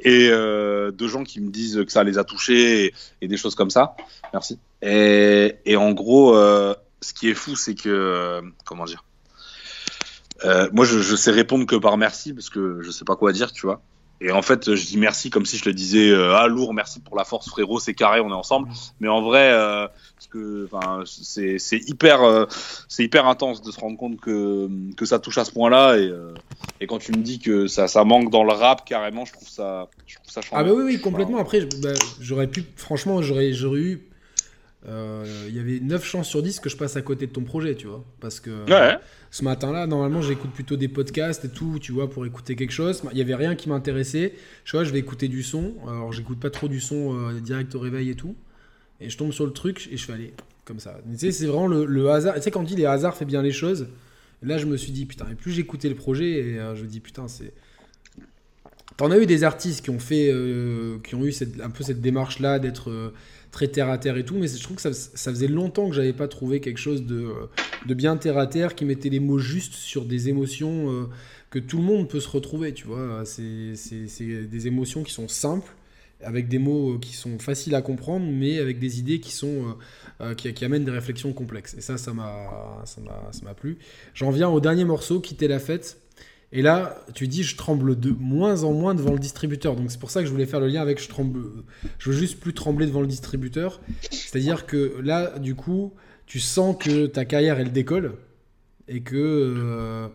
et 0.00 0.28
de 0.28 1.06
gens 1.06 1.24
qui 1.24 1.40
me 1.40 1.50
disent 1.50 1.84
que 1.84 1.92
ça 1.92 2.04
les 2.04 2.18
a 2.18 2.24
touchés 2.24 2.94
et, 3.20 3.28
des 3.28 3.36
choses 3.36 3.54
comme 3.54 3.70
ça. 3.70 3.96
Merci. 4.32 4.58
Et, 4.82 5.56
et 5.64 5.76
en 5.76 5.92
gros, 5.92 6.34
ce 6.34 7.12
qui 7.14 7.30
est 7.30 7.34
fou, 7.34 7.56
c'est 7.56 7.74
que 7.74 8.42
comment 8.64 8.84
dire 8.84 9.04
euh, 10.44 10.68
Moi, 10.72 10.84
je, 10.84 10.98
je 10.98 11.16
sais 11.16 11.30
répondre 11.30 11.66
que 11.66 11.76
par 11.76 11.96
merci 11.98 12.32
parce 12.32 12.50
que 12.50 12.80
je 12.82 12.90
sais 12.90 13.04
pas 13.04 13.16
quoi 13.16 13.32
dire, 13.32 13.52
tu 13.52 13.66
vois. 13.66 13.82
Et 14.22 14.30
en 14.30 14.42
fait, 14.42 14.74
je 14.74 14.86
dis 14.86 14.98
merci 14.98 15.30
comme 15.30 15.44
si 15.44 15.58
je 15.58 15.64
le 15.64 15.74
disais 15.74 16.10
euh, 16.10 16.36
ah 16.36 16.46
lourd, 16.46 16.74
merci 16.74 17.00
pour 17.00 17.16
la 17.16 17.24
force 17.24 17.48
frérot, 17.48 17.80
c'est 17.80 17.94
carré, 17.94 18.20
on 18.20 18.30
est 18.30 18.34
ensemble. 18.34 18.68
Mais 19.00 19.08
en 19.08 19.20
vrai, 19.20 19.50
euh, 19.52 19.88
que 20.32 20.68
c'est 21.04 21.58
c'est 21.58 21.78
hyper 21.88 22.22
euh, 22.22 22.46
c'est 22.88 23.04
hyper 23.04 23.26
intense 23.26 23.62
de 23.62 23.70
se 23.70 23.78
rendre 23.78 23.98
compte 23.98 24.20
que 24.20 24.68
que 24.96 25.04
ça 25.04 25.18
touche 25.18 25.38
à 25.38 25.44
ce 25.44 25.52
point-là 25.52 25.96
et, 25.96 26.06
euh, 26.08 26.34
et 26.80 26.86
quand 26.86 26.98
tu 26.98 27.12
me 27.12 27.18
dis 27.18 27.38
que 27.38 27.66
ça 27.66 27.86
ça 27.86 28.04
manque 28.04 28.30
dans 28.30 28.44
le 28.44 28.52
rap 28.52 28.84
carrément, 28.84 29.24
je 29.24 29.32
trouve 29.32 29.48
ça 29.48 29.88
je 30.06 30.16
trouve 30.16 30.30
ça 30.30 30.40
Ah 30.52 30.64
bah 30.64 30.70
oui 30.74 30.84
oui 30.84 31.00
complètement. 31.00 31.38
Après, 31.38 31.60
bah, 31.82 31.92
j'aurais 32.20 32.46
pu 32.46 32.64
franchement 32.76 33.22
j'aurais 33.22 33.52
j'aurais 33.52 33.80
eu 33.80 34.08
euh, 34.88 35.24
il 35.48 35.54
y 35.54 35.60
avait 35.60 35.78
9 35.78 36.04
chances 36.04 36.28
sur 36.28 36.42
10 36.42 36.58
que 36.60 36.68
je 36.68 36.76
passe 36.76 36.96
à 36.96 37.02
côté 37.02 37.26
de 37.26 37.32
ton 37.32 37.42
projet, 37.42 37.74
tu 37.74 37.86
vois. 37.86 38.04
Parce 38.20 38.40
que 38.40 38.64
ce 39.30 39.44
matin-là, 39.44 39.86
normalement, 39.86 40.22
j'écoute 40.22 40.50
plutôt 40.52 40.76
des 40.76 40.88
podcasts 40.88 41.44
et 41.44 41.48
tout, 41.48 41.78
tu 41.80 41.92
vois, 41.92 42.10
pour 42.10 42.26
écouter 42.26 42.56
quelque 42.56 42.72
chose. 42.72 43.02
Il 43.12 43.14
n'y 43.14 43.20
avait 43.20 43.36
rien 43.36 43.54
qui 43.54 43.68
m'intéressait. 43.68 44.34
Je 44.64 44.72
vois, 44.72 44.84
je 44.84 44.90
vais 44.90 44.98
écouter 44.98 45.28
du 45.28 45.42
son. 45.42 45.74
Alors, 45.86 46.12
j'écoute 46.12 46.40
pas 46.40 46.50
trop 46.50 46.68
du 46.68 46.80
son 46.80 47.16
euh, 47.16 47.40
direct 47.40 47.74
au 47.74 47.80
réveil 47.80 48.10
et 48.10 48.14
tout. 48.14 48.34
Et 49.00 49.08
je 49.08 49.16
tombe 49.16 49.32
sur 49.32 49.46
le 49.46 49.52
truc 49.52 49.88
et 49.90 49.96
je 49.96 50.04
fais 50.04 50.12
aller 50.12 50.34
comme 50.64 50.80
ça. 50.80 51.00
Tu 51.10 51.18
sais, 51.18 51.32
c'est 51.32 51.46
vraiment 51.46 51.66
le, 51.66 52.10
hasard. 52.10 52.34
Tu 52.34 52.42
sais, 52.42 52.50
quand 52.50 52.60
on 52.60 52.64
dit 52.64 52.76
les 52.76 52.86
hasards 52.86 53.16
fait 53.16 53.24
bien 53.24 53.42
les 53.42 53.52
choses, 53.52 53.88
là, 54.42 54.58
je 54.58 54.66
me 54.66 54.76
suis 54.76 54.92
dit, 54.92 55.06
putain, 55.06 55.26
et 55.30 55.34
plus 55.34 55.52
j'écoutais 55.52 55.88
le 55.88 55.94
projet, 55.94 56.30
et 56.32 56.58
euh, 56.58 56.74
je 56.74 56.82
me 56.82 56.88
dis, 56.88 57.00
putain, 57.00 57.28
c'est. 57.28 57.52
T'en 58.98 59.10
as 59.10 59.18
eu 59.18 59.24
des 59.24 59.42
artistes 59.42 59.82
qui 59.82 59.90
ont 59.90 59.98
fait, 59.98 60.30
qui 61.02 61.14
ont 61.14 61.24
eu 61.24 61.32
cette, 61.32 61.62
un 61.62 61.70
peu 61.70 61.82
cette 61.82 62.02
démarche-là 62.02 62.58
d'être 62.58 63.12
très 63.52 63.68
terre 63.68 63.90
à 63.90 63.98
terre 63.98 64.16
et 64.16 64.24
tout, 64.24 64.34
mais 64.34 64.48
je 64.48 64.60
trouve 64.62 64.76
que 64.76 64.82
ça, 64.82 64.92
ça 64.92 65.30
faisait 65.30 65.46
longtemps 65.46 65.88
que 65.88 65.94
j'avais 65.94 66.14
pas 66.14 66.26
trouvé 66.26 66.60
quelque 66.60 66.80
chose 66.80 67.04
de, 67.04 67.16
euh, 67.16 67.46
de, 67.86 67.94
bien 67.94 68.16
terre 68.16 68.38
à 68.38 68.46
terre 68.46 68.74
qui 68.74 68.86
mettait 68.86 69.10
les 69.10 69.20
mots 69.20 69.38
justes 69.38 69.74
sur 69.74 70.06
des 70.06 70.30
émotions 70.30 70.90
euh, 70.90 71.04
que 71.50 71.58
tout 71.58 71.76
le 71.76 71.84
monde 71.84 72.08
peut 72.08 72.18
se 72.18 72.28
retrouver, 72.28 72.72
tu 72.72 72.86
vois. 72.86 73.24
C'est 73.26 73.74
des 74.50 74.66
émotions 74.66 75.02
qui 75.02 75.12
sont 75.12 75.28
simples, 75.28 75.70
avec 76.22 76.48
des 76.48 76.58
mots 76.58 76.94
euh, 76.94 76.98
qui 76.98 77.14
sont 77.14 77.38
faciles 77.38 77.74
à 77.74 77.82
comprendre, 77.82 78.26
mais 78.26 78.58
avec 78.58 78.78
des 78.78 78.98
idées 78.98 79.20
qui 79.20 79.32
sont 79.32 79.76
qui, 80.36 80.52
qui, 80.54 80.64
amènent 80.64 80.84
des 80.84 80.90
réflexions 80.90 81.32
complexes. 81.32 81.74
Et 81.76 81.82
ça, 81.82 81.98
ça 81.98 82.14
m'a 82.14 82.82
ça 82.86 83.00
m'a 83.44 83.54
plu. 83.54 83.76
J'en 84.14 84.30
viens 84.30 84.48
au 84.48 84.60
dernier 84.60 84.84
morceau, 84.84 85.20
Quitter 85.20 85.48
la 85.48 85.58
fête. 85.58 86.01
Et 86.54 86.60
là, 86.60 86.98
tu 87.14 87.28
dis, 87.28 87.42
je 87.42 87.56
tremble 87.56 87.98
de 87.98 88.10
moins 88.10 88.64
en 88.64 88.72
moins 88.72 88.94
devant 88.94 89.12
le 89.12 89.18
distributeur. 89.18 89.74
Donc 89.74 89.90
c'est 89.90 89.98
pour 89.98 90.10
ça 90.10 90.20
que 90.20 90.26
je 90.26 90.30
voulais 90.30 90.44
faire 90.44 90.60
le 90.60 90.68
lien 90.68 90.82
avec 90.82 91.00
je 91.02 91.08
tremble. 91.08 91.40
Je 91.98 92.10
veux 92.10 92.16
juste 92.16 92.40
plus 92.40 92.52
trembler 92.52 92.86
devant 92.86 93.00
le 93.00 93.06
distributeur. 93.06 93.80
C'est-à-dire 94.10 94.66
que 94.66 95.00
là, 95.02 95.38
du 95.38 95.54
coup, 95.54 95.94
tu 96.26 96.40
sens 96.40 96.76
que 96.78 97.06
ta 97.06 97.24
carrière 97.24 97.58
elle 97.58 97.72
décolle 97.72 98.16
et 98.86 99.00
que 99.00 99.16
euh, 99.16 100.08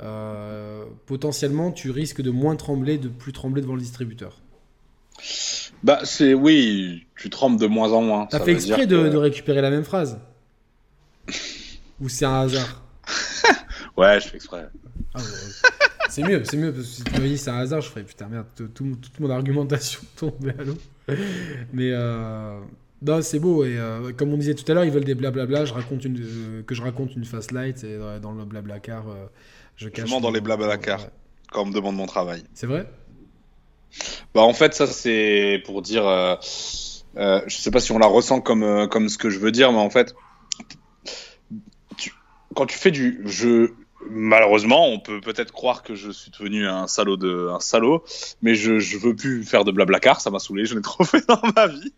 euh, 0.00 0.84
potentiellement 1.06 1.70
tu 1.70 1.92
risques 1.92 2.20
de 2.20 2.30
moins 2.30 2.56
trembler, 2.56 2.98
de 2.98 3.08
plus 3.08 3.32
trembler 3.32 3.62
devant 3.62 3.74
le 3.74 3.80
distributeur. 3.80 4.40
Bah 5.84 6.00
c'est 6.02 6.34
oui, 6.34 7.06
tu 7.16 7.30
trembles 7.30 7.60
de 7.60 7.66
moins 7.66 7.92
en 7.92 8.02
moins. 8.02 8.26
T'as 8.26 8.40
fait 8.40 8.52
exprès 8.52 8.86
de, 8.86 9.08
de 9.08 9.16
récupérer 9.16 9.60
la 9.60 9.70
même 9.70 9.84
phrase 9.84 10.18
Ou 12.00 12.08
c'est 12.08 12.24
un 12.24 12.40
hasard? 12.40 12.82
Ouais, 13.96 14.20
je 14.20 14.28
fais 14.28 14.36
exprès. 14.36 14.68
Ah, 15.14 15.20
c'est 16.08 16.22
mieux, 16.22 16.42
c'est 16.44 16.56
mieux, 16.56 16.72
parce 16.72 16.86
que 16.86 16.92
si 16.92 17.04
tu 17.04 17.12
m'avais 17.12 17.28
dit 17.28 17.38
c'est 17.38 17.50
un 17.50 17.58
hasard, 17.58 17.80
je 17.80 17.88
ferais 17.88 18.04
putain 18.04 18.28
merde, 18.28 18.46
toute 18.56 19.20
mon 19.20 19.30
argumentation 19.30 20.00
tombait 20.16 20.54
à 20.58 20.64
l'eau. 20.64 20.76
Mais 21.72 21.90
euh, 21.92 22.60
non, 23.02 23.22
c'est 23.22 23.38
beau, 23.38 23.64
et 23.64 23.76
euh, 23.78 24.12
comme 24.12 24.32
on 24.32 24.36
disait 24.36 24.54
tout 24.54 24.70
à 24.70 24.74
l'heure, 24.74 24.84
ils 24.84 24.90
veulent 24.90 25.04
des 25.04 25.14
blablabla, 25.14 25.64
je 25.64 25.74
raconte 25.74 26.04
une, 26.04 26.18
euh, 26.20 26.62
que 26.62 26.74
je 26.74 26.82
raconte 26.82 27.14
une 27.14 27.24
fast 27.24 27.52
light, 27.52 27.84
et 27.84 27.98
dans 28.20 28.32
le 28.32 28.44
blablacar, 28.44 29.04
je 29.76 29.88
cache. 29.88 30.10
dans 30.10 30.30
les 30.30 30.40
blablacar, 30.40 31.06
quand 31.50 31.62
on 31.62 31.66
me 31.66 31.74
demande 31.74 31.96
mon 31.96 32.06
travail. 32.06 32.42
C'est 32.54 32.66
vrai? 32.66 32.88
Bah 34.34 34.42
en 34.42 34.52
fait, 34.52 34.74
ça 34.74 34.86
c'est 34.86 35.62
pour 35.64 35.82
dire. 35.82 36.04
je 37.14 37.40
sais 37.48 37.70
pas 37.70 37.80
si 37.80 37.92
on 37.92 37.98
la 37.98 38.06
ressent 38.06 38.40
comme, 38.40 38.88
comme 38.88 39.08
ce 39.08 39.18
que 39.18 39.30
je 39.30 39.38
veux 39.38 39.52
dire, 39.52 39.72
mais 39.72 39.78
en 39.78 39.90
fait, 39.90 40.14
quand 42.54 42.66
tu 42.66 42.76
fais 42.78 42.90
du 42.90 43.20
jeu 43.26 43.76
malheureusement, 44.10 44.88
on 44.88 44.98
peut 44.98 45.20
peut-être 45.20 45.52
croire 45.52 45.82
que 45.82 45.94
je 45.94 46.10
suis 46.10 46.30
devenu 46.30 46.66
un 46.66 46.86
salaud 46.86 47.16
de 47.16 47.48
un 47.50 47.60
salaud, 47.60 48.04
mais 48.42 48.54
je 48.54 48.78
je 48.78 48.98
veux 48.98 49.14
plus 49.14 49.44
faire 49.44 49.64
de 49.64 49.72
blablacar, 49.72 50.20
ça 50.20 50.30
m'a 50.30 50.38
saoulé, 50.38 50.64
je 50.64 50.74
l'ai 50.74 50.82
trop 50.82 51.04
fait 51.04 51.26
dans 51.26 51.40
ma 51.54 51.66
vie. 51.66 51.92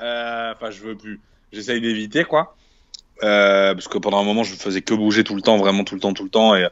Euh, 0.00 0.52
enfin, 0.54 0.70
je 0.70 0.80
veux 0.80 0.96
plus. 0.96 1.20
J'essaye 1.52 1.80
d'éviter 1.80 2.24
quoi, 2.24 2.56
euh, 3.22 3.74
parce 3.74 3.88
que 3.88 3.98
pendant 3.98 4.20
un 4.20 4.24
moment, 4.24 4.42
je 4.42 4.54
faisais 4.54 4.82
que 4.82 4.94
bouger 4.94 5.24
tout 5.24 5.36
le 5.36 5.42
temps, 5.42 5.56
vraiment 5.56 5.84
tout 5.84 5.94
le 5.94 6.00
temps, 6.00 6.12
tout 6.12 6.24
le 6.24 6.30
temps, 6.30 6.56
et 6.56 6.66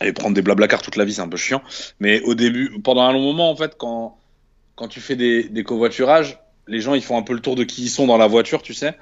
et 0.00 0.12
prendre 0.12 0.34
des 0.34 0.42
blablacar 0.42 0.80
toute 0.80 0.94
la 0.96 1.04
vie, 1.04 1.14
c'est 1.14 1.22
un 1.22 1.28
peu 1.28 1.36
chiant. 1.36 1.62
Mais 1.98 2.20
au 2.20 2.34
début, 2.34 2.80
pendant 2.82 3.02
un 3.02 3.12
long 3.12 3.22
moment, 3.22 3.50
en 3.50 3.56
fait, 3.56 3.76
quand 3.76 4.18
quand 4.76 4.88
tu 4.88 5.00
fais 5.00 5.16
des 5.16 5.44
des 5.44 5.64
covoiturages, 5.64 6.38
les 6.66 6.80
gens 6.80 6.94
ils 6.94 7.02
font 7.02 7.18
un 7.18 7.22
peu 7.22 7.32
le 7.32 7.40
tour 7.40 7.56
de 7.56 7.64
qui 7.64 7.84
ils 7.84 7.88
sont 7.88 8.06
dans 8.06 8.18
la 8.18 8.26
voiture, 8.26 8.62
tu 8.62 8.74
sais, 8.74 8.96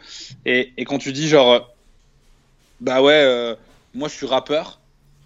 et 0.44 0.72
et 0.76 0.84
quand 0.84 0.98
tu 0.98 1.12
dis 1.12 1.28
genre 1.28 1.68
bah 2.80 3.02
ouais. 3.02 3.12
Euh, 3.12 3.54
moi 3.96 4.08
je 4.08 4.14
suis 4.14 4.26
rappeur, 4.26 4.80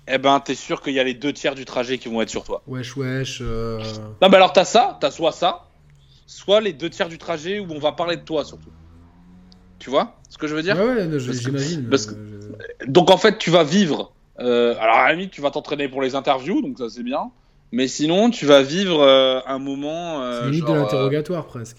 eh 0.08 0.18
ben 0.18 0.40
t'es 0.40 0.54
sûr 0.54 0.80
qu'il 0.80 0.94
y 0.94 1.00
a 1.00 1.04
les 1.04 1.14
deux 1.14 1.32
tiers 1.32 1.54
du 1.54 1.64
trajet 1.64 1.98
qui 1.98 2.08
vont 2.08 2.22
être 2.22 2.30
sur 2.30 2.44
toi. 2.44 2.62
Wesh 2.66 2.96
wesh. 2.96 3.38
Euh... 3.42 3.82
Non 4.22 4.28
mais 4.28 4.36
alors 4.36 4.52
t'as 4.52 4.64
ça, 4.64 4.96
t'as 5.00 5.10
soit 5.10 5.32
ça, 5.32 5.66
soit 6.26 6.60
les 6.60 6.72
deux 6.72 6.88
tiers 6.88 7.08
du 7.08 7.18
trajet 7.18 7.58
où 7.58 7.66
on 7.70 7.78
va 7.78 7.92
parler 7.92 8.16
de 8.16 8.22
toi 8.22 8.44
surtout. 8.44 8.70
Tu 9.78 9.90
vois 9.90 10.16
ce 10.28 10.38
que 10.38 10.46
je 10.46 10.54
veux 10.54 10.62
dire? 10.62 10.76
Ouais, 10.78 11.06
ouais 11.06 11.18
j'imagine. 11.18 11.90
Euh, 11.92 12.50
donc 12.86 13.10
en 13.10 13.18
fait 13.18 13.38
tu 13.38 13.50
vas 13.50 13.64
vivre. 13.64 14.12
Euh, 14.38 14.74
alors 14.80 14.96
à 14.96 15.08
la 15.08 15.14
limite 15.14 15.32
tu 15.32 15.40
vas 15.40 15.50
t'entraîner 15.50 15.88
pour 15.88 16.00
les 16.00 16.14
interviews, 16.14 16.62
donc 16.62 16.78
ça 16.78 16.88
c'est 16.88 17.02
bien. 17.02 17.30
Mais 17.72 17.88
sinon 17.88 18.30
tu 18.30 18.46
vas 18.46 18.62
vivre 18.62 19.00
euh, 19.00 19.40
un 19.46 19.58
moment. 19.58 20.22
c'est 20.32 20.50
limite 20.50 20.66
de 20.66 20.72
l'interrogatoire 20.72 21.46
presque. 21.46 21.78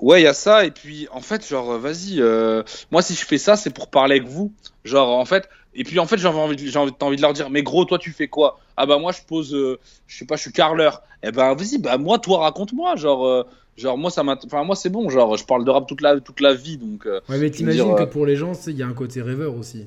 Ouais, 0.00 0.20
il 0.20 0.24
y 0.24 0.28
a 0.28 0.34
ça. 0.34 0.64
Et 0.64 0.70
puis, 0.70 1.08
en 1.10 1.20
fait, 1.20 1.46
genre, 1.46 1.72
euh, 1.72 1.78
vas-y. 1.78 2.20
euh, 2.20 2.62
moi, 2.90 3.02
si 3.02 3.14
je 3.14 3.24
fais 3.24 3.38
ça, 3.38 3.56
c'est 3.56 3.70
pour 3.70 3.90
parler 3.90 4.16
avec 4.16 4.28
vous. 4.28 4.52
Genre, 4.84 5.08
en 5.08 5.24
fait. 5.24 5.48
Et 5.76 5.84
puis, 5.84 5.98
en 5.98 6.06
fait, 6.06 6.18
j'ai 6.18 6.26
envie, 6.28 6.56
de- 6.56 6.66
j'ai 6.66 6.78
envie, 6.78 6.92
t'as 6.98 7.06
envie 7.06 7.16
de 7.16 7.22
leur 7.22 7.32
dire, 7.32 7.50
mais 7.50 7.62
gros, 7.62 7.84
toi, 7.84 7.98
tu 7.98 8.12
fais 8.12 8.28
quoi? 8.28 8.58
Ah 8.76 8.86
bah 8.86 8.98
moi, 8.98 9.12
je 9.12 9.20
pose, 9.26 9.54
euh, 9.54 9.78
je 10.06 10.16
sais 10.18 10.26
pas, 10.26 10.36
je 10.36 10.42
suis 10.42 10.52
carreleur. 10.52 11.02
Eh 11.22 11.32
ben, 11.32 11.54
vas-y, 11.54 11.78
bah 11.78 11.98
moi, 11.98 12.18
toi, 12.18 12.38
raconte-moi. 12.40 12.96
Genre, 12.96 13.26
euh, 13.26 13.44
genre, 13.76 13.98
moi, 13.98 14.10
ça 14.10 14.22
enfin, 14.24 14.64
moi, 14.64 14.76
c'est 14.76 14.90
bon. 14.90 15.08
Genre, 15.10 15.36
je 15.36 15.44
parle 15.44 15.64
de 15.64 15.70
rap 15.70 15.86
toute 15.86 16.00
la, 16.00 16.20
toute 16.20 16.40
la 16.40 16.54
vie, 16.54 16.78
donc. 16.78 17.06
euh, 17.06 17.20
Ouais, 17.28 17.38
mais 17.38 17.50
t'imagines 17.50 17.94
dire, 17.94 17.96
que 17.96 18.02
pour 18.04 18.26
les 18.26 18.36
gens, 18.36 18.52
il 18.66 18.76
y 18.76 18.82
a 18.82 18.86
un 18.86 18.94
côté 18.94 19.22
rêveur 19.22 19.54
aussi. 19.56 19.86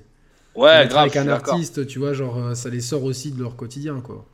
ouais, 0.55 0.87
grave. 0.87 1.01
avec 1.01 1.15
un 1.15 1.27
artiste, 1.29 1.87
tu 1.87 1.99
vois, 1.99 2.13
genre, 2.13 2.55
ça 2.55 2.69
les 2.69 2.81
sort 2.81 3.03
aussi 3.03 3.31
de 3.31 3.41
leur 3.41 3.55
quotidien, 3.55 4.01
quoi. 4.01 4.25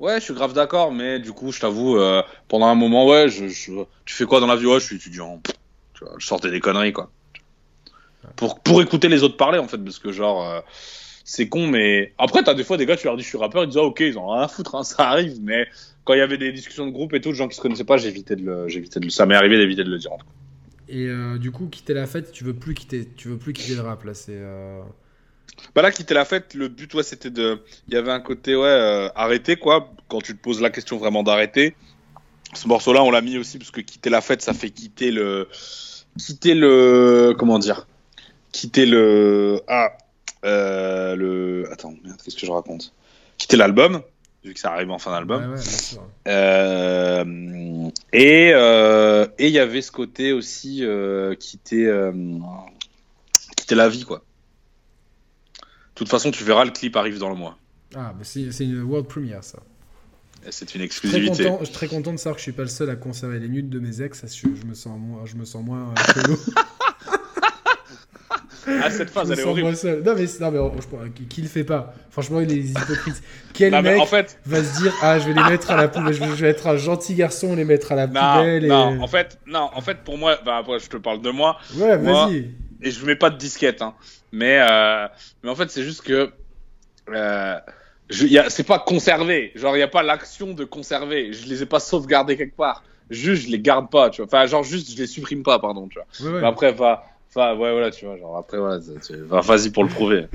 Ouais, 0.00 0.18
je 0.20 0.24
suis 0.24 0.34
grave 0.34 0.52
d'accord, 0.52 0.92
mais 0.92 1.18
du 1.20 1.32
coup, 1.32 1.52
je 1.52 1.60
t'avoue, 1.60 1.98
pendant 2.48 2.66
un 2.66 2.74
moment, 2.74 3.06
ouais, 3.06 3.28
je, 3.28 3.48
je- 3.48 3.72
tu 4.04 4.14
fais 4.14 4.24
quoi 4.26 4.40
dans 4.40 4.46
la 4.46 4.56
vie? 4.56 4.66
Ouais, 4.66 4.80
je 4.80 4.84
suis 4.86 4.96
étudiant. 4.96 5.40
Tu 5.94 6.04
vois, 6.04 6.14
je 6.18 6.26
sortais 6.26 6.50
des 6.50 6.60
conneries, 6.60 6.92
quoi. 6.92 7.10
Pour, 8.36 8.60
pour 8.60 8.82
écouter 8.82 9.08
les 9.08 9.22
autres 9.22 9.36
parler, 9.36 9.58
en 9.58 9.68
fait, 9.68 9.78
parce 9.78 9.98
que 9.98 10.12
genre, 10.12 10.48
euh, 10.48 10.60
c'est 11.24 11.48
con, 11.48 11.66
mais 11.66 12.12
après, 12.18 12.42
t'as 12.42 12.54
des 12.54 12.64
fois 12.64 12.76
des 12.76 12.86
gars, 12.86 12.96
tu 12.96 13.06
leur 13.06 13.16
dis 13.16 13.22
je 13.22 13.28
suis 13.28 13.38
rappeur, 13.38 13.64
ils 13.64 13.68
disent 13.68 13.78
ah, 13.78 13.82
ok, 13.84 14.00
ils 14.00 14.18
ont 14.18 14.28
rien 14.30 14.42
à 14.42 14.48
foutre, 14.48 14.74
hein, 14.74 14.82
ça 14.84 15.08
arrive, 15.08 15.38
mais 15.42 15.66
quand 16.04 16.14
il 16.14 16.18
y 16.18 16.22
avait 16.22 16.38
des 16.38 16.52
discussions 16.52 16.86
de 16.86 16.90
groupe 16.92 17.14
et 17.14 17.20
tout, 17.20 17.30
de 17.30 17.34
gens 17.34 17.48
qui 17.48 17.56
se 17.56 17.60
connaissaient 17.62 17.84
pas, 17.84 17.96
j'évitais 17.96 18.36
de 18.36 18.42
le, 18.44 18.68
j'évitais 18.68 19.00
de 19.00 19.04
le, 19.06 19.10
ça 19.10 19.24
m'est 19.26 19.34
arrivé 19.34 19.56
d'éviter 19.58 19.84
de 19.84 19.90
le 19.90 19.98
dire. 19.98 20.12
en 20.12 20.18
tout 20.18 20.26
cas. 20.26 20.32
Et 20.88 21.06
euh, 21.06 21.38
du 21.38 21.50
coup, 21.50 21.66
quitter 21.68 21.94
la 21.94 22.06
fête, 22.06 22.30
tu 22.30 22.44
veux 22.44 22.52
plus 22.54 22.74
quitter, 22.74 23.08
tu 23.16 23.28
veux 23.28 23.38
plus 23.38 23.52
quitter 23.54 23.74
le 23.74 23.80
rap, 23.80 24.04
là, 24.04 24.12
c'est... 24.12 24.32
euh, 24.36 24.82
Bah 25.74 25.80
là, 25.80 25.90
quitter 25.90 26.12
la 26.12 26.26
fête, 26.26 26.52
le 26.54 26.68
but, 26.68 26.92
ouais, 26.92 27.02
c'était 27.02 27.30
de. 27.30 27.58
Il 27.88 27.94
y 27.94 27.96
avait 27.96 28.10
un 28.12 28.20
côté, 28.20 28.54
ouais, 28.54 28.66
euh, 28.68 29.08
arrêter, 29.14 29.56
quoi. 29.56 29.92
Quand 30.08 30.20
tu 30.20 30.36
te 30.36 30.42
poses 30.42 30.60
la 30.60 30.68
question 30.70 30.98
vraiment 30.98 31.22
d'arrêter. 31.22 31.74
Ce 32.52 32.68
morceau-là, 32.68 33.02
on 33.02 33.10
l'a 33.10 33.22
mis 33.22 33.38
aussi 33.38 33.58
parce 33.58 33.70
que 33.70 33.80
quitter 33.80 34.10
la 34.10 34.20
fête, 34.20 34.42
ça 34.42 34.52
fait 34.52 34.70
quitter 34.70 35.10
le. 35.10 35.48
Quitter 36.18 36.54
le. 36.54 37.34
Comment 37.38 37.58
dire 37.58 37.86
Quitter 38.54 38.86
le. 38.86 39.60
Ah. 39.66 39.98
euh, 40.44 41.16
le. 41.16 41.68
Attends, 41.72 41.92
merde, 42.04 42.20
qu'est-ce 42.24 42.36
que 42.36 42.46
je 42.46 42.52
raconte? 42.52 42.94
Quitter 43.36 43.56
l'album, 43.56 44.00
vu 44.44 44.54
que 44.54 44.60
ça 44.60 44.70
arrive 44.70 44.92
en 44.92 44.98
fin 45.00 45.10
d'album. 45.10 45.54
Ouais. 45.54 45.60
Euh, 46.28 47.90
et 48.12 48.52
euh, 48.54 49.26
et 49.40 49.48
il 49.48 49.52
y 49.52 49.58
avait 49.58 49.82
ce 49.82 49.90
côté 49.90 50.32
aussi 50.32 50.84
quitter 51.40 52.10
quitter 53.56 53.74
la 53.74 53.88
vie 53.88 54.04
quoi. 54.04 54.18
De 55.58 55.96
toute 55.96 56.08
façon, 56.08 56.30
tu 56.30 56.44
verras 56.44 56.64
le 56.64 56.70
clip 56.70 56.94
arrive 56.94 57.18
dans 57.18 57.30
le 57.30 57.36
mois. 57.36 57.58
Ah, 57.96 58.14
bah 58.16 58.22
c'est 58.22 58.44
une 58.60 58.82
world 58.82 59.08
premiere, 59.08 59.42
ça. 59.42 59.58
C'est 60.50 60.76
une 60.76 60.82
exclusivité. 60.82 61.44
content, 61.44 61.58
je 61.60 61.64
suis 61.64 61.74
très 61.74 61.88
content 61.88 62.12
de 62.12 62.18
savoir 62.18 62.36
que 62.36 62.40
je 62.40 62.44
suis 62.44 62.52
pas 62.52 62.62
le 62.62 62.68
seul 62.68 62.90
à 62.90 62.96
conserver 62.96 63.40
les 63.40 63.48
nudes 63.48 63.70
de 63.70 63.80
mes 63.80 64.00
ex, 64.02 64.20
ça, 64.20 64.26
je, 64.28 64.54
je 64.54 64.66
me 64.66 64.74
sens 64.74 64.96
moins, 64.98 65.24
je 65.24 65.36
me 65.36 65.44
sens 65.44 65.64
moins. 65.64 65.92
Ah 68.66 68.90
cette 68.90 69.10
phase 69.10 69.30
elle 69.30 69.40
est 69.40 69.42
horrible. 69.44 69.76
seul. 69.76 70.02
Non 70.02 70.14
mais, 70.14 70.24
non, 70.40 70.72
mais 70.72 70.80
je- 70.80 71.24
qui, 71.26 71.42
le 71.42 71.48
fait 71.48 71.64
pas 71.64 71.94
Franchement, 72.10 72.40
il 72.40 72.52
est 72.52 72.56
hypocrite. 72.56 73.22
Quel 73.52 73.72
Non, 73.72 73.82
mec 73.82 74.00
en 74.00 74.06
fait, 74.06 74.38
va 74.46 74.62
se 74.62 74.80
dire 74.82 74.92
ah 75.02 75.18
je 75.18 75.26
vais 75.28 75.34
les 75.34 75.42
mettre 75.50 75.70
à 75.70 75.76
la 75.76 75.88
poubelle, 75.88 76.12
je 76.14 76.20
vais, 76.20 76.28
je 76.36 76.44
vais 76.44 76.48
être 76.50 76.66
un 76.66 76.76
gentil 76.76 77.14
garçon, 77.14 77.54
les 77.56 77.64
mettre 77.64 77.92
à 77.92 77.94
la 77.94 78.06
non, 78.06 78.12
poubelle 78.20 78.64
et... 78.64 78.68
non, 78.68 79.00
en 79.02 79.06
fait, 79.06 79.38
non, 79.46 79.70
en 79.74 79.80
fait 79.80 79.98
pour 80.04 80.16
moi, 80.18 80.38
bah 80.44 80.58
après 80.58 80.78
je 80.78 80.88
te 80.88 80.96
parle 80.96 81.20
de 81.22 81.30
moi 81.30 81.58
Ouais, 81.76 81.96
vas-y. 81.96 82.50
et 82.82 82.90
je 82.90 83.04
mets 83.04 83.16
pas 83.16 83.30
de 83.30 83.36
disquette, 83.38 83.82
hein. 83.82 83.94
Mais 84.32 84.58
euh, 84.60 85.06
mais 85.42 85.50
en 85.50 85.54
fait 85.54 85.70
c'est 85.70 85.82
juste 85.82 86.02
que 86.02 86.30
euh, 87.12 87.58
c'est 88.10 88.66
pas 88.66 88.78
conservé. 88.78 89.52
Genre 89.54 89.76
il 89.76 89.80
y 89.80 89.82
a 89.82 89.88
pas 89.88 90.02
l'action 90.02 90.52
de 90.54 90.64
conserver. 90.64 91.32
Je 91.32 91.46
les 91.48 91.62
ai 91.62 91.66
pas 91.66 91.80
sauvegardés 91.80 92.36
quelque 92.36 92.56
part. 92.56 92.82
Juste 93.10 93.46
je 93.46 93.48
les 93.50 93.60
garde 93.60 93.90
pas, 93.90 94.10
tu 94.10 94.22
vois. 94.22 94.26
Enfin 94.26 94.46
genre 94.46 94.62
juste 94.64 94.90
je 94.90 94.96
les 94.96 95.06
supprime 95.06 95.42
pas, 95.42 95.58
pardon, 95.58 95.88
tu 95.88 95.98
vois. 95.98 96.40
Mais 96.40 96.46
après, 96.46 96.72
va, 96.72 97.04
va, 97.34 97.54
ouais, 97.54 97.72
voilà, 97.72 97.90
tu 97.90 98.06
vois, 98.06 98.16
genre 98.16 98.36
après, 98.36 98.58
voilà, 98.58 98.80
vas-y 99.28 99.70
pour 99.70 99.84
le 99.84 99.90
prouver. 99.90 100.26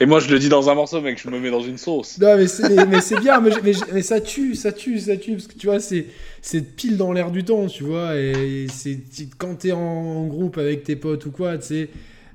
Et 0.00 0.06
moi, 0.06 0.20
je 0.20 0.30
le 0.30 0.38
dis 0.38 0.48
dans 0.48 0.70
un 0.70 0.74
morceau, 0.74 1.00
mec, 1.00 1.20
je 1.20 1.28
me 1.28 1.38
mets 1.38 1.50
dans 1.50 1.60
une 1.60 1.76
sauce. 1.76 2.18
Non 2.18 2.36
mais 2.36 2.46
c'est 2.46 2.86
mais, 2.86 3.00
c'est 3.00 3.18
bien, 3.20 3.40
mais, 3.40 3.50
mais, 3.92 4.02
ça 4.02 4.20
tue, 4.20 4.54
ça 4.54 4.72
tue, 4.72 4.98
ça 4.98 5.16
tue, 5.16 5.32
parce 5.32 5.46
que 5.46 5.58
tu 5.58 5.66
vois, 5.66 5.80
c'est 5.80 6.06
c'est 6.40 6.62
pile 6.62 6.96
dans 6.96 7.12
l'air 7.12 7.30
du 7.30 7.44
temps, 7.44 7.66
tu 7.66 7.84
vois, 7.84 8.16
et 8.16 8.66
c'est 8.70 9.00
quand 9.36 9.56
t'es 9.56 9.72
en, 9.72 9.78
en 9.78 10.26
groupe 10.26 10.58
avec 10.58 10.84
tes 10.84 10.96
potes 10.96 11.26
ou 11.26 11.30
quoi, 11.30 11.58
tu 11.58 11.66
sais, 11.66 11.88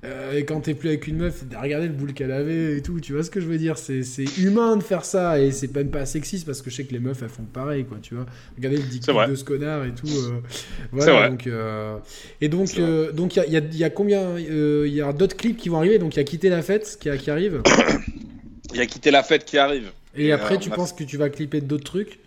euh, 0.06 0.34
et 0.38 0.44
quand 0.46 0.62
t'es 0.62 0.74
plus 0.74 0.90
avec 0.90 1.08
une 1.08 1.18
meuf, 1.18 1.44
regardez 1.60 1.88
le 1.88 1.94
boule 1.94 2.14
qu'elle 2.14 2.32
avait 2.32 2.78
et 2.78 2.82
tout, 2.82 3.00
tu 3.00 3.14
vois 3.14 3.24
ce 3.24 3.32
que 3.32 3.40
je 3.40 3.46
veux 3.48 3.58
dire, 3.58 3.78
c'est 3.78 4.04
c'est 4.04 4.26
humain 4.38 4.76
de 4.76 4.84
faire 4.84 5.06
ça, 5.06 5.40
et 5.40 5.52
c'est 5.52 5.74
même 5.74 5.90
pas 5.90 6.06
sexiste, 6.06 6.46
parce 6.46 6.62
que 6.62 6.70
je 6.70 6.76
sais 6.76 6.84
que 6.86 6.92
les 6.94 7.00
meufs, 7.00 7.22
elles 7.24 7.30
font 7.30 7.44
pareil, 7.44 7.86
quoi, 7.86 7.98
tu 8.02 8.16
vois, 8.16 8.26
regardez 8.58 8.78
le 8.78 8.84
dick 8.84 9.04
de 9.26 9.36
ce 9.36 9.44
connard 9.44 9.86
et 9.86 9.92
tout, 9.94 10.08
euh, 10.18 10.42
voilà, 10.92 11.30
donc, 11.30 11.48
euh, 11.48 11.98
et 12.42 12.50
donc, 12.50 12.80
euh, 12.80 13.12
donc 13.14 13.36
il 13.38 13.44
y 13.48 13.52
y 13.52 13.58
a- 13.58 13.60
il 13.60 13.78
y 13.78 13.84
a 13.86 13.90
combien, 13.90 14.38
il 14.38 14.88
y 14.94 15.02
a 15.02 15.14
d'autres 15.14 15.38
clips 15.38 15.58
qui 15.58 15.70
vont 15.70 15.78
arriver, 15.78 16.00
donc 16.00 16.16
il 16.16 16.20
y 16.20 16.22
a 16.22 16.26
Quitter 16.26 16.50
la 16.50 16.62
fête 16.62 16.98
qui, 17.00 17.10
qui 17.18 17.32
arrive, 17.32 17.62
Il 18.74 18.78
y 18.78 18.82
a 18.82 18.86
quitté 18.86 19.12
la 19.12 19.24
fête 19.24 19.46
qui 19.46 19.58
arrive. 19.58 19.92
et 20.16 20.26
Et, 20.28 20.32
après 20.32 20.58
tu 20.60 20.70
penses 20.70 20.94
que 20.94 21.04
tu 21.04 21.18
vas 21.18 21.30
clipper 21.30 21.62
d'autres 21.62 21.84
trucs? 21.86 22.20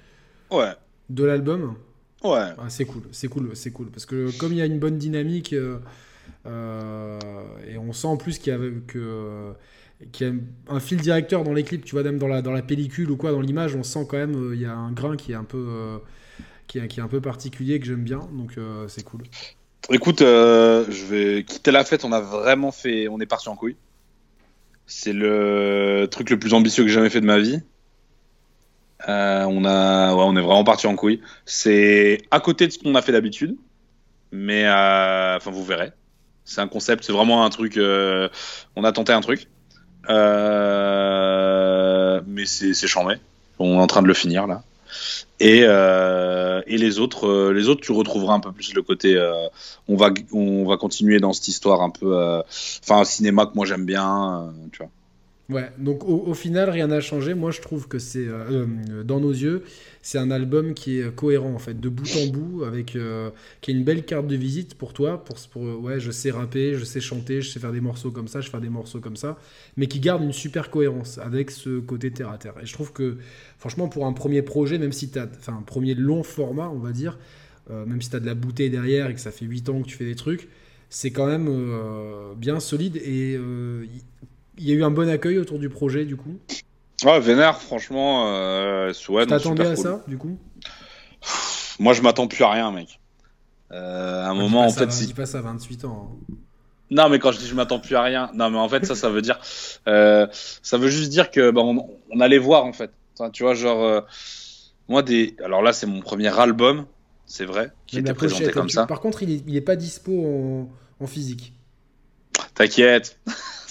Ouais, 0.51 0.74
de 1.11 1.24
l'album? 1.24 1.77
ouais. 2.23 2.53
Ah, 2.59 2.70
c'est 2.70 2.86
cool, 2.86 3.03
c'est 3.12 3.28
cool, 3.28 3.51
c'est 3.55 3.70
cool. 3.70 3.89
Parce 3.90 4.07
que 4.07 4.31
comme 4.32 4.53
il 4.53 4.59
y 4.59 4.62
a 4.62 4.66
une 4.66 4.78
bonne 4.78 4.98
dynamique, 4.98 5.55
et 6.47 7.78
on 7.78 7.93
sent 7.93 8.06
en 8.06 8.16
plus 8.16 8.39
qu'il 8.39 8.52
y 8.52 8.56
a, 8.56 8.59
euh, 8.59 9.52
un 10.68 10.81
fil 10.81 11.01
directeur 11.01 11.44
dans 11.44 11.52
les 11.52 11.62
clips, 11.62 11.85
tu 11.85 11.93
vois, 11.93 12.02
même 12.02 12.18
dans 12.18 12.28
la, 12.28 12.62
pellicule 12.62 13.10
ou 13.10 13.16
quoi, 13.16 13.32
dans 13.32 13.40
l'image, 13.40 13.74
on 13.74 13.82
sent 13.82 14.06
quand 14.09 14.18
même 14.18 14.35
euh, 14.35 14.55
il 14.55 14.60
y 14.60 14.66
a 14.66 14.74
un 14.74 14.93
grain 14.93 15.16
qui 15.16 15.32
est 15.32 15.36
un 15.36 15.44
peu, 15.44 15.66
euh, 15.68 15.98
qui 16.66 16.78
est, 16.78 17.01
un 17.01 17.09
peu 17.09 17.20
particulier, 17.20 17.81
que 17.81 17.86
j'aime 17.86 18.05
bien, 18.05 18.20
donc 18.32 18.59
euh, 18.59 18.89
c'est 18.89 19.05
cool. 19.05 19.23
Écoute, 19.90 20.23
euh, 20.23 20.85
je 20.89 21.05
vais 21.05 21.44
quitter 21.44 21.70
la 21.70 21.85
fête. 21.85 22.05
On 22.05 22.10
a 22.10 22.20
vraiment 22.20 22.73
fait. 22.73 23.06
On 23.09 23.20
est 23.20 23.27
parti 23.27 23.48
en 23.48 23.55
couille. 23.55 23.77
C'est 24.86 25.12
le 25.12 26.09
truc 26.10 26.31
le 26.31 26.39
plus 26.39 26.55
ambitieux 26.55 26.82
que 26.82 26.89
j'ai 26.89 26.94
jamais 26.94 27.10
fait 27.10 27.20
de 27.20 27.27
ma 27.27 27.39
vie. 27.39 27.60
Euh, 29.09 29.44
on 29.44 29.64
a, 29.64 30.14
ouais, 30.14 30.24
on 30.27 30.36
est 30.36 30.40
vraiment 30.40 30.64
parti 30.64 30.86
en 30.86 30.97
couille. 30.97 31.20
C'est 31.44 32.23
à 32.31 32.40
côté 32.40 32.66
de 32.66 32.73
ce 32.73 32.78
qu'on 32.78 32.94
a 32.94 33.02
fait 33.02 33.12
d'habitude, 33.12 33.56
mais 34.32 34.64
euh, 34.66 35.36
enfin 35.36 35.51
vous 35.51 35.64
verrez. 35.64 35.93
C'est 36.47 36.60
un 36.62 36.68
concept, 36.68 37.05
c'est 37.05 37.12
vraiment 37.12 37.44
un 37.44 37.51
truc. 37.51 37.77
euh, 37.77 38.28
on 38.77 38.85
a 38.85 38.93
tenté 38.93 39.12
un 39.12 39.20
truc, 39.20 39.48
euh, 40.10 42.20
mais 42.27 42.47
c'est 42.47 42.74
chambé. 42.89 43.16
On 43.59 43.78
est 43.78 43.82
en 43.82 43.86
train 43.89 44.02
de 44.02 44.09
le 44.09 44.14
finir 44.14 44.47
là. 44.47 44.62
Et, 45.40 45.60
euh, 45.64 46.62
et 46.66 46.78
les 46.78 46.98
autres, 47.01 47.27
euh, 47.28 47.52
les 47.52 47.68
autres, 47.68 47.82
tu 47.82 47.93
retrouveras 47.93 48.35
un 48.35 48.40
peu 48.40 48.52
plus 48.52 48.73
le 48.74 48.82
côté. 48.82 49.14
euh, 49.16 49.32
on 49.89 49.97
va, 49.97 50.10
on 50.32 50.64
va 50.66 50.77
continuer 50.78 51.20
dans 51.20 51.32
cette 51.35 51.48
histoire 51.48 51.82
un 51.82 51.90
peu, 51.90 52.16
euh, 52.18 52.40
enfin 52.82 53.01
un 53.01 53.05
cinéma 53.05 53.44
que 53.47 53.52
moi 53.55 53.66
j'aime 53.66 53.85
bien, 53.86 54.55
tu 54.73 54.78
vois. 54.78 54.90
Ouais, 55.48 55.70
donc 55.78 56.05
au, 56.05 56.35
final, 56.35 56.70
rien 56.70 56.89
n'a 56.89 57.01
changé. 57.01 57.35
Moi, 57.35 57.52
je 57.52 57.60
trouve 57.60 57.86
que 57.86 58.01
c'est, 58.01 58.27
euh, 58.27 58.66
euh, 58.66 59.05
dans 59.05 59.20
nos 59.20 59.31
yeux, 59.31 59.62
c'est 60.02 60.18
un 60.18 60.32
album 60.32 60.74
qui 60.74 60.98
est 60.98 61.14
cohérent, 61.14 61.52
en 61.52 61.60
fait, 61.60 61.78
de 61.78 61.89
bout 61.89 62.09
en 62.16 62.27
bout, 62.27 62.64
avec, 62.64 62.97
euh, 62.97 63.31
qui 63.60 63.70
est 63.70 63.74
une 63.74 63.85
belle 63.85 64.05
carte 64.05 64.27
de 64.27 64.35
visite 64.35 64.74
pour 64.74 64.93
toi. 64.93 65.24
Pour, 65.24 65.62
ouais, 65.62 66.01
je 66.01 66.10
sais 66.10 66.32
rapper, 66.32 66.74
je 66.74 66.85
sais 66.85 67.01
chanter, 67.01 67.43
je 67.43 67.51
sais 67.51 67.60
faire 67.60 67.70
des 67.70 67.81
morceaux 67.81 68.10
comme 68.10 68.27
ça, 68.27 68.40
je 68.40 68.51
fais 68.51 68.59
des 68.60 68.68
morceaux 68.68 68.98
comme 68.98 69.14
ça, 69.14 69.39
mais 69.77 69.86
qui 69.86 70.01
garde 70.01 70.20
une 70.24 70.32
super 70.32 70.68
cohérence 70.68 71.18
avec 71.18 71.52
ce 71.52 71.78
côté 71.78 72.10
terre 72.10 72.31
à 72.31 72.39
terre. 72.39 72.55
Et 72.60 72.66
je 72.66 72.73
trouve 72.73 72.93
que, 72.93 73.18
franchement, 73.59 73.89
pour 73.89 74.06
un 74.06 74.12
premier 74.12 74.43
projet, 74.43 74.78
même 74.78 74.93
si 74.93 75.10
tu 75.10 75.18
as, 75.20 75.28
enfin, 75.39 75.56
un 75.60 75.62
premier 75.62 75.94
long 75.94 76.24
format, 76.24 76.68
on 76.70 76.78
va 76.81 76.90
dire, 76.90 77.18
même 77.70 78.01
si 78.02 78.10
tu 78.10 78.16
as 78.16 78.20
de 78.20 78.27
la 78.27 78.35
bouteille 78.35 78.70
derrière 78.70 79.10
et 79.10 79.14
que 79.14 79.20
ça 79.20 79.32
fait 79.32 79.44
8 79.44 79.68
ans 79.68 79.82
que 79.82 79.89
tu 79.89 79.97
fais 79.97 80.05
des 80.05 80.14
trucs, 80.14 80.48
c'est 80.89 81.10
quand 81.10 81.27
même 81.27 81.51
bien 82.36 82.60
solide 82.60 82.97
et 82.97 83.36
il 84.59 84.65
y 84.69 84.73
a 84.73 84.74
eu 84.74 84.85
un 84.85 84.91
bon 84.91 85.09
accueil 85.09 85.39
autour 85.39 85.59
du 85.59 85.69
projet, 85.69 86.05
du 86.05 86.16
coup. 86.16 86.39
Ouais, 87.05 87.20
Vénère, 87.20 87.61
franchement, 87.61 88.27
euh, 88.28 88.93
ouais, 89.09 89.27
T'attendais 89.27 89.66
à 89.66 89.74
cool. 89.74 89.85
ça, 89.85 90.05
du 90.09 90.16
coup 90.16 90.39
Moi, 91.78 91.93
je 91.93 92.03
m'attends 92.03 92.27
plus 92.27 92.43
à 92.43 92.51
rien, 92.51 92.70
mec. 92.73 93.01
Euh, 93.73 94.23
à 94.23 94.28
un 94.28 94.35
moment, 94.35 94.65
en 94.65 94.70
fait, 94.70 94.91
si... 94.91 95.01
si... 95.01 95.07
dis 95.09 95.15
pas 95.15 95.27
ça 95.27 95.39
à 95.39 95.43
28 95.43 95.85
ans. 95.85 96.11
hein. 96.31 96.35
non, 96.91 97.09
mais 97.09 97.19
quand 97.19 97.33
je 97.33 97.39
dis 97.39 97.47
je 97.47 97.55
m'attends 97.55 97.81
plus 97.81 97.97
à 97.97 98.03
rien, 98.03 98.31
non, 98.35 98.49
mais 98.51 98.59
en 98.59 98.69
fait, 98.69 98.87
ça, 98.87 98.95
ça 98.95 99.11
veut 99.11 99.23
dire, 99.23 99.39
euh, 99.89 100.27
ça 100.62 100.78
veut 100.78 100.89
juste 100.89 101.11
dire 101.11 101.31
que, 101.31 101.51
bah, 101.51 101.61
on, 101.62 101.87
on 102.11 102.20
allait 102.20 102.39
voir, 102.39 102.65
en 102.65 102.73
fait. 102.73 102.91
Enfin, 103.19 103.31
tu 103.31 103.43
vois, 103.43 103.55
genre, 103.55 103.83
euh, 103.83 104.01
moi, 104.89 105.03
des, 105.03 105.37
alors 105.45 105.62
là, 105.62 105.73
c'est 105.73 105.87
mon 105.87 106.01
premier 106.01 106.28
album, 106.39 106.87
c'est 107.27 107.45
vrai, 107.45 107.73
qui 107.87 107.99
était 107.99 108.15
pochette, 108.15 108.31
présenté 108.31 108.53
comme 108.53 108.66
tu- 108.69 108.74
ça. 108.74 108.87
Par 108.87 109.01
contre, 109.01 109.23
il 109.23 109.33
est, 109.33 109.43
il 109.47 109.57
est 109.57 109.61
pas 109.61 109.77
dispo 109.77 110.12
en, 110.24 111.05
en 111.05 111.07
physique. 111.07 111.53
T'inquiète, 112.55 113.19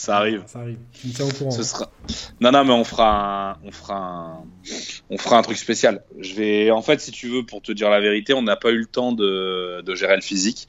ça 0.05 0.17
arrive. 0.17 0.43
Ça 0.45 0.59
arrive. 0.59 0.77
Tu 0.91 1.07
me 1.07 1.13
tiens 1.13 1.25
au 1.25 1.31
courant. 1.31 1.51
Ce 1.51 1.63
sera. 1.63 1.91
Non, 2.39 2.51
non, 2.51 2.63
mais 2.63 2.73
on 2.73 2.83
fera 2.83 3.51
un, 3.51 3.57
on 3.63 3.71
fera 3.71 3.95
un, 3.95 4.43
on 5.09 5.17
fera 5.17 5.37
un 5.37 5.41
truc 5.41 5.57
spécial. 5.57 6.03
Je 6.19 6.35
vais, 6.35 6.71
en 6.71 6.81
fait, 6.81 7.01
si 7.01 7.11
tu 7.11 7.27
veux, 7.27 7.45
pour 7.45 7.61
te 7.61 7.71
dire 7.71 7.89
la 7.89 7.99
vérité, 7.99 8.33
on 8.33 8.43
n'a 8.43 8.55
pas 8.55 8.71
eu 8.71 8.77
le 8.77 8.85
temps 8.85 9.11
de, 9.11 9.81
de 9.81 9.95
gérer 9.95 10.15
le 10.15 10.21
physique. 10.21 10.67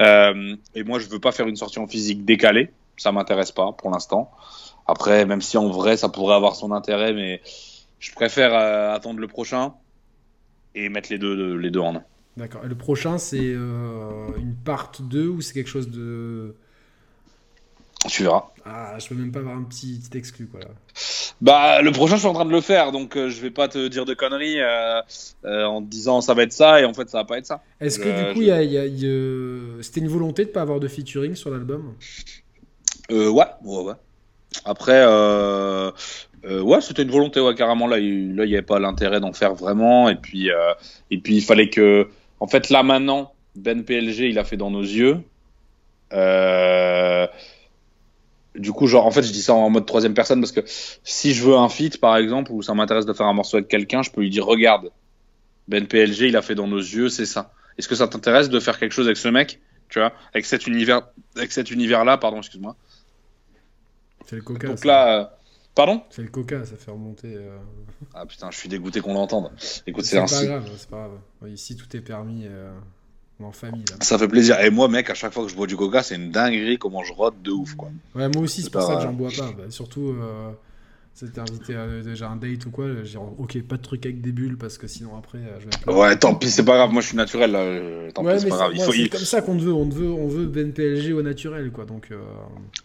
Euh, 0.00 0.54
et 0.74 0.84
moi, 0.84 0.98
je 0.98 1.08
veux 1.08 1.18
pas 1.18 1.32
faire 1.32 1.48
une 1.48 1.56
sortie 1.56 1.80
en 1.80 1.86
physique 1.86 2.24
décalée. 2.24 2.70
Ça 2.96 3.12
m'intéresse 3.12 3.50
pas 3.50 3.72
pour 3.72 3.90
l'instant. 3.90 4.30
Après, 4.86 5.24
même 5.24 5.40
si 5.40 5.56
en 5.56 5.68
vrai, 5.68 5.96
ça 5.96 6.08
pourrait 6.08 6.34
avoir 6.36 6.54
son 6.54 6.70
intérêt, 6.72 7.12
mais 7.12 7.42
je 7.98 8.12
préfère 8.12 8.54
euh, 8.54 8.94
attendre 8.94 9.20
le 9.20 9.26
prochain 9.26 9.74
et 10.74 10.88
mettre 10.88 11.10
les 11.10 11.18
deux, 11.18 11.56
les 11.56 11.70
deux 11.70 11.80
en 11.80 11.96
un. 11.96 12.04
D'accord. 12.36 12.64
Et 12.64 12.68
le 12.68 12.76
prochain, 12.76 13.18
c'est 13.18 13.38
euh, 13.42 14.28
une 14.38 14.54
part 14.54 14.92
2 15.00 15.28
ou 15.28 15.40
c'est 15.40 15.54
quelque 15.54 15.68
chose 15.68 15.90
de. 15.90 16.54
Tu 18.08 18.22
verras. 18.22 18.44
Ah, 18.64 18.94
je 18.98 19.08
peux 19.08 19.14
même 19.14 19.30
pas 19.30 19.40
avoir 19.40 19.56
un 19.56 19.62
petit, 19.62 20.00
petit 20.00 20.16
exclu, 20.16 20.46
quoi. 20.46 20.60
Là. 20.60 20.66
Bah, 21.42 21.82
le 21.82 21.92
prochain, 21.92 22.14
je 22.14 22.20
suis 22.20 22.28
en 22.28 22.32
train 22.32 22.44
de 22.46 22.50
le 22.50 22.60
faire, 22.60 22.92
donc 22.92 23.16
euh, 23.16 23.28
je 23.28 23.40
vais 23.40 23.50
pas 23.50 23.68
te 23.68 23.88
dire 23.88 24.04
de 24.06 24.14
conneries 24.14 24.60
euh, 24.60 25.00
euh, 25.44 25.64
en 25.64 25.82
te 25.82 25.86
disant 25.88 26.20
ça 26.20 26.34
va 26.34 26.42
être 26.44 26.52
ça 26.52 26.80
et 26.80 26.84
en 26.84 26.92
fait 26.94 27.08
ça 27.10 27.18
va 27.18 27.24
pas 27.24 27.38
être 27.38 27.46
ça. 27.46 27.62
Est-ce 27.80 27.98
que 27.98 28.04
Je- 28.10 28.24
du 28.28 28.32
coup, 28.34 28.40
je- 28.40 28.44
il 28.44 28.48
y 28.48 28.52
a- 28.52 28.62
il 28.62 28.72
y 28.72 28.78
a- 28.78 28.86
il 28.86 28.98
y 28.98 29.06
a- 29.06 29.82
c'était 29.82 30.00
une 30.00 30.08
volonté 30.08 30.44
de 30.44 30.50
pas 30.50 30.62
avoir 30.62 30.80
de 30.80 30.88
featuring 30.88 31.34
sur 31.34 31.50
l'album? 31.50 31.94
Euh, 33.10 33.28
ouais, 33.30 33.44
ouais, 33.64 33.82
ouais. 33.84 33.94
Après, 34.64 35.02
euh, 35.06 35.90
euh, 36.44 36.60
ouais, 36.62 36.80
c'était 36.80 37.02
une 37.02 37.10
volonté, 37.10 37.40
ouais, 37.40 37.54
carrément. 37.54 37.86
Là, 37.86 37.98
il 37.98 38.34
là, 38.34 38.44
il 38.44 38.50
y 38.50 38.54
avait 38.54 38.62
pas 38.66 38.78
l'intérêt 38.78 39.20
d'en 39.20 39.32
faire 39.32 39.54
vraiment. 39.54 40.08
Et 40.08 40.16
puis, 40.16 40.50
euh, 40.50 40.72
et 41.10 41.18
puis, 41.18 41.36
il 41.36 41.42
fallait 41.42 41.70
que, 41.70 42.08
en 42.40 42.46
fait, 42.46 42.70
là 42.70 42.82
maintenant, 42.82 43.32
Ben 43.56 43.84
PLG, 43.84 44.28
il 44.30 44.38
a 44.38 44.44
fait 44.44 44.56
dans 44.56 44.70
nos 44.70 44.82
yeux. 44.82 45.18
Euh, 46.12 47.26
du 48.56 48.72
coup, 48.72 48.86
genre, 48.86 49.06
en 49.06 49.10
fait, 49.10 49.22
je 49.22 49.32
dis 49.32 49.42
ça 49.42 49.54
en 49.54 49.70
mode 49.70 49.86
troisième 49.86 50.14
personne 50.14 50.40
parce 50.40 50.52
que 50.52 50.60
si 51.04 51.32
je 51.34 51.44
veux 51.44 51.56
un 51.56 51.68
feat, 51.68 52.00
par 52.00 52.16
exemple, 52.16 52.50
ou 52.52 52.62
ça 52.62 52.74
m'intéresse 52.74 53.06
de 53.06 53.12
faire 53.12 53.26
un 53.26 53.32
morceau 53.32 53.56
avec 53.58 53.68
quelqu'un, 53.68 54.02
je 54.02 54.10
peux 54.10 54.20
lui 54.20 54.30
dire, 54.30 54.44
regarde, 54.44 54.90
Ben 55.68 55.86
PLG, 55.86 56.28
il 56.28 56.36
a 56.36 56.42
fait 56.42 56.54
dans 56.56 56.66
nos 56.66 56.78
yeux, 56.78 57.08
c'est 57.08 57.26
ça. 57.26 57.52
Est-ce 57.78 57.88
que 57.88 57.94
ça 57.94 58.08
t'intéresse 58.08 58.48
de 58.48 58.58
faire 58.60 58.78
quelque 58.78 58.92
chose 58.92 59.06
avec 59.06 59.16
ce 59.16 59.28
mec, 59.28 59.60
tu 59.88 59.98
vois, 60.00 60.12
avec 60.34 60.44
cet 60.46 60.66
univers, 60.66 61.02
avec 61.36 61.52
cet 61.52 61.70
univers-là, 61.70 62.18
pardon, 62.18 62.38
excuse-moi. 62.38 62.76
C'est 64.26 64.36
le 64.36 64.42
coca. 64.42 64.66
Donc 64.68 64.84
là, 64.84 65.20
euh, 65.20 65.24
pardon? 65.74 66.02
C'est 66.10 66.22
le 66.22 66.28
coca, 66.28 66.64
ça 66.64 66.76
fait 66.76 66.90
remonter. 66.90 67.34
euh, 67.34 67.56
Ah 68.14 68.26
putain, 68.26 68.50
je 68.50 68.58
suis 68.58 68.68
dégoûté 68.68 69.00
qu'on 69.00 69.14
l'entende. 69.14 69.50
Écoute, 69.86 70.04
c'est 70.04 70.26
C'est 70.26 70.36
pas 70.36 70.44
grave, 70.46 70.70
c'est 70.76 70.90
pas 70.90 71.08
grave. 71.40 71.52
Ici, 71.52 71.76
tout 71.76 71.96
est 71.96 72.00
permis. 72.00 72.44
euh, 72.46 72.70
en 73.44 73.52
famille, 73.52 73.84
là. 73.90 73.96
Ça 74.00 74.18
fait 74.18 74.28
plaisir. 74.28 74.60
Et 74.60 74.70
moi, 74.70 74.88
mec, 74.88 75.10
à 75.10 75.14
chaque 75.14 75.32
fois 75.32 75.44
que 75.44 75.50
je 75.50 75.56
bois 75.56 75.66
du 75.66 75.76
coca, 75.76 76.02
c'est 76.02 76.16
une 76.16 76.30
dinguerie 76.30 76.78
comment 76.78 77.02
je 77.04 77.12
rote 77.12 77.40
de 77.42 77.50
ouf, 77.50 77.74
quoi. 77.74 77.90
Ouais, 78.14 78.28
moi 78.28 78.42
aussi, 78.42 78.62
c'est 78.62 78.70
pour 78.70 78.80
pas 78.82 78.86
ça 78.86 78.96
que 78.96 79.02
j'en 79.02 79.12
bois 79.12 79.30
pas. 79.36 79.52
Bah, 79.56 79.64
surtout, 79.70 80.08
euh, 80.08 80.50
si 81.14 81.28
t'es 81.30 81.40
invité 81.40 81.74
à 81.74 81.86
déjà 82.02 82.28
un 82.30 82.36
date 82.36 82.64
ou 82.66 82.70
quoi, 82.70 82.86
je 83.02 83.08
dis 83.10 83.16
ok, 83.16 83.62
pas 83.62 83.76
de 83.76 83.82
truc 83.82 84.06
avec 84.06 84.20
des 84.22 84.32
bulles 84.32 84.56
parce 84.56 84.78
que 84.78 84.86
sinon 84.86 85.16
après, 85.18 85.38
euh, 85.38 85.58
je 85.60 85.66
vais. 85.92 85.98
Ouais, 85.98 86.16
tant 86.16 86.34
pis, 86.34 86.50
c'est 86.50 86.64
pas 86.64 86.76
grave. 86.76 86.92
Moi, 86.92 87.02
je 87.02 87.08
suis 87.08 87.16
naturel, 87.16 87.50
là. 87.52 87.58
euh, 87.58 88.10
Tant 88.12 88.24
Ouais, 88.24 88.34
pis, 88.36 88.42
c'est 88.42 88.48
pas 88.48 88.56
grave. 88.56 88.70
Il 88.74 88.78
ouais, 88.80 88.86
faut... 88.86 88.92
c'est 88.92 89.08
comme 89.08 89.20
ça 89.20 89.42
qu'on 89.42 89.56
te 89.56 89.62
veut. 89.62 89.72
On 89.74 89.88
te 89.88 89.94
veut, 89.94 90.10
on 90.10 90.28
veut 90.28 90.46
Ben 90.46 90.72
PLG 90.72 91.12
au 91.12 91.22
naturel, 91.22 91.70
quoi. 91.72 91.84
Donc, 91.84 92.08
euh, 92.10 92.18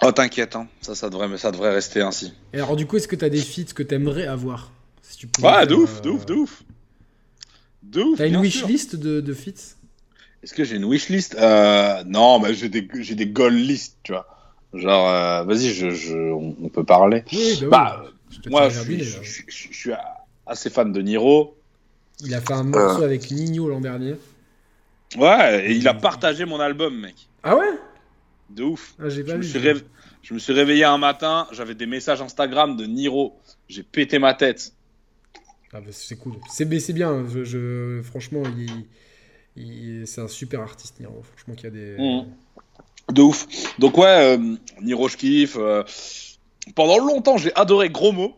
Oh, 0.04 0.12
t'inquiète, 0.12 0.56
hein. 0.56 0.68
Ça, 0.82 0.96
ça 0.96 1.10
devrait, 1.10 1.38
ça 1.38 1.52
devrait 1.52 1.72
rester 1.74 2.02
ainsi. 2.02 2.34
Et 2.54 2.58
alors, 2.58 2.76
du 2.76 2.86
coup, 2.86 2.98
est-ce 2.98 3.08
que 3.08 3.16
t'as 3.16 3.30
des 3.30 3.42
feats 3.42 3.74
que 3.74 3.84
t'aimerais 3.84 4.28
avoir 4.28 4.72
si 5.02 5.18
tu 5.18 5.28
Ouais, 5.42 5.66
de 5.68 5.76
ouf, 5.76 6.02
de 6.02 6.10
ouf, 6.10 6.26
de 6.26 6.34
ouf. 6.34 6.64
De 7.84 8.02
ouf. 8.02 8.18
T'as 8.18 8.26
une 8.26 8.32
bien 8.32 8.42
wish 8.42 8.58
sûr. 8.58 8.68
list 8.68 8.96
de, 8.96 9.22
de 9.22 9.34
feats? 9.34 9.76
Est-ce 10.46 10.54
que 10.54 10.64
j'ai 10.64 10.76
une 10.76 10.86
wishlist 10.86 11.36
euh, 11.36 12.04
Non, 12.06 12.40
mais 12.40 12.54
j'ai 12.54 12.70
des, 12.70 12.88
j'ai 13.02 13.16
des 13.16 13.26
goal 13.26 13.54
list, 13.56 13.98
tu 14.04 14.12
vois. 14.12 14.28
Genre, 14.76 15.10
euh, 15.10 15.44
vas-y, 15.44 15.74
je, 15.74 15.90
je, 15.90 16.16
on, 16.16 16.56
on 16.62 16.70
peut 16.70 16.84
parler. 16.84 17.24
Oui, 17.34 17.58
bah, 17.64 17.68
Bah. 17.70 18.04
Je 18.44 18.50
Moi, 18.52 18.70
je 18.70 18.80
suis, 18.80 18.94
Herbinet, 18.94 19.04
là. 19.10 19.18
je, 19.24 19.42
je- 19.48 19.68
je 19.72 19.78
suis 19.78 19.92
assez 20.46 20.70
fan 20.70 20.92
de 20.94 21.02
Niro. 21.02 21.58
Il 22.22 22.34
a 22.36 22.42
fait 22.42 22.54
un 22.54 22.60
Euh. 22.62 22.64
morceau 22.64 23.02
avec 23.04 23.32
Nino 23.32 23.68
l'an 23.70 23.82
dernier. 23.82 24.16
Ouais, 25.18 25.68
et 25.68 25.74
il 25.76 25.88
a 25.88 25.94
partagé 25.96 26.46
mon 26.46 26.60
album, 26.60 27.00
mec. 27.00 27.16
Ah 27.44 27.56
ouais? 27.58 27.66
De 28.52 28.64
ouf. 28.64 28.94
Ah, 29.00 29.10
j'ai 29.10 29.22
Je 29.26 29.32
pas 29.32 29.38
me, 29.38 29.42
vu. 29.42 29.48
suis 29.50 29.58
réve- 29.60 29.84
je 30.22 30.34
me 30.36 30.40
suis 30.40 30.54
réveillé 30.54 30.84
un 30.84 31.00
matin, 31.00 31.48
j'avais 31.54 31.74
des 31.76 31.88
messages 31.88 32.22
Instagram 32.22 32.78
de 32.78 32.86
Niro. 32.86 33.36
J'ai 33.68 33.82
pété 33.84 34.20
ma 34.20 34.36
tête. 34.36 34.74
Ah, 35.74 35.82
bah, 35.82 35.88
c'est 35.92 36.18
cool. 36.18 36.34
C'est 36.52 36.66
bien. 36.94 37.26
Je, 37.28 37.44
je- 37.44 38.02
franchement, 38.04 38.44
il, 38.58 38.64
il- 38.64 38.86
c'est 39.56 40.22
un 40.22 40.28
super 40.28 40.62
artiste, 40.62 41.00
Niro. 41.00 41.22
Franchement, 41.24 41.56
qu'il 41.56 41.66
y 41.66 41.68
a 41.68 41.72
des. 41.72 41.98
Mhm. 41.98 42.26
De 43.14 43.22
ouf. 43.22 43.48
Donc 43.80 43.98
ouais, 43.98 44.38
euh, 44.38 44.56
Niro, 44.82 45.08
je 45.08 45.18
kiffe. 45.18 45.58
euh, 45.58 45.84
pendant 46.76 46.98
longtemps, 46.98 47.38
j'ai 47.38 47.54
adoré 47.56 47.90
Gros 47.90 48.12
Mots. 48.12 48.36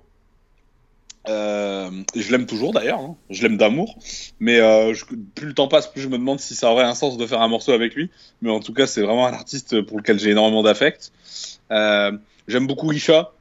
Euh, 1.30 1.90
je 2.16 2.32
l'aime 2.32 2.46
toujours 2.46 2.72
d'ailleurs, 2.72 3.00
hein. 3.00 3.16
je 3.30 3.42
l'aime 3.44 3.58
d'amour. 3.58 3.98
Mais 4.40 4.58
je- 4.94 5.06
plus 5.36 5.48
le 5.48 5.54
temps 5.54 5.68
passe, 5.68 5.88
plus 5.88 6.02
je 6.02 6.08
me 6.08 6.18
demande 6.18 6.40
si 6.40 6.56
ça 6.56 6.72
aurait 6.72 6.86
un 6.86 6.96
sens 6.96 7.18
de 7.18 7.26
faire 7.26 7.42
un 7.42 7.48
morceau 7.48 7.72
avec 7.72 7.96
lui. 7.96 8.10
Mais 8.42 8.50
en 8.50 8.60
tout 8.60 8.74
cas, 8.74 8.88
c'est 8.88 9.02
vraiment 9.02 9.28
un 9.28 9.34
artiste 9.34 9.82
pour 9.82 9.98
lequel 9.98 10.20
j'ai 10.20 10.32
énormément 10.32 10.64
d'affect. 10.64 11.12
J'aime 11.70 12.68
beaucoup 12.68 12.92
Isha. 12.92 13.32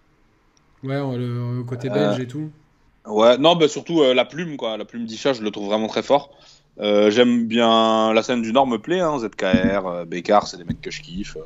Ouais, 0.82 0.96
le, 1.16 1.62
côté 1.64 1.88
belge 1.88 2.20
et 2.20 2.26
tout. 2.26 2.50
Ouais, 3.06 3.38
non, 3.38 3.54
bah 3.54 3.68
surtout 3.68 4.02
euh, 4.02 4.14
la 4.14 4.24
plume, 4.24 4.56
quoi. 4.56 4.76
La 4.76 4.84
plume 4.84 5.06
d'Isha, 5.06 5.32
je 5.32 5.42
le 5.42 5.50
trouve 5.50 5.66
vraiment 5.66 5.86
très 5.86 6.02
fort. 6.02 6.30
Euh, 6.78 7.10
J'aime 7.10 7.46
bien 7.46 8.12
la 8.12 8.22
scène 8.22 8.42
du 8.42 8.52
Nord, 8.52 8.66
me 8.66 8.76
plaît. 8.78 9.00
Hein, 9.00 9.18
ZKR, 9.18 9.86
euh, 9.86 10.04
Bécard, 10.04 10.46
c'est 10.46 10.56
des 10.58 10.64
mecs 10.64 10.80
que 10.80 10.90
je 10.90 11.00
kiffe. 11.02 11.36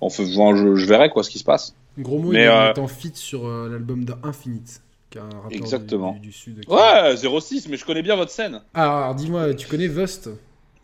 En 0.00 0.10
faisant, 0.10 0.54
je, 0.56 0.74
je 0.76 0.86
verrai 0.86 1.08
quoi 1.10 1.22
ce 1.22 1.30
qui 1.30 1.38
se 1.38 1.44
passe. 1.44 1.74
Gros 1.98 2.18
mot, 2.18 2.32
mais, 2.32 2.44
il 2.44 2.48
euh, 2.48 2.72
est 2.74 2.78
en 2.78 2.88
feat 2.88 3.16
sur 3.16 3.46
euh, 3.46 3.68
l'album 3.70 4.04
d'Infinite, 4.04 4.82
qui 5.08 5.16
est 5.16 5.22
un 5.22 5.24
rappeur 5.30 5.48
du- 5.50 5.56
Exactement. 5.56 6.12
Du, 6.12 6.20
du 6.20 6.32
sud. 6.32 6.60
qui- 6.60 6.70
Ouais, 6.70 7.16
06, 7.16 7.68
mais 7.68 7.78
je 7.78 7.86
connais 7.86 8.02
bien 8.02 8.16
votre 8.16 8.30
scène. 8.30 8.60
Ah, 8.74 9.04
alors 9.04 9.14
dis-moi, 9.14 9.54
tu 9.54 9.66
connais 9.66 9.88
Vust? 9.88 10.28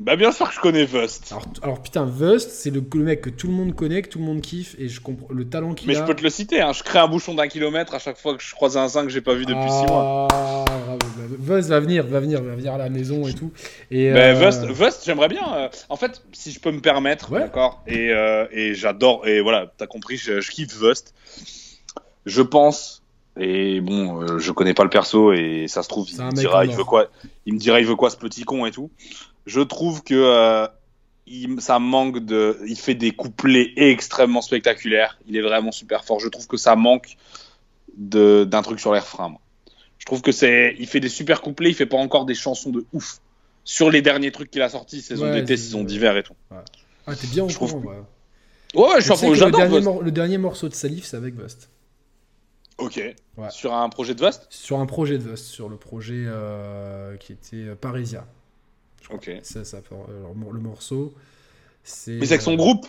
Bah 0.03 0.17
bien 0.17 0.33
sûr 0.33 0.49
que 0.49 0.55
je 0.55 0.61
connais 0.61 0.85
Vust. 0.85 1.33
alors, 1.63 1.81
putain, 1.81 2.05
Vust, 2.05 2.51
c'est 2.51 2.71
le, 2.71 2.83
le 2.95 3.03
mec 3.05 3.21
que 3.21 3.31
tout 3.31 3.47
le 3.47 3.53
monde 3.53 3.75
connaît, 3.75 4.03
que 4.03 4.09
tout 4.09 4.19
le 4.19 4.25
monde 4.25 4.41
kiffe, 4.41 4.75
et 4.79 4.89
je 4.89 5.01
comprends 5.01 5.29
le 5.33 5.49
talent 5.49 5.75
qu'il 5.75 5.87
Mais 5.89 5.97
a. 5.97 6.01
je 6.01 6.05
peux 6.05 6.15
te 6.15 6.23
le 6.23 6.29
citer, 6.31 6.61
hein. 6.61 6.73
je 6.73 6.83
crée 6.83 6.99
un 6.99 7.07
bouchon 7.07 7.35
d'un 7.35 7.47
kilomètre 7.47 7.95
à 7.95 7.99
chaque 8.01 8.19
fois 8.19 8.37
que 8.37 8.43
je 8.43 8.53
croise 8.55 8.77
un 8.77 8.89
zin 8.89 9.05
que 9.05 9.11
j'ai 9.11 9.21
pas 9.21 9.35
vu 9.35 9.47
depuis 9.47 9.71
6 9.71 9.87
mois. 9.87 10.27
Ah, 10.33 10.65
bravo, 10.67 10.99
bravo. 11.17 11.37
Vust 11.39 11.69
va 11.69 11.79
venir, 11.81 12.05
va 12.07 12.19
venir, 12.21 12.43
va 12.43 12.55
venir 12.57 12.75
à 12.75 12.79
la 12.79 12.89
maison 12.89 13.27
et 13.29 13.33
tout. 13.35 13.53
Et, 13.93 14.11
Mais 14.13 14.31
euh, 14.31 14.35
Vust, 14.35 14.65
Vust, 14.65 15.03
j'aimerais 15.07 15.29
bien. 15.29 15.55
euh, 15.55 15.69
en 15.89 15.97
fait, 15.97 16.23
si 16.33 16.51
je 16.51 16.59
peux 16.59 16.73
me 16.73 16.81
permettre, 16.81 17.31
Ouais. 17.31 17.41
d'accord, 17.41 17.83
et, 17.87 18.11
euh, 18.11 18.47
et 18.51 18.75
j'adore, 18.75 19.27
et 19.29 19.41
voilà, 19.41 19.73
t'as 19.77 19.87
compris, 19.87 20.17
je, 20.17 20.41
je 20.41 20.51
kiffe 20.51 20.75
Vust. 20.77 21.15
Je 22.27 22.43
pense, 22.43 23.03
et 23.39 23.81
bon, 23.81 24.21
euh, 24.23 24.39
je 24.39 24.53
connais 24.53 24.75
pas 24.75 24.85
le 24.85 24.91
perso, 24.91 25.33
et 25.33 25.67
ça 25.69 25.83
se 25.83 25.89
trouve, 25.89 26.07
il 26.11 26.21
me 26.21 26.33
dira, 26.33 26.65
il 26.65 26.73
veut 26.73 26.85
quoi, 26.85 27.07
il 27.47 27.55
me 27.55 27.59
dira, 27.59 27.81
il 27.81 27.87
veut 27.87 27.97
quoi 27.97 28.11
ce 28.11 28.17
petit 28.17 28.45
con 28.45 28.67
et 28.67 28.71
tout. 28.71 28.91
Je 29.47 29.61
trouve 29.61 30.03
que 30.03 30.15
euh, 30.15 30.67
il, 31.27 31.61
ça 31.61 31.79
manque 31.79 32.25
de, 32.25 32.59
il 32.67 32.77
fait 32.77 32.95
des 32.95 33.11
couplets 33.11 33.73
extrêmement 33.77 34.43
spectaculaires. 34.43 35.19
Il 35.27 35.37
est 35.37 35.43
vraiment 35.43 35.73
super 35.73 36.05
fort. 36.05 36.21
Je 36.21 36.29
trouve 36.29 36.47
que 36.47 36.57
ça 36.57 36.77
manque 36.77 37.17
d'un 37.97 38.63
truc 38.63 38.81
sur 38.81 38.93
les 38.93 39.01
refrains. 39.01 39.29
moi. 39.29 39.41
Je 39.99 40.05
trouve 40.07 40.23
que 40.23 40.33
c'est, 40.33 40.75
il 40.79 40.87
fait 40.87 41.01
des 41.01 41.09
super 41.09 41.43
couplets, 41.43 41.71
il 41.71 41.75
fait 41.75 41.87
pas 41.87 41.97
encore 41.97 42.25
des 42.25 42.35
chansons 42.35 42.71
de 42.71 42.85
ouf. 42.93 43.21
Sur 43.65 43.91
les 43.91 44.03
derniers 44.03 44.33
trucs 44.33 44.51
qu'il 44.51 44.63
a 44.63 44.69
sortis, 44.69 45.01
saison 45.01 45.27
Ouais, 45.27 45.33
d'été, 45.41 45.57
saison 45.57 45.85
d'hiver 45.85 46.17
et 46.17 46.25
tout. 46.25 46.35
Ah, 47.07 47.15
t'es 47.15 47.29
bien 47.29 47.45
au 47.45 47.49
je 47.49 47.57
courant, 47.57 47.79
ouais. 47.79 48.03
Ouais, 48.75 48.95
ouais, 48.95 49.01
je 49.01 49.13
suis 49.13 49.27
le, 49.29 49.51
dernier 49.51 49.81
mor- 49.81 50.03
le 50.03 50.11
dernier 50.11 50.39
morceau 50.39 50.69
de 50.69 50.75
Salif, 50.75 51.05
c'est 51.05 51.17
avec 51.17 51.35
Vust. 51.35 51.71
Ok. 52.79 53.01
Sur 53.51 53.75
un 53.75 53.89
projet 53.89 54.15
de 54.15 54.25
Vust? 54.25 54.47
Sur 54.51 54.79
un 54.79 54.87
projet 54.87 55.19
de 55.19 55.23
Vust, 55.23 55.45
sur 55.47 55.69
le 55.69 55.77
projet 55.77 56.25
euh, 56.27 57.17
qui 57.19 57.33
était 57.33 57.57
euh, 57.69 57.75
Parisia. 57.77 58.27
Ok. 59.13 59.31
C'est 59.43 59.65
ça, 59.65 59.81
alors, 59.91 60.53
le 60.53 60.61
morceau. 60.61 61.15
C'est, 61.85 62.13
Mais 62.13 62.27
c'est 62.27 62.35
avec 62.35 62.43
son 62.43 62.53
euh, 62.53 62.57
groupe 62.57 62.87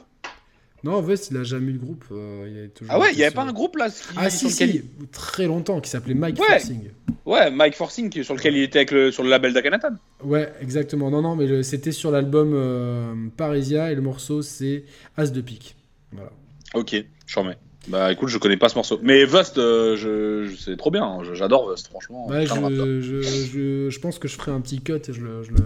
Non, 0.84 1.02
Vust, 1.02 1.30
il 1.32 1.38
a 1.38 1.44
jamais 1.44 1.70
eu 1.72 1.74
de 1.74 1.80
groupe. 1.80 2.06
euh, 2.12 2.48
il 2.52 2.64
a 2.66 2.68
toujours 2.68 2.94
Ah 2.94 3.00
ouais, 3.00 3.12
il 3.14 3.18
y 3.18 3.24
avait 3.24 3.32
sur- 3.32 3.42
pas 3.44 3.50
un 3.50 3.54
groupe 3.54 3.76
là 3.78 3.88
Ah 4.16 4.30
si, 4.30 4.46
lequel 4.50 4.70
si, 4.72 4.84
très 5.12 5.46
longtemps, 5.48 5.82
qui 5.82 5.90
s'appelait 5.90 6.14
Mike 6.14 6.40
Ouais. 6.40 6.46
Forcing. 6.48 6.90
Ouais, 7.26 7.50
Mike 7.50 7.76
Forcing, 7.76 8.22
sur 8.24 8.36
lequel 8.36 8.56
il 8.56 8.64
était 8.64 8.80
avec 8.80 8.92
le... 8.92 9.12
sur 9.12 9.24
le 9.24 9.30
label 9.30 9.54
d'Akhenaton. 9.54 9.98
Ouais, 10.24 10.52
exactement. 10.62 11.10
Non, 11.10 11.22
non, 11.22 11.36
mais 11.36 11.48
le- 11.48 11.64
c'était 11.64 11.92
sur 11.94 12.12
l'album 12.12 12.52
euh, 12.54 13.14
Parisia 13.38 13.92
et 13.92 13.96
le 13.96 14.02
morceau 14.02 14.42
c'est 14.42 14.84
As 15.18 15.32
de 15.32 15.42
pique. 15.42 15.76
Voilà. 16.12 16.32
Ok, 16.76 16.96
je 17.26 17.40
remets. 17.40 17.58
Bah 17.90 18.12
écoute, 18.12 18.30
je 18.30 18.38
connais 18.38 18.58
pas 18.58 18.70
ce 18.70 18.76
morceau. 18.76 19.00
Mais 19.04 19.26
Vust, 19.26 19.58
euh, 19.58 19.96
je... 19.98 20.46
je- 20.50 20.56
c'est 20.56 20.78
trop 20.78 20.90
bien, 20.92 21.04
hein. 21.04 21.20
J'adore 21.34 21.70
Vust, 21.70 21.88
franchement. 21.88 22.28
Ouais, 22.28 22.46
de 22.46 22.50
rappeur. 22.50 22.86
je, 22.86 23.22
je, 23.22 23.90
je, 23.90 24.00
pense 24.00 24.20
que 24.20 24.28
je 24.28 24.36
ferai 24.36 24.52
un 24.52 24.62
petit 24.62 24.80
cut 24.80 24.94
et 24.94 25.14
je 25.14 25.22
le, 25.22 25.44
je 25.44 25.52
le. 25.52 25.58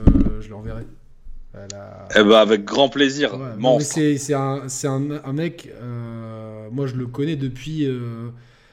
À 1.54 1.68
la- 1.72 2.08
Eh 2.16 2.24
bah 2.24 2.42
avec 2.42 2.66
grand 2.66 2.90
plaisir, 2.90 3.34
Ouais, 3.34 3.48
c'est 3.82 4.34
un, 4.34 4.64
un, 4.84 5.12
un 5.24 5.34
mec, 5.34 5.70
euh, 5.82 6.68
moi 6.72 6.88
je 6.88 6.96
le 6.96 7.08
connais 7.08 7.36
depuis 7.36 7.86
euh, 7.86 8.30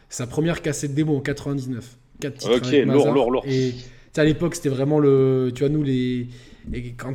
sa 0.09 0.27
première 0.27 0.61
cassette 0.62 0.95
démo 0.95 1.16
en 1.16 1.21
99. 1.21 1.97
Quatre 2.21 2.39
titres 2.39 2.57
Ok, 2.57 2.66
avec 2.66 2.87
lourd, 2.87 3.12
lourd, 3.12 3.31
lourd. 3.31 3.45
Et 3.49 3.73
à 4.16 4.25
l'époque 4.25 4.55
c'était 4.55 4.69
vraiment 4.69 4.99
le. 5.01 5.51
Tu 5.55 5.61
vois, 5.61 5.69
nous 5.69 5.83
les. 5.83 6.29
Et 6.73 6.93
quand 6.93 7.15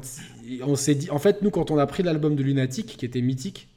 on 0.64 0.76
s'est 0.76 0.96
dit. 0.96 1.10
En 1.12 1.20
fait, 1.20 1.42
nous 1.42 1.50
quand 1.52 1.72
on 1.72 1.78
a 1.78 1.88
pris 1.88 2.04
l'album 2.04 2.36
de 2.36 2.44
Lunatic, 2.44 2.98
qui 2.98 3.06
était 3.06 3.22
mythique, 3.22 3.69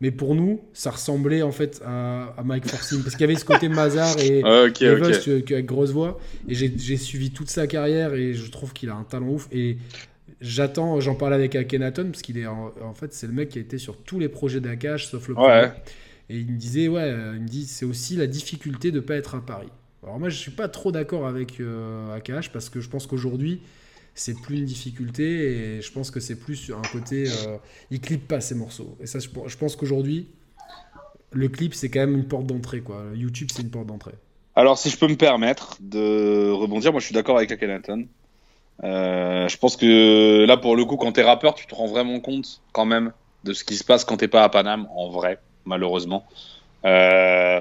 mais 0.00 0.10
pour 0.10 0.34
nous, 0.34 0.60
ça 0.72 0.90
ressemblait 0.90 1.42
en 1.42 1.52
fait 1.52 1.80
à, 1.84 2.34
à 2.36 2.42
Mike 2.44 2.66
Forcing. 2.68 3.02
Parce 3.02 3.14
qu'il 3.14 3.22
y 3.22 3.30
avait 3.30 3.38
ce 3.38 3.44
côté 3.44 3.68
Mazar 3.68 4.18
et. 4.18 4.42
Ok, 4.66 4.82
et 4.82 4.90
ok. 4.90 5.02
Vust, 5.04 5.28
euh, 5.28 5.42
avec 5.50 5.66
grosse 5.66 5.90
voix. 5.90 6.18
Et 6.48 6.54
j'ai 6.54 6.96
suivi 6.96 7.30
toute 7.30 7.48
sa 7.50 7.66
carrière 7.66 8.14
et 8.14 8.34
je 8.34 8.50
trouve 8.50 8.72
qu'il 8.72 8.90
a 8.90 8.94
un 8.94 9.04
talent 9.04 9.28
ouf. 9.28 9.48
Et 9.52 9.78
j'attends, 10.40 11.00
j'en 11.00 11.14
parlais 11.14 11.36
avec 11.36 11.54
Akhenaton, 11.54 12.10
parce 12.10 12.22
qu'il 12.22 12.38
est 12.38 12.46
en, 12.46 12.72
en 12.82 12.94
fait, 12.94 13.12
c'est 13.14 13.26
le 13.26 13.32
mec 13.32 13.48
qui 13.50 13.58
a 13.58 13.62
été 13.62 13.78
sur 13.78 13.96
tous 13.96 14.18
les 14.18 14.28
projets 14.28 14.60
d'Akash, 14.60 15.06
sauf 15.06 15.28
le 15.28 15.34
Ouais. 15.34 15.40
premier. 15.40 15.68
Et 16.28 16.38
il 16.38 16.52
me 16.52 16.58
disait, 16.58 16.88
ouais, 16.88 17.02
euh, 17.02 17.32
il 17.36 17.42
me 17.42 17.48
dit, 17.48 17.64
c'est 17.66 17.84
aussi 17.84 18.16
la 18.16 18.26
difficulté 18.26 18.90
de 18.90 19.00
pas 19.00 19.14
être 19.14 19.34
à 19.36 19.40
Paris. 19.40 19.68
Alors 20.02 20.18
moi, 20.18 20.28
je 20.28 20.36
suis 20.36 20.50
pas 20.50 20.68
trop 20.68 20.92
d'accord 20.92 21.26
avec 21.26 21.60
euh, 21.60 22.14
Akash 22.14 22.50
parce 22.52 22.68
que 22.68 22.80
je 22.80 22.88
pense 22.88 23.06
qu'aujourd'hui, 23.06 23.60
c'est 24.16 24.40
plus 24.40 24.58
une 24.58 24.64
difficulté 24.64 25.22
et 25.24 25.82
je 25.82 25.92
pense 25.92 26.10
que 26.10 26.20
c'est 26.20 26.36
plus 26.36 26.72
un 26.72 26.82
côté. 26.90 27.28
Euh, 27.28 27.58
il 27.90 28.00
clip 28.00 28.26
pas 28.26 28.40
ses 28.40 28.54
morceaux. 28.54 28.96
Et 29.00 29.06
ça, 29.06 29.18
je, 29.20 29.56
pense 29.56 29.76
qu'aujourd'hui, 29.76 30.26
le 31.32 31.48
clip, 31.48 31.74
c'est 31.74 31.90
quand 31.90 32.00
même 32.00 32.14
une 32.14 32.26
porte 32.26 32.46
d'entrée. 32.46 32.80
quoi. 32.80 33.04
YouTube, 33.14 33.48
c'est 33.52 33.62
une 33.62 33.70
porte 33.70 33.86
d'entrée. 33.86 34.14
Alors, 34.54 34.78
si 34.78 34.88
je 34.88 34.98
peux 34.98 35.06
me 35.06 35.16
permettre 35.16 35.76
de 35.80 36.50
rebondir, 36.50 36.92
moi 36.92 37.00
je 37.00 37.04
suis 37.04 37.14
d'accord 37.14 37.36
avec 37.36 37.52
Akhenaton. 37.52 38.08
Euh, 38.84 39.48
je 39.48 39.56
pense 39.58 39.76
que 39.76 40.44
là, 40.46 40.56
pour 40.56 40.76
le 40.76 40.84
coup, 40.86 40.96
quand 40.96 41.12
t'es 41.12 41.22
rappeur, 41.22 41.54
tu 41.54 41.66
te 41.66 41.74
rends 41.74 41.86
vraiment 41.86 42.18
compte 42.20 42.62
quand 42.72 42.86
même 42.86 43.12
de 43.44 43.52
ce 43.52 43.64
qui 43.64 43.76
se 43.76 43.84
passe 43.84 44.04
quand 44.04 44.16
t'es 44.16 44.28
pas 44.28 44.42
à 44.42 44.48
Paname, 44.48 44.88
en 44.96 45.10
vrai, 45.10 45.38
malheureusement. 45.66 46.26
Euh, 46.86 47.60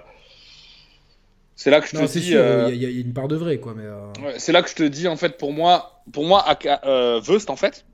c'est 1.56 1.70
là 1.70 1.82
que 1.82 1.88
je 1.88 1.96
te 1.96 2.18
dis. 2.18 2.36
Euh, 2.36 2.70
il 2.72 2.82
y, 2.82 2.86
a 2.86 2.90
une 2.90 3.14
part 3.14 3.28
de 3.28 3.36
vrai, 3.36 3.58
quoi. 3.60 3.74
Mais 3.76 3.86
ouais, 4.24 4.36
c'est 4.38 4.52
là 4.52 4.62
que 4.62 4.70
je 4.70 4.76
te 4.76 4.84
dis, 4.84 5.08
en 5.08 5.16
fait, 5.16 5.38
pour 5.38 5.54
moi, 5.54 6.02
pour 6.12 6.26
moi, 6.26 6.46
euh, 6.86 7.22
en 7.48 7.56
fait, 7.56 7.86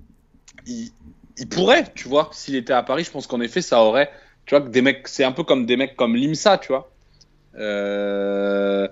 il, 0.68 0.90
il, 1.38 1.48
pourrait, 1.48 1.86
tu 1.96 2.08
vois, 2.08 2.30
s'il 2.34 2.56
était 2.56 2.74
à 2.74 2.84
Paris, 2.84 3.04
je 3.04 3.12
pense 3.12 3.28
qu'en 3.28 3.42
effet, 3.42 3.62
ça 3.62 3.82
aurait, 3.82 4.10
tu 4.46 4.56
vois, 4.56 4.66
que 4.66 4.70
des 4.70 4.82
mecs, 4.82 5.08
c'est 5.08 5.24
un 5.24 5.32
peu 5.32 5.44
comme 5.44 5.66
des 5.66 5.78
mecs 5.78 5.96
comme 5.96 6.16
Limsa, 6.16 6.58
tu 6.58 6.70
vois. 6.70 6.92
Euh, 7.58 8.88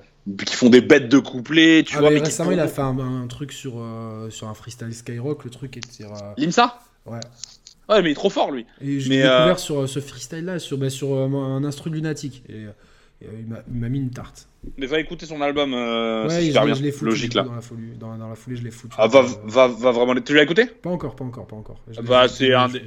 qui 0.45 0.55
font 0.55 0.69
des 0.69 0.81
bêtes 0.81 1.09
de 1.09 1.19
couplets, 1.19 1.83
tu 1.85 1.95
ah, 1.97 2.01
vois. 2.01 2.11
Mais 2.11 2.19
récemment, 2.19 2.51
il 2.51 2.59
a 2.59 2.67
fait 2.67 2.81
un, 2.81 3.27
truc 3.27 3.51
sur, 3.51 3.73
euh, 3.77 4.29
sur 4.29 4.47
un 4.47 4.53
freestyle 4.53 4.93
Skyrock, 4.93 5.43
le 5.43 5.49
truc 5.49 5.77
est. 5.77 6.01
Euh... 6.01 6.07
Limsa? 6.37 6.79
Ouais. 7.05 7.19
Ouais, 7.87 8.01
mais 8.03 8.09
il 8.09 8.11
est 8.11 8.15
trop 8.15 8.29
fort, 8.29 8.51
lui. 8.51 8.65
Et 8.81 8.99
j'ai 8.99 9.09
découvert 9.09 9.47
euh, 9.47 9.55
sur 9.55 9.79
euh, 9.79 9.87
ce 9.87 9.99
freestyle-là, 9.99 10.59
sur, 10.59 10.77
bah, 10.77 10.91
sur 10.91 11.15
un 11.15 11.63
instru 11.63 11.89
lunatique. 11.89 12.43
Et, 12.47 12.65
il 13.21 13.79
m'a 13.79 13.89
mis 13.89 13.99
une 13.99 14.11
tarte. 14.11 14.47
Mais 14.77 14.85
va 14.85 14.99
écouter 14.99 15.25
son 15.25 15.41
album, 15.41 15.73
ouais, 15.73 16.29
c'est 16.29 16.45
super 16.47 16.65
bien. 16.65 16.73
Je 16.73 16.91
foutu, 16.91 17.05
logique 17.05 17.33
là. 17.33 17.43
Dans 17.43 17.55
la, 17.55 17.61
folie, 17.61 17.95
dans, 17.99 18.17
dans 18.17 18.29
la 18.29 18.35
foulée, 18.35 18.55
je 18.55 18.63
l'ai 18.63 18.71
foutu. 18.71 18.95
Ah, 18.97 19.07
va, 19.07 19.21
va, 19.21 19.67
va 19.67 19.91
vraiment. 19.91 20.15
Tu 20.21 20.33
l'as 20.33 20.43
écouté? 20.43 20.65
Pas 20.65 20.89
encore, 20.89 21.15
pas 21.15 21.25
encore, 21.25 21.47
pas 21.47 21.55
encore. 21.55 21.81
Bah, 22.03 22.27
c'est 22.27 22.53
un, 22.53 22.69
des... 22.69 22.81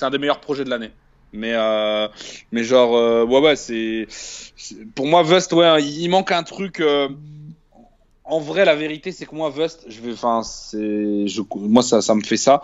un 0.00 0.10
des 0.10 0.18
meilleurs 0.18 0.40
projets 0.40 0.64
de 0.64 0.70
l'année. 0.70 0.90
Mais, 1.32 1.54
euh, 1.54 2.08
mais 2.50 2.62
genre, 2.62 2.94
euh, 2.94 3.24
ouais, 3.24 3.40
ouais, 3.40 3.56
c'est. 3.56 4.06
Pour 4.94 5.06
moi, 5.06 5.22
Vust, 5.22 5.52
ouais, 5.54 5.82
il 5.82 6.08
manque 6.08 6.30
un 6.30 6.42
truc. 6.42 6.80
Euh, 6.80 7.08
en 8.24 8.38
vrai, 8.38 8.64
la 8.64 8.76
vérité, 8.76 9.12
c'est 9.12 9.26
que 9.26 9.34
moi, 9.34 9.48
Vust, 9.50 9.84
je 9.88 10.00
vais. 10.02 10.12
Enfin, 10.12 10.42
c'est. 10.42 11.26
Je... 11.26 11.40
Moi, 11.56 11.82
ça, 11.82 12.02
ça 12.02 12.14
me 12.14 12.22
fait 12.22 12.36
ça. 12.36 12.62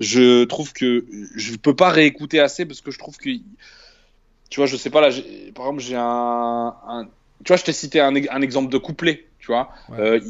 Je 0.00 0.44
trouve 0.44 0.72
que 0.72 1.06
je 1.34 1.56
peux 1.56 1.74
pas 1.74 1.88
réécouter 1.90 2.40
assez 2.40 2.66
parce 2.66 2.80
que 2.82 2.90
je 2.90 2.98
trouve 2.98 3.16
que. 3.16 3.30
Tu 4.50 4.60
vois, 4.60 4.66
je 4.66 4.76
sais 4.76 4.90
pas, 4.90 5.00
là, 5.00 5.08
par 5.54 5.66
exemple, 5.66 5.80
j'ai 5.80 5.96
un, 5.96 6.74
un, 6.86 7.08
Tu 7.44 7.48
vois, 7.48 7.56
je 7.56 7.64
t'ai 7.64 7.72
cité 7.72 8.00
un, 8.00 8.14
un, 8.14 8.42
exemple 8.42 8.70
de 8.70 8.78
couplet, 8.78 9.26
tu 9.38 9.46
vois. 9.46 9.70
Euh, 9.92 10.20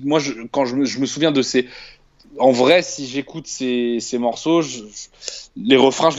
moi, 0.00 0.18
je, 0.18 0.32
quand 0.50 0.64
je 0.64 0.74
me, 0.74 0.84
je 0.84 0.98
me 0.98 1.06
souviens 1.06 1.32
de 1.32 1.42
ces 1.42 1.68
en 2.38 2.50
vrai, 2.52 2.82
si 2.82 3.06
j'écoute 3.06 3.46
ces, 3.46 3.98
ces 4.00 4.18
morceaux, 4.18 4.62
je, 4.62 4.80
les 5.56 5.76
refrains, 5.76 6.10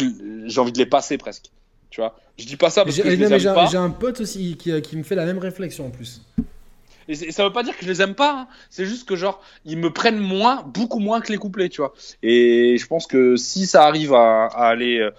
j'ai 0.45 0.59
envie 0.59 0.71
de 0.71 0.77
les 0.77 0.85
passer 0.85 1.17
presque. 1.17 1.45
Tu 1.89 2.01
vois 2.01 2.17
Je 2.37 2.45
dis 2.45 2.55
pas 2.55 2.69
ça 2.69 2.83
parce 2.83 2.97
que 2.97 3.09
je 3.09 3.15
les 3.15 3.45
aime 3.45 3.53
pas. 3.53 3.67
J'ai 3.67 3.77
un 3.77 3.89
pote 3.89 4.21
aussi 4.21 4.57
qui, 4.57 4.81
qui, 4.81 4.97
me 4.97 5.03
fait 5.03 5.15
la 5.15 5.25
même 5.25 5.37
réflexion 5.37 5.87
en 5.87 5.89
plus. 5.89 6.21
Et, 7.07 7.31
ça 7.31 7.43
veut 7.43 7.51
pas 7.51 7.63
dire 7.63 7.77
que 7.77 7.83
je 7.85 7.89
les 7.89 8.01
aime 8.01 8.15
pas. 8.15 8.41
Hein. 8.41 8.47
C'est 8.69 8.85
juste 8.85 9.07
que 9.07 9.15
genre 9.15 9.41
ils 9.65 9.77
me 9.77 9.91
prennent 9.91 10.19
moins, 10.19 10.63
beaucoup 10.63 10.99
moins 10.99 11.21
que 11.21 11.31
les 11.31 11.37
couplets, 11.37 11.69
tu 11.69 11.81
vois. 11.81 11.93
Et 12.21 12.77
je 12.79 12.87
pense 12.87 13.07
que 13.07 13.35
si 13.35 13.67
ça 13.67 13.83
arrive 13.85 14.13
à, 14.13 14.45
à 14.45 14.67
aller, 14.67 14.99
euh, 14.99 15.11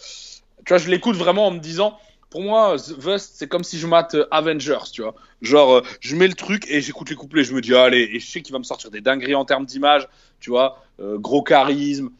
tu 0.64 0.70
vois, 0.70 0.78
je 0.78 0.88
l'écoute 0.88 1.16
vraiment 1.16 1.46
en 1.46 1.50
me 1.50 1.58
disant 1.58 1.98
pour 2.34 2.42
moi, 2.42 2.74
Vust, 2.98 3.34
c'est 3.36 3.46
comme 3.46 3.62
si 3.62 3.78
je 3.78 3.86
mate 3.86 4.16
euh, 4.16 4.26
Avengers, 4.32 4.90
tu 4.92 5.02
vois. 5.02 5.14
Genre, 5.40 5.74
euh, 5.74 5.82
je 6.00 6.16
mets 6.16 6.26
le 6.26 6.34
truc 6.34 6.68
et 6.68 6.80
j'écoute 6.80 7.08
les 7.08 7.14
couplets, 7.14 7.44
je 7.44 7.54
me 7.54 7.60
dis, 7.60 7.72
allez, 7.76 8.10
et 8.12 8.18
je 8.18 8.26
sais 8.26 8.42
qu'il 8.42 8.52
va 8.52 8.58
me 8.58 8.64
sortir 8.64 8.90
des 8.90 9.00
dingueries 9.00 9.36
en 9.36 9.44
termes 9.44 9.64
d'image, 9.64 10.08
tu 10.40 10.50
vois, 10.50 10.82
euh, 10.98 11.16
gros 11.16 11.44
charisme, 11.44 12.10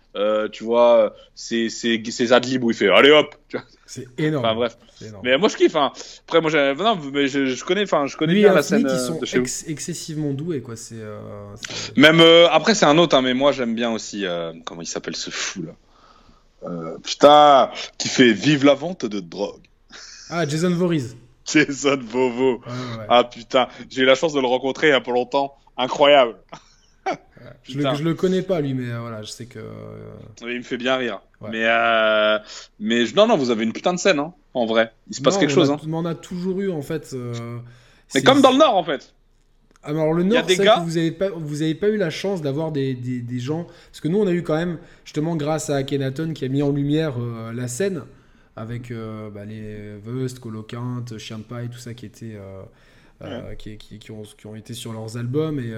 tu 0.52 0.62
vois, 0.62 1.16
c'est 1.34 1.68
c'est 1.68 2.30
adlib 2.30 2.62
où 2.62 2.70
il 2.70 2.76
fait, 2.76 2.88
allez 2.90 3.10
hop, 3.10 3.34
C'est 3.86 4.06
énorme. 4.16 4.44
Enfin 4.44 4.54
bref. 4.54 4.78
Mais 5.24 5.36
moi 5.36 5.48
je 5.48 5.56
kiffe. 5.56 5.74
Hein. 5.74 5.92
Après 6.28 6.40
moi 6.40 6.52
non, 6.74 6.96
mais 7.12 7.26
je, 7.26 7.64
connais, 7.64 7.82
enfin 7.82 8.06
je 8.06 8.16
connais 8.16 8.34
bien 8.34 8.54
la 8.54 8.62
scène. 8.62 8.88
Ils 8.88 9.26
sont 9.26 9.42
excessivement 9.66 10.32
doués 10.32 10.60
quoi. 10.60 10.76
C'est. 10.76 11.02
Même 11.96 12.20
après 12.52 12.76
c'est 12.76 12.86
un 12.86 12.98
autre, 12.98 13.16
hein, 13.16 13.22
mais 13.22 13.34
moi 13.34 13.50
j'aime 13.50 13.74
bien 13.74 13.90
aussi 13.90 14.24
comment 14.64 14.82
il 14.82 14.86
s'appelle 14.86 15.16
ce 15.16 15.30
fou 15.30 15.62
là. 15.62 15.72
Putain, 17.02 17.70
qui 17.98 18.08
fait 18.08 18.32
vive 18.32 18.64
la 18.64 18.74
vente 18.74 19.06
de 19.06 19.20
drogue. 19.20 19.62
Ah, 20.30 20.46
Jason 20.46 20.70
Voorhees. 20.70 21.16
Jason 21.44 21.98
Vovo. 22.02 22.62
Ah 23.08 23.24
putain, 23.24 23.68
j'ai 23.90 24.02
eu 24.02 24.04
la 24.06 24.14
chance 24.14 24.32
de 24.32 24.40
le 24.40 24.46
rencontrer 24.46 24.88
il 24.88 24.90
y 24.90 24.94
a 24.94 25.00
pas 25.00 25.12
longtemps. 25.12 25.54
Incroyable. 25.76 26.36
je, 27.64 27.78
le, 27.78 28.02
le 28.02 28.14
connais 28.14 28.42
pas 28.42 28.60
lui, 28.60 28.74
mais 28.74 28.90
euh, 28.90 29.00
voilà, 29.00 29.22
je 29.22 29.30
sais 29.30 29.46
que. 29.46 29.58
Euh, 29.58 30.12
il 30.42 30.58
me 30.58 30.62
fait 30.62 30.76
bien 30.76 30.96
rire. 30.96 31.20
Mais, 31.42 31.64
euh... 31.64 32.38
mais 32.80 33.04
non, 33.14 33.26
non, 33.26 33.36
vous 33.36 33.50
avez 33.50 33.64
une 33.64 33.74
putain 33.74 33.92
de 33.92 33.98
scène, 33.98 34.18
hein, 34.18 34.32
en 34.54 34.64
vrai. 34.64 34.92
Il 35.10 35.14
se 35.14 35.20
passe 35.20 35.36
quelque 35.36 35.52
chose. 35.52 35.70
A, 35.70 35.74
hein. 35.74 35.80
On 35.86 36.04
a 36.06 36.14
toujours 36.14 36.60
eu 36.60 36.70
en 36.70 36.80
fait. 36.80 37.10
Euh, 37.12 37.58
mais 38.14 38.22
comme 38.22 38.40
dans 38.40 38.52
le 38.52 38.58
Nord 38.58 38.76
en 38.76 38.84
fait. 38.84 39.14
Alors 39.84 40.12
le 40.12 40.22
Nord, 40.22 40.44
c'est 40.48 40.56
que 40.56 40.84
vous 40.84 40.96
avez 40.96 41.12
pas, 41.12 41.30
vous 41.30 41.62
avez 41.62 41.74
pas 41.74 41.88
eu 41.88 41.96
la 41.96 42.10
chance 42.10 42.42
d'avoir 42.42 42.72
des, 42.72 42.94
des, 42.94 43.20
des, 43.20 43.38
gens, 43.38 43.64
parce 43.64 44.00
que 44.00 44.08
nous 44.08 44.18
on 44.18 44.26
a 44.26 44.32
eu 44.32 44.42
quand 44.42 44.56
même, 44.56 44.78
justement 45.04 45.36
grâce 45.36 45.70
à 45.70 45.82
Kenaton 45.82 46.32
qui 46.32 46.44
a 46.44 46.48
mis 46.48 46.62
en 46.62 46.70
lumière 46.70 47.14
la 47.52 47.68
scène, 47.68 48.02
avec 48.56 48.90
euh, 48.90 49.30
bah, 49.30 49.44
les 49.44 49.96
Vust, 49.98 50.38
Coloquinte, 50.38 51.18
Chien 51.18 51.38
de 51.38 51.42
Paille, 51.42 51.68
tout 51.68 51.78
ça 51.78 51.94
qui 51.94 52.06
était. 52.06 52.34
Euh, 52.34 52.62
euh, 53.22 53.54
qui, 53.54 53.78
qui, 53.78 54.10
ont, 54.10 54.22
qui, 54.36 54.46
ont, 54.46 54.54
été 54.54 54.74
sur 54.74 54.92
leurs 54.92 55.16
albums. 55.16 55.58
Et 55.58 55.72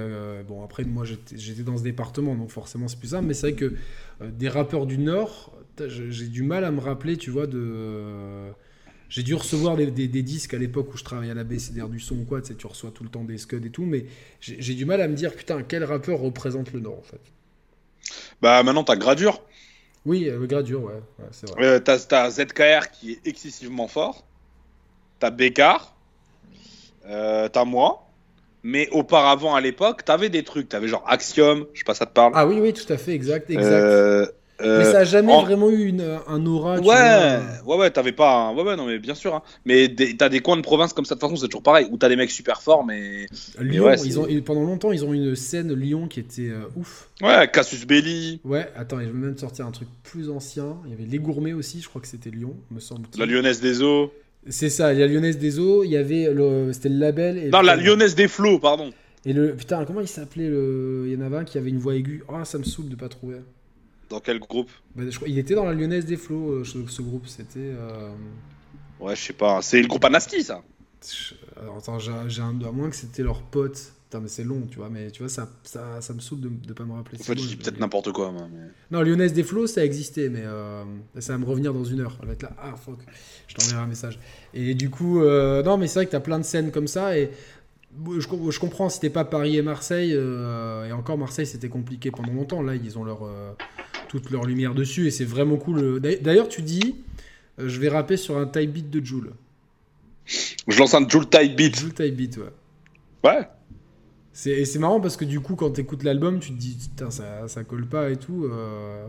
bon, 0.48 0.64
après, 0.64 0.84
moi, 0.84 1.04
j'étais 1.04 1.62
dans 1.62 1.76
ce 1.76 1.82
département, 1.82 2.34
donc 2.34 2.50
forcément, 2.50 2.88
c'est 2.88 2.98
plus 2.98 3.08
simple. 3.08 3.26
Mais 3.26 3.34
c'est 3.34 3.52
vrai 3.52 3.56
que 3.56 3.74
des 4.20 4.48
rappeurs 4.48 4.86
du 4.86 4.98
Nord, 4.98 5.52
j'ai 5.86 6.26
du 6.26 6.42
mal 6.42 6.64
à 6.64 6.72
me 6.72 6.80
rappeler, 6.80 7.16
tu 7.16 7.30
vois, 7.30 7.46
de. 7.46 8.50
J'ai 9.08 9.22
dû 9.22 9.34
recevoir 9.34 9.76
des, 9.76 9.90
des, 9.90 10.22
disques 10.22 10.54
à 10.54 10.58
l'époque 10.58 10.92
où 10.92 10.96
je 10.96 11.04
travaillais 11.04 11.30
à 11.30 11.34
la 11.34 11.44
BCDR 11.44 11.88
du 11.88 12.00
son 12.00 12.16
ou 12.16 12.24
quoi, 12.24 12.40
tu 12.40 12.48
sais, 12.48 12.54
tu 12.54 12.66
reçois 12.66 12.90
tout 12.90 13.04
le 13.04 13.10
temps 13.10 13.24
des 13.24 13.38
scuds 13.38 13.64
et 13.64 13.70
tout, 13.70 13.84
mais 13.84 14.06
j'ai 14.40 14.74
du 14.74 14.84
mal 14.84 15.00
à 15.00 15.08
me 15.08 15.14
dire, 15.14 15.34
putain, 15.34 15.62
quel 15.62 15.84
rappeur 15.84 16.18
représente 16.18 16.72
le 16.72 16.80
Nord, 16.80 16.98
en 16.98 17.02
fait. 17.02 17.20
Bah, 18.42 18.62
maintenant, 18.62 18.84
t'as 18.84 18.96
Gradure. 18.96 19.42
Oui, 20.04 20.24
le 20.24 20.46
Gradure, 20.46 20.84
ouais, 20.84 21.00
c'est 21.30 21.50
vrai. 21.50 21.64
Euh, 21.64 21.78
t'as, 21.80 22.30
ZKR 22.30 22.90
qui 22.90 23.12
est 23.12 23.26
excessivement 23.26 23.88
fort. 23.88 24.24
T'as 25.18 25.30
Bécard. 25.30 25.96
Euh, 27.06 27.48
t'as 27.48 27.64
moi. 27.64 28.08
Mais 28.62 28.88
auparavant, 28.90 29.54
à 29.54 29.60
l'époque, 29.60 30.04
t'avais 30.04 30.28
des 30.28 30.42
trucs. 30.42 30.68
T'avais 30.68 30.88
genre 30.88 31.04
Axiom, 31.06 31.66
je 31.72 31.78
sais 31.78 31.84
pas, 31.84 31.94
ça 31.94 32.06
te 32.06 32.12
parle. 32.12 32.32
Ah 32.34 32.46
oui, 32.46 32.58
oui, 32.60 32.72
tout 32.72 32.92
à 32.92 32.96
fait, 32.96 33.12
exact, 33.12 33.50
exact. 33.50 34.32
Euh, 34.60 34.78
mais 34.78 34.84
ça 34.84 35.00
a 35.00 35.04
jamais 35.04 35.32
vraiment 35.42 35.70
eu 35.70 35.84
une, 35.84 36.18
un 36.26 36.46
aura. 36.46 36.78
Ouais, 36.78 37.38
ouais, 37.66 37.76
ouais, 37.76 37.90
t'avais 37.90 38.12
pas. 38.12 38.52
Ouais, 38.52 38.62
ouais, 38.62 38.76
non, 38.76 38.86
mais 38.86 38.98
bien 38.98 39.14
sûr. 39.14 39.34
Hein. 39.34 39.42
Mais 39.64 39.94
t'as 40.18 40.28
des 40.28 40.40
coins 40.40 40.56
de 40.56 40.62
province 40.62 40.92
comme 40.92 41.04
ça, 41.04 41.14
de 41.14 41.20
toute 41.20 41.28
façon, 41.28 41.40
c'est 41.40 41.48
toujours 41.48 41.62
pareil. 41.62 41.86
Où 41.90 41.98
t'as 41.98 42.08
des 42.08 42.16
mecs 42.16 42.30
super 42.30 42.62
forts, 42.62 42.84
mais. 42.84 43.26
Lyon, 43.60 43.92
ils 44.04 44.18
ont, 44.18 44.26
pendant 44.44 44.64
longtemps, 44.64 44.92
ils 44.92 45.04
ont 45.04 45.12
une 45.12 45.36
scène 45.36 45.74
Lyon 45.74 46.08
qui 46.08 46.20
était 46.20 46.50
euh, 46.50 46.64
ouf. 46.76 47.08
Ouais, 47.22 47.48
Cassius 47.52 47.86
Belli. 47.86 48.40
Ouais, 48.44 48.70
attends, 48.76 49.00
je 49.00 49.06
vais 49.06 49.12
même 49.12 49.36
sortir 49.36 49.66
un 49.66 49.72
truc 49.72 49.88
plus 50.02 50.30
ancien. 50.30 50.76
Il 50.86 50.90
y 50.90 50.94
avait 50.94 51.04
Les 51.04 51.18
Gourmets 51.18 51.52
aussi, 51.52 51.80
je 51.80 51.88
crois 51.88 52.00
que 52.00 52.08
c'était 52.08 52.30
Lyon, 52.30 52.54
me 52.70 52.80
semble. 52.80 53.06
La 53.18 53.26
Lyonnaise 53.26 53.60
des 53.60 53.82
Eaux. 53.82 54.12
C'est 54.48 54.70
ça, 54.70 54.92
il 54.92 55.00
y 55.00 55.02
a 55.02 55.06
Lyonnaise 55.06 55.38
des 55.38 55.58
Eaux, 55.58 55.82
il 55.82 55.90
y 55.90 55.96
avait 55.96 56.32
le, 56.32 56.72
c'était 56.72 56.88
le 56.88 56.98
label. 56.98 57.36
Et 57.36 57.48
non, 57.50 57.62
la 57.62 57.76
Lyonnaise 57.76 58.14
des 58.14 58.28
Flots, 58.28 58.60
pardon. 58.60 58.92
Et 59.24 59.32
le 59.32 59.54
putain, 59.56 59.84
comment 59.84 60.00
il 60.00 60.06
s'appelait 60.06 60.48
le 60.48 61.04
Il 61.08 61.12
y 61.12 61.16
en 61.16 61.20
avait 61.26 61.38
un 61.38 61.44
qui 61.44 61.58
avait 61.58 61.70
une 61.70 61.78
voix 61.78 61.96
aiguë. 61.96 62.22
Oh, 62.28 62.44
ça 62.44 62.58
me 62.58 62.64
saoule 62.64 62.88
de 62.88 62.94
pas 62.94 63.08
trouver. 63.08 63.38
Dans 64.08 64.20
quel 64.20 64.38
groupe 64.38 64.70
bah, 64.94 65.02
je 65.08 65.18
Il 65.26 65.38
était 65.38 65.54
dans 65.54 65.64
la 65.64 65.72
Lyonnaise 65.72 66.04
des 66.04 66.16
Flots, 66.16 66.50
euh, 66.50 66.64
ce, 66.64 67.02
groupe. 67.02 67.26
C'était. 67.26 67.58
Euh, 67.58 68.10
ouais, 69.00 69.16
je 69.16 69.20
sais 69.20 69.32
pas. 69.32 69.60
C'est 69.62 69.80
le 69.80 69.88
groupe 69.88 70.04
Anasti, 70.04 70.42
ça. 70.42 70.62
Alors, 71.60 71.78
attends, 71.78 71.98
j'ai 71.98 72.42
un. 72.42 72.60
À 72.62 72.72
moins 72.72 72.90
que 72.90 72.96
c'était 72.96 73.22
leur 73.22 73.42
pote. 73.42 73.92
Putain, 74.04 74.20
mais 74.20 74.28
c'est 74.28 74.44
long, 74.44 74.62
tu 74.70 74.78
vois. 74.78 74.88
Mais 74.88 75.10
tu 75.10 75.22
vois, 75.22 75.28
ça, 75.28 75.48
ça, 75.64 76.00
ça 76.00 76.14
me 76.14 76.20
saoule 76.20 76.40
de, 76.40 76.48
de 76.48 76.72
pas 76.72 76.84
me 76.84 76.92
rappeler. 76.92 77.18
En 77.20 77.24
fait, 77.24 77.36
je 77.36 77.48
dis 77.48 77.56
peut-être 77.56 77.80
n'importe 77.80 78.12
quoi, 78.12 78.30
moi. 78.30 78.48
Mais... 78.52 78.68
Non, 78.92 79.02
Lyonnaise 79.02 79.32
des 79.32 79.42
Flots, 79.42 79.66
ça 79.66 79.84
existait, 79.84 80.28
mais 80.28 80.42
euh, 80.44 80.84
ça 81.18 81.32
va 81.32 81.38
me 81.38 81.44
revenir 81.44 81.74
dans 81.74 81.84
une 81.84 82.00
heure. 82.00 82.16
Elle 82.20 82.28
va 82.28 82.34
être 82.34 82.44
là. 82.44 82.52
Ah, 82.62 82.76
fuck. 82.76 83.00
Je 83.48 83.54
t'enverrai 83.56 83.82
un 83.82 83.86
message. 83.86 84.20
Et 84.54 84.74
du 84.74 84.90
coup, 84.90 85.20
non, 85.20 85.76
mais 85.78 85.88
c'est 85.88 85.98
vrai 85.98 86.06
que 86.06 86.12
t'as 86.12 86.20
plein 86.20 86.38
de 86.38 86.44
scènes 86.44 86.70
comme 86.70 86.86
ça. 86.86 87.18
Et 87.18 87.30
je, 88.18 88.20
je, 88.20 88.60
comprends, 88.60 88.88
c'était 88.88 89.10
pas 89.10 89.24
Paris 89.24 89.56
et 89.56 89.62
Marseille, 89.62 90.12
et 90.12 90.92
encore 90.92 91.18
Marseille 91.18 91.46
c'était 91.46 91.68
compliqué 91.68 92.12
pendant 92.12 92.32
longtemps. 92.32 92.62
Là, 92.62 92.76
ils 92.76 92.96
ont 92.98 93.02
leur, 93.02 93.28
toute 94.06 94.30
leur 94.30 94.44
lumière 94.44 94.74
dessus 94.74 95.06
et 95.06 95.10
c'est 95.10 95.24
vraiment 95.24 95.56
cool. 95.56 96.00
D'ailleurs, 96.00 96.48
tu 96.48 96.62
dis, 96.62 96.96
euh, 97.58 97.68
je 97.68 97.80
vais 97.80 97.88
rapper 97.88 98.16
sur 98.16 98.36
un 98.38 98.46
type 98.46 98.72
beat 98.72 98.90
de 98.90 99.04
Joule. 99.04 99.32
Je 100.26 100.78
lance 100.78 100.94
un 100.94 101.08
Joule 101.08 101.28
type 101.28 101.56
beat. 101.56 101.78
Joule 101.78 101.94
type 101.94 102.14
beat, 102.14 102.38
ouais. 102.38 102.44
Ouais. 103.24 103.48
C'est 104.32 104.78
marrant 104.78 105.00
parce 105.00 105.16
que 105.16 105.24
du 105.24 105.40
coup, 105.40 105.56
quand 105.56 105.72
tu 105.72 105.80
écoutes 105.80 106.02
l'album, 106.02 106.40
tu 106.40 106.50
te 106.50 106.58
dis, 106.58 106.76
putain, 106.80 107.10
ça, 107.10 107.48
ça 107.48 107.64
colle 107.64 107.86
pas 107.86 108.10
et 108.10 108.16
tout. 108.16 108.44
Euh... 108.44 109.06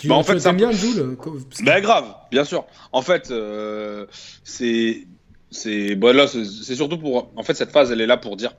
Tu, 0.00 0.08
bah 0.08 0.14
en 0.14 0.22
fait, 0.22 0.36
bien 0.54 0.70
Joule 0.70 1.16
Bah 1.64 1.80
grave, 1.80 2.14
bien 2.30 2.44
sûr. 2.44 2.64
En 2.92 3.02
fait, 3.02 3.30
euh, 3.30 4.06
c'est 4.44 5.06
c'est 5.50 5.94
bon 5.94 6.16
là, 6.16 6.26
c'est 6.26 6.74
surtout 6.74 6.96
pour. 6.96 7.30
En 7.36 7.42
fait, 7.42 7.54
cette 7.54 7.70
phase, 7.70 7.90
elle 7.90 8.00
est 8.00 8.06
là 8.06 8.16
pour 8.16 8.36
dire 8.36 8.54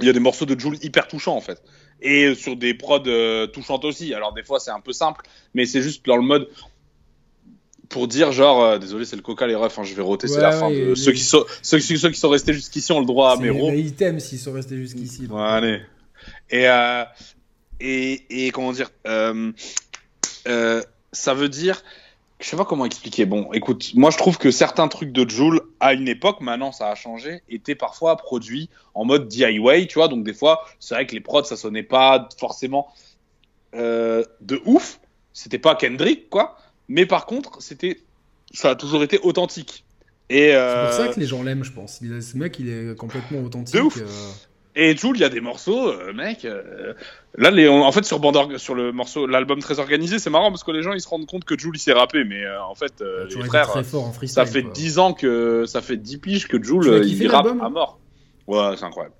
il 0.00 0.06
y 0.06 0.10
a 0.10 0.12
des 0.12 0.20
morceaux 0.20 0.46
de 0.46 0.58
Jules 0.58 0.78
hyper 0.82 1.08
touchants 1.08 1.36
en 1.36 1.40
fait. 1.40 1.62
Et 2.00 2.34
sur 2.34 2.54
des 2.56 2.74
prods 2.74 3.02
euh, 3.06 3.46
touchantes 3.48 3.84
aussi. 3.84 4.14
Alors 4.14 4.32
des 4.32 4.42
fois 4.44 4.60
c'est 4.60 4.70
un 4.70 4.80
peu 4.80 4.92
simple, 4.92 5.22
mais 5.54 5.66
c'est 5.66 5.82
juste 5.82 6.04
dans 6.06 6.16
le 6.16 6.22
mode 6.22 6.48
pour 7.88 8.06
dire 8.06 8.32
genre 8.32 8.62
euh, 8.62 8.78
désolé 8.78 9.04
c'est 9.04 9.16
le 9.16 9.22
coca 9.22 9.46
les 9.46 9.54
refs 9.54 9.78
hein, 9.78 9.82
je 9.82 9.94
vais 9.94 10.02
roter 10.02 10.28
c'est 10.28 10.36
Ouais, 10.36 10.42
la 10.42 10.52
fin 10.52 10.70
de 10.70 10.76
les- 10.90 10.94
ceux 10.96 11.12
qui 11.12 11.22
sont 11.24 11.44
ceux, 11.62 11.78
qui- 11.78 11.96
ceux 11.98 12.10
qui 12.10 12.18
sont 12.20 12.28
restés 12.28 12.52
jusqu'ici 12.52 12.92
ont 12.92 13.00
le 13.00 13.06
droit 13.06 13.32
à 13.32 13.36
mes 13.36 13.48
ros 13.50 13.70
les 13.70 13.80
items 13.80 14.22
s'ils 14.22 14.38
sont 14.38 14.52
restés 14.52 14.76
jusqu'ici. 14.76 15.26
Ouais, 15.26 15.40
allez. 15.40 15.80
Et, 16.50 16.68
euh, 16.68 17.04
et, 17.80 18.46
et 18.46 18.50
comment 18.50 18.72
dire 18.72 18.90
euh, 19.06 19.52
euh, 20.46 20.82
Ça 21.12 21.32
veut 21.34 21.48
dire. 21.48 21.82
Je 22.40 22.46
sais 22.48 22.56
pas 22.56 22.64
comment 22.64 22.84
expliquer. 22.84 23.26
Bon, 23.26 23.52
écoute, 23.52 23.92
moi 23.94 24.10
je 24.10 24.16
trouve 24.16 24.38
que 24.38 24.50
certains 24.50 24.86
trucs 24.86 25.10
de 25.10 25.28
Joule, 25.28 25.60
à 25.80 25.92
une 25.92 26.06
époque, 26.06 26.40
maintenant 26.40 26.70
ça 26.70 26.88
a 26.88 26.94
changé, 26.94 27.42
étaient 27.48 27.74
parfois 27.74 28.16
produits 28.16 28.70
en 28.94 29.04
mode 29.04 29.26
DIY, 29.26 29.88
tu 29.88 29.94
vois. 29.94 30.08
Donc 30.08 30.24
des 30.24 30.34
fois, 30.34 30.64
c'est 30.78 30.94
vrai 30.94 31.06
que 31.06 31.14
les 31.14 31.20
prods, 31.20 31.44
ça 31.44 31.56
sonnait 31.56 31.82
pas 31.82 32.28
forcément 32.38 32.92
euh, 33.74 34.22
de 34.40 34.62
ouf. 34.66 35.00
C'était 35.32 35.58
pas 35.58 35.74
Kendrick, 35.74 36.30
quoi. 36.30 36.56
Mais 36.88 37.06
par 37.06 37.26
contre, 37.26 37.60
c'était, 37.60 38.00
ça 38.52 38.70
a 38.70 38.74
toujours 38.76 39.02
été 39.02 39.18
authentique. 39.22 39.84
Et, 40.30 40.50
C'est 40.50 40.54
euh, 40.54 40.86
pour 40.86 40.94
ça 40.94 41.08
que 41.08 41.18
les 41.18 41.26
gens 41.26 41.42
l'aiment, 41.42 41.64
je 41.64 41.72
pense. 41.72 42.00
Ce 42.00 42.36
mec, 42.36 42.58
il 42.58 42.68
est 42.68 42.96
complètement 42.96 43.40
authentique. 43.40 43.74
De 43.74 43.80
ouf. 43.80 44.47
Et 44.80 44.96
Joule, 44.96 45.16
il 45.16 45.20
y 45.20 45.24
a 45.24 45.28
des 45.28 45.40
morceaux, 45.40 45.88
euh, 45.88 46.12
mec. 46.12 46.44
euh, 46.44 46.94
là, 47.36 47.50
les, 47.50 47.68
en 47.68 47.90
fait, 47.90 48.04
sur, 48.04 48.20
Bandor- 48.20 48.58
sur 48.58 48.74
le 48.76 48.92
morceau, 48.92 49.26
l'album 49.26 49.58
très 49.58 49.80
organisé, 49.80 50.18
c'est 50.20 50.30
marrant 50.30 50.50
parce 50.50 50.62
que 50.62 50.70
les 50.70 50.82
gens 50.84 50.92
ils 50.92 51.00
se 51.00 51.08
rendent 51.08 51.26
compte 51.26 51.44
que 51.44 51.58
Joule 51.58 51.76
il 51.76 51.80
s'est 51.80 51.92
rappé, 51.92 52.22
mais 52.24 52.44
euh, 52.44 52.62
en 52.62 52.74
fait, 52.76 52.92
toujours 53.24 53.42
les 53.42 53.48
frères, 53.48 53.66
ça 54.28 54.46
fait 54.46 54.62
quoi. 54.62 54.72
10 54.72 54.98
ans 55.00 55.12
que 55.14 55.64
ça 55.66 55.80
fait 55.82 55.96
10 55.96 56.18
piges 56.18 56.46
que 56.46 56.56
kiffé, 57.02 57.24
il 57.24 57.28
rappe 57.30 57.46
à 57.60 57.68
mort. 57.70 57.98
Ouais, 58.46 58.76
c'est 58.76 58.84
incroyable. 58.84 59.14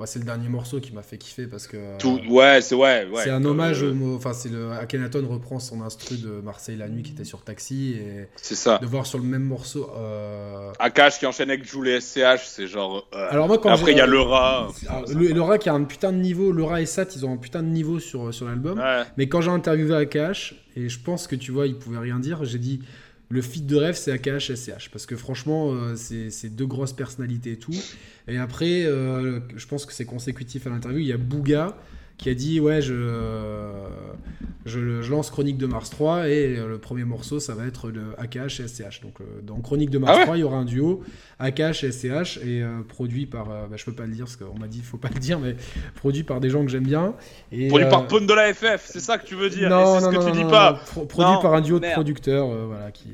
Bah, 0.00 0.06
c'est 0.06 0.18
le 0.18 0.24
dernier 0.24 0.48
morceau 0.48 0.80
qui 0.80 0.92
m'a 0.94 1.02
fait 1.02 1.18
kiffer 1.18 1.46
parce 1.46 1.66
que. 1.66 1.76
euh, 1.76 1.98
Tout, 1.98 2.18
ouais, 2.30 2.62
c'est 2.62 2.74
ouais, 2.74 3.06
ouais. 3.12 3.22
c'est 3.22 3.28
un 3.30 3.44
hommage 3.44 3.82
euh, 3.84 3.90
au 3.90 3.94
mot. 3.94 4.16
Enfin, 4.16 4.32
c'est 4.32 4.48
le. 4.48 4.72
Akhenaton 4.72 5.26
reprend 5.28 5.58
son 5.60 5.82
instru 5.82 6.16
de 6.16 6.40
Marseille 6.40 6.76
la 6.76 6.88
nuit 6.88 7.02
qui 7.02 7.12
était 7.12 7.24
sur 7.24 7.42
Taxi 7.42 7.92
et 7.92 8.26
C'est 8.36 8.54
ça. 8.54 8.78
de 8.78 8.86
voir 8.86 9.04
sur 9.04 9.18
le 9.18 9.24
même 9.24 9.42
morceau. 9.44 9.90
euh, 9.96 10.72
Akash 10.78 11.18
qui 11.18 11.26
enchaîne 11.26 11.50
avec 11.50 11.64
Joule 11.70 11.88
et 11.88 12.00
SCH, 12.00 12.46
c'est 12.46 12.66
genre. 12.66 13.06
euh, 13.14 13.28
Alors 13.30 13.46
moi, 13.46 13.58
quand 13.58 13.68
Après, 13.68 13.92
il 13.92 13.98
y 13.98 14.00
a 14.00 14.06
le 14.06 14.20
rat. 14.20 14.68
Alors, 14.88 15.04
le, 15.14 15.40
rat 15.42 15.58
qui 15.58 15.68
a 15.68 15.74
un 15.74 15.84
putain 15.84 16.12
de 16.12 16.18
niveau, 16.18 16.50
le 16.50 16.64
rat 16.64 16.80
et 16.80 16.86
Sat, 16.86 17.06
ils 17.14 17.26
ont 17.26 17.32
un 17.34 17.36
putain 17.36 17.62
de 17.62 17.68
niveau 17.68 17.98
sur, 17.98 18.32
sur 18.32 18.46
l'album. 18.46 18.78
Ouais. 18.78 19.02
Mais 19.18 19.28
quand 19.28 19.42
j'ai 19.42 19.50
interviewé 19.50 19.94
Akash, 19.94 20.54
et 20.76 20.88
je 20.88 20.98
pense 20.98 21.26
que 21.26 21.36
tu 21.36 21.52
vois, 21.52 21.66
il 21.66 21.76
pouvait 21.76 21.98
rien 21.98 22.18
dire, 22.18 22.44
j'ai 22.44 22.58
dit 22.58 22.80
le 23.30 23.42
feat 23.42 23.64
de 23.64 23.76
rêve, 23.76 23.94
c'est 23.94 24.10
AKH 24.10 24.54
SCH. 24.54 24.90
Parce 24.90 25.06
que 25.06 25.16
franchement, 25.16 25.72
euh, 25.72 25.94
c'est 25.96 26.30
c'est 26.30 26.48
deux 26.48 26.66
grosses 26.66 26.92
personnalités 26.92 27.52
et 27.52 27.58
tout. 27.58 27.74
Et 28.28 28.36
après, 28.36 28.84
euh, 28.84 29.40
je 29.56 29.66
pense 29.66 29.86
que 29.86 29.92
c'est 29.92 30.04
consécutif 30.04 30.66
à 30.66 30.70
l'interview. 30.70 30.98
Il 30.98 31.06
y 31.06 31.12
a 31.12 31.16
Bouga 31.16 31.76
qui 32.20 32.28
a 32.30 32.34
dit 32.34 32.60
Ouais, 32.60 32.80
je, 32.82 32.94
je, 34.66 35.00
je 35.02 35.10
lance 35.10 35.30
Chronique 35.30 35.56
de 35.58 35.66
Mars 35.66 35.90
3 35.90 36.28
et 36.28 36.56
euh, 36.58 36.68
le 36.68 36.78
premier 36.78 37.04
morceau, 37.04 37.40
ça 37.40 37.54
va 37.54 37.66
être 37.66 37.90
le 37.90 38.02
AKH 38.18 38.60
et 38.60 38.68
SCH. 38.68 39.00
Donc, 39.02 39.20
euh, 39.20 39.24
dans 39.42 39.56
Chronique 39.60 39.90
de 39.90 39.98
Mars 39.98 40.12
Ah 40.14 40.18
ouais 40.18 40.24
3, 40.24 40.36
il 40.36 40.40
y 40.40 40.44
aura 40.44 40.58
un 40.58 40.64
duo 40.64 41.02
AKH 41.38 41.84
et 41.84 41.92
SCH 41.92 42.38
et 42.44 42.62
euh, 42.62 42.82
produit 42.86 43.26
par. 43.26 43.50
euh, 43.50 43.66
bah, 43.70 43.76
je 43.76 43.84
peux 43.84 43.94
pas 43.94 44.04
le 44.06 44.12
dire 44.12 44.26
parce 44.26 44.36
qu'on 44.36 44.58
m'a 44.58 44.68
dit 44.68 44.78
il 44.78 44.84
faut 44.84 44.98
pas 44.98 45.08
le 45.12 45.18
dire, 45.18 45.38
mais 45.40 45.56
produit 45.96 46.22
par 46.22 46.40
des 46.40 46.50
gens 46.50 46.62
que 46.64 46.70
j'aime 46.70 46.84
bien. 46.86 47.14
Et, 47.52 47.68
Produit 47.68 47.86
euh, 47.86 47.90
par 47.90 48.06
Pone 48.06 48.26
de 48.26 48.34
la 48.34 48.52
FF, 48.52 48.82
c'est 48.84 49.00
ça 49.00 49.16
que 49.18 49.26
tu 49.26 49.34
veux 49.34 49.48
dire. 49.48 49.68
et 49.68 49.70
non, 49.70 49.98
c'est 49.98 50.04
non, 50.06 50.10
ce 50.12 50.16
que 50.16 50.20
non, 50.20 50.26
tu 50.26 50.32
non, 50.32 50.36
dis 50.36 50.44
non, 50.44 50.50
pas. 50.50 50.72
non, 50.72 50.78
pro- 50.86 51.04
produit 51.06 51.32
Non, 51.32 51.40
par 51.40 51.54
un 51.54 51.60
duo 51.62 51.78
de 51.80 51.86
producteurs, 51.92 52.50
euh, 52.50 52.66
voilà, 52.66 52.90
qui. 52.90 53.08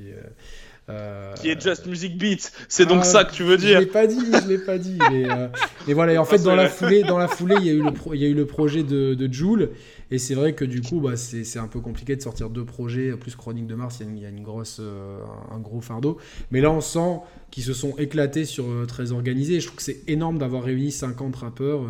Euh, 0.88 1.34
Qui 1.34 1.50
est 1.50 1.60
Just 1.60 1.86
Music 1.86 2.16
Beat. 2.16 2.52
C'est 2.68 2.86
donc 2.86 3.00
ah, 3.00 3.04
ça 3.04 3.24
que 3.24 3.32
tu 3.32 3.42
veux 3.42 3.56
Je 3.58 3.66
dire. 3.66 3.80
l'ai 3.80 3.86
pas 3.86 4.06
dit, 4.06 4.18
je 4.20 4.48
l'ai 4.48 4.58
pas 4.58 4.78
dit. 4.78 4.98
Mais, 5.10 5.28
euh, 5.30 5.48
mais 5.88 5.94
voilà, 5.94 6.12
et 6.12 6.18
en 6.18 6.22
Ah, 6.22 6.26
fait, 6.26 6.42
dans 6.42 6.54
la 6.54 6.68
foulée, 6.68 7.02
dans 7.02 7.18
la 7.18 7.28
foulée, 7.28 7.56
il 7.58 7.66
y 7.66 7.70
a 7.70 7.72
eu 7.72 7.82
le, 7.82 7.92
pro- 7.92 8.14
il 8.14 8.20
y 8.20 8.24
a 8.24 8.28
eu 8.28 8.34
le 8.34 8.46
projet 8.46 8.82
de, 8.84 9.14
de 9.14 9.32
Joule, 9.32 9.70
et 10.12 10.18
c'est 10.18 10.34
vrai 10.34 10.54
que 10.54 10.64
du 10.64 10.82
coup, 10.82 11.00
bah, 11.00 11.16
c'est 11.16 11.58
un 11.58 11.66
peu 11.66 11.80
compliqué 11.80 12.14
de 12.14 12.22
sortir 12.22 12.50
deux 12.50 12.64
projets. 12.64 13.10
Plus, 13.16 13.34
Chronique 13.34 13.66
de 13.66 13.74
Mars, 13.74 13.98
il 13.98 14.04
y 14.04 14.06
a 14.06 14.10
une, 14.10 14.16
il 14.18 14.22
y 14.22 14.26
a 14.26 14.28
une 14.28 14.42
grosse, 14.44 14.78
euh, 14.80 15.18
un, 15.50 15.58
gros 15.58 15.80
fardeau. 15.80 16.18
Mais 16.52 16.60
là, 16.60 16.70
on 16.70 16.80
sent 16.80 17.18
qu'ils 17.50 17.64
se 17.64 17.72
sont 17.72 17.96
éclatés 17.98 18.44
sur 18.44 18.66
euh, 18.70 18.86
très 18.86 19.10
organisé. 19.10 19.54
Et 19.54 19.60
je 19.60 19.66
trouve 19.66 19.78
que 19.78 19.82
c'est 19.82 20.02
énorme 20.08 20.38
d'avoir 20.38 20.62
réuni 20.62 20.92
50 20.92 21.34
rappeurs. 21.36 21.82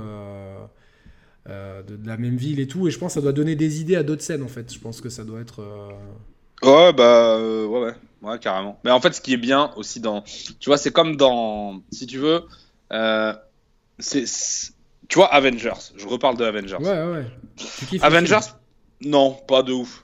de, 1.47 1.97
de 1.97 2.06
la 2.09 2.16
même 2.16 2.36
ville 2.36 2.59
et 2.60 2.66
tout, 2.66 2.89
et 2.89 2.90
je 2.90 2.98
pense 2.98 3.12
que 3.12 3.20
ça 3.20 3.23
doit 3.23 3.32
donner 3.32 3.55
des 3.55 3.81
idées 3.81 3.94
à 3.97 4.02
d'autres 4.02 4.23
scènes 4.23 4.43
en 4.43 4.48
fait. 4.48 4.73
Je 4.73 4.81
pense 4.81 5.01
que 5.01 5.09
ça 5.09 5.23
doit 5.24 5.40
être. 5.40 5.62
Ouais, 6.62 6.92
bah, 6.92 7.36
euh, 7.36 7.66
ouais, 7.66 7.80
ouais, 7.80 7.94
ouais, 8.22 8.38
carrément. 8.38 8.78
Mais 8.84 8.90
en 8.90 9.00
fait, 9.00 9.12
ce 9.14 9.20
qui 9.20 9.32
est 9.34 9.38
bien 9.38 9.72
aussi 9.76 10.00
dans. 10.00 10.22
Tu 10.22 10.68
vois, 10.70 10.78
c'est 10.78 10.90
comme 10.92 11.16
dans. 11.16 11.82
Si 11.92 12.06
tu 12.06 12.18
veux. 12.18 12.42
euh, 12.92 13.32
c'est. 13.98 14.24
Tu 15.08 15.16
vois, 15.18 15.32
Avengers. 15.32 15.92
Je 15.96 16.06
reparle 16.06 16.36
de 16.36 16.44
Avengers. 16.44 16.76
Ouais, 16.80 17.04
ouais. 17.04 17.26
Tu 17.56 17.86
kiffes 17.86 18.02
Avengers. 18.02 18.40
Non, 19.02 19.32
pas 19.46 19.62
de 19.62 19.72
ouf. 19.72 20.02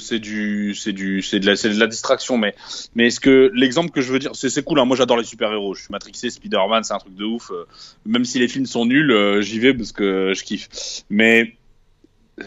C'est- 0.00 0.18
du, 0.18 0.74
c'est 0.74 0.92
du, 0.92 1.22
c'est 1.22 1.38
de 1.38 1.46
la, 1.46 1.54
c'est 1.56 1.70
de 1.70 1.78
la 1.78 1.86
distraction. 1.86 2.36
Mais, 2.36 2.54
mais 2.96 3.06
est-ce 3.06 3.20
que 3.20 3.50
l'exemple 3.54 3.90
que 3.92 4.00
je 4.00 4.12
veux 4.12 4.18
dire, 4.18 4.32
c'est 4.34 4.50
c'est 4.50 4.64
cool. 4.64 4.80
Hein, 4.80 4.84
moi, 4.86 4.96
j'adore 4.96 5.16
les 5.16 5.24
super 5.24 5.52
héros. 5.52 5.74
Je 5.74 5.82
suis 5.82 5.92
matrixé. 5.92 6.30
Spider-Man, 6.30 6.82
c'est 6.82 6.92
un 6.94 6.98
truc 6.98 7.14
de 7.14 7.24
ouf. 7.24 7.52
Euh, 7.52 7.64
Même 8.04 8.24
si 8.24 8.40
les 8.40 8.48
films 8.48 8.66
sont 8.66 8.86
nuls, 8.86 9.12
euh, 9.12 9.40
j'y 9.40 9.60
vais 9.60 9.72
parce 9.72 9.92
que 9.92 10.32
je 10.34 10.42
kiffe. 10.42 10.68
Mais 11.10 11.56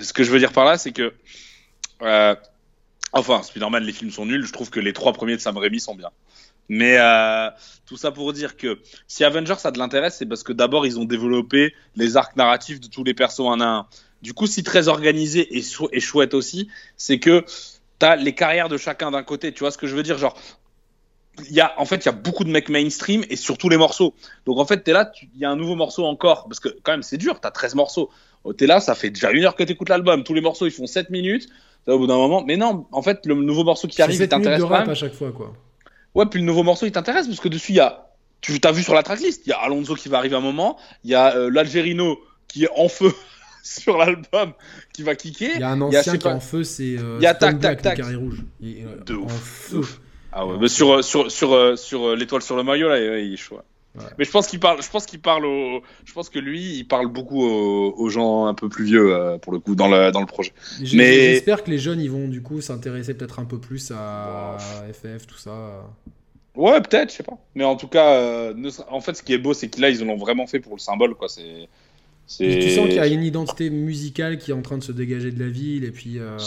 ce 0.02 0.12
que 0.12 0.24
je 0.26 0.32
veux 0.32 0.40
dire 0.40 0.52
par 0.52 0.66
là, 0.66 0.78
c'est 0.78 0.92
que, 0.92 1.14
euh, 2.02 2.36
enfin, 3.14 3.42
Spider-Man, 3.44 3.84
les 3.84 3.94
films 3.94 4.12
sont 4.12 4.26
nuls. 4.26 4.46
Je 4.46 4.54
trouve 4.54 4.70
que 4.70 4.80
les 4.80 4.94
trois 4.94 5.14
premiers 5.14 5.36
de 5.36 5.42
Sam 5.42 5.58
Raimi 5.58 5.80
sont 5.80 5.96
bien. 5.96 6.12
Mais 6.70 6.98
euh, 7.00 7.50
tout 7.86 7.98
ça 7.98 8.12
pour 8.12 8.34
dire 8.34 8.58
que 8.58 8.80
si 9.08 9.24
Avengers 9.24 9.56
ça 9.60 9.72
de 9.72 9.80
l'intérêt, 9.80 10.10
c'est 10.12 10.26
parce 10.26 10.44
que 10.44 10.54
d'abord 10.54 10.86
ils 10.88 11.00
ont 11.00 11.06
développé 11.06 11.74
les 11.96 12.18
arcs 12.18 12.36
narratifs 12.38 12.80
de 12.80 12.88
tous 12.88 13.04
les 13.04 13.14
persos 13.14 13.42
un 13.42 13.62
à 13.62 13.66
un. 13.68 13.88
Du 14.22 14.34
coup, 14.34 14.48
si 14.48 14.64
très 14.64 14.88
organisé 14.88 15.58
et, 15.58 15.62
chou- 15.64 15.90
et 15.94 16.00
chouette 16.02 16.34
aussi, 16.34 16.70
c'est 16.98 17.20
que 17.20 17.46
t'as 18.00 18.16
les 18.18 18.36
carrières 18.36 18.70
de 18.70 18.78
chacun 18.78 19.12
d'un 19.12 19.24
côté. 19.24 19.54
Tu 19.54 19.60
vois 19.62 19.72
ce 19.72 19.78
que 19.78 19.88
je 19.88 19.96
veux 19.96 20.04
dire? 20.04 20.18
Genre, 20.18 20.38
y 21.52 21.60
a, 21.62 21.80
en 21.80 21.86
fait, 21.86 21.98
il 21.98 22.06
y 22.08 22.10
a 22.10 22.14
beaucoup 22.14 22.44
de 22.44 22.50
mecs 22.50 22.70
mainstream 22.70 23.24
et 23.30 23.36
sur 23.36 23.58
tous 23.58 23.70
les 23.70 23.78
morceaux. 23.78 24.16
Donc 24.46 24.58
en 24.58 24.66
fait, 24.66 24.82
t'es 24.82 24.92
là, 24.92 25.06
tu- 25.06 25.30
il 25.36 25.40
y 25.40 25.46
a 25.46 25.50
un 25.52 25.56
nouveau 25.56 25.76
morceau 25.76 26.06
encore. 26.06 26.46
Parce 26.48 26.60
que 26.60 26.70
quand 26.84 26.92
même, 26.94 27.04
c'est 27.04 27.18
dur, 27.18 27.40
t'as 27.40 27.52
13 27.52 27.76
morceaux. 27.76 28.10
Oh, 28.44 28.54
T'es 28.54 28.66
là, 28.66 28.80
ça 28.80 28.96
fait 28.96 29.10
déjà 29.12 29.32
une 29.32 29.44
heure 29.44 29.56
que 29.56 29.64
t'écoutes 29.64 29.90
l'album. 29.90 30.24
Tous 30.24 30.34
les 30.34 30.42
morceaux, 30.42 30.66
ils 30.66 30.72
font 30.72 30.88
7 30.88 31.10
minutes. 31.10 31.48
Au 31.88 31.98
bout 31.98 32.08
d'un 32.08 32.18
moment, 32.18 32.44
mais 32.46 32.58
non, 32.58 32.86
en 32.92 33.02
fait, 33.02 33.26
le 33.26 33.36
nouveau 33.36 33.64
morceau 33.64 33.88
qui 33.88 34.02
arrive, 34.02 34.16
il 34.16 34.18
7 34.20 34.32
minutes 34.34 34.44
t'intéresse 34.44 34.62
quand 34.62 34.68
rap 34.68 34.82
même. 34.82 34.90
à 34.90 34.96
chaque 34.96 35.14
fois, 35.14 35.32
quoi. 35.32 35.54
Ouais, 36.16 36.26
puis 36.26 36.40
le 36.40 36.46
nouveau 36.46 36.64
morceau, 36.64 36.86
il 36.86 36.92
t'intéresse 36.92 37.28
parce 37.28 37.40
que 37.40 37.48
dessus, 37.48 37.74
il 37.74 37.76
y 37.76 37.80
a. 37.80 38.04
Tu 38.42 38.60
t'as 38.60 38.72
vu 38.72 38.84
sur 38.84 38.94
la 38.94 39.04
tracklist, 39.04 39.46
il 39.46 39.50
y 39.50 39.54
a 39.54 39.58
Alonso 39.58 39.96
qui 39.96 40.10
va 40.10 40.18
arriver 40.18 40.36
un 40.36 40.42
moment, 40.42 40.78
il 41.04 41.10
y 41.10 41.16
a 41.16 41.36
euh, 41.36 41.50
l'Algérino 41.50 42.20
qui 42.48 42.66
est 42.66 42.70
en 42.76 42.88
feu 42.88 43.12
sur 43.64 43.98
l'album, 43.98 44.54
qui 44.94 45.04
va 45.04 45.16
kicker. 45.16 45.52
Il 45.56 45.62
y 45.62 45.64
a 45.64 45.70
un 45.70 45.92
y 45.92 45.96
a, 45.96 46.00
ancien 46.00 46.18
qui 46.18 46.28
est 46.28 46.32
en 46.32 46.40
feu, 46.40 46.64
c'est 46.64 46.98
euh, 46.98 47.18
Il 47.20 47.24
y 47.24 47.28
a 47.28 47.34
tac, 47.34 47.60
tac, 47.60 47.82
tac. 47.82 47.98
carré 47.98 48.16
rouge. 48.16 48.44
Il 48.60 48.86
euh, 48.86 49.04
De 49.06 49.16
en 49.16 49.24
ouf, 49.24 49.32
feu. 49.32 49.82
Ah 50.32 50.46
ouais, 50.46 50.58
mais 50.60 50.68
sur, 50.68 50.94
euh, 50.94 51.02
sur, 51.02 51.32
sur, 51.32 51.78
sur 51.78 52.16
l'étoile 52.16 52.42
sur 52.42 52.56
le 52.56 52.64
maillot, 52.64 52.90
là, 52.90 53.00
il 53.20 53.34
est 53.34 53.38
chaud. 53.38 53.60
Ouais. 53.98 54.04
Mais 54.20 54.26
je 54.26 54.32
pense 54.32 54.48
qu'il 54.48 54.60
parle, 54.60 54.82
je 54.82 54.90
pense 54.90 55.06
qu'il 55.06 55.20
parle 55.20 55.46
au, 55.46 55.82
je 56.06 56.14
pense 56.14 56.30
que 56.30 56.40
lui, 56.40 56.78
il 56.78 56.84
parle 56.88 57.08
beaucoup 57.08 57.42
aux, 57.44 57.94
aux 57.98 58.10
gens 58.10 58.46
un 58.46 58.54
peu 58.54 58.70
plus 58.70 58.86
vieux, 58.86 59.14
euh, 59.16 59.38
pour 59.40 59.52
le 59.54 59.60
coup, 59.60 59.76
dans 59.76 59.88
le, 59.88 60.12
dans 60.12 60.20
le 60.20 60.26
projet. 60.28 60.54
Mais- 60.94 61.34
J'espère 61.34 61.64
que 61.64 61.72
les 61.72 61.80
jeunes, 61.80 62.00
ils 62.00 62.12
vont 62.12 62.28
du 62.28 62.42
coup 62.42 62.62
s'intéresser 62.62 63.14
peut-être 63.16 63.40
un 63.40 63.46
peu 63.46 63.60
plus 63.60 63.92
à 63.96 64.58
FF, 64.94 65.26
tout 65.28 65.38
ça. 65.38 65.84
Ouais, 66.56 66.82
peut-être, 66.82 67.12
je 67.12 67.18
sais 67.18 67.24
pas. 67.24 67.38
Mais 67.56 67.64
en 67.64 67.76
tout 67.76 67.88
cas, 67.88 68.14
euh, 68.14 68.54
ne 68.56 68.70
en 68.90 69.00
fait, 69.02 69.16
ce 69.16 69.24
qui 69.24 69.34
est 69.34 69.38
beau, 69.38 69.54
c'est 69.54 69.70
que 69.70 69.80
là, 69.80 69.90
ils 69.90 70.04
l'ont 70.04 70.18
vraiment 70.18 70.48
fait 70.48 70.60
pour 70.60 70.74
le 70.76 70.80
symbole, 70.80 71.14
quoi. 71.16 71.28
C'est, 71.30 71.68
tu 72.40 72.70
sens 72.72 72.88
qu'il 72.88 72.96
y 72.96 73.00
a 73.00 73.08
une 73.08 73.24
identité 73.24 73.70
musicale 73.70 74.38
qui 74.38 74.52
est 74.52 74.54
en 74.54 74.62
train 74.62 74.78
de 74.78 74.84
se 74.84 74.92
dégager 74.92 75.32
de 75.32 75.40
la 75.40 75.50
ville, 75.50 75.84
et 75.86 75.92
puis. 75.92 76.20
euh, 76.20 76.38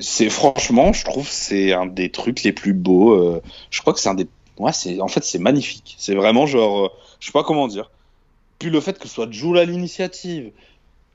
c'est 0.00 0.30
franchement, 0.30 0.92
je 0.92 1.04
trouve, 1.04 1.28
c'est 1.28 1.72
un 1.72 1.86
des 1.86 2.10
trucs 2.10 2.42
les 2.42 2.52
plus 2.52 2.72
beaux. 2.74 3.12
euh, 3.12 3.42
je 3.70 3.80
crois 3.80 3.92
que 3.92 4.00
c'est 4.00 4.08
un 4.08 4.14
des, 4.14 4.26
ouais, 4.58 4.72
c'est, 4.72 5.00
en 5.00 5.08
fait, 5.08 5.24
c'est 5.24 5.38
magnifique. 5.38 5.96
C'est 5.98 6.14
vraiment 6.14 6.46
genre, 6.46 6.86
euh, 6.86 6.88
je 7.20 7.26
sais 7.26 7.32
pas 7.32 7.44
comment 7.44 7.68
dire. 7.68 7.90
Puis 8.58 8.70
le 8.70 8.80
fait 8.80 8.98
que 8.98 9.08
ce 9.08 9.14
soit 9.14 9.30
Joule 9.30 9.58
à 9.58 9.64
l'initiative, 9.64 10.50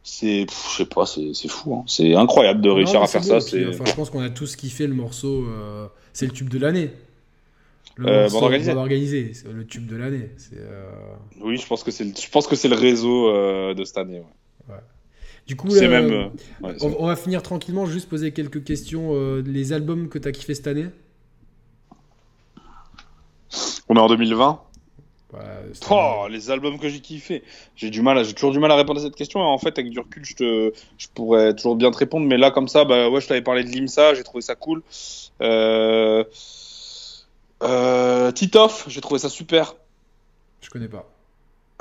c'est, 0.03 0.45
je 0.49 0.77
sais 0.77 0.85
pas, 0.85 1.05
c'est, 1.05 1.33
fou. 1.47 1.75
hein. 1.75 1.83
C'est 1.87 2.15
incroyable 2.15 2.61
de 2.61 2.69
réussir 2.69 3.01
à 3.01 3.07
faire 3.07 3.21
beau, 3.21 3.27
ça. 3.27 3.37
puis, 3.39 3.49
C'est, 3.49 3.67
enfin, 3.67 3.85
je 3.85 3.93
pense 3.93 4.09
qu'on 4.09 4.21
a 4.21 4.29
tous 4.29 4.55
kiffé 4.55 4.87
le 4.87 4.93
morceau. 4.93 5.45
euh, 5.45 5.87
C'est 6.13 6.25
le 6.25 6.31
tube 6.31 6.49
de 6.49 6.57
l'année. 6.59 6.91
Le 7.95 8.07
Euh, 8.07 8.29
Bande 8.29 8.43
organisée. 8.43 8.71
Organisée, 8.73 9.31
c'est 9.33 9.51
le 9.51 9.65
tube 9.65 9.85
de 9.87 9.97
l'année. 9.97 10.29
Euh, 10.55 10.89
oui, 11.41 11.57
je 11.57 11.67
pense 11.67 11.83
que 11.83 11.91
c'est, 11.91 12.05
le- 12.05 12.13
je 12.17 12.29
pense 12.29 12.47
que 12.47 12.55
c'est 12.55 12.69
le 12.69 12.75
réseau 12.75 13.31
de 13.73 13.83
cette 13.83 13.97
année. 13.97 14.21
ouais. 14.69 14.75
Du 15.47 15.55
coup, 15.55 15.67
même. 15.73 16.29
ouais, 16.61 16.75
on, 16.81 16.95
on 16.99 17.07
va 17.07 17.15
finir 17.15 17.41
tranquillement, 17.41 17.85
juste 17.87 18.07
poser 18.07 18.31
quelques 18.31 18.63
questions. 18.63 19.15
les 19.45 19.73
albums 19.73 20.07
que 20.07 20.17
t'as 20.19 20.31
kiffé 20.31 20.53
cette 20.55 20.67
année 20.67 20.85
On 23.89 23.95
est 23.95 23.99
en 23.99 24.07
2020. 24.07 24.61
Ouais, 25.33 25.39
Oh, 25.91 26.25
les 26.29 26.49
albums 26.49 26.79
que 26.79 26.89
j'ai 26.89 27.01
kiffé. 27.01 27.43
J'ai 27.75 27.89
du 27.89 28.01
mal, 28.01 28.17
à- 28.17 28.23
j'ai 28.23 28.33
toujours 28.33 28.51
du 28.51 28.59
mal 28.59 28.71
à 28.71 28.75
répondre 28.75 28.99
à 28.99 29.03
cette 29.03 29.15
question. 29.15 29.41
En 29.41 29.57
fait, 29.59 29.77
avec 29.77 29.91
du 29.91 29.99
recul, 29.99 30.25
je 30.25 30.35
te, 30.35 30.73
je 30.97 31.07
pourrais 31.13 31.53
toujours 31.55 31.75
bien 31.75 31.91
te 31.91 31.97
répondre, 31.97 32.25
mais 32.25 32.37
là, 32.37 32.49
comme 32.51 32.67
ça, 32.67 32.83
bah 32.85 33.09
ouais, 33.09 33.21
je 33.21 33.27
t'avais 33.27 33.41
parlé 33.41 33.63
de 33.63 33.69
Limsa, 33.69 34.15
j'ai 34.15 34.23
trouvé 34.23 34.41
ça 34.41 34.55
cool. 34.55 34.81
Euh... 35.41 36.23
Euh... 37.61 38.31
Titoff, 38.31 38.85
j'ai 38.87 39.01
trouvé 39.01 39.19
ça 39.19 39.29
super. 39.29 39.75
Je 40.61 40.69
connais 40.69 40.87
pas. 40.87 41.07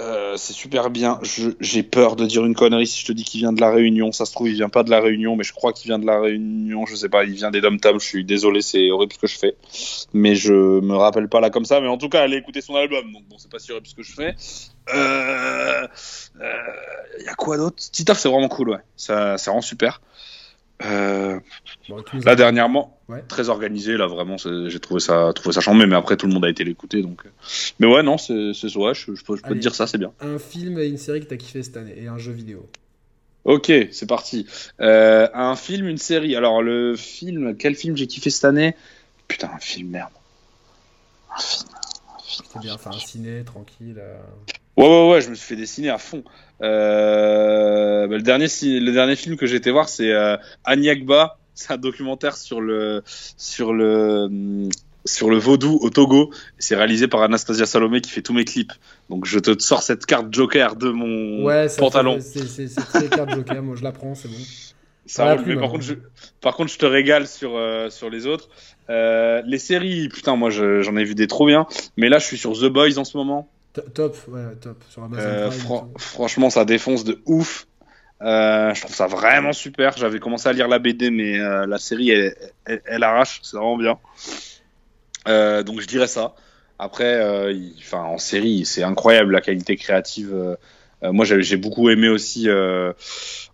Euh, 0.01 0.37
c'est 0.37 0.53
super 0.53 0.91
bien. 0.91 1.19
J'ai 1.59 1.83
peur 1.83 2.15
de 2.15 2.25
dire 2.25 2.45
une 2.45 2.55
connerie 2.55 2.87
si 2.87 3.01
je 3.01 3.07
te 3.07 3.13
dis 3.13 3.25
qu'il 3.25 3.41
vient 3.41 3.53
de 3.53 3.61
la 3.61 3.71
Réunion. 3.71 4.13
Ça 4.13 4.27
se 4.27 4.33
trouve, 4.33 4.49
il 4.49 4.55
vient 4.55 4.69
pas 4.69 4.85
de 4.85 4.91
la 4.91 5.01
Réunion, 5.01 5.35
mais 5.35 5.43
je 5.43 5.53
crois 5.53 5.73
qu'il 5.73 5.89
vient 5.89 5.99
de 5.99 6.07
la 6.07 6.21
Réunion. 6.21 6.87
Je 6.87 6.95
sais 6.95 7.09
pas, 7.09 7.25
il 7.25 7.33
vient 7.33 7.51
des 7.51 7.61
dom 7.61 7.79
Je 7.83 7.99
suis 7.99 8.25
désolé, 8.25 8.63
c'est 8.63 8.91
horrible 8.93 9.13
ce 9.13 9.19
que 9.19 9.27
je 9.27 9.39
fais. 9.39 9.57
Mais 10.13 10.37
je 10.37 10.53
me 10.53 10.95
rappelle 10.95 11.29
pas 11.29 11.41
là 11.41 11.51
comme 11.51 11.65
ça. 11.65 11.81
Mais 11.81 11.89
en 11.89 11.99
tout 11.99 12.09
cas, 12.09 12.23
allez 12.23 12.37
écouter 12.37 12.61
son 12.61 12.77
album. 12.77 13.13
Donc 13.13 13.25
bon, 13.29 13.39
c'est 13.39 13.51
pas 13.51 13.59
si 13.59 13.73
horrible 13.73 13.89
ce 13.89 13.95
que 13.97 14.05
je 14.05 14.13
fais. 14.13 14.37
Euh... 14.95 15.87
euh, 16.41 17.23
y 17.25 17.29
a 17.29 17.35
quoi 17.35 17.57
d'autre? 17.57 17.83
Titoff, 17.91 18.19
c'est 18.19 18.29
vraiment 18.29 18.49
cool, 18.49 18.71
ouais. 18.71 18.81
Ça, 18.97 19.37
c'est 19.37 19.51
super. 19.63 20.01
Euh, 20.85 21.41
Bon, 21.89 22.03
Là 22.25 22.37
dernièrement, 22.37 22.99
Ouais. 23.09 23.23
très 23.27 23.49
organisé. 23.49 23.97
Là 23.97 24.07
vraiment, 24.07 24.37
j'ai 24.37 24.79
trouvé 24.81 25.01
ça, 25.01 25.33
trouvé 25.35 25.53
ça 25.55 25.61
chambé. 25.61 25.87
Mais 25.87 25.97
après, 25.97 26.17
tout 26.17 26.27
le 26.27 26.33
monde 26.33 26.45
a 26.45 26.49
été 26.51 26.63
l'écouter, 26.65 27.03
donc. 27.03 27.23
euh. 27.27 27.31
Mais 27.81 27.87
ouais, 27.87 28.03
non, 28.03 28.19
c'est, 28.19 28.35
ouais, 28.35 28.95
je, 28.95 29.15
je 29.15 29.25
peux, 29.25 29.37
je 29.37 29.43
peux 29.43 29.49
Allez. 29.49 29.57
te 29.57 29.61
dire 29.61 29.75
ça, 29.75 29.87
c'est 29.87 29.99
bien. 29.99 30.13
Un 30.21 30.39
film 30.39 30.79
et 30.79 30.87
une 30.87 30.99
série 30.99 31.21
que 31.21 31.27
t'as 31.27 31.37
kiffé 31.37 31.63
cette 31.63 31.77
année 31.79 31.95
et 31.97 32.07
un 32.09 32.19
jeu 32.19 32.33
vidéo. 32.33 32.69
Ok, 33.45 33.73
c'est 33.93 34.07
parti. 34.07 34.47
Euh, 34.81 35.27
un 35.33 35.57
film, 35.57 35.89
une 35.89 35.97
série. 35.99 36.37
Alors 36.37 36.63
le 36.63 36.97
film, 36.97 37.57
quel 37.57 37.75
film 37.75 37.97
j'ai 37.97 38.07
kiffé 38.07 38.29
cette 38.31 38.45
année? 38.45 38.75
Putain, 39.27 39.51
un 39.55 39.59
film, 39.59 39.89
merde. 39.89 40.11
Un 41.35 41.41
film. 41.41 41.69
C'était 42.29 42.59
bien, 42.61 42.75
enfin 42.75 42.91
un 42.91 42.99
ciné 42.99 43.43
tranquille. 43.45 43.97
euh. 43.99 44.19
Ouais, 44.79 44.87
ouais, 44.89 45.11
ouais, 45.11 45.21
je 45.21 45.29
me 45.31 45.35
suis 45.35 45.45
fait 45.47 45.57
dessiner 45.57 45.91
à 45.91 45.99
fond. 45.99 46.23
Euh, 46.63 48.07
bah, 48.07 48.17
le, 48.17 48.23
dernier, 48.23 48.47
le 48.47 48.91
dernier 48.93 49.17
film 49.17 49.37
que 49.37 49.45
j'ai 49.47 49.57
été 49.57 49.73
voir, 49.73 49.89
c'est 49.89 50.13
euh, 50.13 50.37
Anyagba. 50.65 51.39
C'est 51.59 51.73
un 51.73 51.77
documentaire 51.77 52.37
sur 52.37 52.61
le, 52.61 53.03
sur 53.37 53.73
le, 53.73 54.27
hum, 54.27 54.69
sur 55.05 55.29
le 55.29 55.39
vaudou 55.39 55.77
au 55.83 55.91
Togo. 55.91 56.31
C'est 56.61 56.77
réalisé 56.77 57.09
par 57.09 57.21
Anastasia 57.23 57.67
Salomé 57.67 58.01
qui 58.01 58.11
fait 58.13 58.23
tous 58.23 58.33
mes 58.33 58.45
clips. 58.45 58.71
Donc 59.11 59.25
je 59.27 59.41
te 59.41 59.61
sors 59.61 59.83
cette 59.83 60.07
carte 60.07 60.33
Joker 60.33 60.77
de 60.77 60.91
mon 60.91 61.43
Ouais, 61.45 61.69
ça 61.69 61.81
pantalon. 61.83 62.21
c'est- 62.21 62.69
très 62.77 63.09
carte 63.09 63.35
Joker. 63.35 63.61
Moi, 63.61 63.75
je 63.75 63.83
la 63.83 63.91
prends, 63.91 64.15
c'est 64.15 64.29
bon. 64.29 64.37
Ça 65.07 65.25
roule, 65.35 65.43
mais 65.47 65.55
par 65.55 65.63
mal. 65.63 65.71
contre, 65.73 65.83
je, 65.85 65.95
par 66.41 66.55
contre, 66.55 66.71
je 66.71 66.79
te 66.79 66.87
régale 66.87 67.27
sur, 67.27 67.57
euh, 67.57 67.91
sur 67.91 68.09
les 68.09 68.27
autres. 68.29 68.49
Euh, 68.89 69.43
les 69.45 69.59
séries, 69.59 70.09
putain, 70.11 70.37
moi 70.37 70.51
je- 70.51 70.83
j'en 70.83 70.97
ai 70.97 71.03
vu 71.03 71.17
des 71.17 71.27
trop 71.27 71.47
bien. 71.47 71.67
Mais 71.97 72.09
là, 72.09 72.21
je 72.21 72.27
suis 72.27 72.39
sur 72.39 72.53
The 72.53 72.67
Boys 72.67 72.99
en 72.99 73.05
ce 73.05 73.17
moment. 73.17 73.51
To- 73.75 73.83
Top, 73.83 74.17
ouais, 74.29 74.55
top. 74.61 74.83
Sur 74.89 75.05
Amazon 75.05 75.23
Euh, 75.29 75.49
Prime 75.49 75.61
fran- 75.61 75.91
franchement, 75.99 76.51
ça 76.51 76.65
défonce 76.65 77.05
de 77.05 77.21
ouf. 77.27 77.67
Euh, 78.21 78.75
je 78.75 78.81
trouve 78.81 78.95
ça 78.95 79.07
vraiment 79.07 79.53
super. 79.53 79.97
J'avais 79.97 80.19
commencé 80.19 80.49
à 80.49 80.53
lire 80.53 80.67
la 80.69 80.79
BD, 80.79 81.11
mais 81.11 81.39
euh, 81.39 81.67
la 81.67 81.79
série, 81.79 82.11
elle, 82.11 82.35
elle- 82.65 82.83
elle 82.87 83.03
arrache. 83.03 83.41
C'est 83.43 83.57
vraiment 83.57 83.77
bien. 83.77 83.99
Donc, 85.63 85.81
je 85.81 85.87
dirais 85.87 86.07
ça. 86.07 86.35
Après, 86.79 87.53
il- 87.53 87.75
en 87.93 88.19
série, 88.19 88.65
c'est 88.65 88.83
incroyable 88.83 89.33
la 89.33 89.41
qualité 89.41 89.77
créative. 89.77 90.57
Euh, 91.05 91.13
moi, 91.13 91.25
j'ai 91.25 91.57
beaucoup 91.57 91.91
aimé 91.91 92.09
aussi. 92.09 92.49
euh, 92.49 92.93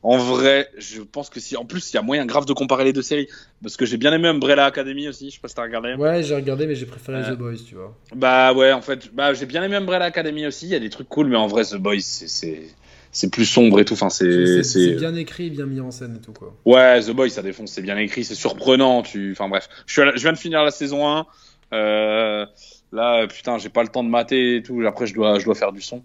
en 0.02 0.16
vrai, 0.16 0.68
je 0.78 1.02
pense 1.02 1.28
que 1.30 1.40
si, 1.40 1.56
en 1.56 1.64
plus, 1.64 1.92
il 1.92 1.96
y 1.96 1.98
a 1.98 2.02
moyen 2.02 2.24
grave 2.24 2.46
de 2.46 2.52
comparer 2.52 2.84
les 2.84 2.92
deux 2.92 3.02
séries, 3.02 3.28
parce 3.62 3.76
que 3.76 3.84
j'ai 3.84 3.96
bien 3.98 4.12
aimé 4.12 4.28
Umbrella 4.28 4.64
Academy 4.64 5.08
aussi. 5.08 5.28
Je 5.30 5.34
sais 5.34 5.40
pas 5.40 5.48
si 5.48 5.54
t'as 5.54 5.62
regardé. 5.62 5.94
Ouais, 5.94 6.22
j'ai 6.22 6.34
regardé, 6.34 6.66
mais 6.66 6.74
j'ai 6.74 6.86
préféré 6.86 7.22
The 7.22 7.36
Boys, 7.36 7.56
tu 7.66 7.74
vois. 7.74 7.94
Bah 8.14 8.52
ouais, 8.54 8.72
en 8.72 8.80
fait, 8.82 9.10
bah, 9.14 9.34
j'ai 9.34 9.46
bien 9.46 9.62
aimé 9.62 9.76
Umbrella 9.76 10.06
Academy 10.06 10.46
aussi. 10.46 10.66
Il 10.66 10.70
y 10.70 10.74
a 10.74 10.78
des 10.80 10.90
trucs 10.90 11.08
cool, 11.08 11.28
mais 11.28 11.36
en 11.36 11.46
vrai, 11.46 11.64
The 11.64 11.76
Boys, 11.76 12.00
c'est- 12.00 12.74
c'est 13.12 13.30
plus 13.30 13.44
sombre 13.46 13.78
et 13.80 13.84
tout. 13.84 13.94
Enfin, 13.94 14.08
c'est 14.10 14.96
bien 14.96 15.14
écrit, 15.14 15.50
bien 15.50 15.66
mis 15.66 15.80
en 15.80 15.90
scène 15.90 16.16
et 16.16 16.20
tout, 16.24 16.32
quoi. 16.32 16.54
ouais, 16.64 17.00
The 17.02 17.10
Boys, 17.10 17.28
ça 17.28 17.42
défonce. 17.42 17.72
C'est 17.72 17.82
bien 17.82 17.96
écrit, 17.98 18.24
c'est 18.24 18.34
surprenant. 18.34 19.02
Tu, 19.02 19.32
enfin 19.32 19.48
bref, 19.48 19.68
je, 19.86 19.92
suis 19.92 20.02
à 20.02 20.06
la- 20.06 20.16
je 20.16 20.22
viens 20.22 20.32
de 20.32 20.38
finir 20.38 20.62
la 20.64 20.70
saison 20.70 21.06
1. 21.08 21.26
Euh, 21.72 22.46
là, 22.92 23.26
putain, 23.26 23.58
j'ai 23.58 23.68
pas 23.68 23.82
le 23.82 23.88
temps 23.88 24.04
de 24.04 24.08
mater 24.08 24.56
et 24.56 24.62
tout. 24.62 24.82
Après, 24.86 25.06
je 25.06 25.14
dois, 25.14 25.38
je 25.38 25.44
dois 25.44 25.54
faire 25.54 25.72
du 25.72 25.80
son. 25.82 26.02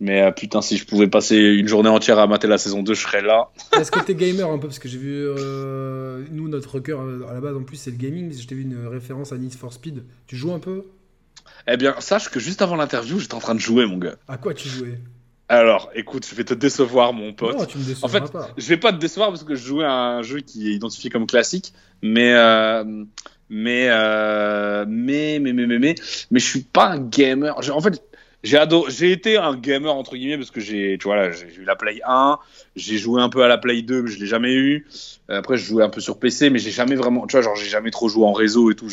Mais 0.00 0.22
euh, 0.22 0.30
putain, 0.32 0.60
si 0.60 0.76
je 0.76 0.84
pouvais 0.86 1.06
passer 1.08 1.36
une 1.36 1.68
journée 1.68 1.88
entière 1.88 2.18
à 2.18 2.26
mater 2.26 2.46
la 2.48 2.58
saison 2.58 2.82
2, 2.82 2.94
je 2.94 3.00
serais 3.02 3.22
là. 3.22 3.50
Est-ce 3.78 3.90
que 3.92 4.00
t'es 4.00 4.14
gamer 4.14 4.48
un 4.50 4.58
peu? 4.58 4.66
Parce 4.66 4.78
que 4.80 4.88
j'ai 4.88 4.98
vu, 4.98 5.12
euh, 5.14 6.24
nous, 6.30 6.48
notre 6.48 6.80
cœur 6.80 7.00
à 7.28 7.32
la 7.32 7.40
base, 7.40 7.56
en 7.56 7.62
plus, 7.62 7.76
c'est 7.76 7.90
le 7.92 7.96
gaming. 7.96 8.32
Je 8.36 8.46
t'ai 8.46 8.54
vu 8.54 8.62
une 8.62 8.86
référence 8.86 9.32
à 9.32 9.38
Need 9.38 9.54
for 9.54 9.72
Speed. 9.72 10.04
Tu 10.26 10.36
joues 10.36 10.52
un 10.52 10.58
peu? 10.58 10.84
Eh 11.68 11.76
bien, 11.76 11.94
sache 12.00 12.28
que 12.30 12.40
juste 12.40 12.60
avant 12.60 12.76
l'interview, 12.76 13.18
j'étais 13.18 13.34
en 13.34 13.38
train 13.40 13.54
de 13.54 13.60
jouer, 13.60 13.86
mon 13.86 13.98
gars. 13.98 14.16
À 14.28 14.36
quoi 14.36 14.52
tu 14.52 14.68
jouais? 14.68 14.98
Alors, 15.48 15.90
écoute, 15.94 16.26
je 16.28 16.34
vais 16.34 16.44
te 16.44 16.54
décevoir, 16.54 17.12
mon 17.12 17.32
pote. 17.32 17.56
Non, 17.58 17.64
tu 17.66 17.78
me 17.78 17.84
décevras 17.84 18.06
En 18.06 18.10
fait, 18.10 18.32
pas. 18.32 18.50
Je 18.56 18.66
vais 18.66 18.78
pas 18.78 18.92
te 18.92 18.98
décevoir 18.98 19.28
parce 19.28 19.44
que 19.44 19.54
je 19.54 19.64
jouais 19.64 19.84
à 19.84 19.92
un 19.92 20.22
jeu 20.22 20.40
qui 20.40 20.68
est 20.68 20.72
identifié 20.74 21.10
comme 21.10 21.26
classique, 21.26 21.72
mais 22.02 22.32
euh, 22.34 23.04
mais, 23.50 23.88
euh, 23.90 24.86
mais 24.88 25.38
mais 25.40 25.52
mais 25.52 25.66
mais 25.66 25.78
mais 25.78 25.94
mais 26.30 26.40
je 26.40 26.46
suis 26.46 26.62
pas 26.62 26.88
un 26.92 26.98
gamer. 26.98 27.60
J'ai- 27.60 27.72
En 27.72 27.80
fait, 27.82 28.02
j'ai 28.44 28.56
adoré, 28.58 28.92
j'ai 28.92 29.10
été 29.10 29.36
un 29.36 29.56
gamer 29.56 29.92
entre 29.94 30.16
guillemets 30.16 30.36
parce 30.38 30.52
que 30.52 30.60
j'ai 30.60 30.96
tu 31.00 31.04
vois 31.08 31.16
là, 31.16 31.32
j'ai 31.32 31.52
eu 31.56 31.64
la 31.64 31.74
Play 31.74 32.00
1, 32.06 32.38
j'ai 32.76 32.98
joué 32.98 33.20
un 33.20 33.28
peu 33.28 33.42
à 33.42 33.48
la 33.48 33.58
Play 33.58 33.82
2, 33.82 34.02
mais 34.02 34.10
je 34.10 34.20
l'ai 34.20 34.26
jamais 34.26 34.52
eu. 34.54 34.86
Euh, 35.30 35.38
Après, 35.38 35.56
je 35.56 35.64
jouais 35.64 35.82
un 35.82 35.88
peu 35.88 36.00
sur 36.00 36.18
PC, 36.18 36.50
mais 36.50 36.58
j'ai 36.60 36.70
jamais 36.70 36.94
vraiment, 36.94 37.26
tu 37.26 37.32
vois, 37.32 37.42
genre 37.42 37.56
j'ai 37.56 37.68
jamais 37.68 37.90
trop 37.90 38.08
joué 38.08 38.24
en 38.24 38.32
réseau 38.32 38.70
et 38.70 38.76
tout. 38.76 38.88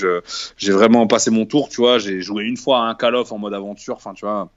J'ai 0.57 0.71
vraiment 0.71 1.05
passé 1.05 1.29
mon 1.29 1.45
tour, 1.45 1.69
tu 1.69 1.81
vois. 1.81 1.99
J'ai 1.99 2.21
joué 2.21 2.43
une 2.45 2.57
fois 2.57 2.79
à 2.79 2.81
un 2.89 2.95
Call 2.95 3.15
of 3.15 3.31
en 3.31 3.37
mode 3.37 3.53
aventure, 3.53 3.95
enfin 3.95 4.13
tu 4.13 4.25
vois. 4.25 4.49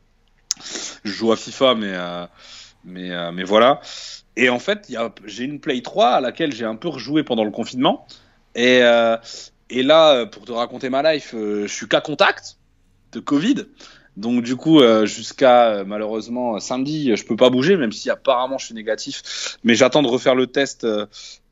Je 1.05 1.11
joue 1.13 1.33
à 1.33 1.37
FIFA, 1.37 1.75
mais 1.75 1.93
euh, 1.93 2.27
mais 2.85 3.11
euh, 3.13 3.33
mais 3.33 3.45
voilà. 3.45 3.81
Et 4.37 4.49
en 4.49 4.59
fait, 4.59 4.93
j'ai 5.27 5.45
une 5.45 5.61
Play 5.61 5.83
3 5.83 6.09
à 6.09 6.21
laquelle 6.21 6.53
j'ai 6.53 6.65
un 6.65 6.77
peu 6.77 6.89
rejoué 6.89 7.23
pendant 7.23 7.45
le 7.45 7.51
confinement. 7.51 8.07
Et, 8.55 8.81
euh, 8.83 9.17
et 9.71 9.83
là, 9.83 10.15
euh, 10.15 10.27
pour 10.27 10.45
te 10.45 10.53
raconter 10.53 10.91
ma 10.91 11.15
life, 11.15 11.35
euh, 11.35 11.67
je 11.67 11.73
suis 11.73 11.89
cas 11.89 12.01
contact 12.01 12.59
de 13.13 13.21
Covid. 13.21 13.67
Donc 14.17 14.43
du 14.45 14.55
coup, 14.57 14.81
euh, 14.81 15.07
jusqu'à 15.07 15.69
euh, 15.71 15.85
malheureusement 15.85 16.61
samedi, 16.61 17.11
euh, 17.11 17.17
je 17.17 17.25
peux 17.25 17.37
pas 17.37 17.51
bouger, 17.51 17.77
même 17.77 17.91
si 17.93 18.11
apparemment 18.11 18.59
je 18.59 18.67
suis 18.67 18.75
négatif. 18.75 19.59
Mais 19.65 19.75
j'attends 19.75 20.03
de 20.03 20.09
refaire 20.09 20.35
le 20.35 20.47
test 20.47 20.87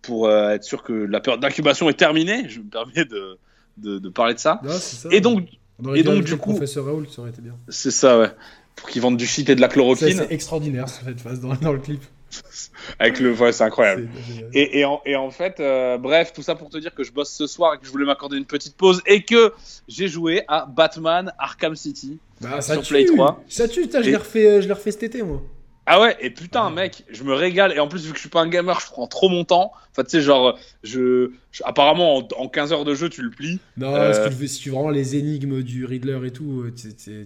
pour 0.03 0.31
être 0.31 0.65
sûr 0.65 0.83
que 0.83 0.93
la 0.93 1.21
période 1.21 1.41
d'incubation 1.41 1.89
est 1.89 1.95
terminée. 1.99 2.49
Je 2.49 2.61
me 2.61 2.65
permets 2.65 3.05
de, 3.05 3.39
de, 3.79 3.99
de 3.99 4.09
parler 4.09 4.35
de 4.35 4.39
ça. 4.39 4.61
Non, 4.65 4.71
c'est 4.73 4.97
ça. 4.97 5.09
Et 5.13 5.21
donc, 5.21 5.49
et 5.95 6.03
donc, 6.03 6.25
du 6.25 6.37
coup- 6.37 6.51
professeur 6.53 6.85
Raoul, 6.85 7.07
ça 7.11 7.23
aurait 7.23 7.31
été 7.31 7.43
bien. 7.43 7.55
c'est 7.69 7.91
ça, 7.91 8.19
ouais. 8.19 8.31
Pour 8.77 8.89
qu'ils 8.89 9.03
vendent 9.03 9.17
du 9.17 9.27
shit 9.27 9.49
et 9.51 9.55
de 9.55 9.61
la 9.61 9.69
chloroquine. 9.69 10.09
C'est 10.17 10.33
extraordinaire, 10.33 10.89
cette 10.89 11.21
phase 11.21 11.41
dans, 11.41 11.55
dans 11.55 11.73
le 11.73 11.79
clip. 11.79 12.03
Avec 12.99 13.21
le, 13.21 13.33
ouais, 13.35 13.53
c'est 13.53 13.65
incroyable. 13.65 14.09
Et, 14.55 14.81
et, 14.81 14.85
en, 14.85 15.01
et 15.05 15.17
en 15.17 15.31
fait, 15.31 15.61
euh, 15.61 15.99
bref, 15.99 16.33
tout 16.33 16.43
ça 16.43 16.55
pour 16.55 16.71
te 16.71 16.79
dire 16.79 16.95
que 16.95 17.03
je 17.05 17.13
bosse 17.13 17.31
ce 17.33 17.47
soir 17.47 17.75
et 17.75 17.79
que 17.79 17.87
je 17.87 17.91
voulais 17.91 18.07
m'accorder 18.07 18.37
une 18.37 18.45
petite 18.47 18.77
pause 18.77 19.03
et 19.07 19.23
que 19.23 19.53
j'ai 19.89 20.09
joué 20.09 20.43
à 20.49 20.67
Batman 20.67 21.33
Arkham 21.39 21.77
City. 21.77 22.19
Bah, 22.41 22.61
ça 22.61 22.75
sur 22.75 22.83
tue. 22.83 22.95
Play 22.95 23.05
3. 23.07 23.43
Ça 23.49 23.69
tue, 23.69 23.83
putain, 23.83 24.03
je 24.03 24.11
l'ai 24.11 24.17
refait, 24.17 24.47
euh, 24.47 24.61
je 24.61 24.67
l'ai 24.67 24.73
refait 24.75 24.91
cet 24.93 25.03
été, 25.05 25.23
moi. 25.23 25.43
Ah 25.85 26.01
ouais, 26.01 26.17
et 26.21 26.31
putain, 26.31 26.71
mec, 26.71 27.05
je 27.11 27.25
me 27.25 27.35
régale. 27.35 27.73
Et 27.73 27.81
en 27.81 27.89
plus, 27.89 28.05
vu 28.05 28.11
que 28.13 28.17
je 28.17 28.21
suis 28.21 28.29
pas 28.29 28.41
un 28.41 28.49
gamer, 28.49 28.79
je 28.79 28.87
prends 28.87 29.09
trop 29.09 29.29
mon 29.29 29.45
temps. 29.45 29.73
Enfin, 29.91 30.05
tu 30.05 30.11
sais, 30.11 30.21
genre, 30.21 30.57
je, 30.85 31.33
je- 31.51 31.63
apparemment, 31.65 32.19
en, 32.19 32.29
en 32.37 32.49
15 32.49 32.73
heures 32.73 32.85
de 32.85 32.95
jeu, 32.95 33.09
tu 33.09 33.21
le 33.21 33.31
plies. 33.31 33.59
Non, 33.77 33.93
Euh, 33.97 34.13
si, 34.13 34.31
tu 34.31 34.37
veux, 34.37 34.47
si 34.47 34.61
tu 34.61 34.71
vraiment 34.71 34.91
les 34.91 35.17
énigmes 35.17 35.61
du 35.63 35.85
Riddler 35.85 36.21
et 36.25 36.31
tout, 36.31 36.63
euh, 36.67 36.73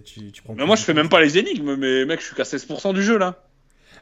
tu, 0.03 0.31
tu 0.31 0.41
prends. 0.41 0.55
Mais 0.55 0.65
moi, 0.65 0.75
je 0.75 0.81
fais 0.83 0.95
même 0.95 1.07
pas 1.07 1.21
les 1.21 1.37
énigmes, 1.37 1.75
mais 1.75 2.05
mec, 2.05 2.19
je 2.19 2.25
suis 2.25 2.35
qu'à 2.35 2.43
16% 2.43 2.95
du 2.95 3.03
jeu 3.03 3.19
là. 3.19 3.43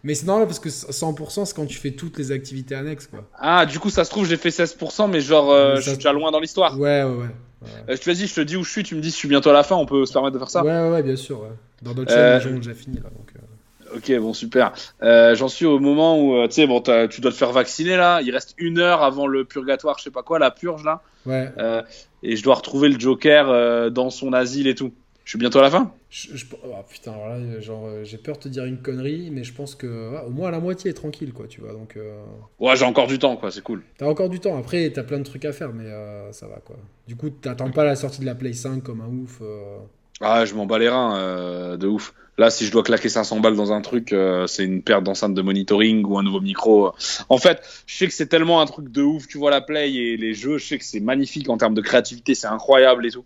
Mais 0.03 0.13
c'est 0.15 0.25
normal 0.25 0.47
parce 0.47 0.59
que 0.59 0.69
100% 0.69 1.45
c'est 1.45 1.55
quand 1.55 1.65
tu 1.65 1.77
fais 1.77 1.91
toutes 1.91 2.17
les 2.17 2.31
activités 2.31 2.75
annexes, 2.75 3.07
quoi. 3.07 3.23
Ah, 3.39 3.65
du 3.65 3.79
coup, 3.79 3.89
ça 3.89 4.03
se 4.03 4.09
trouve, 4.09 4.27
j'ai 4.27 4.37
fait 4.37 4.49
16%, 4.49 5.07
mais 5.09 5.21
genre, 5.21 5.51
euh, 5.51 5.75
Mais 5.75 5.81
je 5.81 5.89
suis 5.89 5.95
déjà 5.97 6.13
loin 6.13 6.31
dans 6.31 6.39
l'histoire. 6.39 6.79
Ouais, 6.79 7.03
ouais, 7.03 7.09
ouais. 7.09 7.25
Ouais, 7.61 7.69
Euh, 7.89 7.97
tu 7.99 8.09
vas-y, 8.11 8.27
je 8.27 8.35
te 8.35 8.41
dis 8.41 8.57
où 8.57 8.63
je 8.63 8.69
suis, 8.71 8.83
tu 8.83 8.93
me 8.95 9.01
dis 9.01 9.09
je 9.09 9.15
suis 9.15 9.27
bientôt 9.27 9.49
à 9.49 9.53
la 9.53 9.63
fin, 9.63 9.75
on 9.75 9.85
peut 9.87 10.05
se 10.05 10.13
permettre 10.13 10.33
de 10.33 10.39
faire 10.39 10.49
ça. 10.49 10.63
ouais, 10.63 10.71
ouais, 10.71 10.89
ouais, 10.91 11.03
bien 11.03 11.15
sûr. 11.15 11.41
Ouais. 11.41 11.49
Dans 11.81 11.93
d'autres 11.93 12.11
Euh, 12.13 12.39
chaînes, 12.39 12.43
les 12.43 12.49
gens 12.51 12.55
ont 12.57 12.59
déjà 12.59 12.73
fini, 12.75 12.97
là. 12.97 13.09
Donc, 13.09 13.31
euh. 13.35 13.95
Ok, 13.97 14.11
bon, 14.19 14.33
super. 14.33 14.73
Euh, 15.03 15.35
J'en 15.35 15.47
suis 15.47 15.65
au 15.65 15.79
moment 15.79 16.19
où, 16.19 16.35
euh, 16.35 16.47
tu 16.47 16.55
sais, 16.55 16.67
bon, 16.67 16.81
tu 16.81 17.21
dois 17.21 17.31
te 17.31 17.35
faire 17.37 17.51
vacciner 17.51 17.95
là. 17.95 18.19
Il 18.21 18.31
reste 18.31 18.53
une 18.57 18.79
heure 18.79 19.01
avant 19.03 19.25
le 19.25 19.45
purgatoire, 19.45 19.97
je 19.99 20.03
sais 20.03 20.11
pas 20.11 20.21
quoi, 20.23 20.37
la 20.37 20.51
purge 20.51 20.83
là. 20.83 21.01
Ouais. 21.25 21.49
Euh, 21.57 21.81
et 22.21 22.35
je 22.35 22.43
dois 22.43 22.55
retrouver 22.55 22.89
le 22.89 22.99
Joker 22.99 23.89
dans 23.91 24.09
son 24.09 24.33
asile 24.33 24.67
et 24.67 24.75
tout. 24.75 24.91
Je 25.25 25.31
suis 25.31 25.39
bientôt 25.39 25.57
à 25.59 25.63
la 25.63 25.71
fin 25.71 25.91
Je, 26.11 26.35
je- 26.37 26.45
oh, 26.63 26.67
putain, 26.87 27.11
alors 27.13 27.27
là, 27.29 27.35
euh, 27.35 27.59
genre, 27.59 27.87
euh, 27.87 28.03
j'ai 28.03 28.17
peur 28.17 28.37
de 28.37 28.43
te 28.43 28.47
dire 28.47 28.63
une 28.65 28.77
connerie, 28.77 29.29
mais 29.31 29.43
je 29.43 29.53
pense 29.53 29.73
que 29.75 29.87
ouais, 30.11 30.21
au 30.25 30.29
moins 30.29 30.49
à 30.49 30.51
la 30.51 30.59
moitié 30.59 30.91
est 30.91 30.93
tranquille, 30.93 31.33
quoi, 31.33 31.47
tu 31.47 31.61
vois. 31.61 31.73
Donc, 31.73 31.97
euh, 31.97 32.23
Ouais, 32.59 32.75
j'ai 32.75 32.85
encore 32.85 33.07
du 33.07 33.17
temps, 33.19 33.35
quoi, 33.35 33.49
c'est 33.51 33.63
cool. 33.63 33.83
t'as 33.97 34.05
encore 34.05 34.29
du 34.29 34.39
temps. 34.39 34.55
Après, 34.57 34.89
t'as 34.91 35.03
plein 35.03 35.17
de 35.17 35.23
trucs 35.23 35.43
à 35.45 35.51
faire, 35.51 35.73
mais 35.73 35.85
euh, 35.85 36.31
ça 36.31 36.47
va, 36.47 36.57
quoi. 36.63 36.75
Du 37.07 37.15
coup, 37.15 37.29
t'attends 37.31 37.71
pas 37.71 37.83
la 37.83 37.95
sortie 37.95 38.21
de 38.21 38.25
la 38.25 38.35
Play 38.35 38.53
5 38.53 38.83
comme 38.83 39.01
un 39.01 39.07
ouf. 39.07 39.39
euh. 39.41 39.77
Ah, 40.21 40.45
je 40.45 40.53
m'en 40.53 40.65
bats 40.67 40.77
les 40.79 40.89
reins, 40.89 41.75
de 41.77 41.87
ouf. 41.87 42.13
Là, 42.37 42.49
si 42.49 42.65
je 42.65 42.71
dois 42.71 42.83
claquer 42.83 43.07
500 43.09 43.39
balles 43.39 43.55
dans 43.55 43.71
un 43.71 43.81
truc, 43.81 44.11
euh, 44.13 44.45
c'est 44.45 44.65
une 44.65 44.81
paire 44.83 45.01
d'enceintes 45.01 45.33
de 45.33 45.41
monitoring 45.41 46.05
ou 46.05 46.17
un 46.19 46.23
nouveau 46.23 46.41
micro. 46.41 46.91
En 47.29 47.37
fait, 47.37 47.61
je 47.87 47.95
sais 47.95 48.07
que 48.07 48.13
c'est 48.13 48.27
tellement 48.27 48.59
un 48.61 48.65
truc 48.65 48.91
de 48.91 49.01
ouf, 49.01 49.25
tu 49.27 49.37
vois 49.37 49.51
la 49.51 49.61
play 49.61 49.93
et 49.93 50.17
les 50.17 50.33
jeux, 50.33 50.57
je 50.57 50.65
sais 50.67 50.77
que 50.77 50.83
c'est 50.83 50.99
magnifique 50.99 51.49
en 51.49 51.57
termes 51.57 51.73
de 51.73 51.81
créativité, 51.81 52.35
c'est 52.35 52.47
incroyable 52.47 53.05
et 53.07 53.11
tout. 53.11 53.23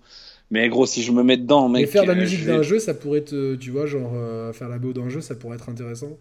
Mais 0.51 0.67
gros, 0.69 0.85
si 0.85 1.03
je 1.03 1.11
me 1.11 1.23
mets 1.23 1.37
dedans, 1.37 1.69
mec. 1.69 1.81
Mais 1.81 1.87
faire 1.87 2.03
de 2.03 2.07
la 2.07 2.13
euh, 2.13 2.21
musique 2.21 2.39
je 2.39 2.45
vais- 2.45 2.51
d'un 2.57 2.61
jeu, 2.63 2.79
ça 2.79 2.93
pourrait 2.93 3.21
te, 3.21 3.55
tu 3.55 3.69
vois, 3.71 3.85
genre 3.85 4.11
euh, 4.15 4.51
faire 4.53 4.67
la 4.69 4.79
BO 4.79 4.93
d'un 4.93 5.09
jeu, 5.09 5.21
ça 5.21 5.35
pourrait 5.35 5.55
être 5.57 5.69
intéressant. 5.69 6.17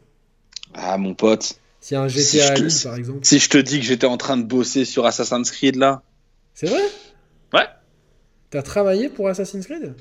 Ah, 0.74 0.98
mon 0.98 1.14
pote. 1.14 1.58
A 1.92 2.00
un 2.02 2.08
Si 2.08 2.18
GTA 2.38 2.54
je 2.56 2.60
te- 2.60 2.62
Live, 2.64 2.82
par 2.82 2.96
exemple. 2.96 3.18
Si 3.22 3.38
je 3.38 3.48
te 3.48 3.56
dis 3.58 3.78
que 3.80 3.86
j'étais 3.86 4.06
en 4.06 4.16
train 4.18 4.36
de 4.36 4.42
bosser 4.42 4.84
sur 4.84 5.06
Assassin's 5.06 5.50
Creed 5.50 5.76
là. 5.76 6.02
C'est 6.54 6.66
vrai? 6.66 6.82
T'as 8.50 8.62
travaillé 8.62 9.10
pour 9.10 9.28
Assassin's 9.28 9.66
Creed? 9.66 9.94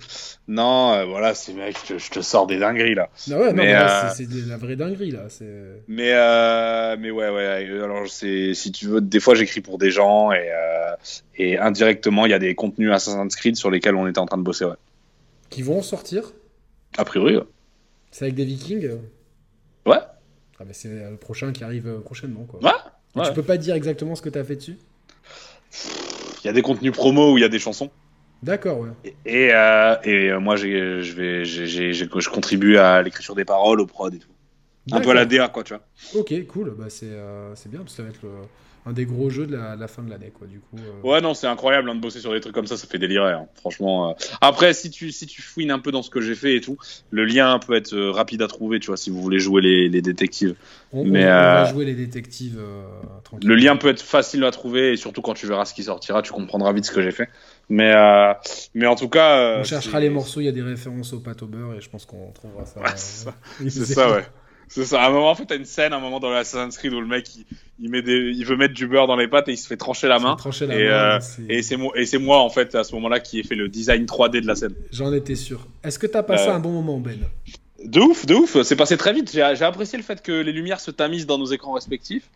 Non, 0.47 0.93
euh, 0.93 1.05
voilà, 1.05 1.33
c'est 1.33 1.51
mec, 1.51 1.75
je, 1.85 1.97
je, 1.97 2.09
te 2.09 2.21
sors 2.21 2.47
des 2.47 2.57
dingueries 2.57 2.95
là. 2.95 3.09
Ah 3.29 3.37
ouais, 3.37 3.51
non, 3.51 3.63
mais, 3.63 3.75
euh... 3.75 4.09
c'est 4.15 4.25
la 4.47 4.55
vraie 4.55 4.77
dinguerie 4.77 5.11
là. 5.11 5.27
Mais 5.89 6.13
euh, 6.13 6.95
mais 6.97 7.11
ouais, 7.11 7.29
ouais. 7.29 7.81
Alors 7.83 8.07
si 8.07 8.71
tu 8.73 8.87
veux, 8.87 9.01
des 9.01 9.19
fois 9.19 9.35
j'écris 9.35 9.59
pour 9.59 9.77
des 9.77 9.91
gens 9.91 10.31
et 10.31 10.49
et 11.35 11.57
indirectement 11.57 12.25
il 12.25 12.31
y 12.31 12.33
a 12.33 12.39
des 12.39 12.55
contenus 12.55 12.91
Assassin's 12.91 13.35
Creed 13.35 13.57
sur 13.57 13.69
lesquels 13.69 13.95
on 13.95 14.07
était 14.07 14.19
en 14.19 14.25
train 14.25 14.37
de 14.37 14.43
bosser, 14.43 14.63
ouais. 14.63 14.75
Qui 15.49 15.61
vont 15.61 15.81
sortir? 15.81 16.31
A 16.97 17.03
priori. 17.03 17.35
Ouais. 17.35 17.43
C'est 18.11 18.25
avec 18.25 18.35
des 18.35 18.45
Vikings? 18.45 18.91
Ouais. 19.85 19.99
Ah 20.59 20.63
mais 20.65 20.73
c'est 20.73 20.87
le 20.87 21.17
prochain 21.17 21.51
qui 21.51 21.65
arrive 21.65 21.99
prochainement 21.99 22.45
quoi. 22.45 22.61
Ouais. 22.63 22.71
ouais. 23.21 23.27
Tu 23.27 23.33
peux 23.33 23.43
pas 23.43 23.57
dire 23.57 23.75
exactement 23.75 24.15
ce 24.15 24.21
que 24.21 24.29
t'as 24.29 24.45
fait 24.45 24.55
dessus? 24.55 24.77
Il 26.43 26.47
y 26.47 26.49
a 26.49 26.53
des 26.53 26.61
contenus 26.61 26.93
promo 26.93 27.33
où 27.33 27.37
il 27.37 27.41
y 27.41 27.45
a 27.45 27.49
des 27.49 27.59
chansons. 27.59 27.91
D'accord, 28.43 28.79
ouais. 28.79 28.89
Et, 29.03 29.15
et, 29.25 29.49
euh, 29.53 29.95
et 30.03 30.33
moi, 30.39 30.55
je 30.55 30.67
vais, 30.67 31.43
je 31.45 32.29
contribue 32.29 32.77
à 32.77 33.01
l'écriture 33.01 33.35
des 33.35 33.45
paroles, 33.45 33.81
au 33.81 33.85
prod 33.85 34.13
et 34.13 34.19
tout. 34.19 34.29
Un 34.91 35.01
peu 35.01 35.09
à 35.09 35.13
la 35.13 35.25
DA, 35.25 35.49
quoi, 35.49 35.63
tu 35.63 35.73
vois. 35.73 35.83
Ok, 36.15 36.33
cool. 36.47 36.75
Bah, 36.77 36.85
c'est 36.89 37.09
euh, 37.09 37.53
bien, 37.65 37.79
parce 37.79 37.91
que 37.91 37.97
ça 37.97 38.03
va 38.03 38.09
être 38.09 38.21
le, 38.23 38.29
un 38.87 38.93
des 38.93 39.05
gros 39.05 39.29
jeux 39.29 39.45
de 39.45 39.55
la, 39.55 39.75
la 39.75 39.87
fin 39.87 40.01
de 40.01 40.09
l'année, 40.09 40.31
quoi, 40.33 40.47
du 40.47 40.59
coup. 40.59 40.77
Euh... 40.77 41.07
Ouais, 41.07 41.21
non, 41.21 41.33
c'est 41.33 41.47
incroyable 41.47 41.89
hein, 41.89 41.95
de 41.95 41.99
bosser 41.99 42.19
sur 42.19 42.31
des 42.31 42.39
trucs 42.39 42.53
comme 42.53 42.67
ça, 42.67 42.77
ça 42.77 42.87
fait 42.87 42.99
délirer, 42.99 43.33
hein, 43.33 43.47
franchement. 43.55 44.09
Euh... 44.09 44.13
Après, 44.41 44.73
si 44.73 44.89
tu, 44.89 45.11
si 45.11 45.27
tu 45.27 45.41
fouines 45.41 45.71
un 45.71 45.79
peu 45.79 45.91
dans 45.91 46.01
ce 46.01 46.09
que 46.09 46.21
j'ai 46.21 46.35
fait 46.35 46.55
et 46.55 46.61
tout, 46.61 46.77
le 47.11 47.25
lien 47.25 47.59
peut 47.59 47.75
être 47.75 47.93
euh, 47.93 48.11
rapide 48.11 48.41
à 48.41 48.47
trouver, 48.47 48.79
tu 48.79 48.87
vois, 48.87 48.97
si 48.97 49.09
vous 49.09 49.21
voulez 49.21 49.39
jouer 49.39 49.61
les, 49.61 49.89
les 49.89 50.01
détectives. 50.01 50.55
On, 50.93 51.03
Mais, 51.03 51.25
on, 51.25 51.27
va 51.27 51.65
jouer 51.65 51.85
les 51.85 51.95
détectives 51.95 52.59
Le 53.43 53.55
lien 53.55 53.75
peut 53.75 53.89
être 53.89 54.01
facile 54.01 54.43
à 54.45 54.51
trouver, 54.51 54.93
et 54.93 54.95
surtout 54.95 55.21
quand 55.21 55.33
tu 55.33 55.47
verras 55.47 55.65
ce 55.65 55.73
qui 55.73 55.83
sortira, 55.83 56.21
tu 56.21 56.31
comprendras 56.31 56.71
vite 56.71 56.85
ce 56.85 56.91
que 56.91 57.01
j'ai 57.01 57.11
fait. 57.11 57.29
Mais, 57.69 57.93
euh, 57.93 58.33
mais 58.73 58.87
en 58.87 58.95
tout 58.95 59.09
cas. 59.09 59.37
Euh, 59.37 59.59
on 59.59 59.63
cherchera 59.63 59.99
les 59.99 60.09
morceaux, 60.09 60.39
il 60.39 60.45
y 60.45 60.49
a 60.49 60.53
des 60.53 60.61
références 60.61 61.13
au 61.13 61.19
pâte 61.19 61.43
au 61.43 61.47
beurre 61.47 61.73
et 61.75 61.81
je 61.81 61.89
pense 61.89 62.05
qu'on 62.05 62.31
trouvera 62.31 62.65
ça. 62.65 62.79
Ouais, 62.79 62.87
c'est 62.95 63.69
ça, 63.85 64.11
ouais. 64.11 64.23
C'est 64.69 64.85
ça. 64.85 65.01
À 65.01 65.07
un 65.07 65.11
moment, 65.11 65.29
en 65.29 65.35
fait, 65.35 65.45
t'as 65.45 65.55
une 65.55 65.65
scène, 65.65 65.93
à 65.93 65.97
un 65.97 65.99
moment 65.99 66.19
dans 66.19 66.29
l'Assassin's 66.29 66.77
Creed 66.77 66.93
où 66.93 66.99
le 66.99 67.07
mec, 67.07 67.35
il, 67.35 67.45
il, 67.79 67.89
met 67.89 68.01
des, 68.01 68.31
il 68.35 68.45
veut 68.45 68.57
mettre 68.57 68.73
du 68.73 68.87
beurre 68.87 69.07
dans 69.07 69.15
les 69.15 69.27
pâtes 69.27 69.47
et 69.47 69.53
il 69.53 69.57
se 69.57 69.67
fait 69.67 69.77
trancher 69.77 70.07
la 70.07 70.19
main. 70.19 70.35
Trancher 70.35 70.67
la 70.67 70.75
et, 70.75 70.87
main, 70.87 70.93
euh, 70.93 71.19
et 71.49 71.61
c'est 71.61 71.77
moi, 71.77 71.93
et 71.95 72.05
c'est 72.05 72.17
moi, 72.17 72.39
en 72.39 72.49
fait, 72.49 72.75
à 72.75 72.83
ce 72.83 72.93
moment-là, 72.95 73.19
qui 73.19 73.39
ai 73.39 73.43
fait 73.43 73.55
le 73.55 73.69
design 73.69 74.05
3D 74.05 74.41
de 74.41 74.47
la 74.47 74.55
scène. 74.55 74.73
J'en 74.91 75.13
étais 75.13 75.35
sûr. 75.35 75.65
Est-ce 75.83 75.99
que 75.99 76.07
t'as 76.07 76.23
passé 76.23 76.49
un 76.49 76.59
bon 76.59 76.71
moment, 76.71 76.99
Ben 76.99 77.17
De 77.83 77.99
ouf, 77.99 78.25
de 78.25 78.35
ouf. 78.35 78.61
C'est 78.63 78.75
passé 78.75 78.97
très 78.97 79.13
vite. 79.13 79.31
J'ai 79.31 79.41
apprécié 79.41 79.97
le 79.97 80.03
fait 80.03 80.21
que 80.21 80.31
les 80.31 80.51
lumières 80.51 80.79
se 80.79 80.91
tamisent 80.91 81.27
dans 81.27 81.37
nos 81.37 81.45
écrans 81.45 81.73
respectifs. 81.73 82.29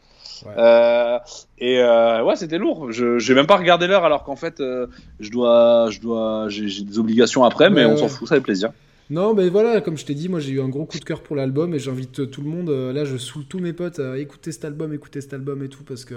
Ouais. 0.45 0.53
Euh, 0.57 1.19
et 1.59 1.79
euh, 1.79 2.23
ouais, 2.23 2.35
c'était 2.35 2.57
lourd. 2.57 2.91
Je 2.91 3.19
j'ai 3.19 3.33
même 3.33 3.47
pas 3.47 3.57
regardé 3.57 3.87
l'heure 3.87 4.05
alors 4.05 4.23
qu'en 4.23 4.35
fait, 4.35 4.59
euh, 4.59 4.87
je 5.19 5.29
dois, 5.29 5.87
je 5.89 5.99
dois, 5.99 6.45
j'ai 6.49 6.83
des 6.83 6.99
obligations 6.99 7.43
après, 7.43 7.69
mais 7.69 7.85
on 7.85 7.97
s'en 7.97 8.07
fout, 8.07 8.27
ça 8.27 8.35
fait 8.35 8.41
plaisir. 8.41 8.71
Non, 9.11 9.33
mais 9.33 9.49
voilà, 9.49 9.81
comme 9.81 9.97
je 9.97 10.05
t'ai 10.05 10.15
dit, 10.15 10.29
moi 10.29 10.39
j'ai 10.39 10.53
eu 10.53 10.61
un 10.61 10.69
gros 10.69 10.85
coup 10.85 10.97
de 10.97 11.03
cœur 11.03 11.21
pour 11.21 11.35
l'album 11.35 11.75
et 11.75 11.79
j'invite 11.79 12.31
tout 12.31 12.41
le 12.41 12.49
monde. 12.49 12.69
Là, 12.69 13.05
je 13.05 13.17
saoule 13.17 13.45
tous 13.45 13.59
mes 13.59 13.73
potes 13.73 13.99
à 13.99 14.17
écouter 14.17 14.51
cet 14.51 14.65
album, 14.65 14.93
écouter 14.93 15.21
cet 15.21 15.33
album 15.33 15.61
et 15.63 15.69
tout 15.69 15.83
parce 15.83 16.05
que 16.05 16.15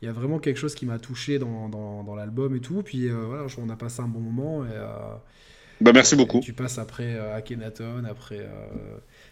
il 0.00 0.06
y 0.06 0.08
a 0.08 0.12
vraiment 0.12 0.38
quelque 0.38 0.58
chose 0.58 0.74
qui 0.74 0.86
m'a 0.86 0.98
touché 0.98 1.38
dans, 1.38 1.68
dans, 1.68 2.04
dans 2.04 2.14
l'album 2.14 2.54
et 2.54 2.60
tout. 2.60 2.82
Puis 2.82 3.08
voilà, 3.08 3.46
on 3.58 3.68
a 3.68 3.76
passé 3.76 4.00
un 4.00 4.08
bon 4.08 4.20
moment 4.20 4.64
et. 4.64 4.78
bah 5.80 5.92
merci 5.92 6.16
beaucoup. 6.16 6.40
Tu 6.40 6.52
passes 6.52 6.78
après 6.78 7.18
Akhenaton, 7.18 8.04
après. 8.08 8.46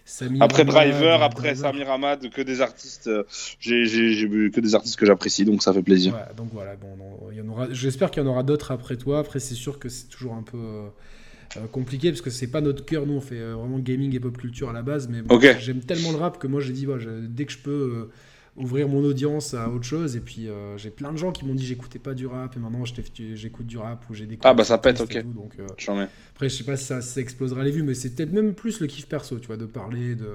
Samir 0.05 0.43
après 0.43 0.65
Driver, 0.65 1.23
après 1.23 1.55
Driver. 1.55 1.71
Samir 1.71 1.91
Hamad, 1.91 2.29
que 2.31 2.43
des 2.43 2.61
artistes, 2.61 3.07
euh, 3.07 3.25
j'ai 3.59 4.27
vu 4.27 4.51
que 4.51 4.61
des 4.61 4.75
artistes 4.75 4.97
que 4.97 5.07
j'apprécie, 5.07 5.45
donc 5.45 5.63
ça 5.63 5.73
fait 5.73 5.83
plaisir. 5.83 6.13
Ouais, 6.13 6.35
donc 6.37 6.49
voilà, 6.53 6.77
bon, 6.77 6.95
non, 6.97 7.31
il 7.31 7.39
y 7.39 7.41
en 7.41 7.49
aura. 7.49 7.69
J'espère 7.71 8.11
qu'il 8.11 8.23
y 8.23 8.27
en 8.27 8.29
aura 8.29 8.43
d'autres 8.43 8.71
après 8.71 8.97
toi. 8.97 9.21
Après, 9.21 9.41
c'est 9.41 9.55
sûr 9.55 9.79
que 9.79 9.89
c'est 9.89 10.09
toujours 10.09 10.35
un 10.35 10.43
peu 10.43 10.59
euh, 10.59 10.89
compliqué 11.73 12.11
parce 12.11 12.21
que 12.21 12.31
c'est 12.31 12.47
pas 12.47 12.61
notre 12.61 12.85
cœur. 12.85 13.07
Nous, 13.07 13.15
on 13.15 13.21
fait 13.21 13.39
euh, 13.39 13.55
vraiment 13.55 13.79
gaming 13.79 14.15
et 14.15 14.21
pop 14.21 14.37
culture 14.37 14.71
à 14.71 14.73
la 14.73 14.83
base, 14.83 15.09
mais 15.09 15.23
bon, 15.23 15.35
okay. 15.35 15.57
j'aime 15.61 15.81
tellement 15.81 16.13
le 16.13 16.19
rap 16.19 16.39
que 16.39 16.47
moi, 16.47 16.61
j'ai 16.61 16.73
dit, 16.73 16.87
bah, 16.87 16.99
je, 16.99 17.09
dès 17.11 17.45
que 17.45 17.53
je 17.53 17.59
peux 17.59 17.71
euh, 17.71 18.13
ouvrir 18.57 18.89
mon 18.89 19.05
audience 19.05 19.55
à 19.55 19.69
autre 19.69 19.85
chose. 19.85 20.17
Et 20.17 20.21
puis, 20.21 20.49
euh, 20.49 20.77
j'ai 20.77 20.91
plein 20.91 21.13
de 21.13 21.19
gens 21.19 21.33
qui 21.33 21.45
m'ont 21.45 21.55
dit, 21.55 21.67
j'écoutais 21.67 21.99
pas 21.99 22.15
du 22.15 22.27
rap, 22.27 22.57
et 22.57 22.61
maintenant, 22.61 22.85
j'écoute 22.85 23.67
du 23.67 23.79
rap 23.79 24.05
ou 24.11 24.15
j'ai 24.15 24.27
des. 24.27 24.39
Ah 24.43 24.55
bah 24.55 24.65
ça 24.65 24.79
pète, 24.79 25.01
ok. 25.01 25.23
Tout, 25.23 25.33
donc, 25.33 25.53
euh. 25.59 26.07
Après, 26.35 26.49
je 26.49 26.55
sais 26.55 26.65
pas 26.65 26.77
si 26.77 26.85
ça, 26.85 27.01
ça, 27.01 27.21
explosera 27.21 27.63
les 27.65 27.71
vues, 27.71 27.83
mais 27.83 27.95
c'est 27.95 28.15
peut-être 28.15 28.33
même 28.33 28.55
plus 28.55 28.81
le 28.81 28.87
kiff 28.87 29.07
perso, 29.07 29.39
tu 29.39 29.47
vois, 29.47 29.57
de 29.57 29.67
parler, 29.67 30.15
de. 30.15 30.29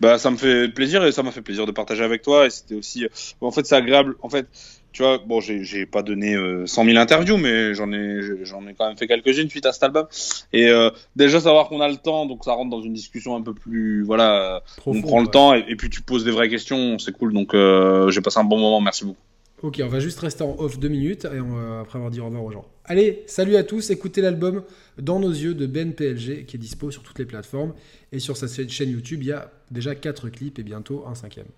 Bah, 0.00 0.16
ça 0.18 0.30
me 0.30 0.36
fait 0.36 0.68
plaisir 0.68 1.04
et 1.04 1.10
ça 1.10 1.24
m'a 1.24 1.32
fait 1.32 1.42
plaisir 1.42 1.66
de 1.66 1.72
partager 1.72 2.04
avec 2.04 2.22
toi. 2.22 2.46
Et 2.46 2.50
c'était 2.50 2.76
aussi. 2.76 3.06
En 3.40 3.50
fait, 3.50 3.66
c'est 3.66 3.74
agréable. 3.74 4.14
En 4.22 4.28
fait, 4.28 4.46
tu 4.92 5.02
vois, 5.02 5.18
bon, 5.18 5.40
j'ai 5.40 5.86
pas 5.86 6.02
donné 6.02 6.34
euh, 6.34 6.66
100 6.66 6.84
000 6.84 6.98
interviews, 6.98 7.36
mais 7.36 7.74
j'en 7.74 7.92
ai, 7.92 8.20
j'en 8.42 8.66
ai 8.66 8.74
quand 8.74 8.88
même 8.88 8.96
fait 8.96 9.06
quelques-unes 9.06 9.50
suite 9.50 9.66
à 9.66 9.72
cet 9.72 9.82
album. 9.82 10.06
Et 10.52 10.68
euh, 10.68 10.90
déjà, 11.16 11.40
savoir 11.40 11.68
qu'on 11.68 11.80
a 11.80 11.88
le 11.88 11.96
temps, 11.96 12.26
donc 12.26 12.44
ça 12.44 12.52
rentre 12.52 12.70
dans 12.70 12.82
une 12.82 12.94
discussion 12.94 13.36
un 13.36 13.42
peu 13.42 13.54
plus. 13.54 14.02
Voilà, 14.02 14.62
Profond, 14.78 14.98
on 14.98 15.02
prend 15.02 15.16
ouais. 15.18 15.22
le 15.22 15.28
temps 15.28 15.54
et, 15.54 15.64
et, 15.68 15.76
puis 15.76 15.90
tu 15.90 16.02
poses 16.02 16.24
des 16.24 16.30
vraies 16.30 16.48
questions, 16.48 16.98
c'est 16.98 17.12
cool. 17.12 17.32
Donc, 17.32 17.54
euh, 17.54 18.10
j'ai 18.10 18.20
passé 18.20 18.38
un 18.38 18.44
bon 18.44 18.58
moment, 18.58 18.80
merci 18.80 19.04
beaucoup. 19.04 19.18
Ok, 19.62 19.80
on 19.82 19.88
va 19.88 19.98
juste 19.98 20.20
rester 20.20 20.44
en 20.44 20.54
off 20.58 20.78
deux 20.78 20.88
minutes 20.88 21.24
et 21.24 21.40
on 21.40 21.56
va, 21.56 21.80
après 21.80 21.98
avoir 21.98 22.12
dit 22.12 22.20
au 22.20 22.26
revoir 22.26 22.44
aux 22.44 22.52
gens. 22.52 22.64
Allez, 22.84 23.24
salut 23.26 23.56
à 23.56 23.64
tous, 23.64 23.90
écoutez 23.90 24.20
l'album 24.20 24.62
Dans 24.98 25.18
nos 25.18 25.30
yeux 25.30 25.54
de 25.54 25.66
Ben 25.66 25.92
PLG 25.94 26.46
qui 26.46 26.56
est 26.56 26.60
dispo 26.60 26.92
sur 26.92 27.02
toutes 27.02 27.18
les 27.18 27.24
plateformes 27.24 27.74
et 28.12 28.20
sur 28.20 28.36
sa 28.36 28.46
chaîne 28.46 28.90
YouTube, 28.90 29.20
il 29.22 29.28
y 29.28 29.32
a 29.32 29.50
déjà 29.72 29.96
4 29.96 30.28
clips 30.28 30.60
et 30.60 30.62
bientôt 30.62 31.04
un 31.08 31.16
cinquième. 31.16 31.48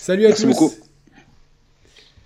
Salut 0.00 0.26
à 0.26 0.28
Merci 0.28 0.42
tous. 0.42 0.48
beaucoup. 0.48 0.72